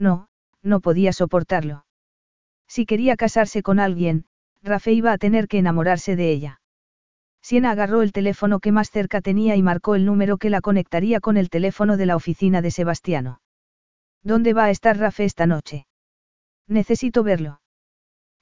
No, 0.00 0.26
no 0.64 0.80
podía 0.80 1.12
soportarlo. 1.12 1.86
Si 2.66 2.86
quería 2.86 3.14
casarse 3.14 3.62
con 3.62 3.78
alguien, 3.78 4.24
Rafe 4.64 4.90
iba 4.90 5.12
a 5.12 5.18
tener 5.18 5.46
que 5.46 5.58
enamorarse 5.58 6.16
de 6.16 6.32
ella. 6.32 6.60
Siena 7.40 7.70
agarró 7.70 8.02
el 8.02 8.10
teléfono 8.10 8.58
que 8.58 8.72
más 8.72 8.90
cerca 8.90 9.20
tenía 9.20 9.54
y 9.54 9.62
marcó 9.62 9.94
el 9.94 10.04
número 10.04 10.38
que 10.38 10.50
la 10.50 10.60
conectaría 10.60 11.20
con 11.20 11.36
el 11.36 11.50
teléfono 11.50 11.98
de 11.98 12.06
la 12.06 12.16
oficina 12.16 12.62
de 12.62 12.72
Sebastiano. 12.72 13.40
¿Dónde 14.24 14.54
va 14.54 14.64
a 14.64 14.70
estar 14.70 14.98
Rafe 14.98 15.24
esta 15.24 15.46
noche? 15.46 15.86
Necesito 16.66 17.22
verlo. 17.22 17.60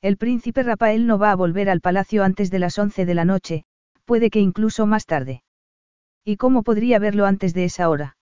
El 0.00 0.16
príncipe 0.16 0.62
Rafael 0.62 1.06
no 1.06 1.18
va 1.18 1.32
a 1.32 1.36
volver 1.36 1.68
al 1.68 1.80
palacio 1.80 2.22
antes 2.22 2.50
de 2.50 2.60
las 2.60 2.78
once 2.78 3.04
de 3.04 3.14
la 3.14 3.24
noche, 3.24 3.64
puede 4.04 4.30
que 4.30 4.38
incluso 4.40 4.86
más 4.86 5.06
tarde. 5.06 5.42
¿Y 6.24 6.36
cómo 6.36 6.62
podría 6.62 6.98
verlo 6.98 7.26
antes 7.26 7.52
de 7.52 7.64
esa 7.64 7.88
hora? 7.88 8.16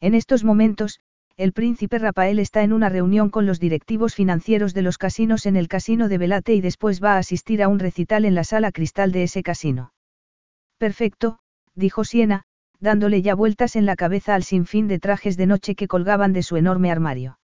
En 0.00 0.14
estos 0.14 0.44
momentos, 0.44 1.00
el 1.38 1.52
príncipe 1.52 1.98
Rafael 1.98 2.38
está 2.38 2.62
en 2.62 2.74
una 2.74 2.90
reunión 2.90 3.30
con 3.30 3.46
los 3.46 3.58
directivos 3.58 4.14
financieros 4.14 4.74
de 4.74 4.82
los 4.82 4.98
casinos 4.98 5.46
en 5.46 5.56
el 5.56 5.68
casino 5.68 6.08
de 6.08 6.18
Velate 6.18 6.54
y 6.54 6.60
después 6.60 7.02
va 7.02 7.14
a 7.14 7.18
asistir 7.18 7.62
a 7.62 7.68
un 7.68 7.78
recital 7.78 8.26
en 8.26 8.34
la 8.34 8.44
sala 8.44 8.72
cristal 8.72 9.10
de 9.10 9.22
ese 9.22 9.42
casino. 9.42 9.94
Perfecto, 10.76 11.38
dijo 11.74 12.04
Siena, 12.04 12.42
dándole 12.78 13.22
ya 13.22 13.34
vueltas 13.34 13.74
en 13.74 13.86
la 13.86 13.96
cabeza 13.96 14.34
al 14.34 14.42
sinfín 14.42 14.86
de 14.86 14.98
trajes 14.98 15.38
de 15.38 15.46
noche 15.46 15.74
que 15.74 15.88
colgaban 15.88 16.34
de 16.34 16.42
su 16.42 16.56
enorme 16.56 16.90
armario. 16.90 17.38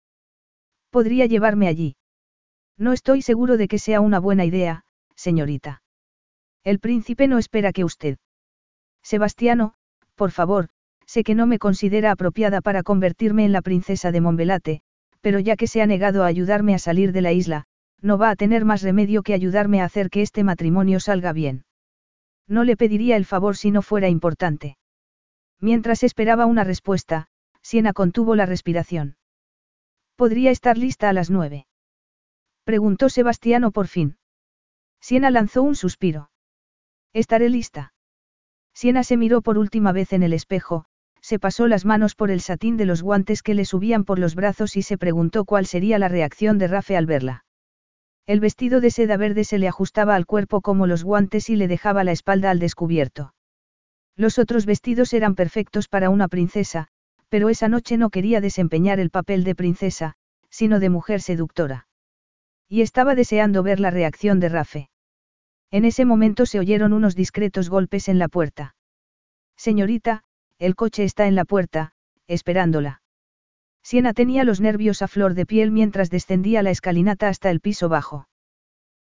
Podría 0.90 1.26
llevarme 1.26 1.68
allí. 1.68 1.94
No 2.76 2.92
estoy 2.92 3.22
seguro 3.22 3.56
de 3.56 3.68
que 3.68 3.78
sea 3.78 4.00
una 4.00 4.18
buena 4.18 4.44
idea, 4.44 4.84
señorita. 5.14 5.82
El 6.64 6.80
príncipe 6.80 7.28
no 7.28 7.38
espera 7.38 7.72
que 7.72 7.84
usted. 7.84 8.18
Sebastiano, 9.02 9.74
por 10.14 10.30
favor, 10.30 10.68
sé 11.06 11.22
que 11.22 11.34
no 11.34 11.46
me 11.46 11.58
considera 11.58 12.10
apropiada 12.10 12.60
para 12.60 12.82
convertirme 12.82 13.44
en 13.44 13.52
la 13.52 13.62
princesa 13.62 14.10
de 14.10 14.20
Monbelate, 14.20 14.80
pero 15.20 15.38
ya 15.38 15.56
que 15.56 15.66
se 15.66 15.82
ha 15.82 15.86
negado 15.86 16.24
a 16.24 16.26
ayudarme 16.26 16.74
a 16.74 16.78
salir 16.78 17.12
de 17.12 17.22
la 17.22 17.32
isla, 17.32 17.64
no 18.00 18.18
va 18.18 18.30
a 18.30 18.36
tener 18.36 18.64
más 18.64 18.82
remedio 18.82 19.22
que 19.22 19.34
ayudarme 19.34 19.80
a 19.80 19.84
hacer 19.84 20.10
que 20.10 20.22
este 20.22 20.44
matrimonio 20.44 21.00
salga 21.00 21.32
bien. 21.32 21.64
No 22.46 22.64
le 22.64 22.76
pediría 22.76 23.16
el 23.16 23.24
favor 23.24 23.56
si 23.56 23.70
no 23.70 23.82
fuera 23.82 24.08
importante. 24.08 24.76
Mientras 25.60 26.02
esperaba 26.02 26.46
una 26.46 26.64
respuesta, 26.64 27.28
Siena 27.62 27.92
contuvo 27.92 28.34
la 28.36 28.44
respiración. 28.44 29.16
Podría 30.16 30.50
estar 30.50 30.76
lista 30.76 31.08
a 31.08 31.14
las 31.14 31.30
nueve. 31.30 31.66
Preguntó 32.64 33.10
Sebastiano 33.10 33.72
por 33.72 33.88
fin. 33.88 34.16
Siena 35.00 35.30
lanzó 35.30 35.62
un 35.62 35.76
suspiro. 35.76 36.30
Estaré 37.12 37.50
lista. 37.50 37.92
Siena 38.72 39.04
se 39.04 39.18
miró 39.18 39.42
por 39.42 39.58
última 39.58 39.92
vez 39.92 40.14
en 40.14 40.22
el 40.22 40.32
espejo, 40.32 40.86
se 41.20 41.38
pasó 41.38 41.68
las 41.68 41.84
manos 41.84 42.14
por 42.14 42.30
el 42.30 42.40
satín 42.40 42.76
de 42.76 42.86
los 42.86 43.02
guantes 43.02 43.42
que 43.42 43.54
le 43.54 43.64
subían 43.64 44.04
por 44.04 44.18
los 44.18 44.34
brazos 44.34 44.76
y 44.76 44.82
se 44.82 44.98
preguntó 44.98 45.44
cuál 45.44 45.66
sería 45.66 45.98
la 45.98 46.08
reacción 46.08 46.58
de 46.58 46.68
Rafe 46.68 46.96
al 46.96 47.06
verla. 47.06 47.44
El 48.26 48.40
vestido 48.40 48.80
de 48.80 48.90
seda 48.90 49.18
verde 49.18 49.44
se 49.44 49.58
le 49.58 49.68
ajustaba 49.68 50.14
al 50.14 50.24
cuerpo 50.24 50.62
como 50.62 50.86
los 50.86 51.04
guantes 51.04 51.50
y 51.50 51.56
le 51.56 51.68
dejaba 51.68 52.02
la 52.02 52.12
espalda 52.12 52.50
al 52.50 52.58
descubierto. 52.58 53.34
Los 54.16 54.38
otros 54.38 54.64
vestidos 54.64 55.12
eran 55.12 55.34
perfectos 55.34 55.88
para 55.88 56.08
una 56.08 56.28
princesa, 56.28 56.88
pero 57.28 57.50
esa 57.50 57.68
noche 57.68 57.98
no 57.98 58.10
quería 58.10 58.40
desempeñar 58.40 59.00
el 59.00 59.10
papel 59.10 59.44
de 59.44 59.54
princesa, 59.54 60.14
sino 60.48 60.80
de 60.80 60.88
mujer 60.88 61.20
seductora. 61.20 61.88
Y 62.68 62.80
estaba 62.82 63.14
deseando 63.14 63.62
ver 63.62 63.80
la 63.80 63.90
reacción 63.90 64.40
de 64.40 64.48
Rafe. 64.48 64.90
En 65.70 65.84
ese 65.84 66.04
momento 66.04 66.46
se 66.46 66.58
oyeron 66.58 66.92
unos 66.92 67.14
discretos 67.14 67.68
golpes 67.68 68.08
en 68.08 68.18
la 68.18 68.28
puerta. 68.28 68.74
Señorita, 69.56 70.24
el 70.58 70.74
coche 70.74 71.04
está 71.04 71.26
en 71.26 71.34
la 71.34 71.44
puerta, 71.44 71.92
esperándola. 72.26 73.02
Siena 73.82 74.14
tenía 74.14 74.44
los 74.44 74.60
nervios 74.60 75.02
a 75.02 75.08
flor 75.08 75.34
de 75.34 75.46
piel 75.46 75.70
mientras 75.70 76.10
descendía 76.10 76.62
la 76.62 76.70
escalinata 76.70 77.28
hasta 77.28 77.50
el 77.50 77.60
piso 77.60 77.88
bajo. 77.88 78.28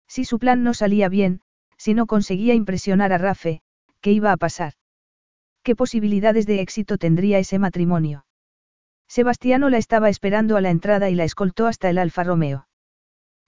Si 0.07 0.25
su 0.25 0.39
plan 0.39 0.63
no 0.63 0.73
salía 0.73 1.07
bien, 1.07 1.41
si 1.77 1.93
no 1.93 2.07
conseguía 2.07 2.53
impresionar 2.53 3.13
a 3.13 3.17
Rafe, 3.17 3.61
¿qué 4.01 4.11
iba 4.11 4.31
a 4.31 4.37
pasar? 4.37 4.73
¿Qué 5.63 5.75
posibilidades 5.75 6.47
de 6.47 6.61
éxito 6.61 6.97
tendría 6.97 7.37
ese 7.37 7.59
matrimonio? 7.59 8.25
Sebastiano 9.07 9.69
la 9.69 9.77
estaba 9.77 10.09
esperando 10.09 10.57
a 10.57 10.61
la 10.61 10.71
entrada 10.71 11.09
y 11.09 11.15
la 11.15 11.25
escoltó 11.25 11.67
hasta 11.67 11.89
el 11.89 11.97
Alfa 11.97 12.23
Romeo. 12.23 12.67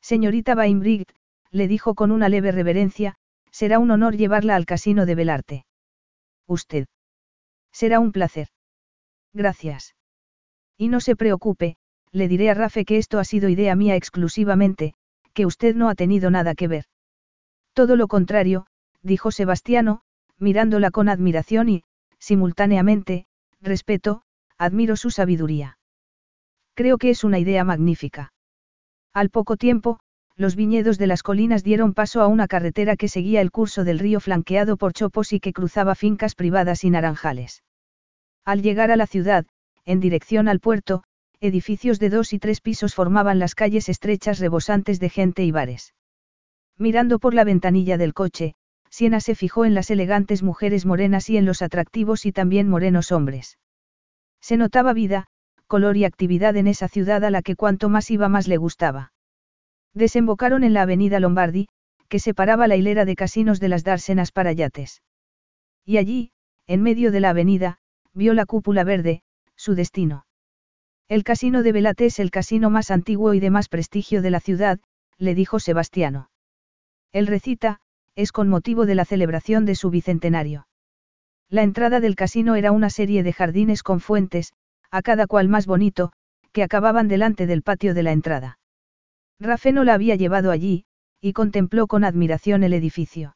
Señorita 0.03 0.53
Bainbrigt, 0.53 1.09
le 1.49 1.69
dijo 1.69 1.95
con 1.95 2.11
una 2.11 2.27
leve 2.27 2.51
reverencia, 2.51 3.15
será 3.51 3.80
un 3.80 3.90
honor 3.90 4.17
llevarla 4.17 4.57
al 4.57 4.65
casino 4.65 5.06
de 5.06 5.15
Belarte. 5.15 5.65
Usted. 6.45 6.88
Será 7.72 8.01
un 8.01 8.11
placer. 8.11 8.49
Gracias. 9.32 9.95
Y 10.77 10.90
no 10.90 10.99
se 10.99 11.15
preocupe, 11.15 11.77
le 12.11 12.27
diré 12.27 12.49
a 12.49 12.53
Rafe 12.53 12.83
que 12.83 12.98
esto 12.98 13.17
ha 13.17 13.23
sido 13.23 13.48
idea 13.48 13.75
mía 13.75 13.95
exclusivamente, 13.95 14.93
que 15.33 15.45
usted 15.45 15.73
no 15.73 15.88
ha 15.88 15.95
tenido 15.95 16.30
nada 16.30 16.53
que 16.53 16.67
ver. 16.67 16.85
Todo 17.72 17.95
lo 17.95 18.09
contrario, 18.09 18.67
dijo 19.03 19.32
Sebastiano, 19.32 20.01
mirándola 20.38 20.91
con 20.91 21.07
admiración 21.07 21.69
y, 21.69 21.83
simultáneamente, 22.19 23.25
respeto, 23.61 24.23
admiro 24.57 24.98
su 24.98 25.11
sabiduría. 25.11 25.77
Creo 26.73 26.98
que 26.98 27.09
es 27.09 27.23
una 27.23 27.40
idea 27.40 27.64
magnífica. 27.64 28.32
Al 29.14 29.30
poco 29.30 29.58
tiempo, 29.58 30.00
los 30.35 30.56
viñedos 30.56 30.98
de 30.98 31.06
las 31.08 31.22
colinas 31.22 31.64
dieron 31.64 31.93
paso 31.93 32.22
a 32.22 32.27
una 32.27 32.48
carretera 32.48 32.95
que 32.95 33.08
seguía 33.08 33.42
el 33.42 33.51
curso 33.51 33.83
del 33.83 34.00
río 34.00 34.19
flanqueado 34.19 34.77
por 34.77 34.93
chopos 34.93 35.33
y 35.33 35.40
que 35.40 35.53
cruzaba 35.53 35.93
fincas 35.93 36.33
privadas 36.33 36.83
y 36.83 36.90
naranjales. 36.90 37.64
Al 38.43 38.64
llegar 38.64 38.90
a 38.90 38.95
la 38.95 39.06
ciudad, 39.06 39.45
en 39.85 40.00
dirección 40.00 40.48
al 40.48 40.59
puerto, 40.59 41.03
edificios 41.40 42.00
de 42.00 42.09
dos 42.09 42.33
y 42.33 42.40
tres 42.40 42.61
pisos 42.61 42.95
formaban 42.95 43.38
las 43.38 43.53
calles 43.53 43.90
estrechas 43.90 44.40
rebosantes 44.40 45.00
de 45.00 45.09
gente 45.09 45.43
y 45.43 45.51
bares. 45.51 45.93
Mirando 46.77 47.19
por 47.19 47.35
la 47.35 47.43
ventanilla 47.43 47.98
del 47.98 48.14
coche, 48.14 48.56
Siena 48.90 49.19
se 49.19 49.35
fijó 49.35 49.66
en 49.66 49.74
las 49.74 49.92
elegantes 49.92 50.42
mujeres 50.42 50.85
morenas 50.85 51.30
y 51.30 51.38
en 51.38 51.45
los 51.45 51.61
atractivos 51.61 52.25
y 52.25 52.32
también 52.32 52.67
morenos 52.67 53.11
hombres. 53.11 53.58
Se 54.42 54.58
notaba 54.58 54.93
vida, 54.93 55.27
color 55.67 55.98
y 55.98 56.06
actividad 56.06 56.56
en 56.58 56.67
esa 56.67 56.88
ciudad 56.88 57.24
a 57.24 57.30
la 57.30 57.42
que 57.42 57.56
cuanto 57.56 57.90
más 57.90 58.09
iba 58.11 58.30
más 58.30 58.48
le 58.48 58.58
gustaba. 58.58 59.14
Desembocaron 59.93 60.64
en 60.64 60.74
la 60.74 60.83
avenida 60.83 61.19
Lombardi, 61.19 61.67
que 62.09 62.19
separaba 62.19 62.67
la 62.67 62.75
hilera 62.75 63.06
de 63.06 63.16
casinos 63.16 63.59
de 63.59 63.69
las 63.69 63.83
dársenas 63.83 64.32
para 64.32 64.51
yates. 64.51 65.01
Y 65.85 65.98
allí, 65.98 66.32
en 66.67 66.82
medio 66.82 67.11
de 67.11 67.19
la 67.19 67.30
avenida, 67.30 67.80
vio 68.14 68.33
la 68.33 68.45
cúpula 68.45 68.83
verde, 68.83 69.24
su 69.56 69.75
destino. 69.75 70.25
El 71.09 71.24
casino 71.24 71.64
de 71.64 71.72
Velate 71.72 72.06
es 72.06 72.19
el 72.19 72.32
casino 72.32 72.69
más 72.69 72.92
antiguo 72.92 73.33
y 73.33 73.40
de 73.40 73.50
más 73.50 73.69
prestigio 73.69 74.22
de 74.22 74.32
la 74.32 74.40
ciudad, 74.40 74.80
le 75.17 75.35
dijo 75.35 75.59
Sebastiano. 75.59 76.30
El 77.11 77.27
recita, 77.27 77.80
es 78.16 78.32
con 78.32 78.48
motivo 78.48 78.85
de 78.85 78.95
la 78.95 79.06
celebración 79.06 79.66
de 79.66 79.75
su 79.75 79.90
bicentenario. 79.90 80.67
La 81.50 81.64
entrada 81.64 82.00
del 82.00 82.16
casino 82.16 82.56
era 82.56 82.72
una 82.72 82.90
serie 82.90 83.22
de 83.24 83.33
jardines 83.33 83.83
con 83.83 84.00
fuentes, 84.00 84.53
a 84.93 85.01
cada 85.01 85.25
cual 85.25 85.49
más 85.49 85.65
bonito, 85.65 86.11
que 86.51 86.61
acababan 86.61 87.07
delante 87.07 87.47
del 87.47 87.63
patio 87.63 87.95
de 87.95 88.03
la 88.03 88.11
entrada. 88.11 88.59
Rafe 89.39 89.72
no 89.72 89.83
la 89.83 89.95
había 89.95 90.15
llevado 90.15 90.51
allí, 90.51 90.85
y 91.19 91.33
contempló 91.33 91.88
con 91.88 92.03
admiración 92.03 92.63
el 92.63 92.73
edificio. 92.73 93.35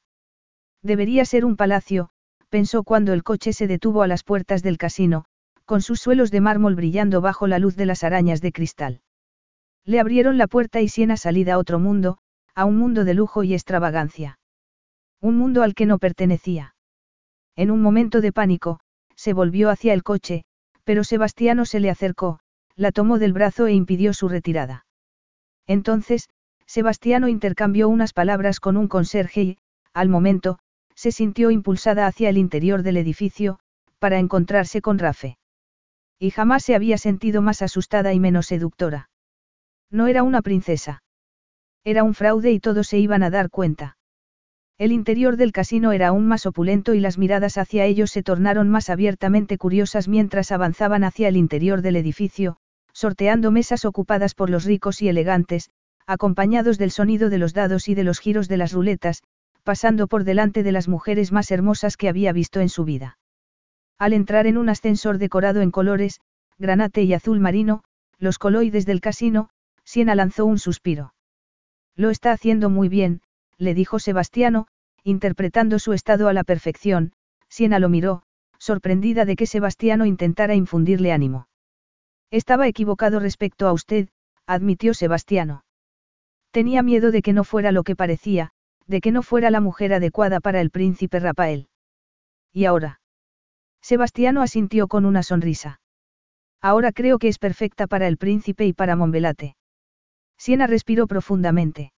Debería 0.83 1.25
ser 1.25 1.45
un 1.45 1.55
palacio, 1.55 2.11
pensó 2.49 2.83
cuando 2.83 3.11
el 3.11 3.23
coche 3.23 3.53
se 3.53 3.65
detuvo 3.65 4.03
a 4.03 4.07
las 4.07 4.23
puertas 4.23 4.61
del 4.61 4.77
casino, 4.77 5.25
con 5.65 5.81
sus 5.81 5.99
suelos 5.99 6.29
de 6.29 6.41
mármol 6.41 6.75
brillando 6.75 7.21
bajo 7.21 7.47
la 7.47 7.57
luz 7.57 7.75
de 7.75 7.87
las 7.87 8.03
arañas 8.03 8.39
de 8.39 8.51
cristal. 8.51 9.01
Le 9.83 9.99
abrieron 9.99 10.37
la 10.37 10.45
puerta 10.45 10.81
y 10.81 10.89
Siena 10.89 11.17
salida 11.17 11.55
a 11.55 11.57
otro 11.57 11.79
mundo, 11.79 12.19
a 12.53 12.65
un 12.65 12.77
mundo 12.77 13.03
de 13.03 13.15
lujo 13.15 13.41
y 13.41 13.55
extravagancia. 13.55 14.37
Un 15.21 15.39
mundo 15.39 15.63
al 15.63 15.73
que 15.73 15.87
no 15.87 15.97
pertenecía. 15.97 16.75
En 17.55 17.71
un 17.71 17.81
momento 17.81 18.21
de 18.21 18.31
pánico, 18.31 18.79
se 19.15 19.33
volvió 19.33 19.71
hacia 19.71 19.93
el 19.93 20.03
coche, 20.03 20.43
pero 20.87 21.03
Sebastiano 21.03 21.65
se 21.65 21.81
le 21.81 21.89
acercó, 21.89 22.39
la 22.77 22.93
tomó 22.93 23.19
del 23.19 23.33
brazo 23.33 23.67
e 23.67 23.73
impidió 23.73 24.13
su 24.13 24.29
retirada. 24.29 24.85
Entonces, 25.67 26.29
Sebastiano 26.65 27.27
intercambió 27.27 27.89
unas 27.89 28.13
palabras 28.13 28.61
con 28.61 28.77
un 28.77 28.87
conserje 28.87 29.41
y, 29.41 29.57
al 29.91 30.07
momento, 30.07 30.59
se 30.95 31.11
sintió 31.11 31.51
impulsada 31.51 32.07
hacia 32.07 32.29
el 32.29 32.37
interior 32.37 32.83
del 32.83 32.95
edificio, 32.95 33.59
para 33.99 34.17
encontrarse 34.17 34.81
con 34.81 34.97
Rafe. 34.97 35.37
Y 36.19 36.31
jamás 36.31 36.63
se 36.63 36.73
había 36.73 36.97
sentido 36.97 37.41
más 37.41 37.61
asustada 37.61 38.13
y 38.13 38.21
menos 38.21 38.45
seductora. 38.45 39.09
No 39.91 40.07
era 40.07 40.23
una 40.23 40.41
princesa. 40.41 41.03
Era 41.83 42.05
un 42.05 42.13
fraude 42.13 42.53
y 42.53 42.61
todos 42.61 42.87
se 42.87 42.97
iban 42.97 43.23
a 43.23 43.29
dar 43.29 43.49
cuenta. 43.49 43.96
El 44.77 44.91
interior 44.91 45.37
del 45.37 45.53
casino 45.53 45.91
era 45.91 46.09
aún 46.09 46.27
más 46.27 46.45
opulento 46.45 46.93
y 46.93 46.99
las 46.99 47.17
miradas 47.17 47.57
hacia 47.57 47.85
ellos 47.85 48.11
se 48.11 48.21
tornaron 48.21 48.69
más 48.69 48.91
abiertamente 48.91 49.57
curiosas 49.57 50.07
mientras 50.07 50.51
avanzaban 50.51 51.03
hacia 51.03 51.29
el 51.29 51.35
interior 51.35 51.81
del 51.81 51.95
edificio, 51.95 52.57
sorteando 52.93 53.49
mesas 53.49 53.85
ocupadas 53.85 54.35
por 54.35 54.51
los 54.51 54.65
ricos 54.65 55.01
y 55.01 55.09
elegantes, 55.09 55.71
acompañados 56.05 56.77
del 56.77 56.91
sonido 56.91 57.29
de 57.29 57.39
los 57.39 57.55
dados 57.55 57.89
y 57.89 57.95
de 57.95 58.03
los 58.03 58.19
giros 58.19 58.47
de 58.47 58.57
las 58.57 58.71
ruletas, 58.71 59.23
pasando 59.63 60.07
por 60.07 60.23
delante 60.23 60.61
de 60.61 60.71
las 60.71 60.87
mujeres 60.87 61.31
más 61.31 61.49
hermosas 61.49 61.97
que 61.97 62.07
había 62.07 62.31
visto 62.31 62.59
en 62.59 62.69
su 62.69 62.85
vida. 62.85 63.17
Al 63.97 64.13
entrar 64.13 64.45
en 64.45 64.57
un 64.57 64.69
ascensor 64.69 65.17
decorado 65.17 65.61
en 65.61 65.71
colores, 65.71 66.21
granate 66.59 67.01
y 67.01 67.13
azul 67.13 67.39
marino, 67.39 67.83
los 68.19 68.37
coloides 68.37 68.85
del 68.85 69.01
casino, 69.01 69.49
Siena 69.83 70.13
lanzó 70.13 70.45
un 70.45 70.59
suspiro. 70.59 71.13
Lo 71.95 72.11
está 72.11 72.31
haciendo 72.31 72.69
muy 72.69 72.89
bien, 72.89 73.21
le 73.57 73.73
dijo 73.73 73.99
Sebastiano, 73.99 74.67
interpretando 75.03 75.79
su 75.79 75.93
estado 75.93 76.27
a 76.27 76.33
la 76.33 76.43
perfección, 76.43 77.13
Siena 77.49 77.79
lo 77.79 77.89
miró, 77.89 78.23
sorprendida 78.59 79.25
de 79.25 79.35
que 79.35 79.45
Sebastiano 79.45 80.05
intentara 80.05 80.55
infundirle 80.55 81.11
ánimo. 81.11 81.47
Estaba 82.31 82.67
equivocado 82.67 83.19
respecto 83.19 83.67
a 83.67 83.73
usted, 83.73 84.09
admitió 84.45 84.93
Sebastiano. 84.93 85.63
Tenía 86.51 86.81
miedo 86.83 87.11
de 87.11 87.21
que 87.21 87.33
no 87.33 87.43
fuera 87.43 87.71
lo 87.71 87.83
que 87.83 87.95
parecía, 87.95 88.51
de 88.85 89.01
que 89.01 89.11
no 89.11 89.21
fuera 89.21 89.51
la 89.51 89.61
mujer 89.61 89.93
adecuada 89.93 90.39
para 90.39 90.61
el 90.61 90.71
príncipe 90.71 91.19
Rafael. 91.19 91.67
¿Y 92.53 92.65
ahora? 92.65 92.99
Sebastiano 93.81 94.41
asintió 94.41 94.87
con 94.87 95.05
una 95.05 95.23
sonrisa. 95.23 95.79
Ahora 96.61 96.91
creo 96.91 97.19
que 97.19 97.27
es 97.27 97.37
perfecta 97.37 97.87
para 97.87 98.07
el 98.07 98.17
príncipe 98.17 98.65
y 98.65 98.73
para 98.73 98.95
Monvelate. 98.95 99.55
Siena 100.37 100.67
respiró 100.67 101.07
profundamente. 101.07 101.91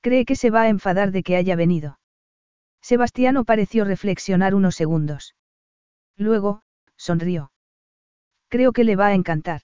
Cree 0.00 0.24
que 0.24 0.36
se 0.36 0.50
va 0.50 0.62
a 0.62 0.68
enfadar 0.68 1.12
de 1.12 1.22
que 1.22 1.36
haya 1.36 1.56
venido. 1.56 1.98
Sebastiano 2.80 3.44
pareció 3.44 3.84
reflexionar 3.84 4.54
unos 4.54 4.74
segundos. 4.74 5.34
Luego, 6.16 6.62
sonrió. 6.96 7.52
Creo 8.48 8.72
que 8.72 8.84
le 8.84 8.96
va 8.96 9.08
a 9.08 9.14
encantar. 9.14 9.62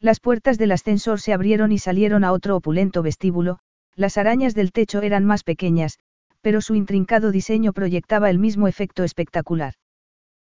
Las 0.00 0.20
puertas 0.20 0.58
del 0.58 0.72
ascensor 0.72 1.20
se 1.20 1.32
abrieron 1.32 1.72
y 1.72 1.78
salieron 1.78 2.24
a 2.24 2.32
otro 2.32 2.56
opulento 2.56 3.02
vestíbulo, 3.02 3.60
las 3.94 4.18
arañas 4.18 4.54
del 4.54 4.72
techo 4.72 5.02
eran 5.02 5.24
más 5.24 5.44
pequeñas, 5.44 5.98
pero 6.40 6.60
su 6.60 6.74
intrincado 6.74 7.30
diseño 7.30 7.72
proyectaba 7.72 8.28
el 8.28 8.38
mismo 8.38 8.68
efecto 8.68 9.04
espectacular. 9.04 9.74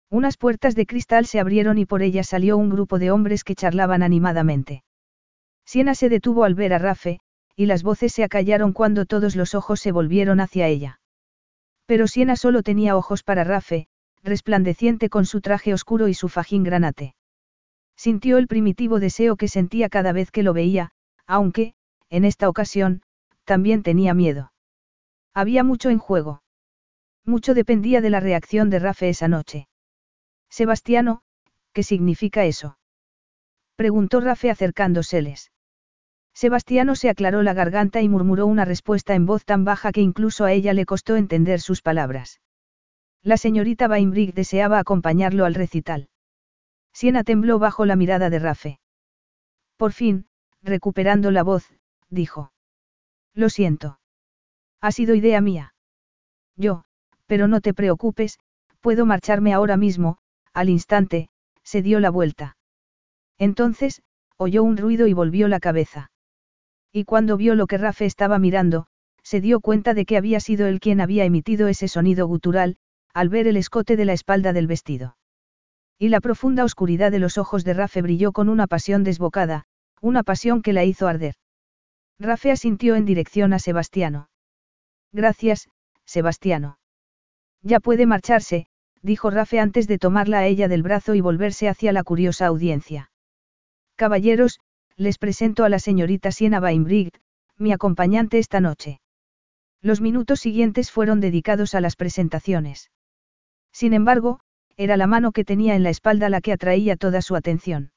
Unas 0.10 0.38
puertas 0.38 0.76
de 0.76 0.86
cristal 0.86 1.26
se 1.26 1.40
abrieron 1.40 1.78
y 1.78 1.86
por 1.86 2.02
ellas 2.02 2.28
salió 2.28 2.58
un 2.58 2.70
grupo 2.70 3.00
de 3.00 3.12
hombres 3.12 3.44
que 3.44 3.56
charlaban 3.56 4.04
animadamente. 4.04 4.84
Siena 5.66 5.96
se 5.96 6.10
detuvo 6.10 6.44
al 6.44 6.56
ver 6.56 6.74
a 6.74 6.80
Rafe, 6.80 7.20
y 7.56 7.66
las 7.66 7.84
voces 7.84 8.14
se 8.14 8.24
acallaron 8.24 8.74
cuando 8.74 9.06
todos 9.06 9.36
los 9.36 9.56
ojos 9.56 9.80
se 9.80 9.92
volvieron 9.92 10.40
hacia 10.40 10.68
ella. 10.68 11.00
Pero 11.86 12.08
Siena 12.08 12.36
solo 12.36 12.64
tenía 12.64 12.98
ojos 12.98 13.24
para 13.24 13.44
Rafe, 13.44 13.88
resplandeciente 14.24 15.10
con 15.10 15.26
su 15.26 15.42
traje 15.42 15.74
oscuro 15.74 16.08
y 16.08 16.14
su 16.14 16.30
fajín 16.30 16.64
granate. 16.64 17.16
Sintió 17.96 18.38
el 18.38 18.48
primitivo 18.48 19.00
deseo 19.00 19.38
que 19.38 19.48
sentía 19.48 19.88
cada 19.88 20.12
vez 20.12 20.32
que 20.32 20.44
lo 20.44 20.54
veía, 20.54 20.92
aunque, 21.26 21.76
en 22.10 22.26
esta 22.26 22.50
ocasión, 22.50 23.02
también 23.46 23.84
tenía 23.84 24.14
miedo. 24.14 24.52
Había 25.34 25.64
mucho 25.64 25.90
en 25.90 26.00
juego. 26.00 26.42
Mucho 27.24 27.54
dependía 27.54 28.02
de 28.02 28.10
la 28.10 28.20
reacción 28.20 28.70
de 28.70 28.80
Rafe 28.80 29.10
esa 29.10 29.28
noche. 29.28 29.68
Sebastiano, 30.50 31.22
¿qué 31.74 31.84
significa 31.84 32.46
eso? 32.46 32.78
Preguntó 33.76 34.22
Rafe 34.22 34.50
acercándoseles. 34.50 35.52
Sebastiano 36.36 36.96
se 36.96 37.10
aclaró 37.10 37.44
la 37.44 37.54
garganta 37.54 38.02
y 38.02 38.10
murmuró 38.10 38.46
una 38.46 38.66
respuesta 38.66 39.16
en 39.16 39.26
voz 39.26 39.46
tan 39.46 39.64
baja 39.64 39.94
que 39.94 40.02
incluso 40.02 40.44
a 40.44 40.52
ella 40.52 40.74
le 40.74 40.86
costó 40.86 41.16
entender 41.16 41.62
sus 41.62 41.82
palabras. 41.82 42.42
La 43.24 43.38
señorita 43.38 43.88
Bainbrig 43.88 44.34
deseaba 44.34 44.78
acompañarlo 44.78 45.46
al 45.46 45.56
recital. 45.56 46.10
Siena 46.92 47.24
tembló 47.24 47.58
bajo 47.58 47.86
la 47.86 47.96
mirada 47.96 48.30
de 48.30 48.40
Rafe. 48.40 48.80
Por 49.78 49.94
fin, 49.94 50.28
recuperando 50.62 51.32
la 51.32 51.42
voz, 51.42 51.72
dijo. 52.10 52.52
Lo 53.34 53.50
siento. 53.50 54.00
Ha 54.82 54.92
sido 54.92 55.16
idea 55.16 55.40
mía. 55.40 55.74
Yo, 56.58 56.84
pero 57.28 57.48
no 57.48 57.62
te 57.62 57.74
preocupes, 57.74 58.40
puedo 58.82 59.06
marcharme 59.06 59.54
ahora 59.54 59.78
mismo, 59.78 60.18
al 60.54 60.68
instante, 60.68 61.30
se 61.64 61.82
dio 61.82 62.02
la 62.02 62.10
vuelta. 62.10 62.58
Entonces, 63.38 64.02
oyó 64.36 64.64
un 64.64 64.76
ruido 64.76 65.08
y 65.08 65.14
volvió 65.14 65.48
la 65.48 65.62
cabeza. 65.62 66.12
Y 66.96 67.04
cuando 67.04 67.36
vio 67.36 67.56
lo 67.56 67.68
que 67.68 67.78
Rafe 67.78 68.06
estaba 68.06 68.40
mirando, 68.40 68.88
se 69.22 69.42
dio 69.42 69.60
cuenta 69.60 69.94
de 69.94 70.06
que 70.06 70.16
había 70.16 70.40
sido 70.40 70.66
él 70.66 70.80
quien 70.80 71.02
había 71.02 71.26
emitido 71.26 71.68
ese 71.68 71.90
sonido 71.90 72.26
gutural, 72.26 72.78
al 73.14 73.28
ver 73.28 73.48
el 73.48 73.58
escote 73.58 73.98
de 73.98 74.06
la 74.06 74.14
espalda 74.14 74.54
del 74.54 74.66
vestido. 74.66 75.18
Y 76.00 76.08
la 76.08 76.22
profunda 76.22 76.64
oscuridad 76.64 77.12
de 77.12 77.20
los 77.20 77.38
ojos 77.38 77.66
de 77.66 77.74
Rafe 77.74 78.02
brilló 78.02 78.32
con 78.32 78.48
una 78.48 78.66
pasión 78.66 79.04
desbocada, 79.04 79.66
una 80.00 80.24
pasión 80.24 80.62
que 80.62 80.72
la 80.72 80.86
hizo 80.86 81.10
arder. 81.10 81.36
Rafe 82.18 82.50
asintió 82.50 82.96
en 82.96 83.04
dirección 83.04 83.52
a 83.52 83.60
Sebastiano. 83.60 84.30
Gracias, 85.12 85.68
Sebastiano. 86.06 86.80
Ya 87.62 87.82
puede 87.82 88.06
marcharse, 88.06 88.68
dijo 89.02 89.32
Rafe 89.32 89.60
antes 89.60 89.90
de 89.90 89.98
tomarla 89.98 90.40
a 90.40 90.46
ella 90.46 90.70
del 90.70 90.82
brazo 90.82 91.14
y 91.14 91.20
volverse 91.20 91.68
hacia 91.68 91.92
la 91.92 92.06
curiosa 92.06 92.46
audiencia. 92.46 93.12
Caballeros, 93.98 94.62
les 94.98 95.18
presento 95.18 95.64
a 95.64 95.70
la 95.70 95.80
señorita 95.80 96.32
Siena 96.32 96.60
Weinbrigt, 96.60 97.18
mi 97.58 97.72
acompañante 97.74 98.40
esta 98.40 98.62
noche. 98.62 99.02
Los 99.82 100.02
minutos 100.02 100.40
siguientes 100.40 100.90
fueron 100.92 101.20
dedicados 101.20 101.76
a 101.76 101.82
las 101.82 101.96
presentaciones. 101.96 102.92
Sin 103.72 103.94
embargo, 103.94 104.40
era 104.78 104.98
la 104.98 105.08
mano 105.08 105.32
que 105.32 105.46
tenía 105.46 105.76
en 105.76 105.84
la 105.84 105.90
espalda 105.90 106.30
la 106.30 106.42
que 106.42 106.54
atraía 106.54 106.96
toda 106.96 107.22
su 107.22 107.36
atención. 107.36 107.92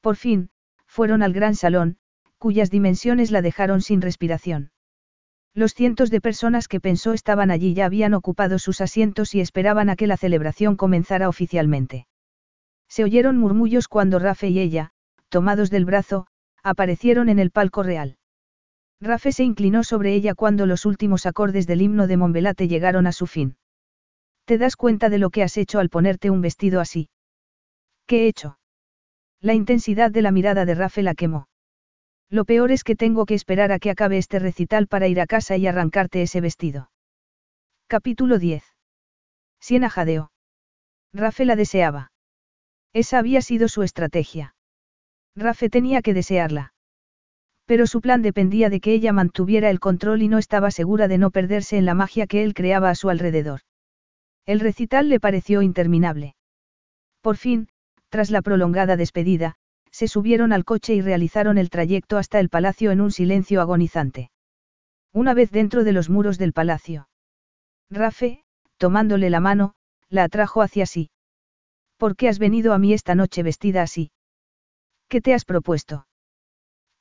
Por 0.00 0.16
fin, 0.16 0.50
fueron 0.86 1.22
al 1.22 1.32
gran 1.32 1.54
salón, 1.54 1.98
cuyas 2.38 2.70
dimensiones 2.70 3.30
la 3.30 3.42
dejaron 3.42 3.82
sin 3.82 4.00
respiración. 4.00 4.70
Los 5.54 5.72
cientos 5.74 6.10
de 6.10 6.20
personas 6.20 6.68
que 6.68 6.80
pensó 6.80 7.12
estaban 7.12 7.50
allí 7.50 7.72
ya 7.72 7.86
habían 7.86 8.14
ocupado 8.14 8.58
sus 8.58 8.80
asientos 8.80 9.34
y 9.34 9.40
esperaban 9.40 9.88
a 9.88 9.96
que 9.96 10.06
la 10.06 10.16
celebración 10.16 10.76
comenzara 10.76 11.28
oficialmente. 11.28 12.06
Se 12.88 13.04
oyeron 13.04 13.38
murmullos 13.38 13.88
cuando 13.88 14.18
Rafe 14.18 14.48
y 14.48 14.60
ella, 14.60 14.92
tomados 15.28 15.70
del 15.70 15.84
brazo, 15.84 16.26
aparecieron 16.62 17.28
en 17.28 17.38
el 17.38 17.50
palco 17.50 17.82
real. 17.82 18.16
Rafe 19.00 19.32
se 19.32 19.44
inclinó 19.44 19.84
sobre 19.84 20.14
ella 20.14 20.34
cuando 20.34 20.66
los 20.66 20.86
últimos 20.86 21.26
acordes 21.26 21.66
del 21.66 21.82
himno 21.82 22.06
de 22.06 22.16
Monbelate 22.16 22.66
llegaron 22.66 23.06
a 23.06 23.12
su 23.12 23.26
fin. 23.26 23.56
¿Te 24.46 24.58
das 24.58 24.76
cuenta 24.76 25.10
de 25.10 25.18
lo 25.18 25.30
que 25.30 25.42
has 25.42 25.56
hecho 25.56 25.80
al 25.80 25.90
ponerte 25.90 26.30
un 26.30 26.40
vestido 26.40 26.80
así? 26.80 27.10
¿Qué 28.06 28.24
he 28.24 28.28
hecho? 28.28 28.58
La 29.40 29.54
intensidad 29.54 30.10
de 30.10 30.22
la 30.22 30.30
mirada 30.32 30.64
de 30.64 30.74
Rafe 30.74 31.02
la 31.02 31.14
quemó. 31.14 31.48
Lo 32.30 32.44
peor 32.44 32.72
es 32.72 32.82
que 32.82 32.96
tengo 32.96 33.26
que 33.26 33.34
esperar 33.34 33.70
a 33.70 33.78
que 33.78 33.90
acabe 33.90 34.18
este 34.18 34.38
recital 34.38 34.88
para 34.88 35.08
ir 35.08 35.20
a 35.20 35.26
casa 35.26 35.56
y 35.56 35.66
arrancarte 35.66 36.22
ese 36.22 36.40
vestido. 36.40 36.90
Capítulo 37.86 38.38
10. 38.38 38.64
Siena 39.60 39.90
jadeó. 39.90 40.32
Rafe 41.12 41.44
la 41.44 41.54
deseaba. 41.54 42.10
Esa 42.92 43.18
había 43.18 43.42
sido 43.42 43.68
su 43.68 43.82
estrategia. 43.82 44.55
Rafe 45.36 45.68
tenía 45.68 46.00
que 46.00 46.14
desearla. 46.14 46.72
Pero 47.66 47.86
su 47.86 48.00
plan 48.00 48.22
dependía 48.22 48.70
de 48.70 48.80
que 48.80 48.94
ella 48.94 49.12
mantuviera 49.12 49.70
el 49.70 49.80
control 49.80 50.22
y 50.22 50.28
no 50.28 50.38
estaba 50.38 50.70
segura 50.70 51.08
de 51.08 51.18
no 51.18 51.30
perderse 51.30 51.76
en 51.76 51.84
la 51.84 51.94
magia 51.94 52.26
que 52.26 52.42
él 52.42 52.54
creaba 52.54 52.90
a 52.90 52.94
su 52.94 53.10
alrededor. 53.10 53.60
El 54.46 54.60
recital 54.60 55.08
le 55.08 55.20
pareció 55.20 55.62
interminable. 55.62 56.36
Por 57.20 57.36
fin, 57.36 57.68
tras 58.08 58.30
la 58.30 58.40
prolongada 58.40 58.96
despedida, 58.96 59.56
se 59.90 60.08
subieron 60.08 60.52
al 60.52 60.64
coche 60.64 60.94
y 60.94 61.00
realizaron 61.00 61.58
el 61.58 61.70
trayecto 61.70 62.18
hasta 62.18 62.38
el 62.38 62.48
palacio 62.48 62.92
en 62.92 63.00
un 63.00 63.10
silencio 63.10 63.60
agonizante. 63.60 64.30
Una 65.12 65.34
vez 65.34 65.50
dentro 65.50 65.84
de 65.84 65.92
los 65.92 66.08
muros 66.08 66.38
del 66.38 66.52
palacio. 66.52 67.08
Rafe, 67.90 68.44
tomándole 68.76 69.30
la 69.30 69.40
mano, 69.40 69.74
la 70.08 70.24
atrajo 70.24 70.62
hacia 70.62 70.86
sí. 70.86 71.10
¿Por 71.96 72.14
qué 72.14 72.28
has 72.28 72.38
venido 72.38 72.72
a 72.72 72.78
mí 72.78 72.92
esta 72.92 73.14
noche 73.14 73.42
vestida 73.42 73.82
así? 73.82 74.10
¿Qué 75.08 75.20
te 75.20 75.34
has 75.34 75.44
propuesto? 75.44 76.06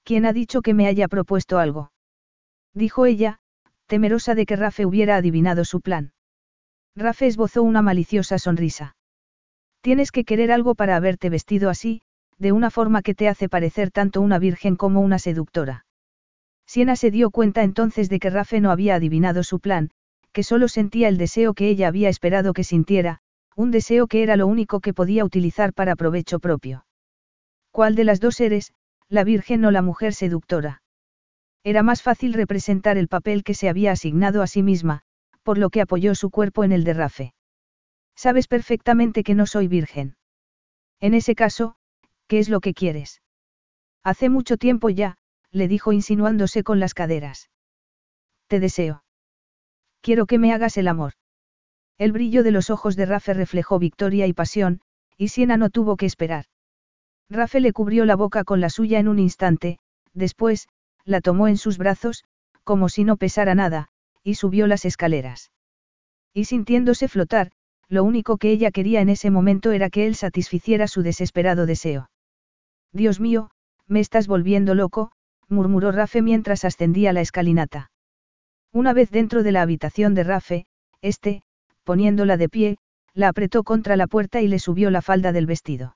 ¿Quién 0.03 0.25
ha 0.25 0.33
dicho 0.33 0.61
que 0.61 0.73
me 0.73 0.87
haya 0.87 1.07
propuesto 1.07 1.57
algo? 1.57 1.91
Dijo 2.73 3.05
ella, 3.05 3.39
temerosa 3.87 4.35
de 4.35 4.45
que 4.45 4.55
Rafe 4.55 4.85
hubiera 4.85 5.15
adivinado 5.15 5.65
su 5.65 5.81
plan. 5.81 6.13
Rafe 6.95 7.27
esbozó 7.27 7.63
una 7.63 7.81
maliciosa 7.81 8.37
sonrisa. 8.37 8.95
Tienes 9.81 10.11
que 10.11 10.23
querer 10.23 10.51
algo 10.51 10.75
para 10.75 10.95
haberte 10.95 11.29
vestido 11.29 11.69
así, 11.69 12.01
de 12.37 12.51
una 12.51 12.69
forma 12.69 13.01
que 13.01 13.15
te 13.15 13.27
hace 13.27 13.49
parecer 13.49 13.91
tanto 13.91 14.21
una 14.21 14.39
virgen 14.39 14.75
como 14.75 15.01
una 15.01 15.19
seductora. 15.19 15.85
Siena 16.67 16.95
se 16.95 17.11
dio 17.11 17.31
cuenta 17.31 17.63
entonces 17.63 18.09
de 18.09 18.19
que 18.19 18.29
Rafe 18.29 18.59
no 18.61 18.71
había 18.71 18.95
adivinado 18.95 19.43
su 19.43 19.59
plan, 19.59 19.91
que 20.31 20.43
solo 20.43 20.67
sentía 20.67 21.07
el 21.07 21.17
deseo 21.17 21.53
que 21.53 21.69
ella 21.69 21.87
había 21.87 22.09
esperado 22.09 22.53
que 22.53 22.63
sintiera, 22.63 23.19
un 23.55 23.71
deseo 23.71 24.07
que 24.07 24.23
era 24.23 24.35
lo 24.35 24.47
único 24.47 24.79
que 24.79 24.93
podía 24.93 25.23
utilizar 25.23 25.73
para 25.73 25.95
provecho 25.95 26.39
propio. 26.39 26.85
¿Cuál 27.75 27.95
de 27.95 28.05
las 28.05 28.21
dos 28.21 28.39
eres, 28.39 28.73
la 29.09 29.25
virgen 29.25 29.65
o 29.65 29.69
la 29.69 29.81
mujer 29.81 30.13
seductora? 30.13 30.81
Era 31.61 31.83
más 31.83 32.01
fácil 32.01 32.31
representar 32.31 32.97
el 32.97 33.09
papel 33.09 33.43
que 33.43 33.53
se 33.53 33.67
había 33.67 33.91
asignado 33.91 34.41
a 34.41 34.47
sí 34.47 34.63
misma, 34.63 35.01
por 35.43 35.57
lo 35.57 35.69
que 35.69 35.81
apoyó 35.81 36.15
su 36.15 36.29
cuerpo 36.29 36.63
en 36.63 36.71
el 36.71 36.85
de 36.85 36.93
Rafe. 36.93 37.33
Sabes 38.15 38.47
perfectamente 38.47 39.23
que 39.23 39.35
no 39.35 39.45
soy 39.45 39.67
virgen. 39.67 40.15
En 41.01 41.13
ese 41.13 41.35
caso, 41.35 41.75
¿Qué 42.29 42.39
es 42.39 42.47
lo 42.47 42.61
que 42.61 42.73
quieres? 42.73 43.21
Hace 44.05 44.29
mucho 44.29 44.55
tiempo 44.55 44.89
ya, 44.89 45.17
le 45.51 45.67
dijo 45.67 45.91
insinuándose 45.91 46.63
con 46.63 46.79
las 46.79 46.93
caderas. 46.93 47.49
Te 48.47 48.61
deseo. 48.61 49.03
Quiero 49.99 50.27
que 50.27 50.39
me 50.39 50.53
hagas 50.53 50.77
el 50.77 50.87
amor. 50.87 51.15
El 51.97 52.13
brillo 52.13 52.41
de 52.41 52.51
los 52.51 52.69
ojos 52.69 52.95
de 52.95 53.05
Rafe 53.05 53.33
reflejó 53.33 53.79
victoria 53.79 54.27
y 54.27 54.31
pasión, 54.31 54.79
y 55.17 55.27
Siena 55.27 55.57
no 55.57 55.69
tuvo 55.69 55.97
que 55.97 56.05
esperar. 56.05 56.45
Rafe 57.29 57.59
le 57.59 57.73
cubrió 57.73 58.05
la 58.05 58.15
boca 58.15 58.43
con 58.43 58.61
la 58.61 58.69
suya 58.69 58.99
en 58.99 59.07
un 59.07 59.19
instante, 59.19 59.79
después, 60.13 60.67
la 61.05 61.21
tomó 61.21 61.47
en 61.47 61.57
sus 61.57 61.77
brazos, 61.77 62.23
como 62.63 62.89
si 62.89 63.03
no 63.03 63.17
pesara 63.17 63.55
nada, 63.55 63.89
y 64.23 64.35
subió 64.35 64.67
las 64.67 64.85
escaleras. 64.85 65.51
Y 66.33 66.45
sintiéndose 66.45 67.07
flotar, 67.07 67.51
lo 67.87 68.03
único 68.03 68.37
que 68.37 68.51
ella 68.51 68.71
quería 68.71 69.01
en 69.01 69.09
ese 69.09 69.29
momento 69.29 69.71
era 69.71 69.89
que 69.89 70.07
él 70.07 70.15
satisficiera 70.15 70.87
su 70.87 71.03
desesperado 71.03 71.65
deseo. 71.65 72.09
Dios 72.91 73.19
mío, 73.19 73.49
me 73.87 73.99
estás 73.99 74.27
volviendo 74.27 74.73
loco, 74.73 75.11
murmuró 75.47 75.91
Rafe 75.91 76.21
mientras 76.21 76.65
ascendía 76.65 77.13
la 77.13 77.21
escalinata. 77.21 77.91
Una 78.71 78.93
vez 78.93 79.11
dentro 79.11 79.43
de 79.43 79.51
la 79.51 79.61
habitación 79.61 80.15
de 80.15 80.23
Rafe, 80.23 80.65
este, 81.01 81.43
poniéndola 81.83 82.37
de 82.37 82.49
pie, 82.49 82.77
la 83.13 83.29
apretó 83.29 83.63
contra 83.63 83.95
la 83.95 84.07
puerta 84.07 84.41
y 84.41 84.47
le 84.47 84.59
subió 84.59 84.89
la 84.89 85.01
falda 85.01 85.31
del 85.31 85.45
vestido. 85.45 85.95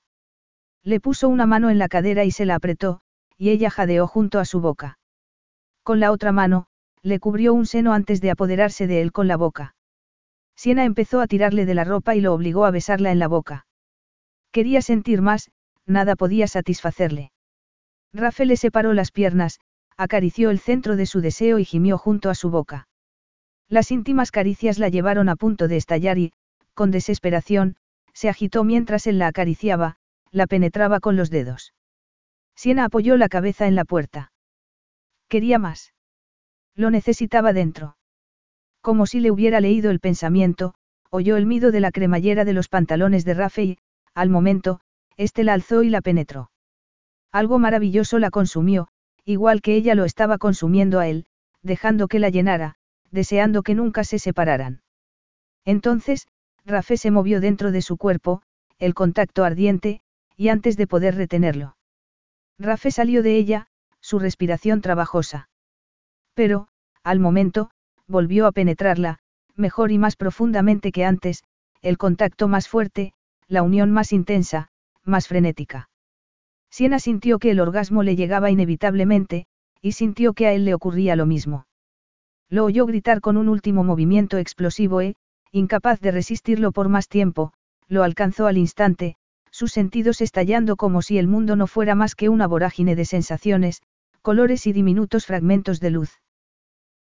Le 0.82 1.00
puso 1.00 1.28
una 1.28 1.46
mano 1.46 1.70
en 1.70 1.78
la 1.78 1.88
cadera 1.88 2.24
y 2.24 2.30
se 2.30 2.46
la 2.46 2.54
apretó, 2.54 3.00
y 3.36 3.50
ella 3.50 3.70
jadeó 3.70 4.06
junto 4.06 4.38
a 4.38 4.44
su 4.44 4.60
boca. 4.60 4.98
Con 5.82 6.00
la 6.00 6.12
otra 6.12 6.32
mano, 6.32 6.66
le 7.02 7.18
cubrió 7.18 7.54
un 7.54 7.66
seno 7.66 7.92
antes 7.92 8.20
de 8.20 8.30
apoderarse 8.30 8.86
de 8.86 9.00
él 9.00 9.12
con 9.12 9.28
la 9.28 9.36
boca. 9.36 9.74
Siena 10.56 10.84
empezó 10.84 11.20
a 11.20 11.26
tirarle 11.26 11.64
de 11.64 11.74
la 11.74 11.84
ropa 11.84 12.14
y 12.14 12.20
lo 12.20 12.34
obligó 12.34 12.66
a 12.66 12.70
besarla 12.70 13.12
en 13.12 13.18
la 13.18 13.28
boca. 13.28 13.66
Quería 14.52 14.82
sentir 14.82 15.22
más, 15.22 15.50
nada 15.86 16.16
podía 16.16 16.46
satisfacerle. 16.48 17.32
Rafe 18.12 18.44
le 18.44 18.56
separó 18.56 18.92
las 18.92 19.12
piernas, 19.12 19.60
acarició 19.96 20.50
el 20.50 20.58
centro 20.58 20.96
de 20.96 21.06
su 21.06 21.20
deseo 21.20 21.58
y 21.58 21.64
gimió 21.64 21.98
junto 21.98 22.30
a 22.30 22.34
su 22.34 22.50
boca. 22.50 22.88
Las 23.68 23.90
íntimas 23.90 24.30
caricias 24.30 24.78
la 24.78 24.88
llevaron 24.88 25.28
a 25.28 25.36
punto 25.36 25.68
de 25.68 25.76
estallar 25.76 26.18
y, 26.18 26.32
con 26.74 26.90
desesperación, 26.90 27.76
se 28.12 28.28
agitó 28.28 28.64
mientras 28.64 29.06
él 29.06 29.18
la 29.18 29.28
acariciaba, 29.28 29.96
la 30.32 30.46
penetraba 30.46 31.00
con 31.00 31.16
los 31.16 31.30
dedos. 31.30 31.74
Siena 32.54 32.84
apoyó 32.84 33.16
la 33.16 33.28
cabeza 33.28 33.66
en 33.66 33.74
la 33.74 33.84
puerta. 33.84 34.32
Quería 35.28 35.58
más. 35.58 35.92
Lo 36.74 36.90
necesitaba 36.90 37.52
dentro. 37.52 37.96
Como 38.80 39.06
si 39.06 39.20
le 39.20 39.30
hubiera 39.30 39.60
leído 39.60 39.90
el 39.90 40.00
pensamiento, 40.00 40.74
oyó 41.10 41.36
el 41.36 41.46
mido 41.46 41.70
de 41.70 41.80
la 41.80 41.90
cremallera 41.90 42.44
de 42.44 42.52
los 42.52 42.68
pantalones 42.68 43.24
de 43.24 43.34
Rafe 43.34 43.62
y, 43.64 43.78
al 44.14 44.30
momento, 44.30 44.80
este 45.16 45.44
la 45.44 45.54
alzó 45.54 45.82
y 45.82 45.90
la 45.90 46.00
penetró. 46.00 46.50
Algo 47.32 47.58
maravilloso 47.58 48.18
la 48.18 48.30
consumió, 48.30 48.88
igual 49.24 49.60
que 49.60 49.74
ella 49.74 49.94
lo 49.94 50.04
estaba 50.04 50.38
consumiendo 50.38 50.98
a 50.98 51.08
él, 51.08 51.26
dejando 51.62 52.08
que 52.08 52.18
la 52.18 52.30
llenara, 52.30 52.76
deseando 53.10 53.62
que 53.62 53.74
nunca 53.74 54.04
se 54.04 54.18
separaran. 54.18 54.82
Entonces, 55.64 56.26
Rafe 56.64 56.96
se 56.96 57.10
movió 57.10 57.40
dentro 57.40 57.70
de 57.70 57.82
su 57.82 57.96
cuerpo, 57.96 58.42
el 58.78 58.94
contacto 58.94 59.44
ardiente, 59.44 60.00
y 60.36 60.48
antes 60.48 60.76
de 60.76 60.86
poder 60.86 61.16
retenerlo. 61.16 61.76
Rafe 62.58 62.90
salió 62.90 63.22
de 63.22 63.36
ella, 63.36 63.66
su 64.00 64.18
respiración 64.18 64.80
trabajosa. 64.80 65.48
Pero, 66.34 66.68
al 67.02 67.20
momento, 67.20 67.70
volvió 68.06 68.46
a 68.46 68.52
penetrarla, 68.52 69.18
mejor 69.56 69.92
y 69.92 69.98
más 69.98 70.16
profundamente 70.16 70.92
que 70.92 71.04
antes, 71.04 71.42
el 71.82 71.98
contacto 71.98 72.48
más 72.48 72.68
fuerte, 72.68 73.12
la 73.46 73.62
unión 73.62 73.90
más 73.90 74.12
intensa, 74.12 74.68
más 75.04 75.28
frenética. 75.28 75.88
Siena 76.70 76.98
sintió 76.98 77.38
que 77.38 77.50
el 77.50 77.60
orgasmo 77.60 78.02
le 78.02 78.16
llegaba 78.16 78.50
inevitablemente, 78.50 79.46
y 79.82 79.92
sintió 79.92 80.34
que 80.34 80.46
a 80.46 80.52
él 80.52 80.64
le 80.64 80.74
ocurría 80.74 81.16
lo 81.16 81.26
mismo. 81.26 81.66
Lo 82.48 82.64
oyó 82.64 82.86
gritar 82.86 83.20
con 83.20 83.36
un 83.36 83.48
último 83.48 83.84
movimiento 83.84 84.38
explosivo 84.38 85.00
e, 85.00 85.16
incapaz 85.52 86.00
de 86.00 86.10
resistirlo 86.10 86.72
por 86.72 86.88
más 86.88 87.08
tiempo, 87.08 87.52
lo 87.88 88.02
alcanzó 88.02 88.46
al 88.46 88.58
instante, 88.58 89.16
sus 89.60 89.72
sentidos 89.72 90.22
estallando 90.22 90.76
como 90.76 91.02
si 91.02 91.18
el 91.18 91.28
mundo 91.28 91.54
no 91.54 91.66
fuera 91.66 91.94
más 91.94 92.14
que 92.14 92.30
una 92.30 92.46
vorágine 92.46 92.96
de 92.96 93.04
sensaciones, 93.04 93.82
colores 94.22 94.66
y 94.66 94.72
diminutos 94.72 95.26
fragmentos 95.26 95.80
de 95.80 95.90
luz. 95.90 96.22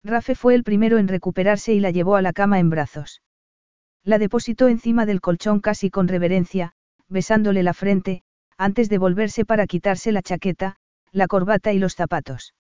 Rafe 0.03 0.35
fue 0.35 0.57
el 0.57 0.65
primero 0.65 0.99
en 0.99 1.07
recuperarse 1.07 1.73
y 1.73 1.79
la 1.79 1.93
llevó 1.93 2.17
a 2.17 2.23
la 2.23 2.33
cama 2.33 2.59
en 2.59 2.69
brazos. 2.69 3.23
La 4.03 4.19
depositó 4.19 4.67
encima 4.67 5.07
del 5.07 5.21
colchón 5.21 5.61
casi 5.61 5.89
con 5.89 6.09
reverencia, 6.09 6.73
besándole 7.09 7.63
la 7.63 7.75
frente, 7.75 8.23
antes 8.57 8.89
de 8.89 8.99
volverse 8.99 9.45
para 9.45 9.69
quitarse 9.69 10.11
la 10.11 10.23
chaqueta, 10.23 10.75
la 11.13 11.29
corbata 11.29 11.73
y 11.73 11.79
los 11.79 11.95
zapatos. 11.95 12.55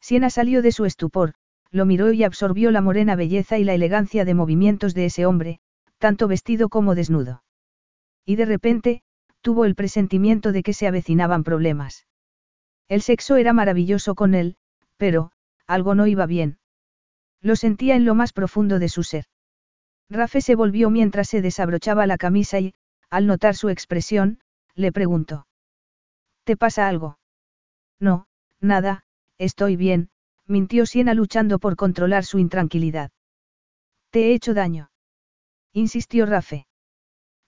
Siena 0.00 0.30
salió 0.30 0.62
de 0.62 0.72
su 0.72 0.84
estupor, 0.84 1.34
lo 1.70 1.86
miró 1.86 2.10
y 2.10 2.24
absorbió 2.24 2.72
la 2.72 2.80
morena 2.80 3.14
belleza 3.14 3.56
y 3.56 3.62
la 3.62 3.74
elegancia 3.74 4.24
de 4.24 4.34
movimientos 4.34 4.94
de 4.94 5.04
ese 5.04 5.26
hombre, 5.26 5.60
tanto 5.98 6.26
vestido 6.26 6.68
como 6.68 6.96
desnudo. 6.96 7.44
Y 8.26 8.34
de 8.34 8.46
repente, 8.46 9.02
tuvo 9.42 9.64
el 9.64 9.74
presentimiento 9.74 10.52
de 10.52 10.62
que 10.62 10.72
se 10.72 10.86
avecinaban 10.86 11.44
problemas. 11.44 12.06
El 12.88 13.02
sexo 13.02 13.36
era 13.36 13.52
maravilloso 13.52 14.14
con 14.14 14.34
él, 14.34 14.56
pero, 14.96 15.32
algo 15.66 15.94
no 15.94 16.06
iba 16.06 16.26
bien. 16.26 16.58
Lo 17.40 17.56
sentía 17.56 17.96
en 17.96 18.04
lo 18.04 18.14
más 18.14 18.32
profundo 18.32 18.78
de 18.78 18.88
su 18.88 19.02
ser. 19.02 19.26
Rafe 20.08 20.40
se 20.40 20.54
volvió 20.54 20.90
mientras 20.90 21.28
se 21.28 21.42
desabrochaba 21.42 22.06
la 22.06 22.18
camisa 22.18 22.60
y, 22.60 22.74
al 23.10 23.26
notar 23.26 23.56
su 23.56 23.68
expresión, 23.68 24.40
le 24.74 24.92
preguntó. 24.92 25.46
¿Te 26.44 26.56
pasa 26.56 26.88
algo? 26.88 27.18
No, 27.98 28.26
nada, 28.60 29.04
estoy 29.38 29.76
bien, 29.76 30.10
mintió 30.46 30.86
Siena 30.86 31.14
luchando 31.14 31.58
por 31.58 31.76
controlar 31.76 32.24
su 32.24 32.38
intranquilidad. 32.38 33.10
¿Te 34.10 34.26
he 34.26 34.34
hecho 34.34 34.54
daño? 34.54 34.90
insistió 35.72 36.26
Rafe. 36.26 36.66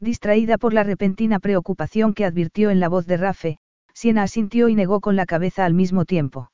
Distraída 0.00 0.58
por 0.58 0.74
la 0.74 0.82
repentina 0.82 1.38
preocupación 1.38 2.14
que 2.14 2.24
advirtió 2.24 2.70
en 2.70 2.80
la 2.80 2.88
voz 2.88 3.06
de 3.06 3.16
Rafe, 3.16 3.58
Siena 3.94 4.24
asintió 4.24 4.68
y 4.68 4.74
negó 4.74 5.00
con 5.00 5.16
la 5.16 5.26
cabeza 5.26 5.64
al 5.64 5.74
mismo 5.74 6.04
tiempo. 6.04 6.50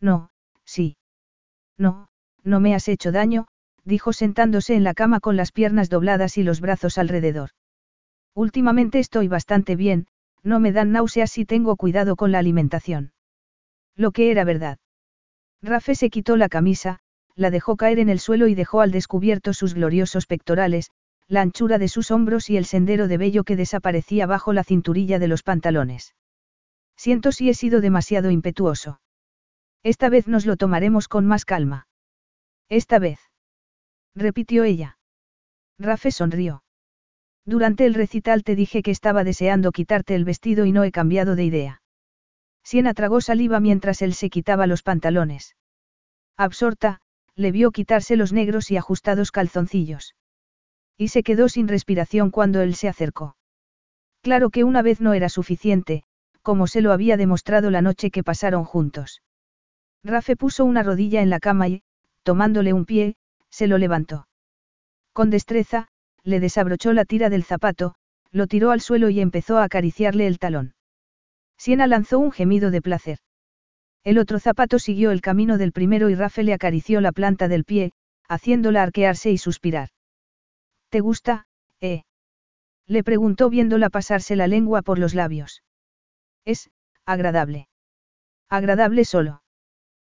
No, 0.00 0.30
sí. 0.64 0.96
No, 1.76 2.08
no 2.44 2.60
me 2.60 2.74
has 2.74 2.88
hecho 2.88 3.12
daño, 3.12 3.46
dijo 3.84 4.12
sentándose 4.12 4.74
en 4.74 4.84
la 4.84 4.94
cama 4.94 5.20
con 5.20 5.36
las 5.36 5.52
piernas 5.52 5.90
dobladas 5.90 6.38
y 6.38 6.42
los 6.44 6.60
brazos 6.60 6.98
alrededor. 6.98 7.50
Últimamente 8.34 8.98
estoy 8.98 9.28
bastante 9.28 9.76
bien, 9.76 10.06
no 10.42 10.60
me 10.60 10.72
dan 10.72 10.92
náuseas 10.92 11.36
y 11.38 11.44
tengo 11.44 11.76
cuidado 11.76 12.16
con 12.16 12.32
la 12.32 12.38
alimentación. 12.38 13.12
Lo 13.96 14.12
que 14.12 14.30
era 14.30 14.44
verdad. 14.44 14.78
Rafe 15.62 15.94
se 15.94 16.10
quitó 16.10 16.36
la 16.36 16.48
camisa, 16.48 17.00
la 17.34 17.50
dejó 17.50 17.76
caer 17.76 17.98
en 17.98 18.08
el 18.08 18.18
suelo 18.18 18.46
y 18.46 18.54
dejó 18.54 18.80
al 18.80 18.90
descubierto 18.90 19.52
sus 19.52 19.74
gloriosos 19.74 20.26
pectorales, 20.26 20.90
la 21.28 21.40
anchura 21.40 21.78
de 21.78 21.88
sus 21.88 22.10
hombros 22.10 22.50
y 22.50 22.56
el 22.56 22.64
sendero 22.64 23.08
de 23.08 23.16
vello 23.16 23.44
que 23.44 23.56
desaparecía 23.56 24.26
bajo 24.26 24.52
la 24.52 24.64
cinturilla 24.64 25.18
de 25.18 25.28
los 25.28 25.42
pantalones. 25.42 26.14
Siento 26.96 27.32
si 27.32 27.48
he 27.48 27.54
sido 27.54 27.80
demasiado 27.80 28.30
impetuoso. 28.30 29.00
Esta 29.82 30.08
vez 30.08 30.28
nos 30.28 30.46
lo 30.46 30.56
tomaremos 30.56 31.08
con 31.08 31.26
más 31.26 31.44
calma. 31.44 31.88
Esta 32.68 32.98
vez. 32.98 33.18
Repitió 34.14 34.64
ella. 34.64 34.98
Rafe 35.78 36.10
sonrió. 36.10 36.62
Durante 37.44 37.86
el 37.86 37.94
recital 37.94 38.44
te 38.44 38.54
dije 38.54 38.82
que 38.82 38.92
estaba 38.92 39.24
deseando 39.24 39.72
quitarte 39.72 40.14
el 40.14 40.24
vestido 40.24 40.64
y 40.64 40.72
no 40.72 40.84
he 40.84 40.92
cambiado 40.92 41.34
de 41.34 41.44
idea. 41.44 41.82
Siena 42.62 42.94
tragó 42.94 43.20
saliva 43.20 43.58
mientras 43.58 44.02
él 44.02 44.14
se 44.14 44.30
quitaba 44.30 44.68
los 44.68 44.82
pantalones. 44.82 45.56
Absorta, 46.36 47.00
le 47.34 47.50
vio 47.50 47.72
quitarse 47.72 48.16
los 48.16 48.32
negros 48.32 48.70
y 48.70 48.76
ajustados 48.76 49.32
calzoncillos. 49.32 50.14
Y 50.96 51.08
se 51.08 51.22
quedó 51.22 51.48
sin 51.48 51.68
respiración 51.68 52.30
cuando 52.30 52.60
él 52.60 52.74
se 52.74 52.88
acercó. 52.88 53.36
Claro 54.22 54.50
que 54.50 54.64
una 54.64 54.82
vez 54.82 55.00
no 55.00 55.14
era 55.14 55.28
suficiente, 55.28 56.04
como 56.42 56.66
se 56.66 56.80
lo 56.80 56.92
había 56.92 57.16
demostrado 57.16 57.70
la 57.70 57.82
noche 57.82 58.10
que 58.10 58.22
pasaron 58.22 58.64
juntos. 58.64 59.22
Rafe 60.04 60.36
puso 60.36 60.64
una 60.64 60.82
rodilla 60.82 61.22
en 61.22 61.30
la 61.30 61.40
cama 61.40 61.68
y, 61.68 61.82
tomándole 62.22 62.72
un 62.72 62.84
pie, 62.84 63.16
se 63.50 63.66
lo 63.66 63.78
levantó. 63.78 64.26
Con 65.12 65.30
destreza, 65.30 65.88
le 66.24 66.40
desabrochó 66.40 66.92
la 66.92 67.04
tira 67.04 67.30
del 67.30 67.44
zapato, 67.44 67.94
lo 68.30 68.46
tiró 68.46 68.70
al 68.70 68.80
suelo 68.80 69.10
y 69.10 69.20
empezó 69.20 69.58
a 69.58 69.64
acariciarle 69.64 70.26
el 70.26 70.38
talón. 70.38 70.74
Siena 71.58 71.86
lanzó 71.86 72.18
un 72.18 72.32
gemido 72.32 72.70
de 72.70 72.82
placer. 72.82 73.18
El 74.04 74.18
otro 74.18 74.40
zapato 74.40 74.78
siguió 74.78 75.12
el 75.12 75.20
camino 75.20 75.58
del 75.58 75.72
primero 75.72 76.10
y 76.10 76.14
Rafe 76.14 76.42
le 76.42 76.54
acarició 76.54 77.00
la 77.00 77.12
planta 77.12 77.46
del 77.46 77.64
pie, 77.64 77.92
haciéndola 78.28 78.82
arquearse 78.82 79.30
y 79.30 79.38
suspirar. 79.38 79.90
¿Te 80.92 81.00
gusta, 81.00 81.46
eh? 81.80 82.02
Le 82.86 83.02
preguntó 83.02 83.48
viéndola 83.48 83.88
pasarse 83.88 84.36
la 84.36 84.46
lengua 84.46 84.82
por 84.82 84.98
los 84.98 85.14
labios. 85.14 85.62
Es, 86.44 86.70
agradable. 87.06 87.68
Agradable 88.50 89.06
solo. 89.06 89.42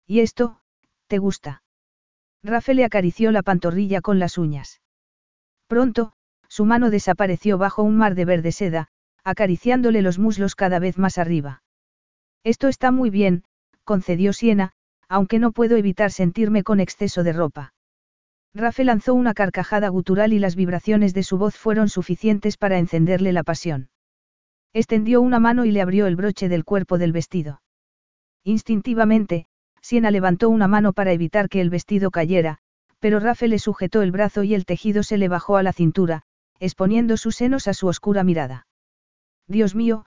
¿Y 0.05 0.19
esto, 0.19 0.61
te 1.07 1.19
gusta? 1.19 1.63
Rafe 2.43 2.75
le 2.75 2.85
acarició 2.85 3.31
la 3.31 3.45
pantorrilla 3.45 4.01
con 4.01 4.19
las 4.19 4.37
uñas. 4.37 4.81
Pronto, 5.69 6.13
su 6.49 6.65
mano 6.65 6.91
desapareció 6.91 7.57
bajo 7.57 7.85
un 7.85 7.97
mar 7.97 8.17
de 8.17 8.25
verde 8.25 8.51
seda, 8.51 8.89
acariciándole 9.23 10.03
los 10.03 10.19
muslos 10.19 10.57
cada 10.57 10.81
vez 10.81 10.99
más 10.99 11.19
arriba. 11.19 11.63
Esto 12.43 12.67
está 12.67 12.91
muy 12.91 13.11
bien, 13.11 13.45
concedió 13.85 14.33
Siena, 14.33 14.73
aunque 15.09 15.39
no 15.39 15.53
puedo 15.53 15.77
evitar 15.77 16.11
sentirme 16.11 16.65
con 16.65 16.81
exceso 16.81 17.23
de 17.23 17.33
ropa. 17.33 17.74
Rafe 18.55 18.85
lanzó 18.85 19.15
una 19.15 19.35
carcajada 19.35 19.89
gutural 19.89 20.33
y 20.33 20.39
las 20.39 20.55
vibraciones 20.55 21.13
de 21.13 21.25
su 21.25 21.39
voz 21.39 21.57
fueron 21.57 21.89
suficientes 21.89 22.57
para 22.57 22.79
encenderle 22.79 23.33
la 23.33 23.43
pasión. 23.43 23.89
Extendió 24.73 25.21
una 25.21 25.41
mano 25.41 25.65
y 25.65 25.73
le 25.73 25.81
abrió 25.81 26.07
el 26.07 26.15
broche 26.15 26.49
del 26.49 26.65
cuerpo 26.65 26.97
del 26.97 27.13
vestido. 27.13 27.63
Instintivamente, 28.45 29.47
Siena 29.81 30.13
levantó 30.13 30.49
una 30.51 30.69
mano 30.69 30.93
para 30.93 31.13
evitar 31.13 31.49
que 31.49 31.61
el 31.61 31.69
vestido 31.69 32.13
cayera, 32.13 32.59
pero 33.01 33.19
Rafe 33.19 33.49
le 33.49 33.59
sujetó 33.59 34.03
el 34.03 34.13
brazo 34.13 34.45
y 34.45 34.55
el 34.55 34.67
tejido 34.67 35.03
se 35.03 35.19
le 35.19 35.29
bajó 35.29 35.57
a 35.57 35.63
la 35.63 35.73
cintura, 35.73 36.23
exponiendo 36.61 37.17
sus 37.17 37.37
senos 37.37 37.67
a 37.67 37.75
su 37.75 37.89
oscura 37.89 38.23
mirada. 38.23 38.67
Dios 39.49 39.75
mío, 39.75 40.07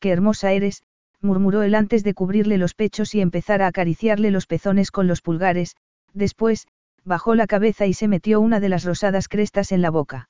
qué 0.00 0.10
hermosa 0.10 0.52
eres, 0.52 0.82
murmuró 1.20 1.62
él 1.62 1.74
antes 1.74 2.04
de 2.04 2.14
cubrirle 2.14 2.58
los 2.58 2.74
pechos 2.74 3.14
y 3.14 3.20
empezar 3.20 3.62
a 3.62 3.66
acariciarle 3.66 4.30
los 4.30 4.46
pezones 4.46 4.90
con 4.90 5.06
los 5.06 5.22
pulgares, 5.22 5.76
después, 6.12 6.68
bajó 7.06 7.34
la 7.34 7.46
cabeza 7.46 7.86
y 7.86 7.94
se 7.94 8.08
metió 8.08 8.40
una 8.40 8.60
de 8.60 8.68
las 8.68 8.84
rosadas 8.84 9.28
crestas 9.28 9.72
en 9.72 9.80
la 9.80 9.90
boca. 9.90 10.28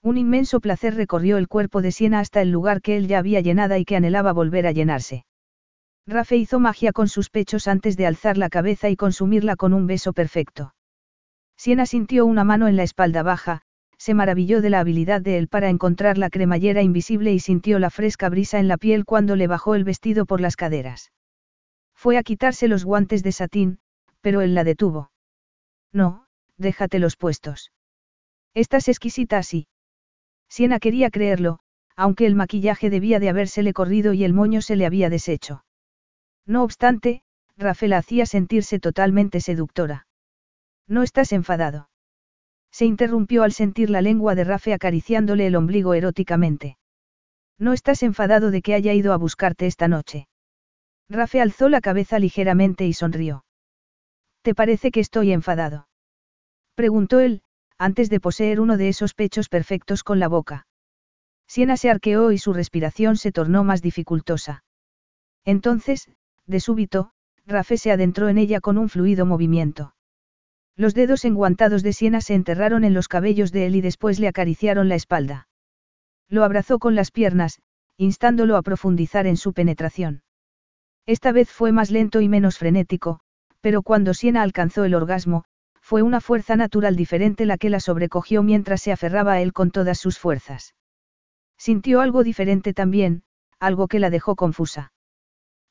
Un 0.00 0.16
inmenso 0.16 0.60
placer 0.60 0.94
recorrió 0.94 1.38
el 1.38 1.48
cuerpo 1.48 1.82
de 1.82 1.90
Siena 1.90 2.20
hasta 2.20 2.40
el 2.40 2.52
lugar 2.52 2.80
que 2.80 2.96
él 2.96 3.08
ya 3.08 3.18
había 3.18 3.40
llenado 3.40 3.76
y 3.76 3.84
que 3.84 3.96
anhelaba 3.96 4.32
volver 4.32 4.66
a 4.68 4.72
llenarse. 4.72 5.26
Rafe 6.06 6.36
hizo 6.36 6.60
magia 6.60 6.92
con 6.92 7.08
sus 7.08 7.30
pechos 7.30 7.66
antes 7.66 7.96
de 7.96 8.06
alzar 8.06 8.38
la 8.38 8.48
cabeza 8.48 8.88
y 8.88 8.96
consumirla 8.96 9.56
con 9.56 9.74
un 9.74 9.86
beso 9.86 10.12
perfecto. 10.12 10.72
Siena 11.56 11.84
sintió 11.84 12.24
una 12.24 12.44
mano 12.44 12.68
en 12.68 12.76
la 12.76 12.84
espalda 12.84 13.24
baja, 13.24 13.62
se 13.98 14.14
maravilló 14.14 14.62
de 14.62 14.70
la 14.70 14.78
habilidad 14.78 15.20
de 15.20 15.36
él 15.36 15.48
para 15.48 15.68
encontrar 15.68 16.16
la 16.16 16.30
cremallera 16.30 16.82
invisible 16.82 17.32
y 17.32 17.40
sintió 17.40 17.80
la 17.80 17.90
fresca 17.90 18.28
brisa 18.28 18.60
en 18.60 18.68
la 18.68 18.76
piel 18.76 19.04
cuando 19.04 19.34
le 19.34 19.48
bajó 19.48 19.74
el 19.74 19.82
vestido 19.82 20.24
por 20.24 20.40
las 20.40 20.54
caderas. 20.54 21.10
Fue 21.94 22.16
a 22.16 22.22
quitarse 22.22 22.68
los 22.68 22.84
guantes 22.84 23.24
de 23.24 23.32
satín, 23.32 23.80
pero 24.20 24.40
él 24.40 24.54
la 24.54 24.62
detuvo. 24.62 25.10
No, 25.92 26.26
déjatelos 26.56 27.16
puestos. 27.16 27.72
Estás 28.54 28.88
exquisita 28.88 29.38
así. 29.38 29.68
Siena 30.48 30.80
quería 30.80 31.10
creerlo, 31.10 31.60
aunque 31.96 32.26
el 32.26 32.34
maquillaje 32.34 32.90
debía 32.90 33.20
de 33.20 33.28
habérsele 33.28 33.72
corrido 33.72 34.12
y 34.12 34.24
el 34.24 34.32
moño 34.32 34.62
se 34.62 34.76
le 34.76 34.86
había 34.86 35.10
deshecho. 35.10 35.64
No 36.46 36.62
obstante, 36.62 37.22
Rafael 37.56 37.92
hacía 37.92 38.24
sentirse 38.24 38.78
totalmente 38.78 39.40
seductora. 39.40 40.06
No 40.86 41.02
estás 41.02 41.32
enfadado. 41.32 41.90
Se 42.70 42.84
interrumpió 42.84 43.42
al 43.42 43.52
sentir 43.52 43.90
la 43.90 44.00
lengua 44.00 44.34
de 44.34 44.44
Rafe 44.44 44.72
acariciándole 44.72 45.46
el 45.46 45.56
ombligo 45.56 45.94
eróticamente. 45.94 46.78
No 47.58 47.72
estás 47.72 48.02
enfadado 48.02 48.50
de 48.50 48.62
que 48.62 48.74
haya 48.74 48.92
ido 48.92 49.12
a 49.12 49.16
buscarte 49.16 49.66
esta 49.66 49.88
noche. 49.88 50.28
Rafe 51.08 51.40
alzó 51.40 51.68
la 51.68 51.80
cabeza 51.80 52.18
ligeramente 52.18 52.86
y 52.86 52.92
sonrió. 52.92 53.44
¿Te 54.48 54.54
parece 54.54 54.90
que 54.90 55.00
estoy 55.00 55.32
enfadado? 55.32 55.88
Preguntó 56.74 57.20
él, 57.20 57.42
antes 57.76 58.08
de 58.08 58.18
poseer 58.18 58.60
uno 58.60 58.78
de 58.78 58.88
esos 58.88 59.12
pechos 59.12 59.50
perfectos 59.50 60.02
con 60.02 60.20
la 60.20 60.28
boca. 60.28 60.66
Siena 61.46 61.76
se 61.76 61.90
arqueó 61.90 62.32
y 62.32 62.38
su 62.38 62.54
respiración 62.54 63.18
se 63.18 63.30
tornó 63.30 63.62
más 63.62 63.82
dificultosa. 63.82 64.64
Entonces, 65.44 66.08
de 66.46 66.60
súbito, 66.60 67.10
Rafe 67.44 67.76
se 67.76 67.92
adentró 67.92 68.30
en 68.30 68.38
ella 68.38 68.62
con 68.62 68.78
un 68.78 68.88
fluido 68.88 69.26
movimiento. 69.26 69.94
Los 70.76 70.94
dedos 70.94 71.26
enguantados 71.26 71.82
de 71.82 71.92
Siena 71.92 72.22
se 72.22 72.32
enterraron 72.32 72.84
en 72.84 72.94
los 72.94 73.06
cabellos 73.06 73.52
de 73.52 73.66
él 73.66 73.76
y 73.76 73.82
después 73.82 74.18
le 74.18 74.28
acariciaron 74.28 74.88
la 74.88 74.94
espalda. 74.94 75.48
Lo 76.30 76.42
abrazó 76.42 76.78
con 76.78 76.94
las 76.94 77.10
piernas, 77.10 77.60
instándolo 77.98 78.56
a 78.56 78.62
profundizar 78.62 79.26
en 79.26 79.36
su 79.36 79.52
penetración. 79.52 80.22
Esta 81.04 81.32
vez 81.32 81.50
fue 81.50 81.70
más 81.70 81.90
lento 81.90 82.22
y 82.22 82.30
menos 82.30 82.56
frenético, 82.56 83.20
pero 83.60 83.82
cuando 83.82 84.14
Siena 84.14 84.42
alcanzó 84.42 84.84
el 84.84 84.94
orgasmo, 84.94 85.44
fue 85.80 86.02
una 86.02 86.20
fuerza 86.20 86.54
natural 86.56 86.96
diferente 86.96 87.46
la 87.46 87.56
que 87.56 87.70
la 87.70 87.80
sobrecogió 87.80 88.42
mientras 88.42 88.82
se 88.82 88.92
aferraba 88.92 89.32
a 89.32 89.40
él 89.40 89.52
con 89.52 89.70
todas 89.70 89.98
sus 89.98 90.18
fuerzas. 90.18 90.74
Sintió 91.56 92.00
algo 92.00 92.24
diferente 92.24 92.74
también, 92.74 93.22
algo 93.58 93.88
que 93.88 93.98
la 93.98 94.10
dejó 94.10 94.36
confusa. 94.36 94.92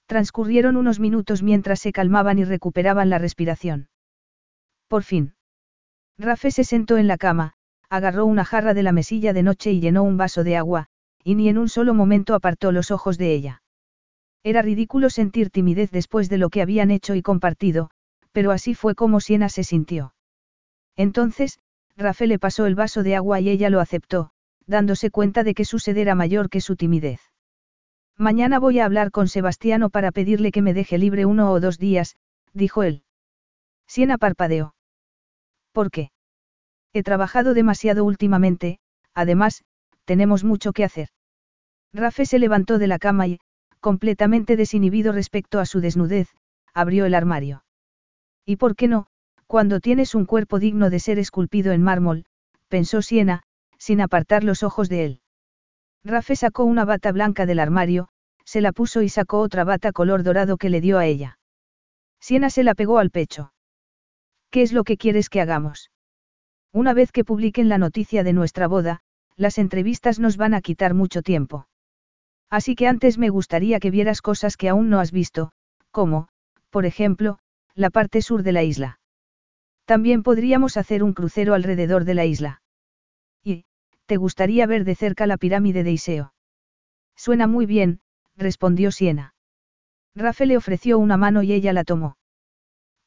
Transcurrieron 0.07 0.75
unos 0.75 0.99
minutos 0.99 1.43
mientras 1.43 1.80
se 1.80 1.91
calmaban 1.91 2.40
y 2.40 2.45
recuperaban 2.45 3.09
la 3.09 3.19
respiración. 3.19 3.90
Por 4.88 5.03
fin. 5.03 5.35
Rafe 6.17 6.49
se 6.51 6.64
sentó 6.64 6.98
en 6.98 7.07
la 7.07 7.17
cama, 7.17 7.53
agarró 7.90 8.25
una 8.25 8.43
jarra 8.43 8.74
de 8.74 8.83
la 8.83 8.91
mesilla 8.91 9.33
de 9.33 9.43
noche 9.43 9.72
y 9.72 9.80
llenó 9.80 10.03
un 10.03 10.17
vaso 10.17 10.43
de 10.43 10.57
agua, 10.57 10.88
y 11.24 11.35
ni 11.35 11.49
en 11.49 11.57
un 11.57 11.69
solo 11.69 11.93
momento 11.93 12.35
apartó 12.35 12.72
los 12.72 12.90
ojos 12.90 13.17
de 13.17 13.33
ella. 13.33 13.61
Era 14.48 14.61
ridículo 14.61 15.09
sentir 15.09 15.50
timidez 15.50 15.92
después 15.92 16.30
de 16.30 16.38
lo 16.38 16.50
que 16.50 16.61
habían 16.61 16.90
hecho 16.90 17.16
y 17.16 17.22
compartido, 17.22 17.90
pero 18.32 18.51
así 18.51 18.76
fue 18.76 18.95
como 18.95 19.19
Siena 19.19 19.50
se 19.50 19.66
sintió. 19.66 20.14
Entonces, 20.95 21.59
Rafe 21.98 22.27
le 22.27 22.40
pasó 22.40 22.66
el 22.66 22.74
vaso 22.74 23.03
de 23.03 23.17
agua 23.17 23.42
y 23.42 23.50
ella 23.50 23.69
lo 23.69 23.82
aceptó, 23.82 24.32
dándose 24.66 25.11
cuenta 25.11 25.43
de 25.43 25.53
que 25.53 25.66
su 25.66 25.80
sed 25.80 25.98
era 25.98 26.16
mayor 26.16 26.50
que 26.50 26.61
su 26.61 26.77
timidez. 26.77 27.19
Mañana 28.16 28.58
voy 28.58 28.80
a 28.80 28.85
hablar 28.85 29.11
con 29.11 29.27
Sebastiano 29.27 29.90
para 29.90 30.14
pedirle 30.14 30.53
que 30.53 30.61
me 30.61 30.74
deje 30.74 30.98
libre 30.98 31.26
uno 31.26 31.51
o 31.51 31.59
dos 31.59 31.77
días, 31.77 32.16
dijo 32.53 32.84
él. 32.84 33.03
Siena 33.85 34.17
parpadeó. 34.17 34.76
¿Por 35.74 35.92
qué? 35.92 36.11
He 36.93 37.03
trabajado 37.03 37.53
demasiado 37.53 38.06
últimamente, 38.06 38.80
además, 39.14 39.66
tenemos 40.06 40.45
mucho 40.45 40.72
que 40.72 40.85
hacer. 40.85 41.09
Rafe 41.92 42.26
se 42.26 42.40
levantó 42.40 42.77
de 42.77 42.88
la 42.88 42.98
cama 42.98 43.27
y, 43.27 43.40
completamente 43.80 44.56
desinhibido 44.56 45.11
respecto 45.11 45.59
a 45.59 45.65
su 45.65 45.80
desnudez, 45.80 46.30
abrió 46.73 47.06
el 47.06 47.15
armario. 47.15 47.64
¿Y 48.45 48.57
por 48.57 48.75
qué 48.75 48.88
no, 48.88 49.07
cuando 49.47 49.80
tienes 49.80 50.15
un 50.15 50.25
cuerpo 50.25 50.59
digno 50.59 50.89
de 50.89 50.99
ser 50.99 51.19
esculpido 51.19 51.72
en 51.72 51.81
mármol, 51.81 52.25
pensó 52.67 53.01
Siena, 53.01 53.43
sin 53.77 54.01
apartar 54.01 54.43
los 54.43 54.64
ojos 54.64 54.89
de 54.89 55.06
él. 55.06 55.22
Rafe 56.03 56.35
sacó 56.35 56.64
una 56.64 56.85
bata 56.85 57.11
blanca 57.11 57.45
del 57.45 57.59
armario, 57.59 58.09
se 58.43 58.61
la 58.61 58.72
puso 58.72 59.01
y 59.01 59.09
sacó 59.09 59.39
otra 59.39 59.64
bata 59.64 59.91
color 59.91 60.23
dorado 60.23 60.57
que 60.57 60.69
le 60.69 60.81
dio 60.81 60.97
a 60.97 61.06
ella. 61.06 61.39
Siena 62.19 62.49
se 62.49 62.64
la 62.64 62.75
pegó 62.75 62.99
al 62.99 63.11
pecho. 63.11 63.53
¿Qué 64.49 64.61
es 64.61 64.73
lo 64.73 64.83
que 64.83 64.97
quieres 64.97 65.30
que 65.30 65.41
hagamos? 65.41 65.91
Una 66.72 66.93
vez 66.93 67.11
que 67.11 67.25
publiquen 67.25 67.69
la 67.69 67.77
noticia 67.77 68.23
de 68.23 68.33
nuestra 68.33 68.67
boda, 68.67 69.01
las 69.35 69.57
entrevistas 69.57 70.19
nos 70.19 70.38
van 70.38 70.53
a 70.53 70.61
quitar 70.61 70.93
mucho 70.93 71.22
tiempo. 71.22 71.67
Así 72.50 72.76
que 72.76 72.88
antes 72.88 73.17
me 73.17 73.30
gustaría 73.30 73.80
que 73.80 73.92
vieras 73.92 74.22
cosas 74.22 74.56
que 74.56 74.69
aún 74.69 74.90
no 74.90 75.00
has 75.00 75.11
visto, 75.11 75.51
como, 75.92 76.30
por 76.69 76.85
ejemplo, 76.85 77.40
la 77.76 77.90
parte 77.90 78.22
sur 78.22 78.43
de 78.43 78.51
la 78.53 78.64
isla. 78.64 79.00
También 79.85 80.24
podríamos 80.24 80.77
hacer 80.77 81.03
un 81.03 81.14
crucero 81.14 81.53
alrededor 81.53 82.03
de 82.06 82.14
la 82.14 82.26
isla. 82.26 82.61
Y, 83.43 83.66
¿te 84.06 84.17
gustaría 84.17 84.66
ver 84.66 84.84
de 84.84 84.95
cerca 84.95 85.27
la 85.27 85.38
pirámide 85.38 85.84
de 85.84 85.92
Iseo? 85.92 86.34
Suena 87.16 87.48
muy 87.48 87.66
bien, 87.66 88.01
respondió 88.35 88.92
Siena. 88.92 89.34
Rafe 90.16 90.45
le 90.45 90.58
ofreció 90.58 91.00
una 91.00 91.17
mano 91.17 91.43
y 91.43 91.53
ella 91.53 91.74
la 91.74 91.84
tomó. 91.84 92.17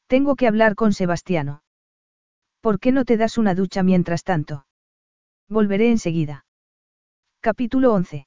Tengo 0.06 0.36
que 0.36 0.46
hablar 0.46 0.74
con 0.74 0.92
Sebastiano. 0.92 1.62
¿Por 2.60 2.78
qué 2.78 2.92
no 2.92 3.04
te 3.04 3.16
das 3.16 3.38
una 3.38 3.54
ducha 3.54 3.82
mientras 3.82 4.24
tanto? 4.24 4.66
Volveré 5.48 5.90
enseguida. 5.90 6.44
Capítulo 7.40 7.92
11. 7.94 8.26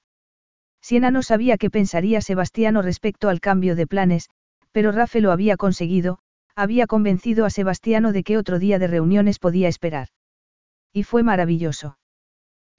Siena 0.83 1.11
no 1.11 1.23
sabía 1.23 1.57
qué 1.57 1.69
pensaría 1.69 2.19
Sebastiano 2.19 2.81
respecto 2.81 3.29
al 3.29 3.39
cambio 3.39 3.77
de 3.77 3.87
planes, 3.87 4.29
pero 4.73 4.91
Rafe 4.91 5.21
lo 5.21 5.31
había 5.31 5.55
conseguido, 5.55 6.19
había 6.55 6.87
convencido 6.87 7.45
a 7.45 7.49
Sebastiano 7.49 8.11
de 8.11 8.23
que 8.23 8.37
otro 8.37 8.59
día 8.59 8.79
de 8.79 8.87
reuniones 8.87 9.39
podía 9.39 9.69
esperar. 9.69 10.09
Y 10.91 11.03
fue 11.03 11.23
maravilloso. 11.23 11.97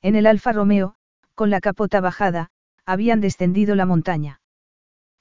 En 0.02 0.16
el 0.16 0.26
Alfa 0.26 0.52
Romeo, 0.52 0.96
con 1.34 1.48
la 1.48 1.62
capota 1.62 2.02
bajada, 2.02 2.50
habían 2.84 3.22
descendido 3.22 3.74
la 3.74 3.86
montaña. 3.86 4.42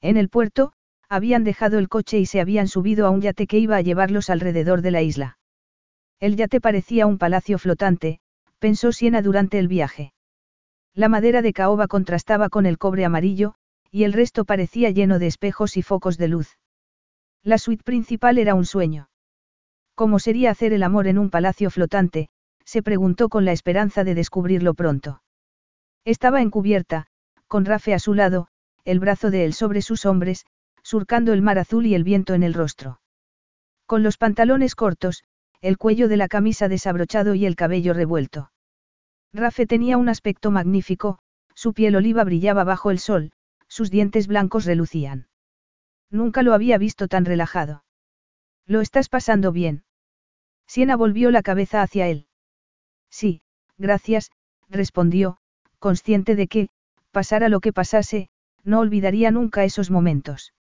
En 0.01 0.17
el 0.17 0.27
puerto, 0.27 0.73
habían 1.07 1.45
dejado 1.45 1.79
el 1.79 1.87
coche 1.87 2.19
y 2.19 2.25
se 2.25 2.41
habían 2.41 2.67
subido 2.67 3.07
a 3.07 3.11
un 3.11 3.21
yate 3.21 3.47
que 3.47 3.59
iba 3.59 3.77
a 3.77 3.81
llevarlos 3.81 4.29
alrededor 4.29 4.81
de 4.81 4.91
la 4.91 5.01
isla. 5.01 5.37
El 6.19 6.35
yate 6.35 6.59
parecía 6.59 7.07
un 7.07 7.17
palacio 7.17 7.57
flotante, 7.59 8.19
pensó 8.59 8.91
Siena 8.91 9.21
durante 9.21 9.57
el 9.57 9.69
viaje. 9.69 10.11
La 10.95 11.09
madera 11.09 11.41
de 11.41 11.53
caoba 11.53 11.87
contrastaba 11.87 12.49
con 12.49 12.67
el 12.67 12.77
cobre 12.77 13.03
amarillo, 13.03 13.55
y 13.89 14.03
el 14.03 14.13
resto 14.13 14.45
parecía 14.45 14.91
lleno 14.91 15.17
de 15.17 15.27
espejos 15.27 15.75
y 15.75 15.81
focos 15.81 16.17
de 16.17 16.27
luz. 16.27 16.57
La 17.43 17.57
suite 17.57 17.83
principal 17.83 18.37
era 18.37 18.53
un 18.53 18.65
sueño. 18.65 19.09
¿Cómo 19.95 20.19
sería 20.19 20.51
hacer 20.51 20.71
el 20.71 20.83
amor 20.83 21.07
en 21.07 21.17
un 21.17 21.29
palacio 21.29 21.69
flotante? 21.69 22.29
se 22.63 22.81
preguntó 22.81 23.27
con 23.27 23.43
la 23.43 23.51
esperanza 23.51 24.03
de 24.03 24.15
descubrirlo 24.15 24.73
pronto. 24.73 25.21
Estaba 26.05 26.41
encubierta, 26.41 27.07
con 27.47 27.65
Rafe 27.65 27.93
a 27.93 27.99
su 27.99 28.13
lado, 28.13 28.47
el 28.85 28.99
brazo 28.99 29.31
de 29.31 29.45
él 29.45 29.53
sobre 29.53 29.81
sus 29.81 30.05
hombres, 30.05 30.45
surcando 30.81 31.33
el 31.33 31.41
mar 31.41 31.59
azul 31.59 31.85
y 31.85 31.95
el 31.95 32.03
viento 32.03 32.33
en 32.33 32.43
el 32.43 32.53
rostro. 32.53 33.01
Con 33.85 34.03
los 34.03 34.17
pantalones 34.17 34.75
cortos, 34.75 35.23
el 35.61 35.77
cuello 35.77 36.07
de 36.07 36.17
la 36.17 36.27
camisa 36.27 36.67
desabrochado 36.67 37.35
y 37.35 37.45
el 37.45 37.55
cabello 37.55 37.93
revuelto. 37.93 38.52
Rafe 39.33 39.65
tenía 39.65 39.97
un 39.97 40.09
aspecto 40.09 40.51
magnífico, 40.51 41.19
su 41.55 41.73
piel 41.73 41.95
oliva 41.95 42.23
brillaba 42.23 42.63
bajo 42.63 42.91
el 42.91 42.99
sol, 42.99 43.31
sus 43.67 43.89
dientes 43.89 44.27
blancos 44.27 44.65
relucían. 44.65 45.27
Nunca 46.11 46.43
lo 46.43 46.53
había 46.53 46.77
visto 46.77 47.07
tan 47.07 47.25
relajado. 47.25 47.83
¿Lo 48.67 48.81
estás 48.81 49.09
pasando 49.09 49.51
bien? 49.51 49.83
Siena 50.67 50.95
volvió 50.95 51.31
la 51.31 51.41
cabeza 51.41 51.81
hacia 51.81 52.07
él. 52.07 52.27
Sí, 53.09 53.41
gracias, 53.77 54.31
respondió, 54.69 55.37
consciente 55.79 56.35
de 56.35 56.47
que, 56.47 56.69
pasara 57.11 57.49
lo 57.49 57.59
que 57.59 57.73
pasase, 57.73 58.29
no 58.63 58.79
olvidaría 58.79 59.31
nunca 59.31 59.63
esos 59.63 59.89
momentos. 59.89 60.53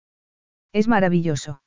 Es 0.72 0.88
maravilloso. 0.88 1.62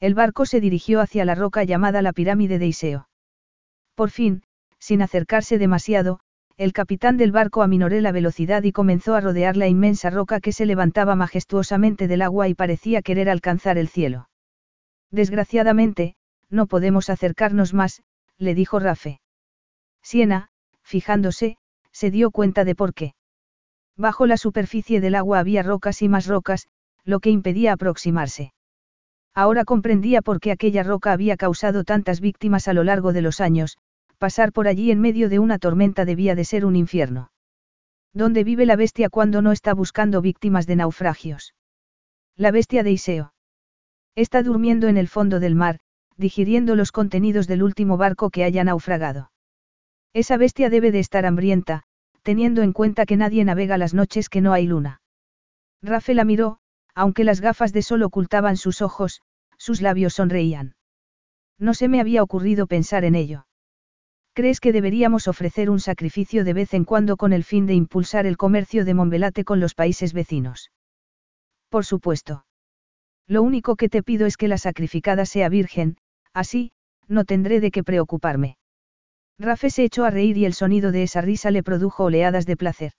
El 0.00 0.14
barco 0.14 0.44
se 0.44 0.60
dirigió 0.60 1.00
hacia 1.00 1.24
la 1.24 1.34
roca 1.34 1.64
llamada 1.64 2.02
la 2.02 2.12
pirámide 2.12 2.58
de 2.58 2.66
Iseo. 2.66 3.08
Por 3.94 4.10
fin, 4.10 4.42
sin 4.78 5.02
acercarse 5.02 5.58
demasiado, 5.58 6.20
el 6.56 6.72
capitán 6.72 7.18
del 7.18 7.32
barco 7.32 7.62
aminoré 7.62 8.00
la 8.00 8.12
velocidad 8.12 8.62
y 8.62 8.72
comenzó 8.72 9.14
a 9.14 9.20
rodear 9.20 9.56
la 9.56 9.68
inmensa 9.68 10.08
roca 10.08 10.40
que 10.40 10.52
se 10.52 10.64
levantaba 10.64 11.14
majestuosamente 11.14 12.08
del 12.08 12.22
agua 12.22 12.48
y 12.48 12.54
parecía 12.54 13.02
querer 13.02 13.28
alcanzar 13.28 13.76
el 13.76 13.88
cielo. 13.88 14.28
Desgraciadamente, 15.10 16.16
no 16.48 16.66
podemos 16.66 17.10
acercarnos 17.10 17.74
más, 17.74 18.02
le 18.38 18.54
dijo 18.54 18.78
Rafe. 18.78 19.20
Siena, 20.02 20.48
fijándose, 20.82 21.58
se 21.92 22.10
dio 22.10 22.30
cuenta 22.30 22.64
de 22.64 22.74
por 22.74 22.94
qué. 22.94 23.14
Bajo 23.96 24.26
la 24.26 24.36
superficie 24.36 25.00
del 25.00 25.14
agua 25.14 25.38
había 25.38 25.62
rocas 25.62 26.02
y 26.02 26.08
más 26.08 26.26
rocas, 26.26 26.68
lo 27.04 27.20
que 27.20 27.30
impedía 27.30 27.72
aproximarse. 27.72 28.52
Ahora 29.34 29.64
comprendía 29.64 30.22
por 30.22 30.40
qué 30.40 30.52
aquella 30.52 30.82
roca 30.82 31.12
había 31.12 31.36
causado 31.36 31.84
tantas 31.84 32.20
víctimas 32.20 32.68
a 32.68 32.72
lo 32.72 32.84
largo 32.84 33.12
de 33.12 33.22
los 33.22 33.40
años, 33.40 33.76
pasar 34.18 34.52
por 34.52 34.68
allí 34.68 34.90
en 34.90 35.00
medio 35.00 35.28
de 35.28 35.38
una 35.38 35.58
tormenta 35.58 36.04
debía 36.04 36.34
de 36.34 36.44
ser 36.44 36.64
un 36.64 36.76
infierno. 36.76 37.30
¿Dónde 38.12 38.44
vive 38.44 38.66
la 38.66 38.76
bestia 38.76 39.10
cuando 39.10 39.42
no 39.42 39.52
está 39.52 39.74
buscando 39.74 40.22
víctimas 40.22 40.66
de 40.66 40.76
naufragios? 40.76 41.54
La 42.36 42.50
bestia 42.50 42.82
de 42.82 42.92
Iseo. 42.92 43.34
Está 44.14 44.42
durmiendo 44.42 44.88
en 44.88 44.96
el 44.96 45.08
fondo 45.08 45.40
del 45.40 45.54
mar, 45.54 45.80
digiriendo 46.16 46.74
los 46.74 46.92
contenidos 46.92 47.46
del 47.46 47.62
último 47.62 47.98
barco 47.98 48.30
que 48.30 48.44
haya 48.44 48.64
naufragado. 48.64 49.30
Esa 50.14 50.38
bestia 50.38 50.70
debe 50.70 50.92
de 50.92 51.00
estar 51.00 51.26
hambrienta, 51.26 51.82
teniendo 52.22 52.62
en 52.62 52.72
cuenta 52.72 53.04
que 53.04 53.16
nadie 53.16 53.44
navega 53.44 53.76
las 53.76 53.92
noches 53.92 54.30
que 54.30 54.40
no 54.40 54.52
hay 54.52 54.66
luna. 54.66 55.02
Rafael 55.82 56.16
la 56.16 56.24
miró, 56.24 56.58
aunque 56.94 57.24
las 57.24 57.42
gafas 57.42 57.72
de 57.74 57.82
sol 57.82 58.02
ocultaban 58.02 58.56
sus 58.56 58.80
ojos, 58.80 59.20
sus 59.58 59.82
labios 59.82 60.14
sonreían. 60.14 60.74
No 61.58 61.74
se 61.74 61.88
me 61.88 62.00
había 62.00 62.22
ocurrido 62.22 62.66
pensar 62.66 63.04
en 63.04 63.14
ello. 63.14 63.45
¿Crees 64.36 64.60
que 64.60 64.70
deberíamos 64.70 65.28
ofrecer 65.28 65.70
un 65.70 65.80
sacrificio 65.80 66.44
de 66.44 66.52
vez 66.52 66.74
en 66.74 66.84
cuando 66.84 67.16
con 67.16 67.32
el 67.32 67.42
fin 67.42 67.64
de 67.64 67.72
impulsar 67.72 68.26
el 68.26 68.36
comercio 68.36 68.84
de 68.84 68.92
Monbelate 68.92 69.44
con 69.44 69.60
los 69.60 69.74
países 69.74 70.12
vecinos? 70.12 70.70
Por 71.70 71.86
supuesto. 71.86 72.44
Lo 73.26 73.42
único 73.42 73.76
que 73.76 73.88
te 73.88 74.02
pido 74.02 74.26
es 74.26 74.36
que 74.36 74.46
la 74.46 74.58
sacrificada 74.58 75.24
sea 75.24 75.48
virgen, 75.48 75.96
así, 76.34 76.72
no 77.08 77.24
tendré 77.24 77.60
de 77.60 77.70
qué 77.70 77.82
preocuparme. 77.82 78.58
Rafe 79.38 79.70
se 79.70 79.84
echó 79.84 80.04
a 80.04 80.10
reír 80.10 80.36
y 80.36 80.44
el 80.44 80.52
sonido 80.52 80.92
de 80.92 81.04
esa 81.04 81.22
risa 81.22 81.50
le 81.50 81.62
produjo 81.62 82.04
oleadas 82.04 82.44
de 82.44 82.58
placer. 82.58 82.92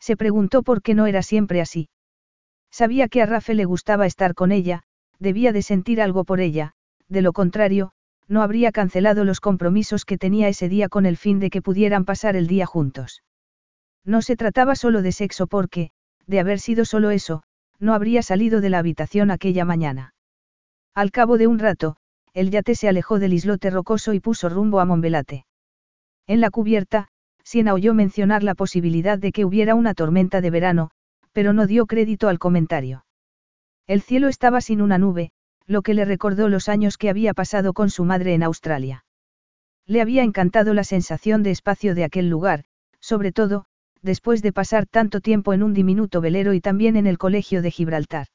Se 0.00 0.16
preguntó 0.16 0.64
por 0.64 0.82
qué 0.82 0.94
no 0.94 1.06
era 1.06 1.22
siempre 1.22 1.60
así. 1.60 1.88
Sabía 2.72 3.06
que 3.06 3.22
a 3.22 3.26
Rafe 3.26 3.54
le 3.54 3.64
gustaba 3.64 4.06
estar 4.06 4.34
con 4.34 4.50
ella, 4.50 4.82
debía 5.20 5.52
de 5.52 5.62
sentir 5.62 6.02
algo 6.02 6.24
por 6.24 6.40
ella, 6.40 6.72
de 7.06 7.22
lo 7.22 7.32
contrario, 7.32 7.92
no 8.28 8.42
habría 8.42 8.72
cancelado 8.72 9.24
los 9.24 9.40
compromisos 9.40 10.04
que 10.04 10.18
tenía 10.18 10.48
ese 10.48 10.68
día 10.68 10.88
con 10.88 11.06
el 11.06 11.16
fin 11.16 11.40
de 11.40 11.50
que 11.50 11.62
pudieran 11.62 12.04
pasar 12.04 12.36
el 12.36 12.46
día 12.46 12.66
juntos. 12.66 13.22
No 14.04 14.22
se 14.22 14.36
trataba 14.36 14.76
solo 14.76 15.02
de 15.02 15.12
sexo 15.12 15.46
porque, 15.46 15.90
de 16.26 16.40
haber 16.40 16.60
sido 16.60 16.84
solo 16.84 17.10
eso, 17.10 17.42
no 17.78 17.94
habría 17.94 18.22
salido 18.22 18.60
de 18.60 18.70
la 18.70 18.78
habitación 18.78 19.30
aquella 19.30 19.64
mañana. 19.64 20.14
Al 20.94 21.10
cabo 21.10 21.38
de 21.38 21.46
un 21.46 21.58
rato, 21.58 21.96
el 22.34 22.50
yate 22.50 22.74
se 22.74 22.88
alejó 22.88 23.18
del 23.18 23.32
islote 23.32 23.70
rocoso 23.70 24.12
y 24.12 24.20
puso 24.20 24.48
rumbo 24.48 24.80
a 24.80 24.84
Monbelate. 24.84 25.46
En 26.26 26.40
la 26.40 26.50
cubierta, 26.50 27.08
Siena 27.42 27.72
oyó 27.72 27.94
mencionar 27.94 28.42
la 28.42 28.54
posibilidad 28.54 29.18
de 29.18 29.32
que 29.32 29.44
hubiera 29.44 29.74
una 29.74 29.94
tormenta 29.94 30.40
de 30.40 30.50
verano, 30.50 30.90
pero 31.32 31.52
no 31.52 31.66
dio 31.66 31.86
crédito 31.86 32.28
al 32.28 32.38
comentario. 32.38 33.06
El 33.86 34.02
cielo 34.02 34.28
estaba 34.28 34.60
sin 34.60 34.82
una 34.82 34.98
nube, 34.98 35.30
lo 35.68 35.82
que 35.82 35.94
le 35.94 36.04
recordó 36.04 36.48
los 36.48 36.68
años 36.68 36.96
que 36.96 37.10
había 37.10 37.34
pasado 37.34 37.74
con 37.74 37.90
su 37.90 38.04
madre 38.04 38.34
en 38.34 38.42
Australia. 38.42 39.04
Le 39.86 40.00
había 40.00 40.22
encantado 40.22 40.74
la 40.74 40.82
sensación 40.82 41.42
de 41.42 41.50
espacio 41.50 41.94
de 41.94 42.04
aquel 42.04 42.28
lugar, 42.28 42.64
sobre 43.00 43.32
todo, 43.32 43.66
después 44.02 44.42
de 44.42 44.52
pasar 44.52 44.86
tanto 44.86 45.20
tiempo 45.20 45.52
en 45.52 45.62
un 45.62 45.74
diminuto 45.74 46.20
velero 46.20 46.54
y 46.54 46.60
también 46.60 46.96
en 46.96 47.06
el 47.06 47.18
colegio 47.18 47.62
de 47.62 47.70
Gibraltar. 47.70 48.28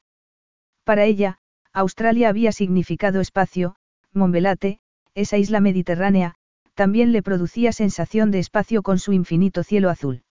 Para 0.84 1.04
ella, 1.04 1.38
Australia 1.72 2.28
había 2.28 2.52
significado 2.52 3.20
espacio, 3.20 3.76
Monbelate, 4.12 4.78
esa 5.14 5.36
isla 5.36 5.60
mediterránea, 5.60 6.36
también 6.74 7.12
le 7.12 7.22
producía 7.22 7.72
sensación 7.72 8.30
de 8.30 8.38
espacio 8.38 8.82
con 8.82 8.98
su 8.98 9.12
infinito 9.12 9.64
cielo 9.64 9.90
azul. 9.90 10.22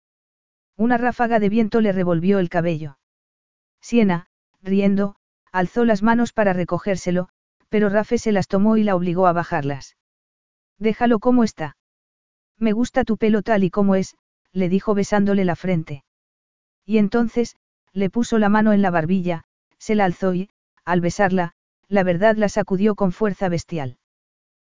Una 0.77 0.97
ráfaga 0.97 1.39
de 1.39 1.49
viento 1.49 1.81
le 1.81 1.91
revolvió 1.91 2.39
el 2.39 2.49
cabello. 2.49 2.97
Siena, 3.81 4.27
riendo, 4.61 5.15
alzó 5.53 5.85
las 5.85 6.03
manos 6.03 6.33
para 6.33 6.51
recogérselo, 6.51 7.29
pero 7.69 7.87
Rafe 7.87 8.17
se 8.17 8.33
las 8.33 8.47
tomó 8.47 8.75
y 8.75 8.83
la 8.83 8.95
obligó 8.95 9.27
a 9.27 9.33
bajarlas. 9.33 9.95
Déjalo 10.79 11.19
como 11.19 11.43
está. 11.43 11.77
Me 12.57 12.73
gusta 12.73 13.05
tu 13.05 13.17
pelo 13.17 13.41
tal 13.43 13.63
y 13.63 13.69
como 13.69 13.95
es, 13.95 14.15
le 14.51 14.67
dijo 14.67 14.93
besándole 14.93 15.45
la 15.45 15.55
frente. 15.55 16.03
Y 16.85 16.97
entonces, 16.97 17.55
le 17.93 18.09
puso 18.09 18.39
la 18.39 18.49
mano 18.49 18.73
en 18.73 18.81
la 18.81 18.91
barbilla, 18.91 19.45
se 19.77 19.95
la 19.95 20.05
alzó 20.05 20.33
y, 20.33 20.49
al 20.83 21.01
besarla, 21.01 21.53
la 21.87 22.03
verdad 22.03 22.35
la 22.35 22.49
sacudió 22.49 22.95
con 22.95 23.11
fuerza 23.11 23.47
bestial. 23.47 23.97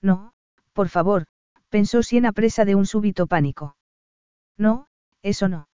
No, 0.03 0.33
por 0.73 0.89
favor, 0.89 1.27
pensó 1.69 2.03
Siena 2.03 2.33
presa 2.33 2.65
de 2.65 2.75
un 2.75 2.86
súbito 2.86 3.27
pánico. 3.27 3.77
No, 4.57 4.89
eso 5.23 5.49
no. 5.49 5.69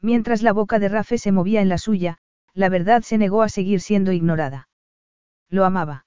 Mientras 0.00 0.42
la 0.42 0.52
boca 0.52 0.78
de 0.78 0.88
Rafe 0.88 1.18
se 1.18 1.32
movía 1.32 1.60
en 1.60 1.68
la 1.68 1.78
suya, 1.78 2.18
la 2.54 2.68
verdad 2.68 3.02
se 3.02 3.18
negó 3.18 3.42
a 3.42 3.48
seguir 3.48 3.80
siendo 3.80 4.12
ignorada. 4.12 4.68
Lo 5.50 5.64
amaba. 5.64 6.06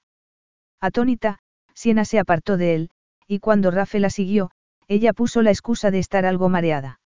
Atónita, 0.80 1.38
Siena 1.74 2.04
se 2.04 2.18
apartó 2.18 2.56
de 2.56 2.74
él, 2.74 2.90
y 3.26 3.38
cuando 3.38 3.70
Rafe 3.70 4.00
la 4.00 4.10
siguió, 4.10 4.50
ella 4.88 5.12
puso 5.12 5.42
la 5.42 5.50
excusa 5.50 5.90
de 5.90 5.98
estar 5.98 6.24
algo 6.24 6.48
mareada. 6.48 7.00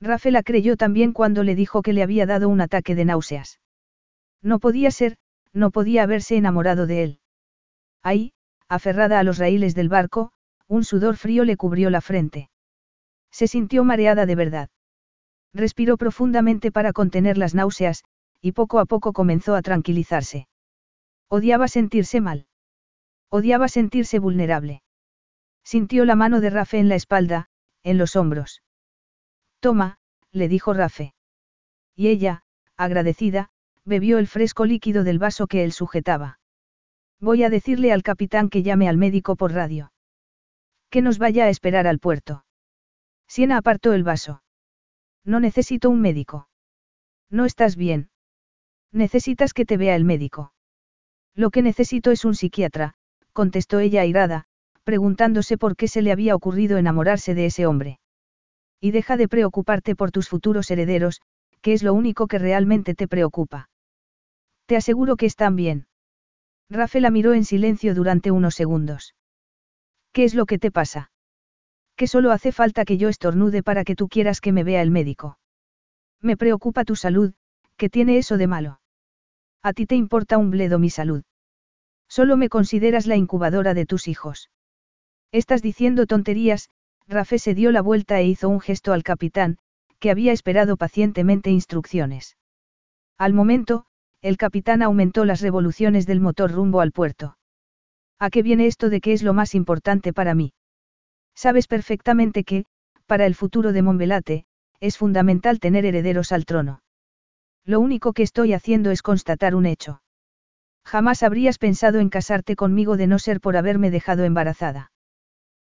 Rafe 0.00 0.30
la 0.30 0.42
creyó 0.42 0.76
también 0.76 1.12
cuando 1.12 1.42
le 1.42 1.54
dijo 1.54 1.82
que 1.82 1.92
le 1.92 2.02
había 2.02 2.26
dado 2.26 2.48
un 2.48 2.60
ataque 2.60 2.94
de 2.94 3.04
náuseas. 3.04 3.58
No 4.42 4.60
podía 4.60 4.90
ser, 4.90 5.16
no 5.52 5.70
podía 5.70 6.02
haberse 6.02 6.36
enamorado 6.36 6.86
de 6.86 7.02
él. 7.02 7.20
Ahí, 8.02 8.32
aferrada 8.68 9.18
a 9.18 9.24
los 9.24 9.38
raíles 9.38 9.74
del 9.74 9.88
barco, 9.88 10.30
un 10.68 10.84
sudor 10.84 11.16
frío 11.16 11.44
le 11.44 11.56
cubrió 11.56 11.90
la 11.90 12.00
frente. 12.00 12.50
Se 13.30 13.48
sintió 13.48 13.82
mareada 13.84 14.26
de 14.26 14.34
verdad. 14.34 14.68
Respiró 15.54 15.96
profundamente 15.96 16.70
para 16.70 16.92
contener 16.92 17.38
las 17.38 17.54
náuseas, 17.54 18.04
y 18.40 18.52
poco 18.52 18.78
a 18.78 18.86
poco 18.86 19.12
comenzó 19.12 19.54
a 19.54 19.62
tranquilizarse. 19.62 20.48
Odiaba 21.28 21.68
sentirse 21.68 22.20
mal. 22.20 22.46
Odiaba 23.30 23.68
sentirse 23.68 24.18
vulnerable. 24.18 24.82
Sintió 25.64 26.04
la 26.04 26.16
mano 26.16 26.40
de 26.40 26.50
Rafe 26.50 26.78
en 26.78 26.88
la 26.88 26.94
espalda, 26.94 27.48
en 27.82 27.98
los 27.98 28.16
hombros. 28.16 28.62
Toma, 29.60 29.98
le 30.32 30.48
dijo 30.48 30.72
Rafe. 30.72 31.14
Y 31.94 32.08
ella, 32.08 32.42
agradecida, 32.76 33.50
bebió 33.84 34.18
el 34.18 34.26
fresco 34.26 34.64
líquido 34.64 35.04
del 35.04 35.18
vaso 35.18 35.46
que 35.46 35.64
él 35.64 35.72
sujetaba. 35.72 36.38
Voy 37.20 37.42
a 37.42 37.50
decirle 37.50 37.92
al 37.92 38.02
capitán 38.02 38.48
que 38.48 38.62
llame 38.62 38.88
al 38.88 38.96
médico 38.96 39.36
por 39.36 39.52
radio. 39.52 39.92
Que 40.90 41.02
nos 41.02 41.18
vaya 41.18 41.44
a 41.44 41.48
esperar 41.48 41.86
al 41.86 41.98
puerto. 41.98 42.44
Siena 43.26 43.58
apartó 43.58 43.92
el 43.92 44.04
vaso. 44.04 44.42
No 45.24 45.40
necesito 45.40 45.90
un 45.90 46.00
médico. 46.00 46.48
No 47.28 47.44
estás 47.44 47.76
bien. 47.76 48.10
Necesitas 48.92 49.52
que 49.52 49.64
te 49.64 49.76
vea 49.76 49.94
el 49.96 50.04
médico. 50.04 50.52
Lo 51.34 51.50
que 51.50 51.62
necesito 51.62 52.10
es 52.10 52.24
un 52.24 52.34
psiquiatra, 52.34 52.94
contestó 53.32 53.78
ella 53.78 54.00
airada, 54.00 54.44
preguntándose 54.84 55.58
por 55.58 55.76
qué 55.76 55.86
se 55.86 56.02
le 56.02 56.12
había 56.12 56.34
ocurrido 56.34 56.78
enamorarse 56.78 57.34
de 57.34 57.46
ese 57.46 57.66
hombre. 57.66 58.00
Y 58.80 58.90
deja 58.90 59.16
de 59.16 59.28
preocuparte 59.28 59.94
por 59.94 60.10
tus 60.10 60.28
futuros 60.28 60.70
herederos, 60.70 61.20
que 61.60 61.72
es 61.72 61.82
lo 61.82 61.92
único 61.94 62.26
que 62.26 62.38
realmente 62.38 62.94
te 62.94 63.08
preocupa. 63.08 63.68
Te 64.66 64.76
aseguro 64.76 65.16
que 65.16 65.26
están 65.26 65.56
bien. 65.56 65.86
Rafael 66.70 67.02
la 67.02 67.10
miró 67.10 67.34
en 67.34 67.44
silencio 67.44 67.94
durante 67.94 68.30
unos 68.30 68.54
segundos. 68.54 69.14
¿Qué 70.12 70.24
es 70.24 70.34
lo 70.34 70.46
que 70.46 70.58
te 70.58 70.70
pasa? 70.70 71.10
Que 71.96 72.06
solo 72.06 72.32
hace 72.32 72.52
falta 72.52 72.84
que 72.84 72.98
yo 72.98 73.08
estornude 73.08 73.62
para 73.62 73.84
que 73.84 73.96
tú 73.96 74.08
quieras 74.08 74.40
que 74.40 74.52
me 74.52 74.64
vea 74.64 74.82
el 74.82 74.90
médico. 74.90 75.38
Me 76.20 76.36
preocupa 76.36 76.84
tu 76.84 76.96
salud, 76.96 77.34
¿qué 77.78 77.88
tiene 77.88 78.18
eso 78.18 78.36
de 78.36 78.48
malo? 78.48 78.80
A 79.62 79.72
ti 79.72 79.86
te 79.86 79.94
importa 79.94 80.36
un 80.36 80.50
bledo 80.50 80.78
mi 80.78 80.90
salud. 80.90 81.22
Solo 82.08 82.36
me 82.36 82.48
consideras 82.48 83.06
la 83.06 83.16
incubadora 83.16 83.72
de 83.72 83.86
tus 83.86 84.08
hijos. 84.08 84.50
Estás 85.30 85.62
diciendo 85.62 86.06
tonterías, 86.06 86.70
Rafe 87.06 87.38
se 87.38 87.54
dio 87.54 87.70
la 87.70 87.80
vuelta 87.80 88.18
e 88.18 88.26
hizo 88.26 88.48
un 88.48 88.60
gesto 88.60 88.92
al 88.92 89.04
capitán, 89.04 89.58
que 90.00 90.10
había 90.10 90.32
esperado 90.32 90.76
pacientemente 90.76 91.50
instrucciones. 91.50 92.36
Al 93.16 93.32
momento, 93.32 93.86
el 94.22 94.36
capitán 94.36 94.82
aumentó 94.82 95.24
las 95.24 95.40
revoluciones 95.40 96.06
del 96.06 96.20
motor 96.20 96.50
rumbo 96.50 96.80
al 96.80 96.92
puerto. 96.92 97.38
¿A 98.18 98.30
qué 98.30 98.42
viene 98.42 98.66
esto 98.66 98.90
de 98.90 99.00
que 99.00 99.12
es 99.12 99.22
lo 99.22 99.32
más 99.34 99.54
importante 99.54 100.12
para 100.12 100.34
mí? 100.34 100.52
Sabes 101.34 101.68
perfectamente 101.68 102.42
que, 102.42 102.64
para 103.06 103.26
el 103.26 103.36
futuro 103.36 103.72
de 103.72 103.82
Monbelate, 103.82 104.46
es 104.80 104.98
fundamental 104.98 105.60
tener 105.60 105.84
herederos 105.84 106.32
al 106.32 106.44
trono. 106.44 106.80
Lo 107.68 107.80
único 107.80 108.14
que 108.14 108.22
estoy 108.22 108.54
haciendo 108.54 108.90
es 108.90 109.02
constatar 109.02 109.54
un 109.54 109.66
hecho. 109.66 110.00
Jamás 110.86 111.22
habrías 111.22 111.58
pensado 111.58 111.98
en 111.98 112.08
casarte 112.08 112.56
conmigo 112.56 112.96
de 112.96 113.06
no 113.06 113.18
ser 113.18 113.42
por 113.42 113.58
haberme 113.58 113.90
dejado 113.90 114.24
embarazada. 114.24 114.90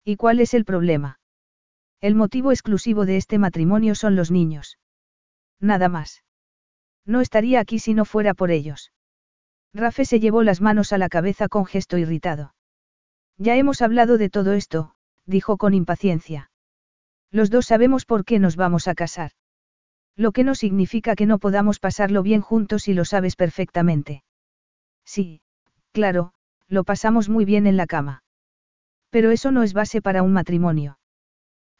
¿Y 0.02 0.16
cuál 0.16 0.40
es 0.40 0.54
el 0.54 0.64
problema? 0.64 1.20
El 2.00 2.14
motivo 2.14 2.52
exclusivo 2.52 3.04
de 3.04 3.18
este 3.18 3.36
matrimonio 3.36 3.94
son 3.94 4.16
los 4.16 4.30
niños. 4.30 4.78
Nada 5.60 5.90
más. 5.90 6.24
No 7.04 7.20
estaría 7.20 7.60
aquí 7.60 7.78
si 7.78 7.92
no 7.92 8.06
fuera 8.06 8.32
por 8.32 8.50
ellos. 8.50 8.92
Rafe 9.74 10.06
se 10.06 10.20
llevó 10.20 10.42
las 10.42 10.62
manos 10.62 10.94
a 10.94 10.98
la 10.98 11.10
cabeza 11.10 11.48
con 11.48 11.66
gesto 11.66 11.98
irritado. 11.98 12.54
Ya 13.36 13.56
hemos 13.56 13.82
hablado 13.82 14.16
de 14.16 14.30
todo 14.30 14.54
esto, 14.54 14.94
dijo 15.26 15.58
con 15.58 15.74
impaciencia. 15.74 16.50
Los 17.30 17.50
dos 17.50 17.66
sabemos 17.66 18.06
por 18.06 18.24
qué 18.24 18.38
nos 18.38 18.56
vamos 18.56 18.88
a 18.88 18.94
casar. 18.94 19.32
Lo 20.20 20.32
que 20.32 20.44
no 20.44 20.54
significa 20.54 21.16
que 21.16 21.24
no 21.24 21.38
podamos 21.38 21.78
pasarlo 21.78 22.22
bien 22.22 22.42
juntos 22.42 22.88
y 22.88 22.92
lo 22.92 23.06
sabes 23.06 23.36
perfectamente. 23.36 24.22
Sí, 25.02 25.40
claro, 25.92 26.34
lo 26.68 26.84
pasamos 26.84 27.30
muy 27.30 27.46
bien 27.46 27.66
en 27.66 27.78
la 27.78 27.86
cama. 27.86 28.22
Pero 29.08 29.30
eso 29.30 29.50
no 29.50 29.62
es 29.62 29.72
base 29.72 30.02
para 30.02 30.22
un 30.22 30.34
matrimonio. 30.34 30.98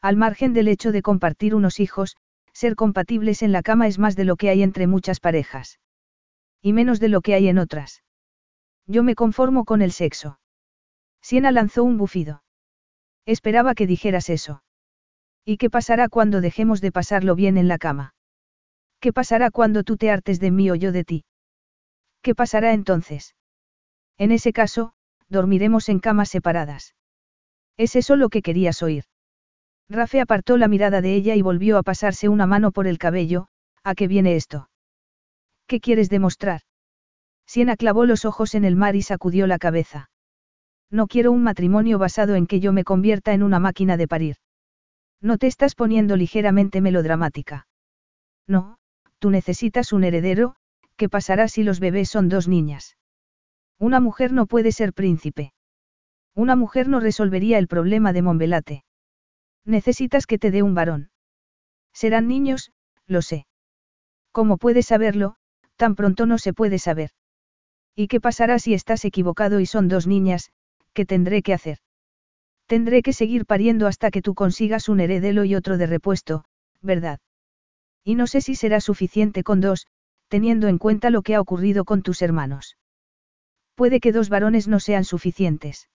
Al 0.01 0.17
margen 0.17 0.53
del 0.53 0.69
hecho 0.69 0.91
de 0.91 1.03
compartir 1.03 1.53
unos 1.53 1.79
hijos, 1.79 2.17
ser 2.51 2.75
compatibles 2.75 3.43
en 3.43 3.51
la 3.51 3.61
cama 3.61 3.85
es 3.85 3.99
más 3.99 4.15
de 4.15 4.25
lo 4.25 4.37
que 4.37 4.49
hay 4.49 4.63
entre 4.63 4.87
muchas 4.87 5.19
parejas. 5.19 5.79
Y 6.63 6.73
menos 6.73 6.99
de 6.99 7.09
lo 7.09 7.21
que 7.21 7.35
hay 7.35 7.47
en 7.47 7.59
otras. 7.59 8.01
Yo 8.87 9.03
me 9.03 9.13
conformo 9.13 9.65
con 9.65 9.83
el 9.83 9.91
sexo. 9.91 10.39
Siena 11.21 11.51
lanzó 11.51 11.83
un 11.83 11.99
bufido. 11.99 12.41
Esperaba 13.27 13.75
que 13.75 13.85
dijeras 13.85 14.31
eso. 14.31 14.63
¿Y 15.45 15.57
qué 15.57 15.69
pasará 15.69 16.09
cuando 16.09 16.41
dejemos 16.41 16.81
de 16.81 16.91
pasarlo 16.91 17.35
bien 17.35 17.59
en 17.59 17.67
la 17.67 17.77
cama? 17.77 18.15
¿Qué 19.01 19.11
pasará 19.11 19.49
cuando 19.49 19.83
tú 19.83 19.97
te 19.97 20.11
hartes 20.11 20.39
de 20.39 20.51
mí 20.51 20.69
o 20.69 20.75
yo 20.75 20.91
de 20.91 21.03
ti? 21.03 21.25
¿Qué 22.21 22.35
pasará 22.35 22.73
entonces? 22.73 23.35
En 24.19 24.31
ese 24.31 24.53
caso, 24.53 24.93
dormiremos 25.27 25.89
en 25.89 25.99
camas 25.99 26.29
separadas. 26.29 26.93
¿Es 27.77 27.95
eso 27.95 28.15
lo 28.15 28.29
que 28.29 28.43
querías 28.43 28.83
oír? 28.83 29.05
Rafe 29.89 30.21
apartó 30.21 30.55
la 30.57 30.67
mirada 30.67 31.01
de 31.01 31.15
ella 31.15 31.33
y 31.35 31.41
volvió 31.41 31.79
a 31.79 31.83
pasarse 31.83 32.29
una 32.29 32.45
mano 32.45 32.71
por 32.71 32.85
el 32.85 32.99
cabello, 32.99 33.47
¿a 33.83 33.95
qué 33.95 34.07
viene 34.07 34.35
esto? 34.35 34.69
¿Qué 35.65 35.79
quieres 35.79 36.09
demostrar? 36.09 36.61
Siena 37.47 37.77
clavó 37.77 38.05
los 38.05 38.23
ojos 38.23 38.53
en 38.53 38.65
el 38.65 38.75
mar 38.75 38.95
y 38.95 39.01
sacudió 39.01 39.47
la 39.47 39.57
cabeza. 39.57 40.11
No 40.91 41.07
quiero 41.07 41.31
un 41.31 41.41
matrimonio 41.41 41.97
basado 41.97 42.35
en 42.35 42.45
que 42.45 42.59
yo 42.59 42.71
me 42.71 42.83
convierta 42.83 43.33
en 43.33 43.41
una 43.41 43.59
máquina 43.59 43.97
de 43.97 44.07
parir. 44.07 44.35
No 45.21 45.39
te 45.39 45.47
estás 45.47 45.73
poniendo 45.73 46.15
ligeramente 46.17 46.81
melodramática. 46.81 47.67
No, 48.47 48.77
tú 49.21 49.29
necesitas 49.29 49.93
un 49.93 50.03
heredero, 50.03 50.55
¿qué 50.97 51.07
pasará 51.07 51.47
si 51.47 51.63
los 51.63 51.79
bebés 51.79 52.09
son 52.09 52.27
dos 52.27 52.47
niñas? 52.47 52.97
Una 53.77 53.99
mujer 53.99 54.33
no 54.33 54.47
puede 54.47 54.71
ser 54.71 54.93
príncipe. 54.93 55.53
Una 56.33 56.55
mujer 56.55 56.87
no 56.87 56.99
resolvería 56.99 57.59
el 57.59 57.67
problema 57.67 58.13
de 58.13 58.23
Monbelate. 58.23 58.83
Necesitas 59.63 60.25
que 60.25 60.39
te 60.39 60.49
dé 60.49 60.63
un 60.63 60.73
varón. 60.73 61.11
Serán 61.93 62.27
niños, 62.27 62.71
lo 63.05 63.21
sé. 63.21 63.45
¿Cómo 64.31 64.57
puedes 64.57 64.87
saberlo? 64.87 65.35
Tan 65.75 65.93
pronto 65.93 66.25
no 66.25 66.39
se 66.39 66.53
puede 66.53 66.79
saber. 66.79 67.11
¿Y 67.95 68.07
qué 68.07 68.19
pasará 68.19 68.57
si 68.57 68.73
estás 68.73 69.05
equivocado 69.05 69.59
y 69.59 69.67
son 69.67 69.87
dos 69.87 70.07
niñas? 70.07 70.51
¿Qué 70.93 71.05
tendré 71.05 71.43
que 71.43 71.53
hacer? 71.53 71.77
Tendré 72.65 73.03
que 73.03 73.13
seguir 73.13 73.45
pariendo 73.45 73.85
hasta 73.85 74.09
que 74.09 74.23
tú 74.23 74.33
consigas 74.33 74.89
un 74.89 74.99
heredero 74.99 75.43
y 75.43 75.53
otro 75.53 75.77
de 75.77 75.85
repuesto, 75.85 76.45
¿verdad? 76.81 77.19
Y 78.03 78.15
no 78.15 78.27
sé 78.27 78.41
si 78.41 78.55
será 78.55 78.81
suficiente 78.81 79.43
con 79.43 79.61
dos, 79.61 79.87
teniendo 80.27 80.67
en 80.67 80.77
cuenta 80.77 81.09
lo 81.09 81.21
que 81.21 81.35
ha 81.35 81.41
ocurrido 81.41 81.85
con 81.85 82.01
tus 82.01 82.21
hermanos. 82.21 82.77
Puede 83.75 83.99
que 83.99 84.11
dos 84.11 84.29
varones 84.29 84.67
no 84.67 84.79
sean 84.79 85.03
suficientes. 85.03 85.89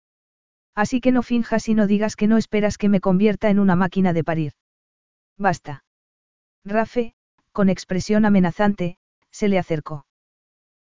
Así 0.76 1.02
que 1.02 1.12
no 1.12 1.24
finjas 1.24 1.68
y 1.70 1.74
no 1.74 1.88
digas 1.88 2.16
que 2.16 2.28
no 2.28 2.38
esperas 2.38 2.78
que 2.78 2.90
me 2.90 3.00
convierta 3.00 3.50
en 3.50 3.60
una 3.60 3.76
máquina 3.76 4.14
de 4.14 4.24
parir. 4.24 4.54
Basta. 5.38 5.84
Rafe, 6.66 7.14
con 7.52 7.70
expresión 7.70 8.26
amenazante, 8.26 8.98
se 9.32 9.48
le 9.48 9.58
acercó. 9.58 10.06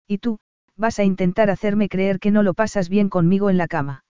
¿Y 0.07 0.17
tú, 0.17 0.39
vas 0.75 0.99
a 0.99 1.03
intentar 1.03 1.49
hacerme 1.49 1.89
creer 1.89 2.19
que 2.19 2.31
no 2.31 2.43
lo 2.43 2.53
pasas 2.53 2.89
bien 2.89 3.09
conmigo 3.09 3.49
en 3.49 3.57
la 3.57 3.67
cama? 3.67 4.04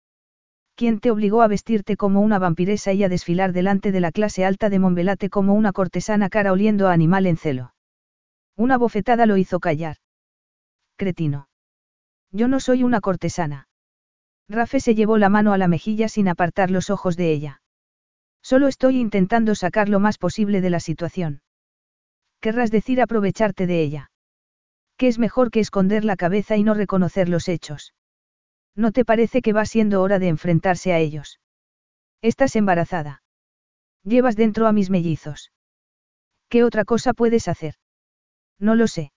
¿Quién 0.82 1.00
te 1.00 1.12
obligó 1.12 1.44
a 1.44 1.48
vestirte 1.48 1.96
como 1.96 2.22
una 2.22 2.40
vampiresa 2.40 2.92
y 2.92 3.04
a 3.04 3.08
desfilar 3.08 3.54
delante 3.54 3.92
de 3.92 4.00
la 4.00 4.12
clase 4.12 4.46
alta 4.46 4.68
de 4.68 4.80
Monbelate 4.80 5.30
como 5.30 5.54
una 5.54 5.74
cortesana 5.74 6.28
cara 6.28 6.52
oliendo 6.52 6.88
a 6.88 6.92
animal 6.92 7.28
en 7.28 7.38
celo? 7.38 7.76
Una 8.58 8.80
bofetada 8.80 9.28
lo 9.28 9.38
hizo 9.38 9.60
callar. 9.60 9.98
Cretino. 10.98 11.50
Yo 12.32 12.48
no 12.48 12.60
soy 12.60 12.82
una 12.82 13.00
cortesana. 13.00 13.68
Rafe 14.50 14.80
se 14.80 14.96
llevó 14.96 15.20
la 15.20 15.30
mano 15.30 15.54
a 15.54 15.60
la 15.60 15.68
mejilla 15.68 16.10
sin 16.10 16.28
apartar 16.28 16.72
los 16.72 16.90
ojos 16.90 17.16
de 17.16 17.32
ella. 17.32 17.62
Solo 18.42 18.68
estoy 18.68 18.98
intentando 18.98 19.54
sacar 19.54 19.88
lo 19.88 20.00
más 20.00 20.18
posible 20.18 20.62
de 20.62 20.72
la 20.72 20.80
situación. 20.80 21.44
Querrás 22.40 22.72
decir 22.72 23.02
aprovecharte 23.02 23.68
de 23.68 23.84
ella. 23.84 24.12
Que 24.98 25.10
es 25.10 25.20
mejor 25.20 25.52
que 25.52 25.60
esconder 25.60 26.04
la 26.04 26.16
cabeza 26.16 26.58
y 26.58 26.64
no 26.64 26.74
reconocer 26.74 27.30
los 27.30 27.50
hechos. 27.50 27.94
¿No 28.76 28.92
te 28.92 29.06
parece 29.06 29.42
que 29.42 29.54
va 29.54 29.66
siendo 29.66 30.02
hora 30.02 30.20
de 30.20 30.28
enfrentarse 30.28 30.94
a 30.94 31.00
ellos? 31.00 31.40
Estás 32.22 32.56
embarazada. 32.56 33.24
Llevas 34.04 34.36
dentro 34.36 34.68
a 34.68 34.72
mis 34.72 34.90
mellizos. 34.90 35.52
¿Qué 36.50 36.64
otra 36.64 36.86
cosa 36.86 37.14
puedes 37.14 37.48
hacer? 37.48 37.76
No 38.60 38.76
lo 38.76 38.88
sé. 38.88 39.12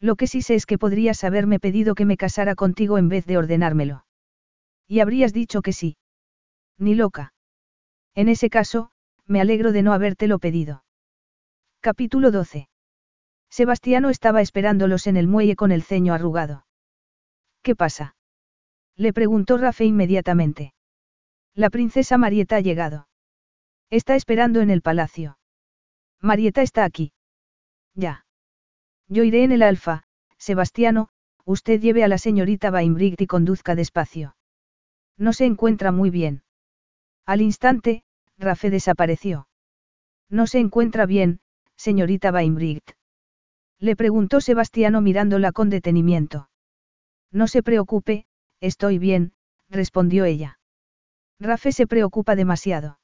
Lo 0.00 0.16
que 0.16 0.26
sí 0.26 0.42
sé 0.42 0.54
es 0.54 0.66
que 0.66 0.78
podrías 0.78 1.24
haberme 1.24 1.58
pedido 1.58 1.94
que 1.94 2.04
me 2.04 2.16
casara 2.16 2.54
contigo 2.54 2.98
en 2.98 3.08
vez 3.08 3.26
de 3.26 3.38
ordenármelo. 3.38 4.04
Y 4.86 5.00
habrías 5.00 5.32
dicho 5.32 5.62
que 5.62 5.72
sí. 5.72 5.96
Ni 6.78 6.94
loca. 6.94 7.32
En 8.14 8.28
ese 8.28 8.50
caso, 8.50 8.90
me 9.26 9.40
alegro 9.40 9.72
de 9.72 9.82
no 9.82 9.92
habértelo 9.92 10.38
pedido. 10.38 10.84
Capítulo 11.80 12.30
12. 12.30 12.68
Sebastiano 13.50 14.10
estaba 14.10 14.40
esperándolos 14.40 15.06
en 15.06 15.16
el 15.16 15.26
muelle 15.26 15.56
con 15.56 15.72
el 15.72 15.82
ceño 15.82 16.14
arrugado. 16.14 16.66
¿Qué 17.62 17.74
pasa? 17.74 18.16
Le 18.98 19.12
preguntó 19.12 19.56
Rafe 19.58 19.84
inmediatamente. 19.84 20.74
La 21.54 21.70
princesa 21.70 22.18
Marieta 22.18 22.56
ha 22.56 22.60
llegado. 22.60 23.08
Está 23.90 24.16
esperando 24.16 24.60
en 24.60 24.70
el 24.70 24.82
palacio. 24.82 25.38
Marieta 26.20 26.62
está 26.62 26.84
aquí. 26.84 27.12
Ya. 27.94 28.26
Yo 29.06 29.22
iré 29.22 29.44
en 29.44 29.52
el 29.52 29.62
alfa, 29.62 30.02
Sebastiano, 30.36 31.10
usted 31.44 31.80
lleve 31.80 32.02
a 32.02 32.08
la 32.08 32.18
señorita 32.18 32.70
Bainbrigt 32.70 33.20
y 33.20 33.28
conduzca 33.28 33.76
despacio. 33.76 34.36
No 35.16 35.32
se 35.32 35.46
encuentra 35.46 35.92
muy 35.92 36.10
bien. 36.10 36.42
Al 37.24 37.40
instante, 37.40 38.02
Rafe 38.36 38.68
desapareció. 38.68 39.48
No 40.28 40.48
se 40.48 40.58
encuentra 40.58 41.06
bien, 41.06 41.40
señorita 41.76 42.32
Bainbrigt. 42.32 42.90
Le 43.78 43.94
preguntó 43.94 44.40
Sebastiano 44.40 45.00
mirándola 45.00 45.52
con 45.52 45.70
detenimiento. 45.70 46.50
No 47.30 47.46
se 47.46 47.62
preocupe, 47.62 48.26
Estoy 48.60 48.98
bien, 48.98 49.32
respondió 49.68 50.24
ella. 50.24 50.58
Rafe 51.40 51.72
se 51.72 51.86
preocupa 51.86 52.34
demasiado. 52.34 52.98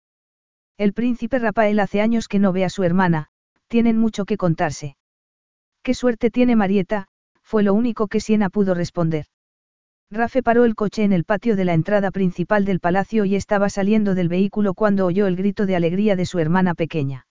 El 0.76 0.92
príncipe 0.92 1.38
Rafael 1.38 1.78
hace 1.78 2.00
años 2.00 2.26
que 2.26 2.40
no 2.40 2.52
ve 2.52 2.64
a 2.64 2.70
su 2.70 2.82
hermana, 2.82 3.28
tienen 3.68 3.96
mucho 3.98 4.24
que 4.24 4.36
contarse. 4.36 4.96
Qué 5.82 5.94
suerte 5.94 6.30
tiene 6.30 6.56
Marieta, 6.56 7.06
fue 7.42 7.62
lo 7.62 7.74
único 7.74 8.08
que 8.08 8.20
Siena 8.20 8.50
pudo 8.50 8.74
responder. 8.74 9.26
Rafe 10.10 10.42
paró 10.42 10.64
el 10.64 10.74
coche 10.74 11.04
en 11.04 11.12
el 11.12 11.24
patio 11.24 11.56
de 11.56 11.64
la 11.64 11.74
entrada 11.74 12.10
principal 12.10 12.64
del 12.64 12.80
palacio 12.80 13.24
y 13.24 13.36
estaba 13.36 13.68
saliendo 13.68 14.14
del 14.14 14.28
vehículo 14.28 14.74
cuando 14.74 15.06
oyó 15.06 15.26
el 15.26 15.36
grito 15.36 15.66
de 15.66 15.76
alegría 15.76 16.16
de 16.16 16.26
su 16.26 16.38
hermana 16.38 16.74
pequeña. 16.74 17.26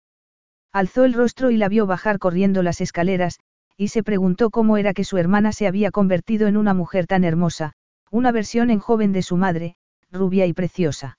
Alzó 0.72 1.03
el 1.03 1.14
rostro 1.14 1.51
y 1.51 1.57
la 1.57 1.69
vio 1.69 1.88
bajar 1.88 2.19
corriendo 2.19 2.61
las 2.61 2.81
escaleras, 2.81 3.39
y 3.75 3.88
se 3.88 4.03
preguntó 4.03 4.49
cómo 4.49 4.77
era 4.77 4.93
que 4.93 5.03
su 5.03 5.17
hermana 5.17 5.51
se 5.51 5.67
había 5.67 5.91
convertido 5.91 6.48
en 6.48 6.57
una 6.57 6.73
mujer 6.73 7.07
tan 7.07 7.23
hermosa, 7.23 7.73
una 8.11 8.31
versión 8.31 8.71
en 8.71 8.79
joven 8.79 9.13
de 9.13 9.21
su 9.21 9.38
madre, 9.38 9.75
rubia 10.11 10.45
y 10.45 10.53
preciosa. 10.53 11.17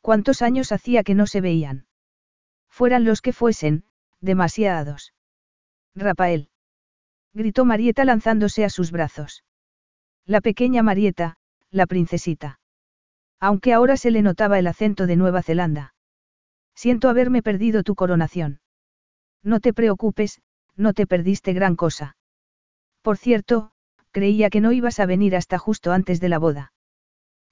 ¿Cuántos 0.00 0.42
años 0.42 0.72
hacía 0.72 1.02
que 1.02 1.14
no 1.14 1.26
se 1.26 1.40
veían? 1.40 1.86
Fueran 2.68 3.04
los 3.04 3.22
que 3.22 3.32
fuesen, 3.32 3.84
demasiados. 4.20 5.14
Rafael. 5.94 6.50
Gritó 7.32 7.64
Marieta 7.64 8.04
lanzándose 8.04 8.64
a 8.64 8.70
sus 8.70 8.90
brazos. 8.90 9.44
La 10.24 10.40
pequeña 10.40 10.82
Marieta, 10.82 11.38
la 11.70 11.86
princesita. 11.86 12.60
Aunque 13.40 13.72
ahora 13.72 13.96
se 13.96 14.10
le 14.10 14.22
notaba 14.22 14.58
el 14.58 14.66
acento 14.66 15.06
de 15.06 15.16
Nueva 15.16 15.42
Zelanda. 15.42 15.94
Siento 16.74 17.08
haberme 17.08 17.42
perdido 17.42 17.82
tu 17.82 17.94
coronación. 17.94 18.60
No 19.42 19.60
te 19.60 19.72
preocupes, 19.72 20.40
no 20.76 20.92
te 20.92 21.06
perdiste 21.06 21.52
gran 21.52 21.76
cosa. 21.76 22.16
Por 23.02 23.16
cierto, 23.16 23.72
creía 24.16 24.48
que 24.48 24.62
no 24.62 24.72
ibas 24.72 24.98
a 24.98 25.04
venir 25.04 25.36
hasta 25.36 25.58
justo 25.58 25.92
antes 25.92 26.20
de 26.20 26.30
la 26.30 26.38
boda. 26.38 26.72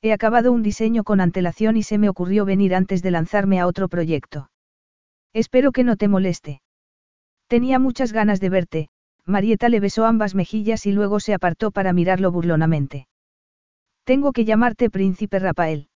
He 0.00 0.14
acabado 0.14 0.50
un 0.50 0.62
diseño 0.62 1.04
con 1.04 1.20
antelación 1.20 1.76
y 1.76 1.82
se 1.82 1.98
me 1.98 2.08
ocurrió 2.08 2.46
venir 2.46 2.74
antes 2.74 3.02
de 3.02 3.10
lanzarme 3.10 3.60
a 3.60 3.66
otro 3.66 3.86
proyecto. 3.88 4.48
Espero 5.34 5.72
que 5.72 5.84
no 5.84 5.98
te 5.98 6.08
moleste. 6.08 6.62
Tenía 7.48 7.78
muchas 7.78 8.14
ganas 8.14 8.40
de 8.40 8.48
verte, 8.48 8.88
Marieta 9.26 9.68
le 9.68 9.78
besó 9.78 10.06
ambas 10.06 10.34
mejillas 10.34 10.86
y 10.86 10.92
luego 10.92 11.20
se 11.20 11.34
apartó 11.34 11.70
para 11.70 11.92
mirarlo 11.92 12.32
burlonamente. 12.32 13.08
Tengo 14.04 14.32
que 14.32 14.46
llamarte 14.46 14.88
príncipe 14.88 15.38
Rafael. 15.40 15.90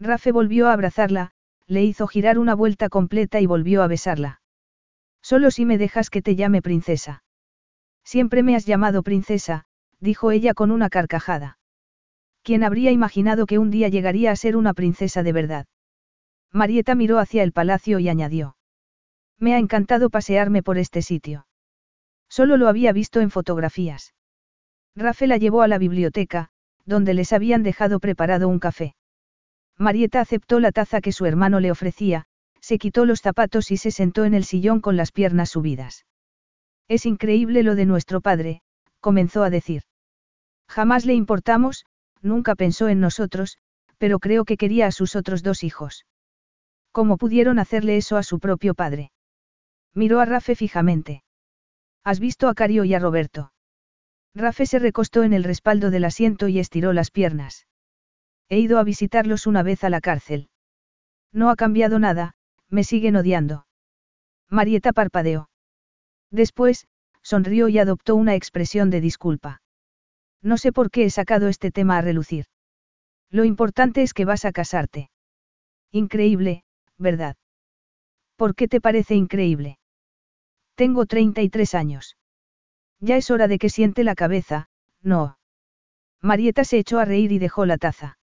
Rafe 0.00 0.32
volvió 0.32 0.68
a 0.68 0.72
abrazarla, 0.72 1.32
le 1.66 1.84
hizo 1.84 2.06
girar 2.06 2.38
una 2.38 2.54
vuelta 2.54 2.88
completa 2.88 3.42
y 3.42 3.46
volvió 3.46 3.82
a 3.82 3.88
besarla. 3.88 4.40
Solo 5.20 5.50
si 5.50 5.66
me 5.66 5.76
dejas 5.76 6.08
que 6.08 6.22
te 6.22 6.34
llame 6.34 6.62
princesa. 6.62 7.24
Siempre 8.04 8.42
me 8.42 8.56
has 8.56 8.64
llamado 8.64 9.02
princesa, 9.02 9.66
dijo 10.02 10.32
ella 10.32 10.52
con 10.52 10.72
una 10.72 10.90
carcajada. 10.90 11.58
¿Quién 12.42 12.64
habría 12.64 12.90
imaginado 12.90 13.46
que 13.46 13.58
un 13.58 13.70
día 13.70 13.88
llegaría 13.88 14.32
a 14.32 14.36
ser 14.36 14.56
una 14.56 14.74
princesa 14.74 15.22
de 15.22 15.32
verdad? 15.32 15.66
Marieta 16.50 16.96
miró 16.96 17.20
hacia 17.20 17.44
el 17.44 17.52
palacio 17.52 18.00
y 18.00 18.08
añadió. 18.08 18.56
Me 19.38 19.54
ha 19.54 19.58
encantado 19.58 20.10
pasearme 20.10 20.62
por 20.62 20.76
este 20.76 21.02
sitio. 21.02 21.46
Solo 22.28 22.56
lo 22.56 22.66
había 22.66 22.92
visto 22.92 23.20
en 23.20 23.30
fotografías. 23.30 24.12
Rafael 24.96 25.28
la 25.28 25.36
llevó 25.36 25.62
a 25.62 25.68
la 25.68 25.78
biblioteca, 25.78 26.48
donde 26.84 27.14
les 27.14 27.32
habían 27.32 27.62
dejado 27.62 28.00
preparado 28.00 28.48
un 28.48 28.58
café. 28.58 28.96
Marieta 29.78 30.20
aceptó 30.20 30.58
la 30.58 30.72
taza 30.72 31.00
que 31.00 31.12
su 31.12 31.26
hermano 31.26 31.60
le 31.60 31.70
ofrecía, 31.70 32.24
se 32.60 32.78
quitó 32.78 33.06
los 33.06 33.20
zapatos 33.20 33.70
y 33.70 33.76
se 33.76 33.92
sentó 33.92 34.24
en 34.24 34.34
el 34.34 34.44
sillón 34.44 34.80
con 34.80 34.96
las 34.96 35.12
piernas 35.12 35.50
subidas. 35.50 36.06
Es 36.88 37.06
increíble 37.06 37.62
lo 37.62 37.76
de 37.76 37.86
nuestro 37.86 38.20
padre, 38.20 38.62
comenzó 39.00 39.44
a 39.44 39.50
decir. 39.50 39.82
Jamás 40.72 41.04
le 41.04 41.12
importamos, 41.12 41.84
nunca 42.22 42.54
pensó 42.54 42.88
en 42.88 42.98
nosotros, 42.98 43.58
pero 43.98 44.18
creo 44.18 44.46
que 44.46 44.56
quería 44.56 44.86
a 44.86 44.90
sus 44.90 45.16
otros 45.16 45.42
dos 45.42 45.64
hijos. 45.64 46.06
¿Cómo 46.92 47.18
pudieron 47.18 47.58
hacerle 47.58 47.98
eso 47.98 48.16
a 48.16 48.22
su 48.22 48.40
propio 48.40 48.72
padre? 48.72 49.12
Miró 49.92 50.18
a 50.18 50.24
Rafe 50.24 50.54
fijamente. 50.54 51.24
¿Has 52.04 52.20
visto 52.20 52.48
a 52.48 52.54
Cario 52.54 52.84
y 52.84 52.94
a 52.94 52.98
Roberto? 52.98 53.52
Rafe 54.34 54.64
se 54.64 54.78
recostó 54.78 55.24
en 55.24 55.34
el 55.34 55.44
respaldo 55.44 55.90
del 55.90 56.06
asiento 56.06 56.48
y 56.48 56.58
estiró 56.58 56.94
las 56.94 57.10
piernas. 57.10 57.66
He 58.48 58.58
ido 58.58 58.78
a 58.78 58.82
visitarlos 58.82 59.46
una 59.46 59.62
vez 59.62 59.84
a 59.84 59.90
la 59.90 60.00
cárcel. 60.00 60.48
No 61.32 61.50
ha 61.50 61.56
cambiado 61.56 61.98
nada, 61.98 62.32
me 62.70 62.82
siguen 62.82 63.16
odiando. 63.16 63.66
Marieta 64.48 64.94
parpadeó. 64.94 65.50
Después, 66.30 66.86
sonrió 67.20 67.68
y 67.68 67.78
adoptó 67.78 68.16
una 68.16 68.36
expresión 68.36 68.88
de 68.88 69.02
disculpa. 69.02 69.60
No 70.42 70.58
sé 70.58 70.72
por 70.72 70.90
qué 70.90 71.04
he 71.04 71.10
sacado 71.10 71.48
este 71.48 71.70
tema 71.70 71.98
a 71.98 72.00
relucir. 72.00 72.46
Lo 73.30 73.44
importante 73.44 74.02
es 74.02 74.12
que 74.12 74.24
vas 74.24 74.44
a 74.44 74.52
casarte. 74.52 75.10
Increíble, 75.92 76.64
¿verdad? 76.98 77.36
¿Por 78.36 78.54
qué 78.54 78.66
te 78.66 78.80
parece 78.80 79.14
increíble? 79.14 79.78
Tengo 80.74 81.06
33 81.06 81.74
años. 81.74 82.16
Ya 83.00 83.16
es 83.16 83.30
hora 83.30 83.48
de 83.48 83.58
que 83.58 83.70
siente 83.70 84.04
la 84.04 84.14
cabeza, 84.14 84.68
no. 85.00 85.38
Marieta 86.20 86.64
se 86.64 86.78
echó 86.78 86.98
a 86.98 87.04
reír 87.04 87.32
y 87.32 87.38
dejó 87.38 87.66
la 87.66 87.78
taza. 87.78 88.18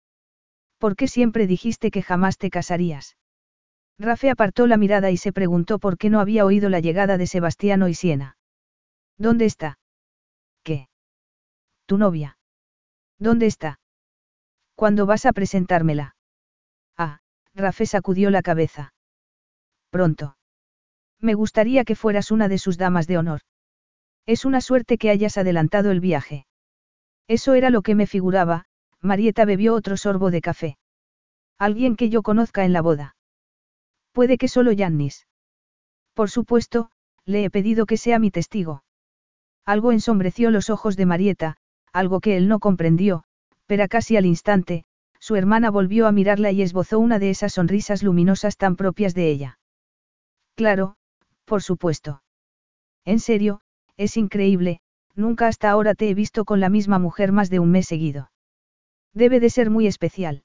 ¿Por 0.78 0.96
qué 0.96 1.08
siempre 1.08 1.46
dijiste 1.46 1.90
que 1.90 2.02
jamás 2.02 2.38
te 2.38 2.50
casarías? 2.50 3.16
Rafe 3.98 4.30
apartó 4.30 4.66
la 4.66 4.76
mirada 4.76 5.10
y 5.10 5.16
se 5.16 5.32
preguntó 5.32 5.78
por 5.78 5.96
qué 5.96 6.10
no 6.10 6.20
había 6.20 6.44
oído 6.44 6.68
la 6.68 6.80
llegada 6.80 7.16
de 7.16 7.26
Sebastiano 7.26 7.88
y 7.88 7.94
Siena. 7.94 8.36
¿Dónde 9.16 9.46
está? 9.46 9.78
¿Qué? 10.62 10.88
Tu 11.86 11.98
novia. 11.98 12.38
¿Dónde 13.18 13.46
está? 13.46 13.80
¿Cuándo 14.74 15.06
vas 15.06 15.24
a 15.24 15.32
presentármela? 15.32 16.16
Ah, 16.96 17.20
Rafe 17.54 17.86
sacudió 17.86 18.30
la 18.30 18.42
cabeza. 18.42 18.92
Pronto. 19.90 20.36
Me 21.20 21.34
gustaría 21.34 21.84
que 21.84 21.94
fueras 21.94 22.30
una 22.30 22.48
de 22.48 22.58
sus 22.58 22.76
damas 22.76 23.06
de 23.06 23.18
honor. 23.18 23.40
Es 24.26 24.44
una 24.44 24.60
suerte 24.60 24.98
que 24.98 25.10
hayas 25.10 25.38
adelantado 25.38 25.90
el 25.90 26.00
viaje. 26.00 26.46
Eso 27.28 27.54
era 27.54 27.70
lo 27.70 27.82
que 27.82 27.94
me 27.94 28.06
figuraba, 28.06 28.66
Marieta 29.00 29.44
bebió 29.44 29.74
otro 29.74 29.96
sorbo 29.96 30.30
de 30.30 30.40
café. 30.40 30.78
Alguien 31.58 31.96
que 31.96 32.10
yo 32.10 32.22
conozca 32.22 32.64
en 32.64 32.72
la 32.72 32.82
boda. 32.82 33.16
Puede 34.12 34.36
que 34.36 34.48
solo 34.48 34.72
Yannis. 34.72 35.26
Por 36.14 36.30
supuesto, 36.30 36.90
le 37.24 37.44
he 37.44 37.50
pedido 37.50 37.86
que 37.86 37.96
sea 37.96 38.18
mi 38.18 38.30
testigo. 38.30 38.82
Algo 39.64 39.92
ensombreció 39.92 40.50
los 40.50 40.70
ojos 40.70 40.96
de 40.96 41.06
Marieta, 41.06 41.56
algo 41.96 42.20
que 42.20 42.36
él 42.36 42.48
no 42.48 42.58
comprendió, 42.58 43.24
pero 43.66 43.88
casi 43.88 44.16
al 44.16 44.26
instante, 44.26 44.84
su 45.18 45.34
hermana 45.34 45.70
volvió 45.70 46.06
a 46.06 46.12
mirarla 46.12 46.52
y 46.52 46.62
esbozó 46.62 46.98
una 46.98 47.18
de 47.18 47.30
esas 47.30 47.54
sonrisas 47.54 48.02
luminosas 48.02 48.56
tan 48.56 48.76
propias 48.76 49.14
de 49.14 49.30
ella. 49.30 49.58
Claro, 50.54 50.96
por 51.44 51.62
supuesto. 51.62 52.22
En 53.04 53.18
serio, 53.18 53.60
es 53.96 54.16
increíble, 54.16 54.80
nunca 55.14 55.48
hasta 55.48 55.70
ahora 55.70 55.94
te 55.94 56.10
he 56.10 56.14
visto 56.14 56.44
con 56.44 56.60
la 56.60 56.68
misma 56.68 56.98
mujer 56.98 57.32
más 57.32 57.50
de 57.50 57.60
un 57.60 57.70
mes 57.70 57.86
seguido. 57.86 58.30
Debe 59.14 59.40
de 59.40 59.50
ser 59.50 59.70
muy 59.70 59.86
especial. 59.86 60.44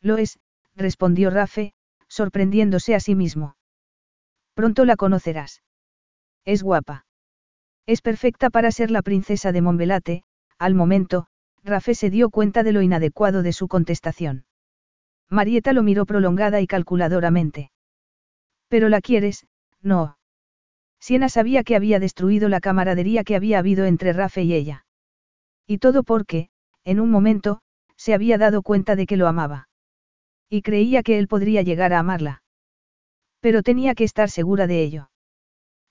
Lo 0.00 0.18
es, 0.18 0.38
respondió 0.76 1.30
Rafe, 1.30 1.74
sorprendiéndose 2.08 2.94
a 2.94 3.00
sí 3.00 3.14
mismo. 3.14 3.56
Pronto 4.54 4.84
la 4.84 4.96
conocerás. 4.96 5.62
Es 6.44 6.62
guapa. 6.62 7.06
Es 7.86 8.02
perfecta 8.02 8.50
para 8.50 8.70
ser 8.70 8.90
la 8.90 9.02
princesa 9.02 9.52
de 9.52 9.62
Monbelate, 9.62 10.24
al 10.60 10.74
momento, 10.74 11.26
Rafe 11.64 11.94
se 11.94 12.10
dio 12.10 12.28
cuenta 12.28 12.62
de 12.62 12.72
lo 12.72 12.82
inadecuado 12.82 13.42
de 13.42 13.54
su 13.54 13.66
contestación. 13.66 14.44
Marieta 15.30 15.72
lo 15.72 15.82
miró 15.82 16.04
prolongada 16.04 16.60
y 16.60 16.66
calculadoramente. 16.66 17.70
Pero 18.68 18.90
la 18.90 19.00
quieres, 19.00 19.46
no. 19.80 20.18
Siena 21.00 21.30
sabía 21.30 21.64
que 21.64 21.76
había 21.76 21.98
destruido 21.98 22.50
la 22.50 22.60
camaradería 22.60 23.24
que 23.24 23.36
había 23.36 23.58
habido 23.58 23.86
entre 23.86 24.12
Rafe 24.12 24.42
y 24.42 24.52
ella. 24.52 24.84
Y 25.66 25.78
todo 25.78 26.02
porque, 26.02 26.50
en 26.84 27.00
un 27.00 27.10
momento, 27.10 27.62
se 27.96 28.12
había 28.12 28.36
dado 28.36 28.60
cuenta 28.62 28.96
de 28.96 29.06
que 29.06 29.16
lo 29.16 29.28
amaba. 29.28 29.68
Y 30.50 30.60
creía 30.60 31.02
que 31.02 31.18
él 31.18 31.26
podría 31.26 31.62
llegar 31.62 31.94
a 31.94 32.00
amarla. 32.00 32.42
Pero 33.40 33.62
tenía 33.62 33.94
que 33.94 34.04
estar 34.04 34.28
segura 34.28 34.66
de 34.66 34.82
ello. 34.82 35.10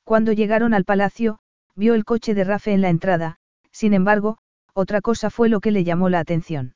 Cuando 0.04 0.32
llegaron 0.32 0.76
al 0.76 0.86
palacio, 0.86 1.40
vio 1.76 1.96
el 1.96 2.06
coche 2.06 2.36
de 2.36 2.44
Rafe 2.44 2.72
en 2.72 2.82
la 2.82 2.90
entrada, 2.90 3.38
sin 3.72 3.94
embargo, 3.94 4.38
otra 4.74 5.02
cosa 5.02 5.30
fue 5.30 5.50
lo 5.50 5.60
que 5.60 5.72
le 5.72 5.84
llamó 5.84 6.10
la 6.10 6.20
atención. 6.20 6.76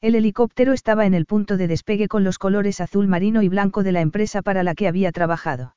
El 0.00 0.16
helicóptero 0.16 0.72
estaba 0.72 1.06
en 1.06 1.14
el 1.14 1.26
punto 1.26 1.56
de 1.56 1.68
despegue 1.68 2.08
con 2.08 2.24
los 2.24 2.38
colores 2.38 2.80
azul 2.80 3.06
marino 3.06 3.42
y 3.42 3.48
blanco 3.48 3.82
de 3.82 3.92
la 3.92 4.00
empresa 4.00 4.42
para 4.42 4.62
la 4.64 4.74
que 4.74 4.88
había 4.88 5.12
trabajado. 5.12 5.76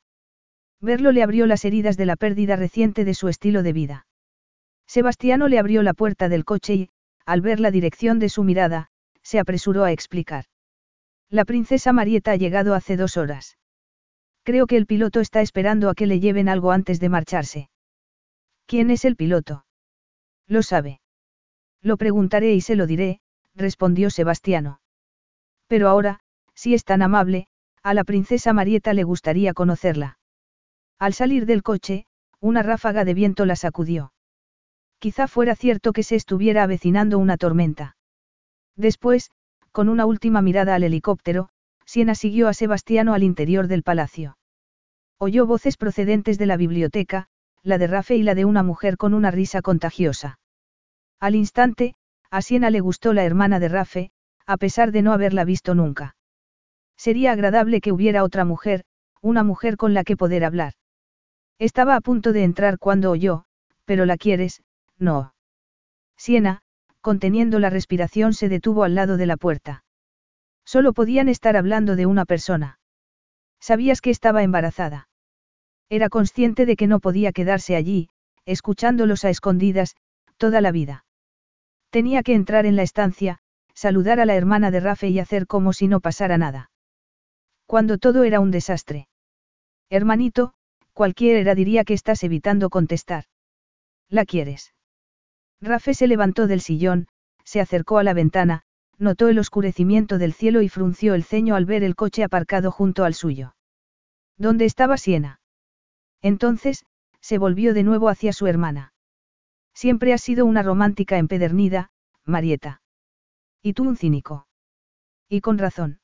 Verlo 0.81 1.11
le 1.11 1.23
abrió 1.23 1.45
las 1.45 1.63
heridas 1.63 1.95
de 1.97 2.05
la 2.05 2.15
pérdida 2.15 2.55
reciente 2.55 3.05
de 3.05 3.13
su 3.13 3.27
estilo 3.27 3.63
de 3.63 3.73
vida. 3.73 4.07
Sebastiano 4.87 5.47
le 5.47 5.59
abrió 5.59 5.83
la 5.83 5.93
puerta 5.93 6.27
del 6.27 6.45
coche 6.45 6.73
y, 6.73 6.89
al 7.25 7.41
ver 7.41 7.59
la 7.59 7.71
dirección 7.71 8.19
de 8.19 8.29
su 8.29 8.43
mirada, 8.43 8.89
se 9.21 9.39
apresuró 9.39 9.83
a 9.83 9.91
explicar. 9.91 10.45
La 11.29 11.45
princesa 11.45 11.91
Marieta 11.91 12.31
ha 12.31 12.35
llegado 12.35 12.75
hace 12.75 12.97
dos 12.97 13.17
horas. 13.17 13.57
Creo 14.43 14.67
que 14.67 14.77
el 14.77 14.85
piloto 14.85 15.21
está 15.21 15.41
esperando 15.41 15.89
a 15.89 15.95
que 15.95 16.05
le 16.05 16.19
lleven 16.19 16.49
algo 16.49 16.71
antes 16.71 16.99
de 16.99 17.09
marcharse. 17.09 17.69
¿Quién 18.67 18.91
es 18.91 19.05
el 19.05 19.15
piloto? 19.15 19.65
Lo 20.47 20.61
sabe. 20.61 21.01
Lo 21.85 21.97
preguntaré 21.97 22.55
y 22.55 22.61
se 22.61 22.75
lo 22.75 22.87
diré, 22.87 23.19
respondió 23.53 24.09
Sebastiano. 24.09 24.79
Pero 25.67 25.87
ahora, 25.87 26.19
si 26.55 26.73
es 26.73 26.83
tan 26.83 27.03
amable, 27.03 27.45
a 27.83 27.93
la 27.93 28.03
princesa 28.03 28.53
Marieta 28.53 28.95
le 28.95 29.03
gustaría 29.03 29.53
conocerla. 29.53 30.17
Al 30.97 31.13
salir 31.13 31.45
del 31.45 31.61
coche, 31.61 32.07
una 32.39 32.63
ráfaga 32.63 33.05
de 33.05 33.13
viento 33.13 33.45
la 33.45 33.55
sacudió. 33.55 34.13
Quizá 34.97 35.27
fuera 35.27 35.55
cierto 35.55 35.93
que 35.93 36.01
se 36.01 36.15
estuviera 36.15 36.63
avecinando 36.63 37.19
una 37.19 37.37
tormenta. 37.37 37.97
Después, 38.75 39.29
con 39.71 39.87
una 39.87 40.07
última 40.07 40.41
mirada 40.41 40.73
al 40.73 40.85
helicóptero, 40.85 41.49
Siena 41.85 42.15
siguió 42.15 42.47
a 42.47 42.55
Sebastiano 42.55 43.13
al 43.13 43.21
interior 43.21 43.67
del 43.67 43.83
palacio. 43.83 44.39
Oyó 45.19 45.45
voces 45.45 45.77
procedentes 45.77 46.39
de 46.39 46.47
la 46.47 46.57
biblioteca, 46.57 47.27
la 47.61 47.77
de 47.77 47.85
Rafe 47.85 48.15
y 48.15 48.23
la 48.23 48.33
de 48.33 48.45
una 48.45 48.63
mujer 48.63 48.97
con 48.97 49.13
una 49.13 49.29
risa 49.29 49.61
contagiosa. 49.61 50.39
Al 51.19 51.35
instante, 51.35 51.95
a 52.29 52.41
Siena 52.41 52.69
le 52.69 52.79
gustó 52.79 53.13
la 53.13 53.23
hermana 53.23 53.59
de 53.59 53.69
Rafe, 53.69 54.11
a 54.45 54.57
pesar 54.57 54.91
de 54.91 55.01
no 55.01 55.13
haberla 55.13 55.45
visto 55.45 55.75
nunca. 55.75 56.15
Sería 56.97 57.31
agradable 57.31 57.81
que 57.81 57.91
hubiera 57.91 58.23
otra 58.23 58.45
mujer, 58.45 58.83
una 59.21 59.43
mujer 59.43 59.77
con 59.77 59.93
la 59.93 60.03
que 60.03 60.17
poder 60.17 60.43
hablar. 60.43 60.73
Estaba 61.57 61.95
a 61.95 62.01
punto 62.01 62.33
de 62.33 62.43
entrar 62.43 62.77
cuando 62.79 63.11
oyó, 63.11 63.45
pero 63.85 64.05
la 64.05 64.17
quieres, 64.17 64.61
no. 64.97 65.33
Siena, 66.17 66.61
conteniendo 67.01 67.59
la 67.59 67.69
respiración, 67.69 68.33
se 68.33 68.49
detuvo 68.49 68.83
al 68.83 68.95
lado 68.95 69.17
de 69.17 69.25
la 69.25 69.37
puerta. 69.37 69.83
Solo 70.65 70.93
podían 70.93 71.29
estar 71.29 71.55
hablando 71.55 71.95
de 71.95 72.05
una 72.05 72.25
persona. 72.25 72.79
Sabías 73.59 74.01
que 74.01 74.09
estaba 74.09 74.43
embarazada. 74.43 75.07
Era 75.89 76.09
consciente 76.09 76.65
de 76.65 76.75
que 76.75 76.87
no 76.87 76.99
podía 76.99 77.31
quedarse 77.31 77.75
allí, 77.75 78.09
escuchándolos 78.45 79.23
a 79.23 79.29
escondidas, 79.29 79.95
toda 80.37 80.61
la 80.61 80.71
vida. 80.71 81.04
Tenía 81.95 82.23
que 82.23 82.33
entrar 82.33 82.65
en 82.65 82.75
la 82.75 82.83
estancia, 82.83 83.37
saludar 83.73 84.19
a 84.19 84.25
la 84.25 84.35
hermana 84.35 84.69
de 84.69 84.81
Rafe 84.81 85.07
y 85.07 85.19
hacer 85.19 85.47
como 85.47 85.71
si 85.71 85.87
no 85.87 86.01
pasara 86.01 86.37
nada. 86.37 86.69
Cuando 87.67 87.97
todo 87.99 88.25
era 88.25 88.41
un 88.41 88.51
desastre. 88.51 89.07
Hermanito, 89.89 90.55
Cualquiera 90.91 91.55
diría 91.55 91.85
que 91.85 91.93
estás 91.93 92.21
evitando 92.25 92.69
contestar. 92.69 93.23
¿La 94.09 94.25
quieres? 94.25 94.73
Rafe 95.61 95.93
se 95.93 96.07
levantó 96.07 96.47
del 96.47 96.59
sillón, 96.59 97.07
se 97.45 97.61
acercó 97.61 97.97
a 97.97 98.03
la 98.03 98.13
ventana, 98.13 98.63
notó 98.97 99.29
el 99.29 99.39
oscurecimiento 99.39 100.17
del 100.17 100.33
cielo 100.33 100.61
y 100.61 100.67
frunció 100.67 101.13
el 101.13 101.23
ceño 101.23 101.55
al 101.55 101.65
ver 101.65 101.81
el 101.81 101.95
coche 101.95 102.25
aparcado 102.25 102.71
junto 102.71 103.05
al 103.05 103.13
suyo. 103.13 103.55
¿Dónde 104.37 104.65
estaba 104.65 104.97
Siena? 104.97 105.39
Entonces, 106.21 106.83
se 107.21 107.37
volvió 107.37 107.73
de 107.73 107.83
nuevo 107.83 108.09
hacia 108.09 108.33
su 108.33 108.47
hermana. 108.47 108.91
Siempre 109.75 110.13
has 110.13 110.21
sido 110.21 110.45
una 110.45 110.63
romántica 110.63 111.17
empedernida, 111.17 111.91
Marieta. 112.23 112.81
Y 113.61 113.73
tú 113.73 113.83
un 113.83 113.97
cínico. 113.97 114.47
Y 115.29 115.41
con 115.41 115.57
razón. 115.57 115.99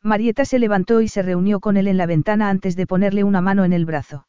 Marieta 0.00 0.44
se 0.44 0.58
levantó 0.58 1.00
y 1.00 1.08
se 1.08 1.22
reunió 1.22 1.58
con 1.58 1.76
él 1.76 1.88
en 1.88 1.96
la 1.96 2.06
ventana 2.06 2.50
antes 2.50 2.76
de 2.76 2.86
ponerle 2.86 3.24
una 3.24 3.40
mano 3.40 3.64
en 3.64 3.72
el 3.72 3.84
brazo. 3.84 4.28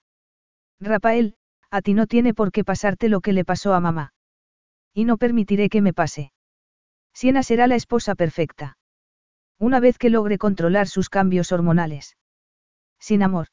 Rafael, 0.80 1.35
a 1.69 1.82
ti 1.82 1.94
no 1.94 2.08
tiene 2.08 2.34
por 2.34 2.52
qué 2.52 2.64
pasarte 2.64 3.08
lo 3.08 3.22
que 3.22 3.34
le 3.34 3.45
pasó 3.45 3.74
a 3.74 3.80
mamá. 3.80 4.14
Y 4.94 5.06
no 5.06 5.18
permitiré 5.18 5.69
que 5.69 5.82
me 5.82 5.94
pase. 5.94 6.32
Siena 7.14 7.44
será 7.44 7.68
la 7.68 7.76
esposa 7.76 8.16
perfecta. 8.16 8.77
Una 9.60 9.80
vez 9.80 9.98
que 9.98 10.10
logre 10.10 10.38
controlar 10.38 10.88
sus 10.88 11.10
cambios 11.10 11.52
hormonales. 11.52 12.18
Sin 13.00 13.22
amor. 13.22 13.48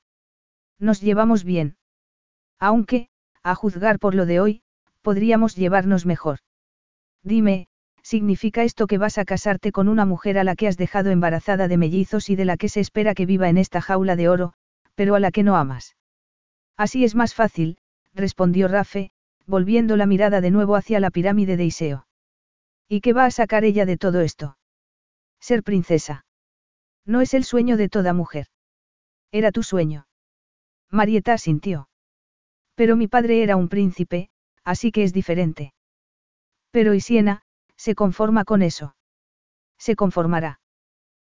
Nos 0.79 1.01
llevamos 1.01 1.45
bien. 1.45 1.77
Aunque, 2.59 3.09
a 3.43 3.55
juzgar 3.55 3.99
por 3.99 4.15
lo 4.15 4.27
de 4.27 4.41
hoy, 4.41 4.63
podríamos 5.03 5.57
llevarnos 5.57 6.07
mejor. 6.07 6.39
Dime, 7.23 7.69
significa 8.03 8.65
esto 8.65 8.87
que 8.87 8.99
vas 8.99 9.19
a 9.19 9.25
casarte 9.25 9.73
con 9.73 9.89
una 9.89 10.07
mujer 10.07 10.39
a 10.39 10.45
la 10.45 10.57
que 10.57 10.69
has 10.69 10.77
dejado 10.77 11.11
embarazada 11.11 11.69
de 11.69 11.77
mellizos 11.77 12.31
y 12.31 12.37
de 12.37 12.45
la 12.45 12.57
que 12.57 12.69
se 12.69 12.81
espera 12.81 13.15
que 13.15 13.27
viva 13.27 13.49
en 13.49 13.59
esta 13.59 13.81
jaula 13.81 14.17
de 14.17 14.29
oro, 14.29 14.55
pero 14.95 15.15
a 15.15 15.21
la 15.21 15.31
que 15.31 15.43
no 15.43 15.57
amas. 15.57 15.97
Así 16.77 17.05
es 17.05 17.15
más 17.15 17.35
fácil, 17.35 17.79
respondió 18.15 18.69
Rafe, 18.69 19.11
volviendo 19.47 19.97
la 19.97 20.07
mirada 20.07 20.41
de 20.41 20.51
nuevo 20.51 20.77
hacia 20.77 21.01
la 21.01 21.11
pirámide 21.11 21.57
de 21.57 21.65
Iseo. 21.65 22.07
¿Y 22.89 23.01
qué 23.01 23.13
va 23.13 23.25
a 23.25 23.31
sacar 23.31 23.65
ella 23.65 23.87
de 23.87 23.97
todo 23.97 24.21
esto? 24.21 24.57
Ser 25.41 25.63
princesa. 25.63 26.25
No 27.05 27.21
es 27.21 27.35
el 27.35 27.45
sueño 27.45 27.77
de 27.77 27.89
toda 27.89 28.13
mujer. 28.13 28.47
Era 29.33 29.51
tu 29.51 29.63
sueño. 29.63 30.07
Marieta 30.91 31.33
asintió. 31.33 31.89
Pero 32.75 32.97
mi 32.97 33.09
padre 33.09 33.43
era 33.43 33.57
un 33.57 33.69
príncipe, 33.69 34.31
así 34.65 34.93
que 34.93 35.03
es 35.05 35.13
diferente. 35.13 35.75
Pero 36.71 36.95
y 36.95 37.01
Siena, 37.01 37.43
se 37.77 37.95
conforma 37.95 38.45
con 38.45 38.63
eso. 38.63 38.95
Se 39.79 39.97
conformará. 39.97 40.61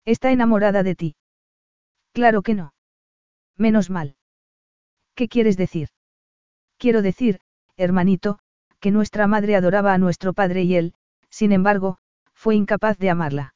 Está 0.04 0.30
enamorada 0.30 0.82
de 0.82 0.94
ti. 0.94 1.16
Claro 2.12 2.42
que 2.42 2.54
no. 2.54 2.72
Menos 3.56 3.90
mal. 3.90 4.16
¿Qué 5.14 5.28
quieres 5.28 5.56
decir? 5.56 5.88
Quiero 6.78 7.02
decir, 7.02 7.40
hermanito, 7.76 8.38
que 8.80 8.90
nuestra 8.90 9.26
madre 9.26 9.56
adoraba 9.56 9.94
a 9.94 9.98
nuestro 9.98 10.32
padre 10.32 10.62
y 10.62 10.76
él, 10.76 10.94
sin 11.30 11.52
embargo, 11.52 11.98
fue 12.34 12.54
incapaz 12.54 12.98
de 12.98 13.10
amarla. 13.10 13.54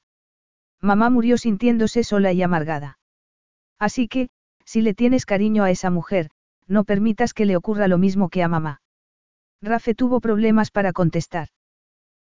Mamá 0.81 1.11
murió 1.11 1.37
sintiéndose 1.37 2.03
sola 2.05 2.33
y 2.33 2.43
amargada. 2.43 2.99
Así 3.79 4.09
que, 4.09 4.31
si 4.65 4.81
le 4.81 4.95
tienes 4.95 5.27
cariño 5.27 5.65
a 5.65 5.71
esa 5.71 5.91
mujer, 5.91 6.31
no 6.67 6.85
permitas 6.85 7.35
que 7.35 7.45
le 7.45 7.57
ocurra 7.57 7.89
lo 7.89 7.99
mismo 7.99 8.29
que 8.29 8.43
a 8.43 8.49
mamá. 8.49 8.81
Rafe 9.63 9.95
tuvo 9.95 10.21
problemas 10.21 10.71
para 10.71 10.93
contestar. 10.93 11.49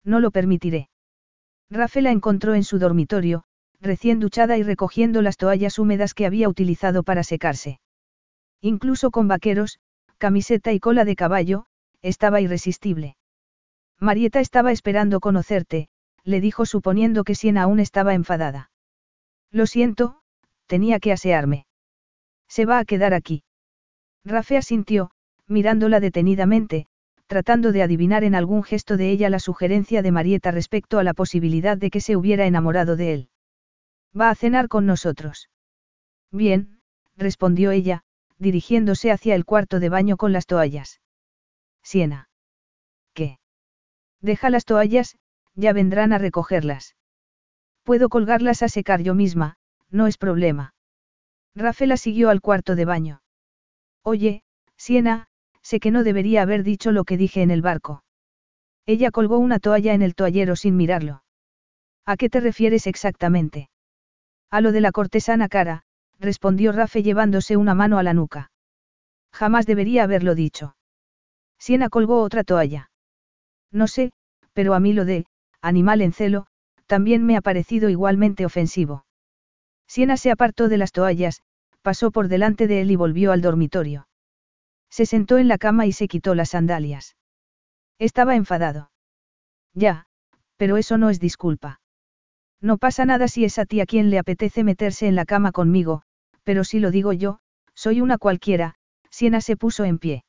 No 0.03 0.19
lo 0.19 0.31
permitiré. 0.31 0.89
Rafe 1.69 2.01
la 2.01 2.11
encontró 2.11 2.53
en 2.55 2.63
su 2.63 2.79
dormitorio, 2.79 3.43
recién 3.79 4.19
duchada 4.19 4.57
y 4.57 4.63
recogiendo 4.63 5.21
las 5.21 5.37
toallas 5.37 5.79
húmedas 5.79 6.13
que 6.13 6.25
había 6.25 6.49
utilizado 6.49 7.03
para 7.03 7.23
secarse. 7.23 7.79
Incluso 8.61 9.11
con 9.11 9.27
vaqueros, 9.27 9.79
camiseta 10.17 10.71
y 10.73 10.79
cola 10.79 11.05
de 11.05 11.15
caballo, 11.15 11.65
estaba 12.01 12.41
irresistible. 12.41 13.15
Marieta 13.99 14.39
estaba 14.39 14.71
esperando 14.71 15.19
conocerte, 15.19 15.87
le 16.23 16.41
dijo 16.41 16.65
suponiendo 16.65 17.23
que 17.23 17.35
Siena 17.35 17.63
aún 17.63 17.79
estaba 17.79 18.13
enfadada. 18.13 18.71
Lo 19.51 19.65
siento, 19.65 20.21
tenía 20.67 20.99
que 20.99 21.11
asearme. 21.11 21.65
Se 22.47 22.65
va 22.65 22.79
a 22.79 22.85
quedar 22.85 23.13
aquí. 23.13 23.43
Rafe 24.23 24.57
asintió, 24.57 25.11
mirándola 25.47 25.99
detenidamente, 25.99 26.87
tratando 27.31 27.71
de 27.71 27.81
adivinar 27.81 28.25
en 28.25 28.35
algún 28.35 28.61
gesto 28.61 28.97
de 28.97 29.09
ella 29.09 29.29
la 29.29 29.39
sugerencia 29.39 30.01
de 30.01 30.11
Marieta 30.11 30.51
respecto 30.51 30.99
a 30.99 31.03
la 31.05 31.13
posibilidad 31.13 31.77
de 31.77 31.89
que 31.89 32.01
se 32.01 32.17
hubiera 32.17 32.45
enamorado 32.45 32.97
de 32.97 33.13
él. 33.13 33.29
Va 34.13 34.29
a 34.29 34.35
cenar 34.35 34.67
con 34.67 34.85
nosotros. 34.85 35.49
Bien, 36.29 36.81
respondió 37.15 37.71
ella, 37.71 38.03
dirigiéndose 38.37 39.13
hacia 39.13 39.33
el 39.33 39.45
cuarto 39.45 39.79
de 39.79 39.87
baño 39.87 40.17
con 40.17 40.33
las 40.33 40.45
toallas. 40.45 40.99
Siena. 41.81 42.27
¿Qué? 43.13 43.39
Deja 44.19 44.49
las 44.49 44.65
toallas, 44.65 45.17
ya 45.55 45.71
vendrán 45.71 46.11
a 46.11 46.17
recogerlas. 46.17 46.97
Puedo 47.83 48.09
colgarlas 48.09 48.61
a 48.61 48.67
secar 48.67 49.03
yo 49.03 49.15
misma, 49.15 49.55
no 49.89 50.07
es 50.07 50.17
problema. 50.17 50.73
Rafaela 51.55 51.95
siguió 51.95 52.29
al 52.29 52.41
cuarto 52.41 52.75
de 52.75 52.83
baño. 52.83 53.21
Oye, 54.03 54.43
Siena, 54.75 55.29
sé 55.63 55.79
que 55.79 55.91
no 55.91 56.03
debería 56.03 56.41
haber 56.41 56.63
dicho 56.63 56.91
lo 56.91 57.03
que 57.03 57.17
dije 57.17 57.41
en 57.41 57.51
el 57.51 57.61
barco. 57.61 58.03
Ella 58.85 59.11
colgó 59.11 59.37
una 59.37 59.59
toalla 59.59 59.93
en 59.93 60.01
el 60.01 60.15
toallero 60.15 60.55
sin 60.55 60.75
mirarlo. 60.75 61.23
¿A 62.05 62.17
qué 62.17 62.29
te 62.29 62.39
refieres 62.39 62.87
exactamente? 62.87 63.69
A 64.49 64.61
lo 64.61 64.71
de 64.71 64.81
la 64.81 64.91
cortesana 64.91 65.47
cara, 65.47 65.83
respondió 66.19 66.71
Rafe 66.71 67.03
llevándose 67.03 67.57
una 67.57 67.73
mano 67.73 67.97
a 67.97 68.03
la 68.03 68.13
nuca. 68.13 68.51
Jamás 69.31 69.65
debería 69.65 70.03
haberlo 70.03 70.35
dicho. 70.35 70.75
Siena 71.57 71.89
colgó 71.89 72.21
otra 72.21 72.43
toalla. 72.43 72.89
No 73.71 73.87
sé, 73.87 74.11
pero 74.53 74.73
a 74.73 74.79
mí 74.79 74.93
lo 74.93 75.05
de, 75.05 75.25
animal 75.61 76.01
en 76.01 76.11
celo, 76.11 76.47
también 76.87 77.25
me 77.25 77.37
ha 77.37 77.41
parecido 77.41 77.89
igualmente 77.89 78.45
ofensivo. 78.45 79.05
Siena 79.87 80.17
se 80.17 80.31
apartó 80.31 80.67
de 80.67 80.77
las 80.77 80.91
toallas, 80.91 81.41
pasó 81.81 82.11
por 82.11 82.27
delante 82.27 82.67
de 82.67 82.81
él 82.81 82.91
y 82.91 82.95
volvió 82.95 83.31
al 83.31 83.41
dormitorio. 83.41 84.07
Se 84.91 85.05
sentó 85.05 85.37
en 85.37 85.47
la 85.47 85.57
cama 85.57 85.87
y 85.87 85.93
se 85.93 86.07
quitó 86.07 86.35
las 86.35 86.49
sandalias. 86.49 87.15
Estaba 87.97 88.35
enfadado. 88.35 88.91
Ya, 89.73 90.05
pero 90.57 90.77
eso 90.77 90.97
no 90.97 91.09
es 91.09 91.19
disculpa. 91.19 91.79
No 92.59 92.77
pasa 92.77 93.05
nada 93.05 93.27
si 93.27 93.45
es 93.45 93.57
a 93.57 93.65
ti 93.65 93.79
a 93.79 93.85
quien 93.85 94.09
le 94.09 94.19
apetece 94.19 94.63
meterse 94.63 95.07
en 95.07 95.15
la 95.15 95.25
cama 95.25 95.51
conmigo, 95.51 96.03
pero 96.43 96.63
si 96.63 96.79
lo 96.79 96.91
digo 96.91 97.13
yo, 97.13 97.39
soy 97.73 98.01
una 98.01 98.17
cualquiera, 98.17 98.75
Siena 99.09 99.41
se 99.41 99.55
puso 99.57 99.85
en 99.85 99.97
pie. 99.97 100.25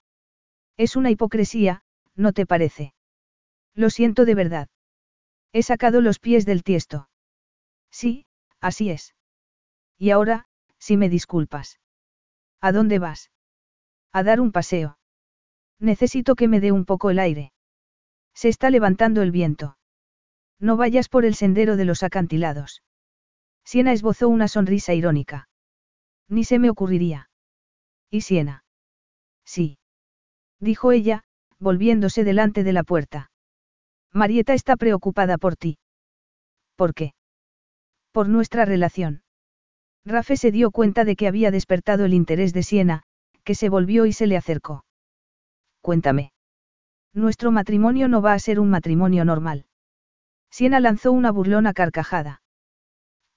Es 0.77 0.97
una 0.97 1.11
hipocresía, 1.11 1.83
¿no 2.15 2.33
te 2.33 2.47
parece? 2.47 2.95
Lo 3.75 3.91
siento 3.91 4.25
de 4.25 4.35
verdad. 4.35 4.69
He 5.53 5.63
sacado 5.63 6.01
los 6.01 6.19
pies 6.19 6.47
del 6.47 6.63
tiesto. 6.63 7.09
Sí, 7.91 8.27
así 8.61 8.91
es. 8.91 9.15
Y 9.99 10.11
ahora, 10.11 10.47
si 10.79 10.97
me 10.97 11.09
disculpas. 11.09 11.79
¿A 12.61 12.73
dónde 12.73 12.99
vas? 12.99 13.31
A 14.13 14.23
dar 14.23 14.41
un 14.41 14.53
paseo. 14.53 14.99
Necesito 15.79 16.35
que 16.35 16.49
me 16.49 16.61
dé 16.61 16.73
un 16.73 16.85
poco 16.85 17.11
el 17.11 17.19
aire. 17.19 17.53
Se 18.35 18.49
está 18.49 18.71
levantando 18.71 19.23
el 19.23 19.31
viento. 19.31 19.77
No 20.59 20.77
vayas 20.77 21.09
por 21.09 21.25
el 21.25 21.35
sendero 21.35 21.77
de 21.77 21.85
los 21.85 22.03
acantilados. 22.03 22.83
Siena 23.65 23.93
esbozó 23.93 24.29
una 24.29 24.49
sonrisa 24.49 24.95
irónica. 24.95 25.49
Ni 26.29 26.45
se 26.45 26.59
me 26.59 26.71
ocurriría. 26.71 27.31
¿Y 28.11 28.23
Siena? 28.23 28.65
Sí 29.45 29.79
dijo 30.63 30.93
ella, 30.93 31.25
volviéndose 31.59 32.25
delante 32.25 32.63
de 32.63 32.73
la 32.73 32.85
puerta. 32.85 33.31
Marieta 34.13 34.55
está 34.55 34.77
preocupada 34.77 35.37
por 35.37 35.57
ti. 35.57 35.79
¿Por 36.77 36.95
qué? 36.95 37.15
Por 38.13 38.29
nuestra 38.29 38.65
relación. 38.65 39.23
Rafe 40.05 40.37
se 40.37 40.53
dio 40.53 40.71
cuenta 40.71 41.05
de 41.05 41.17
que 41.17 41.27
había 41.27 41.51
despertado 41.51 42.05
el 42.05 42.15
interés 42.15 42.53
de 42.53 42.63
Siena, 42.63 43.03
que 43.45 43.55
se 43.55 43.69
volvió 43.69 44.07
y 44.07 44.13
se 44.13 44.27
le 44.27 44.37
acercó. 44.37 44.85
Cuéntame. 45.81 46.33
Nuestro 47.15 47.51
matrimonio 47.51 48.09
no 48.09 48.23
va 48.23 48.33
a 48.33 48.39
ser 48.39 48.61
un 48.61 48.71
matrimonio 48.71 49.25
normal. 49.25 49.67
Siena 50.51 50.81
lanzó 50.81 51.13
una 51.13 51.31
burlona 51.31 51.73
carcajada. 51.73 52.43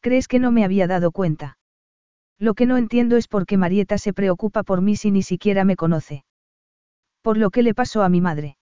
¿Crees 0.01 0.27
que 0.27 0.39
no 0.39 0.51
me 0.51 0.63
había 0.63 0.87
dado 0.87 1.11
cuenta? 1.11 1.57
Lo 2.37 2.53
que 2.53 2.65
no 2.65 2.77
entiendo 2.77 3.17
es 3.17 3.27
por 3.27 3.45
qué 3.45 3.57
Marieta 3.57 3.97
se 3.97 4.13
preocupa 4.13 4.63
por 4.63 4.81
mí 4.81 4.95
si 4.95 5.11
ni 5.11 5.23
siquiera 5.23 5.63
me 5.63 5.75
conoce. 5.75 6.25
Por 7.21 7.37
lo 7.37 7.49
que 7.49 7.63
le 7.63 7.73
pasó 7.73 8.03
a 8.03 8.09
mi 8.09 8.21
madre. 8.21 8.57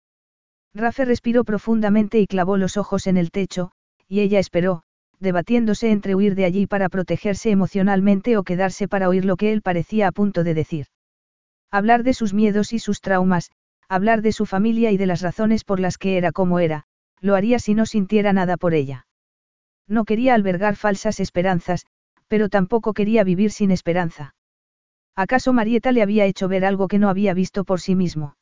Rafe 0.74 1.06
respiró 1.06 1.44
profundamente 1.44 2.20
y 2.20 2.28
clavó 2.28 2.58
los 2.58 2.78
ojos 2.78 3.08
en 3.08 3.18
el 3.18 3.32
techo, 3.32 3.72
y 4.08 4.20
ella 4.20 4.40
esperó, 4.40 4.84
debatiéndose 5.20 5.92
entre 5.92 6.16
huir 6.16 6.36
de 6.36 6.46
allí 6.46 6.68
para 6.68 6.90
protegerse 6.90 7.52
emocionalmente 7.52 8.38
o 8.38 8.44
quedarse 8.44 8.88
para 8.88 9.10
oír 9.10 9.26
lo 9.26 9.38
que 9.38 9.52
él 9.52 9.62
parecía 9.62 10.08
a 10.08 10.12
punto 10.12 10.44
de 10.44 10.54
decir. 10.54 10.88
Hablar 11.72 12.04
de 12.04 12.14
sus 12.14 12.34
miedos 12.34 12.74
y 12.74 12.80
sus 12.80 13.00
traumas, 13.00 13.50
hablar 13.88 14.22
de 14.22 14.34
su 14.34 14.46
familia 14.46 14.92
y 14.92 14.98
de 14.98 15.06
las 15.06 15.22
razones 15.22 15.64
por 15.64 15.80
las 15.80 15.98
que 15.98 16.18
era 16.18 16.34
como 16.34 16.60
era, 16.60 16.84
lo 17.22 17.36
haría 17.36 17.60
si 17.60 17.74
no 17.74 17.86
sintiera 17.86 18.34
nada 18.34 18.58
por 18.58 18.74
ella. 18.74 19.08
No 19.88 20.04
quería 20.04 20.34
albergar 20.34 20.76
falsas 20.76 21.20
esperanzas, 21.20 21.86
pero 22.28 22.50
tampoco 22.50 22.94
quería 22.94 23.24
vivir 23.24 23.52
sin 23.52 23.72
esperanza. 23.72 24.36
¿Acaso 25.16 25.54
Marieta 25.54 25.92
le 25.92 26.02
había 26.02 26.26
hecho 26.26 26.48
ver 26.48 26.66
algo 26.66 26.88
que 26.88 27.00
no 27.00 27.10
había 27.10 27.34
visto 27.34 27.64
por 27.64 27.80
sí 27.82 27.96
mismo? 27.96 28.36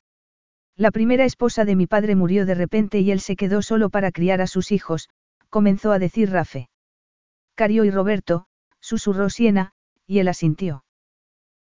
La 0.76 0.92
primera 0.92 1.26
esposa 1.26 1.66
de 1.66 1.76
mi 1.76 1.88
padre 1.88 2.16
murió 2.16 2.46
de 2.46 2.56
repente 2.56 3.00
y 3.00 3.12
él 3.12 3.20
se 3.20 3.36
quedó 3.36 3.62
solo 3.62 3.90
para 3.90 4.12
criar 4.12 4.42
a 4.42 4.48
sus 4.48 4.72
hijos, 4.72 5.10
comenzó 5.50 5.92
a 5.92 6.00
decir 6.00 6.32
Rafe. 6.32 6.70
Cario 7.56 7.84
y 7.84 7.92
Roberto, 7.92 8.46
susurró 8.80 9.30
Siena, 9.30 9.74
y 10.08 10.20
él 10.20 10.28
asintió. 10.28 10.86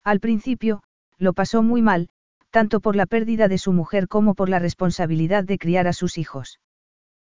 Al 0.04 0.20
principio, 0.20 0.84
lo 1.18 1.34
pasó 1.34 1.64
muy 1.64 1.82
mal, 1.82 2.10
tanto 2.50 2.80
por 2.80 2.96
la 2.96 3.06
pérdida 3.06 3.48
de 3.48 3.58
su 3.58 3.74
mujer 3.74 4.08
como 4.08 4.36
por 4.36 4.50
la 4.50 4.60
responsabilidad 4.60 5.44
de 5.44 5.58
criar 5.58 5.88
a 5.88 5.94
sus 5.94 6.18
hijos. 6.18 6.60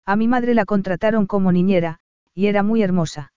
A 0.06 0.16
mi 0.16 0.28
madre 0.28 0.54
la 0.54 0.66
contrataron 0.66 1.28
como 1.28 1.52
niñera, 1.52 2.00
y 2.34 2.48
era 2.48 2.64
muy 2.64 2.82
hermosa. 2.82 3.34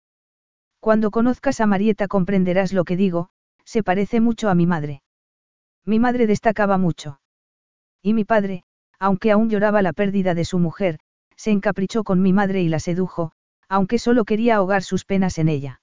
Cuando 0.80 1.10
conozcas 1.10 1.60
a 1.60 1.66
Marieta 1.66 2.08
comprenderás 2.08 2.72
lo 2.72 2.84
que 2.84 2.96
digo, 2.96 3.28
se 3.64 3.82
parece 3.82 4.20
mucho 4.20 4.48
a 4.48 4.54
mi 4.54 4.66
madre. 4.66 5.02
Mi 5.84 5.98
madre 5.98 6.26
destacaba 6.26 6.78
mucho. 6.78 7.20
Y 8.02 8.14
mi 8.14 8.24
padre, 8.24 8.64
aunque 8.98 9.30
aún 9.30 9.48
lloraba 9.48 9.82
la 9.82 9.92
pérdida 9.92 10.34
de 10.34 10.44
su 10.44 10.58
mujer, 10.58 10.98
se 11.36 11.50
encaprichó 11.50 12.04
con 12.04 12.22
mi 12.22 12.32
madre 12.32 12.62
y 12.62 12.68
la 12.68 12.80
sedujo, 12.80 13.32
aunque 13.68 13.98
solo 13.98 14.24
quería 14.24 14.56
ahogar 14.56 14.82
sus 14.82 15.04
penas 15.04 15.38
en 15.38 15.48
ella. 15.48 15.80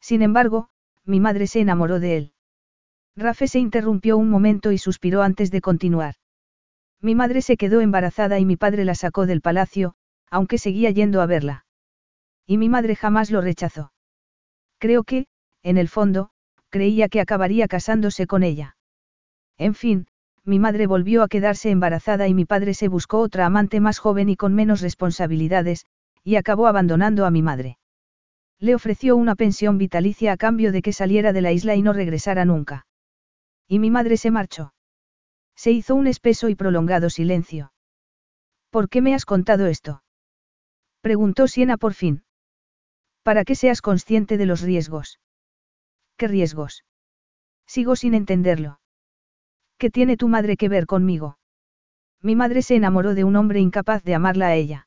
Sin 0.00 0.22
embargo, 0.22 0.68
mi 1.04 1.20
madre 1.20 1.46
se 1.46 1.60
enamoró 1.60 2.00
de 2.00 2.16
él. 2.16 2.32
Rafe 3.16 3.46
se 3.46 3.58
interrumpió 3.58 4.16
un 4.16 4.30
momento 4.30 4.72
y 4.72 4.78
suspiró 4.78 5.22
antes 5.22 5.50
de 5.50 5.60
continuar. 5.60 6.14
Mi 7.00 7.14
madre 7.14 7.42
se 7.42 7.56
quedó 7.56 7.80
embarazada 7.80 8.38
y 8.38 8.44
mi 8.44 8.56
padre 8.56 8.84
la 8.84 8.94
sacó 8.94 9.26
del 9.26 9.40
palacio, 9.40 9.94
aunque 10.30 10.56
seguía 10.56 10.90
yendo 10.90 11.20
a 11.20 11.26
verla. 11.26 11.66
Y 12.46 12.58
mi 12.58 12.68
madre 12.68 12.96
jamás 12.96 13.30
lo 13.30 13.40
rechazó. 13.40 13.92
Creo 14.78 15.04
que, 15.04 15.26
en 15.62 15.76
el 15.76 15.88
fondo, 15.88 16.30
creía 16.70 17.08
que 17.08 17.20
acabaría 17.20 17.68
casándose 17.68 18.26
con 18.26 18.42
ella. 18.42 18.76
En 19.58 19.74
fin, 19.74 20.06
mi 20.44 20.58
madre 20.58 20.86
volvió 20.86 21.22
a 21.22 21.28
quedarse 21.28 21.70
embarazada 21.70 22.28
y 22.28 22.34
mi 22.34 22.44
padre 22.44 22.72
se 22.74 22.88
buscó 22.88 23.20
otra 23.20 23.46
amante 23.46 23.78
más 23.80 23.98
joven 23.98 24.28
y 24.28 24.36
con 24.36 24.54
menos 24.54 24.80
responsabilidades, 24.80 25.86
y 26.24 26.36
acabó 26.36 26.66
abandonando 26.66 27.26
a 27.26 27.30
mi 27.30 27.42
madre. 27.42 27.78
Le 28.58 28.74
ofreció 28.74 29.16
una 29.16 29.34
pensión 29.34 29.76
vitalicia 29.76 30.32
a 30.32 30.36
cambio 30.36 30.72
de 30.72 30.82
que 30.82 30.92
saliera 30.92 31.32
de 31.32 31.42
la 31.42 31.52
isla 31.52 31.74
y 31.74 31.82
no 31.82 31.92
regresara 31.92 32.44
nunca. 32.44 32.86
Y 33.72 33.78
mi 33.78 33.90
madre 33.90 34.18
se 34.18 34.30
marchó. 34.30 34.74
Se 35.56 35.70
hizo 35.70 35.94
un 35.94 36.06
espeso 36.06 36.50
y 36.50 36.54
prolongado 36.54 37.08
silencio. 37.08 37.72
¿Por 38.68 38.90
qué 38.90 39.00
me 39.00 39.14
has 39.14 39.24
contado 39.24 39.66
esto? 39.66 40.02
Preguntó 41.00 41.48
Siena 41.48 41.78
por 41.78 41.94
fin. 41.94 42.22
Para 43.22 43.46
que 43.46 43.54
seas 43.54 43.80
consciente 43.80 44.36
de 44.36 44.44
los 44.44 44.60
riesgos. 44.60 45.20
¿Qué 46.18 46.28
riesgos? 46.28 46.84
Sigo 47.66 47.96
sin 47.96 48.12
entenderlo. 48.12 48.78
¿Qué 49.78 49.88
tiene 49.88 50.18
tu 50.18 50.28
madre 50.28 50.58
que 50.58 50.68
ver 50.68 50.84
conmigo? 50.84 51.38
Mi 52.20 52.36
madre 52.36 52.60
se 52.60 52.76
enamoró 52.76 53.14
de 53.14 53.24
un 53.24 53.36
hombre 53.36 53.60
incapaz 53.60 54.02
de 54.02 54.14
amarla 54.14 54.48
a 54.48 54.54
ella. 54.54 54.86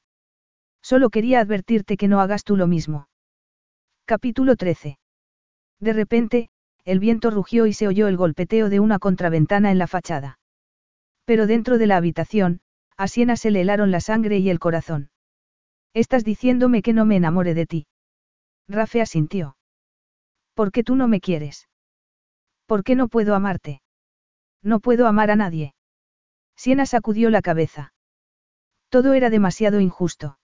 Solo 0.83 1.09
quería 1.09 1.39
advertirte 1.39 1.97
que 1.97 2.07
no 2.07 2.21
hagas 2.21 2.43
tú 2.43 2.55
lo 2.55 2.67
mismo. 2.67 3.09
Capítulo 4.05 4.55
13. 4.55 4.99
De 5.79 5.93
repente, 5.93 6.49
el 6.85 6.99
viento 6.99 7.31
rugió 7.31 7.65
y 7.65 7.73
se 7.73 7.87
oyó 7.87 8.07
el 8.07 8.15
golpeteo 8.15 8.69
de 8.69 8.79
una 8.79 8.99
contraventana 8.99 9.71
en 9.71 9.79
la 9.79 9.87
fachada. 9.87 10.39
Pero 11.25 11.47
dentro 11.47 11.77
de 11.77 11.87
la 11.87 11.97
habitación, 11.97 12.61
a 12.95 13.07
Siena 13.07 13.35
se 13.35 13.51
le 13.51 13.61
helaron 13.61 13.91
la 13.91 13.99
sangre 13.99 14.37
y 14.37 14.49
el 14.49 14.59
corazón. 14.59 15.09
Estás 15.93 16.23
diciéndome 16.23 16.81
que 16.81 16.93
no 16.93 17.05
me 17.05 17.15
enamore 17.15 17.53
de 17.53 17.65
ti. 17.65 17.87
Rafe 18.67 19.01
asintió. 19.01 19.57
¿Por 20.53 20.71
qué 20.71 20.83
tú 20.83 20.95
no 20.95 21.07
me 21.07 21.19
quieres? 21.19 21.67
¿Por 22.65 22.83
qué 22.83 22.95
no 22.95 23.07
puedo 23.07 23.35
amarte? 23.35 23.81
No 24.61 24.79
puedo 24.79 25.07
amar 25.07 25.31
a 25.31 25.35
nadie. 25.35 25.73
Siena 26.55 26.85
sacudió 26.85 27.29
la 27.29 27.41
cabeza. 27.41 27.93
Todo 28.89 29.13
era 29.13 29.29
demasiado 29.29 29.79
injusto. 29.81 30.37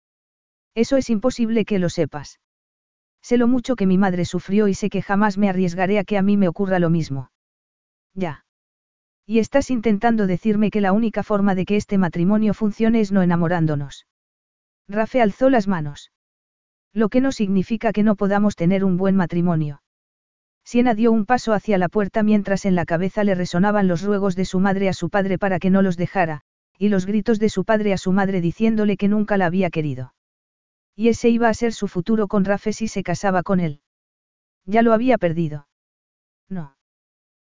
Eso 0.74 0.98
es 0.98 1.09
imposible 1.09 1.66
que 1.66 1.80
lo 1.80 1.90
sepas. 1.90 2.40
Sé 3.22 3.38
lo 3.38 3.48
mucho 3.48 3.75
que 3.75 3.85
mi 3.85 3.98
madre 3.98 4.25
sufrió 4.25 4.67
y 4.67 4.73
sé 4.73 4.89
que 4.89 5.01
jamás 5.01 5.38
me 5.38 5.49
arriesgaré 5.49 5.99
a 5.99 6.03
que 6.03 6.17
a 6.17 6.22
mí 6.22 6.38
me 6.38 6.48
ocurra 6.48 6.80
lo 6.80 6.89
mismo. 6.89 7.31
Ya. 8.14 8.45
Y 9.25 9.39
estás 9.39 9.69
intentando 9.69 10.25
decirme 10.25 10.72
que 10.72 10.81
la 10.81 10.91
única 10.91 11.22
forma 11.23 11.53
de 11.53 11.65
que 11.65 11.75
este 11.75 11.98
matrimonio 11.98 12.53
funcione 12.53 13.01
es 13.01 13.11
no 13.11 13.22
enamorándonos. 13.22 14.07
Rafe 14.88 15.22
alzó 15.22 15.49
las 15.49 15.67
manos. 15.67 16.11
Lo 16.93 17.09
que 17.09 17.22
no 17.22 17.31
significa 17.31 17.91
que 17.91 18.01
no 18.01 18.15
podamos 18.15 18.56
tener 18.56 18.83
un 18.83 18.98
buen 18.98 19.15
matrimonio. 19.15 19.83
Siena 20.65 20.95
dio 20.95 21.11
un 21.11 21.25
paso 21.25 21.53
hacia 21.53 21.77
la 21.77 21.89
puerta 21.89 22.23
mientras 22.23 22.65
en 22.65 22.75
la 22.75 22.85
cabeza 22.85 23.23
le 23.23 23.35
resonaban 23.35 23.88
los 23.88 24.01
ruegos 24.01 24.35
de 24.35 24.45
su 24.45 24.59
madre 24.59 24.89
a 24.89 24.93
su 24.93 25.09
padre 25.09 25.38
para 25.38 25.59
que 25.59 25.69
no 25.69 25.81
los 25.81 25.98
dejara, 25.98 26.41
y 26.77 26.89
los 26.89 27.06
gritos 27.06 27.39
de 27.39 27.49
su 27.49 27.65
padre 27.65 27.93
a 27.93 27.98
su 27.98 28.11
madre 28.11 28.41
diciéndole 28.41 28.98
que 28.98 29.07
nunca 29.07 29.38
la 29.38 29.45
había 29.45 29.69
querido. 29.69 30.14
Y 30.95 31.09
ese 31.09 31.30
iba 31.30 31.50
a 31.50 31.53
ser 31.53 31.74
su 31.74 31.88
futuro 31.88 32.27
con 32.27 32.45
Rafe 32.45 32.74
si 32.74 32.88
se 32.88 33.03
casaba 33.03 33.43
con 33.43 33.59
él. 33.59 33.82
Ya 34.66 34.82
lo 34.82 34.93
había 34.93 35.18
perdido. 35.18 35.68
No. 36.50 36.76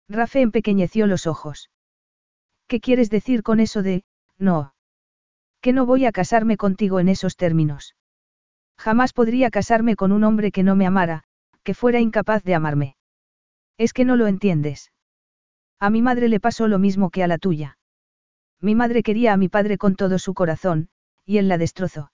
Rafe 0.08 0.42
empequeñeció 0.42 1.08
los 1.08 1.27
ojos. 1.27 1.69
¿Qué 2.68 2.80
quieres 2.80 3.09
decir 3.09 3.43
con 3.43 3.59
eso 3.59 3.82
de, 3.82 4.03
no? 4.38 4.74
Que 5.61 5.74
no 5.74 5.85
voy 5.85 6.06
a 6.06 6.11
casarme 6.11 6.58
contigo 6.58 7.00
en 7.00 7.09
esos 7.09 7.35
términos. 7.35 7.95
Jamás 8.77 9.11
podría 9.11 9.50
casarme 9.50 9.95
con 9.95 10.11
un 10.11 10.24
hombre 10.24 10.51
que 10.51 10.64
no 10.64 10.76
me 10.76 10.85
amara, 10.85 11.24
que 11.64 11.74
fuera 11.74 12.00
incapaz 12.00 12.43
de 12.43 12.56
amarme. 12.56 12.95
Es 13.77 13.93
que 13.93 14.06
no 14.06 14.16
lo 14.16 14.27
entiendes. 14.27 14.92
A 15.80 15.90
mi 15.90 16.01
madre 16.01 16.30
le 16.30 16.40
pasó 16.40 16.68
lo 16.68 16.80
mismo 16.80 17.09
que 17.09 17.24
a 17.24 17.27
la 17.27 17.38
tuya. 17.38 17.77
Mi 18.61 18.76
madre 18.76 19.03
quería 19.03 19.34
a 19.34 19.38
mi 19.38 19.50
padre 19.50 19.77
con 19.77 19.95
todo 19.95 20.19
su 20.19 20.34
corazón, 20.34 20.90
y 21.26 21.38
él 21.38 21.48
la 21.48 21.58
destrozó. 21.58 22.11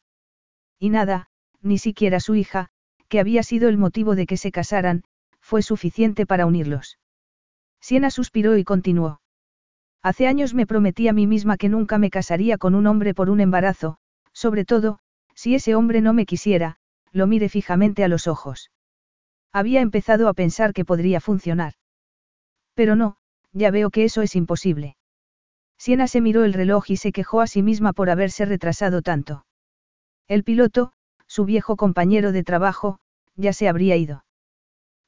Y 0.79 0.89
nada, 0.89 1.27
ni 1.61 1.77
siquiera 1.77 2.19
su 2.19 2.35
hija, 2.35 2.69
que 3.07 3.19
había 3.19 3.43
sido 3.43 3.69
el 3.69 3.77
motivo 3.77 4.15
de 4.15 4.25
que 4.25 4.37
se 4.37 4.51
casaran, 4.51 5.03
fue 5.39 5.61
suficiente 5.61 6.25
para 6.25 6.45
unirlos. 6.45 6.97
Siena 7.79 8.09
suspiró 8.09 8.57
y 8.57 8.63
continuó. 8.63 9.21
Hace 10.01 10.27
años 10.27 10.53
me 10.53 10.67
prometí 10.67 11.07
a 11.07 11.13
mí 11.13 11.27
misma 11.27 11.57
que 11.57 11.69
nunca 11.69 11.97
me 11.97 12.09
casaría 12.09 12.57
con 12.57 12.75
un 12.75 12.87
hombre 12.87 13.13
por 13.13 13.29
un 13.29 13.41
embarazo, 13.41 13.97
sobre 14.33 14.65
todo, 14.65 14.99
si 15.33 15.55
ese 15.55 15.75
hombre 15.75 16.01
no 16.01 16.13
me 16.13 16.25
quisiera, 16.25 16.77
lo 17.11 17.27
mire 17.27 17.49
fijamente 17.49 18.03
a 18.03 18.07
los 18.07 18.27
ojos. 18.27 18.71
Había 19.51 19.81
empezado 19.81 20.27
a 20.27 20.33
pensar 20.33 20.73
que 20.73 20.85
podría 20.85 21.21
funcionar. 21.21 21.73
Pero 22.73 22.95
no, 22.95 23.17
ya 23.53 23.71
veo 23.71 23.89
que 23.89 24.03
eso 24.03 24.21
es 24.21 24.35
imposible. 24.35 24.97
Siena 25.77 26.07
se 26.07 26.21
miró 26.21 26.43
el 26.43 26.53
reloj 26.53 26.89
y 26.89 26.97
se 26.97 27.11
quejó 27.11 27.41
a 27.41 27.47
sí 27.47 27.61
misma 27.61 27.93
por 27.93 28.09
haberse 28.09 28.45
retrasado 28.45 29.01
tanto. 29.01 29.45
El 30.27 30.43
piloto, 30.43 30.91
su 31.27 31.45
viejo 31.45 31.75
compañero 31.75 32.31
de 32.31 32.43
trabajo, 32.43 32.97
ya 33.35 33.53
se 33.53 33.67
habría 33.67 33.95
ido. 33.95 34.25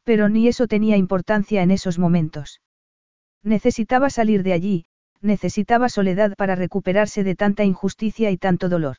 Pero 0.04 0.30
ni 0.30 0.48
eso 0.48 0.68
tenía 0.68 0.98
importancia 0.98 1.64
en 1.64 1.72
esos 1.72 1.98
momentos. 1.98 2.62
Necesitaba 3.44 4.10
salir 4.10 4.44
de 4.44 4.54
allí, 4.54 4.86
necesitaba 5.22 5.90
soledad 5.90 6.36
para 6.38 6.56
recuperarse 6.56 7.24
de 7.24 7.36
tanta 7.36 7.64
injusticia 7.64 8.30
y 8.30 8.38
tanto 8.38 8.70
dolor. 8.70 8.98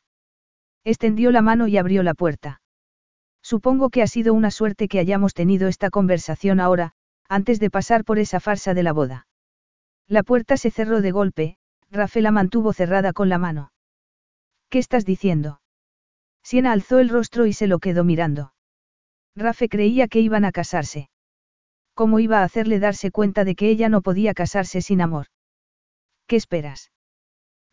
Extendió 0.83 1.31
la 1.31 1.41
mano 1.41 1.67
y 1.67 1.77
abrió 1.77 2.03
la 2.03 2.13
puerta. 2.13 2.61
Supongo 3.41 3.89
que 3.89 4.01
ha 4.01 4.07
sido 4.07 4.33
una 4.33 4.51
suerte 4.51 4.87
que 4.87 4.99
hayamos 4.99 5.33
tenido 5.33 5.67
esta 5.67 5.89
conversación 5.89 6.59
ahora, 6.59 6.91
antes 7.29 7.59
de 7.59 7.69
pasar 7.69 8.03
por 8.03 8.19
esa 8.19 8.39
farsa 8.39 8.73
de 8.73 8.83
la 8.83 8.91
boda. 8.91 9.27
La 10.07 10.23
puerta 10.23 10.57
se 10.57 10.71
cerró 10.71 11.01
de 11.01 11.11
golpe, 11.11 11.57
Rafael 11.91 12.23
la 12.23 12.31
mantuvo 12.31 12.73
cerrada 12.73 13.13
con 13.13 13.29
la 13.29 13.37
mano. 13.37 13.71
¿Qué 14.69 14.79
estás 14.79 15.05
diciendo? 15.05 15.61
Siena 16.43 16.71
alzó 16.71 16.99
el 16.99 17.09
rostro 17.09 17.45
y 17.45 17.53
se 17.53 17.67
lo 17.67 17.79
quedó 17.79 18.03
mirando. 18.03 18.53
Rafe 19.35 19.69
creía 19.69 20.07
que 20.07 20.19
iban 20.19 20.45
a 20.45 20.51
casarse. 20.51 21.09
¿Cómo 21.93 22.19
iba 22.19 22.39
a 22.39 22.43
hacerle 22.43 22.79
darse 22.79 23.11
cuenta 23.11 23.43
de 23.43 23.55
que 23.55 23.69
ella 23.69 23.89
no 23.89 24.01
podía 24.01 24.33
casarse 24.33 24.81
sin 24.81 25.01
amor? 25.01 25.27
¿Qué 26.27 26.35
esperas? 26.35 26.91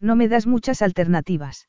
No 0.00 0.16
me 0.16 0.28
das 0.28 0.46
muchas 0.46 0.82
alternativas. 0.82 1.68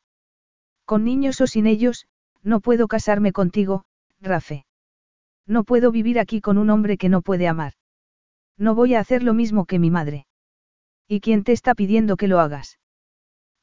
Con 0.85 1.03
niños 1.03 1.39
o 1.41 1.47
sin 1.47 1.67
ellos, 1.67 2.07
no 2.43 2.59
puedo 2.59 2.87
casarme 2.87 3.31
contigo, 3.31 3.83
Rafe. 4.19 4.65
No 5.45 5.63
puedo 5.63 5.91
vivir 5.91 6.19
aquí 6.19 6.41
con 6.41 6.57
un 6.57 6.69
hombre 6.69 6.97
que 6.97 7.09
no 7.09 7.21
puede 7.21 7.47
amar. 7.47 7.73
No 8.57 8.73
voy 8.73 8.95
a 8.95 8.99
hacer 8.99 9.23
lo 9.23 9.33
mismo 9.33 9.65
que 9.65 9.79
mi 9.79 9.91
madre. 9.91 10.25
¿Y 11.07 11.21
quién 11.21 11.43
te 11.43 11.51
está 11.51 11.75
pidiendo 11.75 12.17
que 12.17 12.27
lo 12.27 12.39
hagas? 12.39 12.79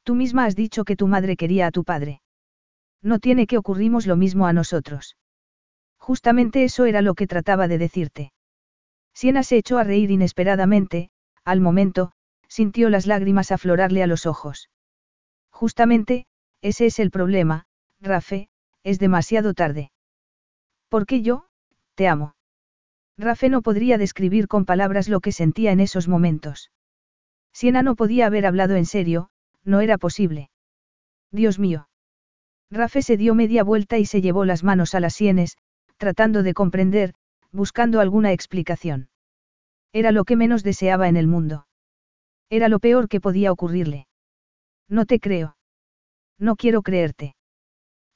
Tú 0.03 0.15
misma 0.15 0.45
has 0.45 0.55
dicho 0.55 0.83
que 0.83 0.95
tu 0.95 1.07
madre 1.07 1.35
quería 1.35 1.67
a 1.67 1.71
tu 1.71 1.83
padre. 1.83 2.21
No 3.05 3.19
tiene 3.19 3.45
que 3.45 3.59
ocurrimos 3.59 4.07
lo 4.07 4.15
mismo 4.15 4.47
a 4.47 4.53
nosotros. 4.53 5.15
Justamente 5.99 6.63
eso 6.63 6.85
era 6.85 7.03
lo 7.03 7.13
que 7.13 7.27
trataba 7.27 7.67
de 7.67 7.77
decirte. 7.77 8.33
Siena 9.13 9.43
se 9.43 9.57
echó 9.57 9.77
a 9.77 9.83
reír 9.83 10.09
inesperadamente, 10.09 11.11
al 11.43 11.61
momento, 11.61 12.13
sintió 12.47 12.89
las 12.89 13.05
lágrimas 13.05 13.51
aflorarle 13.51 14.01
a 14.01 14.07
los 14.07 14.25
ojos. 14.25 14.71
Justamente, 15.51 16.25
ese 16.61 16.87
es 16.87 16.97
el 16.97 17.11
problema, 17.11 17.67
Rafe, 18.01 18.49
es 18.83 18.97
demasiado 18.97 19.53
tarde. 19.53 19.91
¿Por 20.89 21.05
qué 21.05 21.21
yo? 21.21 21.45
Te 21.93 22.07
amo. 22.07 22.35
Rafe 23.19 23.49
no 23.49 23.61
podría 23.61 23.99
describir 23.99 24.47
con 24.47 24.65
palabras 24.65 25.09
lo 25.09 25.19
que 25.19 25.31
sentía 25.31 25.71
en 25.71 25.79
esos 25.79 26.07
momentos. 26.07 26.71
Siena 27.53 27.83
no 27.83 27.95
podía 27.95 28.25
haber 28.25 28.47
hablado 28.47 28.75
en 28.75 28.87
serio, 28.87 29.29
no 29.63 29.81
era 29.81 29.99
posible. 29.99 30.49
Dios 31.31 31.59
mío. 31.59 31.87
Rafe 32.71 33.01
se 33.01 33.17
dio 33.17 33.35
media 33.35 33.63
vuelta 33.63 33.97
y 33.97 34.05
se 34.05 34.21
llevó 34.21 34.45
las 34.45 34.63
manos 34.63 34.95
a 34.95 34.99
las 34.99 35.13
sienes, 35.13 35.57
tratando 35.97 36.43
de 36.43 36.53
comprender, 36.53 37.13
buscando 37.51 37.99
alguna 37.99 38.31
explicación. 38.31 39.09
Era 39.93 40.11
lo 40.11 40.25
que 40.25 40.35
menos 40.35 40.63
deseaba 40.63 41.07
en 41.07 41.15
el 41.15 41.27
mundo. 41.27 41.67
Era 42.49 42.67
lo 42.67 42.79
peor 42.79 43.07
que 43.07 43.21
podía 43.21 43.51
ocurrirle. 43.51 44.07
No 44.89 45.05
te 45.05 45.19
creo. 45.19 45.57
No 46.37 46.55
quiero 46.55 46.81
creerte. 46.81 47.35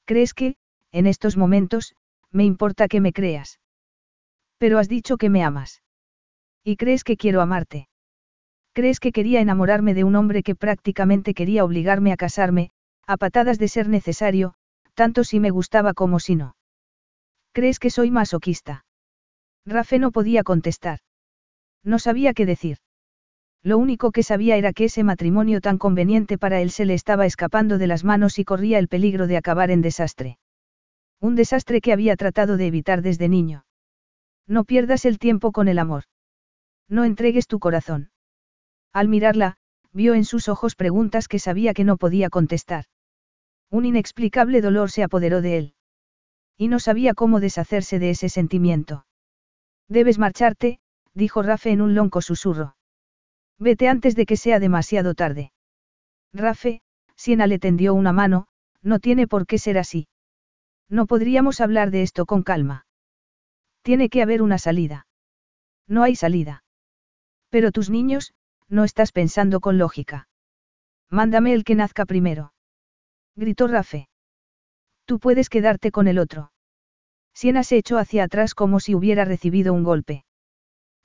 ¿Crees 0.05 0.33
que, 0.33 0.55
en 0.91 1.07
estos 1.07 1.37
momentos, 1.37 1.95
me 2.31 2.43
importa 2.43 2.87
que 2.87 2.99
me 2.99 3.13
creas? 3.13 3.59
Pero 4.57 4.77
has 4.77 4.89
dicho 4.89 5.17
que 5.17 5.29
me 5.29 5.43
amas. 5.43 5.81
¿Y 6.63 6.75
crees 6.75 7.03
que 7.03 7.15
quiero 7.15 7.41
amarte? 7.41 7.87
¿Crees 8.73 8.99
que 8.99 9.11
quería 9.11 9.39
enamorarme 9.39 9.93
de 9.93 10.03
un 10.03 10.15
hombre 10.15 10.43
que 10.43 10.55
prácticamente 10.55 11.33
quería 11.33 11.63
obligarme 11.63 12.11
a 12.11 12.17
casarme, 12.17 12.71
a 13.09 13.17
patadas 13.17 13.57
de 13.57 13.67
ser 13.67 13.89
necesario, 13.89 14.53
tanto 14.93 15.23
si 15.23 15.39
me 15.39 15.49
gustaba 15.49 15.95
como 15.95 16.19
si 16.19 16.35
no. 16.35 16.55
¿Crees 17.53 17.79
que 17.79 17.89
soy 17.89 18.11
masoquista? 18.11 18.85
Rafe 19.65 19.97
no 19.97 20.11
podía 20.11 20.43
contestar. 20.43 20.99
No 21.83 21.97
sabía 21.97 22.35
qué 22.35 22.45
decir. 22.45 22.77
Lo 23.63 23.79
único 23.79 24.11
que 24.11 24.21
sabía 24.21 24.57
era 24.57 24.73
que 24.73 24.85
ese 24.85 25.03
matrimonio 25.03 25.59
tan 25.59 25.79
conveniente 25.79 26.37
para 26.37 26.61
él 26.61 26.69
se 26.69 26.85
le 26.85 26.93
estaba 26.93 27.25
escapando 27.25 27.79
de 27.79 27.87
las 27.87 28.03
manos 28.03 28.37
y 28.37 28.45
corría 28.45 28.77
el 28.77 28.87
peligro 28.87 29.25
de 29.25 29.37
acabar 29.37 29.71
en 29.71 29.81
desastre. 29.81 30.37
Un 31.19 31.33
desastre 31.33 31.81
que 31.81 31.93
había 31.93 32.15
tratado 32.15 32.57
de 32.57 32.67
evitar 32.67 33.01
desde 33.01 33.27
niño. 33.27 33.65
No 34.45 34.65
pierdas 34.65 35.05
el 35.05 35.17
tiempo 35.17 35.51
con 35.51 35.67
el 35.67 35.79
amor. 35.79 36.03
No 36.87 37.05
entregues 37.05 37.47
tu 37.47 37.57
corazón. 37.57 38.11
Al 38.93 39.07
mirarla, 39.07 39.57
vio 39.93 40.13
en 40.13 40.25
sus 40.25 40.47
ojos 40.47 40.75
preguntas 40.75 41.27
que 41.27 41.39
sabía 41.39 41.73
que 41.73 41.83
no 41.83 41.97
podía 41.97 42.29
contestar. 42.29 42.85
Un 43.71 43.85
inexplicable 43.85 44.61
dolor 44.61 44.91
se 44.91 45.03
apoderó 45.03 45.41
de 45.41 45.57
él. 45.57 45.73
Y 46.57 46.67
no 46.67 46.79
sabía 46.79 47.13
cómo 47.13 47.39
deshacerse 47.39 47.99
de 47.99 48.09
ese 48.09 48.29
sentimiento. 48.29 49.05
Debes 49.87 50.19
marcharte, 50.19 50.79
dijo 51.13 51.41
Rafe 51.41 51.71
en 51.71 51.81
un 51.81 51.95
lonco 51.95 52.21
susurro. 52.21 52.75
Vete 53.57 53.87
antes 53.87 54.15
de 54.15 54.25
que 54.25 54.37
sea 54.37 54.59
demasiado 54.59 55.13
tarde. 55.13 55.51
Rafe, 56.33 56.81
Siena 57.15 57.47
le 57.47 57.59
tendió 57.59 57.93
una 57.93 58.13
mano, 58.13 58.47
no 58.81 58.99
tiene 58.99 59.27
por 59.27 59.45
qué 59.45 59.57
ser 59.57 59.77
así. 59.77 60.07
No 60.87 61.05
podríamos 61.05 61.61
hablar 61.61 61.91
de 61.91 62.01
esto 62.01 62.25
con 62.25 62.43
calma. 62.43 62.85
Tiene 63.81 64.09
que 64.09 64.21
haber 64.21 64.41
una 64.41 64.57
salida. 64.57 65.07
No 65.87 66.03
hay 66.03 66.15
salida. 66.15 66.63
Pero 67.49 67.71
tus 67.71 67.89
niños, 67.89 68.33
no 68.67 68.83
estás 68.83 69.11
pensando 69.11 69.59
con 69.59 69.77
lógica. 69.77 70.27
Mándame 71.09 71.53
el 71.53 71.63
que 71.63 71.75
nazca 71.75 72.05
primero. 72.05 72.53
Gritó 73.39 73.67
Rafe. 73.67 74.09
Tú 75.05 75.17
puedes 75.17 75.47
quedarte 75.47 75.91
con 75.91 76.09
el 76.09 76.19
otro. 76.19 76.51
Siena 77.33 77.63
se 77.63 77.77
echó 77.77 77.97
hacia 77.97 78.25
atrás 78.25 78.53
como 78.53 78.81
si 78.81 78.95
hubiera 78.95 79.23
recibido 79.23 79.73
un 79.73 79.85
golpe. 79.85 80.25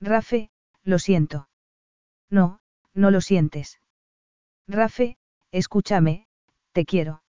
Rafe, 0.01 0.51
lo 0.83 0.99
siento. 0.99 1.49
No, 2.29 2.59
no 2.93 3.13
lo 3.13 3.21
sientes. 3.21 3.79
Rafe, 4.67 5.17
escúchame, 5.53 6.27
te 6.73 6.85
quiero. 6.85 7.23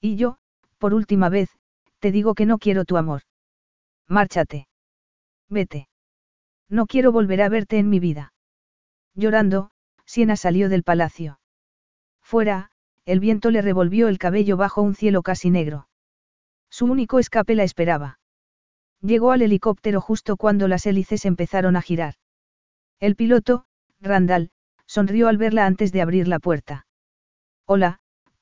Y 0.00 0.14
yo, 0.14 0.38
por 0.78 0.94
última 0.94 1.28
vez, 1.28 1.50
te 1.98 2.12
digo 2.12 2.36
que 2.36 2.46
no 2.46 2.58
quiero 2.58 2.84
tu 2.84 2.96
amor. 2.98 3.22
Márchate. 4.06 4.68
Vete. 5.48 5.88
No 6.68 6.86
quiero 6.86 7.10
volver 7.10 7.42
a 7.42 7.48
verte 7.48 7.78
en 7.78 7.90
mi 7.90 7.98
vida. 7.98 8.32
Llorando, 9.14 9.72
Siena 10.06 10.36
salió 10.36 10.68
del 10.68 10.84
palacio. 10.84 11.40
Fuera, 12.22 12.69
el 13.10 13.18
viento 13.18 13.50
le 13.50 13.60
revolvió 13.60 14.06
el 14.06 14.18
cabello 14.18 14.56
bajo 14.56 14.82
un 14.82 14.94
cielo 14.94 15.22
casi 15.22 15.50
negro. 15.50 15.88
Su 16.70 16.86
único 16.86 17.18
escape 17.18 17.56
la 17.56 17.64
esperaba. 17.64 18.20
Llegó 19.00 19.32
al 19.32 19.42
helicóptero 19.42 20.00
justo 20.00 20.36
cuando 20.36 20.68
las 20.68 20.86
hélices 20.86 21.24
empezaron 21.24 21.74
a 21.74 21.82
girar. 21.82 22.14
El 23.00 23.16
piloto, 23.16 23.64
Randall, 24.00 24.52
sonrió 24.86 25.26
al 25.26 25.38
verla 25.38 25.66
antes 25.66 25.90
de 25.90 26.02
abrir 26.02 26.28
la 26.28 26.38
puerta. 26.38 26.86
Hola, 27.66 27.98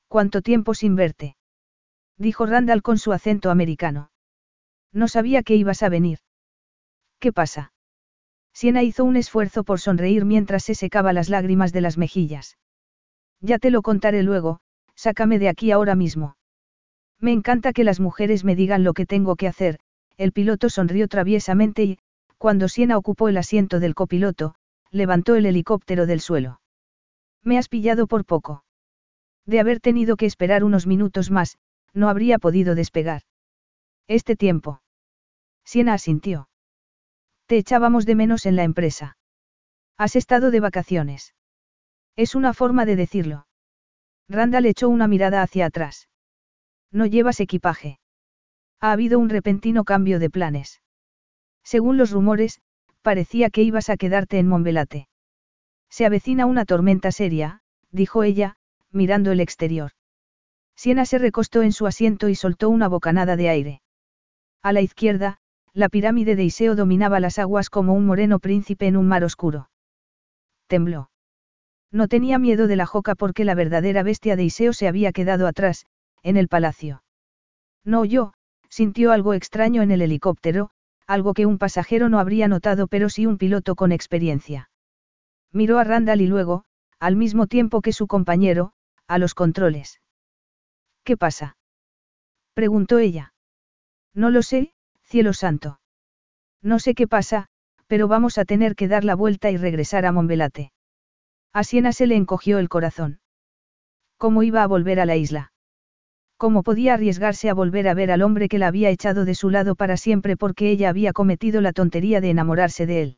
¿cuánto 0.07 0.43
tiempo 0.43 0.75
sin 0.75 0.95
verte? 0.95 1.35
Dijo 2.17 2.45
Randall 2.45 2.83
con 2.83 2.99
su 2.99 3.11
acento 3.11 3.49
americano. 3.49 4.11
No 4.93 5.07
sabía 5.07 5.41
que 5.41 5.55
ibas 5.55 5.81
a 5.81 5.89
venir. 5.89 6.19
¿Qué 7.17 7.33
pasa? 7.33 7.73
Siena 8.53 8.83
hizo 8.83 9.03
un 9.03 9.15
esfuerzo 9.15 9.63
por 9.63 9.79
sonreír 9.79 10.25
mientras 10.25 10.63
se 10.63 10.75
secaba 10.75 11.11
las 11.11 11.29
lágrimas 11.29 11.73
de 11.73 11.81
las 11.81 11.97
mejillas. 11.97 12.59
Ya 13.41 13.59
te 13.59 13.71
lo 13.71 13.81
contaré 13.81 14.23
luego, 14.23 14.59
sácame 14.95 15.39
de 15.39 15.49
aquí 15.49 15.71
ahora 15.71 15.95
mismo. 15.95 16.35
Me 17.19 17.31
encanta 17.31 17.73
que 17.73 17.83
las 17.83 17.99
mujeres 17.99 18.43
me 18.43 18.55
digan 18.55 18.83
lo 18.83 18.93
que 18.93 19.05
tengo 19.05 19.35
que 19.35 19.47
hacer, 19.47 19.79
el 20.17 20.31
piloto 20.31 20.69
sonrió 20.69 21.07
traviesamente 21.07 21.83
y, 21.83 21.99
cuando 22.37 22.67
Siena 22.67 22.97
ocupó 22.97 23.27
el 23.27 23.37
asiento 23.37 23.79
del 23.79 23.95
copiloto, 23.95 24.55
levantó 24.91 25.35
el 25.35 25.45
helicóptero 25.45 26.05
del 26.05 26.21
suelo. 26.21 26.61
Me 27.43 27.57
has 27.57 27.69
pillado 27.69 28.07
por 28.07 28.25
poco. 28.25 28.63
De 29.45 29.59
haber 29.59 29.79
tenido 29.79 30.17
que 30.17 30.25
esperar 30.25 30.63
unos 30.63 30.87
minutos 30.87 31.31
más, 31.31 31.57
no 31.93 32.09
habría 32.09 32.39
podido 32.39 32.75
despegar. 32.75 33.23
Este 34.07 34.35
tiempo. 34.35 34.81
Siena 35.63 35.93
asintió. 35.93 36.49
Te 37.45 37.57
echábamos 37.57 38.05
de 38.05 38.15
menos 38.15 38.45
en 38.45 38.55
la 38.55 38.63
empresa. 38.63 39.17
Has 39.97 40.15
estado 40.15 40.51
de 40.51 40.59
vacaciones. 40.59 41.33
Es 42.19 42.35
una 42.35 42.53
forma 42.53 42.85
de 42.85 42.97
decirlo. 42.97 43.47
Randall 44.27 44.65
echó 44.65 44.89
una 44.89 45.07
mirada 45.07 45.41
hacia 45.41 45.67
atrás. 45.67 46.09
No 46.91 47.05
llevas 47.05 47.39
equipaje. 47.39 48.01
Ha 48.81 48.91
habido 48.91 49.19
un 49.19 49.29
repentino 49.29 49.85
cambio 49.85 50.19
de 50.19 50.29
planes. 50.29 50.81
Según 51.63 51.95
los 51.95 52.11
rumores, 52.11 52.59
parecía 53.03 53.49
que 53.49 53.63
ibas 53.63 53.89
a 53.89 53.95
quedarte 53.95 54.37
en 54.37 54.49
Monbelate. 54.49 55.07
Se 55.89 56.05
avecina 56.05 56.45
una 56.45 56.65
tormenta 56.65 57.13
seria, 57.13 57.61
dijo 57.89 58.23
ella, 58.23 58.57
mirando 58.91 59.31
el 59.31 59.39
exterior. 59.39 59.91
Siena 60.75 61.05
se 61.05 61.19
recostó 61.19 61.61
en 61.61 61.71
su 61.71 61.87
asiento 61.87 62.27
y 62.27 62.35
soltó 62.35 62.69
una 62.69 62.89
bocanada 62.89 63.37
de 63.37 63.47
aire. 63.47 63.81
A 64.61 64.73
la 64.73 64.81
izquierda, 64.81 65.37
la 65.71 65.87
pirámide 65.87 66.35
de 66.35 66.43
Iseo 66.43 66.75
dominaba 66.75 67.21
las 67.21 67.39
aguas 67.39 67.69
como 67.69 67.93
un 67.93 68.05
moreno 68.05 68.39
príncipe 68.39 68.87
en 68.87 68.97
un 68.97 69.07
mar 69.07 69.23
oscuro. 69.23 69.69
Tembló. 70.67 71.09
No 71.91 72.07
tenía 72.07 72.37
miedo 72.37 72.67
de 72.67 72.75
la 72.75 72.85
joca 72.85 73.15
porque 73.15 73.45
la 73.45 73.55
verdadera 73.55 74.03
bestia 74.03 74.35
de 74.35 74.43
Iseo 74.43 74.73
se 74.73 74.87
había 74.87 75.11
quedado 75.11 75.47
atrás, 75.47 75.85
en 76.21 76.37
el 76.37 76.47
palacio. 76.47 77.03
No 77.83 78.01
oyó, 78.01 78.33
sintió 78.69 79.11
algo 79.11 79.33
extraño 79.33 79.81
en 79.81 79.91
el 79.91 80.01
helicóptero, 80.01 80.69
algo 81.07 81.33
que 81.33 81.45
un 81.45 81.57
pasajero 81.57 82.07
no 82.09 82.19
habría 82.19 82.47
notado 82.47 82.87
pero 82.87 83.09
sí 83.09 83.25
un 83.25 83.37
piloto 83.37 83.75
con 83.75 83.91
experiencia. 83.91 84.69
Miró 85.51 85.79
a 85.79 85.83
Randall 85.83 86.21
y 86.21 86.27
luego, 86.27 86.65
al 86.99 87.15
mismo 87.15 87.47
tiempo 87.47 87.81
que 87.81 87.93
su 87.93 88.05
compañero, 88.05 88.73
a 89.07 89.17
los 89.17 89.33
controles. 89.33 90.01
¿Qué 91.03 91.17
pasa? 91.17 91.57
preguntó 92.53 92.99
ella. 92.99 93.33
No 94.13 94.29
lo 94.29 94.43
sé, 94.43 94.73
Cielo 95.03 95.33
santo. 95.33 95.79
No 96.61 96.77
sé 96.77 96.93
qué 96.93 97.07
pasa, 97.07 97.47
pero 97.87 98.07
vamos 98.07 98.37
a 98.37 98.45
tener 98.45 98.75
que 98.75 98.87
dar 98.87 99.03
la 99.03 99.15
vuelta 99.15 99.49
y 99.49 99.57
regresar 99.57 100.05
a 100.05 100.11
Monbelate. 100.11 100.71
A 101.53 101.63
Siena 101.63 101.93
se 101.93 102.07
le 102.07 102.15
encogió 102.15 102.59
el 102.59 102.69
corazón. 102.69 103.19
¿Cómo 104.17 104.43
iba 104.43 104.63
a 104.63 104.67
volver 104.67 104.99
a 104.99 105.05
la 105.05 105.15
isla? 105.15 105.51
¿Cómo 106.37 106.63
podía 106.63 106.93
arriesgarse 106.93 107.49
a 107.49 107.53
volver 107.53 107.87
a 107.87 107.93
ver 107.93 108.11
al 108.11 108.21
hombre 108.21 108.47
que 108.47 108.59
la 108.59 108.67
había 108.67 108.89
echado 108.89 109.25
de 109.25 109.35
su 109.35 109.49
lado 109.49 109.75
para 109.75 109.97
siempre 109.97 110.37
porque 110.37 110.69
ella 110.69 110.89
había 110.89 111.11
cometido 111.11 111.59
la 111.59 111.73
tontería 111.73 112.21
de 112.21 112.29
enamorarse 112.29 112.85
de 112.85 113.01
él? 113.01 113.17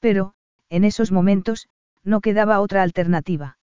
Pero, 0.00 0.34
en 0.68 0.84
esos 0.84 1.12
momentos, 1.12 1.68
no 2.04 2.20
quedaba 2.20 2.60
otra 2.60 2.82
alternativa. 2.82 3.58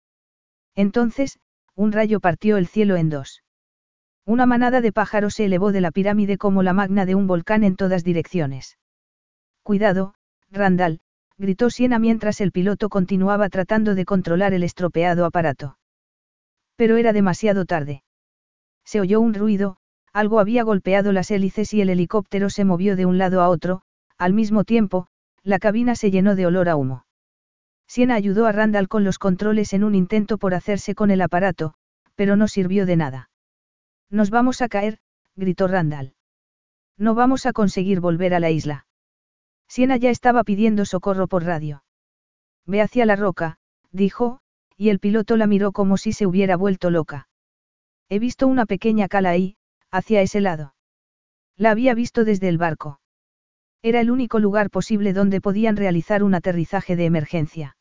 Entonces, 0.75 1.39
un 1.75 1.93
rayo 1.93 2.21
partió 2.21 2.57
el 2.57 2.67
cielo 2.67 2.97
en 2.97 3.09
dos. 3.09 3.43
Una 4.25 4.45
manada 4.45 4.81
de 4.81 4.93
pájaros 4.93 5.35
se 5.35 5.47
elevó 5.47 5.73
de 5.73 5.81
la 5.81 5.91
pirámide 5.91 6.37
como 6.37 6.63
la 6.63 6.75
magna 6.75 7.07
de 7.07 7.15
un 7.15 7.27
volcán 7.27 7.65
en 7.65 7.77
todas 7.77 8.05
direcciones. 8.05 8.79
Cuidado, 9.63 10.15
Randall, 10.51 11.01
gritó 11.39 11.71
Siena 11.71 11.99
mientras 11.99 12.41
el 12.41 12.53
piloto 12.53 12.89
continuaba 12.89 13.49
tratando 13.49 13.95
de 13.95 14.05
controlar 14.05 14.55
el 14.55 14.65
estropeado 14.65 15.25
aparato. 15.25 15.79
Pero 16.77 16.97
era 16.97 17.13
demasiado 17.13 17.65
tarde. 17.65 18.03
Se 18.85 19.01
oyó 19.01 19.21
un 19.21 19.35
ruido, 19.35 19.77
algo 20.13 20.41
había 20.41 20.65
golpeado 20.65 21.13
las 21.13 21.31
hélices 21.31 21.73
y 21.75 21.81
el 21.81 21.91
helicóptero 21.91 22.51
se 22.51 22.65
movió 22.65 22.97
de 22.97 23.07
un 23.07 23.19
lado 23.19 23.41
a 23.41 23.49
otro, 23.49 23.83
al 24.19 24.33
mismo 24.33 24.65
tiempo, 24.65 25.07
la 25.45 25.59
cabina 25.61 25.95
se 25.95 26.11
llenó 26.11 26.35
de 26.35 26.47
olor 26.47 26.69
a 26.69 26.77
humo. 26.77 27.07
Siena 27.87 28.17
ayudó 28.17 28.47
a 28.47 28.53
Randall 28.53 28.89
con 28.89 29.05
los 29.05 29.19
controles 29.19 29.73
en 29.73 29.85
un 29.85 29.95
intento 29.95 30.39
por 30.39 30.55
hacerse 30.55 30.95
con 30.95 31.11
el 31.11 31.23
aparato, 31.23 31.75
pero 32.17 32.35
no 32.37 32.49
sirvió 32.49 32.85
de 32.85 32.97
nada. 32.97 33.31
Nos 34.11 34.31
vamos 34.31 34.61
a 34.61 34.69
caer, 34.69 34.99
gritó 35.37 35.69
Randall. 35.69 36.15
No 36.99 37.15
vamos 37.15 37.47
a 37.47 37.53
conseguir 37.53 38.01
volver 38.01 38.35
a 38.35 38.41
la 38.41 38.51
isla. 38.51 38.88
Siena 39.69 39.97
ya 39.97 40.11
estaba 40.11 40.45
pidiendo 40.45 40.85
socorro 40.85 41.27
por 41.29 41.45
radio. 41.45 41.85
Ve 42.67 42.81
hacia 42.81 43.07
la 43.07 43.17
roca, 43.17 43.59
dijo, 43.93 44.41
y 44.77 44.89
el 44.89 44.99
piloto 44.99 45.37
la 45.37 45.47
miró 45.47 45.73
como 45.73 45.97
si 45.97 46.13
se 46.13 46.27
hubiera 46.27 46.57
vuelto 46.57 46.91
loca. 46.91 47.29
He 48.09 48.19
visto 48.19 48.47
una 48.47 48.65
pequeña 48.65 49.09
cala 49.09 49.31
ahí, 49.31 49.57
hacia 49.91 50.23
ese 50.23 50.41
lado. 50.41 50.75
La 51.57 51.71
había 51.71 51.95
visto 51.95 52.25
desde 52.25 52.49
el 52.49 52.59
barco. 52.59 53.01
Era 53.83 54.01
el 54.01 54.11
único 54.11 54.39
lugar 54.39 54.71
posible 54.71 55.13
donde 55.13 55.41
podían 55.41 55.77
realizar 55.77 56.23
un 56.23 56.35
aterrizaje 56.35 56.97
de 56.97 57.05
emergencia. 57.05 57.77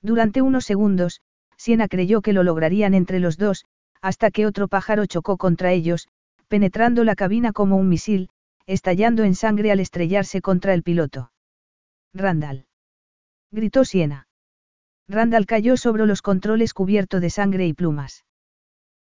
Durante 0.00 0.42
unos 0.42 0.64
segundos, 0.64 1.20
Siena 1.56 1.88
creyó 1.88 2.22
que 2.22 2.32
lo 2.32 2.42
lograrían 2.42 2.94
entre 2.94 3.20
los 3.20 3.36
dos, 3.36 3.64
hasta 4.00 4.30
que 4.30 4.46
otro 4.46 4.66
pájaro 4.68 5.06
chocó 5.06 5.36
contra 5.36 5.72
ellos, 5.72 6.08
penetrando 6.48 7.04
la 7.04 7.14
cabina 7.14 7.52
como 7.52 7.76
un 7.76 7.88
misil, 7.88 8.30
estallando 8.66 9.24
en 9.24 9.34
sangre 9.34 9.72
al 9.72 9.80
estrellarse 9.80 10.40
contra 10.40 10.74
el 10.74 10.82
piloto. 10.82 11.32
Randall. 12.14 12.66
Gritó 13.50 13.84
Siena. 13.84 14.28
Randall 15.08 15.46
cayó 15.46 15.76
sobre 15.76 16.06
los 16.06 16.22
controles 16.22 16.74
cubierto 16.74 17.20
de 17.20 17.30
sangre 17.30 17.66
y 17.66 17.74
plumas. 17.74 18.24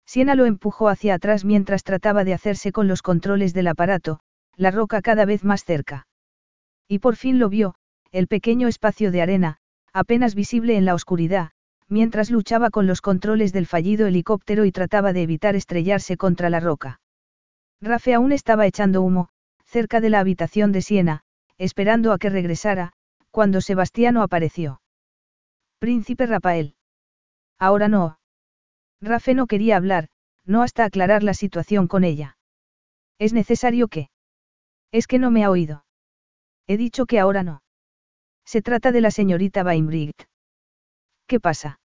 Siena 0.05 0.35
lo 0.35 0.45
empujó 0.45 0.89
hacia 0.89 1.13
atrás 1.13 1.45
mientras 1.45 1.83
trataba 1.83 2.23
de 2.23 2.33
hacerse 2.33 2.71
con 2.71 2.87
los 2.87 3.01
controles 3.01 3.53
del 3.53 3.67
aparato, 3.67 4.19
la 4.57 4.71
roca 4.71 5.01
cada 5.01 5.25
vez 5.25 5.43
más 5.43 5.63
cerca. 5.63 6.07
Y 6.87 6.99
por 6.99 7.15
fin 7.15 7.39
lo 7.39 7.47
vio, 7.47 7.75
el 8.11 8.27
pequeño 8.27 8.67
espacio 8.67 9.11
de 9.11 9.21
arena, 9.21 9.57
apenas 9.93 10.35
visible 10.35 10.75
en 10.75 10.85
la 10.85 10.95
oscuridad, 10.95 11.51
mientras 11.87 12.29
luchaba 12.29 12.69
con 12.69 12.87
los 12.87 13.01
controles 13.01 13.53
del 13.53 13.67
fallido 13.67 14.07
helicóptero 14.07 14.65
y 14.65 14.71
trataba 14.71 15.13
de 15.13 15.23
evitar 15.23 15.55
estrellarse 15.55 16.17
contra 16.17 16.49
la 16.49 16.59
roca. 16.59 16.99
Rafe 17.81 18.13
aún 18.13 18.31
estaba 18.31 18.67
echando 18.67 19.01
humo, 19.01 19.29
cerca 19.71 20.01
de 20.01 20.09
la 20.09 20.19
habitación 20.19 20.73
de 20.73 20.81
Siena, 20.81 21.21
esperando 21.57 22.11
a 22.11 22.17
que 22.17 22.29
regresara, 22.29 22.91
cuando 23.31 23.61
Sebastiano 23.61 24.21
apareció. 24.21 24.81
Príncipe 25.79 26.25
Rafael. 26.25 26.75
Ahora 27.57 27.87
no. 27.87 28.19
Rafe 28.99 29.33
no 29.33 29.47
quería 29.47 29.77
hablar, 29.77 30.09
no 30.45 30.61
hasta 30.61 30.83
aclarar 30.83 31.23
la 31.23 31.33
situación 31.33 31.87
con 31.87 32.03
ella. 32.03 32.37
¿Es 33.17 33.31
necesario 33.31 33.87
que? 33.87 34.09
Es 34.91 35.07
que 35.07 35.19
no 35.19 35.31
me 35.31 35.45
ha 35.45 35.49
oído. 35.49 35.85
He 36.67 36.75
dicho 36.75 37.05
que 37.05 37.19
ahora 37.19 37.43
no. 37.43 37.63
Se 38.43 38.61
trata 38.61 38.91
de 38.91 38.99
la 38.99 39.11
señorita 39.11 39.63
Bainbrigt. 39.63 40.23
¿Qué 41.27 41.39
pasa? 41.39 41.79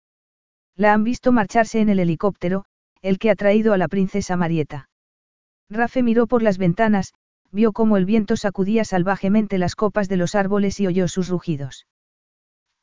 La 0.75 0.93
han 0.93 1.05
visto 1.05 1.31
marcharse 1.31 1.81
en 1.81 1.89
el 1.89 2.01
helicóptero, 2.01 2.65
el 3.01 3.21
que 3.21 3.31
ha 3.31 3.37
traído 3.37 3.73
a 3.73 3.79
la 3.79 3.87
princesa 3.87 4.37
Marieta. 4.37 4.89
Rafe 5.71 6.03
miró 6.03 6.27
por 6.27 6.43
las 6.43 6.59
ventanas, 6.59 7.15
vio 7.53 7.73
cómo 7.73 7.97
el 7.97 8.05
viento 8.05 8.37
sacudía 8.37 8.85
salvajemente 8.85 9.59
las 9.59 9.75
copas 9.75 10.09
de 10.09 10.17
los 10.17 10.35
árboles 10.35 10.81
y 10.81 10.87
oyó 10.87 11.09
sus 11.09 11.29
rugidos. 11.29 11.87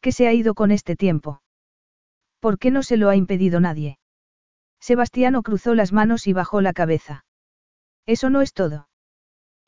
¿Qué 0.01 0.11
se 0.11 0.27
ha 0.27 0.33
ido 0.33 0.53
con 0.53 0.72
este 0.72 0.95
tiempo? 0.95 1.42
¿Por 2.40 2.59
qué 2.59 2.72
no 2.72 2.83
se 2.83 2.98
lo 2.98 3.09
ha 3.09 3.16
impedido 3.16 3.59
nadie? 3.59 4.00
Sebastiano 4.80 5.43
cruzó 5.43 5.75
las 5.75 5.93
manos 5.93 6.27
y 6.27 6.33
bajó 6.33 6.59
la 6.59 6.74
cabeza. 6.74 7.25
Eso 8.06 8.30
no 8.30 8.42
es 8.42 8.53
todo. 8.53 8.90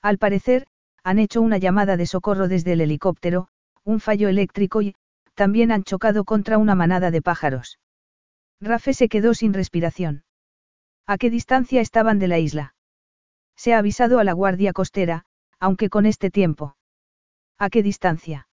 Al 0.02 0.18
parecer, 0.18 0.68
han 1.04 1.20
hecho 1.20 1.42
una 1.42 1.58
llamada 1.58 1.96
de 1.96 2.06
socorro 2.06 2.48
desde 2.50 2.74
el 2.74 2.82
helicóptero, 2.82 3.48
un 3.86 4.02
fallo 4.02 4.28
eléctrico 4.28 4.82
y, 4.82 4.94
también 5.36 5.72
han 5.72 5.84
chocado 5.84 6.26
contra 6.26 6.58
una 6.58 6.76
manada 6.76 7.12
de 7.12 7.22
pájaros. 7.22 7.80
Rafe 8.60 8.94
se 8.94 9.08
quedó 9.08 9.34
sin 9.34 9.54
respiración. 9.54 10.26
¿A 11.08 11.18
qué 11.18 11.30
distancia 11.30 11.82
estaban 11.82 12.20
de 12.20 12.28
la 12.28 12.40
isla? 12.40 12.75
Se 13.56 13.74
ha 13.74 13.80
avisado 13.80 14.20
a 14.20 14.24
la 14.24 14.34
guardia 14.34 14.74
costera, 14.74 15.26
aunque 15.60 15.90
con 15.90 16.06
este 16.06 16.30
tiempo. 16.30 16.76
¿A 17.58 17.70
qué 17.70 17.84
distancia? 17.84 18.48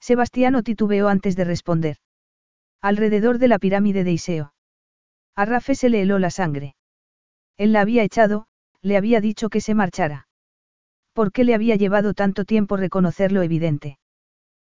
Sebastiano 0.00 0.62
titubeó 0.62 1.08
antes 1.08 1.36
de 1.36 1.44
responder. 1.44 1.96
Alrededor 2.80 3.38
de 3.38 3.48
la 3.48 3.58
pirámide 3.58 4.04
de 4.04 4.12
Iseo. 4.12 4.54
A 5.34 5.44
Rafe 5.44 5.74
se 5.74 5.88
le 5.88 6.02
heló 6.02 6.18
la 6.18 6.30
sangre. 6.30 6.76
Él 7.56 7.72
la 7.72 7.80
había 7.80 8.02
echado, 8.02 8.46
le 8.82 8.96
había 8.96 9.20
dicho 9.20 9.48
que 9.48 9.60
se 9.60 9.74
marchara. 9.74 10.28
¿Por 11.12 11.32
qué 11.32 11.44
le 11.44 11.54
había 11.54 11.76
llevado 11.76 12.14
tanto 12.14 12.44
tiempo 12.44 12.76
reconocer 12.76 13.32
lo 13.32 13.42
evidente? 13.42 13.98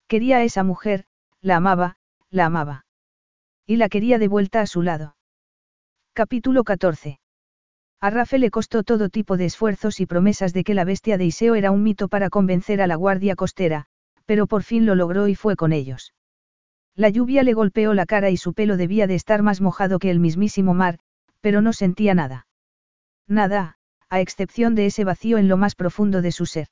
Quería 0.07 0.37
a 0.37 0.43
esa 0.43 0.63
mujer, 0.63 1.05
la 1.41 1.57
amaba, 1.57 1.97
la 2.29 2.45
amaba. 2.45 2.85
Y 3.65 3.75
la 3.75 3.89
quería 3.89 4.17
de 4.19 4.27
vuelta 4.27 4.61
a 4.61 4.67
su 4.67 4.81
lado. 4.81 5.15
Capítulo 6.13 6.63
14. 6.63 7.18
A 8.01 8.09
Rafe 8.09 8.39
le 8.39 8.49
costó 8.49 8.83
todo 8.83 9.09
tipo 9.09 9.35
de 9.35 9.45
esfuerzos 9.45 9.99
y 9.99 10.05
promesas 10.05 10.53
de 10.53 10.63
que 10.63 10.73
la 10.73 10.85
bestia 10.85 11.17
de 11.17 11.25
Iseo 11.25 11.55
era 11.55 11.71
un 11.71 11.83
mito 11.83 12.07
para 12.07 12.29
convencer 12.29 12.81
a 12.81 12.87
la 12.87 12.95
guardia 12.95 13.35
costera, 13.35 13.87
pero 14.25 14.47
por 14.47 14.63
fin 14.63 14.85
lo 14.85 14.95
logró 14.95 15.27
y 15.27 15.35
fue 15.35 15.57
con 15.57 15.73
ellos. 15.73 16.13
La 16.95 17.09
lluvia 17.09 17.43
le 17.43 17.53
golpeó 17.53 17.93
la 17.93 18.05
cara 18.05 18.29
y 18.29 18.37
su 18.37 18.53
pelo 18.53 18.77
debía 18.77 19.05
de 19.05 19.15
estar 19.15 19.41
más 19.41 19.59
mojado 19.59 19.99
que 19.99 20.11
el 20.11 20.19
mismísimo 20.19 20.73
mar, 20.73 20.99
pero 21.41 21.61
no 21.61 21.73
sentía 21.73 22.13
nada. 22.13 22.47
Nada, 23.27 23.77
a 24.09 24.21
excepción 24.21 24.75
de 24.75 24.85
ese 24.85 25.03
vacío 25.03 25.37
en 25.37 25.49
lo 25.49 25.57
más 25.57 25.75
profundo 25.75 26.21
de 26.21 26.31
su 26.31 26.45
ser. 26.45 26.67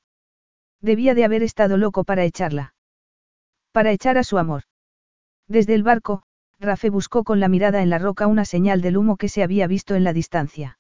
Debía 0.81 1.14
de 1.14 1.25
haber 1.25 1.43
estado 1.43 1.77
loco 1.77 2.06
para 2.06 2.23
echarla. 2.23 2.73
Para 3.73 3.91
echar 3.91 4.17
a 4.17 4.23
su 4.23 4.38
amor. 4.38 4.64
Desde 5.47 5.75
el 5.75 5.83
barco, 5.83 6.23
Rafe 6.59 6.89
buscó 6.89 7.23
con 7.23 7.39
la 7.39 7.49
mirada 7.49 7.81
en 7.81 7.89
la 7.89 7.99
roca 7.99 8.27
una 8.27 8.45
señal 8.45 8.81
del 8.81 8.97
humo 8.97 9.17
que 9.17 9.30
se 9.30 9.43
había 9.43 9.67
visto 9.67 9.95
en 9.95 10.03
la 10.03 10.14
distancia. 10.14 10.80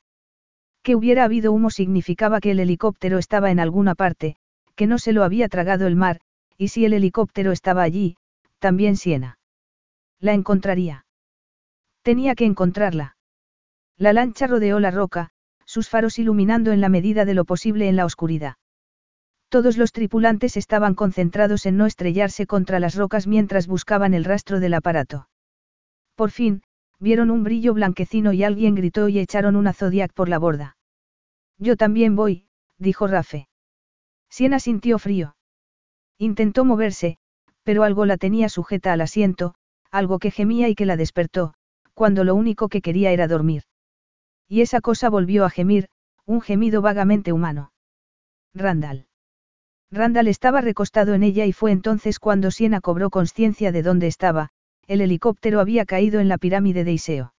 Que 0.87 0.95
hubiera 0.95 1.25
habido 1.25 1.51
humo 1.51 1.69
significaba 1.69 2.39
que 2.39 2.51
el 2.51 2.61
helicóptero 2.61 3.17
estaba 3.17 3.51
en 3.51 3.59
alguna 3.59 3.93
parte, 3.93 4.37
que 4.73 4.87
no 4.87 4.99
se 4.99 5.11
lo 5.11 5.25
había 5.25 5.49
tragado 5.49 5.85
el 5.85 5.97
mar, 5.97 6.21
y 6.57 6.69
si 6.69 6.85
el 6.85 6.93
helicóptero 6.93 7.51
estaba 7.51 7.83
allí, 7.83 8.15
también 8.59 8.95
Siena. 8.95 9.37
La 10.21 10.31
encontraría. 10.31 11.05
Tenía 12.03 12.35
que 12.35 12.45
encontrarla. 12.45 13.17
La 13.97 14.13
lancha 14.13 14.47
rodeó 14.47 14.79
la 14.79 14.89
roca, 14.89 15.31
sus 15.65 15.89
faros 15.89 16.19
iluminando 16.19 16.71
en 16.71 16.79
la 16.79 16.87
medida 16.87 17.25
de 17.25 17.33
lo 17.33 17.43
posible 17.43 17.89
en 17.89 17.97
la 17.97 18.05
oscuridad. 18.05 18.55
Todos 19.49 19.75
los 19.75 19.91
tripulantes 19.91 20.55
estaban 20.55 20.95
concentrados 20.95 21.65
en 21.65 21.75
no 21.75 21.85
estrellarse 21.85 22.47
contra 22.47 22.79
las 22.79 22.95
rocas 22.95 23.27
mientras 23.27 23.67
buscaban 23.67 24.13
el 24.13 24.23
rastro 24.23 24.61
del 24.61 24.73
aparato. 24.73 25.27
Por 26.15 26.31
fin, 26.31 26.63
vieron 26.97 27.29
un 27.29 27.43
brillo 27.43 27.73
blanquecino 27.73 28.31
y 28.31 28.45
alguien 28.45 28.73
gritó 28.73 29.09
y 29.09 29.19
echaron 29.19 29.57
una 29.57 29.73
Zodiac 29.73 30.13
por 30.13 30.29
la 30.29 30.39
borda. 30.39 30.76
Yo 31.57 31.75
también 31.75 32.15
voy, 32.15 32.47
dijo 32.77 33.07
Rafe. 33.07 33.47
Siena 34.29 34.59
sintió 34.59 34.99
frío. 34.99 35.35
Intentó 36.17 36.65
moverse, 36.65 37.17
pero 37.63 37.83
algo 37.83 38.05
la 38.05 38.17
tenía 38.17 38.49
sujeta 38.49 38.93
al 38.93 39.01
asiento, 39.01 39.55
algo 39.91 40.19
que 40.19 40.31
gemía 40.31 40.69
y 40.69 40.75
que 40.75 40.85
la 40.85 40.97
despertó, 40.97 41.53
cuando 41.93 42.23
lo 42.23 42.35
único 42.35 42.69
que 42.69 42.81
quería 42.81 43.11
era 43.11 43.27
dormir. 43.27 43.63
Y 44.47 44.61
esa 44.61 44.81
cosa 44.81 45.09
volvió 45.09 45.45
a 45.45 45.49
gemir, 45.49 45.89
un 46.25 46.41
gemido 46.41 46.81
vagamente 46.81 47.33
humano. 47.33 47.71
Randall. 48.53 49.07
Randall 49.91 50.27
estaba 50.27 50.61
recostado 50.61 51.13
en 51.13 51.23
ella 51.23 51.45
y 51.45 51.53
fue 51.53 51.71
entonces 51.71 52.19
cuando 52.19 52.51
Siena 52.51 52.81
cobró 52.81 53.09
conciencia 53.09 53.71
de 53.71 53.83
dónde 53.83 54.07
estaba, 54.07 54.49
el 54.87 55.01
helicóptero 55.01 55.59
había 55.59 55.85
caído 55.85 56.19
en 56.19 56.27
la 56.27 56.37
pirámide 56.37 56.83
de 56.83 56.93
Iseo. 56.93 57.33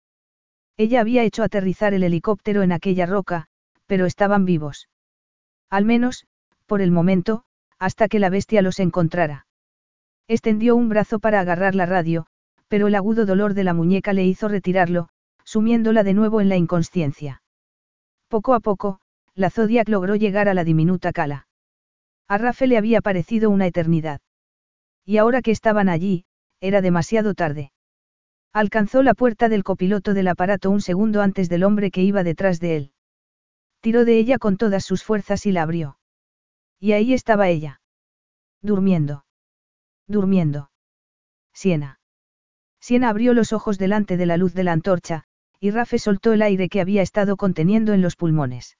Ella 0.76 1.00
había 1.00 1.24
hecho 1.24 1.42
aterrizar 1.42 1.92
el 1.92 2.02
helicóptero 2.02 2.62
en 2.62 2.72
aquella 2.72 3.04
roca, 3.04 3.47
pero 3.88 4.06
estaban 4.06 4.44
vivos. 4.44 4.88
Al 5.68 5.84
menos, 5.84 6.26
por 6.66 6.80
el 6.80 6.92
momento, 6.92 7.42
hasta 7.80 8.06
que 8.06 8.20
la 8.20 8.30
bestia 8.30 8.62
los 8.62 8.78
encontrara. 8.78 9.46
Extendió 10.28 10.76
un 10.76 10.88
brazo 10.88 11.18
para 11.18 11.40
agarrar 11.40 11.74
la 11.74 11.86
radio, 11.86 12.26
pero 12.68 12.86
el 12.86 12.94
agudo 12.94 13.26
dolor 13.26 13.54
de 13.54 13.64
la 13.64 13.74
muñeca 13.74 14.12
le 14.12 14.24
hizo 14.24 14.46
retirarlo, 14.46 15.08
sumiéndola 15.44 16.04
de 16.04 16.14
nuevo 16.14 16.40
en 16.40 16.50
la 16.50 16.56
inconsciencia. 16.56 17.42
Poco 18.28 18.52
a 18.52 18.60
poco, 18.60 19.00
la 19.34 19.48
Zodiac 19.48 19.88
logró 19.88 20.14
llegar 20.16 20.48
a 20.48 20.54
la 20.54 20.64
diminuta 20.64 21.12
cala. 21.12 21.48
A 22.28 22.36
Rafe 22.36 22.66
le 22.66 22.76
había 22.76 23.00
parecido 23.00 23.48
una 23.48 23.66
eternidad. 23.66 24.20
Y 25.06 25.16
ahora 25.16 25.40
que 25.40 25.50
estaban 25.50 25.88
allí, 25.88 26.26
era 26.60 26.82
demasiado 26.82 27.32
tarde. 27.32 27.72
Alcanzó 28.52 29.02
la 29.02 29.14
puerta 29.14 29.48
del 29.48 29.64
copiloto 29.64 30.12
del 30.12 30.28
aparato 30.28 30.70
un 30.70 30.82
segundo 30.82 31.22
antes 31.22 31.48
del 31.48 31.64
hombre 31.64 31.90
que 31.90 32.02
iba 32.02 32.22
detrás 32.22 32.60
de 32.60 32.76
él. 32.76 32.92
Tiró 33.80 34.04
de 34.04 34.18
ella 34.18 34.38
con 34.38 34.56
todas 34.56 34.84
sus 34.84 35.04
fuerzas 35.04 35.46
y 35.46 35.52
la 35.52 35.62
abrió. 35.62 35.98
Y 36.80 36.92
ahí 36.92 37.14
estaba 37.14 37.48
ella. 37.48 37.80
Durmiendo. 38.60 39.24
Durmiendo. 40.06 40.70
Siena. 41.52 42.00
Siena 42.80 43.08
abrió 43.08 43.34
los 43.34 43.52
ojos 43.52 43.78
delante 43.78 44.16
de 44.16 44.26
la 44.26 44.36
luz 44.36 44.54
de 44.54 44.64
la 44.64 44.72
antorcha, 44.72 45.24
y 45.60 45.70
Rafe 45.70 45.98
soltó 45.98 46.32
el 46.32 46.42
aire 46.42 46.68
que 46.68 46.80
había 46.80 47.02
estado 47.02 47.36
conteniendo 47.36 47.92
en 47.92 48.02
los 48.02 48.16
pulmones. 48.16 48.78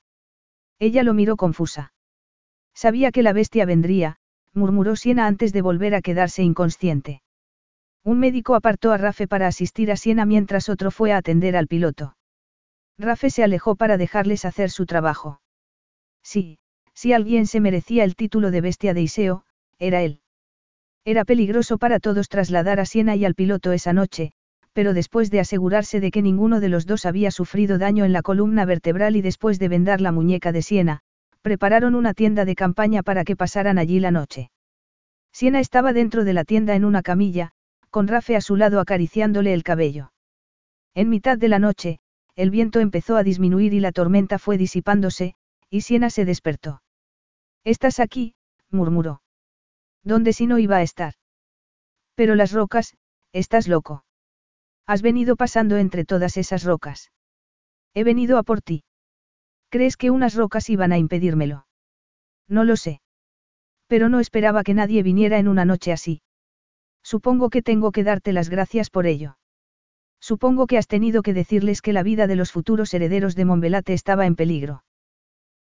Ella 0.79 1.03
lo 1.03 1.15
miró 1.15 1.37
confusa. 1.37 1.93
Sabía 2.75 3.11
que 3.11 3.23
la 3.23 3.33
bestia 3.33 3.65
vendría, 3.65 4.17
murmuró 4.55 4.95
Siena 4.95 5.27
antes 5.27 5.53
de 5.53 5.63
volver 5.63 5.95
a 5.95 6.03
quedarse 6.03 6.43
inconsciente. 6.43 7.23
Un 8.05 8.21
médico 8.21 8.55
apartó 8.55 8.93
a 8.93 8.97
Rafe 8.97 9.27
para 9.27 9.49
asistir 9.49 9.91
a 9.91 9.97
Siena 9.97 10.25
mientras 10.25 10.69
otro 10.69 10.91
fue 10.91 11.13
a 11.13 11.17
atender 11.17 11.57
al 11.57 11.67
piloto. 11.67 12.17
Rafe 12.99 13.31
se 13.31 13.45
alejó 13.45 13.77
para 13.77 13.97
dejarles 13.97 14.45
hacer 14.45 14.71
su 14.71 14.85
trabajo. 14.85 15.41
Sí, 16.23 16.59
si 16.95 17.13
alguien 17.13 17.47
se 17.47 17.61
merecía 17.61 18.03
el 18.03 18.17
título 18.17 18.51
de 18.51 18.61
bestia 18.61 18.93
de 18.93 19.03
Iseo, 19.03 19.45
era 19.79 20.03
él. 20.03 20.21
Era 21.05 21.25
peligroso 21.25 21.79
para 21.79 22.01
todos 22.01 22.29
trasladar 22.29 22.81
a 22.81 22.85
Siena 22.85 23.15
y 23.15 23.25
al 23.25 23.37
piloto 23.37 23.73
esa 23.73 23.93
noche, 23.93 24.33
pero 24.73 24.95
después 24.95 25.31
de 25.31 25.41
asegurarse 25.41 26.01
de 26.01 26.11
que 26.11 26.23
ninguno 26.23 26.61
de 26.61 26.69
los 26.69 26.87
dos 26.87 27.07
había 27.07 27.31
sufrido 27.31 27.79
daño 27.79 28.05
en 28.05 28.13
la 28.13 28.23
columna 28.23 28.65
vertebral 28.65 29.17
y 29.17 29.23
después 29.23 29.59
de 29.59 29.69
vendar 29.69 30.01
la 30.01 30.13
muñeca 30.13 30.51
de 30.51 30.63
Siena, 30.63 31.01
prepararon 31.41 31.95
una 31.95 32.15
tienda 32.15 32.45
de 32.45 32.57
campaña 32.57 33.03
para 33.03 33.25
que 33.25 33.37
pasaran 33.37 33.79
allí 33.79 34.01
la 34.01 34.11
noche. 34.11 34.51
Siena 35.33 35.61
estaba 35.61 35.93
dentro 35.93 36.25
de 36.25 36.33
la 36.33 36.45
tienda 36.45 36.75
en 36.75 36.85
una 36.85 37.03
camilla, 37.03 37.53
con 37.91 38.09
Rafe 38.09 38.35
a 38.35 38.41
su 38.41 38.57
lado 38.57 38.81
acariciándole 38.81 39.55
el 39.55 39.63
cabello. 39.63 40.13
En 40.95 41.09
mitad 41.09 41.39
de 41.39 41.49
la 41.49 41.59
noche, 41.59 42.01
el 42.39 42.51
viento 42.53 42.79
empezó 42.79 43.17
a 43.17 43.25
disminuir 43.25 43.75
y 43.75 43.81
la 43.81 43.91
tormenta 43.91 44.39
fue 44.39 44.59
disipándose, 44.59 45.35
y 45.71 45.81
Siena 45.81 46.09
se 46.09 46.25
despertó. 46.25 46.83
Estás 47.65 47.99
aquí, 47.99 48.37
murmuró. 48.71 49.23
¿Dónde 50.05 50.33
si 50.33 50.47
no 50.47 50.61
iba 50.61 50.77
a 50.77 50.83
estar? 50.83 51.15
Pero 52.15 52.37
las 52.37 52.53
rocas, 52.53 52.97
estás 53.33 53.67
loco. 53.67 54.05
Has 54.87 55.03
venido 55.03 55.35
pasando 55.35 55.79
entre 55.79 56.05
todas 56.05 56.37
esas 56.37 56.63
rocas. 56.63 57.11
He 57.93 58.05
venido 58.05 58.39
a 58.39 58.45
por 58.45 58.63
ti. 58.63 58.85
¿Crees 59.69 59.97
que 59.97 60.13
unas 60.13 60.37
rocas 60.37 60.71
iban 60.71 60.93
a 60.93 60.99
impedírmelo? 60.99 61.67
No 62.47 62.63
lo 62.63 62.77
sé. 62.77 63.01
Pero 63.89 64.09
no 64.09 64.21
esperaba 64.21 64.63
que 64.63 64.75
nadie 64.75 65.03
viniera 65.03 65.41
en 65.41 65.49
una 65.49 65.65
noche 65.65 65.91
así. 65.91 66.23
Supongo 67.03 67.51
que 67.51 67.63
tengo 67.63 67.91
que 67.91 68.05
darte 68.05 68.33
las 68.33 68.49
gracias 68.49 68.91
por 68.91 69.07
ello. 69.09 69.38
Supongo 70.21 70.67
que 70.67 70.79
has 70.79 70.87
tenido 70.87 71.23
que 71.23 71.35
decirles 71.35 71.81
que 71.83 71.93
la 71.93 72.03
vida 72.03 72.27
de 72.27 72.37
los 72.37 72.53
futuros 72.53 72.93
herederos 72.93 73.35
de 73.37 73.45
Monbelate 73.45 73.95
estaba 73.95 74.27
en 74.27 74.37
peligro. 74.37 74.85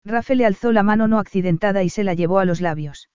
Rafe 0.03 0.35
le 0.35 0.45
alzó 0.45 0.71
la 0.71 0.83
mano 0.83 1.07
no 1.07 1.19
accidentada 1.19 1.83
y 1.83 1.89
se 1.89 2.03
la 2.03 2.13
llevó 2.13 2.39
a 2.39 2.45
los 2.45 2.61
labios. 2.61 3.09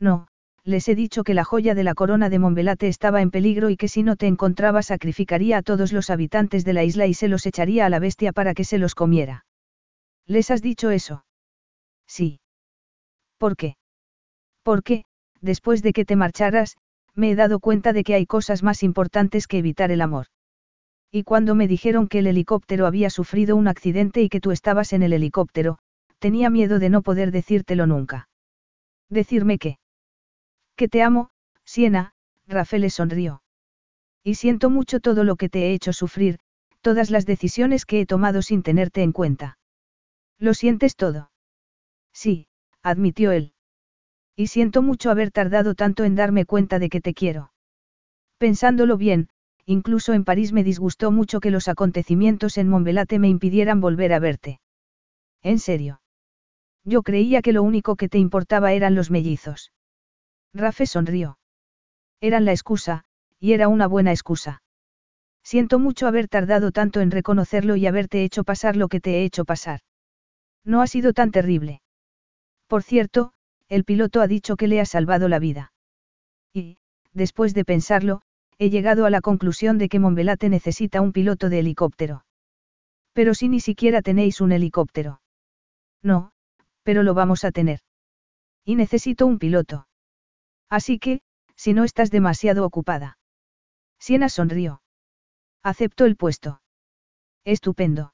No, 0.00 0.28
les 0.64 0.88
he 0.88 0.94
dicho 0.94 1.22
que 1.22 1.34
la 1.34 1.44
joya 1.44 1.74
de 1.74 1.84
la 1.84 1.94
corona 1.94 2.28
de 2.28 2.38
Monbelate 2.38 2.88
estaba 2.88 3.22
en 3.22 3.30
peligro 3.30 3.70
y 3.70 3.76
que 3.76 3.88
si 3.88 4.02
no 4.02 4.16
te 4.16 4.26
encontraba 4.26 4.82
sacrificaría 4.82 5.58
a 5.58 5.62
todos 5.62 5.92
los 5.92 6.10
habitantes 6.10 6.64
de 6.64 6.72
la 6.72 6.84
isla 6.84 7.06
y 7.06 7.14
se 7.14 7.28
los 7.28 7.46
echaría 7.46 7.86
a 7.86 7.88
la 7.88 8.00
bestia 8.00 8.32
para 8.32 8.52
que 8.52 8.64
se 8.64 8.78
los 8.78 8.94
comiera. 8.94 9.46
¿Les 10.26 10.50
has 10.50 10.62
dicho 10.62 10.90
eso? 10.90 11.24
Sí. 12.08 12.40
¿Por 13.38 13.56
qué? 13.56 13.76
Porque, 14.64 15.04
después 15.40 15.82
de 15.82 15.92
que 15.92 16.04
te 16.04 16.16
marcharas, 16.16 16.76
me 17.14 17.30
he 17.30 17.36
dado 17.36 17.60
cuenta 17.60 17.92
de 17.92 18.02
que 18.02 18.14
hay 18.14 18.26
cosas 18.26 18.62
más 18.62 18.82
importantes 18.82 19.46
que 19.46 19.58
evitar 19.58 19.92
el 19.92 20.00
amor. 20.00 20.26
Y 21.10 21.22
cuando 21.22 21.54
me 21.54 21.68
dijeron 21.68 22.08
que 22.08 22.18
el 22.18 22.26
helicóptero 22.26 22.86
había 22.86 23.10
sufrido 23.10 23.56
un 23.56 23.68
accidente 23.68 24.22
y 24.22 24.28
que 24.28 24.40
tú 24.40 24.50
estabas 24.50 24.92
en 24.92 25.02
el 25.02 25.12
helicóptero, 25.12 25.78
tenía 26.18 26.50
miedo 26.50 26.78
de 26.78 26.90
no 26.90 27.02
poder 27.02 27.30
decírtelo 27.30 27.86
nunca. 27.86 28.28
Decirme 29.08 29.58
qué. 29.58 29.78
Que 30.76 30.88
te 30.88 31.02
amo, 31.02 31.30
Siena, 31.64 32.14
Rafael 32.46 32.82
le 32.82 32.90
sonrió. 32.90 33.42
Y 34.22 34.34
siento 34.34 34.70
mucho 34.70 35.00
todo 35.00 35.24
lo 35.24 35.36
que 35.36 35.48
te 35.48 35.66
he 35.66 35.72
hecho 35.72 35.92
sufrir, 35.92 36.38
todas 36.80 37.10
las 37.10 37.26
decisiones 37.26 37.86
que 37.86 38.00
he 38.00 38.06
tomado 38.06 38.42
sin 38.42 38.62
tenerte 38.62 39.02
en 39.02 39.12
cuenta. 39.12 39.58
¿Lo 40.38 40.54
sientes 40.54 40.96
todo? 40.96 41.30
Sí, 42.12 42.48
admitió 42.82 43.32
él. 43.32 43.52
Y 44.36 44.48
siento 44.48 44.82
mucho 44.82 45.10
haber 45.10 45.30
tardado 45.30 45.74
tanto 45.74 46.04
en 46.04 46.14
darme 46.14 46.44
cuenta 46.44 46.78
de 46.78 46.88
que 46.88 47.00
te 47.00 47.14
quiero. 47.14 47.52
Pensándolo 48.38 48.96
bien, 48.96 49.28
incluso 49.66 50.14
en 50.14 50.24
París 50.24 50.52
me 50.52 50.64
disgustó 50.64 51.10
mucho 51.10 51.40
que 51.40 51.50
los 51.50 51.68
acontecimientos 51.68 52.56
en 52.56 52.68
Montbelate 52.68 53.18
me 53.18 53.28
impidieran 53.28 53.80
volver 53.80 54.12
a 54.12 54.20
verte. 54.20 54.60
¿En 55.42 55.58
serio? 55.58 56.00
Yo 56.84 57.02
creía 57.02 57.42
que 57.42 57.52
lo 57.52 57.64
único 57.64 57.96
que 57.96 58.08
te 58.08 58.18
importaba 58.18 58.72
eran 58.72 58.94
los 58.94 59.10
mellizos. 59.10 59.72
Rafe 60.54 60.86
sonrió. 60.86 61.38
Eran 62.20 62.44
la 62.44 62.52
excusa, 62.52 63.04
y 63.40 63.52
era 63.52 63.68
una 63.68 63.88
buena 63.88 64.12
excusa. 64.12 64.62
Siento 65.42 65.78
mucho 65.78 66.06
haber 66.06 66.28
tardado 66.28 66.72
tanto 66.72 67.00
en 67.00 67.10
reconocerlo 67.10 67.76
y 67.76 67.86
haberte 67.86 68.24
hecho 68.24 68.44
pasar 68.44 68.76
lo 68.76 68.88
que 68.88 69.00
te 69.00 69.18
he 69.18 69.24
hecho 69.24 69.44
pasar. 69.44 69.80
No 70.64 70.80
ha 70.80 70.86
sido 70.86 71.12
tan 71.12 71.30
terrible. 71.30 71.82
Por 72.66 72.82
cierto, 72.82 73.32
el 73.68 73.84
piloto 73.84 74.20
ha 74.20 74.26
dicho 74.26 74.56
que 74.56 74.66
le 74.66 74.80
ha 74.80 74.86
salvado 74.86 75.28
la 75.28 75.38
vida. 75.38 75.72
Y, 76.52 76.78
después 77.12 77.54
de 77.54 77.64
pensarlo, 77.64 78.22
he 78.58 78.70
llegado 78.70 79.04
a 79.04 79.10
la 79.10 79.20
conclusión 79.20 79.78
de 79.78 79.88
que 79.88 79.98
Monbelate 79.98 80.48
necesita 80.48 81.00
un 81.00 81.12
piloto 81.12 81.48
de 81.48 81.58
helicóptero. 81.58 82.24
Pero 83.12 83.34
si 83.34 83.48
ni 83.48 83.60
siquiera 83.60 84.02
tenéis 84.02 84.40
un 84.40 84.52
helicóptero. 84.52 85.20
No, 86.02 86.32
pero 86.82 87.02
lo 87.02 87.14
vamos 87.14 87.44
a 87.44 87.52
tener. 87.52 87.80
Y 88.64 88.76
necesito 88.76 89.26
un 89.26 89.38
piloto. 89.38 89.86
Así 90.68 90.98
que, 90.98 91.20
si 91.54 91.72
no 91.72 91.84
estás 91.84 92.10
demasiado 92.10 92.64
ocupada. 92.64 93.18
Siena 93.98 94.28
sonrió. 94.28 94.82
Acepto 95.62 96.04
el 96.04 96.16
puesto. 96.16 96.60
Estupendo. 97.44 98.12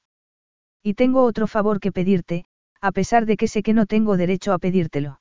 Y 0.81 0.93
tengo 0.95 1.23
otro 1.23 1.47
favor 1.47 1.79
que 1.79 1.91
pedirte, 1.91 2.45
a 2.81 2.91
pesar 2.91 3.25
de 3.25 3.37
que 3.37 3.47
sé 3.47 3.63
que 3.63 3.73
no 3.73 3.85
tengo 3.85 4.17
derecho 4.17 4.53
a 4.53 4.59
pedírtelo. 4.59 5.19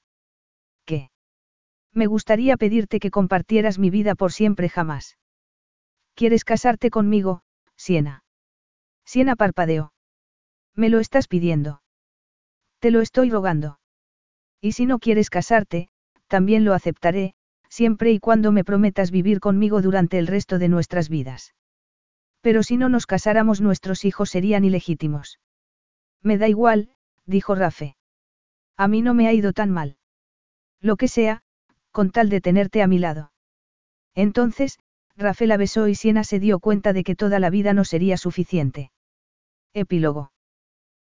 Me 1.94 2.06
gustaría 2.06 2.56
pedirte 2.56 3.00
que 3.00 3.10
compartieras 3.10 3.78
mi 3.78 3.90
vida 3.90 4.14
por 4.14 4.32
siempre 4.32 4.68
jamás. 4.68 5.18
¿Quieres 6.14 6.44
casarte 6.44 6.90
conmigo, 6.90 7.42
Siena? 7.76 8.24
Siena 9.04 9.36
parpadeó. 9.36 9.92
Me 10.74 10.88
lo 10.88 11.00
estás 11.00 11.28
pidiendo. 11.28 11.82
Te 12.78 12.90
lo 12.90 13.00
estoy 13.00 13.30
rogando. 13.30 13.78
Y 14.60 14.72
si 14.72 14.86
no 14.86 14.98
quieres 14.98 15.28
casarte, 15.28 15.88
también 16.28 16.64
lo 16.64 16.72
aceptaré, 16.72 17.34
siempre 17.68 18.12
y 18.12 18.20
cuando 18.20 18.52
me 18.52 18.64
prometas 18.64 19.10
vivir 19.10 19.40
conmigo 19.40 19.82
durante 19.82 20.18
el 20.18 20.26
resto 20.26 20.58
de 20.58 20.68
nuestras 20.68 21.08
vidas. 21.08 21.54
Pero 22.40 22.62
si 22.62 22.76
no 22.76 22.88
nos 22.88 23.06
casáramos 23.06 23.60
nuestros 23.60 24.04
hijos 24.04 24.30
serían 24.30 24.64
ilegítimos. 24.64 25.40
Me 26.22 26.38
da 26.38 26.48
igual, 26.48 26.90
dijo 27.26 27.54
Rafe. 27.54 27.96
A 28.76 28.88
mí 28.88 29.02
no 29.02 29.14
me 29.14 29.28
ha 29.28 29.32
ido 29.32 29.52
tan 29.52 29.70
mal. 29.70 29.96
Lo 30.80 30.96
que 30.96 31.08
sea, 31.08 31.42
con 31.92 32.10
tal 32.10 32.28
de 32.28 32.40
tenerte 32.40 32.82
a 32.82 32.86
mi 32.86 32.98
lado. 32.98 33.32
Entonces, 34.14 34.78
Rafael 35.16 35.50
la 35.50 35.56
besó 35.56 35.88
y 35.88 35.94
Siena 35.94 36.24
se 36.24 36.40
dio 36.40 36.58
cuenta 36.58 36.92
de 36.92 37.04
que 37.04 37.14
toda 37.14 37.38
la 37.38 37.50
vida 37.50 37.74
no 37.74 37.84
sería 37.84 38.16
suficiente. 38.16 38.90
Epílogo. 39.74 40.32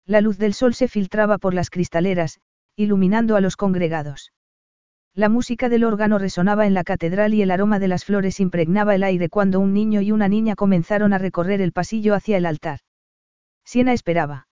La 0.06 0.20
luz 0.20 0.38
del 0.38 0.54
sol 0.54 0.74
se 0.74 0.88
filtraba 0.88 1.38
por 1.38 1.54
las 1.54 1.70
cristaleras, 1.70 2.40
iluminando 2.76 3.36
a 3.36 3.40
los 3.40 3.56
congregados. 3.56 4.32
La 5.14 5.28
música 5.28 5.68
del 5.68 5.84
órgano 5.84 6.18
resonaba 6.18 6.66
en 6.66 6.74
la 6.74 6.84
catedral 6.84 7.34
y 7.34 7.42
el 7.42 7.50
aroma 7.50 7.78
de 7.78 7.88
las 7.88 8.04
flores 8.04 8.40
impregnaba 8.40 8.94
el 8.94 9.04
aire 9.04 9.28
cuando 9.28 9.60
un 9.60 9.72
niño 9.72 10.00
y 10.00 10.12
una 10.12 10.28
niña 10.28 10.56
comenzaron 10.56 11.12
a 11.12 11.18
recorrer 11.18 11.60
el 11.60 11.72
pasillo 11.72 12.14
hacia 12.14 12.36
el 12.36 12.46
altar. 12.46 12.80
Siena 13.64 13.92
esperaba. 13.92 14.48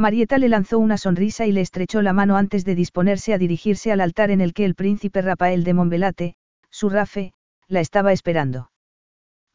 Marieta 0.00 0.38
le 0.38 0.48
lanzó 0.48 0.78
una 0.78 0.96
sonrisa 0.96 1.46
y 1.46 1.52
le 1.52 1.60
estrechó 1.60 2.00
la 2.00 2.14
mano 2.14 2.38
antes 2.38 2.64
de 2.64 2.74
disponerse 2.74 3.34
a 3.34 3.38
dirigirse 3.38 3.92
al 3.92 4.00
altar 4.00 4.30
en 4.30 4.40
el 4.40 4.54
que 4.54 4.64
el 4.64 4.74
príncipe 4.74 5.20
Rafael 5.20 5.62
de 5.62 5.74
Montbelate, 5.74 6.36
su 6.70 6.88
Rafe, 6.88 7.34
la 7.68 7.80
estaba 7.80 8.12
esperando. 8.12 8.70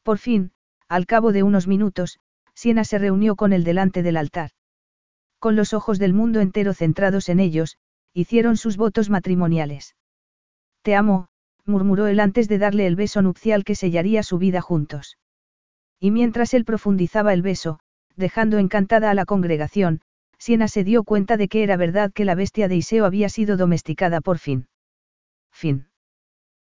Por 0.03 0.19
fin, 0.19 0.51
al 0.87 1.07
cabo 1.07 1.31
de 1.31 1.41
unos 1.41 1.67
minutos, 1.67 2.19
Siena 2.53 2.83
se 2.83 2.99
reunió 2.99 3.35
con 3.35 3.53
él 3.53 3.63
delante 3.63 4.03
del 4.03 4.17
altar. 4.17 4.51
Con 5.39 5.55
los 5.55 5.73
ojos 5.73 5.97
del 5.97 6.13
mundo 6.13 6.39
entero 6.41 6.75
centrados 6.75 7.27
en 7.29 7.39
ellos, 7.39 7.77
hicieron 8.13 8.55
sus 8.55 8.77
votos 8.77 9.09
matrimoniales. 9.09 9.95
Te 10.83 10.93
amo, 10.93 11.27
murmuró 11.65 12.05
él 12.05 12.19
antes 12.19 12.47
de 12.47 12.59
darle 12.59 12.85
el 12.85 12.95
beso 12.95 13.23
nupcial 13.23 13.63
que 13.63 13.73
sellaría 13.73 14.21
su 14.21 14.37
vida 14.37 14.61
juntos. 14.61 15.17
Y 15.99 16.11
mientras 16.11 16.53
él 16.53 16.65
profundizaba 16.65 17.33
el 17.33 17.41
beso, 17.41 17.79
dejando 18.15 18.59
encantada 18.59 19.09
a 19.09 19.15
la 19.15 19.25
congregación, 19.25 20.01
Siena 20.37 20.67
se 20.67 20.83
dio 20.83 21.03
cuenta 21.03 21.37
de 21.37 21.47
que 21.47 21.63
era 21.63 21.77
verdad 21.77 22.11
que 22.13 22.25
la 22.25 22.35
bestia 22.35 22.67
de 22.67 22.75
Iseo 22.75 23.05
había 23.05 23.29
sido 23.29 23.57
domesticada 23.57 24.21
por 24.21 24.37
fin. 24.37 24.67
Fin. 25.51 25.87